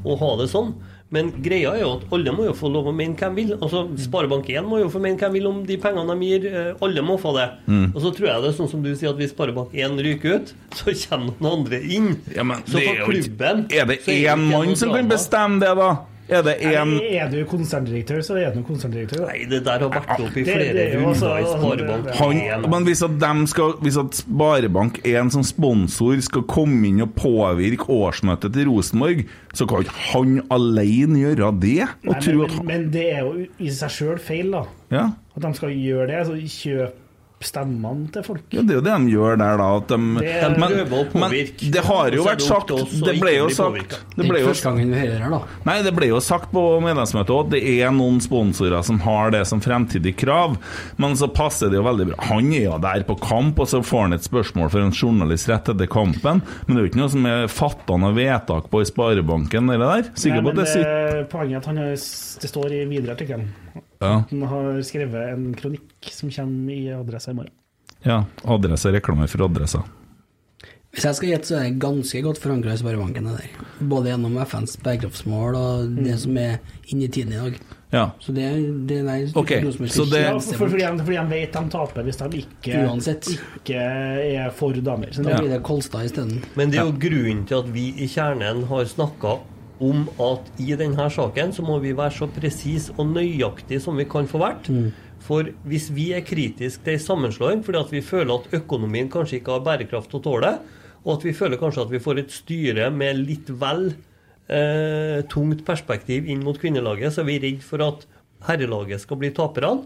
å 0.04 0.18
ha 0.20 0.34
det 0.42 0.50
sånn. 0.52 0.74
Men 1.14 1.30
greia 1.46 1.76
er 1.76 1.84
jo 1.84 1.92
at 2.00 2.06
alle 2.16 2.32
må 2.34 2.48
jo 2.48 2.54
få 2.58 2.72
lov 2.74 2.88
å 2.90 2.94
mene 2.96 3.14
hvem 3.20 3.36
vil. 3.38 3.52
Altså, 3.60 3.84
Sparebank1 4.02 4.66
må 4.66 4.80
jo 4.82 4.88
få 4.90 5.02
mene 5.04 5.20
hvem 5.22 5.36
vil 5.36 5.46
om 5.46 5.60
de 5.68 5.76
pengene 5.82 6.16
de 6.18 6.30
gir. 6.32 6.48
Eh, 6.50 6.70
Alle 6.82 7.04
må 7.06 7.20
få 7.22 7.36
det. 7.38 7.46
Mm. 7.68 7.84
Og 7.92 8.00
så 8.02 8.12
tror 8.18 8.30
jeg 8.32 8.42
det 8.42 8.50
er 8.50 8.56
sånn 8.58 8.72
som 8.72 8.82
du 8.82 8.90
sier, 8.96 9.12
at 9.14 9.22
hvis 9.22 9.36
Sparebank1 9.36 10.02
ryker 10.08 10.40
ut, 10.40 10.54
så 10.80 10.96
kommer 11.04 11.36
noen 11.38 11.52
andre 11.60 11.82
inn. 11.86 12.10
Ja, 12.34 12.48
men 12.50 12.66
så 12.66 12.82
for 12.82 13.04
klubben 13.12 13.68
Er 13.70 13.86
det 13.92 14.00
én 14.10 14.48
mann 14.50 14.74
som 14.80 14.96
kan 14.96 15.12
bestemme 15.12 15.62
det, 15.62 15.76
da? 15.78 15.92
Er 16.30 16.42
det 16.46 16.54
én 16.64 16.94
Er 17.04 17.30
du 17.30 17.44
konserndirektør, 17.46 18.22
så 18.24 18.38
er 18.40 18.54
du 18.56 18.62
konserndirektør. 18.64 19.26
da. 19.26 19.32
Nei, 19.34 19.46
det 19.50 19.64
der 19.66 19.80
har 19.84 19.90
vært 19.92 20.20
opp 20.24 20.38
i 20.38 20.44
flere 20.44 20.74
det 20.74 20.86
er 20.94 20.98
runder 20.98 21.10
altså- 21.10 21.40
i 21.40 21.50
Sparebank. 21.52 22.10
han, 22.16 22.70
men 22.72 22.84
hvis 22.88 23.04
at, 23.04 23.50
skal, 23.50 23.74
hvis 23.82 23.98
at 23.98 24.24
Sparebank1 24.24 25.32
som 25.32 25.44
sponsor 25.44 26.22
skal 26.22 26.44
komme 26.44 26.88
inn 26.88 27.02
og 27.02 27.14
påvirke 27.16 27.90
årsmøtet 27.90 28.54
til 28.54 28.70
Rosenborg, 28.70 29.26
så 29.54 29.68
kan 29.68 29.84
ikke 29.84 30.00
han 30.14 30.42
alene 30.50 31.20
gjøre 31.20 31.36
det? 31.60 31.88
Og 32.08 32.16
Nei, 32.16 32.36
men, 32.36 32.42
at 32.46 32.58
men, 32.58 32.66
men 32.68 32.90
det 32.94 33.06
er 33.14 33.20
jo 33.20 33.46
i 33.60 33.70
seg 33.70 33.90
sjøl 33.90 34.20
feil, 34.20 34.52
da. 34.52 34.64
ja. 34.92 35.10
At 35.36 35.42
de 35.42 35.54
skal 35.58 35.70
gjøre 35.70 36.08
det. 36.08 36.16
Altså 36.24 36.92
stemmene 37.48 38.10
til 38.14 38.24
folk. 38.26 38.44
ja, 38.54 38.62
det 38.62 38.72
er 38.76 38.80
jo 38.80 38.84
det 38.86 38.94
de 38.94 39.14
gjør 39.14 39.38
der, 39.42 39.58
da. 39.62 39.68
At 39.78 39.88
de, 39.88 39.98
Det- 40.20 40.42
De 40.44 40.60
men, 40.60 40.76
men 41.20 41.32
det 41.74 41.84
har 41.86 42.12
jo 42.12 42.24
vært 42.24 42.42
sagt 42.46 42.68
Det 43.04 43.16
ble 43.20 43.34
jo 43.38 43.50
sagt 43.50 43.90
det 43.90 44.00
Det 44.18 44.30
er 44.30 44.40
jo, 44.40 44.48
første 44.48 44.64
gangen 44.70 44.92
vi 44.94 45.00
hører 45.00 45.14
det 45.18 45.22
her, 45.24 45.30
da. 45.30 45.42
Nei, 45.66 45.78
det 45.84 45.94
ble 45.96 46.08
jo 46.12 46.20
sagt 46.24 46.52
på 46.52 46.64
medlemsmøtet 46.84 47.34
òg 47.36 47.46
at 47.46 47.52
det 47.56 47.64
er 47.82 47.92
noen 47.96 48.20
sponsorer 48.24 48.84
som 48.84 49.00
har 49.06 49.32
det 49.32 49.46
som 49.50 49.62
fremtidig 49.64 50.16
krav, 50.18 50.58
men 50.98 51.16
så 51.20 51.28
passer 51.34 51.70
det 51.70 51.80
jo 51.80 51.84
veldig 51.88 52.08
bra. 52.12 52.20
Han 52.30 52.52
er 52.54 52.66
jo 52.70 52.78
der 52.84 53.04
på 53.08 53.18
kamp, 53.20 53.60
og 53.60 53.68
så 53.68 53.82
får 53.84 54.02
han 54.08 54.14
et 54.14 54.24
spørsmål 54.28 54.70
for 54.74 54.80
en 54.84 54.92
journalist 54.92 55.50
rett 55.50 55.70
etter 55.74 55.88
kampen, 55.88 56.42
men 56.68 56.76
det 56.76 56.80
er 56.80 56.86
jo 56.88 56.92
ikke 56.92 57.02
noe 57.04 57.14
som 57.14 57.26
er 57.30 57.48
fatta 57.52 57.98
noe 57.98 58.14
vedtak 58.18 58.70
på 58.72 58.82
i 58.84 58.86
Sparebanken 58.90 59.70
eller 59.74 59.86
der. 60.04 60.10
Nei, 60.10 60.20
Sikker 60.24 60.42
på 60.42 60.50
men 60.50 60.54
at 60.54 60.62
det 60.64 60.68
sitter 60.74 61.18
det, 61.18 61.30
poenget 61.34 61.54
er 61.54 61.58
at 61.58 61.66
han 61.66 61.76
det 62.44 62.50
står 62.50 62.72
i 62.74 62.84
videre 62.90 63.16
artikkelen. 63.18 63.50
Ja, 64.04 64.24
Han 64.30 64.42
har 64.52 64.82
skrevet 64.86 65.34
en 65.34 65.50
kronikk 65.56 66.12
som 66.12 66.30
kommer 66.32 66.74
i 66.74 66.88
Adressa 66.94 67.32
i 67.32 67.34
morgen. 67.36 67.52
ja, 68.06 68.24
adresse 68.46 68.92
reklame 68.92 69.28
for 69.32 69.46
Adressa. 69.46 69.84
Hvis 70.94 71.06
jeg 71.08 71.16
skal 71.18 71.30
gjette, 71.32 71.48
så 71.50 71.56
er 71.58 71.64
det 71.72 71.80
ganske 71.82 72.20
godt 72.22 72.38
forankra 72.38 72.74
i 72.76 72.78
Sparebanken. 72.78 73.26
der. 73.26 73.48
Både 73.82 74.12
gjennom 74.12 74.36
FNs 74.46 74.76
bærekraftsmål 74.78 75.56
og 75.58 75.88
Mm. 75.90 76.04
det 76.04 76.20
som 76.20 76.38
er 76.38 76.60
inne 76.92 77.04
i 77.06 77.08
tiden 77.08 77.34
i 77.34 77.40
dag. 77.50 77.56
Ja. 77.92 78.12
Så 78.20 78.32
det, 78.34 78.46
det 78.88 79.04
nei, 79.04 79.24
Ok, 79.36 79.50
så 79.90 80.06
det- 80.10 80.22
Ja, 80.22 80.38
for, 80.38 80.68
fordi, 80.70 80.78
de, 80.86 81.04
fordi 81.04 81.18
de 81.18 81.30
vet 81.30 81.52
de 81.54 81.70
taper 81.70 82.04
hvis 82.04 82.18
de 82.18 82.38
ikke, 82.46 82.86
Uansett. 82.88 83.26
ikke 83.66 83.76
er 83.76 84.52
for 84.52 84.72
damer. 84.74 85.08
Så 85.12 85.24
Da 85.24 85.30
det, 85.30 85.40
blir 85.40 85.50
det 85.50 85.64
Kolstad 85.64 86.06
isteden. 86.06 86.44
Men 86.56 86.70
det 86.70 86.80
er 86.80 86.86
jo 86.86 86.92
grunnen 86.92 87.48
til 87.48 87.56
at 87.58 87.66
vi 87.74 87.88
i 87.98 88.08
Kjernen 88.08 88.64
har 88.68 88.86
snakka 88.86 89.40
om 89.82 90.06
at 90.22 90.52
i 90.62 90.76
denne 90.78 91.08
saken 91.10 91.56
så 91.56 91.66
må 91.66 91.80
vi 91.84 91.96
være 91.98 92.14
så 92.18 92.28
presise 92.32 92.94
og 92.98 93.10
nøyaktige 93.14 93.82
som 93.82 93.98
vi 93.98 94.06
kan 94.10 94.30
få 94.30 94.42
vært. 94.44 94.70
For 95.24 95.48
hvis 95.64 95.88
vi 95.96 96.12
er 96.14 96.26
kritiske 96.28 96.84
til 96.84 96.98
en 96.98 97.04
sammenslåing 97.08 97.64
fordi 97.66 97.80
at 97.80 97.92
vi 97.94 98.02
føler 98.06 98.36
at 98.36 98.56
økonomien 98.60 99.10
kanskje 99.12 99.40
ikke 99.40 99.56
har 99.56 99.66
bærekraft 99.66 100.12
til 100.12 100.20
å 100.20 100.26
tåle 100.28 100.56
og 101.04 101.18
at 101.18 101.26
vi 101.28 101.36
føler 101.36 101.60
kanskje 101.60 101.84
at 101.84 101.92
vi 101.92 102.02
får 102.04 102.22
et 102.22 102.34
styre 102.34 102.90
med 102.96 103.20
litt 103.28 103.50
vel 103.60 103.90
eh, 104.48 105.20
tungt 105.32 105.66
perspektiv 105.68 106.30
inn 106.32 106.44
mot 106.46 106.60
kvinnelaget, 106.60 107.16
så 107.16 107.24
er 107.24 107.30
vi 107.30 107.42
redd 107.44 107.66
for 107.66 107.84
at 107.84 108.06
herrelaget 108.48 109.04
skal 109.04 109.20
bli 109.20 109.34
taperne. 109.36 109.84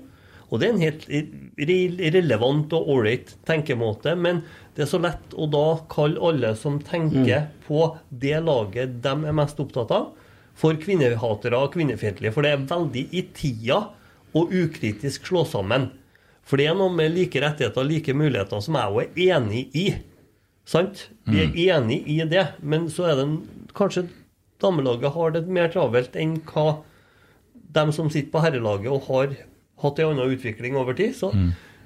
Og 0.47 0.61
det 0.61 0.67
er 0.67 0.73
en 0.75 0.83
helt 0.85 1.07
irrelevant 1.11 2.13
relevant 2.15 2.73
og 2.77 2.89
ålreit 2.93 3.33
tenkemåte, 3.47 4.13
men 4.15 4.41
det 4.77 4.85
er 4.85 4.91
så 4.93 4.99
lett 5.03 5.35
å 5.35 5.47
da 5.51 5.65
kalle 5.91 6.21
alle 6.23 6.53
som 6.55 6.77
tenker 6.79 7.49
på 7.65 7.81
det 8.09 8.39
laget 8.45 9.01
de 9.03 9.13
er 9.27 9.35
mest 9.35 9.59
opptatt 9.59 9.91
av, 9.91 10.13
for 10.57 10.77
kvinnehatere 10.79 11.59
og 11.59 11.73
kvinnefiendtlige. 11.75 12.31
For 12.33 12.45
det 12.45 12.53
er 12.53 12.63
veldig 12.69 13.03
i 13.11 13.25
tida 13.35 13.81
å 14.37 14.45
ukritisk 14.47 15.27
slå 15.27 15.43
sammen. 15.49 15.91
For 16.47 16.59
det 16.59 16.69
er 16.69 16.77
noe 16.79 16.93
med 16.95 17.11
like 17.11 17.41
rettigheter 17.43 17.83
og 17.83 17.89
like 17.89 18.15
muligheter 18.15 18.63
som 18.63 18.77
jeg 18.79 18.93
òg 18.93 19.19
er 19.19 19.35
enig 19.35 19.65
i. 19.75 19.87
Sant? 20.67 21.09
Vi 21.27 21.43
er 21.43 21.59
enig 21.75 22.01
i 22.07 22.21
det, 22.27 22.45
men 22.63 22.87
så 22.91 23.09
er 23.09 23.19
det 23.19 23.27
en, 23.27 23.37
kanskje 23.75 24.07
damelaget 24.63 25.13
har 25.13 25.35
det 25.35 25.43
mer 25.51 25.69
travelt 25.73 26.15
enn 26.19 26.37
hva 26.47 26.79
dem 27.75 27.91
som 27.95 28.09
sitter 28.09 28.31
på 28.33 28.41
herrelaget 28.41 28.89
og 28.93 29.05
har 29.11 29.35
hatt 29.83 30.01
en 30.01 30.13
annen 30.13 30.35
utvikling 30.37 30.77
over 30.79 30.97
tid. 30.97 31.15
Så 31.17 31.33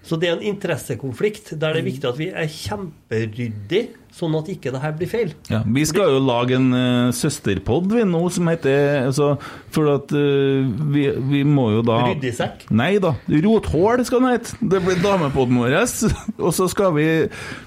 Så 0.02 0.18
det 0.18 0.32
er 0.32 0.34
en 0.34 0.48
interessekonflikt 0.50 1.52
der 1.62 1.76
det 1.76 1.82
er 1.84 1.86
viktig 1.86 2.08
at 2.10 2.18
vi 2.18 2.28
er 2.34 2.48
kjemperyddige, 2.50 3.92
sånn 4.10 4.34
at 4.34 4.48
ikke 4.50 4.72
det 4.74 4.80
her 4.82 4.96
blir 4.98 5.10
feil. 5.12 5.36
Ja, 5.52 5.60
vi 5.62 5.84
skal 5.86 6.16
jo 6.16 6.24
lage 6.26 6.56
en 6.58 6.72
uh, 6.74 7.12
søsterpod 7.14 7.92
vi 7.94 8.02
nå 8.10 8.22
som 8.34 8.50
heter 8.50 9.06
altså, 9.06 9.36
For 9.70 9.92
at 9.94 10.10
uh, 10.10 10.66
vi, 10.96 11.06
vi 11.30 11.44
må 11.46 11.68
jo 11.76 11.84
da 11.86 12.00
Ryddig 12.08 12.34
sekk? 12.34 12.66
Nei 12.74 12.96
da. 13.04 13.14
Rothål 13.30 14.02
skal 14.10 14.26
den 14.26 14.34
hete. 14.34 14.58
Det 14.74 14.82
blir 14.82 15.00
damepodden 15.06 15.62
vår. 15.62 15.78
Og 16.48 16.50
så 16.58 16.66
skal 16.74 16.98
vi 16.98 17.08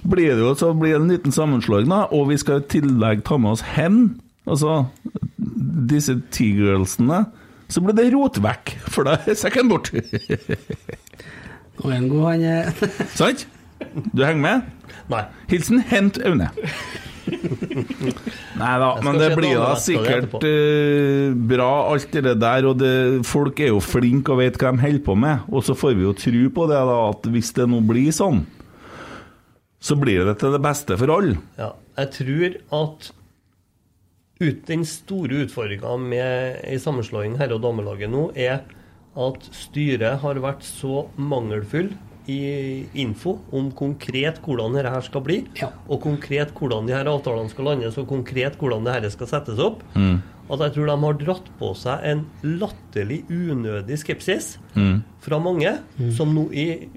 bli 0.02 0.26
det 0.26 0.42
jo 0.42 0.56
så 0.58 0.72
blir 0.74 0.96
det 0.96 1.04
en 1.04 1.14
liten 1.14 1.38
sammenslåing, 1.38 1.86
da. 1.86 2.08
Og 2.10 2.32
vi 2.32 2.40
skal 2.42 2.64
i 2.64 2.68
tillegg 2.74 3.22
ta 3.30 3.38
med 3.38 3.54
oss 3.54 3.64
hen. 3.76 4.02
Altså 4.44 4.82
disse 5.38 6.18
T-girlsene. 6.34 7.24
Så 7.74 7.82
blir 7.82 7.96
det 7.98 8.12
rot 8.14 8.38
vekk, 8.38 8.76
for 8.86 9.08
da 9.08 9.16
er 9.26 9.34
sekken 9.38 9.70
bort. 9.70 9.90
Nå 11.74 11.88
er 11.88 11.96
han 11.96 12.06
god, 12.06 12.26
han 12.28 12.44
er 12.46 12.68
Sant? 13.18 13.48
Du 14.14 14.22
henger 14.22 14.42
med? 14.44 14.68
Nei. 15.10 15.24
Hilsen 15.50 15.82
Hent 15.88 16.20
Aune. 16.22 16.46
Nei 18.60 18.74
da, 18.78 18.90
men 19.02 19.18
det 19.18 19.30
blir 19.34 19.56
da 19.58 19.72
sikkert 19.80 20.36
eh, 20.46 21.34
bra, 21.34 21.70
alt 21.90 22.14
det 22.14 22.36
der. 22.40 22.68
Og 22.70 22.78
det, 22.78 22.92
folk 23.26 23.58
er 23.64 23.72
jo 23.72 23.82
flinke 23.82 24.36
og 24.36 24.42
vet 24.44 24.60
hva 24.60 24.70
de 24.76 24.84
holder 24.84 25.02
på 25.08 25.18
med. 25.18 25.48
Og 25.50 25.66
så 25.66 25.76
får 25.78 25.96
vi 25.98 26.06
jo 26.06 26.14
tro 26.20 26.44
på 26.60 26.68
det, 26.70 26.78
da, 26.92 27.00
at 27.10 27.28
hvis 27.34 27.50
det 27.58 27.66
nå 27.72 27.82
blir 27.88 28.14
sånn, 28.14 28.44
så 29.84 29.98
blir 30.00 30.24
det 30.30 30.38
til 30.40 30.54
det 30.54 30.62
beste 30.64 30.96
for 31.00 31.12
alle. 31.16 31.36
Ja, 31.58 31.74
jeg 31.98 32.14
tror 32.20 32.58
at 32.84 33.10
ut, 34.40 34.64
den 34.66 34.84
store 34.84 35.44
utfordringa 35.44 35.96
med 36.00 36.60
ei 36.66 36.78
sammenslåing 36.82 37.36
herre- 37.38 37.54
og 37.54 37.62
damelaget 37.62 38.10
nå, 38.10 38.30
er 38.36 38.62
at 39.14 39.46
styret 39.54 40.18
har 40.24 40.40
vært 40.42 40.64
så 40.66 41.04
mangelfull 41.16 41.92
i 42.26 42.86
info 42.98 43.36
om 43.52 43.68
konkret 43.76 44.38
hvordan 44.42 44.72
dette 44.74 44.90
her 44.90 45.04
skal 45.04 45.20
bli, 45.26 45.42
og 45.88 46.00
konkret 46.02 46.54
hvordan 46.56 46.86
de 46.88 46.94
her 46.96 47.04
avtalene 47.10 47.50
skal 47.52 47.64
landes, 47.68 47.98
og 48.00 48.08
konkret 48.08 48.56
hvordan 48.58 48.86
dette 48.88 49.10
skal 49.12 49.26
settes 49.28 49.58
opp, 49.60 49.82
Mm. 49.94 50.22
at 50.50 50.58
jeg 50.60 50.72
tror 50.74 50.86
de 50.86 50.96
har 51.04 51.12
dratt 51.20 51.46
på 51.58 51.74
seg 51.76 52.00
en 52.04 52.26
latterlig 52.42 53.24
unødig 53.30 53.98
skepsis 53.98 54.58
Mm. 54.74 55.02
fra 55.20 55.38
mange, 55.38 55.78
som 56.16 56.34
nå 56.34 56.50
i 56.52 56.88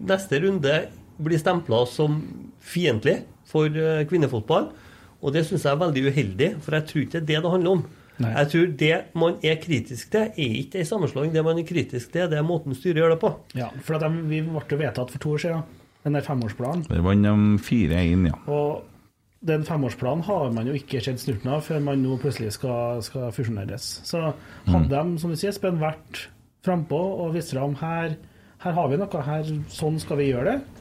neste 0.00 0.40
runde 0.42 0.88
blir 1.22 1.38
stempla 1.38 1.86
som 1.86 2.22
fiendtlig 2.60 3.22
for 3.44 3.66
eh, 3.66 4.04
kvinnefotball. 4.06 4.70
Og 5.20 5.34
det 5.34 5.44
syns 5.46 5.66
jeg 5.66 5.74
er 5.74 5.80
veldig 5.80 6.04
uheldig, 6.08 6.50
for 6.64 6.76
jeg 6.76 6.88
tror 6.90 7.02
ikke 7.04 7.12
det 7.12 7.20
er 7.20 7.26
det 7.28 7.42
det 7.44 7.54
handler 7.54 7.78
om. 7.78 7.82
Nei. 8.20 8.30
Jeg 8.36 8.50
tror 8.52 8.72
det 8.82 8.94
man 9.16 9.36
er 9.48 9.58
kritisk 9.62 10.10
til, 10.12 10.28
er 10.28 10.56
ikke 10.60 10.80
ei 10.80 10.88
sammenslåing. 10.88 11.32
Det 11.32 11.44
man 11.44 11.60
er 11.60 11.66
kritisk 11.68 12.12
til, 12.12 12.28
det 12.28 12.36
er 12.36 12.44
måten 12.44 12.76
styret 12.76 13.00
gjør 13.00 13.14
det 13.14 13.20
på. 13.22 13.32
Ja, 13.56 13.70
for 13.84 13.96
at 13.96 14.04
de, 14.04 14.24
vi 14.28 14.42
ble 14.44 14.64
jo 14.68 14.80
vedtatt 14.80 15.12
for 15.14 15.24
to 15.24 15.34
år 15.36 15.44
siden, 15.44 15.62
den 16.04 16.16
der 16.18 16.26
femårsplanen. 16.26 16.84
Det 16.88 17.04
vant 17.04 17.28
de 17.28 17.34
4-1, 17.64 18.26
ja. 18.28 18.40
Og 18.52 18.84
den 19.48 19.64
femårsplanen 19.64 20.24
har 20.26 20.50
man 20.52 20.68
jo 20.68 20.76
ikke 20.76 21.00
sett 21.00 21.22
snurten 21.22 21.48
av 21.54 21.64
før 21.64 21.80
man 21.84 22.02
nå 22.04 22.18
plutselig 22.20 22.52
skal, 22.58 23.00
skal 23.04 23.30
fusjoneres. 23.32 23.88
Så 24.08 24.20
hadde 24.68 24.90
de, 24.92 25.16
som 25.22 25.32
du 25.32 25.38
sier, 25.40 25.54
Espen, 25.54 25.80
vært 25.80 26.26
frampå 26.66 27.00
og 27.24 27.32
vist 27.38 27.54
fram 27.56 27.78
her, 27.80 28.18
her 28.60 28.76
har 28.76 28.90
vi 28.92 29.00
noe, 29.00 29.24
her, 29.24 29.48
sånn 29.72 29.96
skal 30.02 30.20
vi 30.20 30.28
gjøre 30.28 30.52
det, 30.52 30.79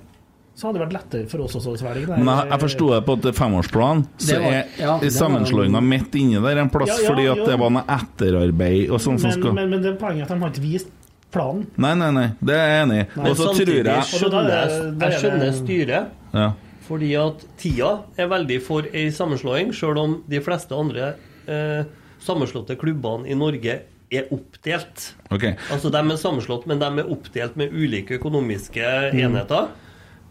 så 0.60 0.68
hadde 0.68 0.80
det 0.80 0.86
vært 0.88 0.95
lettere 0.98 1.27
for 1.31 1.45
oss 1.45 1.56
også 1.56 1.72
å 1.72 1.80
svelge 1.80 2.03
det. 2.10 2.18
Men 2.19 2.30
jeg, 2.34 2.49
jeg 2.52 2.60
forsto 2.65 2.88
det 2.91 2.99
på 3.07 3.14
at 3.15 3.22
det 3.23 3.31
er 3.31 3.38
femårsplan, 3.40 4.02
så 4.19 4.27
Det 4.27 4.40
var- 4.44 4.56
er 4.57 4.80
ja, 4.84 4.95
det 4.99 5.11
sammenslåinga 5.15 5.81
midt 5.81 6.15
inni 6.19 6.41
der 6.44 6.57
en 6.65 6.69
plass 6.73 6.90
Ja, 6.91 6.98
ja, 6.99 7.10
fordi 7.10 7.27
at 7.31 7.38
jo. 7.38 7.45
det 7.48 7.60
var 7.61 7.69
noe 7.77 7.84
etterarbeid 7.95 8.90
og 8.90 8.99
sånn 8.99 9.19
som 9.22 9.30
men, 9.30 9.38
skal 9.40 9.53
men, 9.56 9.69
men 9.69 9.81
det 9.86 9.94
er 9.94 9.99
poenget 10.02 10.23
at 10.27 10.34
de 10.36 10.40
har 10.44 10.49
ikke 10.52 10.65
vist 10.65 10.91
planen. 11.31 11.68
Nei, 11.77 11.94
nei, 11.95 12.10
nei, 12.11 12.27
det 12.44 12.56
er 12.57 12.68
jeg 12.68 12.81
enig 12.88 12.98
i. 12.99 13.06
Og 13.19 13.30
så 13.38 13.44
tror 13.44 13.53
samtidig 13.53 13.86
jeg 13.86 14.10
skjønner, 14.10 14.49
er 14.49 15.06
er 15.06 15.11
jeg 15.14 15.22
skjønner 15.22 15.53
styret, 15.53 16.10
ja. 16.34 16.48
fordi 16.90 17.11
at 17.22 17.45
tida 17.61 17.91
er 18.18 18.27
veldig 18.27 18.61
for 18.65 18.90
ei 18.94 19.07
sammenslåing, 19.15 19.72
sjøl 19.72 19.98
om 20.02 20.23
de 20.27 20.41
fleste 20.41 20.76
andre 20.76 21.14
eh, 21.48 21.84
sammenslåtte 22.19 22.76
klubbene 22.81 23.30
i 23.30 23.38
Norge 23.38 23.81
er 24.11 24.26
oppdelt. 24.34 25.11
Okay. 25.31 25.53
Altså 25.72 25.91
De 25.94 25.98
er 26.02 26.18
sammenslått, 26.18 26.65
men 26.65 26.80
de 26.81 26.86
er 26.86 27.11
oppdelt 27.14 27.56
med 27.56 27.72
ulike 27.72 28.18
økonomiske 28.19 29.14
Mm. 29.14 29.69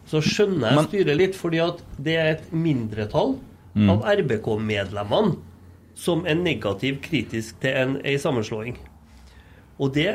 Så 0.08 0.22
skjønner 0.24 0.72
jeg 0.72 0.88
styret 0.88 1.18
litt, 1.20 1.36
fordi 1.36 1.60
at 1.60 1.82
det 2.00 2.16
er 2.16 2.34
et 2.38 2.50
mindretall 2.52 3.36
Mm. 3.78 3.90
av 3.92 4.00
RBK-medlemmene 4.10 5.36
som 5.94 6.24
er 6.26 6.34
negativ 6.34 6.96
kritisk 7.04 7.60
til 7.62 7.76
en, 7.76 7.92
en 8.02 8.18
sammenslåing. 8.18 8.78
Og 9.78 9.92
det, 9.94 10.06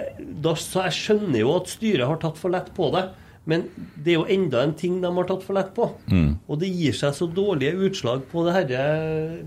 da, 0.44 0.52
så 0.60 0.82
Jeg 0.90 0.96
skjønner 0.98 1.40
jo 1.40 1.54
at 1.56 1.70
styret 1.72 2.08
har 2.10 2.18
tatt 2.20 2.36
for 2.42 2.52
lett 2.52 2.74
på 2.76 2.90
det, 2.92 3.06
men 3.46 3.64
det 3.96 4.14
er 4.16 4.18
jo 4.18 4.26
enda 4.36 4.64
en 4.66 4.74
ting 4.76 4.98
de 5.04 5.08
har 5.16 5.30
tatt 5.30 5.46
for 5.46 5.56
lett 5.56 5.72
på. 5.78 5.88
Mm. 6.12 6.40
Og 6.50 6.60
det 6.60 6.74
gir 6.74 6.98
seg 6.98 7.16
så 7.16 7.28
dårlige 7.32 7.78
utslag 7.88 8.26
på 8.34 8.44
det 8.48 8.58
herre, 8.58 8.84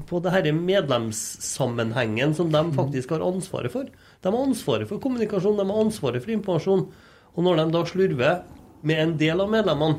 på 0.09 0.23
det 0.24 0.32
herre 0.32 0.52
medlemssammenhengen 0.56 2.35
som 2.36 2.51
de 2.52 2.62
faktisk 2.77 3.10
har 3.16 3.24
ansvaret 3.27 3.73
for. 3.73 3.85
De 4.23 4.32
har 4.32 4.43
ansvaret 4.47 4.89
for 4.89 5.01
kommunikasjon, 5.02 5.56
de 5.60 5.66
har 5.68 5.85
ansvaret 5.85 6.23
for 6.24 6.32
informasjon. 6.32 6.86
Og 7.36 7.44
når 7.44 7.60
de 7.60 7.73
da 7.74 7.85
slurver 7.89 8.44
med 8.86 9.01
en 9.02 9.16
del 9.20 9.40
av 9.44 9.51
medlemmene, 9.52 9.98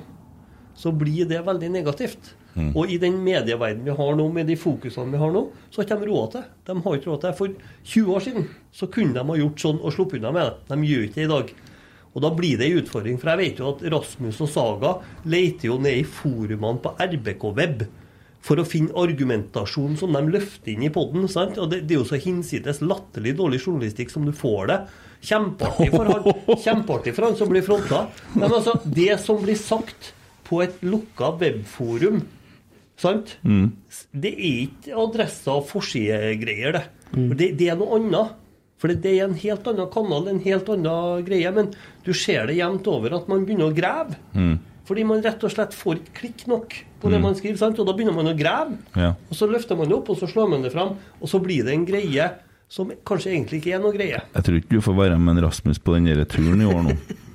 så 0.78 0.94
blir 0.94 1.26
det 1.30 1.42
veldig 1.46 1.72
negativt. 1.74 2.36
Mm. 2.58 2.72
Og 2.74 2.90
i 2.90 2.98
den 3.02 3.20
medieverdenen 3.22 3.86
vi 3.86 3.96
har 4.00 4.18
nå, 4.18 4.26
med 4.34 4.50
de 4.50 4.58
fokusene 4.58 5.14
vi 5.14 5.22
har 5.22 5.34
nå, 5.34 5.44
så 5.74 5.84
har 5.84 6.00
de 6.00 6.10
råd 6.10 6.32
til. 6.34 6.50
De 6.70 6.76
har 6.86 6.98
ikke 6.98 7.12
råd 7.12 7.24
til. 7.24 7.38
For 7.38 7.54
20 7.94 8.16
år 8.16 8.26
siden 8.26 8.50
så 8.74 8.90
kunne 8.94 9.18
de 9.18 9.26
ha 9.30 9.40
gjort 9.42 9.64
sånn 9.64 9.82
og 9.82 9.94
sluppet 9.94 10.22
unna 10.22 10.34
med 10.34 10.50
det. 10.50 10.56
De 10.72 10.92
gjør 10.92 11.08
ikke 11.08 11.20
det 11.20 11.28
i 11.28 11.34
dag. 11.34 11.54
Og 12.18 12.24
da 12.26 12.34
blir 12.34 12.58
det 12.58 12.70
en 12.70 12.82
utfordring. 12.82 13.22
For 13.22 13.34
jeg 13.34 13.42
vet 13.44 13.62
jo 13.62 13.72
at 13.76 13.86
Rasmus 13.94 14.42
og 14.42 14.50
Saga 14.50 14.94
leter 15.30 15.70
jo 15.70 15.78
ned 15.82 16.02
i 16.02 16.10
forumene 16.18 16.82
på 16.82 16.96
RBK-web 16.98 17.88
for 18.48 18.62
å 18.62 18.66
finne 18.66 18.96
argumentasjon 18.98 19.98
som 20.00 20.14
de 20.16 20.22
løfter 20.32 20.74
inn 20.74 20.86
i 20.88 20.94
poden. 20.94 21.28
Og 21.28 21.70
det, 21.70 21.84
det 21.86 21.94
er 21.94 22.00
jo 22.00 22.10
så 22.10 22.22
hinsides 22.22 22.82
latterlig 22.86 23.36
dårlig 23.38 23.62
journalistikk 23.62 24.14
som 24.14 24.26
du 24.26 24.34
får 24.34 24.72
det. 24.72 24.82
Kjempeartig 25.28 25.90
for 25.94 26.10
han, 26.10 26.30
kjempeartig 26.66 27.14
for 27.18 27.28
han 27.28 27.38
som 27.38 27.52
blir 27.54 27.66
fronta. 27.66 28.06
Men 28.38 28.50
altså, 28.50 28.80
det 28.86 29.20
som 29.22 29.42
blir 29.44 29.60
sagt 29.60 30.14
på 30.48 30.62
et 30.64 30.78
lukka 30.88 31.34
webforum, 31.42 32.22
sant? 32.98 33.36
Mm. 33.44 33.72
Det 34.16 34.32
er 34.34 34.62
ikke 34.68 34.96
adresser 35.04 35.52
og 35.60 35.68
forsidegreier, 35.70 36.78
det. 36.80 36.86
Mm. 37.14 37.30
det. 37.38 37.50
Det 37.60 37.68
er 37.74 37.80
noe 37.80 38.00
annet. 38.00 38.36
For 38.78 38.94
det 38.94 39.10
er 39.10 39.24
en 39.26 39.34
helt 39.42 39.66
annen 39.68 39.88
kanal, 39.90 40.28
en 40.30 40.40
helt 40.44 40.68
annen 40.70 41.24
greie. 41.26 41.50
Men 41.52 41.72
du 42.06 42.12
ser 42.14 42.46
det 42.46 42.60
jevnt 42.60 42.86
over 42.92 43.16
at 43.18 43.28
man 43.32 43.44
begynner 43.48 43.72
å 43.72 43.76
grave. 43.76 44.18
Mm. 44.38 44.60
Fordi 44.88 45.04
man 45.04 45.24
rett 45.26 45.42
og 45.44 45.52
slett 45.52 45.74
får 45.76 45.98
ikke 46.00 46.14
klikk 46.22 46.44
nok 46.48 46.76
på 47.02 47.10
det 47.12 47.18
Mm. 47.20 47.24
man 47.26 47.36
skriver. 47.36 47.58
sant? 47.58 47.80
Og 47.80 47.88
da 47.90 47.94
begynner 47.98 48.14
man 48.16 48.30
å 48.30 48.38
grave. 48.38 48.78
Ja. 48.96 49.16
Og 49.30 49.36
så 49.36 49.50
løfter 49.50 49.76
man 49.76 49.90
det 49.90 49.98
opp, 49.98 50.10
og 50.14 50.18
så 50.22 50.30
slår 50.30 50.50
man 50.50 50.62
det 50.62 50.72
fram. 50.72 50.96
Og 51.22 51.28
så 51.28 51.42
blir 51.44 51.66
det 51.66 51.74
en 51.74 51.86
greie 51.86 52.30
som 52.70 52.92
kanskje 53.04 53.34
egentlig 53.34 53.62
ikke 53.64 53.76
er 53.76 53.80
noe 53.84 53.94
greie. 53.98 54.22
Jeg 54.36 54.44
tror 54.44 54.56
ikke 54.62 54.70
du 54.78 54.82
får 54.82 54.96
være 54.96 55.20
med 55.20 55.38
en 55.38 55.44
Rasmus 55.50 55.80
på 55.80 55.94
den 55.98 56.06
der 56.06 56.24
turen 56.26 56.62
i 56.62 56.66
år 56.66 56.84
nå. 56.88 56.96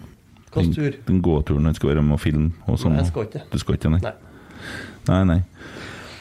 Hvilken 0.52 0.74
Den, 0.74 0.92
tur? 0.92 0.98
den 1.06 1.22
gåturen 1.24 1.64
han 1.64 1.74
skal 1.74 1.94
være 1.94 2.02
med 2.04 2.18
og 2.18 2.20
filme. 2.20 2.50
Og 2.66 2.78
sånn. 2.78 2.92
Nei, 2.96 3.04
jeg 3.04 3.12
skal 3.12 3.28
ikke. 3.30 3.46
Du 3.52 3.58
skal 3.62 3.78
ikke, 3.78 3.94
nei? 3.94 4.02
Nei. 4.04 4.12
Nei, 5.08 5.22
nei. 5.24 5.40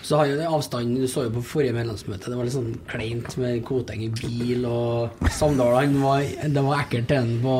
Så 0.02 0.18
har 0.18 0.28
jo 0.28 0.38
den 0.40 0.50
avstanden 0.50 0.98
Du 0.98 1.08
så 1.08 1.24
jo 1.28 1.32
på 1.36 1.44
forrige 1.46 1.76
medlemsmøte, 1.76 2.32
det 2.32 2.38
var 2.38 2.48
litt 2.48 2.56
sånn 2.56 2.72
kleint 2.90 3.36
med 3.40 3.62
Koteng 3.68 4.02
i 4.04 4.10
bil, 4.12 4.66
og 4.68 5.28
Samdal 5.32 5.76
han 5.78 5.94
var, 6.02 6.26
Det 6.26 6.64
var 6.66 6.82
ekkelt 6.82 7.08
til 7.12 7.22
han 7.22 7.30
på 7.44 7.58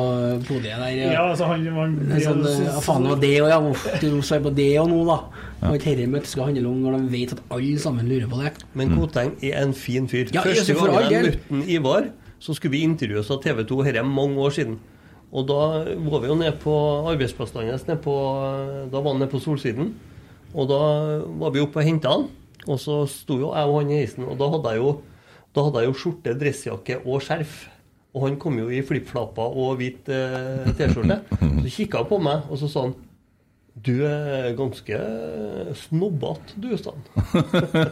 podiet 0.48 0.82
der. 0.82 0.98
Ja, 1.14 1.22
altså 1.30 1.48
han, 1.52 1.64
var 1.76 1.94
sånn, 2.26 2.42
ja, 2.66 2.74
faen, 2.84 3.06
det 3.06 3.14
var 3.14 3.22
det 3.22 3.32
og 3.44 3.52
ja, 3.52 3.60
du 4.02 4.18
svarer 4.20 4.44
på 4.48 4.54
det 4.58 4.68
og 4.82 4.90
nå, 4.90 5.00
da. 5.08 5.18
Og 5.70 5.78
ikke 5.78 5.94
dette 5.94 6.10
møtet 6.10 6.32
skal 6.32 6.50
handle 6.50 6.66
om 6.72 6.82
når 6.82 6.98
de 6.98 7.12
vet 7.14 7.36
at 7.36 7.44
alle 7.54 7.78
sammen 7.80 8.10
lurer 8.10 8.28
på 8.28 8.42
det. 8.42 8.52
Men 8.78 8.96
Koteng 8.98 9.36
er 9.38 9.60
en 9.62 9.76
fin 9.78 10.10
fyr. 10.10 10.26
Ja, 10.34 10.42
Første 10.42 10.74
altså, 10.74 10.90
gangen 10.90 11.12
jeg 11.14 11.28
møtte 11.30 11.76
Ivar, 11.78 12.10
så 12.42 12.58
skulle 12.58 12.74
vi 12.74 12.82
intervjues 12.88 13.30
av 13.30 13.38
TV 13.44 13.62
2 13.70 13.84
her 13.86 14.02
er 14.02 14.08
mange 14.08 14.42
år 14.42 14.58
siden. 14.58 14.80
Og 15.32 15.46
da 15.48 15.60
var 16.12 16.20
vi 16.20 16.28
jo 16.28 16.36
nede 16.36 16.54
på 16.60 16.72
arbeidsplassen 17.08 17.64
hans. 17.64 17.86
Da 17.88 17.96
var 17.96 19.08
han 19.08 19.20
nede 19.22 19.32
på 19.32 19.40
Solsiden. 19.40 19.94
Og 20.52 20.68
da 20.68 20.80
var 21.40 21.54
vi 21.54 21.62
oppe 21.64 21.80
og 21.80 21.88
henta 21.88 22.12
han. 22.12 22.26
Og 22.68 22.78
så 22.78 23.02
sto 23.10 23.38
jo 23.40 23.52
jeg 23.56 23.68
og 23.68 23.80
han 23.80 23.90
i 23.90 24.00
heisen, 24.02 24.26
og 24.28 24.36
da 24.38 24.46
hadde 24.52 24.74
jeg 24.74 24.82
jo, 24.82 24.90
hadde 25.56 25.80
jeg 25.82 25.88
jo 25.88 25.94
skjorte, 25.98 26.34
dressjakke 26.38 26.98
og 27.02 27.24
skjerf. 27.24 27.56
Og 28.12 28.26
han 28.26 28.36
kom 28.38 28.58
jo 28.60 28.68
i 28.68 28.82
flipflapper 28.84 29.56
og 29.56 29.80
hvit 29.80 30.10
eh, 30.12 30.68
T-skjorte. 30.76 31.16
Så 31.40 31.72
kikka 31.72 32.02
han 32.02 32.10
på 32.10 32.20
meg, 32.22 32.44
og 32.52 32.60
så 32.60 32.68
sa 32.70 32.84
han 32.86 32.94
du 33.72 34.02
er 34.04 34.50
ganske 34.52 34.98
snobbete, 35.80 36.58
du, 36.60 36.74
Stan. 36.76 36.98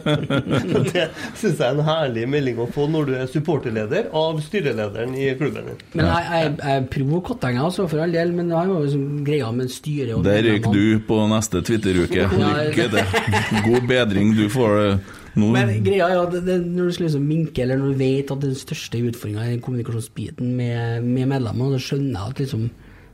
det 0.93 1.07
syns 1.33 1.57
jeg 1.57 1.65
er 1.65 1.71
en 1.71 1.81
herlig 1.87 2.27
melding 2.29 2.59
å 2.61 2.67
få 2.69 2.85
når 2.91 3.07
du 3.09 3.15
er 3.17 3.31
supporterleder 3.31 4.11
av 4.13 4.37
styrelederen 4.45 5.15
i 5.17 5.31
klubben 5.39 5.71
din. 5.71 5.79
Men 5.97 6.05
jeg, 6.05 6.27
jeg, 6.29 6.51
jeg 6.61 6.83
er 6.83 6.85
pro 6.93 7.21
Koteng, 7.31 7.57
altså, 7.63 7.87
for 7.89 8.03
all 8.03 8.13
del, 8.13 8.35
men 8.37 8.53
jeg 8.53 8.59
var 8.59 8.69
jo 8.69 8.83
liksom 8.85 9.23
greia 9.25 9.49
med 9.57 9.73
styret 9.73 10.13
og 10.19 10.27
Der 10.27 10.45
røyk 10.45 10.69
du 10.69 10.85
på 11.09 11.17
neste 11.33 11.63
Twitter-uke. 11.65 12.29
Lykke 12.29 12.87
til. 12.93 13.17
God 13.65 13.89
bedring. 13.89 14.35
Du 14.37 14.45
får 14.53 14.77
det 14.77 14.93
nå. 15.41 15.49
Men 15.55 15.73
greia 15.81 16.11
er 16.11 16.21
at 16.21 16.37
det, 16.37 16.43
det, 16.45 16.59
når 16.67 16.91
du 16.91 16.95
skal 16.99 17.07
liksom 17.07 17.25
minke, 17.25 17.65
eller 17.65 17.81
når 17.81 17.95
du 17.95 17.99
vet 18.05 18.31
at 18.37 18.45
den 18.45 18.55
største 18.59 19.01
utfordringa 19.01 19.49
er 19.49 19.65
kommunikasjonsbiten 19.65 20.53
med, 20.61 21.09
med 21.09 21.33
medlemmer, 21.33 21.73
så 21.73 21.89
skjønner 21.89 22.13
jeg 22.19 22.35
at 22.35 22.45
liksom 22.45 22.69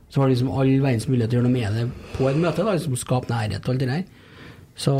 Så 0.08 0.20
har 0.22 0.28
de 0.30 0.34
liksom 0.36 0.50
all 0.56 0.70
verdens 0.80 1.08
mulighet 1.08 1.30
til 1.30 1.38
å 1.38 1.42
gjøre 1.42 1.48
noe 1.50 1.56
med 1.58 1.74
det 1.76 2.14
på 2.16 2.28
et 2.30 2.38
møte, 2.40 2.64
da, 2.64 2.72
liksom 2.78 2.96
skape 2.96 3.28
nærhet 3.32 3.60
og 3.68 3.74
alt 3.74 3.82
det 3.84 3.90
der. 3.90 4.06
Så 4.78 4.92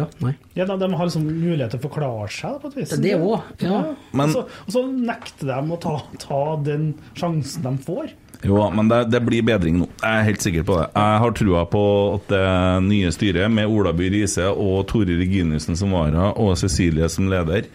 ja, 0.00 0.06
nei. 0.24 0.32
Ja, 0.56 0.64
de, 0.64 0.76
de 0.80 0.86
har 0.96 1.08
liksom 1.10 1.26
mulighet 1.28 1.74
til 1.74 1.80
å 1.82 1.84
forklare 1.84 2.28
seg, 2.32 2.54
da, 2.56 2.60
på 2.62 2.70
et 2.72 2.78
vis. 2.80 2.94
Det 2.96 3.02
det 3.04 3.16
også, 3.20 3.66
ja. 3.66 3.80
Men- 4.16 4.32
og, 4.32 4.32
så, 4.32 4.62
og 4.64 4.72
så 4.72 4.84
nekter 4.90 5.50
de 5.52 5.74
å 5.76 5.80
ta, 5.82 5.96
ta 6.22 6.40
den 6.64 6.94
sjansen 7.18 7.66
de 7.66 7.74
får. 7.84 8.14
Jo, 8.44 8.58
men 8.72 8.88
det, 8.88 8.98
det 9.12 9.20
blir 9.24 9.44
bedring 9.46 9.78
nå. 9.80 9.86
Jeg 10.02 10.08
er 10.22 10.26
helt 10.26 10.42
sikker 10.44 10.64
på 10.68 10.74
det. 10.80 10.88
Jeg 10.92 11.20
har 11.22 11.36
trua 11.38 11.62
på 11.72 11.84
at 12.16 12.26
det 12.32 12.42
nye 12.88 13.12
styret, 13.14 13.48
med 13.52 13.68
Ola 13.72 13.92
By 13.96 14.10
Riise 14.12 14.48
og 14.52 14.82
Tore 14.90 15.16
Reginiussen 15.20 15.76
som 15.78 15.94
vara, 15.96 16.30
og 16.36 16.56
Cecilie 16.60 17.08
som 17.12 17.28
leder, 17.32 17.68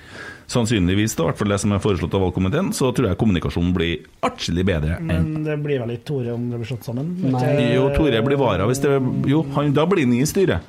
sannsynligvis, 0.52 1.16
da, 1.16 1.24
i 1.24 1.30
hvert 1.32 1.40
fall 1.40 1.54
det 1.54 1.60
som 1.64 1.72
er 1.76 1.82
foreslått 1.84 2.16
av 2.18 2.26
valgkomiteen, 2.26 2.74
så 2.76 2.92
tror 2.96 3.08
jeg 3.10 3.20
kommunikasjonen 3.22 3.72
blir 3.76 4.04
atskillig 4.28 4.66
bedre. 4.68 4.98
enn 5.00 5.08
Men 5.08 5.48
det 5.48 5.56
blir 5.64 5.80
vel 5.84 5.96
ikke 5.96 6.10
Tore 6.12 6.36
om 6.36 6.50
det 6.52 6.60
blir 6.60 6.72
slått 6.74 6.88
sammen? 6.90 7.14
Nei. 7.32 7.72
Jo, 7.76 7.88
Tore 7.96 8.22
blir 8.26 8.40
vara 8.42 8.68
hvis 8.70 8.82
det 8.84 8.94
Jo, 9.32 9.46
han, 9.56 9.74
da 9.78 9.86
blir 9.90 10.08
han 10.08 10.18
i 10.18 10.28
styret. 10.28 10.68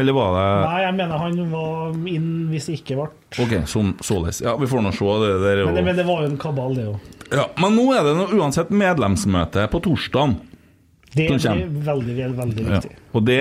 Eller 0.00 0.16
var 0.16 0.30
det 0.36 0.44
Nei, 0.64 0.78
jeg 0.86 0.94
mener 0.96 1.20
han 1.20 1.40
var 1.52 1.98
inn 2.08 2.28
hvis 2.52 2.68
det 2.70 2.78
ikke 2.80 2.96
ble 2.96 3.08
Ok, 3.44 3.52
sånn, 3.68 3.92
således. 4.04 4.40
Ja, 4.44 4.54
vi 4.60 4.68
får 4.70 4.84
nå 4.84 4.92
se. 4.96 5.10
Det 5.22 5.34
det 5.42 5.52
er 5.52 5.64
men 5.66 5.76
det, 5.76 5.84
men 5.88 6.00
det 6.00 6.06
var 6.08 6.24
jo 6.24 6.30
en 6.30 6.38
kabal, 6.40 6.74
det 6.76 6.86
òg. 6.92 7.12
ja, 7.32 7.46
Men 7.60 7.76
nå 7.76 7.86
er 7.96 8.08
det 8.08 8.16
noe, 8.16 8.40
uansett 8.40 8.72
medlemsmøte 8.72 9.68
på 9.72 9.80
torsdag. 9.84 10.36
Det 11.12 11.26
er 11.28 11.66
veldig, 11.68 12.14
veldig, 12.38 12.64
viktig. 12.64 12.92
Ja. 12.92 13.00
Og 13.12 13.24
det, 13.28 13.40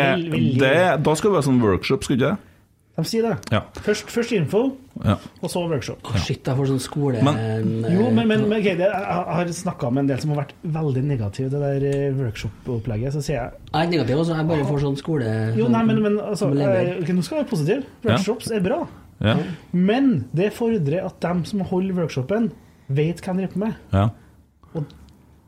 det 0.59 0.73
Da 1.05 1.13
skal 1.15 1.31
det 1.31 1.37
være 1.37 1.47
sånn 1.47 1.61
workshop, 1.63 2.03
skulle 2.03 2.19
ikke 2.19 2.33
det? 2.33 2.50
De 2.97 3.03
sier 3.07 3.23
det. 3.23 3.35
Ja. 3.55 3.61
Først, 3.85 4.09
først 4.11 4.33
info, 4.35 4.59
ja. 5.05 5.13
og 5.41 5.49
så 5.49 5.61
workshop. 5.71 6.01
Å, 6.03 6.19
shit, 6.19 6.43
jeg 6.45 6.57
får 6.57 6.67
sånn 6.73 6.81
skole... 6.83 7.21
Men- 7.23 7.85
Jo, 7.87 8.09
men, 8.11 8.27
men, 8.27 8.43
men 8.49 8.57
ok, 8.59 8.67
det, 8.77 8.89
jeg 8.91 9.21
har 9.37 9.51
snakka 9.57 9.89
med 9.95 10.03
en 10.03 10.09
del 10.11 10.19
som 10.21 10.33
har 10.33 10.41
vært 10.43 10.51
veldig 10.75 11.03
negative 11.07 11.47
til 11.53 11.55
det 11.63 11.69
der 11.79 11.85
eh, 11.87 12.17
workshop-opplegget. 12.19 13.15
Så 13.15 13.23
sier 13.23 13.37
jeg 13.39 13.61
Jeg 13.71 13.85
er 13.87 13.91
negativ, 13.93 14.19
også. 14.25 14.35
Jeg 14.37 14.49
bare 14.51 14.67
får 14.67 14.83
sånn 14.83 14.99
skole... 14.99 15.31
jo, 15.57 15.69
nei, 15.71 15.83
men, 15.87 16.01
men 16.03 16.19
altså, 16.19 16.51
elever. 16.51 16.91
eh, 16.97 16.99
ok, 17.05 17.13
Nå 17.15 17.23
skal 17.25 17.37
jeg 17.39 17.45
være 17.45 17.51
positiv. 17.53 17.85
Workshops 18.09 18.51
er 18.51 18.65
bra. 18.67 18.81
Ja. 19.23 19.37
Men 19.71 20.11
det 20.35 20.51
fordrer 20.57 21.05
at 21.07 21.19
dem 21.23 21.45
som 21.47 21.63
holder 21.71 21.95
workshopen, 22.03 22.51
vet 22.91 23.23
hva 23.23 23.37
de 23.37 23.45
driver 23.47 23.63
med. 23.67 23.79
ja. 23.95 24.09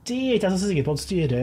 Det 0.04 0.16
er 0.20 0.34
ikke 0.36 0.50
jeg 0.52 0.60
så 0.60 0.68
sikker 0.68 0.84
på 0.84 0.94
at 0.98 1.00
styret 1.00 1.34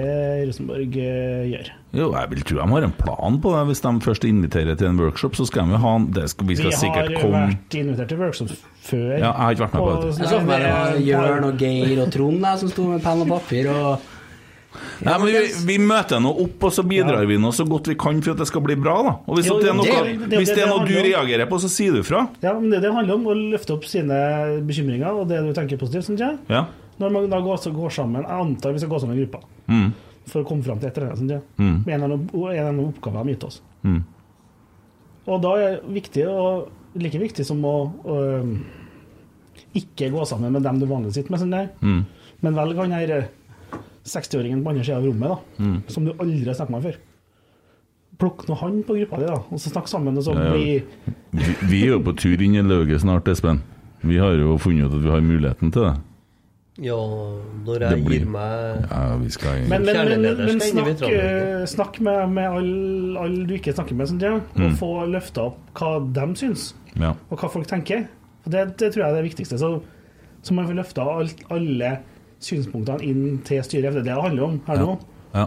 i 0.43 0.43
Rosenborg 0.45 0.97
eh, 1.01 1.47
gjør. 1.49 1.69
Jo, 1.93 2.13
jeg 2.15 2.31
vil 2.31 2.43
tro 2.47 2.57
de 2.61 2.67
har 2.71 2.85
en 2.87 2.93
plan 2.95 3.39
på 3.43 3.51
det. 3.57 3.63
Hvis 3.67 3.81
de 3.83 3.91
først 4.05 4.25
inviterer 4.29 4.77
til 4.79 4.87
en 4.87 5.01
workshop, 5.01 5.35
så 5.35 5.47
skal 5.49 5.67
de 5.67 5.75
jo 5.75 5.81
ha 5.83 5.95
det 6.15 6.29
skal, 6.31 6.47
Vi 6.47 6.55
skal 6.57 6.71
Vi 6.71 6.77
har 6.77 6.81
sikkert 6.85 7.17
komme 7.19 7.41
vært 7.49 7.75
invitert 7.81 8.09
til 8.13 8.19
workshop 8.23 8.53
før. 8.87 9.11
Ja, 9.19 9.19
jeg 9.19 9.41
har 9.41 9.51
ikke 9.57 9.65
vært 9.67 9.75
med 9.75 9.83
på 9.83 9.91
det. 9.91 10.15
Jeg 10.21 10.29
så 10.31 10.39
for 10.39 10.47
meg 10.47 10.63
det 10.63 11.05
Jørn 11.09 11.45
og 11.49 11.59
Geir 11.59 12.03
og 12.05 12.13
Trond 12.15 12.41
der, 12.47 12.57
som 12.63 12.69
sto 12.71 12.87
med 12.93 13.03
penn 13.03 13.23
og 13.27 13.29
papir 13.35 13.71
og 13.75 14.09
Nei, 15.03 15.15
men 15.19 15.27
vi, 15.27 15.39
vi 15.67 15.77
møter 15.83 16.21
nå 16.23 16.31
opp, 16.45 16.63
og 16.69 16.71
så 16.73 16.85
bidrar 16.87 17.25
vi 17.27 17.35
nå 17.43 17.51
så 17.51 17.65
godt 17.67 17.89
vi 17.91 17.97
kan 17.99 18.21
for 18.23 18.37
at 18.37 18.39
det 18.39 18.47
skal 18.47 18.63
bli 18.63 18.77
bra. 18.79 18.93
da 19.03 19.15
Og 19.27 19.35
Hvis 19.41 19.49
Jo, 19.49 19.57
det 19.59 19.67
er 19.73 19.75
noe, 19.75 19.83
det- 19.85 20.29
det- 20.31 20.39
hvis 20.39 20.53
det 20.55 20.59
er 20.63 20.69
det 20.69 20.69
noe 20.71 20.87
du 20.87 20.95
reagerer 20.95 21.49
på, 21.51 21.59
så 21.59 21.67
sier 21.69 21.93
du 21.93 22.05
fra. 22.07 22.29
Ja, 22.41 22.53
men 22.55 22.71
det 22.71 22.81
det 22.83 22.93
handler 22.95 23.15
om, 23.15 23.25
å 23.27 23.35
løfte 23.35 23.75
opp 23.75 23.83
sine 23.85 24.15
bekymringer 24.63 25.11
og 25.11 25.27
det 25.27 25.43
du 25.43 25.53
tenker 25.53 25.77
positivt, 25.77 26.05
synes 26.07 26.21
jeg. 26.21 26.39
Ja. 26.49 26.67
Når 27.01 27.11
man 27.11 27.29
da 27.31 27.41
går, 27.41 27.57
så 27.59 27.75
går 27.75 27.91
sammen, 27.91 28.23
jeg 28.23 28.31
antar 28.31 28.73
vi 28.73 28.79
skal 28.79 28.91
gå 28.95 29.01
sammen 29.01 29.19
i 29.19 29.25
grupper 29.27 29.41
Mm. 29.69 29.93
For 30.27 30.43
å 30.43 30.47
komme 30.49 30.63
fram 30.67 30.79
til 30.81 30.89
et 30.91 30.99
eller 30.99 31.15
annet. 31.17 31.43
Mm. 31.59 31.77
En 31.87 31.95
eller 31.95 32.05
annen 32.05 32.29
en 32.29 32.51
eller 32.51 32.69
annen 32.69 32.85
oppgave 32.89 33.17
de 33.17 33.19
har 33.23 33.33
gitt 33.35 33.45
oss. 33.49 33.63
Mm. 33.83 34.03
Og 35.31 35.43
da 35.43 35.55
er 35.61 35.77
det 35.81 35.95
viktig, 35.95 36.27
og 36.29 36.69
like 37.01 37.19
viktig 37.23 37.45
som 37.47 37.61
å 37.65 37.75
å 38.05 38.17
ikke 39.77 40.09
gå 40.11 40.25
sammen 40.27 40.53
med 40.57 40.65
dem 40.67 40.79
du 40.81 40.87
vanligvis 40.91 41.15
sitter 41.21 41.31
med, 41.35 41.41
sånn 41.43 41.55
der. 41.55 41.69
Mm. 41.85 42.01
men 42.41 42.55
velg 42.57 42.79
han 42.81 42.93
her 42.97 43.11
eh, 43.19 43.29
60-åringen 44.09 44.63
på 44.65 44.71
andre 44.73 44.85
sida 44.87 44.97
av 44.99 45.05
rommet, 45.07 45.29
da, 45.29 45.63
Mm. 45.63 45.83
som 45.93 46.05
du 46.05 46.13
aldri 46.13 46.47
har 46.49 46.55
snakket 46.57 46.71
med 46.75 46.83
før. 46.83 46.97
Plukk 48.21 48.49
nå 48.49 48.55
han 48.61 48.83
på 48.83 48.97
gruppa 48.97 49.19
di, 49.21 49.27
da, 49.29 49.35
og 49.51 49.61
så 49.61 49.71
snakk 49.71 49.89
sammen, 49.89 50.17
og 50.17 50.25
så 50.25 50.35
Ja, 50.35 50.45
ja. 50.45 50.53
bli 50.53 50.83
Vi, 51.33 51.55
vi 51.69 51.83
er 51.85 51.93
jo 51.95 52.01
på 52.03 52.17
tur 52.17 52.41
inn 52.43 52.55
i 52.57 52.63
lauget 52.63 53.01
snart, 53.01 53.29
Espen. 53.29 53.63
Vi 54.03 54.17
har 54.19 54.33
jo 54.35 54.57
funnet 54.59 54.89
ut 54.89 54.97
at 54.97 55.03
vi 55.05 55.11
har 55.11 55.21
muligheten 55.21 55.71
til 55.73 55.83
det. 55.83 55.95
Ja, 56.79 56.97
når 57.67 57.81
jeg 57.81 58.05
blir- 58.05 58.19
gir 58.21 58.27
meg 58.31 58.87
Ja, 58.91 59.17
vi 59.19 59.29
skal 59.31 59.59
Men, 59.69 59.83
men, 59.85 59.97
men, 60.23 60.37
men 60.39 60.61
snakk, 60.61 61.03
eh, 61.03 61.65
snakk 61.67 62.01
med, 62.01 62.31
med 62.31 62.47
alle 62.49 63.19
all 63.21 63.35
du 63.47 63.55
ikke 63.59 63.75
snakker 63.75 63.95
med, 63.99 64.07
sånn, 64.09 64.21
ja, 64.23 64.35
og 64.37 64.57
Mm. 64.57 64.77
få 64.79 64.91
løfta 65.11 65.43
opp 65.51 65.59
hva 65.75 65.99
de 66.13 66.27
syns, 66.37 66.75
Ja. 66.97 67.15
og 67.31 67.39
hva 67.39 67.51
folk 67.51 67.67
tenker. 67.67 68.07
For 68.45 68.51
det, 68.51 68.77
det 68.79 68.93
tror 68.95 69.03
jeg 69.05 69.11
er 69.13 69.23
det 69.23 69.35
viktigste. 69.35 69.59
Så, 69.59 69.83
så 70.43 70.53
man 70.55 70.67
får 70.67 70.79
løfta 70.79 71.05
alle 71.51 71.99
synspunktene 72.41 73.03
inn 73.03 73.39
til 73.45 73.61
styret. 73.63 73.93
Det 73.93 74.01
er 74.01 74.03
det 74.03 74.05
det 74.15 74.23
handler 74.23 74.43
om 74.45 74.61
her 74.67 74.77
nå. 74.79 74.99
Ja. 75.35 75.47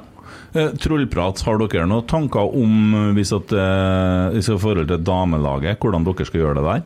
Eh, 0.55 0.69
Trollprat, 0.77 1.41
har 1.41 1.57
dere 1.57 1.87
noen 1.87 2.05
tanker 2.07 2.53
om 2.55 2.93
eh, 2.93 3.13
hvis 3.17 3.33
at, 3.35 3.51
eh, 3.51 4.37
i 4.37 4.41
forhold 4.59 4.87
til 4.87 4.97
damelaget, 5.03 5.79
hvordan 5.79 6.03
dere 6.05 6.25
skal 6.25 6.41
gjøre 6.41 6.55
det 6.55 6.63
der? 6.63 6.83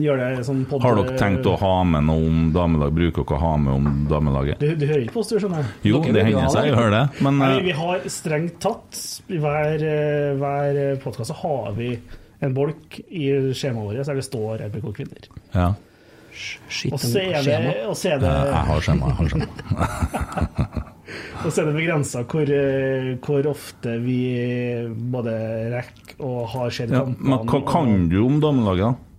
Gjør 0.00 0.16
det 0.22 0.44
sånn 0.46 0.62
Har 0.80 0.94
dere 0.96 1.18
tenkt 1.20 1.44
å 1.44 1.52
ha 1.60 1.72
med 1.84 2.06
noe 2.08 2.24
om 2.30 2.38
damelag? 2.54 2.94
Bruker 2.96 3.26
dere 3.26 3.36
å 3.36 3.40
ha 3.42 3.50
med 3.60 3.72
om 3.74 3.90
damelaget? 4.08 4.58
Du, 4.62 4.70
du 4.80 4.86
hører 4.88 5.02
ikke 5.04 5.12
på 5.18 5.20
oss, 5.20 5.28
du 5.28 5.36
skjønner. 5.42 5.66
Jo, 5.84 6.00
Dere 6.06 6.14
det 6.16 6.24
hender 6.30 6.48
seg, 6.54 6.70
jeg 6.70 6.78
hører 6.78 6.94
det. 6.96 7.02
Men 7.26 7.38
Nei, 7.42 7.50
eh, 7.58 7.62
vi 7.66 7.74
har 7.76 8.06
strengt 8.08 8.56
tatt 8.64 9.00
I 9.28 9.40
hver, 9.42 9.84
eh, 9.84 10.32
hver 10.40 10.80
podkast 11.04 11.34
så 11.34 11.36
har 11.42 11.72
vi 11.76 11.90
en 12.42 12.56
bolk 12.56 12.96
i 13.06 13.28
skjemaet 13.54 13.92
vårt 13.92 14.08
der 14.08 14.18
det 14.18 14.24
står 14.26 14.64
RBK 14.70 14.92
Kvinner. 14.96 15.28
ja. 15.54 15.72
Og 16.88 16.96
så 16.96 17.20
er 17.20 17.42
det, 17.44 17.56
og 17.84 17.92
så 18.00 18.14
er 18.14 18.22
det, 18.22 18.28
Eh, 18.32 18.48
Jeg 18.48 18.64
har 18.70 18.80
skjema. 18.80 19.08
Jeg 19.10 19.16
har 19.18 19.26
skjema. 19.28 19.46
og 21.44 21.48
så 21.52 21.60
er 21.60 21.66
det 21.68 21.74
begrensa 21.76 22.22
hvor, 22.24 22.48
eh, 22.56 23.10
hvor 23.20 23.48
ofte 23.50 23.98
vi 24.00 24.16
både 25.12 25.34
rekker 25.74 26.22
og 26.24 26.46
har 26.54 26.70
sett 26.72 26.94
Ja, 26.96 27.04
men 27.04 27.44
hva 27.44 27.60
kan 27.68 28.08
du 28.08 28.16
om 28.24 28.40
damelaget, 28.40 28.94
da? 28.94 29.11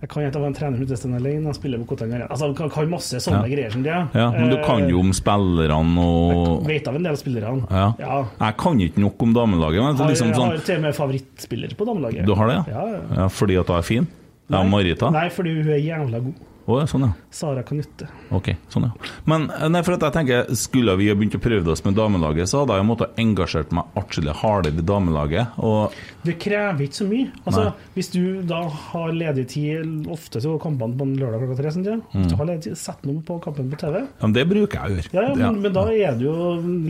Jeg 0.00 0.08
kan 0.08 0.22
ikke 0.24 0.40
være 0.40 0.48
en 0.48 0.54
trener 0.56 0.78
Sten 0.96 1.12
Alene, 1.14 1.48
og 1.50 1.54
spiller 1.54 1.78
på 1.82 1.86
Kottang 1.90 2.12
Arena. 2.14 2.26
Altså, 2.32 2.46
han 2.46 2.54
kan, 2.56 2.70
masse 2.88 3.18
sånne 3.20 3.42
Ja. 3.44 3.50
greier 3.54 3.70
som 3.74 3.82
det. 3.84 3.96
Ja, 4.14 4.30
men 4.30 4.48
du 4.48 4.56
kan 4.64 4.88
jo 4.88 4.96
Eh, 4.96 5.00
om 5.04 5.10
spillerne 5.12 5.98
og 6.00 6.64
Jeg 6.66 6.80
Vet 6.80 6.88
av 6.88 6.94
en 6.96 7.02
del 7.02 7.12
av 7.12 7.18
spillerne. 7.18 7.66
ja. 7.70 7.92
Ja. 7.98 8.24
Jeg 8.40 8.56
kan 8.56 8.80
ikke 8.80 8.98
nok 8.98 9.22
om 9.22 9.34
damelaget. 9.34 9.82
Men 9.84 9.96
er 10.06 10.08
liksom 10.14 10.32
sånn 10.32 10.48
jeg 10.50 10.58
har 10.58 10.64
til 10.64 10.76
og 10.76 10.82
med 10.82 10.94
favorittspiller 10.94 11.74
på 11.76 11.84
damelaget. 11.84 12.24
Du 12.24 12.34
har 12.34 12.46
det, 12.48 12.72
Ja, 12.72 12.86
ja. 12.86 13.00
ja? 13.16 13.28
Fordi 13.28 13.56
at 13.60 13.66
hun 13.68 13.76
er 13.76 13.82
fin? 13.82 14.06
Ja, 14.50 14.62
Marita? 14.64 15.10
Nei, 15.12 15.28
fordi 15.28 15.62
hun 15.62 15.68
er 15.68 15.78
jævla 15.78 16.18
god. 16.24 16.34
Ja, 16.78 16.86
sånn, 16.86 17.02
ja. 17.08 17.12
Sara 17.30 17.62
Kanutte. 17.66 18.06
Ok, 18.30 18.52
sånn 18.70 18.84
ja. 18.88 18.90
Men 19.26 19.48
eh, 19.50 19.68
nei, 19.68 19.82
for 19.82 19.94
at 19.96 20.04
jeg 20.06 20.12
tenker, 20.14 20.54
skulle 20.54 20.94
vi 21.00 21.08
ha 21.10 21.14
begynt 21.18 21.34
å 21.34 21.40
prøve 21.42 21.72
oss 21.74 21.82
med 21.84 21.94
damelaget, 21.98 22.48
så 22.50 22.62
hadde 22.62 22.76
jeg 22.78 22.86
måttet 22.88 23.18
engasjert 23.18 23.72
meg 23.76 23.84
atskillig 23.98 24.34
hardere 24.42 24.78
i 24.78 24.86
damelaget. 24.86 25.58
Og 25.58 25.92
Det 26.22 26.36
krever 26.38 26.84
ikke 26.86 26.98
så 27.00 27.06
mye. 27.10 27.30
Altså, 27.46 27.64
Nei. 27.64 27.88
hvis 27.96 28.10
du 28.14 28.22
da 28.46 28.62
har 28.68 29.12
ledig 29.16 29.46
tid 29.48 30.06
Ofte 30.10 30.40
så 30.42 30.56
kampene 30.60 30.96
på 30.98 31.06
en 31.06 31.16
lørdag 31.18 31.40
klokka 31.44 31.56
tre. 31.62 31.70
Sånn, 31.74 31.84
ja. 31.86 31.96
Hvis 32.14 32.28
du 32.30 32.36
har 32.36 32.46
ledig 32.50 32.62
tid, 32.68 32.76
sett 32.78 33.04
noe 33.08 33.22
på 33.24 33.38
kampen 33.42 33.70
på 33.72 33.78
TV. 33.80 34.00
ja, 34.04 34.26
men 34.26 34.32
det 34.36 34.44
bruker 34.50 34.78
jeg 34.78 34.82
å 34.82 34.94
gjøre. 34.96 35.12
Ja, 35.12 35.22
ja, 35.22 35.34
men, 35.34 35.40
Ja. 35.40 35.50
men 35.52 35.72
da 35.72 35.84
er 35.90 36.16
du 36.18 36.24
jo 36.26 36.36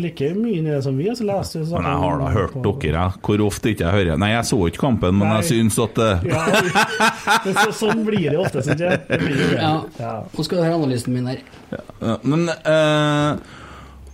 like 0.01 0.31
mye 0.35 0.63
nede 0.63 0.83
som 0.83 0.97
vi. 0.99 1.07
Så 1.15 1.25
leser 1.25 1.65
du 1.65 1.71
Men 1.77 1.85
jeg 1.91 2.01
har 2.05 2.19
da 2.19 2.29
hørt 2.35 2.53
på- 2.55 2.81
dere. 2.81 3.05
Hvor 3.23 3.45
ofte 3.47 3.71
ikke 3.75 3.85
jeg 3.87 3.93
hører 4.07 4.19
Nei, 4.19 4.31
jeg 4.33 4.45
så 4.51 4.59
ikke 4.69 4.81
kampen, 4.81 5.15
men 5.19 5.29
Nei. 5.29 5.41
jeg 5.41 5.51
syns 5.51 5.79
at 5.85 5.99
uh... 5.99 6.25
Ja, 6.27 6.45
så, 7.65 7.71
sånn 7.73 8.05
blir 8.07 8.31
det 8.31 8.39
ofte, 8.41 8.63
syns 8.65 8.81
jeg. 8.83 9.01
Det 9.09 9.19
blir 9.21 9.37
jo 9.37 9.49
det. 9.55 9.61
Ja. 10.01 10.13
Nå 10.35 10.47
skal 10.47 10.61
du 10.61 10.65
høre 10.67 10.79
analysen 10.81 11.17
min 11.17 11.31
her. 11.31 11.43
Ja, 11.73 12.17
Men 12.23 12.49
eh, 12.51 13.59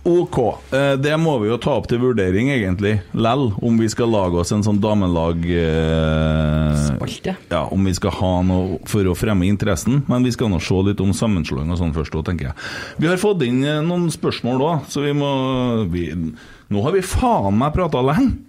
OK. 0.07 0.37
Eh, 0.71 0.93
det 1.03 1.17
må 1.19 1.33
vi 1.41 1.49
jo 1.49 1.57
ta 1.59 1.73
opp 1.75 1.89
til 1.91 1.99
vurdering, 1.99 2.47
egentlig. 2.53 2.93
Lell, 3.11 3.49
om 3.59 3.79
vi 3.81 3.89
skal 3.91 4.07
lage 4.13 4.39
oss 4.39 4.53
en 4.55 4.63
sånn 4.63 4.79
damelag 4.83 5.43
eh, 5.51 6.77
Spalte. 6.85 7.35
Ja, 7.51 7.65
om 7.73 7.83
vi 7.83 7.95
skal 7.97 8.15
ha 8.21 8.31
noe 8.47 8.79
for 8.87 9.09
å 9.11 9.15
fremme 9.19 9.49
interessen. 9.49 10.05
Men 10.07 10.23
vi 10.23 10.31
skal 10.35 10.51
nå 10.53 10.61
se 10.63 10.79
litt 10.87 11.03
om 11.03 11.11
sammenslåing 11.15 11.73
og 11.75 11.81
sånn 11.81 11.95
først 11.97 12.15
òg, 12.15 12.23
tenker 12.29 12.51
jeg. 12.51 12.59
Vi 13.03 13.11
har 13.11 13.19
fått 13.19 13.43
inn 13.47 13.59
eh, 13.67 13.81
noen 13.83 14.07
spørsmål 14.13 14.63
òg, 14.69 14.87
så 14.93 15.03
vi 15.03 15.11
må 15.17 15.31
vi, 15.91 16.07
Nå 16.71 16.83
har 16.87 16.95
vi 16.95 17.03
faen 17.03 17.59
meg 17.59 17.75
prata 17.75 17.99
lenge! 18.03 18.46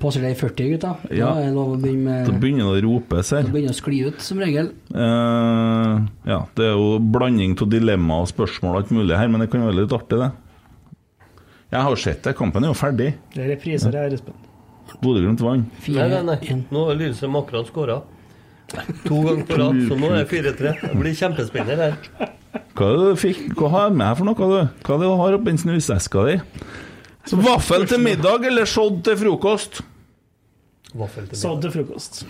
Passer 0.00 0.22
det 0.24 0.30
i 0.32 0.36
40, 0.38 0.68
gutta? 0.72 0.92
Ja. 1.12 1.26
Da 1.34 1.42
er 1.42 1.50
det 1.50 1.56
lov 1.56 1.74
å 1.74 1.80
begynne 1.80 2.22
Det 2.24 2.32
Da 2.32 2.38
begynner 2.40 2.70
det 2.70 2.80
å 2.80 2.84
ropes 2.86 3.32
her. 3.36 3.44
Da 3.44 3.52
begynner 3.52 3.74
å 3.74 3.76
skli 3.76 3.98
ut, 4.06 4.22
som 4.24 4.40
regel. 4.40 4.70
Uh, 4.94 6.06
ja, 6.24 6.38
det 6.56 6.70
er 6.70 6.72
jo 6.72 6.96
blanding 7.14 7.52
av 7.60 7.68
dilemma 7.72 8.22
og 8.24 8.30
spørsmål 8.32 8.72
og 8.72 8.80
alt 8.80 8.94
mulig 8.96 9.18
her, 9.18 9.28
men 9.28 9.44
det 9.44 9.50
kan 9.52 9.66
være 9.66 9.82
litt 9.82 9.92
artig, 9.92 10.22
det. 10.22 10.30
Jeg 11.74 11.84
har 11.88 12.00
sett 12.00 12.24
det. 12.24 12.36
Kampen 12.38 12.64
er 12.64 12.72
jo 12.72 12.78
ferdig. 12.78 13.10
Det 13.34 13.44
er 13.44 13.52
repriser 13.56 13.96
her, 13.98 14.16
Espen. 14.16 14.40
Bodø-Glimt 15.02 15.42
vant. 15.42 15.84
Nei, 15.90 16.08
nei, 16.12 16.22
nei. 16.28 16.58
Nå 16.72 16.86
har 16.88 16.98
Lillestrøm 17.00 17.40
akkurat 17.40 17.68
skåra. 17.68 18.00
To 19.04 19.20
ganger 19.26 19.44
på 19.48 19.58
rad, 19.60 19.80
så 19.88 19.98
nå 19.98 20.10
er 20.12 20.22
det 20.22 20.28
4-3. 20.32 20.72
Det 20.80 20.94
blir 20.96 21.16
kjempespennende 21.18 21.90
her. 21.90 22.30
Hva 22.74 22.88
er 22.88 22.96
det 22.98 23.10
du 23.10 23.20
fikk? 23.20 23.42
Hva 23.58 23.70
har 23.74 23.90
du 23.90 23.98
med 24.00 24.08
her 24.08 24.16
for 24.18 24.28
noe, 24.28 24.48
du? 24.48 24.80
Hva 24.86 24.96
er 24.96 25.02
det 25.02 25.10
du 25.10 25.20
har 25.20 25.36
oppi 25.36 25.56
snuseska 25.60 26.24
di? 26.30 26.36
Vaffel 27.32 27.86
til 27.88 28.02
middag 28.04 28.44
eller 28.50 28.68
sodd 28.68 29.00
til 29.06 29.16
frokost? 29.16 29.80
Vaffel 30.94 31.26
til 31.30 31.38
middag. 31.38 31.48
middag. 31.48 31.62
til 31.62 31.74
frokost. 31.78 32.24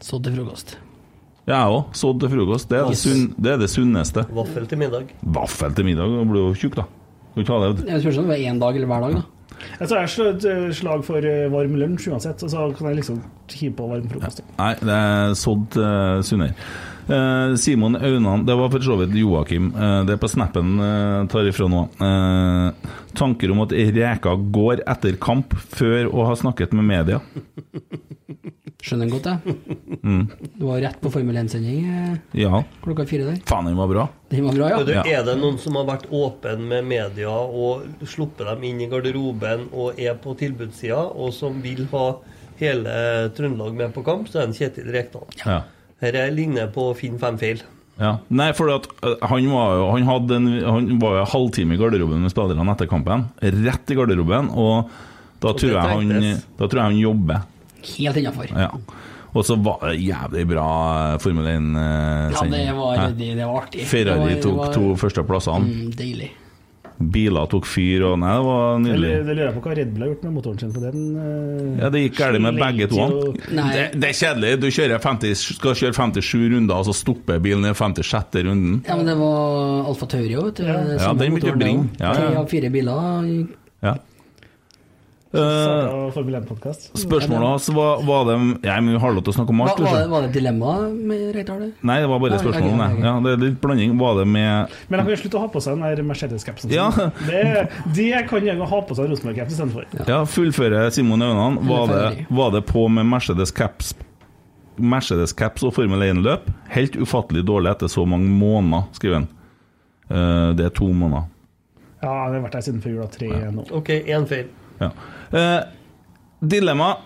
Sodd 0.00 0.24
til 0.24 0.34
frokost. 0.36 0.76
Jeg 1.48 1.72
òg. 1.72 1.94
Sådd 1.96 2.20
til 2.20 2.32
frokost. 2.34 2.68
Det 2.68 2.78
er 2.78 2.90
det, 2.90 2.98
sunn, 3.00 3.34
det 3.38 3.52
er 3.54 3.60
det 3.62 3.70
sunneste. 3.72 4.26
Vaffel 4.36 4.66
til 4.68 4.78
middag. 4.82 5.14
Vaffel 5.22 5.74
til 5.74 5.86
middag, 5.88 6.10
da 6.18 6.26
blir 6.28 6.50
du 6.50 6.58
tjukk, 6.58 6.76
da. 6.76 6.84
Kan 7.32 7.44
ikke 7.44 7.54
ha 7.54 7.70
det. 7.70 8.02
Spørs 8.02 8.18
om 8.20 8.28
det 8.28 8.34
var 8.34 8.46
én 8.50 8.60
dag 8.60 8.76
eller 8.76 8.90
hver 8.90 9.06
dag, 9.06 9.16
da. 9.20 9.26
Jeg 9.80 9.88
tror 9.88 9.98
jeg 9.98 10.10
slår 10.12 10.28
et 10.34 10.44
eh, 10.46 10.66
slag 10.76 11.00
for 11.06 11.24
eh, 11.26 11.48
varm 11.50 11.74
lunsj 11.80 12.10
uansett, 12.12 12.42
og 12.44 12.52
så 12.52 12.68
kan 12.76 12.90
jeg 12.90 13.00
liksom 13.00 13.22
hive 13.54 13.72
på 13.78 13.88
varm 13.90 14.10
frokost. 14.10 14.42
Nei, 14.58 14.74
det 14.82 14.94
er 14.94 15.34
sådd 15.38 15.78
uh, 15.80 16.20
sunnere. 16.26 16.54
Eh, 17.08 17.54
Simon 17.56 17.96
Aunan 17.96 18.46
Det 18.46 18.54
var 18.54 18.70
for 18.70 18.84
så 18.84 18.96
vidt 19.00 19.14
Joakim. 19.16 19.70
Eh, 19.74 20.04
det 20.04 20.16
er 20.16 20.20
på 20.20 20.28
snappen 20.28 20.76
uh, 20.80 21.26
tar 21.32 21.48
ifra 21.48 21.68
nå. 21.70 21.86
Eh, 22.04 22.90
tanker 23.16 23.52
om 23.54 23.62
at 23.64 23.72
Reka 23.72 24.34
går 24.52 24.84
etter 24.84 25.16
kamp 25.20 25.56
før 25.72 26.10
å 26.12 26.26
ha 26.28 26.36
snakket 26.36 26.74
med 26.76 26.84
media. 26.90 27.22
Skjønner 28.78 29.08
den 29.08 29.14
godt, 29.16 29.26
jeg. 29.26 29.56
Mm. 30.06 30.26
Du 30.54 30.66
var 30.68 30.82
rett 30.84 31.00
på 31.02 31.10
Formel 31.10 31.40
1-sending 31.40 31.88
eh, 31.88 32.12
Ja. 32.44 32.60
klokka 32.84 33.08
fire 33.10 33.26
der. 33.26 33.40
Faen, 33.48 33.66
den 33.66 33.78
var 33.80 33.88
bra. 33.90 34.04
Den 34.30 34.46
var 34.46 34.54
bra, 34.60 34.68
ja. 34.70 34.82
Du, 34.86 34.92
Er 34.92 35.24
det 35.26 35.34
noen 35.40 35.58
som 35.58 35.80
har 35.80 35.88
vært 35.88 36.06
åpen 36.14 36.68
med 36.70 36.86
media 36.86 37.32
og 37.32 37.88
sluppet 38.06 38.46
dem 38.46 38.68
inn 38.68 38.84
i 38.84 38.90
garderoben 38.92 39.66
og 39.72 39.98
er 39.98 40.14
på 40.22 40.36
tilbudssida, 40.38 41.00
og 41.10 41.32
som 41.34 41.58
vil 41.64 41.88
ha 41.90 42.04
hele 42.60 42.94
Trøndelag 43.34 43.74
med 43.80 43.96
på 43.96 44.04
kamp, 44.06 44.30
så 44.30 44.44
er 44.44 44.52
det 44.52 44.60
Kjetil 44.60 44.92
Rekdal. 44.94 45.26
Ja. 45.42 45.58
Dette 46.00 46.28
ligner 46.34 46.68
på 46.74 46.94
Finn 46.98 47.18
fem 47.18 47.38
feil. 47.40 47.62
Ja. 47.98 48.12
Nei, 48.30 48.52
for 48.54 48.70
at 48.70 48.84
øh, 49.02 49.16
han 49.26 49.48
var 49.50 49.72
jo 49.74 49.86
Han, 49.90 50.04
hadde 50.06 50.36
en, 50.38 50.46
han 50.62 50.98
var 51.02 51.16
jo 51.18 51.24
halvtime 51.32 51.74
i 51.74 51.80
garderoben 51.80 52.22
med 52.22 52.30
spillerne 52.30 52.70
etter 52.76 52.86
kampen. 52.86 53.24
Rett 53.42 53.90
i 53.90 53.96
garderoben. 53.98 54.52
Og 54.54 54.90
da 55.42 55.50
Og 55.50 55.58
tror 55.58 55.74
jeg 55.74 55.82
han, 55.82 56.12
da 56.58 56.66
tror 56.68 56.78
jeg 56.78 56.86
han 56.92 57.00
jobber. 57.02 57.42
Helt 57.96 58.16
innafor. 58.22 58.50
Ja. 58.54 58.70
Og 59.34 59.44
så 59.44 59.58
var 59.60 59.82
det 59.90 59.98
jævlig 60.00 60.46
bra 60.48 60.68
eh, 61.12 61.18
Formel 61.22 61.44
1-sending. 61.50 62.54
det 62.54 62.76
var, 62.78 63.02
det, 63.18 63.28
det 63.36 63.44
var 63.46 63.58
artig. 63.64 63.84
Ferrari 63.86 64.14
Det 64.14 64.20
var- 64.22 64.30
det 64.34 64.42
tok 64.46 64.56
var- 64.62 64.72
to 64.74 64.94
førsteplassene. 65.02 65.66
Mm, 65.68 65.90
deilig. 65.98 66.30
Biler 66.98 67.46
tok 67.46 67.66
fyr, 67.70 68.02
og 68.08 68.16
Nei, 68.18 68.32
det 68.34 68.46
var 68.48 68.80
nydelig. 68.82 69.10
Det 69.22 69.34
lurer 69.36 69.44
jeg 69.44 69.54
på 69.54 69.60
hva 69.62 69.74
Red 69.78 69.92
Bull 69.94 70.02
har 70.02 70.08
gjort 70.10 70.24
med 70.26 70.32
motoren 70.34 70.58
sin 70.58 70.72
på 70.74 70.82
den. 70.82 71.04
uh, 71.14 71.78
Ja, 71.78 71.90
Det 71.94 72.02
gikk 72.02 72.16
galt 72.18 72.42
med 72.42 72.58
begge 72.58 72.88
to. 72.90 72.98
Og... 73.04 73.38
Det, 73.46 73.84
det 73.94 74.08
er 74.10 74.16
kjedelig. 74.18 74.50
Du 74.64 74.68
50, 75.06 75.44
skal 75.60 75.78
kjøre 75.78 75.94
57 75.94 76.34
runder, 76.56 76.74
og 76.74 76.88
så 76.88 76.96
stopper 76.98 77.38
bilen 77.44 77.68
i 77.70 77.74
56. 77.74 78.40
runden. 78.48 78.80
Ja, 78.88 78.96
men 78.98 79.06
det 79.06 79.14
var 79.20 79.86
Alfa 79.92 80.10
Taurio, 80.10 80.48
vet 80.48 80.58
du. 80.58 80.66
Ja, 80.66 80.80
ja 80.98 81.12
den 81.14 81.38
begynte 81.38 81.54
å 81.54 81.60
bringe. 81.62 81.88
ja. 82.02 82.12
Tre 82.18 82.34
av 82.42 82.50
fire 82.50 82.72
biler. 82.74 83.32
Ja. 83.86 83.94
Eh, 85.28 85.40
1-podkast. 85.40 86.96
spørsmålet 86.96 87.48
hans 87.48 87.68
var, 87.68 88.00
var 88.02 88.24
det 88.24 88.36
Jeg 88.64 88.84
vi 88.86 88.94
har 88.96 89.12
lov 89.12 89.24
til 89.26 89.32
å 89.34 89.36
snakke 89.36 89.52
om 89.52 89.60
alt. 89.60 89.80
var, 89.80 89.98
det, 89.98 90.08
var 90.08 90.22
det 90.24 90.28
et 90.30 90.36
dilemma 90.38 90.76
med 90.88 91.34
Reitar? 91.36 91.66
Nei, 91.82 91.98
det 92.00 92.08
var 92.08 92.22
bare 92.22 92.32
Ja, 92.32 92.38
spørsmål 92.38 92.70
om 92.72 92.78
det. 92.78 93.04
Ja, 93.04 93.12
det 93.20 93.32
er 93.34 93.42
litt 93.42 93.58
blanding. 93.60 93.98
Var 94.00 94.14
det 94.16 94.26
med 94.26 94.72
Men 94.88 94.98
han 94.98 95.06
kan 95.06 95.12
jo 95.12 95.20
slutte 95.20 95.36
å 95.36 95.42
ha 95.44 95.50
på 95.52 95.60
seg 95.60 95.76
den 95.76 95.84
der 95.84 96.02
Mercedes-capsen. 96.08 96.72
Ja. 96.72 96.88
Det, 97.28 97.68
det 97.94 98.22
kan 98.30 98.46
jeg 98.46 98.56
ha 98.56 98.80
på 98.88 98.96
seg 98.96 99.10
Rosenborg-caps 99.12 99.52
istedenfor. 99.52 99.84
Ja, 100.08 100.22
fullføre 100.24 100.86
Simon 100.96 101.22
Aunan. 101.22 101.60
Var 101.68 102.24
var 102.32 102.54
det 102.56 102.64
på 102.72 102.88
med 102.88 103.04
Mercedes 103.06 103.52
Caps 103.52 103.92
Mercedes 104.78 105.34
Caps 105.36 105.64
og 105.66 105.74
Formel 105.76 106.06
1-løp? 106.06 106.48
Helt 106.72 106.96
ufattelig 106.96 107.44
dårlig 107.44 107.74
etter 107.74 107.90
så 107.92 108.06
mange 108.08 108.30
måneder, 108.30 108.86
skriver 108.96 109.20
han. 109.20 109.28
Eh, 110.08 110.54
det 110.56 110.70
er 110.70 110.72
to 110.72 110.88
måneder. 110.88 111.28
Ja, 112.00 112.30
det 112.30 112.38
har 112.38 112.44
vært 112.46 112.56
der 112.56 112.64
siden 112.64 112.80
før 112.80 112.94
jula 112.94 113.08
tre 113.12 113.28
nå. 113.52 113.66
OK, 113.74 113.90
én 114.06 114.24
feil. 114.30 114.48
Ja. 114.78 114.92
Eh, 115.32 115.60
dilemma 116.40 116.96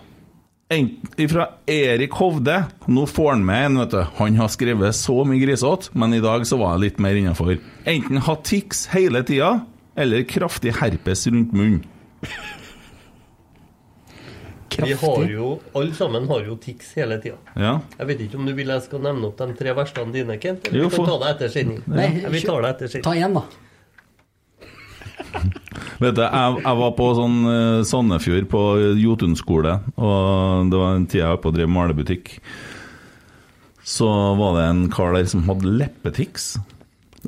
fra 1.29 1.49
Erik 1.65 2.11
Hovde. 2.11 2.63
Nå 2.85 3.05
får 3.05 3.29
han 3.31 3.45
med 3.45 3.65
en, 3.65 3.79
vet 3.83 3.91
du. 3.91 3.99
Han 4.17 4.39
har 4.39 4.49
skrevet 4.49 4.95
så 4.95 5.19
mye 5.27 5.41
grisete, 5.43 5.91
men 5.93 6.15
i 6.17 6.21
dag 6.23 6.47
så 6.49 6.57
var 6.57 6.75
jeg 6.75 6.87
litt 6.87 7.03
mer 7.03 7.19
innafor. 7.19 7.59
Enten 7.85 8.23
ha 8.25 8.35
tics 8.41 8.87
hele 8.93 9.21
tida, 9.27 9.59
eller 9.95 10.25
kraftig 10.25 10.73
herpes 10.79 11.27
rundt 11.29 11.53
munnen. 11.53 11.83
Vi 14.73 14.93
har 14.97 15.23
jo, 15.29 15.59
Alle 15.77 15.93
sammen 15.93 16.25
har 16.27 16.47
jo 16.47 16.55
tics 16.57 16.95
hele 16.97 17.19
tida. 17.21 17.37
Ja. 17.53 17.75
Jeg 17.99 18.09
vet 18.09 18.23
ikke 18.25 18.39
om 18.39 18.47
du 18.49 18.55
vil 18.57 18.71
jeg 18.73 18.85
skal 18.87 19.03
nevne 19.05 19.29
opp 19.29 19.37
de 19.37 19.53
tre 19.59 19.75
verstene 19.77 20.15
dine, 20.15 20.39
Kent? 20.41 20.65
Eller 20.71 20.87
vi 20.87 20.95
kan 20.95 21.11
ta 21.11 21.19
det 21.21 21.29
etter 21.35 21.53
sending. 21.53 21.83
Nei, 21.93 22.07
vi 22.33 22.41
tar 22.41 22.65
det 22.65 22.71
etter 22.73 22.93
sending. 22.95 23.05
Ta 23.05 23.13
igjen, 23.19 23.37
da. 23.37 23.62
Vet 26.01 26.17
du, 26.17 26.21
jeg, 26.23 26.59
jeg 26.59 26.79
var 26.79 26.93
på 26.97 27.07
sånn 27.17 27.39
eh, 27.49 27.79
Sandefjord 27.87 28.47
på 28.51 28.61
Jotun 28.99 29.35
skole, 29.39 29.79
og 29.97 30.69
det 30.71 30.79
var 30.79 30.97
en 30.97 31.07
tid 31.09 31.23
jeg 31.23 31.31
var 31.31 31.41
på 31.43 31.51
å 31.51 31.55
drive 31.55 31.73
malebutikk. 31.73 32.35
Så 33.83 34.07
var 34.39 34.57
det 34.57 34.67
en 34.69 34.85
kar 34.93 35.15
der 35.15 35.27
som 35.29 35.43
hadde 35.47 35.73
leppetics. 35.81 36.53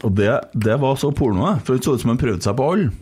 Og 0.03 0.13
det, 0.15 0.29
det 0.53 0.77
var 0.81 0.99
så 0.99 1.11
porno, 1.15 1.55
for 1.63 1.75
det 1.75 1.85
så 1.87 1.95
ut 1.95 2.03
som 2.03 2.13
han 2.13 2.21
prøvde 2.21 2.45
seg 2.45 2.57
på 2.59 2.69
alle. 2.71 2.93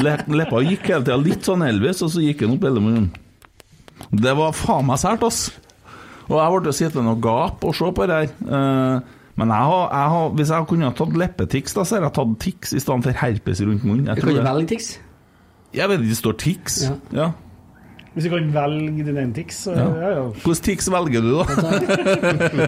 Le, 0.00 0.14
leppa 0.30 0.60
gikk 0.62 0.86
hele 0.90 1.02
tida 1.02 1.18
litt 1.18 1.46
sånn 1.46 1.64
Elvis, 1.66 2.02
og 2.06 2.12
så 2.14 2.22
gikk 2.22 2.44
han 2.46 2.54
opp 2.54 2.66
hele 2.66 2.82
munnen. 2.82 3.08
Det 4.10 4.32
var 4.38 4.54
faen 4.56 4.86
meg 4.88 5.00
sært, 5.02 5.24
ass. 5.26 5.48
Og 6.30 6.36
jeg 6.38 6.62
ble 6.64 6.74
sittende 6.74 7.14
og 7.16 7.22
gape 7.24 7.66
og 7.66 7.74
se 7.76 7.90
på 7.94 8.06
det 8.06 8.20
her. 8.20 8.30
Eh, 8.58 9.16
men 9.40 9.52
jeg 9.54 9.68
har, 9.72 9.84
jeg 9.96 10.14
har, 10.14 10.32
hvis 10.38 10.50
jeg 10.54 10.66
kunne 10.70 10.88
ha 10.90 10.94
tatt 11.00 11.14
leppetics, 11.24 11.74
da, 11.76 11.84
så 11.88 11.96
har 11.98 12.06
jeg 12.08 12.14
tatt 12.20 12.34
Tix 12.44 12.74
i 12.76 12.80
stedet 12.82 13.06
for 13.08 13.20
herpes 13.24 13.62
rundt 13.66 13.86
munnen. 13.88 14.10
Jeg 14.12 14.20
Du 14.20 14.26
kan 14.28 14.36
jo 14.36 14.42
velge 14.46 14.68
Tix? 14.74 14.90
Jeg 15.74 15.88
vet 15.92 16.00
ikke, 16.02 16.10
det 16.12 16.18
står 16.20 16.36
Tix. 16.42 16.82
Ja. 16.86 16.96
Ja. 17.20 17.28
Hvis 18.10 18.24
du 18.26 18.30
kan 18.32 18.48
velge 18.54 19.04
din 19.06 19.18
egen 19.22 19.32
Tix, 19.36 19.60
så 19.68 19.74
Ja. 19.78 19.84
ja, 20.02 20.08
ja. 20.16 20.22
Hvilken 20.42 20.62
Tix 20.66 20.88
velger 20.90 21.22
du, 21.22 21.30
da? 21.38 21.44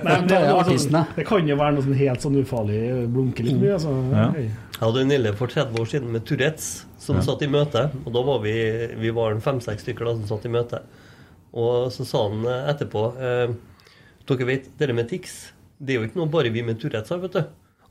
Nei, 0.07 0.19
men 0.21 0.29
det, 0.31 0.37
er 0.39 0.69
sånn, 0.79 0.99
det 1.17 1.25
kan 1.27 1.49
jo 1.51 1.57
være 1.59 1.75
noe 1.77 1.83
sånn 1.87 1.99
helt 1.99 2.23
sånn 2.23 2.37
ufarlig 2.43 2.79
blunke 3.11 3.43
litt 3.47 3.59
mye. 3.59 3.73
Altså. 3.75 3.95
Ja. 4.15 4.29
Jeg 4.39 4.83
hadde 4.85 5.03
en 5.03 5.15
elev 5.19 5.37
for 5.41 5.51
30 5.51 5.81
år 5.83 5.91
siden 5.91 6.13
med 6.15 6.25
Tourettes 6.27 6.71
som 7.03 7.19
Ja. 7.19 7.23
satt 7.27 7.43
i 7.43 7.49
møte. 7.51 7.89
Og 8.07 8.13
da 8.15 8.23
var 8.23 8.39
vi, 8.45 8.55
vi 9.03 9.11
var 9.11 9.35
fem-seks 9.43 9.83
stykker 9.83 10.07
da 10.07 10.15
som 10.21 10.31
satt 10.31 10.47
i 10.47 10.53
møte. 10.55 10.81
Og 11.53 11.91
så 11.93 12.07
sa 12.09 12.23
han 12.29 12.47
eh, 12.47 12.71
etterpå 12.73 13.03
eh, 13.19 13.53
Dere 14.31 14.47
vet, 14.47 14.71
dere 14.79 14.95
med 14.95 15.09
tics, 15.11 15.51
det 15.83 15.95
er 15.97 16.01
jo 16.01 16.07
ikke 16.09 16.21
noe 16.23 16.31
bare 16.33 16.53
vi 16.55 16.63
med 16.67 16.79
Tourettes 16.81 17.11
har, 17.11 17.19
vet 17.25 17.35
du. 17.37 17.43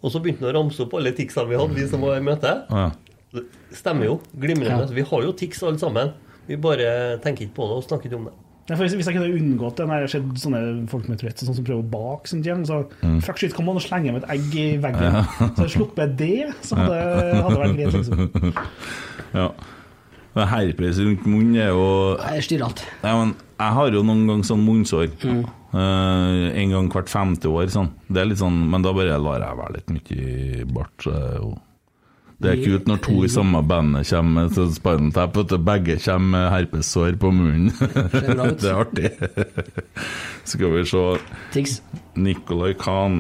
Og 0.02 0.10
så 0.14 0.22
begynte 0.24 0.46
han 0.48 0.54
å 0.54 0.58
ramse 0.62 0.82
opp 0.86 0.94
alle 0.98 1.12
ticsene 1.14 1.50
vi 1.52 1.58
hadde, 1.60 1.76
vi 1.78 1.88
som 1.92 2.02
var 2.02 2.18
i 2.18 2.24
møte. 2.26 2.54
Ja. 2.72 2.88
Stemmer 3.76 4.08
jo. 4.10 4.16
Glimrende. 4.36 4.88
Ja. 4.88 4.96
Vi 4.98 5.04
har 5.12 5.26
jo 5.28 5.34
tics 5.38 5.62
alle 5.64 5.80
sammen. 5.82 6.14
Vi 6.48 6.58
bare 6.60 7.18
tenker 7.24 7.46
ikke 7.46 7.60
på 7.60 7.68
det 7.70 7.76
og 7.78 7.84
snakker 7.86 8.10
ikke 8.10 8.18
om 8.18 8.26
det. 8.32 8.34
Ja, 8.70 8.76
for 8.78 8.86
hvis, 8.86 8.94
hvis 8.96 9.08
jeg 9.10 9.16
kunne 9.18 9.36
unngått 9.36 9.80
det 9.82 9.86
når 9.90 9.96
jeg 10.00 10.06
har 10.06 10.12
sett 10.14 10.42
sånne 10.44 10.60
folk 10.92 11.08
med 11.10 11.20
Tourettes 11.20 11.48
sånn 11.50 11.58
som 11.58 11.66
prøver 11.68 11.82
å 11.84 11.90
bake 11.92 12.30
sånt 12.32 12.46
hjem, 12.48 12.62
så 12.68 12.82
Mm. 13.02 13.20
fuck 13.26 13.38
shit, 13.42 13.54
kan 13.58 13.66
man 13.68 13.80
slenge 13.84 14.14
med 14.14 14.24
et 14.24 14.30
egg 14.38 14.56
i 14.56 14.66
veggen? 14.80 15.18
Så 15.18 15.38
hadde 15.42 15.66
jeg 15.68 15.74
sluppet 15.76 16.16
det, 16.20 16.54
så 16.62 16.78
hadde 16.78 17.00
hadde 17.42 17.56
det 17.56 17.62
vært 17.64 17.78
greit, 17.78 17.94
liksom. 17.98 18.54
ja. 19.40 19.48
Herpes 20.54 21.00
rundt 21.04 21.26
munnen 21.28 21.58
er 21.60 21.74
jo 21.74 21.88
Jeg 22.22 22.38
er 22.38 22.46
styrete. 22.48 22.86
Jeg 23.62 23.78
har 23.78 23.94
jo 23.94 24.06
noen 24.06 24.24
ganger 24.26 24.48
sånn 24.48 24.64
munnsår. 24.66 25.12
Eh, 25.22 26.46
en 26.62 26.72
gang 26.74 26.88
hvert 26.92 27.12
femte 27.12 27.52
år. 27.52 27.70
Sånn. 27.74 27.92
Det 28.10 28.24
er 28.24 28.32
litt 28.32 28.42
sånn, 28.42 28.64
men 28.72 28.86
da 28.86 28.94
bare 28.96 29.20
lar 29.22 29.44
jeg 29.44 29.60
være 29.60 29.76
litt 29.78 29.92
mye 29.98 30.72
bart. 30.72 31.06
Er 31.12 31.52
det 32.42 32.50
er 32.56 32.62
kult 32.64 32.88
når 32.90 33.02
to 33.06 33.20
i 33.22 33.30
samme 33.30 33.60
bandet 33.70 34.10
kommer 34.10 34.48
med 34.48 34.56
sånn 34.56 34.72
sparrentepp, 34.74 35.36
og. 35.38 35.52
Begge 35.62 36.00
kommer 36.02 36.32
med 36.34 36.48
herpessår 36.56 37.20
på 37.22 37.30
munnen. 37.38 37.70
det 38.58 38.72
er 38.72 38.80
artig. 38.82 39.12
Skal 40.50 40.74
vi 40.74 40.82
se 40.90 41.04
Nicolay 41.54 41.76
Nicolai 42.18 42.74
Kahn. 42.82 43.20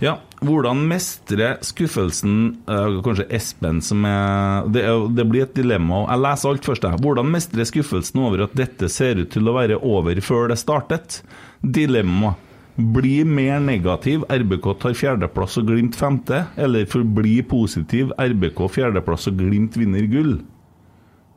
Ja, 0.00 0.14
hvordan 0.40 0.84
mestre 0.88 1.52
skuffelsen 1.66 2.36
eh, 2.64 2.98
Kanskje 3.04 3.26
Espen 3.36 3.82
som 3.84 4.04
er 4.08 4.68
det, 4.72 4.84
det 5.16 5.26
blir 5.28 5.44
et 5.44 5.56
dilemma. 5.56 6.06
Jeg 6.08 6.24
leser 6.24 6.52
alt 6.52 6.68
først. 6.70 6.86
jeg. 6.88 7.02
Hvordan 7.04 7.32
mestre 7.32 7.66
skuffelsen 7.68 8.22
over 8.24 8.46
at 8.46 8.54
dette 8.56 8.88
ser 8.92 9.20
ut 9.20 9.32
til 9.32 9.50
å 9.50 9.56
være 9.58 9.80
over 9.84 10.20
før 10.24 10.48
det 10.52 10.60
startet? 10.60 11.20
Dilemma. 11.60 12.34
Bli 12.80 13.18
mer 13.28 13.58
negativ, 13.60 14.22
RBK 14.30 14.70
tar 14.80 14.94
fjerdeplass 14.96 15.58
og 15.60 15.66
Glimt 15.68 15.98
femte, 15.98 16.46
eller 16.56 16.86
forbli 16.88 17.40
positiv, 17.44 18.14
RBK 18.16 18.62
fjerdeplass 18.72 19.28
og 19.28 19.36
Glimt 19.42 19.76
vinner 19.76 20.06
gull? 20.08 20.38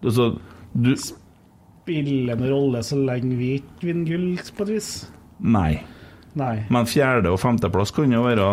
Altså, 0.03 0.29
du 0.71 0.93
Spiller 0.95 2.37
en 2.37 2.45
rolle 2.47 2.79
så 2.87 2.95
lenge 2.95 3.35
vi 3.35 3.57
ikke 3.57 3.89
vinner 3.89 4.13
gull, 4.13 4.29
på 4.55 4.63
et 4.63 4.71
vis. 4.77 4.91
Nei. 5.43 5.81
Nei. 6.35 6.63
Men 6.73 6.85
fjerde- 6.89 7.29
og 7.31 7.39
femteplass 7.39 7.91
kan 7.93 8.11
jo 8.11 8.23
være 8.25 8.47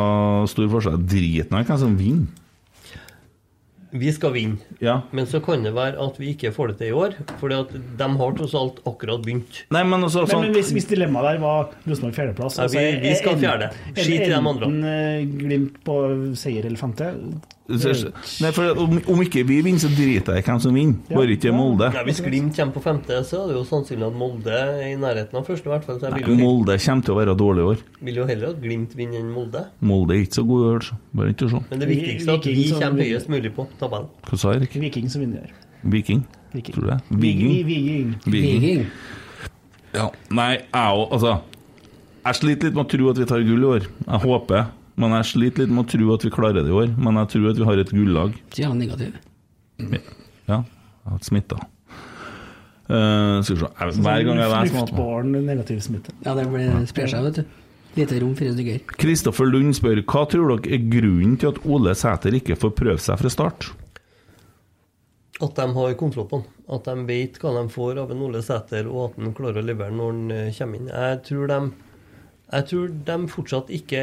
stor 0.52 0.68
forskjell. 0.68 0.98
Drit 1.08 1.50
nå 1.50 1.60
i 1.62 1.64
hvem 1.68 1.78
som 1.80 1.96
vinner. 1.96 2.26
Vi 3.90 4.06
skal 4.14 4.30
vinne. 4.36 4.60
Ja. 4.78 5.00
Men 5.10 5.26
så 5.26 5.40
kan 5.42 5.64
det 5.66 5.72
være 5.74 5.98
at 5.98 6.18
vi 6.20 6.28
ikke 6.36 6.52
får 6.54 6.68
det 6.70 6.76
til 6.78 6.92
i 6.92 6.94
år. 6.94 7.16
For 7.40 7.50
de 7.50 7.56
har 8.06 8.34
tross 8.38 8.52
alt 8.54 8.76
akkurat 8.86 9.24
begynt. 9.24 9.64
Nei, 9.74 9.82
men 9.82 10.04
altså 10.06 10.22
Men, 10.30 10.44
men 10.44 10.52
hvis, 10.54 10.70
hvis 10.76 10.86
dilemmaet 10.92 11.26
der 11.32 11.40
var 11.42 11.72
Rosenborg 11.88 12.14
fjerdeplass 12.14 12.58
Ja, 12.60 12.68
altså, 12.68 12.78
vi- 12.78 13.08
vi 13.08 13.14
skal 13.18 13.40
fjerde. 13.42 13.70
Skit 13.96 14.20
i 14.20 14.28
de 14.30 14.36
andre. 14.38 14.68
Enten 14.68 14.84
eh, 14.84 15.24
Glimt 15.40 15.80
på 15.84 15.96
seier 16.38 16.64
eller 16.70 16.78
femte. 16.78 17.10
Nei, 17.70 18.50
for 18.56 18.78
om, 18.82 18.96
om 19.14 19.20
ikke 19.22 19.44
vi 19.46 19.60
vinner, 19.62 19.80
så 19.82 19.90
driter 19.92 20.36
jeg 20.38 20.42
i 20.42 20.46
hvem 20.48 20.60
som 20.64 20.74
vinner. 20.74 20.96
Bare 21.10 21.34
ikke 21.36 21.52
Molde. 21.54 21.90
Ja, 21.94 22.02
Hvis 22.06 22.20
Glimt 22.24 22.56
kommer 22.56 22.74
på 22.74 22.82
femte, 22.84 23.20
så 23.28 23.42
er 23.44 23.52
det 23.52 23.56
jo 23.58 23.64
sannsynlig 23.68 24.06
at 24.08 24.16
Molde 24.18 24.50
er 24.56 24.80
i 24.88 24.96
nærheten 25.00 25.38
av 25.40 25.46
første. 25.46 25.68
i 25.68 25.72
hvert 25.74 25.84
fall. 25.86 26.00
Så 26.00 26.10
jeg 26.10 26.26
Nei, 26.26 26.36
Molde 26.42 26.76
kommer 26.82 27.06
til 27.06 27.14
å 27.14 27.18
være 27.20 27.36
dårlig 27.38 27.62
i 27.64 27.68
år. 27.74 27.84
vil 28.10 28.20
jo 28.22 28.26
heller 28.26 28.48
at 28.54 28.60
Glimt 28.64 28.96
vinner 28.98 29.20
enn 29.22 29.30
Molde. 29.34 29.64
Molde 29.80 30.16
er 30.16 30.24
ikke 30.24 30.40
så 30.40 30.46
god 30.50 30.64
i 30.64 30.68
år, 30.74 30.80
så 30.90 30.98
bare 31.20 31.34
ikke 31.34 31.50
se. 31.54 31.62
Men 31.70 31.78
det 31.84 31.88
viktigste 31.92 32.30
er 32.30 32.40
at 32.42 32.50
vi 32.50 32.66
kommer 32.72 33.04
høyest 33.04 33.28
mulig 33.32 33.54
på 33.54 33.68
tabellen. 33.80 34.08
Hva 34.28 34.38
sa 34.38 34.54
Erik? 34.58 34.74
Viking 34.74 35.08
som 35.12 35.20
vinner. 35.24 35.50
Viking? 35.82 36.24
Viking. 36.52 36.74
Tror 36.74 36.84
du 36.84 36.90
det? 36.90 37.00
Viking. 37.10 37.54
Viking? 37.66 38.14
Viking. 38.26 38.50
Viking. 38.50 38.86
Ja. 39.94 40.08
Nei, 40.30 40.52
jeg 40.58 40.98
òg, 41.00 41.08
altså 41.16 41.40
Jeg 42.24 42.36
sliter 42.36 42.68
litt 42.68 42.76
med 42.76 42.84
å 42.84 42.90
tro 42.92 43.08
at 43.10 43.18
vi 43.18 43.24
tar 43.30 43.42
gull 43.46 43.64
i 43.64 43.70
år. 43.78 43.86
Jeg 44.06 44.20
håper. 44.26 44.66
Men 45.00 45.14
jeg 45.16 45.28
sliter 45.30 45.64
litt 45.64 45.72
med 45.72 45.86
å 45.86 45.90
tro 45.94 46.14
at 46.14 46.24
vi 46.26 46.30
klarer 46.34 46.60
det 46.60 46.68
i 46.70 46.76
år. 46.76 46.90
Men 47.00 47.16
jeg 47.22 47.30
tror 47.34 47.50
at 47.54 47.60
vi 47.60 47.68
har 47.70 47.80
et 47.82 47.92
gullag. 47.96 48.34
Sier 48.52 48.68
han 48.68 48.80
negativ. 48.82 49.14
Ja. 49.80 50.60
Jeg 50.60 51.12
har 51.14 51.22
smitta. 51.24 51.56
Uh, 52.90 53.38
skal 53.46 53.54
vi 53.56 53.60
se 53.62 53.68
Jeg- 53.70 54.02
Hver 54.02 54.24
gang 54.26 54.36
jeg 54.42 54.50
leser 54.50 54.74
Luftbåren 54.80 55.32
negativ 55.46 55.80
smitte. 55.80 56.12
Ja, 56.26 56.34
det 56.34 56.46
blir- 56.50 56.86
sprer 56.90 57.06
seg, 57.08 57.22
vet 57.24 57.34
du. 57.34 57.44
Lite 57.96 58.20
rom, 58.20 58.34
fire 58.36 58.52
stykker. 58.54 58.80
Kristoffer 58.98 59.46
Lund 59.50 59.74
spør 59.74 60.02
hva 60.04 60.24
tror 60.28 60.60
dere 60.60 60.74
er 60.74 60.84
grunnen 60.90 61.36
til 61.38 61.48
at 61.48 61.64
Ole 61.66 61.94
Sæter 61.94 62.34
ikke 62.38 62.56
får 62.58 62.70
prøve 62.76 62.98
seg 63.02 63.18
fra 63.18 63.28
start? 63.30 63.70
At 65.40 65.54
de 65.56 65.66
har 65.72 65.94
kontroll 65.94 66.26
på 66.28 66.42
den. 66.42 66.44
At 66.68 66.84
de 66.84 66.94
vet 67.08 67.38
hva 67.40 67.54
de 67.62 67.68
får 67.72 67.98
av 67.98 68.10
en 68.12 68.22
Ole 68.22 68.42
Sæter, 68.42 68.86
og 68.86 69.10
at 69.10 69.24
han 69.24 69.32
klarer 69.34 69.62
å 69.62 69.64
levere 69.64 69.90
når 69.96 70.10
han 70.12 70.30
eh, 70.30 70.52
kommer 70.58 70.76
inn. 70.76 70.90
Jeg 70.92 71.22
tror 71.24 71.46
de 71.48 71.72
jeg 72.50 72.64
tror 72.70 72.88
de 73.06 73.16
fortsatt 73.30 73.68
ikke 73.70 74.00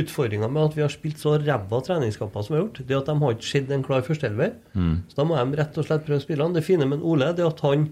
Utfordringa 0.00 0.48
med 0.48 0.70
at 0.70 0.76
vi 0.78 0.82
har 0.84 0.92
spilt 0.92 1.18
så 1.20 1.34
ræva 1.42 1.80
treningskamper 1.84 2.42
som 2.46 2.54
vi 2.54 2.58
har 2.60 2.64
gjort, 2.66 2.80
det 2.86 2.94
er 2.96 3.02
at 3.02 3.10
de 3.10 3.16
har 3.20 3.34
ikke 3.36 3.50
sett 3.50 3.70
en 3.76 3.84
klar 3.84 4.04
førsteelver. 4.06 4.54
Mm. 4.72 4.94
Så 5.10 5.18
da 5.18 5.26
må 5.28 5.36
de 5.36 5.58
rett 5.60 5.76
og 5.82 5.84
slett 5.88 6.06
prøve 6.06 6.22
å 6.22 6.24
spille 6.24 6.46
han. 6.46 6.54
Det 6.56 6.64
fine 6.64 6.86
med 6.88 7.02
Ole 7.04 7.32
det 7.36 7.44
er 7.44 7.50
at 7.52 7.60
han 7.66 7.88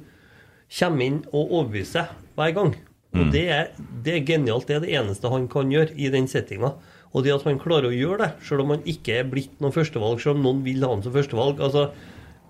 kommer 0.78 1.04
inn 1.04 1.20
og 1.32 1.52
overbeviser 1.58 2.08
hver 2.38 2.54
gang. 2.56 2.72
Og 3.12 3.26
Mm. 3.26 3.30
det 3.34 3.42
er, 3.52 3.66
det 4.02 4.12
er 4.16 4.24
genialt. 4.24 4.66
Det 4.66 4.76
er 4.76 4.80
det 4.86 4.94
eneste 4.96 5.28
han 5.28 5.44
kan 5.52 5.68
gjøre 5.70 5.92
i 6.00 6.08
den 6.08 6.24
settinga. 6.26 6.72
Og 7.12 7.24
det 7.26 7.34
at 7.34 7.42
han 7.44 7.58
klarer 7.60 7.90
å 7.90 7.92
gjøre 7.92 8.18
det, 8.24 8.30
selv 8.48 8.62
om 8.64 8.70
han 8.72 8.86
ikke 8.88 9.18
er 9.20 9.28
blitt 9.28 9.60
noen 9.60 9.74
førstevalg, 9.74 10.16
selv 10.22 10.38
om 10.38 10.42
noen 10.46 10.62
vil 10.64 10.80
ha 10.80 10.88
han 10.94 11.02
som 11.04 11.12
førstevalg, 11.12 11.60
altså, 11.60 11.90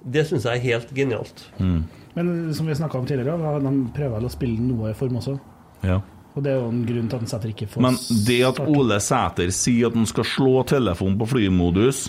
det 0.07 0.23
syns 0.29 0.45
jeg 0.47 0.61
er 0.61 0.63
helt 0.69 0.93
genialt. 0.95 1.43
Men 1.59 2.55
som 2.55 2.67
vi 2.71 2.77
snakka 2.79 3.01
om 3.01 3.07
tidligere, 3.11 3.35
han 3.43 3.67
de 3.67 3.91
prøver 3.97 4.15
vel 4.21 4.29
å 4.29 4.31
spille 4.31 4.61
noe 4.63 4.93
i 4.93 4.95
form 4.95 5.19
også. 5.19 5.35
Ja. 5.83 5.99
Og 6.33 6.45
det 6.45 6.53
er 6.53 6.61
jo 6.61 6.69
en 6.73 6.85
grunn 6.89 7.09
til 7.09 7.17
at 7.19 7.25
han 7.25 7.31
setter 7.31 7.53
ikke 7.53 7.69
får 7.69 7.85
Men 7.85 7.99
det 8.27 8.39
at 8.49 8.61
Ole 8.65 8.99
Sæter 9.05 9.51
sier 9.53 9.91
at 9.91 9.99
han 9.99 10.09
skal 10.09 10.25
slå 10.29 10.63
telefonen 10.69 11.19
på 11.21 11.29
flymodus 11.35 12.07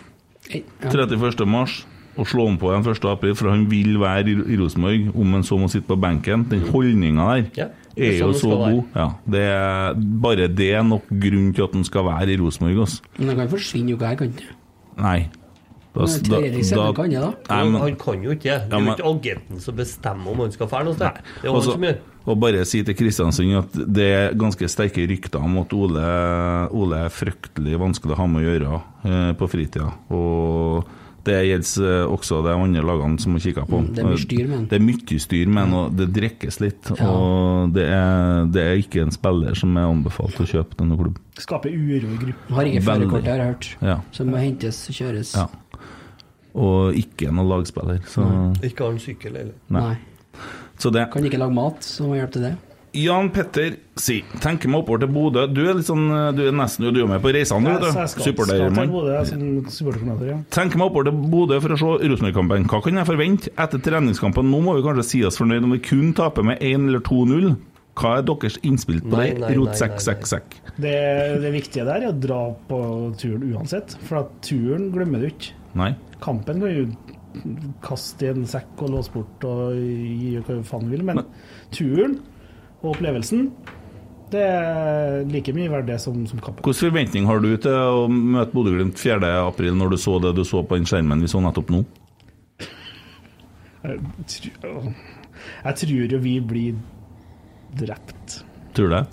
31. 0.52 1.48
mars 1.48 1.82
og 2.14 2.28
slå 2.30 2.46
den 2.46 2.60
på 2.62 2.70
igjen 2.70 2.86
1. 2.92 3.06
april, 3.10 3.34
for 3.36 3.50
han 3.50 3.64
vil 3.72 3.96
være 3.98 4.30
i, 4.30 4.58
Rosenborg, 4.60 5.08
om 5.18 5.32
han 5.34 5.46
så 5.48 5.58
må 5.58 5.70
sitte 5.72 5.90
på 5.90 5.98
benken, 5.98 6.44
den 6.52 6.62
holdninga 6.70 7.30
der 7.32 7.48
Ja, 7.58 7.70
er 7.98 8.10
er 8.12 8.20
jo 8.20 8.28
sånn 8.34 8.42
så 8.42 8.58
god. 8.60 8.82
Ja, 8.94 9.08
det 9.34 9.42
er, 9.50 9.96
bare 10.22 10.48
det 10.48 10.68
er 10.78 10.84
nok 10.86 11.10
grunn 11.10 11.54
til 11.58 11.66
at 11.66 11.74
han 11.74 11.88
skal 11.88 12.06
være 12.06 12.36
i 12.36 12.38
Rosenborg. 12.38 12.84
Altså. 12.86 13.02
Men 13.18 13.32
han 13.34 13.42
kan 13.42 13.50
forsvinne 13.56 13.96
jo 13.96 13.98
ikke, 13.98 14.12
han 14.12 14.22
kant. 14.22 14.44
Nei. 15.02 15.18
Men 15.94 16.24
da, 16.26 16.40
da, 16.76 16.88
kan 16.98 17.12
jeg, 17.12 17.22
da? 17.22 17.34
Nei, 17.50 17.70
men- 17.70 17.82
han 17.82 17.96
kan 18.02 18.24
jo 18.24 18.32
ikke 18.34 18.50
det. 18.50 18.70
Det 18.70 18.74
er 18.80 18.88
jo 18.88 18.96
ikke 18.96 19.12
agenten 19.12 19.60
som 19.62 19.76
bestemmer 19.78 20.32
om 20.32 20.40
han 20.40 20.52
skal 20.56 20.68
dra 20.72 20.84
noe 20.88 20.96
sted. 20.98 21.20
Det 21.42 21.44
er 21.44 21.48
jo 21.52 21.54
han 21.54 21.62
som 21.68 21.82
gjør. 21.88 22.00
Og 22.24 22.40
bare 22.40 22.64
si 22.66 22.80
til 22.88 22.96
Kristiansund 22.96 23.58
at 23.60 23.74
det 23.94 24.08
er 24.16 24.34
ganske 24.40 24.70
sterke 24.72 25.04
rykter 25.12 25.44
om 25.44 25.58
at 25.60 25.74
Ole, 25.76 26.04
Ole 26.72 27.06
er 27.06 27.10
fryktelig 27.12 27.78
vanskelig 27.82 28.16
å 28.16 28.20
ha 28.22 28.28
med 28.32 28.42
å 28.46 28.48
gjøre 28.48 28.82
eh, 29.04 29.32
på 29.38 29.50
fritida. 29.52 29.90
Og 30.10 30.86
det 31.28 31.36
gjelder 31.48 31.90
eh, 32.04 32.06
også 32.12 32.40
de 32.44 32.52
andre 32.56 32.82
lagene 32.84 33.20
som 33.20 33.36
har 33.36 33.44
kikka 33.44 33.66
på. 33.68 33.80
Mm, 33.84 33.90
det 33.96 34.02
er 34.04 34.08
mye 34.10 34.22
styr 34.24 34.48
med. 34.48 34.64
Det 34.72 34.80
er 34.80 34.84
mye 34.88 35.20
styr 35.24 35.52
med 35.52 35.64
han, 35.64 35.74
og 35.82 35.98
det 36.00 36.08
drikkes 36.16 36.60
litt. 36.64 36.92
Og 37.00 37.74
det 37.76 37.86
er, 37.92 38.46
det 38.56 38.64
er 38.72 38.82
ikke 38.82 39.04
en 39.06 39.12
spiller 39.16 39.56
som 39.60 39.76
er 39.80 39.88
anbefalt 39.92 40.40
å 40.44 40.48
kjøpe 40.48 40.80
til 40.80 40.90
noen 40.90 41.00
klubb. 41.04 41.20
Skaper 41.44 41.72
uro 41.76 42.08
i 42.08 42.18
gruppen. 42.24 42.56
Har 42.56 42.68
ikke 42.72 42.84
førerkort, 42.88 43.28
har 43.28 43.40
jeg 43.44 43.52
hørt. 43.54 43.70
Ja. 43.84 44.00
Som 44.16 44.32
må 44.32 44.40
hentes 44.40 44.82
og 44.92 44.96
kjøres. 45.00 45.36
Ja. 45.36 45.48
Og 46.54 46.94
ikke 47.00 47.32
noen 47.34 47.50
lagspiller. 47.50 48.04
Så, 48.06 48.26
Ikke 48.62 48.86
har 48.86 48.94
han 48.94 49.02
sykkel 49.02 49.40
heller. 49.40 49.56
Nei. 49.74 49.96
Så 50.82 50.92
det 50.94 51.08
Kan 51.14 51.26
ikke 51.26 51.40
lage 51.42 51.54
mat, 51.56 51.82
så 51.86 52.06
må 52.10 52.18
hjelpe 52.20 52.38
til 52.38 52.48
det. 52.50 52.54
Jan 52.94 53.32
Petter 53.34 53.74
si, 53.98 54.20
Tenker 54.38 54.70
meg 54.70 54.84
oppover 54.84 55.02
til 55.02 55.10
Bodø. 55.10 55.48
Du 55.50 55.64
er 55.66 55.74
litt 55.80 55.88
sånn 55.88 56.04
Du 56.38 56.44
er 56.46 56.54
nesten 56.54 56.86
du 56.94 57.00
er 57.02 57.08
med 57.10 57.24
på 57.24 57.32
reisene, 57.34 57.74
du. 57.82 57.88
Supportermann. 58.22 58.92
Ja. 60.28 60.38
Tenker 60.54 60.78
meg 60.78 60.92
oppover 60.92 61.10
til 61.10 61.18
Bodø 61.34 61.58
for 61.64 61.74
å 61.74 61.80
se 61.82 62.10
Rosenborg-kampen. 62.12 62.68
Hva 62.70 62.82
kan 62.86 63.00
jeg 63.02 63.10
forvente 63.10 63.54
etter 63.66 63.82
treningskampen? 63.82 64.46
Nå 64.54 64.62
må 64.62 64.76
vi 64.78 64.86
kanskje 64.86 65.08
si 65.10 65.24
oss 65.26 65.42
fornøyd 65.42 65.66
om 65.66 65.74
vi 65.74 65.82
kun 65.86 66.14
taper 66.18 66.46
med 66.46 66.62
1 66.62 66.90
eller 66.92 67.02
2-0. 67.10 67.56
Hva 67.98 68.16
er 68.20 68.24
deres 68.30 68.60
innspill 68.66 69.02
på 69.06 69.12
Nei, 69.18 69.26
det? 69.32 69.42
nei, 69.42 69.50
nei, 69.50 69.58
Rot 69.58 69.74
nei, 69.74 69.90
nei. 69.90 70.30
sekk. 70.30 70.56
Det, 70.82 70.94
det 71.44 71.52
viktige 71.54 71.86
der 71.90 72.08
er 72.08 72.10
å 72.10 72.16
dra 72.18 72.40
på 72.70 72.80
turen 73.22 73.44
uansett, 73.54 73.98
for 74.08 74.24
at 74.24 74.32
turen 74.46 74.88
glemmer 74.94 75.22
du 75.22 75.30
ikke. 75.30 75.54
Nei. 75.80 75.94
Kampen 76.24 76.62
kan 76.62 76.74
du 76.74 77.14
kaste 77.82 78.28
i 78.28 78.32
en 78.32 78.46
sekk 78.50 78.84
og 78.86 78.94
låse 78.94 79.14
bort 79.14 79.46
og 79.50 79.78
gi 79.78 80.36
hva 80.38 80.60
faen 80.68 80.86
du 80.86 80.94
vil, 80.94 81.06
men 81.08 81.24
turen 81.74 82.20
og 82.84 82.92
opplevelsen, 82.94 83.48
det 84.34 84.44
er 84.44 85.26
like 85.30 85.54
mye 85.56 85.72
verdt 85.72 85.90
det 85.92 86.00
som, 86.02 86.24
som 86.30 86.42
kampen. 86.42 86.64
Hvilken 86.66 86.90
forventning 86.90 87.28
har 87.30 87.42
du 87.44 87.52
til 87.62 87.74
å 87.74 88.08
møte 88.10 88.54
Bodø-Glimt 88.54 88.98
4. 89.00 89.30
april 89.44 89.78
når 89.78 89.94
du 89.94 90.00
så 90.02 90.18
det 90.24 90.34
du 90.38 90.44
så 90.48 90.64
på 90.66 90.80
den 90.80 90.90
skjermen 90.90 91.22
vi 91.24 91.30
så 91.32 91.42
nettopp 91.44 91.70
nå? 91.74 91.84
Jeg 93.84 94.00
tror, 94.32 94.90
jeg 95.68 95.80
tror 95.82 96.14
jo 96.16 96.20
vi 96.24 96.34
blir 96.40 96.82
drept. 97.78 98.44
Tror 98.78 98.90
du 98.90 98.96
det? 98.96 99.06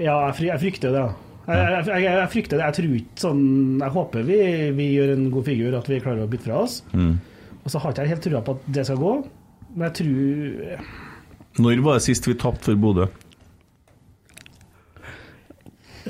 Ja, 0.00 0.16
jeg 0.32 0.60
frykter 0.60 0.96
det. 0.96 1.08
Jeg, 1.48 1.86
jeg, 1.88 2.02
jeg, 2.04 2.28
frykter 2.30 2.58
det. 2.60 2.64
Jeg 2.68 2.74
tror 2.76 2.96
ikke 3.00 3.22
sånn 3.24 3.44
Jeg 3.80 3.90
håper 3.94 4.22
vi, 4.28 4.36
vi 4.76 4.86
gjør 4.94 5.12
en 5.16 5.30
god 5.34 5.44
figur, 5.48 5.74
at 5.78 5.88
vi 5.90 6.00
klarer 6.04 6.22
å 6.26 6.28
bytte 6.30 6.46
fra 6.46 6.58
oss. 6.62 6.82
Mm. 6.92 7.14
Og 7.64 7.70
så 7.72 7.80
har 7.82 7.90
ikke 7.94 8.04
jeg 8.06 8.12
helt 8.14 8.22
trua 8.28 8.42
på 8.46 8.54
at 8.58 8.68
det 8.76 8.84
skal 8.86 9.00
gå, 9.00 9.14
men 9.74 9.86
jeg 9.88 9.94
tror 10.00 11.64
Når 11.64 11.82
var 11.84 11.98
det 11.98 12.04
sist 12.06 12.28
vi 12.28 12.34
tapte 12.38 12.70
for 12.70 12.78
Bodø? 12.80 13.08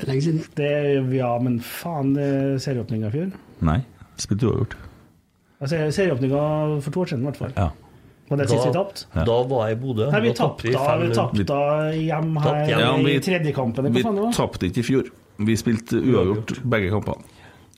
Lenge 0.07 0.21
siden. 0.23 0.41
det, 0.55 0.69
Ja, 1.17 1.31
men 1.43 1.59
faen, 1.59 2.13
serieåpninga 2.61 3.09
i 3.11 3.13
fjor. 3.15 3.31
Nei, 3.67 3.79
spilte 4.17 4.47
uavgjort. 4.49 4.75
Altså, 5.61 5.81
serieåpninga 5.93 6.43
for 6.81 6.91
to 6.95 7.03
år 7.03 7.11
siden, 7.11 7.25
i 7.25 7.29
hvert 7.29 7.41
fall. 7.41 7.53
Ja. 7.57 7.69
Var 8.31 8.39
det 8.39 8.45
sist 8.49 8.63
vi 8.65 8.71
tapte? 8.71 9.03
Ja. 9.13 9.25
Da 9.27 9.35
var 9.43 9.67
jeg 9.67 9.75
i 9.77 9.81
Bodø. 9.81 10.05
Nei, 10.13 10.21
vi 10.23 10.29
Da 10.31 10.37
tapte 10.39 10.71
tapte 10.71 10.87
da, 10.87 10.95
vi 11.01 11.09
5-0. 11.09 11.15
tapte 11.19 11.43
da 11.49 11.59
hjem 11.91 12.29
her 12.37 12.45
Tapt 12.47 12.69
hjem. 12.71 12.79
Ja, 12.79 12.91
vi- 12.95 13.15
i 13.15 13.19
tredjekampen. 13.19 13.91
Vi 13.93 14.03
tapte 14.37 14.69
ikke 14.71 14.79
i 14.79 14.87
fjor. 14.87 15.09
Vi 15.45 15.55
spilte 15.57 15.99
uavgjort 16.01 16.61
begge 16.69 16.89
kampene. 16.93 17.23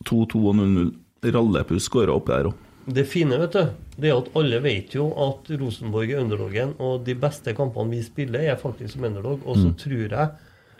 2-2 0.04 0.42
og 0.50 0.56
0-0. 0.60 0.92
Rallepus 1.24 1.86
skåra 1.88 2.12
oppi 2.18 2.34
der 2.36 2.50
òg. 2.50 2.56
Det 2.84 3.06
fine 3.08 3.38
vet 3.40 3.54
du, 3.56 3.70
det 3.96 4.10
er 4.10 4.18
at 4.20 4.26
alle 4.36 4.58
vet 4.60 4.92
jo 4.98 5.06
at 5.24 5.48
Rosenborg 5.62 6.10
er 6.12 6.20
underdogen, 6.20 6.74
og 6.84 7.06
de 7.08 7.14
beste 7.16 7.54
kampene 7.56 7.94
vi 7.96 8.02
spiller, 8.04 8.44
er 8.52 8.58
faktisk 8.60 8.98
som 8.98 9.06
underdog. 9.08 9.40
Og 9.48 9.56
så 9.56 9.70
Mm. 9.70 9.76
tror 9.80 10.10
jeg, 10.10 10.30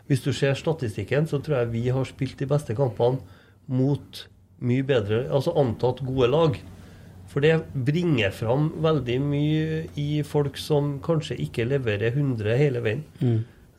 hvis 0.06 0.20
du 0.22 0.32
ser 0.32 0.52
statistikken, 0.54 1.24
så 1.26 1.40
tror 1.42 1.56
jeg 1.62 1.72
vi 1.72 1.88
har 1.88 2.04
spilt 2.04 2.36
de 2.36 2.44
beste 2.46 2.74
kampene 2.76 3.18
mot 3.68 4.26
mye 4.60 4.82
bedre, 4.84 5.30
altså 5.32 5.56
antatt 5.56 6.04
gode 6.04 6.28
lag. 6.30 6.60
For 7.26 7.40
det 7.40 7.62
bringer 7.72 8.30
fram 8.30 8.68
veldig 8.82 9.20
mye 9.22 9.86
i 9.96 10.22
folk 10.22 10.58
som 10.58 10.98
kanskje 11.00 11.38
ikke 11.40 11.64
leverer 11.66 12.12
100 12.12 12.56
hele 12.58 12.80
veien. 12.84 13.04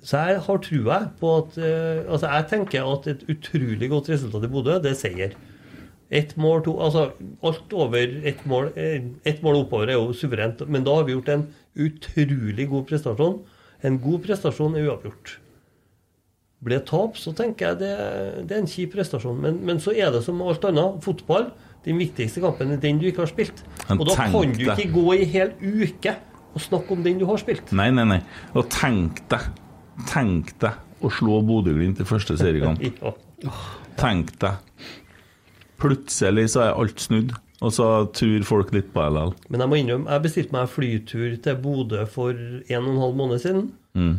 Så 0.05 0.21
jeg 0.21 0.41
har 0.45 0.61
trua 0.61 0.99
på 1.19 1.33
at 1.39 1.57
eh, 1.57 2.05
Altså, 2.05 2.29
jeg 2.29 2.47
tenker 2.51 2.89
at 2.93 3.07
et 3.09 3.25
utrolig 3.31 3.89
godt 3.89 4.11
resultat 4.13 4.45
i 4.45 4.51
Bodø, 4.51 4.77
det 4.83 4.93
er 4.93 4.99
seier. 4.99 5.37
Ett 6.13 6.35
mål, 6.37 6.61
to 6.67 6.75
Altså 6.85 7.07
alt 7.41 7.73
over 7.73 8.19
ett 8.29 8.43
mål 8.45 8.69
et 8.77 9.07
Ett 9.25 9.41
mål 9.45 9.63
oppover 9.63 9.89
er 9.89 9.97
jo 9.97 10.13
suverent, 10.13 10.61
men 10.69 10.85
da 10.85 10.99
har 10.99 11.07
vi 11.07 11.15
gjort 11.15 11.33
en 11.33 11.47
utrolig 11.75 12.69
god 12.69 12.85
prestasjon. 12.91 13.41
En 13.83 13.97
god 13.99 14.21
prestasjon 14.27 14.77
er 14.77 14.85
uavgjort. 14.85 15.39
Blir 16.65 16.79
det 16.79 16.87
tap, 16.87 17.17
så 17.19 17.33
tenker 17.35 17.67
jeg 17.73 17.81
det, 17.81 17.91
det 18.47 18.55
er 18.55 18.61
en 18.61 18.69
kjip 18.69 18.93
prestasjon. 18.95 19.41
Men, 19.41 19.59
men 19.65 19.81
så 19.83 19.91
er 19.93 20.13
det 20.13 20.23
som 20.25 20.39
alt 20.41 20.63
annet. 20.65 21.01
Fotball, 21.03 21.49
den 21.85 21.99
viktigste 22.01 22.41
kampen 22.45 22.71
er 22.73 22.79
den 22.81 23.01
du 23.01 23.09
ikke 23.09 23.25
har 23.25 23.33
spilt. 23.33 23.65
Og 23.89 24.05
da 24.07 24.15
kan 24.15 24.55
du 24.55 24.63
ikke 24.63 24.87
gå 24.93 25.05
i 25.17 25.27
hel 25.29 25.51
uke 25.59 26.15
og 26.55 26.63
snakke 26.63 26.95
om 26.95 27.03
den 27.05 27.19
du 27.19 27.27
har 27.27 27.41
spilt. 27.41 27.73
Nei, 27.75 27.89
nei, 27.93 28.07
nei. 28.15 28.21
Og 28.55 28.69
tenk 28.71 29.25
deg 29.33 29.51
Tenk 30.09 30.53
deg 30.59 30.73
å 31.05 31.09
slå 31.13 31.41
Bodø-Glimt 31.45 31.99
i 32.01 32.07
første 32.07 32.37
seriekamp. 32.39 32.81
Ja. 33.45 33.51
Tenk 33.99 34.31
deg. 34.41 34.55
Plutselig 35.81 36.47
så 36.53 36.61
er 36.65 36.77
alt 36.79 37.01
snudd, 37.03 37.33
og 37.63 37.71
så 37.75 37.87
tror 38.15 38.45
folk 38.47 38.71
litt 38.75 38.87
på 38.95 39.03
LL. 39.03 39.33
Men 39.51 39.63
jeg 39.63 39.71
må 39.71 39.77
innrømme, 39.81 40.09
jeg 40.11 40.23
bestilte 40.23 40.55
meg 40.55 40.71
flytur 40.71 41.35
til 41.43 41.57
Bodø 41.61 42.05
for 42.11 42.31
en 42.35 42.87
og 42.87 42.91
en 42.93 43.01
halv 43.03 43.17
måned 43.19 43.43
siden. 43.43 43.67
Mm. 43.95 44.15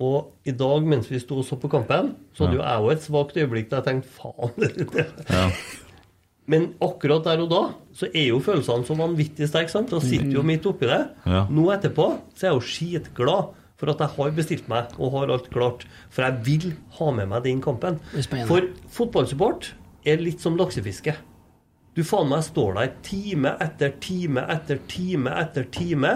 Og 0.00 0.30
i 0.48 0.54
dag, 0.56 0.86
mens 0.88 1.08
vi 1.12 1.20
sto 1.20 1.40
og 1.40 1.46
så 1.48 1.58
på 1.60 1.68
kampen, 1.72 2.14
så 2.36 2.46
hadde 2.46 2.56
jo 2.60 2.64
jeg 2.64 2.84
òg 2.84 2.92
et 2.94 3.04
svakt 3.04 3.36
øyeblikk 3.40 3.68
da 3.72 3.80
jeg 3.80 3.88
tenkte 3.88 4.12
faen. 4.16 4.52
det- 4.56 5.08
Ja. 5.28 5.46
Men 6.50 6.64
akkurat 6.82 7.22
der 7.28 7.38
og 7.44 7.50
da 7.52 7.58
så 7.94 8.08
er 8.10 8.24
jo 8.32 8.40
følelsene 8.42 8.82
så 8.88 8.96
vanvittig 8.98 9.46
sterke. 9.46 9.84
Da 9.86 10.00
sitter 10.02 10.32
jo 10.34 10.42
midt 10.42 10.64
oppi 10.66 10.88
det. 10.88 11.02
Ja. 11.28 11.44
Nå 11.52 11.68
etterpå 11.70 12.06
så 12.34 12.46
er 12.46 12.48
jeg 12.50 12.56
jo 12.56 12.64
skitglad 12.66 13.52
for 13.80 13.90
at 13.94 14.02
jeg 14.04 14.12
har 14.18 14.32
bestilt 14.36 14.66
meg 14.68 14.92
og 15.00 15.14
har 15.16 15.32
alt 15.32 15.48
klart. 15.52 15.86
For 16.12 16.26
jeg 16.26 16.44
vil 16.46 16.66
ha 17.00 17.10
med 17.16 17.30
meg 17.32 17.46
den 17.48 17.62
kampen. 17.64 17.96
For 18.50 18.68
fotballsupport 18.92 19.72
er 20.04 20.20
litt 20.20 20.40
som 20.44 20.58
laksefiske. 20.60 21.16
Du 21.96 22.04
faen 22.06 22.28
meg 22.30 22.44
står 22.46 22.76
der 22.76 22.92
time 23.02 23.56
etter 23.60 23.90
time 24.00 24.44
etter 24.52 24.78
time 24.92 25.32
etter 25.40 25.64
time. 25.74 26.12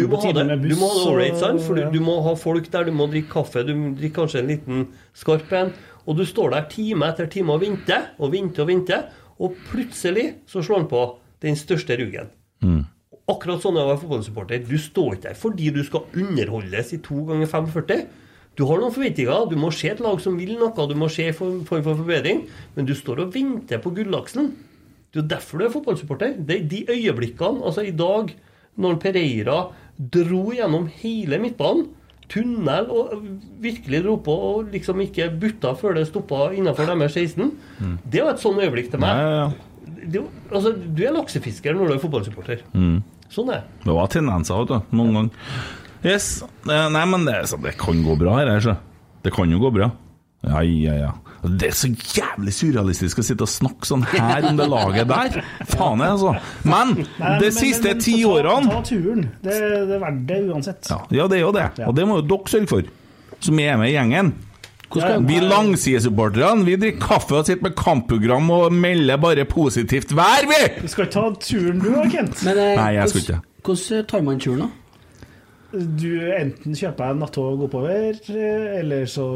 Du 0.00 0.08
må 0.10 0.18
ha 0.18 0.32
det. 0.34 0.56
Du 0.64 0.74
må 0.80 0.88
ha 0.90 0.94
det 0.96 1.04
ålreit, 1.12 1.36
sant? 1.38 1.60
For 1.62 1.78
du, 1.78 1.82
du 1.94 2.00
må 2.02 2.16
ha 2.24 2.32
folk 2.34 2.66
der, 2.72 2.88
du 2.88 2.96
må 2.96 3.06
drikke 3.12 3.30
kaffe, 3.36 3.62
du 3.62 3.70
må 3.78 3.92
drikke 3.94 4.16
kanskje 4.18 4.40
en 4.42 4.50
liten 4.50 4.80
skarp 5.14 5.52
en. 5.54 5.70
Og 6.06 6.16
du 6.18 6.24
står 6.26 6.50
der 6.56 6.66
time 6.72 7.06
etter 7.12 7.28
time 7.30 7.54
og 7.54 7.62
venter 7.62 8.08
og 8.18 8.32
venter 8.34 8.64
og 8.64 8.68
venter, 8.72 9.06
og 9.38 9.54
plutselig 9.70 10.26
så 10.50 10.64
slår 10.64 10.82
han 10.82 10.90
på 10.90 11.04
den 11.46 11.54
største 11.60 11.94
ruggen. 12.00 12.32
Akkurat 13.26 13.62
sånn 13.62 13.74
er 13.74 13.82
å 13.86 13.90
være 13.90 14.02
fotballsupporter. 14.04 14.62
Du 14.68 14.76
står 14.78 15.16
ikke 15.16 15.28
der 15.30 15.38
fordi 15.40 15.72
du 15.74 15.82
skal 15.86 16.06
underholdes 16.14 16.92
i 16.94 17.00
to 17.02 17.24
ganger 17.26 17.50
45. 17.50 18.06
Du 18.56 18.62
har 18.64 18.80
noen 18.80 18.94
forventninger, 18.94 19.48
du 19.50 19.56
må 19.60 19.72
se 19.74 19.90
et 19.90 20.00
lag 20.00 20.20
som 20.22 20.38
vil 20.40 20.54
noe, 20.56 20.86
du 20.88 20.94
må 20.96 21.10
se 21.12 21.26
en 21.28 21.36
form 21.36 21.58
for 21.68 21.84
forbedring, 21.84 22.46
men 22.76 22.86
du 22.88 22.94
står 22.96 23.26
og 23.26 23.34
venter 23.34 23.82
på 23.82 23.92
gullaksen. 23.98 24.54
Det 25.10 25.20
er 25.20 25.22
jo 25.24 25.28
derfor 25.34 25.60
du 25.60 25.66
er 25.66 25.74
fotballsupporter. 25.74 26.38
Det 26.46 26.56
er 26.56 26.70
de 26.70 26.80
øyeblikkene, 26.94 27.64
altså 27.66 27.84
i 27.84 27.92
dag, 27.96 28.32
når 28.80 28.96
Pereira 29.02 29.58
dro 29.96 30.42
gjennom 30.56 30.88
hele 31.02 31.40
midtbanen, 31.42 31.90
tunnel, 32.32 32.88
og 32.90 33.26
virkelig 33.62 34.00
dro 34.02 34.16
på 34.24 34.34
og 34.48 34.72
liksom 34.72 35.02
ikke 35.04 35.28
butta 35.40 35.74
før 35.78 35.98
det 35.98 36.08
stoppa 36.08 36.48
innenfor 36.56 36.88
deres 36.90 37.14
16, 37.14 37.52
det 38.02 38.24
var 38.24 38.34
et 38.34 38.42
sånn 38.42 38.58
øyeblikk 38.62 38.90
til 38.94 39.02
meg. 39.02 39.20
Nei, 39.20 39.26
ja, 39.26 39.44
ja. 39.44 39.72
Det, 40.06 40.22
altså, 40.50 40.72
du 40.74 41.04
er 41.06 41.14
laksefisker 41.14 41.76
når 41.76 41.92
du 41.92 41.94
er 41.96 42.02
fotballsupporter. 42.02 42.64
Mm. 42.74 42.98
Sånn 43.32 43.50
er 43.52 43.62
det. 43.84 43.92
Var 43.92 44.06
tendenser, 44.12 44.62
vet 44.62 44.68
du. 44.68 44.96
Noen 44.96 45.14
ganger. 45.14 45.30
Yes. 46.06 46.42
Eh, 46.68 46.88
Nei, 46.94 47.04
men 47.10 47.24
det, 47.26 47.40
så 47.50 47.58
det 47.62 47.76
kan 47.80 48.02
gå 48.04 48.16
bra, 48.20 48.36
her. 48.38 48.76
Det 49.24 49.32
kan 49.34 49.50
jo 49.50 49.58
gå 49.58 49.70
bra. 49.74 49.90
Ja, 50.46 50.60
ja, 50.62 50.94
ja. 51.00 51.12
Det 51.46 51.68
er 51.68 51.74
så 51.78 51.88
jævlig 51.90 52.52
surrealistisk 52.54 53.18
å 53.20 53.24
sitte 53.26 53.44
og 53.46 53.50
snakke 53.50 53.86
sånn 53.86 54.02
her 54.08 54.46
om 54.48 54.56
det 54.58 54.66
laget 54.70 55.08
der. 55.10 55.40
Faen, 55.68 56.00
jeg, 56.02 56.14
altså. 56.14 56.32
Men 56.66 56.94
de 57.40 57.50
siste 57.54 57.88
men- 57.92 57.96
men 57.96 58.02
ti 58.02 58.14
ta- 58.22 58.28
årene 58.30 58.70
Ta 58.70 58.80
turen. 58.82 59.22
Det, 59.42 59.54
det 59.86 59.94
er 59.96 60.00
verdt 60.02 60.26
det 60.26 60.38
uansett. 60.50 60.88
ja, 60.90 60.98
ja, 61.10 61.26
det 61.28 61.38
er 61.38 61.42
jo 61.44 61.52
det. 61.52 61.66
Og 61.86 61.94
det 61.94 62.06
må 62.06 62.20
jo 62.20 62.26
dere 62.30 62.50
sørge 62.54 62.68
for, 62.68 62.82
som 63.40 63.58
er 63.60 63.76
med 63.76 63.90
i 63.90 63.94
gjengen. 63.96 64.32
Ja, 64.94 65.16
Vi 65.18 65.40
langsidesupporterne 65.42 66.64
vi 66.64 66.76
drikker 66.78 67.02
kaffe 67.02 67.40
og 67.40 67.48
sitter 67.48 67.66
med 67.66 67.74
kampprogram 67.76 68.50
og 68.54 68.72
melder 68.72 69.18
bare 69.20 69.44
positivt 69.50 70.14
vær, 70.16 70.46
vi! 70.46 70.60
Du 70.82 70.88
skal 70.88 71.08
ikke 71.08 71.14
ta 71.16 71.24
turen 71.42 71.82
du 71.82 71.88
Kent. 72.12 72.44
Men 72.46 72.60
eh, 72.62 72.74
Nei, 72.78 72.90
jeg 73.00 73.10
skal 73.10 73.24
ikke. 73.24 73.40
Hvordan 73.66 74.06
tar 74.12 74.22
man 74.28 74.40
turen, 74.40 74.62
da? 74.62 74.70
Du 75.76 76.08
enten 76.38 76.76
kjøper 76.78 77.10
deg 77.10 77.18
nattog 77.20 77.66
oppover, 77.66 78.14
eh, 78.30 78.78
eller 78.78 79.08
så 79.10 79.26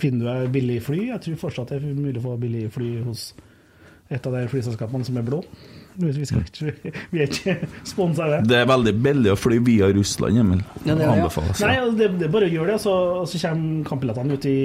finner 0.00 0.22
du 0.22 0.28
deg 0.30 0.52
billig 0.54 0.78
fly. 0.86 1.00
Jeg 1.10 1.24
tror 1.26 1.40
fortsatt 1.48 1.74
det 1.74 1.80
er 1.82 1.98
mulig 1.98 2.20
å 2.22 2.26
få 2.30 2.36
billig 2.40 2.68
fly 2.72 2.92
hos 3.06 3.32
et 4.12 4.26
av 4.28 4.34
de 4.36 4.46
flyselskapene 4.52 5.06
som 5.08 5.18
er 5.18 5.26
blå. 5.26 5.42
Vi, 5.96 6.24
skal 6.26 6.44
ikke, 6.46 6.92
vi 7.12 7.20
er 7.20 7.28
ikke 7.28 7.56
sponsa 7.88 8.24
av 8.24 8.34
det. 8.36 8.40
Det 8.52 8.60
er 8.62 8.70
veldig 8.70 8.94
billig 9.04 9.34
å 9.34 9.36
fly 9.38 9.58
via 9.64 9.90
Russland, 9.92 10.40
Emil. 10.40 10.62
Ja, 10.86 10.94
det 10.96 11.04
er 11.04 11.20
det, 11.20 11.28
ja. 11.28 11.44
Nei, 11.66 11.74
altså, 11.82 11.98
det, 11.98 12.08
det 12.20 12.26
er 12.28 12.32
bare 12.32 12.48
å 12.48 12.54
gjøre 12.54 12.72
det, 12.72 12.80
så, 12.84 12.96
og 13.20 13.28
så 13.28 13.42
kommer 13.44 13.84
kampbillettene 13.90 14.38
ut 14.38 14.48
i 14.48 14.56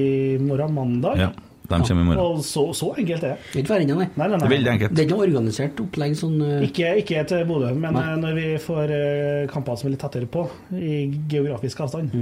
morgen, 0.41 0.73
mandag. 0.77 1.21
Ja, 1.25 1.29
de 1.67 1.81
kommer 1.83 2.05
i 2.05 2.07
morgen. 2.07 2.23
Og 2.23 2.41
så, 2.47 2.65
så 2.77 2.93
enkelt 2.95 3.27
er 3.27 3.35
det. 3.35 3.51
Det 3.51 3.59
er 3.59 3.65
ikke 3.65 3.75
verre 3.75 3.89
nei. 3.91 4.07
Nei, 4.07 4.27
nei, 4.31 4.39
Det 4.39 4.47
er 4.47 4.55
veldig 4.55 4.73
enkelt. 4.73 4.95
Det 4.95 5.03
er 5.03 5.09
ikke 5.09 5.17
noe 5.17 5.27
organisert 5.27 5.83
opplegg 5.83 6.17
sånn 6.21 6.41
uh... 6.41 6.57
Ikke, 6.67 6.91
ikke 7.03 7.23
til 7.27 7.47
Bodø, 7.49 7.71
men 7.75 7.97
Nei. 7.97 8.03
eh, 8.07 8.19
når 8.23 8.37
vi 8.39 8.49
får 8.63 8.93
uh, 8.95 9.45
kamper 9.51 9.79
som 9.79 9.89
er 9.89 9.97
litt 9.97 10.03
tettere 10.05 10.29
på, 10.31 10.45
i 10.79 10.99
geografisk 11.27 11.83
avstand 11.87 12.13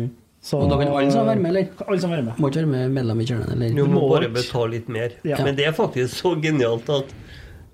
så, 0.46 0.60
Og 0.62 0.70
da 0.70 0.78
kan 0.78 0.92
alle 0.94 1.10
sammen 1.10 1.30
være 1.32 1.42
med, 1.42 1.50
eller? 1.56 1.86
Alle 1.88 2.02
sammen 2.02 2.18
være 2.20 2.26
med. 2.28 2.42
Må 2.42 2.50
ikke 2.52 2.60
være 2.62 2.70
med 2.70 2.92
medlem 2.94 3.22
i 3.22 3.26
kjernen, 3.26 3.54
eller? 3.56 3.72
Du 3.74 3.88
må 3.90 4.02
må 4.04 4.10
bare 4.12 4.28
betale 4.30 4.76
litt 4.76 4.92
mer. 4.94 5.16
Ja. 5.26 5.40
Men 5.42 5.58
det 5.58 5.66
er 5.66 5.74
faktisk 5.74 6.20
så 6.20 6.36
genialt 6.38 6.92
at 6.94 7.16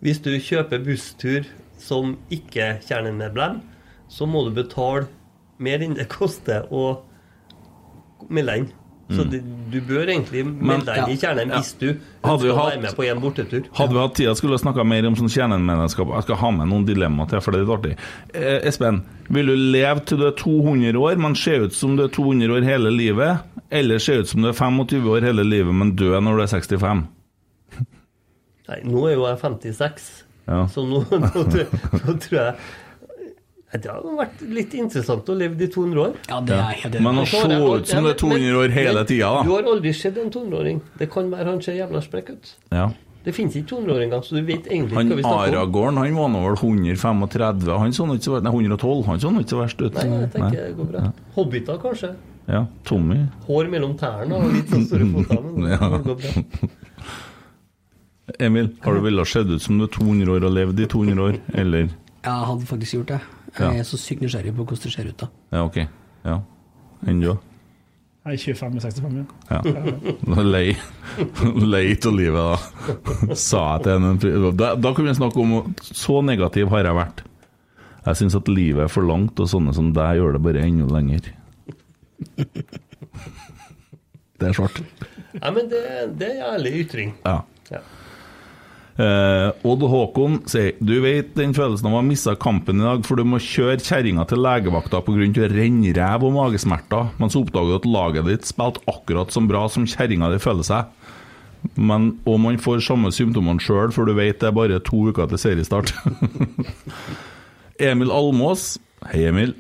hvis 0.02 0.20
du 0.26 0.32
kjøper 0.42 0.82
busstur 0.86 1.46
som 1.82 2.16
ikke 2.34 2.76
kjernemedlem, 2.88 3.60
så 4.12 4.28
må 4.28 4.44
du 4.48 4.52
betale 4.58 5.08
mer 5.62 5.82
enn 5.86 5.94
det 5.98 6.08
koster 6.12 6.66
å 6.74 7.00
melde 8.30 8.58
inn. 8.62 8.70
Så 9.12 9.26
det, 9.28 9.42
du 9.68 9.82
bør 9.84 10.08
egentlig 10.08 10.46
melde 10.48 10.86
deg 10.88 11.02
inn 11.04 11.10
i 11.12 11.20
kjernen 11.20 11.50
hvis 11.52 11.74
du 11.82 11.88
Hadde 12.24 12.46
vi 12.46 12.52
hatt- 12.56 12.70
være 12.70 12.82
med 12.86 12.94
på 12.96 13.04
en 13.12 13.20
bortetur. 13.20 13.66
Hadde 13.76 13.92
vi 13.92 14.00
hatt 14.00 14.14
tid, 14.16 14.30
skulle 14.40 14.56
vi 14.56 14.62
snakka 14.64 14.86
mer 14.88 15.08
om 15.10 15.18
sånn 15.20 15.28
kjernemedlemskap. 15.34 16.14
Jeg 16.16 16.24
skal 16.30 16.40
ha 16.40 16.52
med 16.56 16.70
noen 16.72 16.86
dilemmaer 16.88 17.28
til, 17.34 17.42
for 17.44 17.52
det 17.52 17.60
er 17.60 17.66
litt 17.66 17.74
artig. 17.76 17.92
Eh, 18.34 18.68
Espen, 18.72 19.02
vil 19.28 19.52
du 19.52 19.56
leve 19.76 20.06
til 20.08 20.18
du 20.22 20.28
er 20.30 20.38
200 20.40 20.96
år, 20.96 21.20
men 21.20 21.36
se 21.36 21.58
ut 21.66 21.74
som 21.76 21.98
du 22.00 22.06
er 22.06 22.14
200 22.16 22.56
år 22.56 22.64
hele 22.64 22.90
livet? 22.96 23.42
Eller 23.70 24.00
se 24.00 24.16
ut 24.22 24.28
som 24.32 24.42
du 24.42 24.48
er 24.48 24.56
25 24.56 25.04
år 25.12 25.28
hele 25.28 25.44
livet, 25.44 25.76
men 25.76 25.92
dø 26.00 26.16
når 26.16 26.38
du 26.40 26.44
er 26.48 26.54
65? 26.56 27.04
Nei, 28.72 28.80
nå 28.88 29.04
er 29.10 29.18
jo 29.18 29.28
jeg 29.28 29.42
56, 29.44 30.08
Ja. 30.50 30.64
så 30.72 30.82
nå, 30.88 31.04
nå, 31.12 31.30
tror- 31.52 31.76
nå 32.08 32.16
tror 32.24 32.38
jeg 32.40 32.56
Nei, 33.72 33.80
Det 33.80 33.88
hadde 33.88 34.16
vært 34.18 34.42
litt 34.52 34.74
interessant 34.76 35.30
å 35.32 35.36
leve 35.38 35.56
i 35.64 35.68
200 35.72 36.02
år. 36.04 36.16
Ja, 36.28 36.40
det 36.44 36.56
er 36.58 36.74
helt 36.82 36.98
Men 37.06 37.22
å 37.22 37.24
se 37.30 37.40
ut 37.40 37.88
som 37.88 38.04
det 38.04 38.16
er 38.16 38.20
200 38.20 38.58
år 38.66 38.74
hele 38.76 39.04
tida, 39.08 39.30
Du 39.48 39.54
har 39.54 39.64
aldri 39.72 39.94
sett 39.96 40.18
en 40.20 40.28
200-åring. 40.34 40.82
Det 41.00 41.08
kan 41.14 41.30
være 41.32 41.46
han 41.54 41.62
ser 41.64 41.78
jævla 41.80 42.02
sprekk 42.04 42.34
ut. 42.34 42.52
Ja. 42.76 42.90
Det 43.24 43.36
finnes 43.38 43.56
ikke 43.56 43.70
200-åringer, 43.78 44.24
så 44.26 44.36
du 44.36 44.42
vet 44.44 44.66
egentlig 44.68 44.98
Han 44.98 45.06
ikke 45.08 45.14
hva 45.14 45.22
vi 45.22 45.24
snakker 45.24 45.38
om. 45.38 45.62
Aragorn 45.62 45.98
han 46.02 46.16
var 46.18 46.30
nå 46.34 46.42
vel 46.50 46.58
135, 46.58 47.80
han 47.80 47.94
så 47.96 48.08
ikke 48.12 48.26
så 48.28 48.34
verst 48.36 48.44
Nei, 48.50 48.54
112, 48.60 49.06
han 49.08 49.20
så 49.24 49.32
nå 49.32 49.44
ikke 49.46 49.54
så 49.56 49.62
verst 49.62 49.84
ut. 49.86 49.94
Nei, 50.02 50.20
jeg 50.26 50.32
tenker 50.36 50.58
det 50.58 50.76
går 50.82 50.92
bra. 50.92 51.04
Hobbiter, 51.38 51.80
kanskje. 51.86 52.12
Ja, 52.52 52.66
Tommy. 52.84 53.22
Hår 53.48 53.70
mellom 53.72 53.94
tærne 53.96 54.36
og 54.42 54.52
litt 54.52 54.68
sånn 54.74 54.88
store 54.90 55.08
fotene. 55.16 55.70
Ja. 55.78 55.92
det 55.96 56.04
går 56.10 56.18
bra. 56.26 56.72
Emil, 58.40 58.70
har 58.82 58.96
du 58.96 59.02
villet 59.04 59.28
se 59.28 59.42
ut 59.44 59.62
som 59.62 59.80
du 59.80 59.86
er 59.88 59.92
200 59.92 60.32
år 60.32 60.46
og 60.48 60.54
levd 60.56 60.80
i 60.80 60.88
200 60.90 61.24
år, 61.26 61.40
eller? 61.58 61.90
Jeg 62.22 62.50
hadde 62.50 62.68
faktisk 62.70 62.94
gjort 63.00 63.14
det. 63.16 63.22
Jeg 63.60 63.80
er 63.82 63.88
så 63.88 63.98
sykt 64.00 64.22
nysgjerrig 64.24 64.54
på 64.56 64.64
hvordan 64.64 64.84
det 64.84 64.92
ser 64.94 65.10
ut, 65.10 65.18
da. 65.24 65.28
Ja, 65.52 65.64
ok. 65.66 65.80
Ja. 66.28 66.38
Enn 67.10 67.24
du? 67.24 67.32
Jeg 68.22 68.38
er 68.38 68.44
25 68.54 68.76
med 68.76 68.84
65, 68.86 69.16
ja. 69.50 69.60
Ja. 69.66 70.44
Lei 70.46 70.76
Lei 71.74 71.86
av 71.98 72.14
livet, 72.14 72.38
da. 72.38 73.34
Sa 73.34 73.64
jeg 73.74 73.84
til 73.88 73.96
henne. 73.98 74.54
Da, 74.54 74.76
da 74.78 74.92
kan 74.94 75.08
vi 75.10 75.16
snakke 75.18 75.42
om 75.42 75.74
Så 75.82 76.20
negativ 76.22 76.70
har 76.70 76.86
jeg 76.86 77.00
vært. 77.00 77.24
Jeg 78.06 78.20
syns 78.22 78.38
at 78.38 78.50
livet 78.50 78.86
er 78.86 78.94
for 78.94 79.06
langt, 79.06 79.42
og 79.42 79.50
sånne 79.50 79.74
som 79.78 79.90
deg 79.94 80.20
gjør 80.22 80.38
det 80.38 80.44
bare 80.46 80.62
enda 80.66 80.88
lenger. 80.94 81.32
Det 84.42 84.50
er 84.50 84.56
svart. 84.58 84.80
Nei, 85.38 85.52
men 85.58 85.68
det, 85.74 85.82
det 86.22 86.30
er 86.36 86.48
ærlig 86.54 86.72
ytring. 86.86 87.14
Ja. 87.26 87.40
Ja. 87.74 87.82
Eh, 89.02 89.50
Odd 89.66 89.84
Håkon 89.88 90.42
sier 90.52 90.76
Du 90.84 90.94
vet 91.02 91.32
den 91.38 91.56
følelsen 91.56 91.88
av 91.88 91.96
å 91.96 92.02
ha 92.02 92.06
mista 92.06 92.34
kampen 92.38 92.82
i 92.82 92.86
dag, 92.86 93.06
for 93.08 93.18
du 93.18 93.26
må 93.26 93.40
kjøre 93.42 93.80
kjerringa 93.82 94.28
til 94.30 94.44
legevakta 94.44 95.02
pga. 95.06 95.48
rennræv 95.50 96.26
og 96.28 96.36
magesmerter, 96.36 97.10
men 97.18 97.32
så 97.32 97.42
oppdager 97.42 97.72
du 97.72 97.80
at 97.80 97.90
laget 97.90 98.30
ditt 98.30 98.50
spilte 98.50 98.84
akkurat 98.92 99.32
så 99.34 99.42
bra 99.48 99.66
som 99.72 99.88
kjerringa 99.88 100.32
di 100.34 100.42
føler 100.44 100.68
seg. 100.68 100.92
Men, 101.78 102.18
og 102.26 102.40
man 102.42 102.58
får 102.62 102.82
samme 102.86 103.12
symptomene 103.14 103.62
sjøl, 103.62 103.94
for 103.94 104.06
du 104.06 104.16
vet 104.18 104.42
det 104.42 104.50
er 104.50 104.56
bare 104.58 104.80
to 104.84 105.08
uker 105.10 105.30
til 105.30 105.42
seriestart. 105.42 105.94
Emil 107.92 108.14
Almås. 108.14 108.76
Hei, 109.10 109.28
Emil. 109.30 109.54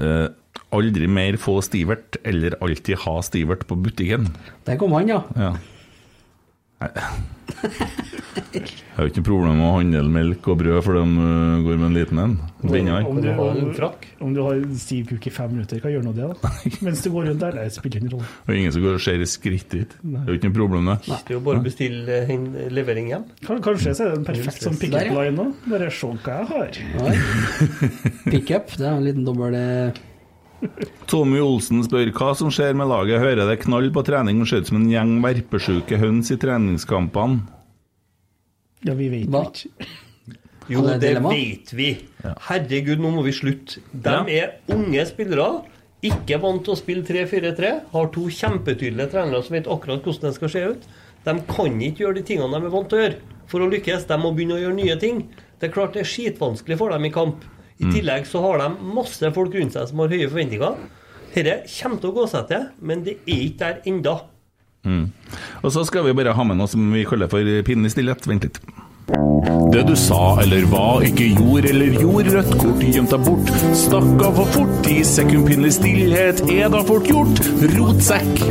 Eh, 0.00 0.28
aldri 0.72 1.08
mer 1.08 1.36
få 1.40 1.60
Stivert, 1.64 2.16
eller 2.24 2.56
alltid 2.64 3.00
ha 3.04 3.20
Stivert 3.24 3.66
på 3.68 3.76
butikken. 3.76 4.32
Der 4.66 4.80
kom 4.80 4.96
han, 4.96 5.12
ja. 5.12 5.22
Ja. 5.36 5.52
Nei. 6.82 6.90
Jeg 8.52 8.96
har 8.96 9.06
jo 9.06 9.10
ikke 9.10 9.22
noe 9.22 9.26
problem 9.26 9.58
med 9.58 9.64
å 9.66 9.72
handle 9.76 10.00
melk 10.12 10.48
og 10.52 10.58
brød 10.60 10.78
for 10.84 10.98
de 10.98 11.02
øh, 11.24 11.62
går 11.64 11.78
med 11.78 11.86
en 11.86 11.96
liten 11.96 12.20
en. 12.20 12.34
Om 12.62 12.72
du, 13.22 13.28
har 13.38 13.60
en 13.62 13.70
frakk? 13.76 14.04
om 14.24 14.34
du 14.34 14.40
har 14.44 14.60
stiv 14.78 15.06
kuk 15.08 15.26
i 15.28 15.32
fem 15.32 15.54
minutter, 15.54 15.80
hva 15.82 15.92
gjør 15.92 16.04
nå 16.06 16.12
det, 16.16 16.28
da? 16.28 16.52
Mens 16.86 17.02
du 17.04 17.08
går 17.14 17.30
rundt 17.30 17.42
der? 17.44 17.56
Det 17.56 17.76
spiller 17.76 18.02
ingen 18.02 18.14
rolle. 18.16 18.28
Og 18.46 18.54
ingen 18.58 18.74
som 18.74 18.84
går 18.84 18.98
og 18.98 19.04
ser 19.06 19.24
i 19.24 19.28
skritt 19.30 19.68
dit. 19.72 19.96
Det 20.02 20.22
er 20.22 20.30
jo 20.30 20.38
ikke 20.38 20.50
noe 20.50 20.58
problem, 20.58 20.92
det. 20.92 20.98
Det 21.08 21.18
er 21.34 21.38
jo 21.38 21.42
bare 21.48 21.62
å 21.62 21.66
bestille 21.66 22.20
en 22.36 22.46
levering 22.76 23.10
hjem. 23.14 23.26
Kanskje 23.48 23.96
så 23.96 24.06
er 24.06 24.14
det 24.14 24.20
en 24.20 24.28
perfekt 24.28 24.68
sånn 24.68 24.80
pick-up-line 24.80 25.36
nå. 25.38 25.50
Bare 25.72 25.90
se 25.92 26.12
hva 26.12 26.38
jeg 26.40 26.50
har. 26.52 26.80
Pickup. 28.28 28.74
Det 28.76 28.88
er 28.88 28.94
en 28.96 29.06
liten 29.06 29.28
dobbel 29.28 29.56
eh, 29.58 30.02
Tommy 31.10 31.40
Olsen 31.42 31.82
spør 31.86 32.12
hva 32.16 32.30
som 32.38 32.52
skjer 32.54 32.76
med 32.78 32.90
laget. 32.90 33.22
Hører 33.22 33.48
det 33.48 33.60
knall 33.64 33.90
på 33.94 34.04
trening 34.06 34.40
og 34.42 34.48
ser 34.50 34.62
ut 34.62 34.70
som 34.70 34.80
en 34.80 34.90
gjeng 34.90 35.18
verpesjuke 35.24 35.98
høns 36.00 36.32
i 36.34 36.38
treningskampene. 36.40 37.42
Ja, 38.82 38.96
vi 38.98 39.08
vet 39.12 39.28
jo 39.30 39.42
ikke. 39.46 39.90
Jo, 40.70 40.82
det 40.86 41.00
det 41.02 41.16
vet 41.22 41.72
vi. 41.74 41.90
Herregud, 42.46 43.02
nå 43.02 43.10
må 43.16 43.22
vi 43.26 43.34
slutte. 43.34 43.82
De 43.92 44.16
er 44.34 44.56
unge 44.72 45.04
spillere. 45.10 45.62
Ikke 46.02 46.38
vant 46.42 46.64
til 46.66 46.74
å 46.74 46.78
spille 46.78 47.06
3-4-3. 47.06 47.72
Har 47.92 48.10
to 48.14 48.26
kjempetydelige 48.26 49.12
trenere 49.12 49.42
som 49.46 49.54
vet 49.54 49.70
akkurat 49.70 50.02
hvordan 50.06 50.30
det 50.30 50.36
skal 50.38 50.52
se 50.54 50.64
ut. 50.74 50.88
De 51.22 51.34
kan 51.46 51.78
ikke 51.78 52.06
gjøre 52.06 52.18
de 52.18 52.24
tingene 52.26 52.58
de 52.58 52.66
er 52.66 52.74
vant 52.74 52.88
til 52.90 52.98
å 52.98 53.04
gjøre 53.04 53.40
for 53.50 53.62
å 53.62 53.70
lykkes. 53.70 54.08
De 54.08 54.18
må 54.18 54.32
begynne 54.34 54.58
å 54.58 54.62
gjøre 54.64 54.78
nye 54.78 54.96
ting. 55.02 55.26
Det 55.60 55.68
er 55.68 55.74
klart 55.74 55.94
det 55.94 56.02
er 56.02 56.10
skitvanskelig 56.10 56.78
for 56.80 56.94
dem 56.94 57.06
i 57.06 57.12
kamp. 57.14 57.44
I 57.82 57.84
Mm. 57.84 57.92
tillegg 57.96 58.26
så 58.30 58.40
har 58.40 58.58
de 58.62 58.76
masse 58.94 59.32
folk 59.34 59.54
rundt 59.54 59.72
seg 59.74 59.88
som 59.88 59.98
har 59.98 60.08
høye 60.08 60.28
forventninger. 60.30 60.76
Dette 61.34 61.54
kommer 61.80 61.98
til 62.00 62.10
å 62.10 62.14
gå 62.14 62.28
seg 62.30 62.46
til, 62.48 62.68
men 62.80 63.02
det 63.04 63.16
er 63.26 63.40
ikke 63.48 63.58
der 63.58 63.80
enda. 63.90 64.20
Mm. 64.84 65.10
Og 65.64 65.70
så 65.72 65.84
skal 65.86 66.04
vi 66.04 66.12
bare 66.12 66.34
ha 66.34 66.44
med 66.44 66.56
noe 66.58 66.68
som 66.68 66.92
vi 66.92 67.04
kaller 67.04 67.28
for 67.30 67.42
pinlig 67.66 67.90
stillhet. 67.94 68.26
Vent 68.26 68.42
litt. 68.46 68.60
Det 69.72 69.82
du 69.88 69.92
sa 69.96 70.38
eller 70.40 70.64
hva, 70.68 70.86
ikke 71.04 71.26
gjorde 71.34 71.68
eller 71.72 71.96
gjorde, 72.00 72.32
rødt 72.36 72.52
kort 72.60 72.82
gjemt 72.84 73.12
deg 73.12 73.24
bort. 73.26 73.50
Stakk 73.76 74.24
av 74.24 74.38
for 74.38 74.52
fort, 74.54 74.88
i 74.88 75.02
sekund 75.04 75.46
pinlig 75.48 75.72
stillhet 75.76 76.42
er 76.52 76.70
da 76.72 76.80
fort 76.88 77.08
gjort. 77.08 77.40
Rotsekk. 77.74 78.42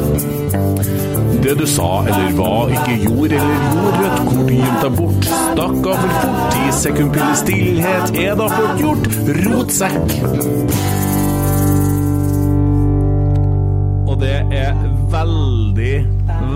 Det 1.42 1.56
du 1.58 1.66
sa 1.70 1.90
eller 2.06 2.34
hva, 2.38 2.54
ikke 2.76 2.98
gjorde 3.08 3.42
eller 3.42 3.66
gjorde, 3.66 3.92
rødt 4.02 4.24
kort 4.30 4.54
gjemt 4.58 4.86
deg 4.86 4.98
bort. 5.02 5.30
Stakk 5.32 5.92
av 5.94 6.02
for 6.06 6.18
fort, 6.26 6.58
i 6.62 6.74
sekund 6.82 7.14
pinlig 7.18 7.42
stillhet 7.42 8.18
er 8.26 8.34
da 8.42 8.50
fort 8.56 8.82
gjort. 8.86 9.12
Rotsekk. 9.42 10.18
Og 14.12 14.18
det 14.22 14.38
er 14.52 15.01
veldig, 15.12 15.94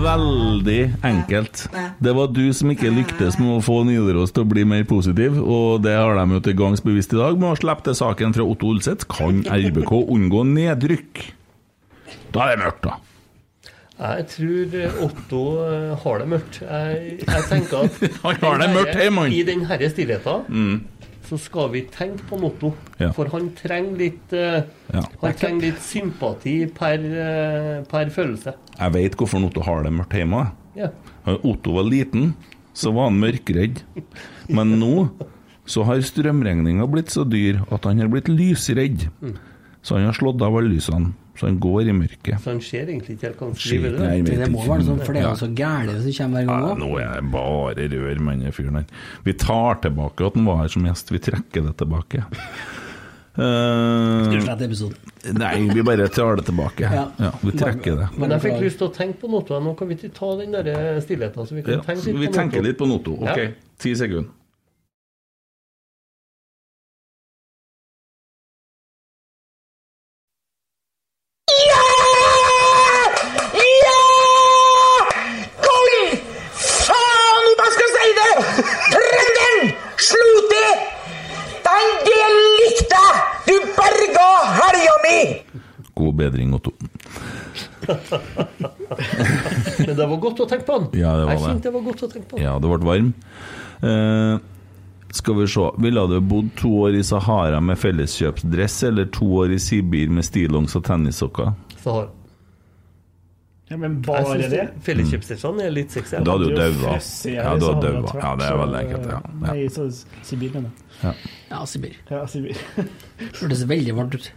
veldig 0.04 0.80
enkelt. 1.06 1.64
Det 2.02 2.14
var 2.16 2.30
du 2.34 2.44
som 2.56 2.70
ikke 2.72 2.92
lyktes 2.94 3.38
med 3.40 3.56
å 3.58 3.62
få 3.64 3.80
Nidaros 3.88 4.32
til 4.34 4.44
å 4.46 4.50
bli 4.50 4.64
mer 4.68 4.84
positiv, 4.88 5.38
og 5.42 5.82
det 5.84 5.96
har 5.96 6.16
de 6.18 6.38
jo 6.38 6.42
til 6.46 6.56
gangs 6.58 6.84
bevisst 6.84 7.14
i 7.16 7.20
dag. 7.20 7.36
Med 7.40 7.52
å 7.54 7.58
slippe 7.60 7.86
til 7.88 7.98
saken 7.98 8.36
fra 8.36 8.46
Otto 8.46 8.70
Olseth 8.72 9.08
kan 9.12 9.42
RBK 9.44 9.92
unngå 10.16 10.44
nedrykk. 10.54 11.26
Da 12.34 12.48
er 12.50 12.56
det 12.56 12.64
mørkt, 12.64 12.88
da. 12.88 12.96
Jeg 13.96 14.26
tror 14.28 14.74
Otto 15.06 15.42
eh, 15.64 15.92
har 16.02 16.18
det 16.20 16.26
mørkt. 16.28 16.58
Jeg, 16.60 17.14
jeg 17.22 17.44
tenker 17.48 17.86
at 17.86 18.02
Han 18.26 18.42
har 18.42 18.58
det 18.60 18.66
mørkt 18.74 18.98
hjemme. 19.00 19.24
I 19.32 19.40
den 19.48 19.64
herre 19.70 19.88
stillheten 19.92 20.44
Mm. 20.52 20.74
Så 21.26 21.38
skal 21.40 21.70
vi 21.74 21.82
tenke 21.92 22.24
på 22.28 22.38
Notto. 22.40 22.72
Ja. 23.00 23.10
For 23.16 23.30
han 23.32 23.50
trenger 23.58 23.98
litt 24.00 24.34
uh, 24.36 24.62
Ja. 24.94 25.02
Han 25.22 25.38
trenger 25.38 25.68
litt 25.68 25.82
sympati 25.84 26.58
per, 26.74 27.02
uh, 27.02 27.86
per 27.90 28.12
følelse. 28.14 28.54
Jeg 28.76 28.94
vet 28.96 29.16
hvorfor 29.18 29.48
Otto 29.48 29.64
har 29.66 29.82
det 29.86 29.94
mørkt 29.96 30.16
hjemme. 30.18 30.44
Ja. 30.76 30.92
Otto 31.36 31.74
var 31.78 31.88
liten, 31.88 32.34
så 32.76 32.92
var 32.94 33.10
han 33.10 33.18
mørkredd. 33.22 33.82
Men 34.52 34.76
nå 34.78 35.08
så 35.66 35.82
har 35.88 36.02
strømregninga 36.04 36.86
blitt 36.90 37.10
så 37.10 37.24
dyr 37.26 37.64
at 37.74 37.86
han 37.88 37.98
har 37.98 38.10
blitt 38.12 38.30
lysredd. 38.30 39.08
Mm. 39.18 39.38
Så 39.82 39.98
han 39.98 40.06
har 40.08 40.16
slått 40.18 40.42
av 40.42 40.54
alle 40.54 40.70
lysene. 40.76 41.12
Så 41.36 41.46
han 41.50 41.58
går 41.60 41.90
i 41.90 41.92
mørket. 41.92 42.38
Så 42.40 42.50
han 42.54 42.60
ser 42.64 42.86
egentlig 42.88 43.16
ikke 43.18 43.26
helt 43.28 43.40
hva 43.42 43.46
han 43.50 43.58
skriver. 43.60 43.98
nei, 44.00 44.12
jeg 44.22 44.38
Det 44.40 44.48
må 44.52 44.62
være 44.66 44.86
sånn, 44.86 45.02
for 45.04 45.12
det 45.12 45.22
er 45.22 45.28
jo 45.28 45.36
så 45.42 45.48
gærent 45.58 46.00
som 46.06 46.12
kommer 46.18 46.46
hver 46.46 46.48
gang 46.48 46.66
Ja, 46.68 46.74
nå 46.80 46.90
er 47.02 47.20
det 47.20 47.30
bare 47.34 47.88
rør 47.92 48.20
med 48.30 48.40
den 48.46 48.52
fyren 48.56 48.78
her. 48.80 48.86
Vi 49.26 49.32
tar 49.44 49.80
tilbake 49.84 50.26
at 50.30 50.34
han 50.40 50.46
var 50.48 50.62
her 50.64 50.68
som 50.72 50.86
gjest. 50.88 51.12
Vi 51.12 51.18
trekker 51.28 51.66
det 51.68 51.74
tilbake. 51.82 52.24
Uh, 53.36 54.24
Skal 54.32 54.40
slette 54.46 54.64
episoden? 54.64 55.12
nei, 55.36 55.68
vi 55.74 55.82
bare 55.84 56.06
tar 56.08 56.36
det 56.40 56.46
tilbake. 56.48 56.88
Ja. 56.96 57.04
Ja, 57.20 57.30
vi 57.42 57.52
trekker 57.52 57.98
det. 58.00 58.08
Men 58.16 58.30
jeg 58.32 58.40
fikk 58.46 58.60
lyst 58.64 58.78
til 58.80 58.88
å 58.88 58.94
tenke 58.96 59.20
på 59.26 59.28
noe. 59.28 59.60
Nå 59.60 59.74
kan 59.76 59.88
vi 59.90 59.98
ikke 59.98 60.12
ta 60.16 60.32
den 60.40 60.56
der 60.56 60.70
eh, 60.72 61.00
stillheten. 61.04 61.44
Så 61.44 61.58
vi 61.58 61.62
kan 61.66 61.76
Ja, 61.76 61.84
tenke 61.84 62.06
litt 62.14 62.20
vi 62.22 62.30
på 62.32 62.36
tenker 62.40 62.62
noe. 62.62 62.66
litt 62.70 62.78
på 62.80 62.88
Noto. 62.88 63.18
Ok, 63.20 63.36
Ja. 63.44 63.50
ti 63.82 63.92
sekunder. 63.94 64.32
Kom! 75.64 75.88
Faen, 76.56 77.46
hva 77.58 77.66
skal 77.74 77.86
jeg 77.86 77.94
si 77.96 78.12
det? 78.18 78.32
Trønderen! 78.92 79.72
Slut 80.08 80.50
det! 80.52 80.72
Den 81.66 81.92
del 82.06 82.36
likte 82.60 83.00
jeg! 83.02 83.16
Du 83.48 83.54
berga 83.78 84.28
helga 84.60 84.96
mi! 85.04 85.18
God 86.06 86.16
bedring, 86.22 86.54
Otto. 86.56 86.72
Men 89.86 89.96
det 89.96 90.06
var 90.06 90.16
godt 90.22 90.40
å 90.44 90.48
tenke 90.50 90.66
på 90.68 90.76
han. 90.78 90.86
Ja, 90.96 91.14
det 91.18 91.24
var 91.28 91.32
jeg 91.34 91.40
det. 91.40 91.46
kjente 91.50 91.68
det 91.68 91.72
var 91.76 91.84
godt 91.86 92.04
å 92.06 92.10
tenke 92.12 92.28
på. 92.30 92.34
han. 92.38 92.44
Ja, 92.46 92.52
det 92.62 92.68
ble 92.72 92.90
varm. 92.90 93.08
Eh, 93.86 94.34
skal 95.16 95.34
vi 95.40 95.46
se. 95.50 95.64
Ville 95.82 96.02
du 96.10 96.16
bodd 96.32 96.48
to 96.60 96.70
år 96.86 96.92
i 96.98 97.02
Sahara 97.06 97.58
med 97.64 97.76
felleskjøpsdress 97.80 98.76
eller 98.90 99.04
to 99.14 99.26
år 99.42 99.48
i 99.56 99.60
Sibir 99.62 100.08
med 100.12 100.24
stillongs 100.26 100.72
og 100.78 100.82
tennissokker? 100.88 101.48
Sahara. 101.82 102.08
Ja, 103.66 103.74
men 103.82 103.96
Jeg 103.96 104.02
bare 104.06 104.26
synes 104.30 104.50
det? 104.52 104.64
Felleskjøpsdressene 104.86 105.64
er 105.66 105.72
litt 105.74 105.90
sexy. 105.90 106.20
Da 106.22 106.36
hadde 106.36 106.52
du 106.52 106.54
Det 106.54 106.68
daua. 106.78 106.98
Ja, 107.32 107.54
du 107.58 107.64
hadde 107.66 107.88
daua. 107.96 108.12
Ja, 108.14 108.30
det 108.38 108.46
er 108.46 108.56
veldig 108.60 108.78
enkelt. 108.84 109.06
Ja. 109.10 109.18
Ja. 109.26 109.30
Nei, 109.42 109.56
så 109.74 109.82
Sibir, 110.22 110.50
mener 110.54 110.70
jeg. 110.70 110.76
Ja. 111.02 111.12
Ja, 111.50 111.58
Sibir. 111.66 111.94
Ja, 112.12 112.20
Sibir. 112.30 112.54
Hørtes 113.40 113.64
veldig 113.66 113.96
varmt 113.98 114.14
ut. 114.20 114.28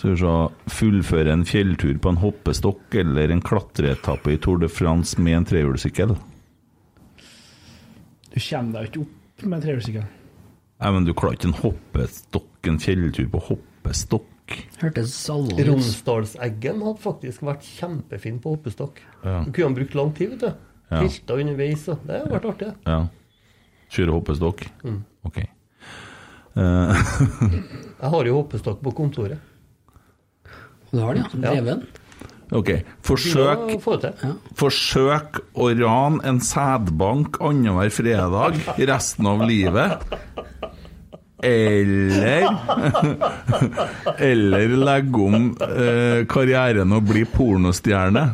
Så 0.00 0.08
vi 0.08 0.16
se, 0.16 0.34
fullføre 0.72 1.28
en 1.34 1.42
fjelltur 1.44 1.98
på 2.00 2.08
en 2.08 2.18
hoppestokk 2.22 2.94
eller 3.02 3.34
en 3.34 3.42
klatreetappe 3.44 4.32
i 4.32 4.38
Tour 4.40 4.62
de 4.62 4.68
France 4.72 5.20
med 5.20 5.36
en 5.36 5.44
trehjulssykkel? 5.50 6.14
Du 8.30 8.38
kommer 8.40 8.78
deg 8.78 8.86
jo 8.86 8.88
ikke 8.88 9.02
opp 9.02 9.44
med 9.52 9.66
trehjulssykkel. 9.66 10.06
Nei, 10.80 10.92
men 10.96 11.04
du 11.04 11.12
klarer 11.12 11.36
ikke 11.36 11.50
en 11.50 11.58
hoppestokk, 11.58 12.70
en 12.72 12.80
fjelltur 12.80 13.28
på 13.34 13.42
hoppestokk. 13.50 14.56
Hørtes 14.80 15.18
alvorlig 15.34 15.66
ut. 15.66 15.68
Romsdalseggen 15.68 16.80
hadde 16.86 17.04
faktisk 17.04 17.44
vært 17.50 17.68
kjempefin 17.68 18.40
på 18.40 18.54
hoppestokk. 18.56 19.04
Ja. 19.20 19.36
Du 19.44 19.52
kunne 19.52 19.68
ha 19.68 19.78
brukt 19.82 19.98
lang 20.00 20.16
tid, 20.16 20.32
vet 20.32 20.46
du. 20.46 20.64
Ja. 20.88 21.02
Pilta 21.04 21.36
underveis. 21.44 21.84
Og. 21.92 22.08
Det 22.08 22.22
hadde 22.22 22.32
vært 22.38 22.48
artig. 22.54 22.70
Ja. 22.88 23.02
Kjøre 23.92 24.16
hoppestokk? 24.16 24.64
Mm. 24.80 24.98
Ok. 25.28 25.42
Uh, 26.56 26.96
Jeg 28.00 28.16
har 28.16 28.32
jo 28.32 28.40
hoppestokk 28.40 28.80
på 28.80 28.96
kontoret. 28.96 29.49
Du 30.92 31.00
har 31.00 31.14
det, 31.14 31.20
ja? 31.24 31.28
Som 31.30 31.42
Ja. 31.44 31.50
dreven? 31.54 31.82
ok. 32.52 32.70
Forsøk, 33.06 33.70
Ja, 33.70 33.78
få 33.78 33.96
det 34.00 34.14
til. 34.20 34.32
forsøk 34.58 35.40
å 35.54 35.68
rane 35.80 36.20
en 36.24 36.40
sædbank 36.40 37.38
annenhver 37.40 37.90
fredag 37.94 38.58
resten 38.78 39.26
av 39.26 39.44
livet. 39.46 40.02
Eller 41.42 42.44
Eller 44.18 44.74
legge 44.76 45.22
om 45.24 45.50
eh, 45.64 46.26
karrieren 46.28 46.92
og 46.92 47.06
bli 47.08 47.22
pornostjerne. 47.32 48.24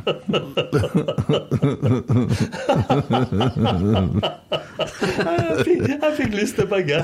Jeg 4.27 5.65
fikk, 5.65 5.83
jeg 5.93 6.13
fikk 6.19 6.35
lyst 6.37 6.59
til 6.59 6.69
begge. 6.71 7.01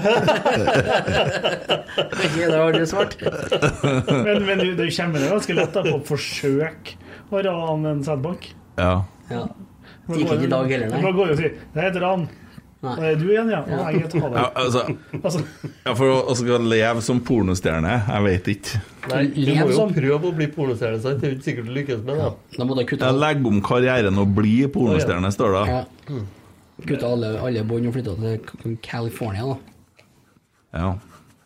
Begge, 2.19 2.47
det 2.49 2.59
var 2.59 2.75
det 2.77 2.87
svart. 2.91 3.17
Men, 3.23 4.45
men 4.47 4.63
du, 4.63 4.69
det 4.79 4.89
kommer 4.97 5.23
deg 5.23 5.33
ganske 5.37 5.57
lett 5.59 5.75
da, 5.77 5.85
på 5.87 5.99
forsøk 6.13 6.95
å 7.33 7.43
rane 7.47 7.95
en 7.97 8.05
sædbank. 8.07 8.51
Ja. 8.81 8.95
Ja. 9.31 9.47
Det 10.09 10.19
gikk 10.19 10.33
ikke 10.35 10.49
i 10.49 10.51
dag 10.51 10.73
heller, 10.75 10.89
Man 10.93 11.05
nei. 11.07 11.13
går 11.15 11.29
jo 11.31 11.35
og 11.37 11.39
sier 11.39 11.53
'det 11.73 11.83
er 11.83 11.91
et 11.93 12.01
ran'. 12.03 12.25
Nei. 12.83 12.95
Det 12.99 13.05
er 13.13 13.19
du 13.21 13.29
igjen, 13.31 13.51
ja? 13.53 13.61
Og 13.63 13.83
jeg 13.95 14.01
heter 14.03 14.25
ja 14.35 14.47
altså, 14.59 14.81
Altså, 15.23 15.43
ja, 15.87 15.93
for 15.95 16.09
å, 16.11 16.17
å 16.33 16.35
skal 16.35 16.65
leve 16.67 17.03
som 17.07 17.21
pornostjerne, 17.23 17.93
jeg 18.09 18.25
vet 18.27 18.49
ikke. 18.57 18.81
Nei, 19.13 19.21
du 19.37 19.53
må 19.55 19.67
jo 19.71 19.77
som- 19.77 19.93
prøve 19.95 20.31
å 20.33 20.35
bli 20.35 20.49
pornostjerne. 20.51 20.99
sant? 21.05 21.21
Det 21.23 21.29
er 21.31 21.37
ikke 21.37 21.47
sikkert 21.47 21.69
du 21.71 21.73
lykkes 21.77 22.03
med 22.09 22.19
det. 22.19 22.33
Da 22.59 22.65
må 22.67 22.75
du 22.75 22.83
kutte, 22.85 23.07
Jeg 23.07 23.21
legger 23.23 23.47
om 23.53 23.61
karrieren 23.63 24.19
og 24.19 24.35
bli 24.35 24.57
pornostjerne, 24.67 25.31
står 25.31 25.55
det. 25.61 25.65
ja. 25.71 25.85
kutte 26.89 27.07
alle, 27.07 27.39
alle 27.39 27.63
bånd 27.63 27.87
og 27.87 27.95
flytte 27.95 28.17
til 28.63 28.77
California, 28.83 29.47
da. 29.47 29.57
Ja. 30.75 30.93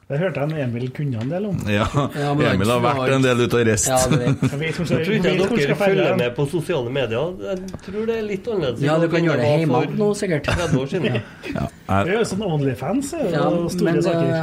Det 0.07 0.19
hørte 0.21 0.43
jeg 0.55 0.63
Emil 0.63 0.85
kunne 0.95 1.19
en 1.19 1.31
del 1.33 1.47
om. 1.49 1.57
ja. 1.67 1.87
Ja, 2.15 2.29
Emil 2.53 2.69
har 2.71 2.83
vært 2.85 3.15
en 3.17 3.25
del 3.25 3.41
ute 3.43 3.59
og 3.59 3.67
reist. 3.67 3.89
Ja. 3.91 3.97
Jeg 4.07 4.75
tror 4.79 5.17
ikke 5.17 5.57
dere 5.59 5.77
følger 5.81 6.21
med 6.21 6.31
på 6.37 6.47
sosiale 6.53 6.93
medier. 6.95 7.33
Jeg 7.43 7.81
tror 7.89 8.07
det 8.07 8.19
er 8.21 8.29
litt 8.29 8.47
annerledes. 8.47 8.85
Ja, 8.87 8.95
du 9.03 9.09
kan 9.11 9.27
gjøre 9.27 9.41
det 9.43 9.51
hjemme 9.65 9.81
nå, 9.99 10.13
sikkert. 10.15 10.47
30 10.47 10.79
år 10.85 10.93
siden. 10.95 11.19
Ja, 11.57 11.67
Det 11.87 12.11
er 12.11 12.17
jo 12.19 12.25
sånn 12.27 12.41
Onlyfans 12.43 13.13
er 13.15 13.21
jo 13.23 13.31
Ja, 13.31 13.43
store 13.71 13.85
men 13.87 14.01
saker. 14.03 14.27
eh, 14.27 14.37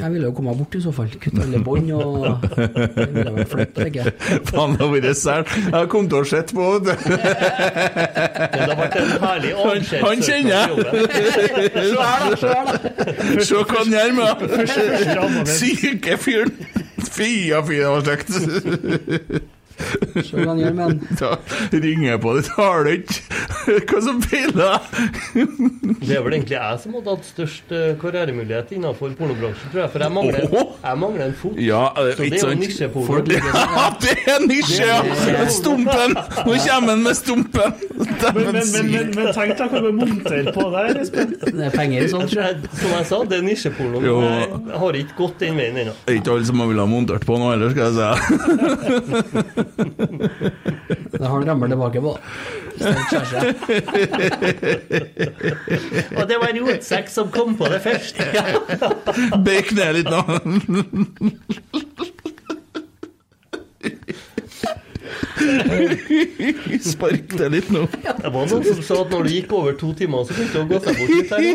jeg 0.00 0.10
ville 0.14 0.26
jo 0.28 0.32
komme 0.38 0.48
meg 0.54 0.58
bort 0.62 0.74
i 0.78 0.80
så 0.80 0.92
fall. 0.96 1.10
Kutte 1.20 1.42
alle 1.44 1.60
bånd 1.66 1.90
og 1.92 2.00
tenker 3.76 3.98
jeg. 3.98 4.12
faen, 4.48 4.72
det 4.72 4.80
har 4.80 4.92
vært 4.94 5.20
sært. 5.20 5.52
Jeg 5.58 5.74
har 5.74 5.86
kommet 5.92 6.08
til 6.14 6.18
å 6.18 6.24
sett 6.32 6.54
på 6.56 6.64
vet 6.78 6.84
du. 6.88 6.92
Det 7.12 8.62
har 8.62 8.78
vært 8.80 8.96
en 9.02 9.12
herlig 9.26 9.52
Han, 9.58 9.62
avskjedssøknad 9.68 10.08
han 10.08 10.18
kjenner 10.24 10.52
jeg! 10.56 10.68
Se 11.76 12.00
her, 12.00 12.20
da! 12.24 12.36
Se 12.40 12.48
her, 12.48 12.64
da! 12.72 12.74
Se 13.44 13.54
hva 13.60 13.64
han 13.76 13.90
gjør 13.98 14.10
med 14.16 14.26
henne. 14.56 15.44
Syke 15.58 16.16
fyren! 16.24 16.52
Fy 17.08 17.30
a 17.52 17.60
fy, 17.66 17.76
det 17.78 17.88
var 17.92 18.00
stygt. 18.06 18.30
Han 19.78 20.58
gjør. 20.60 20.74
Da 21.18 21.30
ringer 21.72 22.06
jeg 22.10 22.20
på, 22.22 22.32
det 22.36 22.44
tar 22.48 22.84
du 22.84 22.90
ikke. 22.92 23.18
Hva 23.88 24.00
som 24.04 24.20
feiler? 24.24 24.88
Det 26.08 26.14
er 26.16 26.22
vel 26.24 26.34
egentlig 26.38 26.56
jeg 26.56 26.80
som 26.82 26.94
hadde 26.96 27.14
hatt 27.14 27.26
størst 27.28 27.72
eh, 27.74 27.88
karrieremulighet 28.00 28.70
innenfor 28.76 29.12
pornobransjen, 29.18 29.72
tror 29.72 29.82
jeg. 29.82 29.90
For 29.92 30.04
jeg 30.04 30.14
mangler, 30.14 30.46
jeg 30.48 31.00
mangler 31.02 31.24
en 31.26 31.34
fot. 31.36 31.58
Ja, 31.60 31.82
eh, 32.00 32.12
Så 32.16 32.28
det 32.28 32.38
er 32.38 32.52
jo 32.52 32.58
nisjeporno. 32.62 33.20
Det, 33.28 33.40
ja, 33.42 33.86
det 34.04 34.14
er 34.34 34.46
nisje! 34.46 34.88
ja! 34.88 35.46
Stumpen! 35.52 36.14
Nå 36.16 36.56
kommer 36.64 36.92
han 36.94 37.04
med 37.04 37.18
stumpen! 37.18 37.76
Men, 37.98 38.34
men, 38.34 38.52
men, 38.54 38.90
men, 38.92 39.10
men 39.16 39.30
tenk 39.36 39.56
deg 39.58 39.72
hva 39.72 39.82
du 39.82 39.88
monterer 39.96 40.50
på 40.54 40.66
der, 40.72 41.00
Espen. 41.02 41.34
Det 41.42 41.66
er 41.68 41.74
penger 41.74 42.06
i 42.06 42.10
sånt, 42.12 42.32
Som 42.32 42.94
jeg 42.94 43.08
sa, 43.10 43.20
det 43.28 43.40
er 43.40 43.46
nisjeporno. 43.46 44.02
Jeg 44.04 44.78
har 44.84 45.00
ikke 45.02 45.18
gått 45.18 45.42
den 45.44 45.58
veien 45.58 45.80
ennå. 45.84 45.96
Det 46.06 46.14
er 46.14 46.20
ikke 46.22 46.36
alle 46.36 46.48
som 46.48 46.62
ville 46.64 46.84
ha 46.84 46.90
montert 46.90 47.26
på 47.28 47.40
noe 47.40 47.54
heller, 47.56 47.74
skal 47.74 47.84
jeg 47.88 47.94
si. 47.98 49.67
Det 49.76 51.24
har 51.24 51.32
han 51.34 51.46
rammer 51.48 51.68
tilbake 51.72 52.00
på. 52.04 52.12
Og 56.16 56.24
det 56.28 56.36
var 56.38 56.48
en 56.52 56.60
rotsekk 56.66 57.10
som 57.12 57.30
kom 57.34 57.56
på 57.58 57.68
det 57.72 57.80
først. 57.84 58.16
Bøy 59.44 59.60
kneet 59.72 59.94
litt 59.98 60.10
nå. 60.12 60.20
Spark 66.92 67.34
det 67.38 67.48
litt 67.52 67.70
nå. 67.74 67.84
Det 67.90 68.30
var 68.34 68.48
noen 68.50 68.64
som 68.66 68.80
sa 68.84 69.00
at 69.04 69.12
når 69.14 69.28
du 69.28 69.30
gikk 69.34 69.52
over 69.58 69.76
to 69.78 69.92
timer, 69.98 70.24
så 70.28 70.36
begynte 70.36 70.54
det 70.54 70.64
å 70.64 70.68
gå 70.70 70.78
seg 70.84 70.92
bort 70.98 71.12
litt 71.16 71.30
her. 71.34 71.46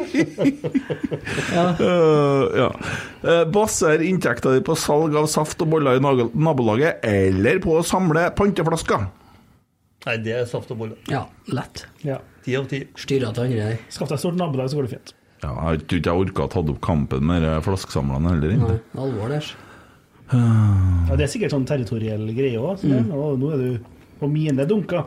Uh, 1.79 2.43
ja. 2.63 2.69
Uh, 3.23 3.45
baser 3.47 4.01
inntekta 4.03 4.51
di 4.51 4.59
på 4.67 4.75
salg 4.75 5.13
av 5.15 5.29
saft 5.31 5.61
og 5.63 5.69
boller 5.71 5.95
i 5.95 6.01
nabolaget, 6.03 6.99
eller 7.07 7.61
på 7.63 7.77
å 7.79 7.83
samle 7.87 8.25
panteflasker? 8.35 9.05
Nei, 10.03 10.17
det 10.25 10.33
er 10.35 10.47
saft 10.49 10.73
og 10.75 10.81
boller. 10.81 10.99
Ja, 11.07 11.23
lett. 11.55 11.85
Ja. 12.03 12.19
Ti 12.43 12.57
av 12.59 12.67
ti. 12.67 12.81
Styrer 12.99 13.31
til 13.31 13.45
andre 13.45 13.69
der. 13.69 13.77
Skaff 13.95 14.11
deg 14.11 14.19
stort 14.19 14.35
nabolag, 14.39 14.67
så 14.73 14.81
går 14.81 14.89
det 14.89 14.97
fint. 14.97 15.13
Ja, 15.43 15.53
jeg 15.71 15.85
tror 15.87 15.99
ikke 16.01 16.11
jeg 16.11 16.25
orka 16.25 16.45
å 16.45 16.51
ta 16.51 16.63
opp 16.63 16.81
kampen 16.83 17.23
med 17.27 17.47
flaskesamlerne 17.63 18.35
heller. 18.35 18.57
Nei, 18.59 18.75
ikke? 18.75 18.99
alvor 19.05 19.31
der. 19.31 19.53
Ja, 20.33 21.17
det 21.17 21.27
er 21.27 21.31
sikkert 21.31 21.53
sånn 21.55 21.67
territoriell 21.69 22.25
greie 22.35 22.61
òg. 22.61 22.85
Nå 22.87 23.51
er 23.53 23.61
du 23.61 23.67
på 24.19 24.29
mine 24.31 24.65
dunker. 24.69 25.05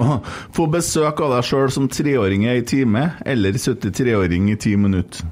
Aha. 0.00 0.20
Få 0.56 0.64
besøk 0.72 1.20
av 1.20 1.34
deg 1.34 1.44
sjøl 1.44 1.72
som 1.74 1.88
treåring 1.92 2.46
i 2.46 2.54
ei 2.54 2.62
time, 2.64 3.10
eller 3.28 3.58
73-åring 3.60 4.48
i 4.52 4.56
ti 4.60 4.72
minutter. 4.80 5.28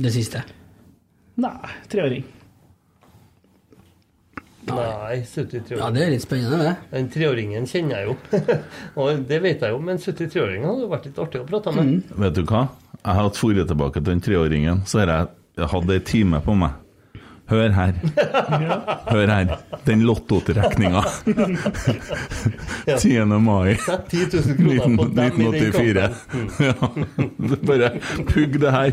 Det 0.00 0.12
siste. 0.14 0.40
Nei, 1.44 1.74
treåring. 1.92 2.24
Nei, 4.64 5.18
73 5.28 5.74
år. 5.74 5.80
Ja, 5.82 5.90
det 5.92 6.06
er 6.06 6.12
litt 6.14 6.24
spennende, 6.24 6.60
det. 6.62 6.72
Den 6.94 7.10
treåringen 7.12 7.66
kjenner 7.68 8.00
jeg 8.00 8.08
jo. 8.08 8.14
og 9.02 9.26
det 9.28 9.40
vet 9.44 9.64
jeg 9.66 9.74
jo, 9.74 9.82
men 9.84 10.00
73-åringen 10.00 10.70
hadde 10.70 10.88
vært 10.94 11.10
litt 11.10 11.20
artig 11.26 11.42
å 11.42 11.48
prate 11.50 11.74
med. 11.76 11.92
Vet 12.24 12.38
du 12.38 12.44
hva? 12.48 12.64
Jeg 12.94 13.10
har 13.10 13.26
hatt 13.26 13.40
forrige 13.40 13.66
tilbake 13.68 14.00
til 14.00 14.08
den 14.08 14.24
treåringen, 14.24 14.80
så 14.88 15.02
har 15.02 15.12
jeg, 15.12 15.68
hatt 15.74 15.92
ei 15.92 16.00
time 16.08 16.40
på 16.44 16.56
meg. 16.56 16.80
Hør 17.50 17.68
her. 17.76 17.92
Hør 19.10 19.26
her. 19.28 19.50
Den 19.84 20.00
lottotrekninga. 20.08 21.02
10. 22.98 23.24
mai 23.44 23.74
10 23.76 24.22
000 24.32 24.56
kroner 24.56 24.96
på 24.96 25.04
dem 25.04 25.40
i 25.40 25.44
den 25.44 25.54
1984. 25.54 26.08
Ja. 26.64 26.72
Bare 27.68 27.90
pugg 28.30 28.56
det 28.62 28.72
her. 28.72 28.90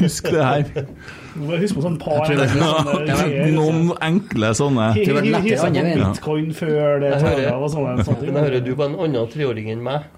Husk 0.00 0.30
det 0.32 0.44
her. 0.44 0.86
Husk 1.36 1.76
på 1.76 1.84
sånn 1.84 1.98
par 2.00 2.32
Noen 3.52 3.92
enkle 4.08 4.54
sånne. 4.56 4.88
Veien. 4.96 5.92
bitcoin 6.00 6.50
før 6.56 7.00
det 7.04 7.12
Jeg 7.12 7.20
tar 7.20 7.28
hører- 8.40 8.64
du 8.64 8.74
på 8.76 8.84
en 8.88 8.96
annen 9.04 9.28
treåring 9.32 9.70
enn 9.76 9.82
meg. 9.84 10.08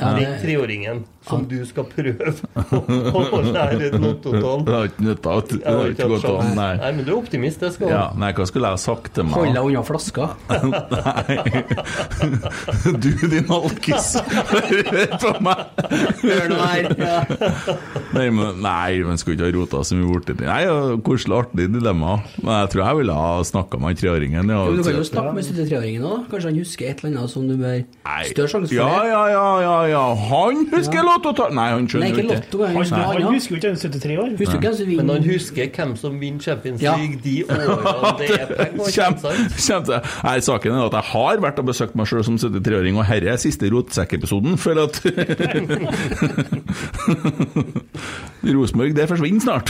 Ja, 0.00 0.10
Den 0.18 0.32
treåringen 0.42 1.04
som 1.24 1.44
du 1.48 1.56
skal 1.64 1.86
prøve 1.88 2.34
å 2.54 3.40
lære 3.46 3.86
et 3.88 3.94
lottotall. 4.00 4.64
Det 4.66 4.74
har 4.74 4.88
ikke 4.90 5.04
nytta. 5.06 5.36
Det 5.54 5.60
har 5.64 5.92
ikke 5.94 6.08
gått 6.12 6.26
an, 6.28 6.50
nei. 6.58 6.70
Nei, 6.82 6.90
men 6.98 7.06
du 7.06 7.12
er 7.14 7.16
optimist, 7.16 7.62
det 7.64 7.70
skal 7.76 7.88
du. 7.88 7.94
Ja, 7.94 8.04
nei, 8.20 8.30
hva 8.36 8.46
skulle 8.48 8.68
jeg 8.68 8.76
ha 8.76 8.82
sagt 8.82 9.14
til 9.16 9.28
meg? 9.28 9.38
hold 9.38 9.56
deg 9.56 9.68
unna 9.70 9.84
flaska. 9.88 10.28
Nei. 10.94 11.38
Du, 13.00 13.08
din 13.30 13.48
alkis. 13.52 14.10
Hør 14.50 15.14
på 15.22 15.32
meg. 15.44 15.64
Hør 16.22 16.46
nå 16.52 16.58
her. 16.60 16.90
Nei, 18.14 18.26
men, 18.34 18.60
nei, 18.64 18.90
men 19.06 19.20
skulle 19.20 19.38
ikke 19.38 19.48
ha 19.48 19.54
rota 19.56 19.82
så 19.86 19.96
mye 19.98 20.08
borti 20.10 20.36
det. 20.38 20.46
Nei, 20.48 20.62
Koselig, 21.04 21.38
artig 21.44 21.68
dilemma. 21.74 22.18
Men 22.42 22.60
jeg 22.62 22.72
tror 22.74 22.84
jeg 22.84 23.00
ville 23.00 23.16
ha 23.18 23.32
snakka 23.48 23.80
med 23.80 23.92
han 23.94 24.00
treåringen. 24.00 24.52
Ja, 24.54 24.60
Du 24.68 24.82
kan 24.84 24.98
jo 25.00 25.06
snakke 25.08 25.34
med 25.38 25.48
73-åringen 25.48 26.06
òg. 26.08 26.28
Kanskje 26.32 26.52
han 26.52 26.60
husker 26.60 26.90
et 26.90 27.02
eller 27.02 27.14
annet 27.14 27.32
som 27.34 27.48
du 27.48 27.56
bør 27.60 27.80
Større 28.28 28.50
sjanse 28.52 28.70
for 28.70 28.78
ja, 28.78 28.92
ja, 29.08 29.22
ja, 29.32 29.48
ja, 29.64 29.76
ja. 29.94 30.04
Han 30.30 30.64
husker 30.72 31.00
Ja. 31.00 31.13
Lottotall! 31.14 31.50
Nei, 31.56 31.68
han 31.72 31.80
Nei, 31.84 31.90
skjønner 31.90 32.08
ikke 32.10 32.20
jo 32.20 32.22
ikke. 32.26 32.34
Lotto. 32.42 32.56
Han 32.64 32.70
Han, 32.74 32.78
husker 32.82 32.98
han 32.98 33.04
husker 33.32 33.50
jo 33.54 33.58
ikke 33.58 33.68
han 33.70 33.74
er 33.74 33.78
73 33.84 34.18
år. 34.18 34.28
Husker 34.38 34.56
ikke 34.58 34.68
hvem 34.68 34.76
som 34.78 34.86
Men 34.94 35.08
han 35.14 35.24
husker 35.28 35.62
hvem 35.78 35.92
som 36.00 36.12
vinner 36.20 36.40
Champions 36.44 36.80
League 36.84 37.16
de 37.24 37.34
årene 37.48 38.10
det 38.20 38.28
er 38.34 38.46
penger. 38.52 38.80
Nei, 40.24 40.36
saken 40.44 40.70
er 40.74 40.78
at 40.88 40.96
jeg 40.98 41.06
har 41.12 41.36
vært 41.44 41.58
og 41.62 41.66
besøkt 41.70 41.94
meg 41.98 42.06
sjøl 42.10 42.24
som 42.26 42.36
73-åring, 42.40 42.94
og 43.00 43.04
herre 43.08 43.28
er 43.34 43.38
siste 43.40 43.64
rotsekkepisoden, 43.72 44.52
for 44.60 44.74
at 44.84 44.94
Rosenborg, 48.54 48.92
det 48.96 49.08
forsvinner 49.10 49.42
snart. 49.44 49.68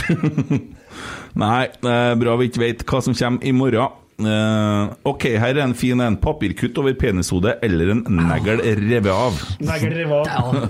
Nei, 1.45 1.63
det 1.83 1.91
er 1.91 2.15
bra 2.19 2.31
vi 2.39 2.43
ikke 2.49 2.63
vet 2.63 2.79
hva 2.87 2.99
som 3.03 3.13
kommer 3.17 3.41
i 3.45 3.51
morgen. 3.55 3.89
Eh, 4.15 4.93
ok, 5.03 5.25
her 5.41 5.57
er 5.57 5.63
en 5.65 5.75
fin 5.75 5.99
en. 5.99 6.15
Papirkutt 6.21 6.77
over 6.79 6.95
penishodet 6.99 7.57
eller 7.65 7.91
en 7.97 8.05
negl 8.29 8.61
revet 8.63 9.11
av. 9.11 9.41
Negl 9.59 9.91
revet 9.97 10.31
av. 10.31 10.61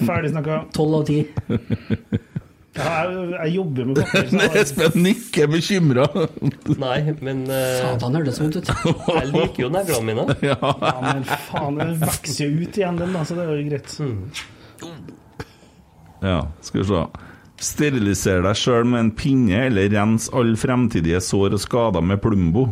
Ferdig 0.00 0.32
snakka. 0.32 0.62
Tolv 0.76 1.02
av 1.02 1.06
ti. 1.10 1.20
Ja, 2.76 2.88
jeg, 3.08 3.28
jeg 3.32 3.52
jobber 3.56 3.86
med 3.88 4.00
papir. 4.00 4.56
Espen 4.60 4.96
nikker 5.00 5.48
bekymra. 5.52 6.06
Nei, 6.80 6.98
men 7.24 7.44
uh, 7.48 7.60
Satan 7.80 8.18
hørtes 8.18 8.40
vondt 8.42 8.58
ut. 8.60 8.68
jeg 8.68 9.30
liker 9.32 9.62
jo 9.64 9.70
neglene 9.72 10.08
mine. 10.10 10.26
Ja, 10.50 10.56
men 11.04 11.24
faen, 11.48 11.78
den 11.80 11.94
vokser 12.02 12.44
jo 12.44 12.64
ut 12.66 12.76
igjen, 12.80 13.00
den, 13.00 13.16
da, 13.16 13.24
så 13.28 13.38
det 13.38 13.46
er 13.46 13.54
jo 13.54 13.70
greit. 13.70 14.42
Ja, 16.24 16.40
skal 16.64 16.82
vi 16.82 16.88
se. 16.90 17.04
Steriliser 17.66 18.44
deg 18.44 18.58
sjøl 18.60 18.84
med 18.88 19.06
en 19.06 19.12
pinne, 19.16 19.66
eller 19.70 19.88
rens 19.96 20.28
alle 20.36 20.60
fremtidige 20.60 21.22
sår 21.24 21.56
og 21.56 21.64
skader 21.64 22.04
med 22.04 22.20
Plumbo. 22.24 22.68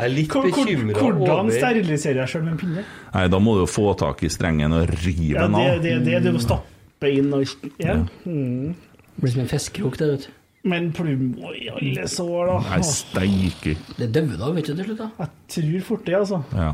Jeg 0.00 0.08
er 0.08 0.12
litt 0.14 0.32
bekymra 0.32 0.96
over 0.96 1.16
Hvordan 1.20 1.50
steriliserer 1.52 2.22
jeg 2.22 2.32
sjøl 2.32 2.44
med 2.46 2.52
en 2.54 2.60
pinne? 2.60 2.84
Nei, 3.12 3.24
da 3.34 3.40
må 3.42 3.56
du 3.58 3.64
jo 3.66 3.70
få 3.70 3.90
tak 4.00 4.22
i 4.24 4.30
strengen 4.32 4.72
og 4.76 4.92
rive 5.02 5.34
Ja, 5.34 5.44
den 5.44 5.56
det, 5.58 5.64
er 5.68 5.82
det, 5.84 5.96
det 6.06 6.20
du 6.24 6.36
må 6.38 6.42
stappe 6.44 7.10
inn 7.12 7.32
og 7.36 7.44
ja. 7.82 7.98
Mm. 8.24 8.76
Blir 9.20 9.34
som 9.34 9.42
en 9.44 9.50
fiskekrok, 9.50 9.98
det, 10.00 10.08
vet 10.14 10.28
du. 10.28 10.36
Men 10.70 10.90
Plumbo 10.96 11.52
i 11.56 11.68
alle 11.72 12.06
sår, 12.08 12.48
da. 12.48 12.56
Nei, 12.68 12.80
steike. 12.84 13.74
Det 13.96 14.08
dauer 14.12 14.40
da, 14.40 14.52
vet 14.56 14.70
du, 14.70 14.74
til 14.74 14.88
slutt. 14.90 15.02
da. 15.02 15.10
Jeg 15.20 15.52
tror 15.56 15.84
fort 15.88 16.06
det, 16.08 16.16
altså. 16.18 16.40
Ja. 16.56 16.70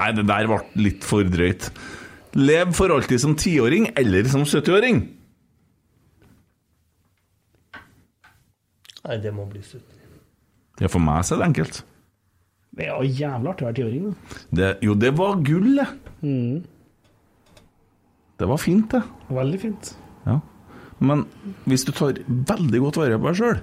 Nei, 0.00 0.10
det 0.16 0.26
der 0.28 0.50
ble 0.50 0.60
litt 0.80 1.06
for 1.08 1.28
drøyt. 1.28 1.70
Lev 2.40 2.74
for 2.76 2.92
alltid 2.94 3.24
som 3.24 3.36
tiåring 3.40 3.90
eller 3.98 4.28
som 4.32 4.44
70-åring. 4.48 5.00
Nei, 9.00 9.16
det 9.24 9.32
må 9.36 9.48
bli 9.48 9.64
slutt. 9.64 9.99
Ja, 10.80 10.88
for 10.88 11.00
meg 11.04 11.24
så 11.28 11.34
er 11.36 11.40
det 11.42 11.48
enkelt. 11.50 11.74
Det 12.76 12.84
er 12.86 12.92
jo 12.94 13.02
jævlig 13.20 13.48
artig 13.50 13.64
å 13.64 13.66
være 13.68 13.78
tiåring. 13.80 14.02
da. 14.06 14.12
Det, 14.56 14.68
jo, 14.86 14.92
det 14.94 15.10
var 15.18 15.32
gull, 15.44 15.70
det. 15.76 15.88
Mm. 16.22 16.62
Det 18.40 18.46
var 18.48 18.58
fint, 18.62 18.86
det. 18.94 19.02
Veldig 19.36 19.58
fint. 19.60 19.90
Ja. 20.24 20.38
Men 21.00 21.24
hvis 21.68 21.84
du 21.88 21.92
tar 21.96 22.18
veldig 22.28 22.80
godt 22.86 22.98
vare 23.00 23.18
på 23.20 23.26
deg 23.30 23.36
sjøl, 23.40 23.58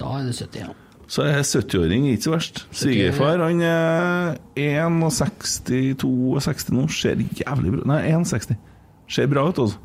Da 0.00 0.06
er 0.18 0.22
det 0.26 0.34
70, 0.34 0.58
ja. 0.62 0.68
så 1.06 1.22
er 1.28 1.42
70-åring 1.44 2.06
ikke 2.10 2.24
så 2.26 2.32
verst. 2.34 2.56
Svigerfar 2.74 3.38
han 3.44 3.60
er 3.66 4.38
61-62 4.58 6.72
nå, 6.74 6.86
ser 6.90 7.16
jævlig 7.38 7.70
bra 7.76 7.82
Nei, 7.92 8.00
61. 8.14 8.56
Ser 9.12 9.26
bra 9.30 9.42
ut, 9.50 9.58
altså. 9.62 9.78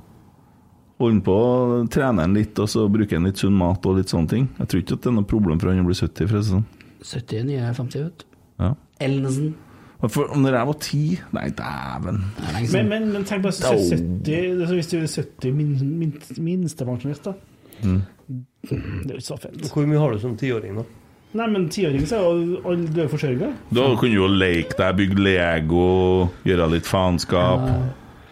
Holder 0.97 1.21
på 1.27 1.33
å 1.37 1.83
trene 1.93 2.25
litt, 2.33 2.57
og 2.57 2.67
så 2.71 2.87
bruker 2.89 3.15
han 3.19 3.27
litt 3.29 3.37
sunn 3.41 3.53
mat 3.57 3.85
og 3.85 3.99
litt 3.99 4.09
sånne 4.09 4.31
ting. 4.31 4.45
Jeg 4.57 4.67
tror 4.71 4.81
ikke 4.81 4.95
at 4.97 5.03
det 5.05 5.11
er 5.11 5.17
noe 5.19 5.29
problem 5.29 5.59
for 5.61 5.69
han 5.69 5.83
å 5.83 5.89
bli 5.89 5.97
70, 5.97 6.25
for 6.31 6.37
å 6.39 6.41
si 6.41 6.47
det 6.47 6.53
sånn. 6.55 6.65
70 7.03 7.47
nye 7.47 7.71
50, 7.73 8.03
vet 8.03 8.23
du. 8.23 8.37
Ja. 8.63 8.73
Elnesen. 9.03 9.55
For 9.97 10.29
når 10.37 10.53
jeg 10.53 10.69
var 10.69 10.77
ti 10.81 10.99
Nei, 11.33 11.47
dæven. 11.57 12.19
Men, 12.71 12.89
men, 12.89 13.07
men 13.15 13.23
tenk 13.25 13.41
på 13.45 13.49
det, 13.49 13.71
70, 13.97 14.61
altså 14.61 14.75
hvis 14.77 14.91
du 14.91 14.97
er 14.99 15.07
70 15.07 15.55
min, 15.57 15.73
min, 15.97 16.13
minstepensjonist, 16.37 17.25
da. 17.25 17.33
Mm. 17.83 18.01
Det 18.67 18.77
er 18.77 19.15
jo 19.15 19.19
ikke 19.21 19.25
så 19.25 19.37
fett. 19.41 19.67
Hvor 19.73 19.85
mye 19.89 20.01
har 20.01 20.13
du 20.13 20.21
som 20.21 20.37
tiåring, 20.37 20.77
da? 20.77 20.85
Nei, 21.37 21.47
men 21.51 21.67
tiåring 21.69 22.05
så 22.07 22.17
er 22.17 22.25
jo 22.25 22.61
alle 22.65 22.87
døde 22.93 23.19
er. 23.27 23.53
Da 23.75 23.85
kunne 23.99 24.13
du 24.13 24.19
jo 24.19 24.27
leke 24.31 24.77
deg, 24.79 24.97
bygge 25.01 25.21
Lego, 25.21 25.87
gjøre 26.47 26.69
litt 26.71 26.87
faenskap. 26.87 27.67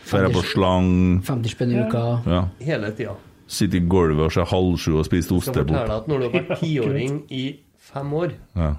Dra 0.06 0.30
på 0.32 0.44
slang. 0.46 0.92
50 1.26 1.54
spenn 1.54 1.74
i 1.74 1.82
uka. 1.82 2.04
Ja. 2.30 2.42
Hele 2.62 2.92
tida. 2.96 3.16
Sitte 3.48 3.78
i 3.78 3.84
gulvet 3.86 4.26
og 4.26 4.34
se 4.34 4.46
halv 4.50 4.78
sju 4.82 4.96
og 5.00 5.06
spise 5.06 5.38
at 5.38 6.08
når 6.10 6.22
du 6.22 6.26
har 6.26 6.34
vært 6.34 6.62
tiåring 6.62 7.20
i 7.30 7.44
fem 7.92 8.14
år, 8.18 8.34
Ja. 8.58 8.72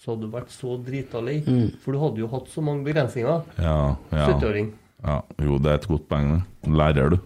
så 0.00 0.12
hadde 0.14 0.26
du 0.26 0.32
vært 0.32 0.50
så 0.54 0.76
drita 0.84 1.20
lei. 1.22 1.40
Mm. 1.46 1.72
For 1.84 1.92
du 1.92 1.98
hadde 2.02 2.22
jo 2.22 2.28
hatt 2.32 2.48
så 2.52 2.62
mange 2.64 2.84
begrensninger. 2.84 3.42
Ja, 3.58 3.96
ja. 4.12 4.26
70-åring. 4.30 4.72
ja. 5.04 5.20
Jo, 5.42 5.58
det 5.58 5.70
er 5.70 5.78
et 5.80 5.88
godt 5.88 6.08
poeng, 6.08 6.32
det. 6.38 6.72
Lærer 6.80 7.10
du. 7.14 7.18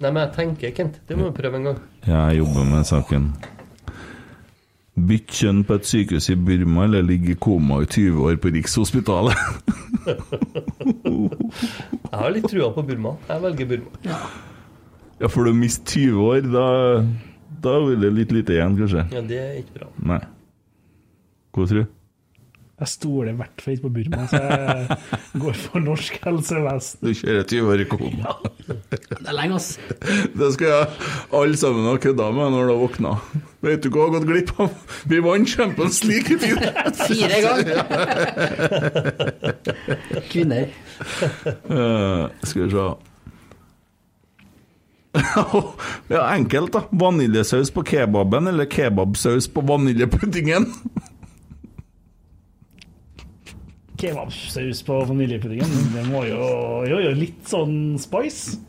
Nei, 0.00 0.10
men 0.14 0.22
jeg 0.22 0.32
tenker, 0.36 0.70
Kent, 0.76 1.00
det 1.08 1.16
må 1.18 1.26
du 1.30 1.32
prøve 1.34 1.56
en 1.58 1.64
gang. 1.72 1.78
Jeg 2.06 2.38
jobber 2.38 2.64
med 2.70 2.84
saken. 2.86 3.32
Bytt 5.08 5.30
kjønn 5.30 5.64
på 5.66 5.74
et 5.78 5.86
sykehus 5.86 6.28
i 6.30 6.34
Burma, 6.34 6.84
eller 6.88 7.02
ligge 7.06 7.32
i 7.32 7.38
koma 7.38 7.80
i 7.82 7.86
20 7.86 8.18
år 8.26 8.36
på 8.42 8.50
Rikshospitalet. 8.54 9.34
Jeg 12.08 12.18
har 12.18 12.30
litt 12.34 12.48
trua 12.50 12.70
på 12.74 12.82
Burma. 12.88 13.12
Jeg 13.28 13.42
velger 13.44 13.68
Burma. 13.72 14.18
ja, 15.20 15.28
for 15.30 15.44
du 15.48 15.52
mister 15.54 15.98
20 15.98 16.22
år, 16.30 16.40
da, 16.52 16.66
da 17.64 17.76
blir 17.84 18.00
det 18.02 18.10
litt 18.14 18.34
lite 18.34 18.56
igjen, 18.56 18.76
kanskje. 18.78 19.06
Ja, 19.14 19.22
det 19.26 19.38
er 19.44 19.54
ikke 19.62 19.80
bra. 19.80 19.92
Nei. 20.14 20.20
Hva 21.54 21.64
tror 21.66 21.80
du? 21.82 21.94
Jeg 22.78 22.90
stoler 22.92 23.32
i 23.32 23.34
hvert 23.34 23.58
fall 23.62 23.74
ikke 23.74 23.88
på 23.88 23.90
Burma, 23.96 24.26
så 24.30 24.38
jeg 24.38 25.40
går 25.42 25.56
for 25.58 25.82
norsk 25.82 26.18
helsevesen. 26.22 27.00
Du 27.02 27.10
kjører 27.10 27.48
20 27.50 27.72
år 27.72 27.82
i 27.82 27.86
koma. 27.90 28.34
Det 28.68 29.16
er 29.24 29.34
lenge, 29.34 29.58
ass. 29.58 29.72
Det 30.38 30.50
skal 30.54 30.70
jeg 30.70 30.86
alle 31.40 31.58
sammen 31.58 31.88
ha 31.90 31.96
kødda 31.98 32.28
med 32.36 32.54
når 32.54 32.62
du 32.62 32.70
har 32.70 32.78
våkna. 32.84 33.16
Vet 33.66 33.82
du 33.82 33.90
hva 33.90 34.04
jeg 34.04 34.06
har 34.06 34.14
gått 34.14 34.28
glipp 34.30 34.54
av? 34.62 34.94
Vi 35.10 35.18
vant 35.26 35.50
Champions 35.50 35.98
League 36.06 36.30
i 36.30 36.38
fjor! 36.38 36.62
Fire 37.02 37.42
ganger. 37.48 37.82
Kvinner. 40.30 40.70
Uh, 41.66 42.30
skal 42.46 42.62
vi 42.62 42.70
se 42.76 42.86
Ja, 46.08 46.22
enkelt, 46.32 46.72
da. 46.72 46.84
Vaniljesaus 46.90 47.70
på 47.74 47.84
kebaben 47.86 48.46
eller 48.50 48.68
kebabsaus 48.70 49.48
på 49.52 49.64
vaniljepuddingen? 49.68 50.66
Kebabsaus 53.98 54.82
på 54.86 55.00
vaniljepuddingen, 55.10 55.70
det 55.94 56.06
må 56.06 56.22
jo 56.28 56.40
jo, 56.86 56.98
litt 57.18 57.48
sånn 57.50 57.98
spice. 57.98 58.60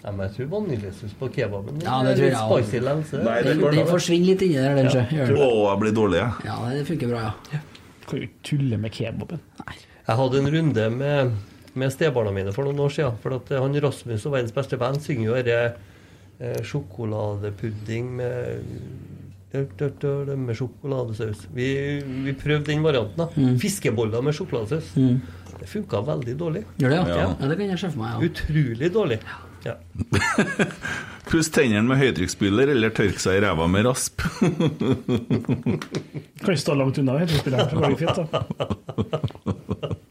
Ja, 0.00 0.12
men 0.12 0.28
jeg 0.28 0.36
tror 0.36 0.48
vaniljesaus 0.52 1.16
på 1.18 1.28
kebaben 1.34 1.80
Ja, 1.82 1.96
det 2.06 2.12
tror 2.14 2.28
jeg 2.28 2.36
litt 2.36 2.70
spicy. 2.70 3.20
Nei, 3.26 3.40
det 3.42 3.56
Den, 3.58 3.80
forsvinner 3.90 4.30
litt 4.30 4.44
inni 4.46 4.60
der, 4.62 4.78
den, 4.78 4.90
Ja. 4.94 5.02
Gjør 5.10 5.40
Å, 5.42 5.48
jeg 5.72 5.80
blir 5.82 5.96
dårlig, 5.96 6.20
jeg. 6.22 6.46
Ja, 6.46 6.56
det 6.70 6.84
funker 6.86 7.10
bra, 7.10 7.24
ja. 7.26 7.60
Kan 8.06 8.20
jo 8.20 8.28
ikke 8.28 8.42
tulle 8.46 8.78
med 8.78 8.94
kebaben. 8.94 9.42
Jeg 10.06 10.18
hadde 10.20 10.38
en 10.38 10.50
runde 10.54 10.84
med, 10.94 11.32
med 11.78 11.92
stebarna 11.94 12.32
mine 12.34 12.54
for 12.54 12.66
noen 12.66 12.80
år 12.86 12.94
siden. 12.96 13.18
For 13.22 13.36
at 13.38 13.52
eh, 13.52 13.62
han 13.62 13.80
Rasmus 13.84 14.26
og 14.26 14.36
verdens 14.36 14.56
beste 14.56 14.78
venn 14.80 14.98
synger 15.02 15.28
jo 15.28 15.36
dette 15.36 15.60
eh, 16.40 16.62
sjokoladepudding 16.66 18.10
med 18.20 18.64
med 19.56 20.56
sjokoladesaus. 20.58 21.46
Vi, 21.54 21.68
vi 22.26 22.32
prøvde 22.36 22.72
den 22.72 22.82
varianten. 22.84 23.16
da. 23.16 23.28
Mm. 23.36 23.58
Fiskeboller 23.62 24.20
med 24.20 24.34
sjokoladesaus. 24.36 24.90
Det 25.60 25.66
funka 25.70 26.00
veldig 26.04 26.36
dårlig. 26.36 26.64
Gjør 26.76 26.90
det, 26.90 26.96
ja? 26.96 27.06
Ja. 27.08 27.36
ja? 27.40 27.48
det 27.48 27.56
kan 27.56 27.70
jeg 27.70 27.78
se 27.80 27.90
for 27.90 28.02
meg. 28.02 28.10
ja. 28.12 28.18
Utrolig 28.28 28.92
dårlig. 28.92 29.18
Ja. 29.64 29.74
Puss 31.30 31.48
tennene 31.50 31.88
med 31.88 31.98
høytrykksspyler 31.98 32.70
eller 32.76 32.92
tørke 32.94 33.18
seg 33.18 33.40
i 33.40 33.42
ræva 33.42 33.66
med 33.66 33.86
rasp. 33.88 34.22
Kan 36.44 36.52
jo 36.52 36.60
stå 36.60 36.76
langt 36.78 37.00
unna 37.02 37.18
høytrykksspyleren, 37.22 37.70
så 37.70 37.74
går 37.80 37.88
det 37.88 37.98
fint, 38.04 38.18
da. 38.30 38.38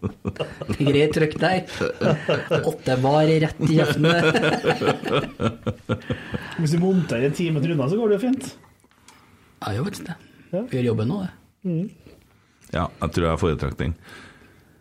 Greit 0.80 1.16
trykk 1.16 1.38
der. 1.42 1.64
Åtte 2.62 2.98
var 3.04 3.32
rett 3.46 3.64
i 3.66 3.78
kjeften. 3.78 4.08
Hvis 6.60 6.76
du 6.76 6.80
monterer 6.82 7.30
en 7.30 7.36
time 7.36 7.64
til 7.64 7.76
unna, 7.76 7.90
så 7.92 8.00
går 8.00 8.14
det 8.14 8.20
jo 8.20 8.24
fint. 8.28 8.52
Ja, 9.62 9.74
gjør 9.76 9.90
faktisk 9.90 10.10
det. 10.10 10.18
Gjør 10.76 10.88
jobben 10.92 11.12
nå, 11.12 11.24
det. 11.26 11.34
Ja, 12.76 12.88
jeg 13.02 13.16
tror 13.16 13.28
jeg 13.30 13.42
foretrakk 13.42 13.78
den. 13.80 13.96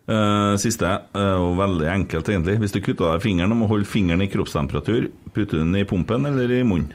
Uh, 0.04 0.52
siste, 0.60 0.88
eh, 1.16 1.38
og 1.40 1.54
veldig 1.56 1.86
enkelt 1.88 2.28
egentlig. 2.28 2.58
Hvis 2.60 2.74
du 2.74 2.82
kutter 2.84 3.08
av 3.08 3.14
deg 3.16 3.24
fingeren 3.24 3.56
må 3.56 3.68
holde 3.70 3.88
fingeren 3.88 4.20
i 4.20 4.28
kroppstemperatur, 4.28 5.08
putter 5.32 5.56
du 5.56 5.62
den 5.62 5.78
i 5.80 5.86
pumpen 5.88 6.28
eller 6.28 6.52
i 6.52 6.60
munnen? 6.66 6.92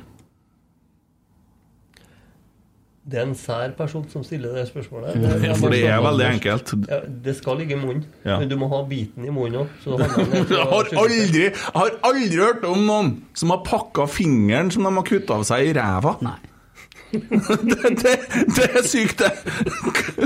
Det 3.09 3.17
er 3.17 3.23
en 3.25 3.35
sær 3.37 3.71
person 3.77 4.03
som 4.11 4.21
stiller 4.25 4.53
det 4.53 4.67
spørsmålet. 4.69 5.15
Ja, 5.47 5.53
for 5.57 5.73
det 5.73 5.79
er 5.89 6.01
veldig 6.03 6.25
enkelt. 6.27 6.73
Ja, 6.91 6.99
det 7.25 7.33
skal 7.39 7.57
ligge 7.61 7.73
i 7.73 7.79
munnen, 7.81 8.03
Ja. 8.25 8.35
men 8.39 8.49
du 8.51 8.55
må 8.61 8.67
ha 8.69 8.83
biten 8.85 9.25
i 9.25 9.31
munnen 9.33 9.63
òg. 9.63 9.71
Jeg 9.87 10.67
har 10.69 10.91
aldri, 11.01 11.41
jeg 11.47 11.55
har 11.73 11.89
aldri 12.05 12.37
hørt 12.37 12.67
om 12.69 12.83
noen 12.85 13.09
som 13.33 13.49
har 13.55 13.63
pakka 13.65 14.05
fingeren 14.11 14.69
som 14.71 14.85
de 14.85 14.93
har 14.99 15.07
kutta 15.09 15.39
av 15.39 15.47
seg 15.49 15.71
i 15.71 15.73
ræva. 15.79 16.15
Nei. 16.21 16.37
det, 17.09 17.89
det, 18.03 18.11
det 18.53 18.65
er 18.69 18.83
sykt, 18.85 19.23
det! 19.23 19.31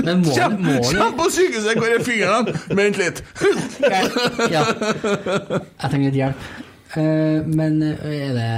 Men 0.04 0.20
må, 0.20 0.34
Kjem, 0.36 0.58
må 0.66 0.74
kjem 0.84 1.14
på 1.16 1.30
sykehuset, 1.32 1.78
hvor 1.80 1.88
er 1.94 2.04
fingrene? 2.04 2.58
Vent 2.76 3.00
litt. 3.00 3.22
Ja. 4.52 4.66
Jeg 4.68 5.88
trenger 5.88 6.04
litt 6.10 6.18
hjelp. 6.20 6.44
Eh, 7.00 7.40
men 7.48 7.80
er 7.88 8.36
det, 8.36 8.50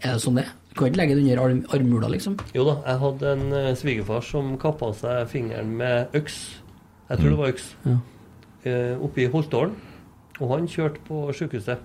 er 0.00 0.14
det 0.14 0.18
sånn 0.24 0.40
det 0.40 0.46
er? 0.48 0.54
Du 0.72 0.78
kan 0.78 0.88
ikke 0.88 1.02
legge 1.02 1.14
det 1.18 1.22
under 1.22 1.42
arm, 1.44 1.58
armhula, 1.76 2.08
liksom? 2.08 2.38
Jo 2.56 2.64
da, 2.64 2.78
jeg 2.88 3.00
hadde 3.02 3.32
en 3.36 3.46
uh, 3.52 3.72
svigerfar 3.76 4.22
som 4.24 4.54
kappa 4.60 4.88
seg 4.96 5.26
fingeren 5.28 5.74
med 5.76 6.14
øks. 6.16 6.38
Jeg 7.10 7.20
tror 7.20 7.28
det 7.28 7.38
var 7.42 7.52
øks. 7.52 7.66
Ja. 7.84 7.96
Uh, 8.64 9.04
oppe 9.04 9.20
i 9.20 9.28
Holtålen. 9.28 9.74
Og 10.40 10.48
han 10.54 10.68
kjørte 10.70 11.02
på 11.04 11.26
sykehuset 11.36 11.82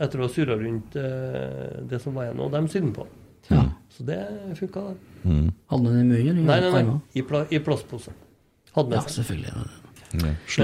etter 0.00 0.18
å 0.18 0.24
ha 0.24 0.32
surra 0.32 0.56
rundt 0.58 0.96
uh, 0.96 1.84
det 1.90 2.00
som 2.02 2.16
var 2.16 2.30
igjen, 2.30 2.40
og 2.40 2.50
de 2.56 2.64
sydde 2.72 2.94
på. 2.96 3.06
Ja. 3.52 3.66
Så 3.92 4.06
det 4.08 4.18
funka, 4.58 4.88
det. 4.88 4.96
Mm. 5.28 5.48
Hadde 5.70 5.92
han 5.92 5.98
den 6.00 6.12
i 6.16 6.24
munnen? 6.24 6.44
Nei, 6.48 6.60
nei, 6.64 6.82
nei. 6.88 6.98
I, 7.12 7.22
pla 7.28 7.44
i 7.52 7.60
plastpose. 7.62 8.14
Hadde 8.74 8.96
Ja, 8.96 9.04
med 9.04 9.12
seg. 9.12 9.20
selvfølgelig. 9.20 9.80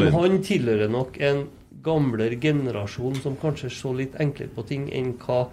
Men 0.00 0.14
han 0.16 0.42
tilhører 0.46 0.90
nok 0.90 1.20
en 1.20 1.44
gamlere 1.84 2.36
generasjon 2.40 3.20
som 3.20 3.36
kanskje 3.40 3.70
så 3.72 3.92
litt 3.96 4.16
enklere 4.20 4.52
på 4.54 4.64
ting 4.68 4.88
enn 4.94 5.12
hva 5.20 5.44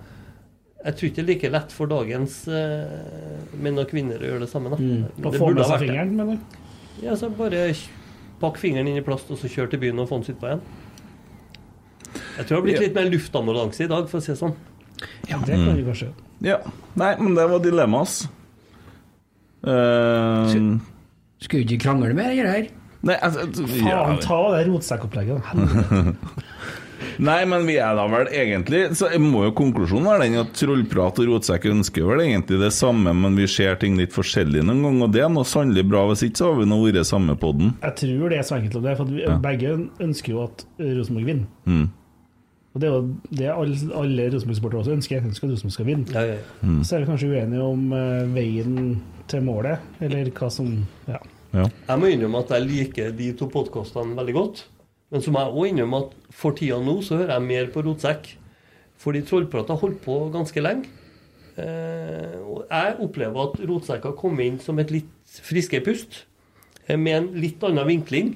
Jeg 0.85 0.95
tror 0.97 1.07
ikke 1.09 1.17
det 1.17 1.23
er 1.23 1.29
like 1.31 1.49
lett 1.51 1.73
for 1.73 1.89
dagens 1.89 2.35
uh, 2.47 3.53
menn 3.57 3.81
og 3.81 3.89
kvinner 3.89 4.21
å 4.21 4.27
gjøre 4.29 4.43
det 4.45 4.49
samme. 4.51 4.71
Da. 4.71 4.77
Mm. 4.77 5.07
Det 5.17 5.31
få 5.33 5.49
burde 5.49 5.57
med 5.57 5.63
ha 5.65 5.69
seg 5.73 5.83
fingeren, 5.87 6.13
mener 6.15 6.37
du? 6.37 6.59
Ja, 7.03 7.15
så 7.17 7.29
bare 7.33 7.63
pakk 8.41 8.59
fingeren 8.61 8.89
inn 8.91 8.99
i 9.01 9.05
plast, 9.05 9.31
og 9.33 9.41
så 9.41 9.49
kjør 9.51 9.71
til 9.73 9.81
byen 9.81 10.03
og 10.03 10.09
få 10.11 10.19
den 10.19 10.27
sitt 10.29 10.39
på 10.41 10.51
igjen. 10.51 10.61
Jeg 12.37 12.45
tror 12.45 12.47
det 12.47 12.57
har 12.57 12.65
blitt 12.67 12.77
Ja. 12.77 12.83
litt 12.85 12.97
mer 12.97 13.09
luftambulanse 13.11 13.83
i 13.83 13.89
dag, 13.89 14.09
for 14.09 14.21
å 14.21 14.23
si 14.23 14.31
det 14.31 14.39
sånn. 14.39 14.55
Ja, 15.29 15.37
det 15.45 15.57
kan 15.57 15.75
vi 15.77 15.85
kanskje. 15.85 16.11
Ja. 16.45 16.59
Nei, 16.97 17.11
men 17.19 17.35
det 17.37 17.49
var 17.49 17.59
dilemmas. 17.61 18.19
Uh, 19.65 20.77
Skulle 21.41 21.65
du 21.65 21.73
ikke 21.73 21.83
krangle 21.89 22.13
mer, 22.17 22.29
det 22.33 22.53
her? 22.53 22.69
nei, 23.07 23.15
altså, 23.21 23.45
ja. 23.77 23.99
Faen, 24.05 24.21
ta 24.23 24.37
det 24.55 24.63
rotsekkopplegget. 24.69 25.41
nei, 27.19 27.39
men 27.49 27.65
vi 27.67 27.75
er 27.81 27.95
da 27.97 28.05
vel 28.11 28.27
egentlig 28.29 28.81
Så 28.97 29.09
jeg 29.11 29.21
må 29.23 29.43
jo 29.47 29.51
konklusjonen 29.57 30.07
være 30.09 30.25
den 30.27 30.39
at 30.41 30.53
trollprat 30.57 31.21
og 31.23 31.29
rotsekk 31.31 31.65
ønsker 31.71 32.05
vel 32.07 32.23
egentlig 32.25 32.59
det 32.61 32.71
samme, 32.75 33.13
men 33.17 33.35
vi 33.39 33.47
ser 33.51 33.75
ting 33.81 33.97
litt 33.99 34.13
forskjellig 34.15 34.63
noen 34.65 34.83
ganger, 34.85 35.03
og 35.07 35.13
det 35.15 35.23
er 35.25 35.29
noe 35.33 35.47
sannelig 35.47 35.85
bra. 35.89 36.05
Hvis 36.11 36.25
ikke 36.27 36.41
så 36.43 36.51
har 36.51 36.59
vi 36.61 36.67
nå 36.69 36.79
vært 36.85 37.07
samme 37.09 37.37
podden. 37.39 37.73
Jeg 37.83 37.95
tror 38.01 38.29
det 38.33 38.39
er 38.41 38.47
så 38.47 38.57
enkelt, 38.59 38.83
det 38.83 38.97
for 38.97 39.05
at 39.07 39.13
vi, 39.13 39.23
Ja. 39.27 39.37
begge 39.37 39.75
ønsker 39.99 40.33
jo 40.35 40.43
at 40.43 40.65
Rosenborg 40.79 41.25
vinner. 41.25 41.47
Mm. 41.65 41.87
Og 42.75 42.81
det 42.81 42.87
er 42.87 42.93
jo 42.93 43.15
det 43.39 43.47
alle, 43.49 43.77
alle 43.97 44.29
Rosenborg-sportere 44.35 44.81
også 44.83 44.93
ønsker. 44.93 45.15
Jeg 45.17 45.25
ønsker 45.31 45.47
at 45.47 45.51
Rosenborg 45.55 45.73
skal 45.73 45.87
vinne. 45.89 46.05
Ja, 46.13 46.21
ja, 46.21 46.37
ja. 46.37 46.57
Mm. 46.61 46.83
Så 46.85 46.95
er 46.95 46.99
vi 47.01 47.09
kanskje 47.09 47.31
uenige 47.33 47.63
om 47.65 47.87
uh, 47.93 48.35
veien 48.35 48.75
til 49.27 49.41
målet, 49.47 49.79
eller 50.01 50.29
hva 50.37 50.51
som 50.53 50.73
Ja. 51.07 51.17
Ja. 51.55 51.63
Jeg 51.87 51.99
må 52.01 52.09
innrømme 52.11 52.41
at 52.43 52.49
jeg 52.53 52.67
liker 52.67 53.11
de 53.17 53.31
to 53.39 53.47
podkastene 53.49 54.13
veldig 54.19 54.33
godt. 54.35 54.65
Men 55.11 55.23
så 55.23 55.31
må 55.31 55.39
jeg 55.43 55.55
òg 55.55 55.69
innrømme 55.71 55.99
at 56.03 56.15
for 56.35 56.55
tida 56.57 56.77
nå 56.83 56.97
så 57.05 57.21
hører 57.21 57.37
jeg 57.37 57.47
mer 57.47 57.69
på 57.71 57.83
Rotsekk. 57.85 58.33
Fordi 58.99 59.21
Trollprat 59.27 59.69
har 59.71 59.79
holdt 59.79 60.01
på 60.03 60.17
ganske 60.33 60.63
lenge. 60.63 60.89
Eh, 61.57 62.35
jeg 62.69 62.97
opplever 63.05 63.47
at 63.47 63.61
Rotsekk 63.69 64.03
har 64.09 64.17
kommet 64.19 64.45
inn 64.49 64.59
som 64.61 64.79
et 64.81 64.91
litt 64.93 65.39
friskere 65.45 65.85
pust. 65.85 66.25
eh, 66.87 66.97
Med 66.97 67.15
en 67.17 67.29
litt 67.39 67.63
annen 67.63 67.87
vinkling. 67.87 68.35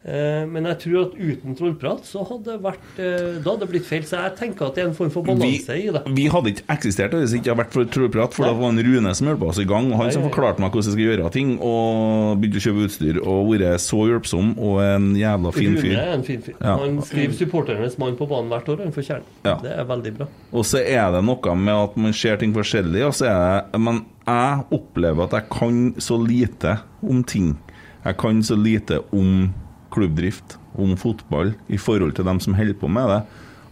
Eh, 0.00 0.46
men 0.48 0.64
jeg 0.64 0.78
tror 0.80 1.02
at 1.10 1.16
uten 1.20 1.56
trollprat 1.58 2.06
så 2.08 2.22
hadde 2.24 2.54
det 2.54 2.62
vært 2.64 3.00
eh, 3.04 3.34
Da 3.44 3.50
hadde 3.50 3.66
det 3.66 3.68
blitt 3.68 3.84
feil. 3.84 4.06
Så 4.08 4.16
jeg 4.16 4.32
tenker 4.38 4.70
at 4.70 4.78
det 4.78 4.80
er 4.80 4.88
en 4.88 4.94
form 4.96 5.10
for 5.12 5.26
balanse 5.28 5.76
i 5.76 5.90
det. 5.92 6.00
vi 6.16 6.24
hadde 6.32 6.54
ikke 6.54 6.64
eksistert 6.72 7.12
hvis 7.18 7.34
det 7.34 7.42
ikke 7.42 7.50
hadde 7.52 7.60
vært 7.60 7.76
for 7.76 7.90
trollprat, 7.96 8.32
for 8.32 8.48
det 8.48 8.54
var 8.56 8.72
en 8.72 8.80
Rune 8.86 9.12
som 9.18 9.28
hjalp 9.28 9.44
oss 9.50 9.60
i 9.60 9.66
gang, 9.68 9.90
og 9.92 10.00
han 10.00 10.08
Nei, 10.08 10.14
som 10.16 10.24
forklarte 10.24 10.64
meg 10.64 10.72
hvordan 10.72 10.88
jeg 10.88 10.96
skal 10.96 11.04
gjøre 11.04 11.32
ting, 11.36 11.52
og 11.60 12.40
begynte 12.40 12.62
å 12.62 12.64
kjøpe 12.64 12.86
utstyr, 12.88 13.20
og 13.20 13.52
vært 13.52 13.84
så 13.84 14.00
hjelpsom 14.08 14.50
og 14.56 14.80
en 14.86 15.12
jævla 15.20 15.52
fin 15.58 15.76
fyr. 15.76 15.92
Rune 15.92 16.08
er 16.08 16.16
en 16.16 16.26
fin 16.32 16.42
fyr. 16.48 16.56
Ja. 16.56 16.74
Han 16.80 16.98
skriver 17.04 17.36
supporternes 17.44 18.00
mann 18.00 18.16
på 18.16 18.28
banen 18.32 18.48
hvert 18.56 18.72
år. 18.72 18.84
Han 18.86 18.96
fortjener 18.96 19.28
Ja. 19.44 19.58
det. 19.60 19.76
er 19.76 19.84
veldig 19.84 20.16
bra. 20.16 20.26
Og 20.56 20.64
så 20.64 20.80
er 20.80 21.12
det 21.12 21.24
noe 21.28 21.54
med 21.60 21.74
at 21.76 21.96
man 22.00 22.16
ser 22.16 22.40
ting 22.40 22.56
forskjellig, 22.56 23.04
og 23.04 23.12
så 23.20 23.28
er 23.28 23.68
det 23.68 23.80
Men 23.84 24.06
jeg 24.26 24.64
opplever 24.72 25.24
at 25.28 25.36
jeg 25.42 25.50
kan 25.52 25.94
så 26.00 26.16
lite 26.16 26.78
om 27.04 27.20
ting. 27.22 27.58
Jeg 28.04 28.16
kan 28.16 28.40
så 28.42 28.56
lite 28.56 29.04
om 29.12 29.52
klubbdrift, 29.92 30.56
om 30.78 30.94
fotball, 30.98 31.54
i 31.68 31.78
forhold 31.80 32.14
til 32.16 32.26
dem 32.28 32.40
som 32.42 32.54
holder 32.54 32.76
på 32.78 32.90
med 32.90 33.10
det, 33.10 33.20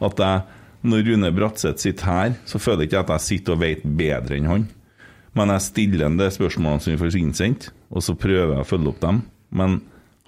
at 0.09 0.23
jeg, 0.23 0.43
når 0.89 1.05
Rune 1.07 1.31
Bratseth 1.35 1.83
sitter 1.83 2.07
her, 2.07 2.35
så 2.47 2.61
føler 2.63 2.85
jeg 2.85 2.93
ikke 2.93 3.05
at 3.05 3.15
jeg 3.17 3.27
sitter 3.27 3.55
og 3.55 3.63
vet 3.63 3.87
bedre 3.99 4.39
enn 4.39 4.51
han. 4.51 4.67
Men 5.39 5.53
jeg 5.55 5.67
stiller 5.67 6.07
en 6.07 6.19
de 6.19 6.29
spørsmålene 6.35 6.83
som 6.83 6.95
vi 6.95 7.01
får 7.01 7.19
innsendt, 7.19 7.69
og 7.91 8.05
så 8.05 8.17
prøver 8.19 8.57
jeg 8.57 8.65
å 8.65 8.69
følge 8.69 8.93
opp 8.93 9.03
dem. 9.03 9.21
Men 9.55 9.81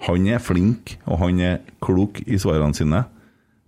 han 0.07 0.27
er 0.31 0.43
flink, 0.43 0.95
og 1.05 1.19
han 1.21 1.41
er 1.45 1.59
klok 1.83 2.23
i 2.25 2.39
svarene 2.41 2.77
sine. 2.77 3.03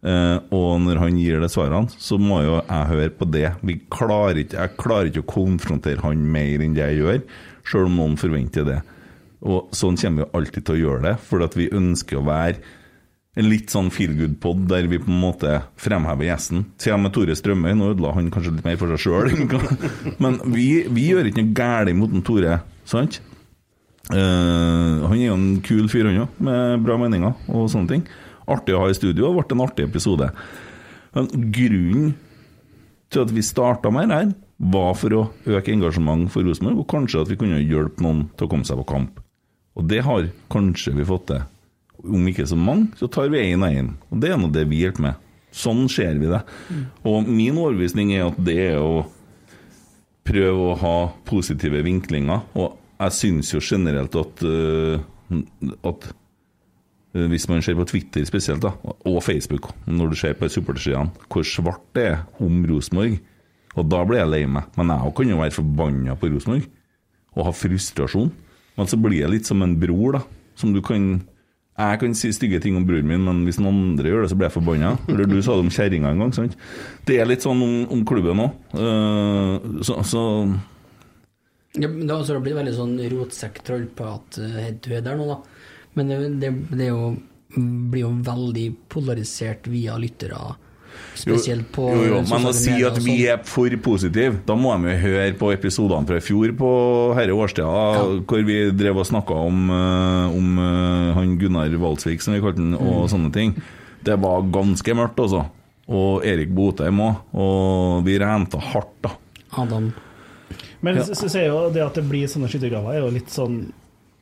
Uh, 0.04 0.44
og 0.52 0.82
når 0.84 1.00
han 1.00 1.20
gir 1.20 1.40
de 1.40 1.48
svarene, 1.52 1.92
så 1.96 2.18
må 2.20 2.42
jo 2.44 2.58
jeg 2.60 2.90
høre 2.90 3.12
på 3.16 3.28
det. 3.32 3.46
Klarer 3.94 4.42
ikke, 4.42 4.60
jeg 4.60 4.80
klarer 4.80 5.12
ikke 5.12 5.24
å 5.24 5.32
konfrontere 5.36 6.04
han 6.04 6.26
mer 6.34 6.64
enn 6.64 6.76
det 6.76 6.84
jeg 6.90 7.00
gjør, 7.04 7.22
sjøl 7.64 7.88
om 7.88 8.02
noen 8.02 8.18
forventer 8.20 8.68
det. 8.68 8.82
Og 9.44 9.74
sånn 9.76 10.00
kommer 10.00 10.24
vi 10.24 10.40
alltid 10.40 10.66
til 10.66 10.78
å 10.78 10.82
gjøre 10.82 11.06
det, 11.08 11.18
for 11.28 11.44
at 11.44 11.58
vi 11.60 11.72
ønsker 11.76 12.20
å 12.20 12.26
være 12.28 12.62
en 13.34 13.48
litt 13.50 13.72
sånn 13.74 13.90
feel 13.94 14.14
good-pod 14.14 14.68
der 14.70 14.86
vi 14.90 15.00
på 15.02 15.10
en 15.10 15.22
måte 15.24 15.56
fremhever 15.82 16.28
gjesten. 16.28 16.68
Siden 16.82 17.02
med 17.02 17.16
Tore 17.16 17.36
Strømøy, 17.36 17.72
nå 17.76 17.90
ødela 17.96 18.14
han 18.14 18.30
kanskje 18.34 18.54
litt 18.54 18.68
mer 18.68 18.78
for 18.78 18.94
seg 18.94 19.02
sjøl. 19.02 19.32
Men 20.24 20.38
vi, 20.54 20.68
vi 20.94 21.08
gjør 21.10 21.30
ikke 21.30 21.42
noe 21.42 21.56
galt 21.58 21.98
mot 21.98 22.14
en 22.14 22.26
Tore, 22.26 22.60
sant? 22.90 23.20
Uh, 24.12 25.08
han 25.08 25.16
er 25.16 25.26
jo 25.30 25.40
en 25.40 25.50
kul 25.66 25.88
fyr, 25.90 26.12
han 26.12 26.26
òg, 26.26 26.38
med 26.44 26.86
bra 26.86 27.00
meninger 27.02 27.50
og 27.50 27.72
sånne 27.74 27.90
ting. 27.96 28.06
Artig 28.54 28.76
å 28.78 28.84
ha 28.84 28.92
i 28.92 28.98
studio, 28.98 29.32
og 29.32 29.40
ble 29.40 29.58
en 29.58 29.66
artig 29.66 29.88
episode. 29.88 30.30
Men 31.16 31.32
grunnen 31.56 32.14
til 33.14 33.24
at 33.24 33.34
vi 33.34 33.46
starta 33.46 33.90
med 33.94 34.14
dette, 34.14 34.38
var 34.64 34.94
for 34.96 35.16
å 35.18 35.26
øke 35.50 35.74
engasjement 35.74 36.30
for 36.32 36.46
Rosenborg, 36.46 36.84
og 36.84 36.92
kanskje 36.92 37.24
at 37.24 37.32
vi 37.32 37.40
kunne 37.40 37.64
hjelpe 37.64 38.04
noen 38.06 38.28
til 38.38 38.46
å 38.46 38.52
komme 38.52 38.68
seg 38.68 38.78
på 38.80 38.92
kamp. 38.94 39.23
Og 39.78 39.90
det 39.90 40.04
har 40.06 40.30
kanskje 40.54 40.94
vi 40.98 41.08
fått 41.08 41.28
til. 41.32 41.44
Om 42.04 42.28
ikke 42.30 42.46
så 42.50 42.58
mange, 42.60 42.92
så 43.00 43.08
tar 43.08 43.32
vi 43.32 43.42
én 43.42 43.64
og 43.64 43.74
én. 43.74 43.94
Og 44.12 44.22
det 44.22 44.34
er 44.34 44.40
nå 44.40 44.50
det 44.54 44.66
vi 44.70 44.84
hjelper 44.84 45.08
med. 45.08 45.30
Sånn 45.54 45.86
ser 45.92 46.18
vi 46.20 46.30
det. 46.32 46.42
Og 47.06 47.28
min 47.30 47.58
overbevisning 47.62 48.14
er 48.16 48.28
at 48.28 48.40
det 48.42 48.58
er 48.74 48.80
å 48.82 49.06
prøve 50.26 50.72
å 50.72 50.78
ha 50.82 50.98
positive 51.28 51.84
vinklinger. 51.86 52.44
Og 52.58 52.78
jeg 53.04 53.18
syns 53.18 53.54
jo 53.54 53.62
generelt 53.64 54.16
at, 54.20 54.44
øh, 54.48 55.02
at 55.84 56.08
øh, 57.14 57.28
hvis 57.32 57.48
man 57.52 57.64
ser 57.66 57.78
på 57.78 57.88
Twitter 57.90 58.26
spesielt, 58.26 58.64
da, 58.64 58.74
og 58.82 59.24
Facebook, 59.24 59.72
når 59.86 60.14
du 60.14 60.20
ser 60.20 60.38
på 60.38 60.50
supportersidene, 60.50 61.14
hvor 61.30 61.46
svart 61.48 61.86
det 61.96 62.08
er 62.14 62.24
om 62.44 62.64
Rosenborg, 62.70 63.20
og 63.74 63.90
da 63.90 64.04
blir 64.06 64.22
jeg 64.22 64.30
lei 64.30 64.46
meg. 64.46 64.70
Men 64.78 64.94
jeg 64.94 65.14
kan 65.18 65.34
jo 65.34 65.42
være 65.42 65.58
forbanna 65.58 66.18
på 66.20 66.30
Rosenborg 66.34 66.70
og 67.34 67.48
ha 67.48 67.54
frustrasjon. 67.58 68.34
Men 68.78 68.90
så 68.90 68.98
blir 69.00 69.22
jeg 69.22 69.34
litt 69.34 69.50
som 69.50 69.62
en 69.66 69.78
bror, 69.80 70.20
da, 70.20 70.24
som 70.60 70.74
du 70.74 70.82
kan 70.86 71.22
jeg 71.74 72.00
kan 72.04 72.12
si 72.14 72.30
stygge 72.30 72.60
ting 72.62 72.76
om 72.78 72.84
broren 72.86 73.08
min, 73.10 73.24
men 73.26 73.40
hvis 73.48 73.58
noen 73.58 73.80
andre 73.96 74.12
gjør 74.12 74.24
det, 74.24 74.30
så 74.30 74.36
blir 74.38 74.46
jeg 74.46 74.56
forbanna. 74.60 74.92
Eller 75.10 75.26
du 75.26 75.40
sa 75.42 75.56
det 75.58 75.64
om 75.66 75.72
kjerringa 75.74 76.12
en 76.14 76.22
gang. 76.22 76.34
sant? 76.36 76.54
Det 77.08 77.18
er 77.18 77.26
litt 77.26 77.46
sånn 77.46 77.64
om, 77.66 77.74
om 77.96 78.04
klubben 78.06 78.44
òg. 78.44 78.78
så, 79.82 79.98
så 80.06 80.22
Ja, 81.74 81.90
det 81.90 82.14
altså, 82.14 82.36
det 82.36 82.44
blir 82.46 82.60
veldig 82.60 82.76
sånn 82.78 82.94
rotsekk-trollprat 83.16 84.38
at 84.38 84.60
head 84.62 84.78
to 84.86 84.94
head 84.94 85.08
der 85.10 85.18
nå, 85.18 85.26
da. 85.32 85.40
Men 85.98 86.12
det, 86.14 86.20
det, 86.44 86.52
det 86.70 86.86
er 86.86 86.94
jo, 86.94 87.10
blir 87.58 88.06
jo 88.06 88.14
veldig 88.30 88.68
polarisert 88.94 89.66
via 89.74 89.98
lyttere. 89.98 90.38
Spesielt 91.16 91.68
på 91.72 91.88
jo, 91.94 92.04
jo, 92.10 92.22
Men 92.30 92.48
å 92.50 92.54
si 92.58 92.72
at 92.84 92.98
vi 92.98 93.18
sånn. 93.24 93.34
er 93.34 93.44
for 93.46 93.70
positive, 93.86 94.40
da 94.46 94.56
må 94.56 94.74
de 94.82 94.90
jo 94.92 94.98
høre 95.04 95.34
på 95.38 95.52
episodene 95.54 96.08
fra 96.10 96.18
i 96.18 96.24
fjor 96.26 96.52
på 96.58 96.72
herre 97.16 97.36
årstida, 97.38 98.24
hvor 98.26 98.44
vi 98.48 98.58
drev 98.72 98.98
og 98.98 99.06
snakka 99.06 99.38
om, 99.48 99.70
eh, 99.70 100.38
om 100.38 100.58
eh, 100.60 101.14
han 101.20 101.38
Gunnar 101.38 101.70
Valsvik, 101.78 102.22
som 102.22 102.34
vi 102.34 102.42
kalte 102.42 102.58
han, 102.58 102.74
og 102.76 103.04
Mm. 103.06 103.10
sånne 103.14 103.34
ting. 103.34 103.54
Det 104.04 104.18
var 104.20 104.42
ganske 104.52 104.94
mørkt, 104.96 105.20
altså. 105.20 105.46
Og 105.88 106.24
Erik 106.26 106.50
Botheim 106.56 106.98
òg. 107.00 107.16
Og 107.36 108.04
vi 108.06 108.18
renta 108.20 108.60
hardt, 108.60 108.94
da. 109.02 109.12
Adam. 109.58 109.94
Men 110.82 110.96
Ja. 110.98 111.04
så, 111.04 111.14
så 111.16 111.30
ser 111.30 111.46
jo 111.48 111.70
det 111.70 111.82
at 111.86 111.94
det 111.94 112.04
blir 112.10 112.26
sånne 112.28 112.50
skyttergraver, 112.50 112.96
er 112.96 113.00
jo 113.06 113.12
litt 113.12 113.30
sånn 113.30 113.72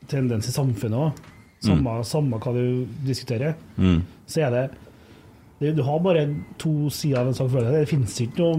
tendens 0.07 0.47
i 0.47 0.51
samfunnet 0.51 0.97
òg. 0.97 1.13
Samme, 1.61 2.03
samme 2.03 2.39
hva 2.41 2.53
du 2.53 2.85
diskuterer, 3.05 3.53
Mm. 3.77 4.01
så 4.27 4.47
er 4.47 4.49
det, 4.51 4.71
Du 5.61 5.83
har 5.85 5.99
bare 6.01 6.23
to 6.57 6.89
sider 6.89 7.19
av 7.21 7.27
en 7.29 7.33
sak. 7.37 7.51
Det 7.53 7.83
finnes 7.89 8.15
ikke 8.23 8.39
noe 8.41 8.57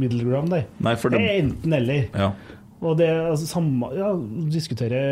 middle 0.00 0.24
ground 0.24 0.48
der. 0.54 0.64
Nei, 0.80 0.94
for 0.96 1.12
det 1.12 1.18
det 1.20 1.28
er 1.28 1.42
enten 1.42 1.74
eller. 1.76 2.06
Ja. 2.16 2.30
Og 2.80 2.96
det 2.96 3.08
er 3.10 3.26
altså 3.32 3.46
samme 3.50 3.90
Ja, 3.98 4.12
diskutere 4.48 5.02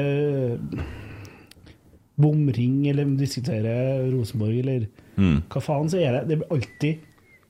bomring, 2.16 2.86
eller 2.88 3.04
diskutere 3.18 3.74
Rosenborg, 4.12 4.58
eller 4.62 4.86
Mm. 5.16 5.42
hva 5.48 5.60
faen, 5.60 5.88
så 5.88 5.98
er 6.00 6.12
det 6.12 6.28
Det 6.28 6.38
blir 6.38 6.50
alltid 6.56 6.98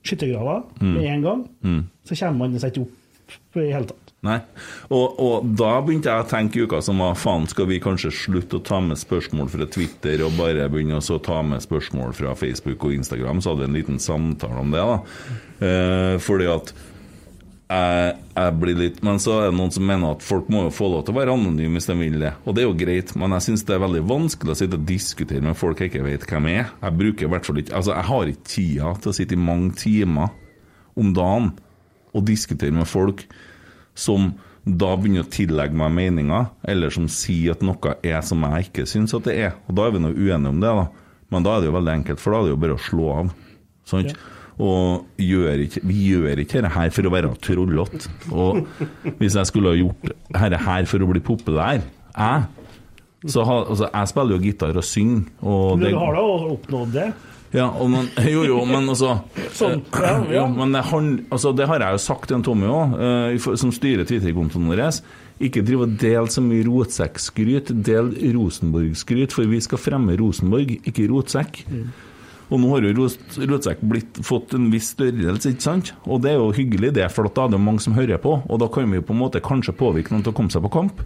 skyttergraver 0.03 0.63
med 0.81 1.03
en 1.05 1.21
gang. 1.21 1.49
Mm. 1.63 1.83
Så 2.05 2.15
kommer 2.19 2.37
man 2.49 2.59
seg 2.59 2.71
ikke 2.73 2.81
opp 2.87 3.55
i 3.55 3.59
det 3.59 3.73
hele 3.73 3.85
tatt. 3.87 4.06
Nei. 4.25 4.39
Og, 4.89 5.19
og 5.21 5.45
da 5.59 5.75
begynte 5.85 6.09
jeg 6.09 6.25
å 6.25 6.27
tenke 6.27 6.57
i 6.57 6.65
uka 6.65 6.79
som 6.81 7.03
var 7.03 7.17
faen, 7.19 7.45
skal 7.49 7.67
vi 7.69 7.77
kanskje 7.83 8.09
slutte 8.15 8.57
å 8.57 8.65
ta 8.65 8.79
med 8.81 8.97
spørsmål 8.97 9.51
fra 9.53 9.67
Twitter 9.69 10.23
og 10.25 10.39
bare 10.39 10.65
begynne 10.73 10.97
å 10.97 11.19
ta 11.23 11.43
med 11.45 11.61
spørsmål 11.61 12.15
fra 12.17 12.33
Facebook 12.37 12.87
og 12.87 12.97
Instagram? 12.97 13.43
Så 13.43 13.53
hadde 13.53 13.67
vi 13.67 13.69
en 13.69 13.77
liten 13.77 14.01
samtale 14.01 14.63
om 14.63 14.73
det, 14.73 14.81
da. 14.81 15.27
Eh, 15.67 16.15
fordi 16.23 16.49
at 16.49 16.73
jeg, 17.67 18.11
jeg 18.31 18.51
blir 18.61 18.77
litt 18.79 18.99
Men 19.03 19.17
så 19.19 19.33
er 19.41 19.49
det 19.49 19.57
noen 19.57 19.73
som 19.75 19.83
mener 19.83 20.13
at 20.15 20.21
folk 20.23 20.47
må 20.53 20.61
jo 20.67 20.71
få 20.71 20.87
lov 20.87 21.01
til 21.03 21.11
å 21.11 21.17
være 21.17 21.33
anonyme 21.35 21.75
hvis 21.75 21.89
de 21.89 21.97
vil 21.99 22.17
det. 22.21 22.31
Og 22.47 22.55
det 22.55 22.63
er 22.63 22.69
jo 22.69 22.77
greit, 22.79 23.11
men 23.19 23.35
jeg 23.35 23.47
syns 23.49 23.65
det 23.67 23.75
er 23.75 23.83
veldig 23.83 24.03
vanskelig 24.07 24.53
å 24.53 24.59
sitte 24.61 24.79
og 24.79 24.87
diskutere 24.87 25.43
med 25.43 25.59
folk 25.59 25.83
jeg 25.83 25.91
ikke 25.91 26.05
vet 26.07 26.27
hvem 26.29 26.49
er. 26.53 26.71
Jeg 26.81 26.97
bruker 27.01 27.27
i 27.27 27.31
hvert 27.33 27.49
fall 27.49 27.61
ikke 27.61 27.75
Altså, 27.77 27.93
jeg 27.93 28.09
har 28.09 28.31
ikke 28.31 28.49
tida 28.53 28.93
til 29.03 29.11
å 29.11 29.17
sitte 29.19 29.37
i 29.37 29.45
mange 29.49 29.75
timer 29.77 30.31
om 30.97 31.11
dagen 31.13 31.51
og 32.15 32.25
diskutere 32.25 32.73
med 32.73 32.89
folk 32.89 33.27
som 33.97 34.31
da 34.67 34.93
begynner 34.99 35.23
å 35.23 35.31
tillegge 35.31 35.77
meg 35.79 35.93
meninger, 35.95 36.49
eller 36.67 36.91
som 36.93 37.07
sier 37.11 37.55
at 37.55 37.63
noe 37.65 37.93
er 38.05 38.23
som 38.25 38.43
jeg 38.43 38.67
ikke 38.67 38.87
syns 38.89 39.15
at 39.15 39.27
det 39.29 39.37
er. 39.47 39.53
Og 39.67 39.77
da 39.79 39.87
er 39.87 39.95
vi 39.95 40.01
nå 40.03 40.11
uenige 40.11 40.51
om 40.51 40.59
det, 40.63 40.73
da. 40.81 40.87
Men 41.33 41.45
da 41.45 41.53
er 41.55 41.63
det 41.63 41.69
jo 41.69 41.77
veldig 41.77 41.93
enkelt, 42.01 42.23
for 42.23 42.33
da 42.33 42.41
er 42.41 42.47
det 42.47 42.53
jo 42.53 42.59
bare 42.63 42.75
å 42.75 42.83
slå 42.83 43.07
av. 43.15 43.31
Sant? 43.87 44.17
Og 44.57 45.21
gjør 45.21 45.63
ikke, 45.67 45.83
vi 45.85 45.97
gjør 46.11 46.41
ikke 46.41 46.59
dette 46.59 46.73
her 46.73 46.91
for 46.95 47.07
å 47.07 47.13
være 47.13 47.31
trollete. 47.45 48.11
Og 48.33 48.63
hvis 49.21 49.37
jeg 49.37 49.49
skulle 49.51 49.73
ha 49.73 49.79
gjort 49.79 50.13
dette 50.33 50.61
her 50.65 50.87
for 50.89 51.03
å 51.05 51.09
bli 51.11 51.23
populær, 51.23 51.83
jeg 52.17 52.47
så 53.27 53.43
ha, 53.47 53.55
altså, 53.65 53.87
Jeg 53.89 54.09
spiller 54.11 54.37
jo 54.37 54.43
gitar 54.43 54.77
og 54.77 54.85
synger. 54.85 55.23
Og 55.41 55.77
Men 55.77 55.85
det, 55.85 55.91
du 55.95 55.99
har 55.99 56.17
da 56.17 56.25
oppnådd 56.53 56.93
det? 56.93 57.07
Ja, 57.57 57.67
men, 57.89 58.09
jo, 58.33 58.43
jo, 58.47 58.63
men 58.69 58.89
altså 58.93 59.17
Sånn, 59.57 59.81
ja, 59.97 60.15
ja. 60.29 60.41
Jo, 60.41 60.47
men 60.53 60.75
det, 60.75 60.83
han, 60.91 61.13
altså, 61.33 61.53
det 61.57 61.67
har 61.69 61.81
jeg 61.83 61.97
jo 61.97 62.03
sagt 62.03 62.29
til 62.29 62.37
en 62.37 62.45
Tommy 62.45 62.67
òg, 62.69 62.97
som 63.57 63.71
styrer 63.73 64.07
Twitter-kontoen 64.07 64.69
vår. 64.69 64.83
Ikke 65.43 65.61
driv 65.65 65.85
og 65.85 65.95
del 66.01 66.29
så 66.33 66.41
mye 66.41 66.65
rotsekkskryt, 66.65 67.71
del 67.85 68.11
Rosenborg-skryt, 68.33 69.33
for 69.35 69.49
vi 69.49 69.61
skal 69.61 69.81
fremme 69.81 70.17
Rosenborg, 70.17 70.77
ikke 70.89 71.09
rotsekk. 71.11 71.65
Og 72.47 72.61
nå 72.63 72.69
har 72.71 72.85
jo 72.85 73.07
rotsekk 73.51 73.81
fått 74.25 74.55
en 74.55 74.69
viss 74.71 74.93
størrelse, 74.95 75.51
ikke 75.51 75.65
sant? 75.65 75.91
Og 76.07 76.21
det 76.23 76.31
er 76.33 76.39
jo 76.39 76.53
hyggelig, 76.55 76.93
det, 76.95 77.09
for 77.13 77.27
da 77.27 77.45
er 77.45 77.53
det 77.53 77.59
mange 77.61 77.83
som 77.83 77.97
hører 77.97 78.21
på, 78.23 78.37
og 78.39 78.61
da 78.63 78.69
kan 78.71 78.87
vi 78.93 79.03
på 79.03 79.13
en 79.13 79.21
måte 79.21 79.43
kanskje 79.43 79.75
påvirke 79.77 80.13
noen 80.13 80.23
til 80.25 80.33
å 80.33 80.37
komme 80.37 80.53
seg 80.53 80.63
på 80.63 80.71
kamp. 80.77 81.03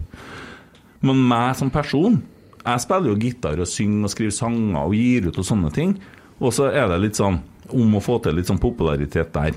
Men 1.02 1.24
meg 1.26 1.56
som 1.58 1.72
person 1.74 2.20
Jeg 2.62 2.78
spiller 2.84 3.10
jo 3.10 3.18
gitar 3.18 3.58
og 3.58 3.66
synger 3.66 4.06
og 4.06 4.10
skriver 4.12 4.34
sanger 4.36 4.84
og 4.84 4.92
gir 4.94 5.24
ut 5.26 5.38
og 5.42 5.46
sånne 5.48 5.72
ting. 5.74 5.96
Og 6.42 6.54
så 6.54 6.68
er 6.72 6.90
det 6.90 7.00
litt 7.02 7.18
sånn 7.18 7.38
om 7.72 7.94
å 7.96 8.02
få 8.02 8.18
til 8.22 8.36
litt 8.36 8.50
sånn 8.50 8.60
popularitet 8.62 9.30
der. 9.34 9.56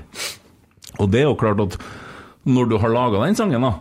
Og 1.02 1.10
det 1.12 1.24
er 1.24 1.28
jo 1.28 1.38
klart 1.38 1.60
at 1.64 1.74
når 2.46 2.70
du 2.70 2.76
har 2.80 2.94
laga 2.94 3.24
den 3.24 3.36
sangen, 3.36 3.66
da, 3.66 3.74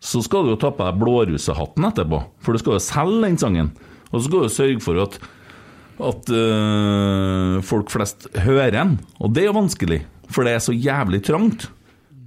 så 0.00 0.22
skal 0.24 0.46
du 0.46 0.54
jo 0.54 0.60
ta 0.60 0.72
på 0.72 0.86
deg 0.86 1.00
blårusehatten 1.02 1.90
etterpå. 1.90 2.22
For 2.40 2.56
du 2.56 2.62
skal 2.62 2.78
jo 2.78 2.82
selge 2.82 3.20
den 3.26 3.36
sangen. 3.40 3.68
Og 4.10 4.16
så 4.16 4.24
skal 4.26 4.46
du 4.46 4.54
sørge 4.54 4.82
for 4.84 5.02
at 5.04 5.20
at 6.00 6.30
øh, 6.32 7.58
folk 7.60 7.90
flest 7.92 8.28
hører 8.40 8.72
den. 8.72 8.96
Og 9.20 9.34
det 9.34 9.44
er 9.44 9.50
jo 9.50 9.58
vanskelig, 9.58 10.00
for 10.32 10.46
det 10.46 10.54
er 10.56 10.64
så 10.64 10.72
jævlig 10.72 11.22
trangt. 11.26 11.68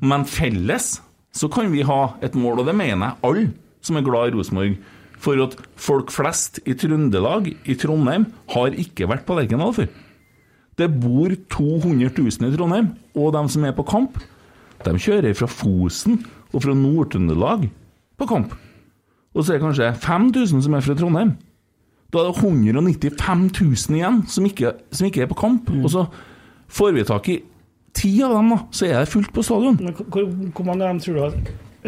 Men 0.03 0.27
felles 0.29 0.99
så 1.33 1.49
kan 1.49 1.71
vi 1.73 1.85
ha 1.87 2.13
et 2.21 2.35
mål, 2.37 2.61
og 2.61 2.69
det 2.69 2.75
mener 2.77 3.07
jeg 3.07 3.19
alle 3.25 3.47
som 3.83 3.97
er 3.97 4.05
glad 4.05 4.29
i 4.29 4.35
Rosenborg. 4.37 4.75
For 5.23 5.39
at 5.39 5.55
folk 5.79 6.11
flest 6.11 6.59
i 6.67 6.75
Trøndelag, 6.75 7.47
i 7.63 7.75
Trondheim, 7.79 8.27
har 8.51 8.75
ikke 8.75 9.07
vært 9.07 9.23
på 9.27 9.37
Lerkendal 9.37 9.71
før. 9.75 9.87
Det 10.79 10.89
bor 10.89 11.31
200 11.53 12.09
000 12.17 12.49
i 12.49 12.57
Trondheim, 12.57 12.91
og 13.15 13.33
de 13.35 13.43
som 13.53 13.63
er 13.63 13.75
på 13.77 13.85
kamp, 13.87 14.17
de 14.83 14.93
kjører 14.99 15.37
fra 15.37 15.47
Fosen 15.47 16.19
og 16.51 16.65
fra 16.65 16.75
Nord-Trøndelag 16.75 17.69
på 18.19 18.27
kamp. 18.27 18.55
Og 19.33 19.45
så 19.45 19.53
er 19.53 19.61
det 19.61 19.65
kanskje 19.65 19.93
5000 20.03 20.65
som 20.65 20.75
er 20.75 20.83
fra 20.85 20.97
Trondheim. 20.97 21.35
Da 22.13 22.21
er 22.21 22.29
det 22.29 22.43
195 22.43 23.47
000 23.61 23.97
igjen 23.97 24.21
som 24.29 24.45
ikke, 24.45 24.75
som 24.93 25.07
ikke 25.07 25.23
er 25.23 25.31
på 25.31 25.39
kamp. 25.39 25.71
Og 25.81 25.89
så 25.89 26.05
får 26.69 26.93
vi 26.93 27.05
tak 27.07 27.29
i 27.33 27.39
ti 27.93 28.11
av 28.25 28.35
dem, 28.35 28.51
da, 28.53 28.59
så 28.73 28.89
er 28.89 28.99
det 28.99 29.13
fullt 29.13 29.31
på 29.33 29.45
stadion. 29.45 29.79
Hvor, 29.79 30.27
hvor 30.53 30.67
mange 30.67 30.83
av 30.83 30.93
dem 30.93 31.01
tror 31.01 31.17
du 31.17 31.23
har 31.23 31.37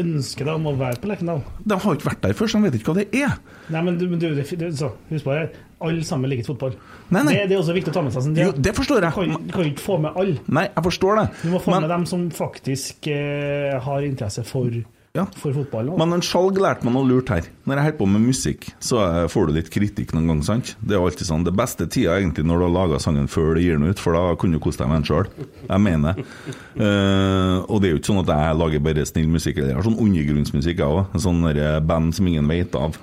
ønske 0.02 0.46
deg 0.46 0.54
om 0.56 0.66
å 0.72 0.74
være 0.80 1.00
på 1.02 1.08
Lerkendal? 1.12 1.42
De 1.64 1.78
har 1.84 1.96
ikke 1.98 2.10
vært 2.10 2.22
der 2.26 2.34
før, 2.38 2.48
så 2.52 2.60
de 2.60 2.68
vet 2.70 2.78
ikke 2.80 2.92
hva 2.94 2.98
det 3.02 3.08
er. 3.22 3.38
Nei, 3.74 3.82
men 3.88 3.98
du, 4.00 4.06
du, 4.12 4.18
du 4.22 4.28
det, 4.36 4.46
det, 4.60 4.72
så, 4.80 4.90
husk 5.10 5.26
på 5.28 5.36
det, 5.36 5.46
alle 5.86 6.04
sammen 6.08 6.30
liker 6.32 6.48
fotball. 6.52 6.76
Nei, 7.14 7.22
nei. 7.28 7.34
Det, 7.36 7.46
det 7.52 7.58
er 7.58 7.62
også 7.62 7.76
viktig 7.78 7.92
å 7.94 7.96
ta 7.98 8.04
med 8.06 8.14
seg. 8.16 8.26
Sånn, 8.28 8.36
Jo, 8.40 8.52
det 8.56 8.74
forstår 8.78 9.02
Du 9.04 9.08
jeg. 9.10 9.16
kan, 9.20 9.48
du 9.50 9.54
kan 9.56 9.70
ikke 9.72 9.86
få 9.86 9.98
med 10.06 10.20
alle. 10.22 10.38
Nei, 10.60 10.66
jeg 10.72 10.86
forstår 10.90 11.20
det. 11.22 11.26
Du 11.44 11.50
må 11.54 11.62
få 11.64 11.74
Men- 11.76 11.86
med 11.88 11.94
dem 11.96 12.06
som 12.10 12.28
faktisk 12.34 13.08
eh, 13.12 13.76
har 13.88 14.06
interesse 14.08 14.44
for 14.48 14.70
Ja. 15.16 15.26
for 15.40 15.56
fotball. 15.56 15.94
også. 15.94 16.00
Men 16.02 16.18
en 16.18 16.24
Skjalg 16.26 16.60
lærte 16.60 16.86
meg 16.86 16.96
noe 16.98 17.08
lurt 17.08 17.32
her. 17.32 17.48
Når 17.64 17.80
jeg 17.80 17.86
holder 17.86 18.00
på 18.02 18.08
med 18.12 18.24
musikk, 18.26 18.68
så 18.84 19.00
eh, 19.06 19.28
får 19.32 19.48
du 19.48 19.56
litt 19.56 19.72
kritikk 19.72 20.12
noen 20.16 20.28
gang, 20.34 20.44
sant? 20.44 20.74
Det 20.82 20.96
er 20.96 21.00
jo 21.00 21.08
alltid 21.08 21.30
sånn. 21.30 21.46
Det 21.48 21.56
beste 21.56 21.88
tida 21.88 22.14
er 22.14 22.24
egentlig 22.24 22.46
når 22.50 22.60
du 22.60 22.68
har 22.68 22.76
laga 22.76 23.00
sangen 23.02 23.32
før 23.32 23.56
du 23.56 23.64
gir 23.64 23.80
den 23.80 23.88
ut, 23.88 24.02
for 24.02 24.18
da 24.18 24.36
kunne 24.40 24.60
du 24.60 24.64
kose 24.64 24.82
deg 24.82 24.92
med 24.92 25.02
den 25.02 25.10
sjøl. 25.10 25.32
Jeg 25.70 25.84
mener 25.88 26.20
det. 26.20 26.28
Eh, 26.76 27.58
og 27.72 27.80
det 27.82 27.88
er 27.88 27.96
jo 27.96 28.02
ikke 28.02 28.12
sånn 28.12 28.24
at 28.26 28.32
jeg 28.36 28.62
lager 28.62 28.86
bare 28.90 29.08
snill 29.08 29.32
musikk. 29.32 29.64
Jeg 29.64 29.78
har 29.78 29.88
sånn 29.88 30.00
undergrunnsmusikk, 30.04 30.84
jeg 30.84 31.00
òg. 31.00 31.20
Sånn 31.24 31.44
band 31.88 32.18
som 32.18 32.28
ingen 32.28 32.52
vet 32.52 32.76
av. 32.76 33.00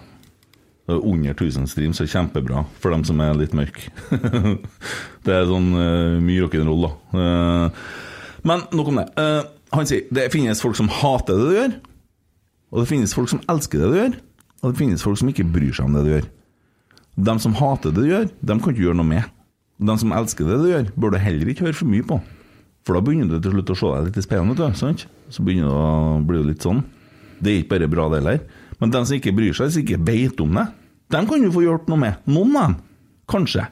Er 0.91 0.99
Under 0.99 1.31
1000 1.33 1.69
streams 1.71 2.01
er 2.03 2.11
kjempebra 2.11 2.65
for 2.83 2.91
dem 2.91 3.05
som 3.07 3.21
er 3.23 3.37
litt 3.39 3.55
mørke. 3.55 3.87
det 5.25 5.35
er 5.37 5.47
sånn 5.47 5.71
uh, 5.79 6.19
mye 6.21 6.43
rock'n'roll, 6.43 6.89
da. 6.89 6.93
Uh, 7.15 8.41
men 8.51 8.65
nok 8.75 8.91
om 8.91 8.99
det. 8.99 9.07
Uh, 9.15 9.47
han 9.73 9.89
sier 9.89 10.09
det 10.13 10.27
finnes 10.35 10.61
folk 10.61 10.77
som 10.77 10.91
hater 10.91 11.39
det 11.39 11.47
du 11.47 11.55
gjør, 11.57 11.77
og 12.73 12.81
det 12.81 12.89
finnes 12.89 13.13
folk 13.15 13.29
som 13.31 13.43
elsker 13.53 13.83
det 13.83 13.91
du 13.93 13.99
gjør, 13.99 14.15
og 14.63 14.73
det 14.73 14.81
finnes 14.81 15.05
folk 15.05 15.21
som 15.21 15.31
ikke 15.31 15.47
bryr 15.53 15.75
seg 15.77 15.89
om 15.89 15.97
det 15.99 16.05
du 16.07 16.13
gjør. 16.15 16.29
De 17.29 17.35
som 17.45 17.57
hater 17.59 17.93
det 17.93 18.03
du 18.03 18.09
gjør, 18.09 18.31
dem 18.41 18.63
kan 18.63 18.73
ikke 18.73 18.87
gjøre 18.87 18.99
noe 18.99 19.11
med. 19.11 19.29
De 19.83 19.97
som 20.01 20.15
elsker 20.17 20.49
det 20.49 20.61
du 20.63 20.71
gjør, 20.71 20.89
bør 20.97 21.13
du 21.13 21.19
heller 21.21 21.51
ikke 21.53 21.67
høre 21.67 21.77
for 21.77 21.91
mye 21.93 22.07
på. 22.09 22.19
For 22.87 22.97
da 22.97 23.03
begynner 23.05 23.37
du 23.37 23.45
til 23.45 23.55
slutt 23.55 23.73
å 23.75 23.79
se 23.79 23.91
deg 23.93 24.09
litt 24.09 24.19
i 24.19 24.25
speilet? 24.25 24.63
Så 25.31 25.45
begynner 25.45 25.69
det 25.69 25.83
å 25.83 26.23
bli 26.27 26.41
litt 26.49 26.65
sånn. 26.65 26.81
Det 27.43 27.51
er 27.51 27.61
ikke 27.61 27.75
bare 27.75 27.91
bra, 27.91 28.09
det 28.11 28.23
heller. 28.23 28.41
Men 28.81 28.95
de 28.95 29.03
som 29.05 29.19
ikke 29.19 29.35
bryr 29.37 29.55
seg, 29.55 29.71
som 29.75 29.85
ikke 29.85 30.01
vet 30.07 30.41
om 30.43 30.57
det, 30.59 30.67
dem 31.13 31.29
kan 31.29 31.45
du 31.45 31.53
få 31.55 31.63
gjort 31.67 31.91
noe 31.93 32.01
med. 32.01 32.25
Noen 32.31 32.57
av 32.57 32.67
dem. 32.71 32.81
Kanskje. 33.31 33.69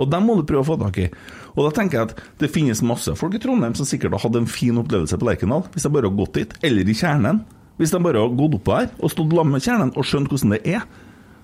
Og 0.00 0.10
dem 0.10 0.26
må 0.26 0.34
du 0.36 0.42
prøve 0.48 0.64
å 0.64 0.68
få 0.72 0.76
tak 0.80 0.98
i. 0.98 1.06
Og 1.54 1.62
da 1.66 1.70
tenker 1.76 1.98
jeg 2.00 2.10
at 2.10 2.20
det 2.42 2.50
finnes 2.52 2.82
masse 2.86 3.14
folk 3.18 3.36
i 3.36 3.40
Trondheim 3.42 3.76
som 3.78 3.86
sikkert 3.86 4.16
har 4.16 4.24
hatt 4.24 4.38
en 4.40 4.50
fin 4.50 4.76
opplevelse 4.80 5.18
på 5.20 5.28
Lerkendal, 5.28 5.64
hvis 5.70 5.86
jeg 5.86 5.94
bare 5.94 6.10
har 6.10 6.18
gått 6.18 6.36
dit. 6.40 6.56
Eller 6.66 6.88
i 6.88 6.96
Kjernen. 6.96 7.44
Hvis 7.80 7.94
de 7.94 8.00
bare 8.04 8.20
har 8.20 8.34
gått 8.36 8.58
opp 8.58 8.66
der 8.68 8.90
og 9.00 9.10
stått 9.12 9.32
sammen 9.32 9.56
med 9.56 9.64
Kjernen 9.64 9.94
og 9.96 10.04
skjønt 10.04 10.28
hvordan 10.28 10.52
det 10.58 10.60
er. 10.76 10.82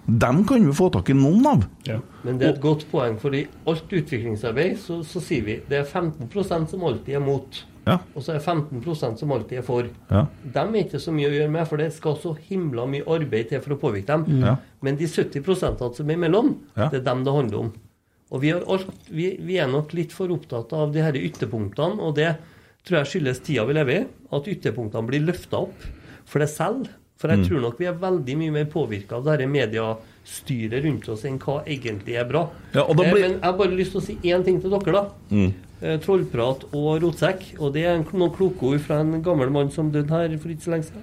Dem 0.07 0.45
kan 0.47 0.63
vi 0.69 0.75
få 0.77 0.87
tak 0.95 1.09
i 1.11 1.17
noen 1.19 1.47
av. 1.51 1.63
Men 2.23 2.37
det 2.39 2.47
er 2.47 2.53
et 2.53 2.61
godt 2.63 2.85
poeng, 2.93 3.17
for 3.19 3.35
i 3.35 3.41
alt 3.67 3.91
utviklingsarbeid 3.91 4.77
så, 4.79 5.01
så 5.03 5.23
sier 5.25 5.43
vi 5.49 5.57
det 5.67 5.81
er 5.81 5.89
15% 5.89 6.69
som 6.71 6.85
alltid 6.87 7.17
er 7.19 7.25
mot. 7.25 7.59
Ja. 7.87 7.97
Og 8.15 8.23
så 8.23 8.35
er 8.35 8.39
det 8.39 8.45
15% 8.47 9.19
som 9.23 9.33
alltid 9.35 9.61
er 9.61 9.67
for. 9.67 9.89
Ja. 10.11 10.25
Dem 10.55 10.75
er 10.75 10.85
ikke 10.87 11.01
så 11.03 11.15
mye 11.15 11.31
å 11.31 11.35
gjøre 11.35 11.51
med, 11.57 11.67
for 11.71 11.83
det 11.83 11.89
skal 11.97 12.17
så 12.23 12.37
himla 12.49 12.87
mye 12.91 13.07
arbeid 13.17 13.51
til 13.51 13.63
for 13.65 13.75
å 13.75 13.81
påvirke 13.83 14.13
dem. 14.15 14.41
Ja. 14.45 14.55
Men 14.83 14.99
de 14.99 15.09
70% 15.11 15.83
som 15.99 16.11
er 16.11 16.19
imellom, 16.19 16.53
Ja. 16.77 16.89
det 16.93 17.01
er 17.01 17.07
dem 17.11 17.25
det 17.27 17.35
handler 17.35 17.65
om. 17.65 17.73
Og 18.35 18.43
vi, 18.43 18.51
har 18.51 18.63
alt, 18.67 18.89
vi, 19.11 19.33
vi 19.47 19.59
er 19.63 19.71
nok 19.71 19.93
litt 19.95 20.13
for 20.15 20.31
opptatt 20.35 20.73
av 20.75 20.93
de 20.95 21.03
her 21.03 21.15
ytterpunktene, 21.19 21.99
og 22.03 22.17
det 22.19 22.33
tror 22.87 23.01
jeg 23.01 23.11
skyldes 23.13 23.43
tida 23.47 23.67
vi 23.67 23.75
lever 23.79 24.01
i. 24.03 24.07
At 24.35 24.51
ytterpunktene 24.51 25.07
blir 25.07 25.23
løfta 25.27 25.63
opp 25.67 25.87
for 26.27 26.43
det 26.43 26.51
selv. 26.53 26.89
For 27.17 27.29
jeg 27.33 27.39
Mm. 27.39 27.45
tror 27.49 27.61
nok 27.63 27.79
vi 27.79 27.87
er 27.87 27.95
veldig 27.95 28.37
mye 28.37 28.53
mer 28.53 28.65
påvirka 28.67 29.13
av 29.17 29.25
det 29.25 29.39
dette 29.39 29.49
mediestyret 29.49 30.85
rundt 30.85 31.09
oss 31.09 31.25
enn 31.25 31.39
hva 31.39 31.63
egentlig 31.65 32.17
er 32.21 32.25
bra. 32.29 32.51
Ja, 32.75 32.83
Eh, 32.83 32.95
blir- 32.95 33.13
Men 33.15 33.31
jeg 33.33 33.41
har 33.43 33.53
bare 33.55 33.71
lyst 33.77 33.93
til 33.93 34.01
å 34.01 34.05
si 34.05 34.15
én 34.23 34.45
ting 34.45 34.61
til 34.61 34.71
dere, 34.71 34.93
da. 34.93 35.11
Mm. 35.31 35.55
Eh, 35.83 35.99
Trollprat 35.99 36.65
og 36.75 37.01
rotsekk. 37.03 37.59
Og 37.61 37.73
det 37.73 37.85
er 37.87 37.99
noen 37.99 38.31
kloke 38.35 38.63
ord 38.63 38.81
fra 38.81 39.01
en 39.01 39.23
gammel 39.23 39.51
mann 39.51 39.71
som 39.71 39.91
døde 39.91 40.09
her 40.11 40.37
for 40.39 40.49
ikke 40.49 40.63
så 40.65 40.71
lenge 40.73 40.85
siden. 40.85 41.03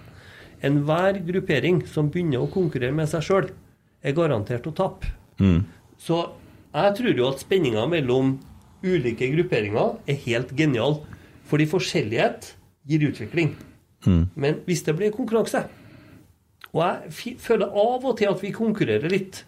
Enhver 0.64 1.26
gruppering 1.26 1.88
som 1.88 2.10
begynner 2.10 2.40
å 2.40 2.52
konkurrere 2.52 2.94
med 2.94 3.08
seg 3.10 3.22
sjøl, 3.22 3.50
er 4.04 4.14
garantert 4.14 4.64
å 4.64 4.74
tape. 4.76 5.06
Mm. 5.40 5.66
Så 6.00 6.30
jeg 6.74 6.96
tror 6.96 7.16
jo 7.18 7.28
at 7.30 7.40
spenninga 7.40 7.88
mellom 7.90 8.40
ulike 8.84 9.34
grupperinger 9.34 9.98
er 10.08 10.16
helt 10.16 10.56
genial. 10.56 11.02
Fordi 11.50 11.66
forskjellighet 11.68 12.54
gir 12.88 13.00
utvikling. 13.12 13.56
Mm. 14.06 14.24
Men 14.36 14.56
hvis 14.68 14.84
det 14.84 14.96
blir 14.98 15.14
konkurranse 15.16 15.62
Og 16.74 16.82
jeg 16.84 17.38
føler 17.40 17.70
av 17.72 18.04
og 18.10 18.18
til 18.20 18.28
at 18.28 18.42
vi 18.44 18.52
konkurrerer 18.52 19.10
litt 19.14 19.44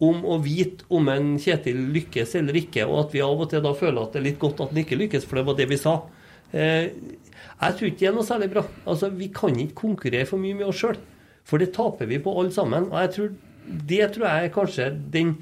om 0.00 0.22
å 0.24 0.36
vite 0.44 0.84
om 0.94 1.08
en 1.12 1.32
Kjetil 1.40 1.76
lykkes 1.92 2.34
eller 2.38 2.56
ikke, 2.56 2.86
og 2.86 3.06
at 3.06 3.12
vi 3.16 3.20
av 3.24 3.40
og 3.40 3.50
til 3.50 3.60
da 3.64 3.72
føler 3.76 4.00
at 4.02 4.12
det 4.14 4.20
er 4.20 4.26
litt 4.30 4.38
godt 4.40 4.60
at 4.64 4.70
han 4.72 4.80
ikke 4.84 4.96
lykkes, 4.96 5.26
for 5.28 5.36
det 5.40 5.44
var 5.48 5.58
det 5.58 5.66
vi 5.68 5.76
sa. 5.76 5.94
Eh, 6.52 6.86
jeg 7.60 7.76
tror 7.76 7.88
ikke 7.90 7.98
det 8.00 8.08
er 8.08 8.14
noe 8.16 8.24
særlig 8.28 8.48
bra. 8.54 8.62
Altså, 8.86 9.10
Vi 9.12 9.28
kan 9.28 9.58
ikke 9.60 9.74
konkurrere 9.82 10.26
for 10.26 10.40
mye 10.40 10.56
med 10.56 10.66
oss 10.70 10.80
sjøl, 10.80 10.96
for 11.44 11.58
det 11.60 11.72
taper 11.76 12.06
vi 12.08 12.18
på 12.18 12.32
alle 12.40 12.50
sammen. 12.54 12.88
Og 12.88 12.96
jeg 13.02 13.12
tror, 13.16 13.34
det 13.92 14.00
tror 14.14 14.26
jeg 14.30 14.44
er 14.48 14.54
kanskje 14.54 14.88
den 15.12 15.34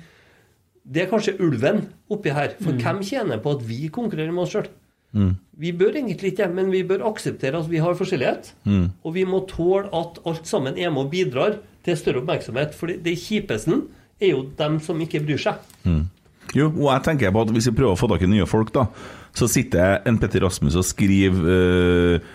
Det 0.88 1.02
er 1.02 1.10
kanskje 1.10 1.36
ulven 1.38 1.82
oppi 2.10 2.30
her. 2.32 2.54
For 2.62 2.72
Mm. 2.72 2.78
hvem 2.80 3.00
tjener 3.04 3.38
på 3.44 3.50
at 3.58 3.62
vi 3.68 3.88
konkurrerer 3.92 4.32
med 4.32 4.42
oss 4.42 4.54
sjøl? 4.54 4.68
Mm. 5.12 5.36
Vi 5.58 5.72
bør 5.74 5.96
egentlig 5.96 6.32
ikke 6.32 6.44
det, 6.44 6.54
men 6.54 6.70
vi 6.72 6.84
bør 6.86 7.06
akseptere 7.08 7.58
at 7.58 7.70
vi 7.70 7.80
har 7.82 7.96
forskjellighet. 7.98 8.52
Mm. 8.68 8.86
Og 9.02 9.14
vi 9.14 9.24
må 9.26 9.42
tåle 9.50 9.88
at 9.96 10.20
alt 10.28 10.46
sammen 10.48 10.78
er 10.78 10.92
med 10.94 11.06
og 11.06 11.12
bidrar 11.14 11.58
til 11.86 11.98
større 11.98 12.22
oppmerksomhet. 12.22 12.76
For 12.78 12.92
det 12.92 13.16
kjipeste 13.18 13.80
er 14.20 14.34
jo 14.34 14.44
dem 14.58 14.78
som 14.84 15.00
ikke 15.02 15.22
bryr 15.24 15.40
seg. 15.42 15.62
Mm. 15.84 16.04
Jo, 16.56 16.70
og 16.70 16.92
jeg 16.94 17.04
tenker 17.04 17.32
på 17.34 17.44
at 17.44 17.50
hvis 17.52 17.68
vi 17.68 17.76
prøver 17.76 17.94
å 17.96 18.00
få 18.00 18.08
tak 18.10 18.22
i 18.24 18.30
nye 18.30 18.46
folk, 18.48 18.70
da, 18.72 18.86
så 19.36 19.48
sitter 19.50 19.98
en 20.08 20.18
Petter 20.20 20.42
Rasmus 20.46 20.78
og 20.80 20.86
skriver 20.86 21.50
eh, 21.54 22.28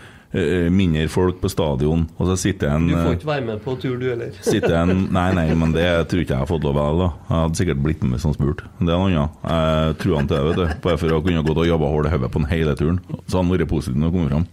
mindre 0.73 1.05
folk 1.13 1.37
på 1.43 1.49
stadion, 1.51 2.07
og 2.17 2.29
så 2.31 2.35
sitter 2.41 2.71
en 2.73 2.87
Du 2.89 2.95
får 2.95 3.11
eh, 3.11 3.17
ikke 3.19 3.29
være 3.29 3.45
med 3.45 3.59
på 3.61 3.75
tur, 3.81 3.97
du 4.01 4.07
heller. 4.09 4.31
Sitter 4.41 4.75
en 4.79 5.05
Nei, 5.13 5.27
nei, 5.37 5.45
men 5.53 5.75
det 5.75 5.85
tror 6.09 6.23
ikke 6.23 6.33
jeg 6.33 6.41
har 6.41 6.49
fått 6.49 6.65
lov 6.65 6.79
av. 6.81 6.97
da 6.97 7.09
Jeg 7.29 7.35
hadde 7.35 7.59
sikkert 7.61 7.83
blitt 7.85 8.05
med 8.07 8.23
han 8.23 8.33
spurte 8.33 8.69
Det 8.79 8.89
er 8.89 8.97
noe 8.97 9.11
annet. 9.11 9.37
Jeg 9.45 9.97
tror 10.01 10.17
han 10.17 10.29
til 10.31 10.37
det, 10.37 10.45
vet 10.49 10.61
du. 10.61 10.79
Bare 10.87 11.01
for 11.01 11.13
å 11.13 11.21
kunne 11.25 11.45
gått 11.45 11.61
og 11.65 11.69
jobba 11.69 11.91
hull 11.93 12.09
i 12.09 12.13
hodet 12.15 12.31
på 12.33 12.41
den 12.41 12.49
hele 12.49 12.75
turen. 12.79 13.01
Så 13.27 13.37
hadde 13.37 13.43
han 13.43 13.53
vært 13.53 13.69
positiv 13.69 13.99
når 13.99 14.09
han 14.09 14.15
kom 14.17 14.31
fram. 14.31 14.47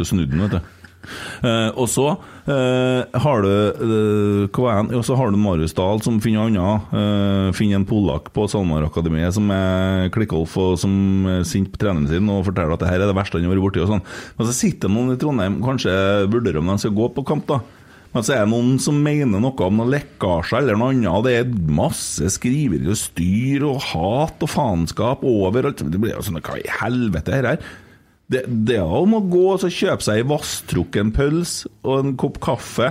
Så 0.00 0.08
snudde 0.10 0.34
han, 0.34 0.48
vet 0.48 0.58
du. 0.58 0.83
Eh, 1.44 1.70
og 1.74 1.88
så 1.90 2.06
uh, 2.14 3.20
har 3.24 3.44
du 3.44 3.50
uh, 4.48 4.64
er 4.64 4.78
han? 4.78 4.90
Så 5.04 5.16
har 5.18 5.30
du 5.30 5.38
Marius 5.40 5.76
Dahl 5.76 6.02
som 6.04 6.20
finner 6.24 6.48
annet. 6.48 6.94
Eh, 6.94 7.52
finner 7.56 7.80
en 7.80 7.88
polakk 7.88 8.30
på 8.34 8.46
SalMar-akademiet 8.50 9.36
som 9.36 9.50
er 9.54 10.10
klikkolf 10.14 10.56
og 10.60 10.76
som 10.80 10.94
er 11.30 11.46
sint 11.48 11.70
på 11.72 11.80
treneren 11.80 12.08
sin 12.10 12.28
og 12.32 12.44
forteller 12.48 12.76
at 12.76 12.84
det 12.84 12.90
her 12.90 13.02
er 13.02 13.10
det 13.10 13.16
verste 13.18 13.38
han 13.38 13.48
har 13.48 13.54
vært 13.54 13.66
borti. 13.68 13.84
og 13.84 13.92
sånn. 13.92 14.04
Men 14.38 14.50
så 14.50 14.56
sitter 14.56 14.92
noen 14.92 15.14
i 15.14 15.20
Trondheim 15.20 15.62
kanskje 15.64 15.94
vurderer 16.32 16.62
om 16.62 16.72
de 16.72 16.78
skal 16.82 16.96
gå 16.96 17.10
på 17.14 17.26
kamp, 17.26 17.48
da. 17.50 17.62
Men 18.14 18.22
så 18.22 18.36
er 18.36 18.44
det 18.44 18.52
noen 18.52 18.76
som 18.78 18.98
mener 19.02 19.40
noe 19.42 19.66
om 19.66 19.80
noe 19.80 19.90
lekkasje 19.90 20.60
eller 20.60 20.78
noe 20.78 20.92
annet. 20.94 21.24
Det 21.26 21.32
er 21.40 21.72
masse 21.74 22.28
skriverier 22.36 22.92
og 22.94 23.00
styr 23.00 23.64
og 23.66 23.80
hat 23.90 24.44
og 24.44 24.52
faenskap 24.52 25.24
overalt. 25.26 25.82
Det 25.82 26.00
blir 26.00 26.14
jo 26.14 26.22
sånn 26.22 26.38
Hva 26.38 26.60
i 26.60 26.68
helvete 26.78 27.34
er 27.34 27.42
det 27.42 27.56
her? 27.56 27.72
Det, 28.34 28.44
det 28.66 28.80
er 28.80 28.96
om 29.00 29.18
å 29.18 29.24
gå 29.30 29.44
og 29.54 29.66
kjøpe 29.68 30.02
seg 30.02 30.20
ei 30.20 30.26
vasstrukken 30.26 31.12
pølse 31.14 31.70
og 31.86 32.00
en 32.00 32.16
kopp 32.18 32.40
kaffe 32.42 32.90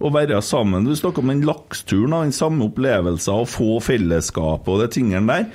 og 0.00 0.14
være 0.16 0.40
sammen. 0.42 0.86
Du 0.88 0.94
snakker 0.96 1.22
om 1.22 1.30
den 1.32 1.44
laksturen 1.46 2.16
den 2.16 2.32
samme 2.34 2.66
opplevelsen 2.70 3.42
og 3.42 3.50
få 3.52 3.76
fellesskap 3.84 4.68
og 4.68 4.80
de 4.82 4.88
tingene 4.96 5.28
der. 5.28 5.50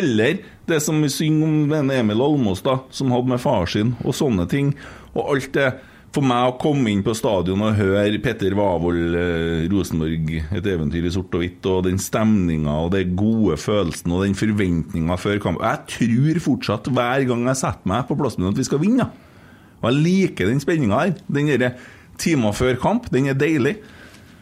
Eller 0.00 0.40
det 0.70 0.80
som 0.84 1.00
vi 1.02 1.10
synger 1.12 1.46
om 1.46 1.56
denne 1.72 1.98
Emil 2.00 2.22
Almås, 2.24 2.64
da, 2.64 2.78
som 2.94 3.12
hadde 3.12 3.32
med 3.32 3.42
far 3.42 3.68
sin, 3.68 3.94
og 4.04 4.16
sånne 4.16 4.46
ting. 4.50 4.72
Og 5.12 5.34
alt 5.34 5.52
det 5.56 5.68
For 6.10 6.26
meg 6.26 6.48
å 6.48 6.56
komme 6.58 6.90
inn 6.90 7.04
på 7.06 7.12
stadion 7.14 7.60
og 7.62 7.76
høre 7.78 8.18
Petter 8.18 8.54
Wavold, 8.58 9.14
eh, 9.14 9.68
Rosenborg, 9.70 10.32
et 10.58 10.66
eventyr 10.66 11.04
i 11.06 11.12
sort 11.14 11.36
og 11.38 11.44
hvitt, 11.44 11.66
og 11.70 11.84
den 11.86 12.00
stemninga 12.02 12.72
og 12.82 12.90
den 12.96 13.12
gode 13.14 13.54
følelsen 13.54 14.10
og 14.16 14.24
den 14.24 14.34
forventninga 14.34 15.16
før 15.16 15.38
kamp 15.38 15.62
Jeg 15.62 15.86
tror 15.94 16.40
fortsatt, 16.42 16.90
hver 16.90 17.26
gang 17.28 17.46
jeg 17.46 17.60
setter 17.62 17.86
meg 17.86 18.08
på 18.08 18.18
plassen 18.18 18.42
min, 18.42 18.50
at 18.50 18.58
vi 18.58 18.66
skal 18.66 18.82
vinne. 18.82 19.06
Og 19.80 19.86
jeg 19.86 20.02
liker 20.02 20.50
den 20.50 20.58
spenninga 20.58 20.98
her. 20.98 21.14
Den 21.30 21.46
derre 21.46 21.76
timer 22.18 22.58
før 22.58 22.74
kamp, 22.82 23.06
den 23.14 23.30
er 23.30 23.38
deilig. 23.38 23.76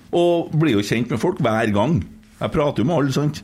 Og 0.08 0.48
blir 0.56 0.78
jo 0.78 0.86
kjent 0.88 1.12
med 1.12 1.20
folk 1.20 1.36
hver 1.44 1.68
gang. 1.76 2.00
Jeg 2.40 2.55
prater 2.55 2.80
jo 2.80 2.88
med 2.88 2.97
alle, 2.97 3.12
sant. 3.12 3.42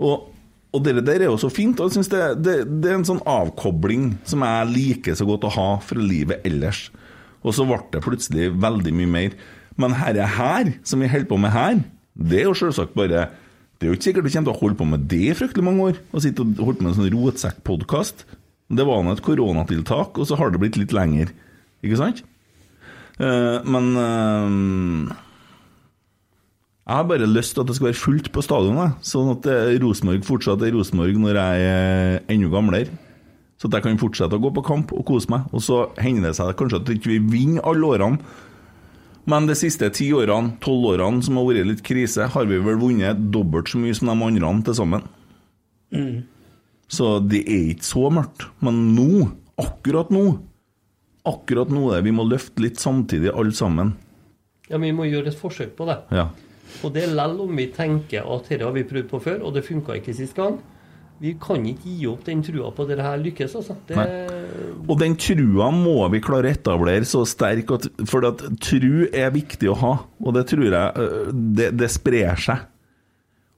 Og, 0.00 0.32
og 0.72 0.82
det 0.88 1.04
der 1.04 1.20
er 1.20 1.28
jo 1.28 1.36
så 1.36 1.52
fint. 1.52 1.76
Og 1.76 1.90
jeg 1.90 1.98
synes 1.98 2.08
det, 2.08 2.24
det, 2.40 2.56
det 2.80 2.90
er 2.90 2.96
en 2.96 3.08
sånn 3.12 3.22
avkobling 3.28 4.14
som 4.24 4.40
jeg 4.40 4.72
liker 4.72 5.20
så 5.20 5.28
godt 5.28 5.44
å 5.44 5.52
ha 5.52 5.70
fra 5.84 6.00
livet 6.00 6.48
ellers. 6.48 6.86
Og 7.42 7.56
så 7.56 7.66
ble 7.66 7.80
det 7.92 8.02
plutselig 8.04 8.50
veldig 8.62 8.94
mye 8.96 9.12
mer. 9.16 9.36
Men 9.80 9.96
herre 9.98 10.26
her, 10.36 10.74
som 10.86 11.02
vi 11.02 11.10
holder 11.10 11.30
på 11.30 11.40
med 11.40 11.54
her, 11.54 11.80
det 12.12 12.42
er 12.42 12.50
jo 12.50 12.58
selvsagt 12.58 12.92
bare 12.92 13.30
Det 13.80 13.88
er 13.88 13.90
jo 13.90 13.96
ikke 13.96 14.04
sikkert 14.04 14.26
du 14.26 14.30
kommer 14.30 14.46
til 14.46 14.52
å 14.52 14.60
holde 14.60 14.78
på 14.78 14.86
med 14.86 15.06
det 15.10 15.24
i 15.26 15.34
fryktelig 15.34 15.64
mange 15.66 15.86
år. 15.90 15.96
Å 16.14 16.22
sitte 16.22 16.44
og 16.44 16.60
holde 16.62 16.78
på 16.78 16.86
med 16.86 16.92
en 16.92 16.98
sånn 17.00 17.14
rotsekkpodkast. 17.16 18.26
Det 18.72 18.84
var 18.86 19.02
nå 19.02 19.16
et 19.16 19.24
koronatiltak, 19.26 20.20
og 20.22 20.28
så 20.28 20.38
har 20.38 20.52
det 20.52 20.60
blitt 20.62 20.78
litt 20.78 20.94
lenger. 20.94 21.32
Ikke 21.82 21.98
sant? 21.98 22.22
Eh, 23.18 23.58
men 23.66 23.90
eh, 23.98 25.16
jeg 26.82 26.98
har 26.98 27.08
bare 27.10 27.28
lyst 27.28 27.56
til 27.56 27.64
at 27.64 27.68
det 27.72 27.76
skal 27.78 27.88
være 27.90 28.00
fullt 28.00 28.30
på 28.34 28.44
stadionet, 28.46 29.02
sånn 29.06 29.34
at 29.34 29.48
eh, 29.50 29.74
Rosenborg 29.82 30.24
fortsatt 30.26 30.62
er 30.62 30.74
Rosenborg 30.74 31.18
når 31.20 31.40
jeg 31.40 31.66
er 31.72 32.16
enda 32.32 32.52
gamlere. 32.54 33.01
Så 33.62 33.68
at 33.70 33.76
jeg 33.78 33.84
kan 33.84 34.00
fortsette 34.00 34.34
å 34.34 34.42
gå 34.42 34.50
på 34.56 34.64
kamp 34.66 34.90
og 34.90 35.04
kose 35.06 35.30
meg. 35.30 35.44
Og 35.54 35.62
så 35.62 35.84
hender 36.02 36.32
det 36.32 36.38
seg 36.40 36.56
kanskje 36.58 36.80
at 36.80 36.88
vi 36.90 36.96
ikke 36.98 37.18
vinner 37.30 37.62
alle 37.70 37.92
årene. 37.94 38.32
Men 39.30 39.46
de 39.46 39.54
siste 39.54 39.86
ti 39.94 40.08
årene, 40.10 40.56
tolv 40.64 40.96
årene 40.96 41.22
som 41.22 41.38
har 41.38 41.46
vært 41.46 41.68
litt 41.68 41.84
krise, 41.86 42.26
har 42.34 42.48
vi 42.50 42.58
vel 42.58 42.80
vunnet 42.80 43.20
dobbelt 43.30 43.70
så 43.70 43.78
mye 43.78 43.94
som 43.94 44.10
de 44.10 44.16
andre 44.18 44.50
til 44.66 44.74
sammen. 44.80 45.06
Så 46.90 47.12
det 47.22 47.44
er 47.46 47.70
ikke 47.76 47.86
så 47.86 48.10
mørkt. 48.10 48.48
Men 48.66 48.82
nå, 48.96 49.28
akkurat 49.62 50.10
nå, 50.10 50.24
akkurat 51.22 51.70
nå 51.70 51.86
er 51.92 52.00
det 52.00 52.08
vi 52.10 52.16
må 52.18 52.26
løfte 52.26 52.66
litt 52.66 52.82
samtidig, 52.82 53.30
alle 53.30 53.54
sammen. 53.54 53.94
Ja, 54.66 54.74
men 54.74 54.90
vi 54.90 54.96
må 54.98 55.06
gjøre 55.06 55.30
et 55.30 55.38
forsøk 55.38 55.76
på 55.78 55.86
det. 55.86 56.00
Ja. 56.10 56.32
Og 56.82 56.96
det 56.96 57.06
er 57.06 57.14
lell 57.14 57.38
om 57.44 57.54
vi 57.54 57.70
tenker 57.70 58.26
at 58.26 58.50
dette 58.50 58.66
har 58.66 58.74
vi 58.74 58.88
prøvd 58.90 59.06
på 59.06 59.22
før, 59.22 59.42
og 59.46 59.54
det 59.54 59.68
funka 59.70 60.00
ikke 60.00 60.18
sist 60.18 60.34
gang. 60.34 60.58
Vi 61.20 61.34
kan 61.38 61.62
ikke 61.66 61.86
gi 61.98 62.06
opp 62.10 62.24
den 62.26 62.40
trua 62.42 62.70
på 62.74 62.82
at 62.82 62.88
dette 62.90 63.04
her 63.06 63.20
lykkes, 63.22 63.52
altså. 63.60 63.76
Det, 63.86 63.96
Og 64.90 64.96
den 64.98 65.14
trua 65.20 65.68
må 65.70 66.08
vi 66.10 66.18
klare 66.24 66.48
å 66.50 66.54
etablere 66.56 67.04
så 67.06 67.22
sterk 67.28 67.70
at 67.76 67.86
For 68.10 68.24
at 68.26 68.42
tru 68.64 69.04
er 69.12 69.30
viktig 69.30 69.70
å 69.70 69.76
ha, 69.78 69.92
og 70.18 70.34
det 70.34 70.46
tror 70.50 70.64
jeg 70.66 71.06
Det, 71.60 71.68
det 71.78 71.90
sprer 71.94 72.34
seg. 72.42 72.64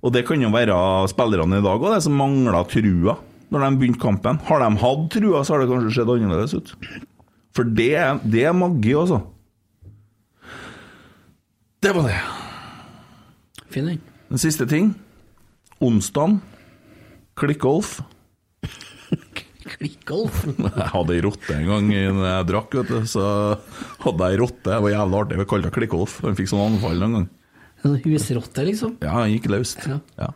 Og 0.05 0.13
det 0.13 0.27
kan 0.29 0.43
jo 0.45 0.51
være 0.53 0.77
spillerne 1.09 1.63
i 1.63 1.65
dag 1.65 1.81
òg, 1.89 1.97
som 2.05 2.13
mangler 2.21 2.67
trua 2.69 3.17
når 3.55 3.61
de 3.65 3.77
begynte 3.81 4.01
kampen. 4.03 4.39
Har 4.49 4.61
de 4.61 4.69
hatt 4.83 5.05
trua, 5.15 5.41
så 5.47 5.55
har 5.55 5.63
det 5.63 5.69
kanskje 5.71 5.95
sett 5.95 6.09
annerledes 6.11 6.55
ut. 6.59 6.73
For 7.55 7.65
det, 7.65 7.93
er- 7.95 8.19
det 8.27 8.43
er 8.45 8.53
magi, 8.57 8.93
altså. 8.99 9.21
Det 11.81 11.93
var 11.95 12.09
det. 12.09 12.19
Fin 13.71 13.87
den. 13.87 14.01
En 14.33 14.39
siste 14.43 14.67
ting. 14.67 14.95
Onsdag, 15.81 16.39
klikkgolf. 17.39 17.99
Klikkolf? 19.65 20.43
Jeg 20.77 20.91
hadde 20.93 21.15
ei 21.17 21.23
rotte 21.25 21.55
en 21.57 21.69
gang 21.71 21.87
jeg 21.91 22.47
drakk, 22.51 22.75
vet 22.79 22.91
du. 22.93 22.99
Så 23.09 23.23
hadde 24.05 24.29
jeg 24.29 24.37
ei 24.37 24.41
rotte. 24.43 24.69
Det 24.69 24.81
var 24.85 24.93
jævlig 24.93 25.21
artig. 25.23 25.39
Vi 25.41 25.47
kalte 25.51 25.71
det 25.71 25.75
Klikkolf. 25.79 26.19
Han 26.25 26.37
fikk 26.39 26.51
sånn 26.53 26.65
anfall 26.67 27.07
en 27.07 27.17
gang. 27.19 27.27
En 27.85 27.97
husrotte, 28.05 28.65
liksom? 28.69 28.95
Ja, 29.05 29.15
han 29.23 29.33
gikk 29.33 29.49
løst. 29.53 29.83
Ja. 29.89 30.29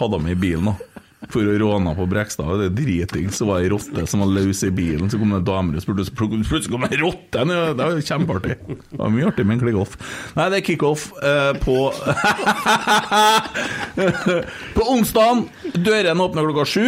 Hadde 0.00 0.18
han 0.18 0.26
med 0.26 0.36
i 0.36 0.40
bilen 0.46 0.70
òg. 0.72 0.84
For 1.32 1.48
å 1.48 1.54
råne 1.60 1.94
på 1.96 2.06
Brekstad. 2.10 2.58
Det 2.60 2.66
er 2.68 2.74
driting. 2.76 3.30
Så 3.34 3.46
var 3.48 3.60
det 3.60 3.68
ei 3.68 3.72
rotte 3.72 4.04
som 4.10 4.22
var 4.24 4.32
løs 4.34 4.60
i 4.66 4.70
bilen. 4.74 5.08
Så 5.10 5.20
kom 5.20 5.32
det 5.34 5.46
damer 5.46 5.78
og 5.78 5.84
spurte, 5.84 6.06
plutselig 6.18 6.72
kom 6.72 6.84
det 6.86 6.96
ei 6.96 7.02
rotte! 7.02 7.40
Det 7.44 7.80
var 7.80 8.04
kjempeartig. 8.04 8.56
Det 8.68 9.00
var 9.00 9.14
mye 9.14 9.28
artig 9.30 9.44
med 9.48 9.54
en 9.58 9.64
kickoff. 9.68 9.92
Nei, 10.36 10.46
det 10.52 10.60
er 10.60 10.68
kickoff 10.68 11.02
eh, 11.24 11.52
på 11.64 11.76
På 14.76 14.82
onsdag. 14.94 15.44
Dørene 15.74 16.28
åpner 16.28 16.48
klokka 16.50 16.66
sju. 16.68 16.86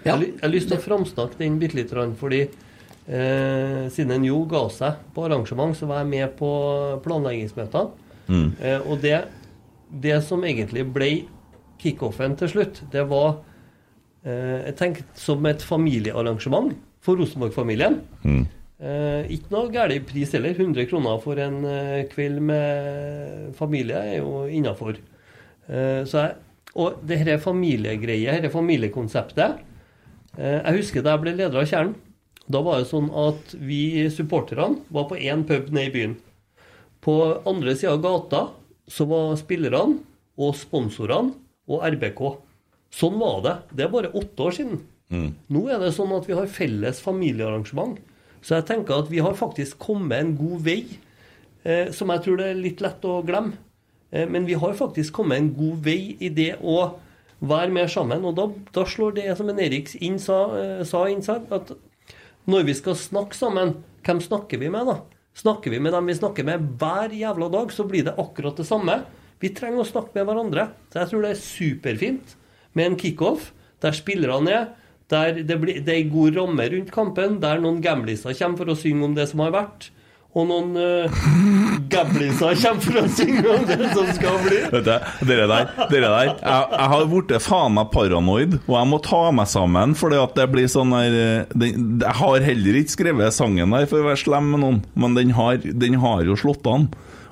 Jeg, 0.00 0.12
har 0.12 0.22
jeg 0.24 0.40
har 0.40 0.52
lyst 0.52 0.70
til 0.70 0.78
å 0.78 0.84
framsnakke 0.84 1.40
den 1.40 1.58
bitte 1.60 1.76
lite 1.76 1.92
grann, 1.92 2.14
fordi 2.16 2.40
eh, 2.46 3.82
siden 3.92 4.24
Jo 4.24 4.38
ga 4.48 4.62
seg 4.72 5.02
på 5.14 5.26
arrangement, 5.26 5.76
så 5.76 5.84
var 5.90 5.96
jeg 6.02 6.12
med 6.14 6.28
på 6.38 6.50
planleggingsmøtene. 7.04 8.08
Mm. 8.30 8.48
Eh, 8.62 8.80
og 8.86 9.02
det, 9.02 9.18
det 9.90 10.20
som 10.24 10.44
egentlig 10.46 10.86
ble 10.94 11.10
kickoffen 11.80 12.36
til 12.40 12.52
slutt, 12.52 12.82
det 12.92 13.06
var 13.10 13.40
eh, 14.24 14.68
Jeg 14.68 14.76
tenkte 14.78 15.04
som 15.18 15.46
et 15.48 15.62
familiearrangement 15.64 16.74
for 17.00 17.20
Rosenborg-familien. 17.20 18.00
Mm. 18.22 18.44
Eh, 18.80 19.32
ikke 19.36 19.52
noe 19.52 19.72
gæren 19.72 20.04
pris 20.08 20.32
heller. 20.36 20.54
100 20.56 20.88
kroner 20.88 21.18
for 21.24 21.40
en 21.40 21.64
eh, 21.68 22.04
kveld 22.12 22.40
med 22.44 23.50
familie 23.58 24.04
er 24.14 24.20
jo 24.20 24.44
innafor. 24.48 25.00
Eh, 25.68 26.04
og 26.78 27.02
det 27.06 27.18
her 27.18 27.40
familiegreie, 27.42 28.36
dette 28.38 28.52
familiekonseptet 28.52 29.58
eh, 30.38 30.60
Jeg 30.62 30.76
husker 30.76 31.02
da 31.02 31.16
jeg 31.16 31.24
ble 31.24 31.34
leder 31.34 31.60
av 31.60 31.68
Kjernen. 31.68 31.96
Da 32.50 32.62
var 32.66 32.80
det 32.80 32.90
sånn 32.90 33.10
at 33.14 33.52
vi 33.62 34.08
supporterne 34.10 34.80
var 34.90 35.06
på 35.10 35.18
én 35.18 35.44
pub 35.46 35.68
nede 35.70 35.90
i 35.90 35.94
byen. 35.94 36.16
På 37.00 37.42
andre 37.48 37.76
sida 37.78 37.94
av 37.94 38.02
gata 38.02 38.40
så 38.90 39.06
var 39.06 39.36
spillerne 39.38 40.00
og 40.40 40.56
sponsorene 40.58 41.36
og 41.70 41.84
RBK. 41.86 42.22
Sånn 42.90 43.20
var 43.20 43.42
det. 43.44 43.56
Det 43.76 43.86
er 43.86 43.92
bare 43.92 44.12
åtte 44.18 44.48
år 44.48 44.56
siden. 44.56 44.80
Nå 45.50 45.64
er 45.70 45.80
det 45.82 45.94
sånn 45.96 46.12
at 46.14 46.26
vi 46.28 46.36
har 46.38 46.50
felles 46.50 47.02
familiearrangement. 47.02 47.98
Så 48.40 48.56
jeg 48.56 48.68
tenker 48.70 49.02
at 49.02 49.10
vi 49.10 49.22
har 49.22 49.36
faktisk 49.36 49.78
kommet 49.82 50.22
en 50.22 50.36
god 50.38 50.62
vei, 50.64 50.80
eh, 51.64 51.90
som 51.92 52.12
jeg 52.14 52.24
tror 52.24 52.40
det 52.40 52.48
er 52.50 52.62
litt 52.62 52.80
lett 52.80 53.04
å 53.04 53.20
glemme. 53.26 53.58
Eh, 54.10 54.26
men 54.30 54.46
vi 54.48 54.56
har 54.58 54.78
faktisk 54.78 55.18
kommet 55.18 55.38
en 55.38 55.52
god 55.54 55.82
vei 55.84 56.16
i 56.18 56.30
det 56.32 56.54
å 56.62 56.94
være 57.40 57.74
mer 57.74 57.90
sammen. 57.90 58.24
Og 58.24 58.36
da, 58.38 58.48
da 58.74 58.86
slår 58.88 59.18
det 59.18 59.28
som 59.38 59.50
en 59.50 59.60
Erik 59.60 59.92
sa, 60.22 60.40
eh, 60.56 60.82
sa 60.88 61.04
inn, 61.10 61.22
at 61.26 61.74
når 62.50 62.66
vi 62.70 62.74
skal 62.78 62.96
snakke 62.96 63.36
sammen, 63.36 63.76
hvem 64.06 64.22
snakker 64.24 64.58
vi 64.62 64.70
med 64.72 64.86
da? 64.88 65.00
Snakker 65.36 65.70
vi 65.70 65.78
med 65.80 65.92
dem 65.94 66.06
vi 66.06 66.16
snakker 66.16 66.44
med 66.44 66.78
hver 66.80 67.12
jævla 67.14 67.50
dag, 67.52 67.72
så 67.72 67.84
blir 67.86 68.04
det 68.04 68.16
akkurat 68.18 68.56
det 68.56 68.66
samme. 68.66 69.02
Vi 69.40 69.52
trenger 69.56 69.82
å 69.82 69.88
snakke 69.88 70.14
med 70.18 70.28
hverandre. 70.28 70.68
Så 70.92 71.02
jeg 71.02 71.12
tror 71.12 71.24
det 71.24 71.32
er 71.32 71.40
superfint 71.44 72.36
med 72.76 72.90
en 72.90 73.00
kickoff 73.00 73.50
der 73.80 73.96
spillerne 73.96 74.52
er, 74.52 74.66
der 75.10 75.40
det, 75.42 75.56
blir, 75.60 75.80
det 75.82 75.94
er 75.94 76.02
en 76.04 76.12
god 76.12 76.36
ramme 76.36 76.66
rundt 76.74 76.92
kampen, 76.94 77.40
der 77.42 77.62
noen 77.62 77.80
gamliser 77.82 78.36
kommer 78.36 78.60
for 78.60 78.74
å 78.74 78.76
synge 78.78 79.08
om 79.08 79.16
det 79.16 79.26
som 79.30 79.42
har 79.42 79.54
vært, 79.54 79.88
og 80.30 80.46
noen 80.46 80.76
uh, 80.78 81.22
gamliser 81.94 82.54
kommer 82.60 82.84
for 82.84 83.00
å 83.00 83.04
synge 83.16 83.42
om 83.50 83.64
det 83.66 83.78
som 83.90 84.12
skal 84.14 84.38
bli. 84.44 84.60
Vet 84.76 84.86
du, 84.86 84.92
dere 85.26 85.48
der, 85.50 85.72
dere 85.90 86.12
der 86.12 86.28
jeg, 86.28 86.36
jeg 86.44 86.88
har 86.92 87.08
blitt 87.10 87.34
faen 87.42 87.74
meg 87.80 87.90
paranoid, 87.96 88.60
og 88.60 88.74
jeg 88.76 88.90
må 88.92 89.00
ta 89.08 89.22
meg 89.34 89.50
sammen, 89.50 89.96
at 89.98 90.38
det 90.38 90.48
blir 90.52 90.70
sånn 90.70 90.94
der 90.94 91.18
eh, 91.18 91.66
Jeg 91.66 92.16
har 92.20 92.46
heller 92.46 92.82
ikke 92.84 92.98
skrevet 92.98 93.34
sangen 93.34 93.74
der 93.74 93.90
for 93.90 94.04
å 94.04 94.10
være 94.12 94.22
slem 94.22 94.52
med 94.54 94.62
noen, 94.62 94.82
men 94.94 95.18
den 95.18 95.34
har, 95.34 95.58
den 95.58 95.98
har 96.04 96.22
jo 96.28 96.38
slått 96.38 96.68
an. 96.70 96.90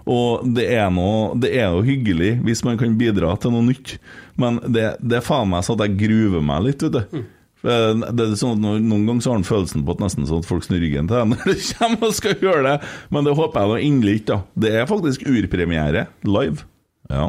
Og 0.08 0.44
det 0.56 0.64
er, 0.72 0.86
noe, 0.94 1.34
det 1.36 1.50
er 1.60 1.66
jo 1.74 1.82
hyggelig 1.84 2.30
hvis 2.46 2.62
man 2.64 2.78
kan 2.80 2.94
bidra 2.96 3.34
til 3.42 3.52
noe 3.52 3.66
nytt, 3.66 3.98
men 4.40 4.56
det, 4.72 4.94
det 5.04 5.18
er 5.18 5.26
faen 5.26 5.50
meg 5.52 5.66
sånn 5.66 5.76
at 5.76 5.84
jeg 5.90 5.98
gruver 6.06 6.44
meg 6.48 6.62
litt, 6.64 6.84
vet 6.86 7.10
du. 7.12 7.24
For 7.58 7.98
Det 8.14 8.24
er 8.24 8.36
sånn 8.38 8.54
at 8.54 8.62
noen- 8.62 9.04
ganger 9.08 9.20
så 9.24 9.32
har 9.32 9.40
han 9.40 9.44
følelsen 9.48 9.82
på 9.84 9.96
at 9.96 10.00
nesten 10.04 10.28
sånn 10.30 10.40
at 10.44 10.48
folk 10.48 10.64
snur 10.64 10.78
ryggen 10.80 11.10
til 11.10 11.18
deg 11.18 11.28
når 11.34 11.44
du 11.50 11.66
kommer 11.80 12.08
og 12.08 12.14
skal 12.16 12.38
gjøre 12.46 12.62
det, 12.70 12.76
men 13.12 13.26
det 13.28 13.34
håper 13.36 13.60
jeg 13.66 13.72
da 13.74 13.78
inderlig 13.90 14.14
ikke. 14.22 14.28
da 14.30 14.62
Det 14.64 14.72
er 14.78 14.88
faktisk 14.88 15.26
urpremiere 15.28 16.06
live. 16.24 16.64
Ja. 17.10 17.28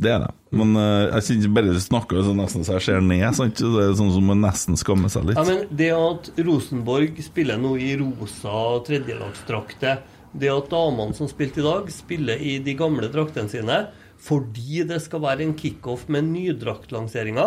Det 0.00 0.08
er 0.14 0.22
det. 0.22 0.30
Men 0.56 0.72
eh, 0.80 1.10
jeg 1.18 1.24
synes 1.26 1.50
bare 1.52 1.74
du 1.74 1.80
snakker 1.82 2.22
så 2.24 2.32
nesten 2.34 2.64
så 2.64 2.78
jeg 2.78 2.86
ser 2.86 3.02
ned. 3.04 3.26
Sant? 3.36 3.60
Det 3.60 3.82
er 3.84 3.92
sånn 3.98 4.14
som 4.14 4.24
man 4.30 4.40
nesten 4.40 4.78
skammer 4.80 5.12
seg 5.12 5.26
litt. 5.28 5.36
Ja, 5.36 5.44
men 5.44 5.66
Det 5.76 5.90
at 5.92 6.30
Rosenborg 6.46 7.20
spiller 7.26 7.60
nå 7.60 7.74
i 7.76 7.90
rosa 8.00 8.54
tredjelagsdrakter, 8.86 10.00
det 10.32 10.50
at 10.52 10.70
damene 10.70 11.16
som 11.16 11.28
spilte 11.30 11.62
i 11.62 11.66
dag, 11.66 11.90
spiller 11.92 12.38
i 12.38 12.58
de 12.62 12.76
gamle 12.78 13.10
draktene 13.12 13.50
sine 13.50 13.80
fordi 14.20 14.82
det 14.84 14.98
skal 15.00 15.22
være 15.24 15.46
en 15.46 15.56
kickoff 15.56 16.02
med 16.12 16.26
nydraktlanseringa, 16.28 17.46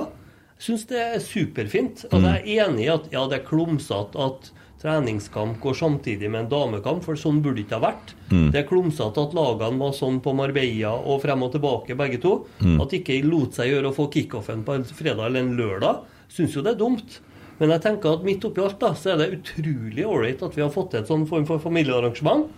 syns 0.57 0.87
det 0.89 0.99
er 1.03 1.19
superfint. 1.21 2.07
Og 2.09 2.23
jeg 2.25 2.39
er 2.39 2.63
enig 2.65 2.87
i 2.87 2.93
at 2.93 3.09
ja, 3.13 3.27
det 3.29 3.37
er 3.37 3.45
klumsete 3.45 4.17
at 4.17 4.49
treningskamp 4.83 5.59
går 5.63 5.77
samtidig 5.79 6.31
med 6.31 6.43
en 6.43 6.49
damekamp, 6.51 7.03
for 7.05 7.19
sånn 7.19 7.43
burde 7.43 7.61
det 7.61 7.67
ikke 7.67 7.77
ha 7.77 7.85
vært. 7.85 8.15
Mm. 8.31 8.47
Det 8.51 8.59
er 8.59 8.67
klumsete 8.67 9.27
at 9.27 9.35
lagene 9.37 9.79
var 9.79 9.93
sånn 9.95 10.17
på 10.23 10.33
Marbella 10.35 10.95
og 10.97 11.21
frem 11.23 11.45
og 11.45 11.53
tilbake, 11.53 11.97
begge 11.99 12.19
to. 12.23 12.33
Mm. 12.63 12.79
At 12.83 12.97
ikke 12.97 13.21
lot 13.27 13.59
seg 13.59 13.71
gjøre 13.71 13.91
å 13.91 13.95
få 13.95 14.09
kickoffen 14.11 14.65
på 14.67 14.75
en 14.75 14.87
fredag 14.89 15.29
eller 15.29 15.45
en 15.45 15.53
lørdag. 15.59 16.01
Syns 16.33 16.57
jo 16.57 16.65
det 16.65 16.73
er 16.73 16.81
dumt. 16.81 17.21
Men 17.63 17.77
jeg 17.77 17.83
tenker 17.85 18.17
at 18.17 18.23
midt 18.27 18.43
oppi 18.43 18.59
alt 18.59 18.81
da, 18.81 18.89
så 18.91 19.13
er 19.13 19.21
det 19.21 19.37
utrolig 19.37 20.03
ålreit 20.03 20.41
at 20.43 20.55
vi 20.57 20.63
har 20.65 20.71
fått 20.73 20.89
til 20.91 20.99
et 20.99 21.07
sånn 21.07 21.21
form 21.29 21.45
for 21.47 21.61
familiearrangement, 21.63 22.49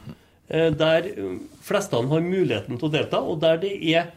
eh, 0.49 0.71
der 0.73 1.09
eh, 1.11 1.35
flestene 1.61 2.09
har 2.09 2.23
muligheten 2.25 2.79
til 2.79 2.87
å 2.89 2.93
delta, 2.95 3.19
og 3.21 3.37
der 3.43 3.61
det 3.61 3.75
er 3.93 4.09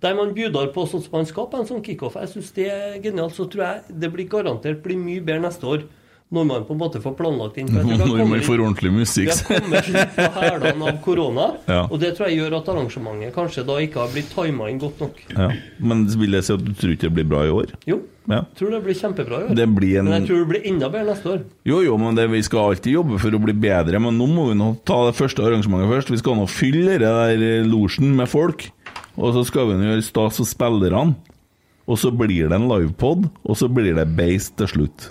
der 0.00 0.14
man 0.14 0.30
bjuder 0.36 0.70
på 0.72 0.86
sånn 0.88 1.02
som 1.02 1.16
man 1.18 1.26
skal 1.28 1.48
på 1.50 1.58
en 1.58 1.66
sånn 1.68 1.82
kickoff. 1.84 2.14
Jeg 2.16 2.30
syns 2.30 2.54
det 2.56 2.68
er 2.72 2.94
genialt. 3.04 3.34
Så 3.36 3.44
tror 3.52 3.66
jeg 3.66 3.98
det 4.00 4.08
blir 4.14 4.30
garantert 4.32 4.78
blir 4.80 4.96
mye 4.96 5.20
bedre 5.20 5.42
neste 5.44 5.66
år. 5.68 5.82
Når 6.30 6.44
man 6.46 6.62
på 6.62 6.74
en 6.76 6.78
måte 6.78 7.00
får 7.02 7.14
planlagt 7.18 7.56
inn. 7.58 7.66
Når 7.74 7.88
man 7.98 8.06
kommet 8.20 8.44
får 8.46 8.60
ordentlig 8.62 8.92
musikk. 8.94 9.32
Vi 9.34 9.54
har 9.56 9.64
kommet 9.64 9.88
litt 9.90 10.12
på 10.14 10.26
hælene 10.36 10.86
av 10.92 11.00
korona, 11.02 11.46
Ja. 11.66 11.80
og 11.90 11.98
det 11.98 12.12
tror 12.16 12.28
jeg 12.30 12.38
gjør 12.38 12.54
at 12.60 12.68
arrangementet 12.70 13.34
kanskje 13.34 13.64
da 13.66 13.78
ikke 13.82 13.98
har 14.04 14.12
blitt 14.14 14.30
tima 14.30 14.68
inn 14.70 14.78
godt 14.78 15.00
nok. 15.02 15.18
Ja. 15.34 15.48
Men 15.82 16.06
vil 16.06 16.38
jeg 16.38 16.46
si 16.46 16.54
at 16.54 16.62
du 16.64 16.70
tror 16.78 16.94
ikke 16.94 17.08
det 17.08 17.14
blir 17.18 17.28
bra 17.32 17.42
i 17.48 17.50
år? 17.50 17.74
Jo, 17.90 17.98
Ja. 18.30 18.44
tror 18.54 18.70
det 18.76 18.82
blir 18.84 18.94
kjempebra 18.94 19.40
i 19.40 19.44
år. 19.48 19.54
Det 19.58 19.66
blir 19.74 19.98
en- 19.98 20.04
Men 20.06 20.20
jeg 20.22 20.28
tror 20.28 20.38
det 20.44 20.48
blir 20.52 20.66
enda 20.70 20.88
bedre 20.88 21.06
neste 21.10 21.26
år. 21.34 21.40
Jo, 21.66 21.80
jo, 21.82 21.96
men 21.98 22.14
det, 22.14 22.28
vi 22.30 22.42
skal 22.46 22.70
alltid 22.70 22.92
jobbe 22.94 23.18
for 23.18 23.30
å 23.34 23.42
bli 23.42 23.52
bedre. 23.66 23.98
Men 23.98 24.14
nå 24.16 24.28
må 24.30 24.48
vi 24.52 24.54
nå 24.54 24.68
ta 24.86 25.00
det 25.10 25.16
første 25.18 25.42
arrangementet 25.42 25.90
først. 25.90 26.10
Vi 26.14 26.18
skal 26.22 26.36
nå 26.38 26.46
fylle 26.46 26.94
det 26.94 27.00
der 27.10 27.42
eh, 27.42 27.64
losjen 27.66 28.14
med 28.14 28.28
folk. 28.30 28.68
Og 29.18 29.34
så 29.34 29.42
skal 29.50 29.66
vi 29.66 29.80
nå 29.80 29.88
gjøre 29.90 30.06
stas 30.06 30.36
for 30.38 30.46
spillerne. 30.46 31.16
Og 31.90 31.98
så 31.98 32.12
blir 32.14 32.46
det 32.48 32.54
en 32.54 32.68
livepod, 32.70 33.26
og 33.42 33.56
så 33.58 33.66
blir 33.66 33.96
det 33.98 34.06
beist 34.14 34.54
til 34.60 34.68
slutt. 34.70 35.08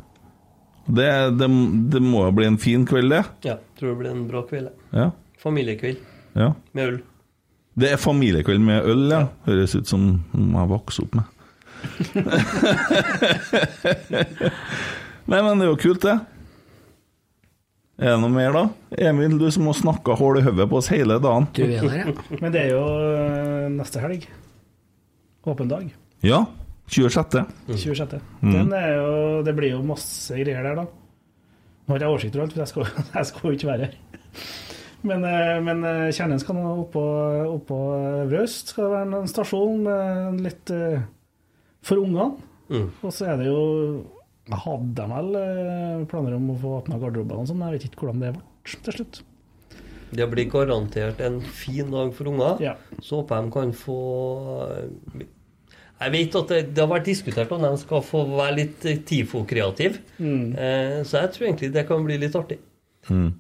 Det, 0.90 1.10
det, 1.38 1.48
det 1.94 2.02
må 2.02 2.24
jo 2.26 2.32
bli 2.34 2.48
en 2.50 2.58
fin 2.62 2.86
kveld, 2.90 3.12
det. 3.14 3.24
Ja, 3.46 3.56
tror 3.78 3.94
det 3.94 4.00
blir 4.02 4.12
en 4.12 4.28
bra 4.30 4.42
kveld. 4.50 4.70
Ja. 4.96 5.12
Familiekveld 5.40 5.98
ja. 6.34 6.54
med 6.74 6.84
øl. 6.88 6.98
Det 7.80 7.92
er 7.94 8.02
familiekveld 8.02 8.64
med 8.66 8.88
øl, 8.90 9.06
ja. 9.14 9.22
Høres 9.46 9.76
ut 9.78 9.88
som 9.88 10.02
om 10.36 10.56
jeg 10.58 10.72
vokste 10.74 11.06
opp 11.06 11.14
med. 11.20 11.26
Nei, 15.30 15.40
men 15.46 15.62
det 15.62 15.66
er 15.68 15.70
jo 15.70 15.78
kult, 15.80 16.04
det. 16.04 16.18
Er 18.00 18.14
det 18.16 18.20
noe 18.24 18.32
mer, 18.32 18.56
da? 18.56 18.64
Emil, 19.10 19.38
du 19.40 19.50
som 19.52 19.68
har 19.68 19.76
snakka 19.76 20.16
hull 20.20 20.40
i 20.40 20.44
hodet 20.46 20.70
på 20.72 20.78
oss 20.80 20.88
hele 20.92 21.20
dagen. 21.22 21.48
Du 21.56 21.62
er 21.66 21.84
der, 21.84 21.98
ja. 22.00 22.14
Men 22.42 22.54
det 22.56 22.62
er 22.66 22.70
jo 22.72 22.84
øh, 22.88 23.66
neste 23.76 24.00
helg. 24.04 24.24
Åpen 25.48 25.70
dag. 25.72 25.86
Ja. 26.24 26.46
26. 26.90 27.44
26. 27.70 28.18
Mm. 28.42 28.54
Den 28.54 28.74
er 28.78 28.90
jo, 28.98 29.12
det 29.46 29.54
blir 29.58 29.76
jo 29.76 29.84
masse 29.86 30.38
greier 30.40 30.66
der, 30.66 30.82
da. 30.82 30.88
Nå 31.86 31.96
har 31.96 32.06
jeg 32.06 32.14
oversikt 32.14 32.36
over 32.38 32.48
alt, 32.48 32.56
for 32.56 32.64
jeg 32.64 32.72
skal, 32.74 32.90
jeg 33.18 33.30
skal 33.30 33.48
jo 33.48 33.58
ikke 33.58 33.72
være 33.72 33.88
her. 33.88 33.96
Men, 35.10 35.24
eh, 35.24 35.56
men 35.64 35.86
eh, 35.88 36.10
Kjernen 36.12 36.42
skal 36.42 36.58
nå 36.58 36.76
oppå, 36.84 37.04
oppå 37.56 37.80
Røst. 38.34 38.74
Skal 38.74 38.88
det 38.88 38.94
være 38.98 39.22
en 39.22 39.32
stasjon 39.32 39.84
med 39.86 40.44
litt 40.44 40.74
eh, 40.76 41.06
for 41.86 42.04
ungene. 42.04 42.34
Mm. 42.70 42.90
Og 43.02 43.14
så 43.16 43.32
er 43.32 43.40
det 43.40 43.48
jo 43.50 43.62
hadde 44.50 45.08
vel 45.12 45.36
eh, 45.38 46.06
planer 46.10 46.38
om 46.38 46.54
å 46.54 46.60
få 46.60 46.76
åpna 46.80 47.00
garderobene 47.02 47.44
og 47.44 47.50
sånn, 47.50 47.66
jeg 47.68 47.78
vet 47.78 47.90
ikke 47.90 48.06
hvordan 48.06 48.24
det 48.24 48.32
ble 48.38 48.78
til 48.86 48.98
slutt. 48.98 49.20
Det 50.10 50.26
blir 50.32 50.50
garantert 50.50 51.20
en 51.22 51.38
fin 51.42 51.92
dag 51.94 52.14
for 52.18 52.32
unger. 52.32 52.62
Ja. 52.64 52.74
Så 52.98 53.22
håper 53.22 53.38
jeg 53.38 53.46
de 53.46 53.54
kan 53.54 53.74
få 53.78 53.98
Jeg 56.00 56.12
vet 56.14 56.36
at 56.40 56.48
det, 56.54 56.60
det 56.76 56.80
har 56.84 56.92
vært 56.94 57.08
diskutert 57.10 57.50
om 57.52 57.62
de 57.66 57.70
skal 57.82 58.02
få 58.08 58.22
være 58.30 58.56
litt 58.62 58.86
eh, 58.88 59.02
TIFO-kreative. 59.10 60.00
Mm. 60.24 60.46
Eh, 60.56 60.98
så 61.04 61.24
jeg 61.26 61.32
tror 61.36 61.48
egentlig 61.50 61.72
det 61.76 61.84
kan 61.90 62.06
bli 62.08 62.18
litt 62.22 62.38
artig. 62.40 62.60
Mm. 63.10 63.34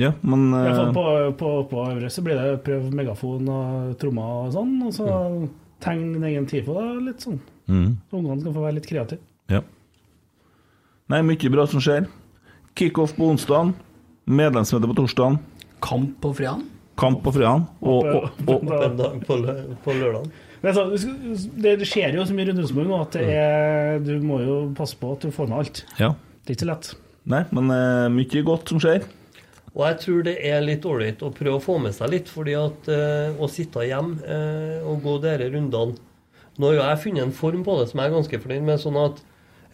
Ja, 0.00 0.12
men 0.24 0.44
eh, 0.56 0.92
på, 0.96 1.04
på, 1.40 1.48
på 1.70 1.82
Øvre 1.90 2.10
så 2.12 2.22
blir 2.24 2.38
det 2.40 2.60
prøv 2.64 2.86
megafon 2.96 3.48
og 3.52 3.94
trommer 4.00 4.46
og 4.46 4.52
sånn, 4.54 4.74
og 4.86 4.92
så 4.96 5.08
tegn 5.84 6.06
din 6.14 6.26
egen 6.30 6.46
TIFO, 6.48 6.76
da, 6.76 6.86
litt 7.08 7.24
sånn. 7.24 7.40
mm. 7.68 7.88
Så 8.10 8.20
ungene 8.20 8.40
skal 8.44 8.54
få 8.56 8.64
være 8.66 8.76
litt 8.78 8.88
kreative. 8.88 9.20
Ja. 9.52 9.60
Nei, 11.10 11.22
mye 11.26 11.50
bra 11.52 11.64
som 11.68 11.82
skjer. 11.82 12.06
Kickoff 12.78 13.16
på 13.16 13.26
onsdag. 13.32 13.72
Medlemsmøte 14.30 14.88
på 14.92 14.98
torsdag. 15.00 15.40
Kamp 15.82 16.12
på 16.22 16.30
fredagen. 16.36 16.68
Kamp 17.00 17.22
på 17.24 17.32
fredag. 17.34 17.64
Og, 17.80 18.04
og, 18.04 18.28
og, 18.46 18.70
og 18.70 19.24
på, 19.26 19.36
lø- 19.40 19.74
på 19.82 19.96
lørdag. 19.96 20.28
Men 20.60 20.76
så, 20.76 20.82
det 21.64 21.88
skjer 21.88 22.18
jo 22.18 22.26
så 22.28 22.34
mye 22.36 22.50
rundt 22.50 22.60
Rosenborg 22.62 22.90
nå 22.90 22.98
at 23.00 23.16
det 23.16 23.28
er, 23.32 24.02
du 24.04 24.12
må 24.24 24.42
jo 24.42 24.58
passe 24.76 24.98
på 25.00 25.14
at 25.14 25.24
du 25.24 25.32
får 25.34 25.48
med 25.48 25.62
alt. 25.62 25.86
ja. 26.00 26.12
Det 26.40 26.54
er 26.54 26.56
ikke 26.56 26.64
så 26.64 26.70
lett. 26.70 26.86
Nei, 27.30 27.40
men 27.54 27.68
uh, 27.70 28.08
mye 28.10 28.40
godt 28.46 28.70
som 28.72 28.80
skjer. 28.82 29.04
Og 29.70 29.82
jeg 29.84 29.98
tror 30.02 30.22
det 30.26 30.32
er 30.48 30.64
litt 30.64 30.86
ålreit 30.88 31.20
å 31.22 31.28
prøve 31.36 31.58
å 31.58 31.62
få 31.62 31.76
med 31.78 31.94
seg 31.94 32.10
litt, 32.14 32.30
fordi 32.32 32.56
at 32.58 32.88
uh, 32.90 33.36
å 33.38 33.48
sitte 33.52 33.84
hjemme 33.86 34.16
uh, 34.24 34.88
og 34.88 35.04
gå 35.04 35.18
dere 35.22 35.50
rundene 35.52 36.00
Nå 36.60 36.68
har 36.68 36.74
jo 36.74 36.80
jeg 36.82 37.00
funnet 37.04 37.22
en 37.22 37.36
form 37.36 37.60
på 37.64 37.76
det 37.78 37.86
som 37.88 38.00
jeg 38.02 38.10
er 38.10 38.16
ganske 38.16 38.40
fornøyd 38.42 38.64
med, 38.66 38.80
sånn 38.82 38.98
at 39.00 39.20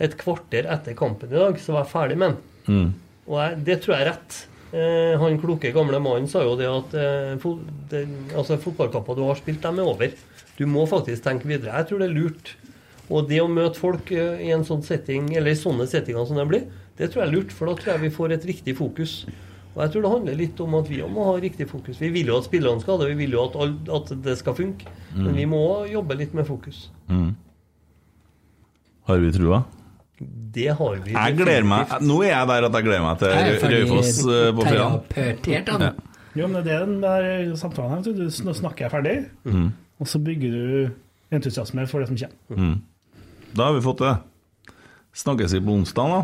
et 0.07 0.13
kvarter 0.21 0.69
etter 0.71 0.95
kampen 0.99 1.33
i 1.33 1.39
dag, 1.39 1.57
så 1.59 1.75
var 1.75 1.83
jeg 1.83 1.93
ferdig 1.95 2.19
med 2.21 2.35
den. 2.35 2.77
Mm. 2.77 2.91
Og 3.27 3.41
jeg, 3.41 3.57
det 3.67 3.77
tror 3.83 3.95
jeg 3.95 4.05
er 4.05 4.09
rett. 4.13 4.37
Eh, 4.77 5.15
han 5.19 5.39
kloke 5.41 5.73
gamle 5.75 5.99
mannen 6.03 6.29
sa 6.31 6.43
jo 6.45 6.55
det 6.59 6.69
at 6.69 6.95
eh, 7.01 7.33
fo 7.43 7.57
det, 7.91 8.05
altså 8.37 8.59
fotballkamper 8.61 9.19
du 9.19 9.25
har 9.25 9.39
spilt, 9.41 9.63
dem 9.65 9.81
er 9.81 9.91
over. 9.91 10.15
Du 10.59 10.65
må 10.67 10.87
faktisk 10.89 11.23
tenke 11.27 11.49
videre. 11.51 11.75
Jeg 11.77 11.89
tror 11.91 11.99
det 12.03 12.09
er 12.11 12.15
lurt. 12.17 12.55
Og 13.11 13.29
det 13.29 13.39
å 13.43 13.47
møte 13.49 13.79
folk 13.79 14.11
eh, 14.11 14.41
i 14.49 14.51
en 14.51 14.65
sånn 14.67 14.83
setting, 14.83 15.29
eller 15.37 15.53
i 15.53 15.59
sånne 15.59 15.87
settinger 15.87 16.25
som 16.27 16.37
det 16.41 16.47
blir, 16.51 16.65
det 16.99 17.11
tror 17.13 17.23
jeg 17.23 17.29
er 17.29 17.35
lurt, 17.37 17.53
for 17.55 17.67
da 17.71 17.75
tror 17.79 17.93
jeg 17.95 18.01
vi 18.07 18.11
får 18.17 18.33
et 18.35 18.47
riktig 18.49 18.75
fokus. 18.79 19.13
Og 19.77 19.83
jeg 19.85 19.93
tror 19.93 20.03
det 20.07 20.11
handler 20.11 20.39
litt 20.41 20.61
om 20.65 20.75
at 20.79 20.89
vi 20.89 21.03
også 21.05 21.13
må 21.13 21.25
ha 21.29 21.35
riktig 21.39 21.67
fokus. 21.69 21.99
Vi 22.01 22.09
vil 22.11 22.27
jo 22.33 22.39
at 22.41 22.47
spillerne 22.49 22.81
skal 22.81 22.97
ha 22.97 23.05
det, 23.05 23.11
vi 23.13 23.19
vil 23.27 23.37
jo 23.37 23.43
at, 23.45 23.57
all, 23.61 23.75
at 23.99 24.13
det 24.25 24.39
skal 24.41 24.55
funke. 24.57 24.89
Men 25.15 25.29
Mm. 25.31 25.37
vi 25.37 25.45
må 25.47 25.61
jobbe 25.93 26.17
litt 26.17 26.33
med 26.35 26.47
fokus. 26.49 26.89
Mm. 27.09 27.35
Har 29.07 29.19
vi 29.23 29.33
trua? 29.33 29.63
Det 30.57 30.69
har 30.79 30.97
vi. 31.05 31.13
Jeg 31.13 31.37
gleder 31.37 31.65
meg 31.69 31.91
Nå 32.03 32.23
er 32.25 32.31
jeg 32.33 32.49
der 32.49 32.65
at 32.71 32.73
jeg 32.79 32.85
gleder 32.87 33.03
meg 33.05 33.19
til 33.21 33.29
Raufoss 33.75 34.21
eh, 34.25 34.53
på 34.57 34.65
fredag. 34.65 35.03
Ja. 35.85 35.91
Jo, 36.37 36.47
men 36.53 36.65
det 36.65 36.73
er 36.73 36.87
den 36.87 37.01
der 37.01 37.57
samtalen 37.61 37.91
her. 37.91 38.03
du. 38.03 38.25
Nå 38.45 38.55
snakker 38.57 38.87
jeg 38.87 38.91
ferdig, 38.97 39.17
Mm. 39.45 39.73
Og 40.01 40.09
så 40.11 40.21
bygger 40.23 40.51
du 40.53 41.37
entusiasme 41.37 41.87
for 41.91 42.03
det 42.03 42.09
som 42.11 42.19
kommer. 42.21 42.37
Mm. 42.57 42.83
Da 43.57 43.69
har 43.69 43.77
vi 43.77 43.85
fått 43.85 44.03
det. 44.05 44.17
Snakkes 45.17 45.55
vi 45.57 45.63
på 45.65 45.73
onsdag, 45.73 46.13
da? 46.13 46.23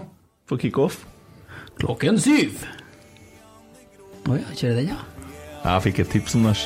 For 0.49 0.61
kickoff? 0.61 1.07
Klokken 1.81 2.19
syv. 2.21 2.61
Å 4.29 4.37
ja, 4.37 4.53
kjører 4.55 4.83
den, 4.83 4.93
ja. 4.93 5.01
Jeg 5.63 5.85
fikk 5.87 6.03
et 6.03 6.13
tips 6.13 6.37
om 6.37 6.45
det. 6.47 6.57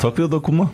Takk 0.00 0.16
for 0.16 0.26
at 0.26 0.32
dere 0.32 0.42
kom, 0.44 0.60
da. 0.64 0.68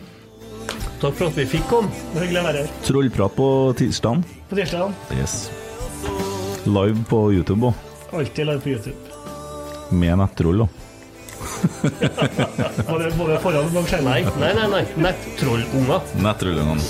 Takk 0.97 1.13
for 1.13 1.29
at 1.29 1.37
vi 1.37 1.45
fikk 1.45 1.67
komme. 1.69 1.93
Det 2.13 2.25
hyggelig 2.25 2.41
å 2.41 2.45
være 2.47 2.63
her. 2.65 2.75
Trollprat 2.87 3.37
på 3.37 3.47
tirsdagen. 3.77 4.25
På 4.49 4.57
tirsdagen. 4.57 4.95
Yes. 5.15 5.37
Live 6.67 7.05
på 7.07 7.21
YouTube 7.35 7.69
òg. 7.69 7.85
Alltid 8.17 8.49
live 8.49 8.63
på 8.63 8.73
YouTube. 8.73 8.97
Med 9.95 10.17
nettroll, 10.19 10.65
da. 10.65 10.86
Var 12.87 12.99
det, 12.99 13.09
var 13.17 13.27
det 13.29 13.37
foran 13.43 13.69
noen 13.73 13.87
skjermer? 13.89 14.29
Nei, 14.41 14.51
nei, 14.57 14.67
nei. 14.73 14.83
Nettrollungene. 15.07 15.97
Nettrollungene. 16.25 16.83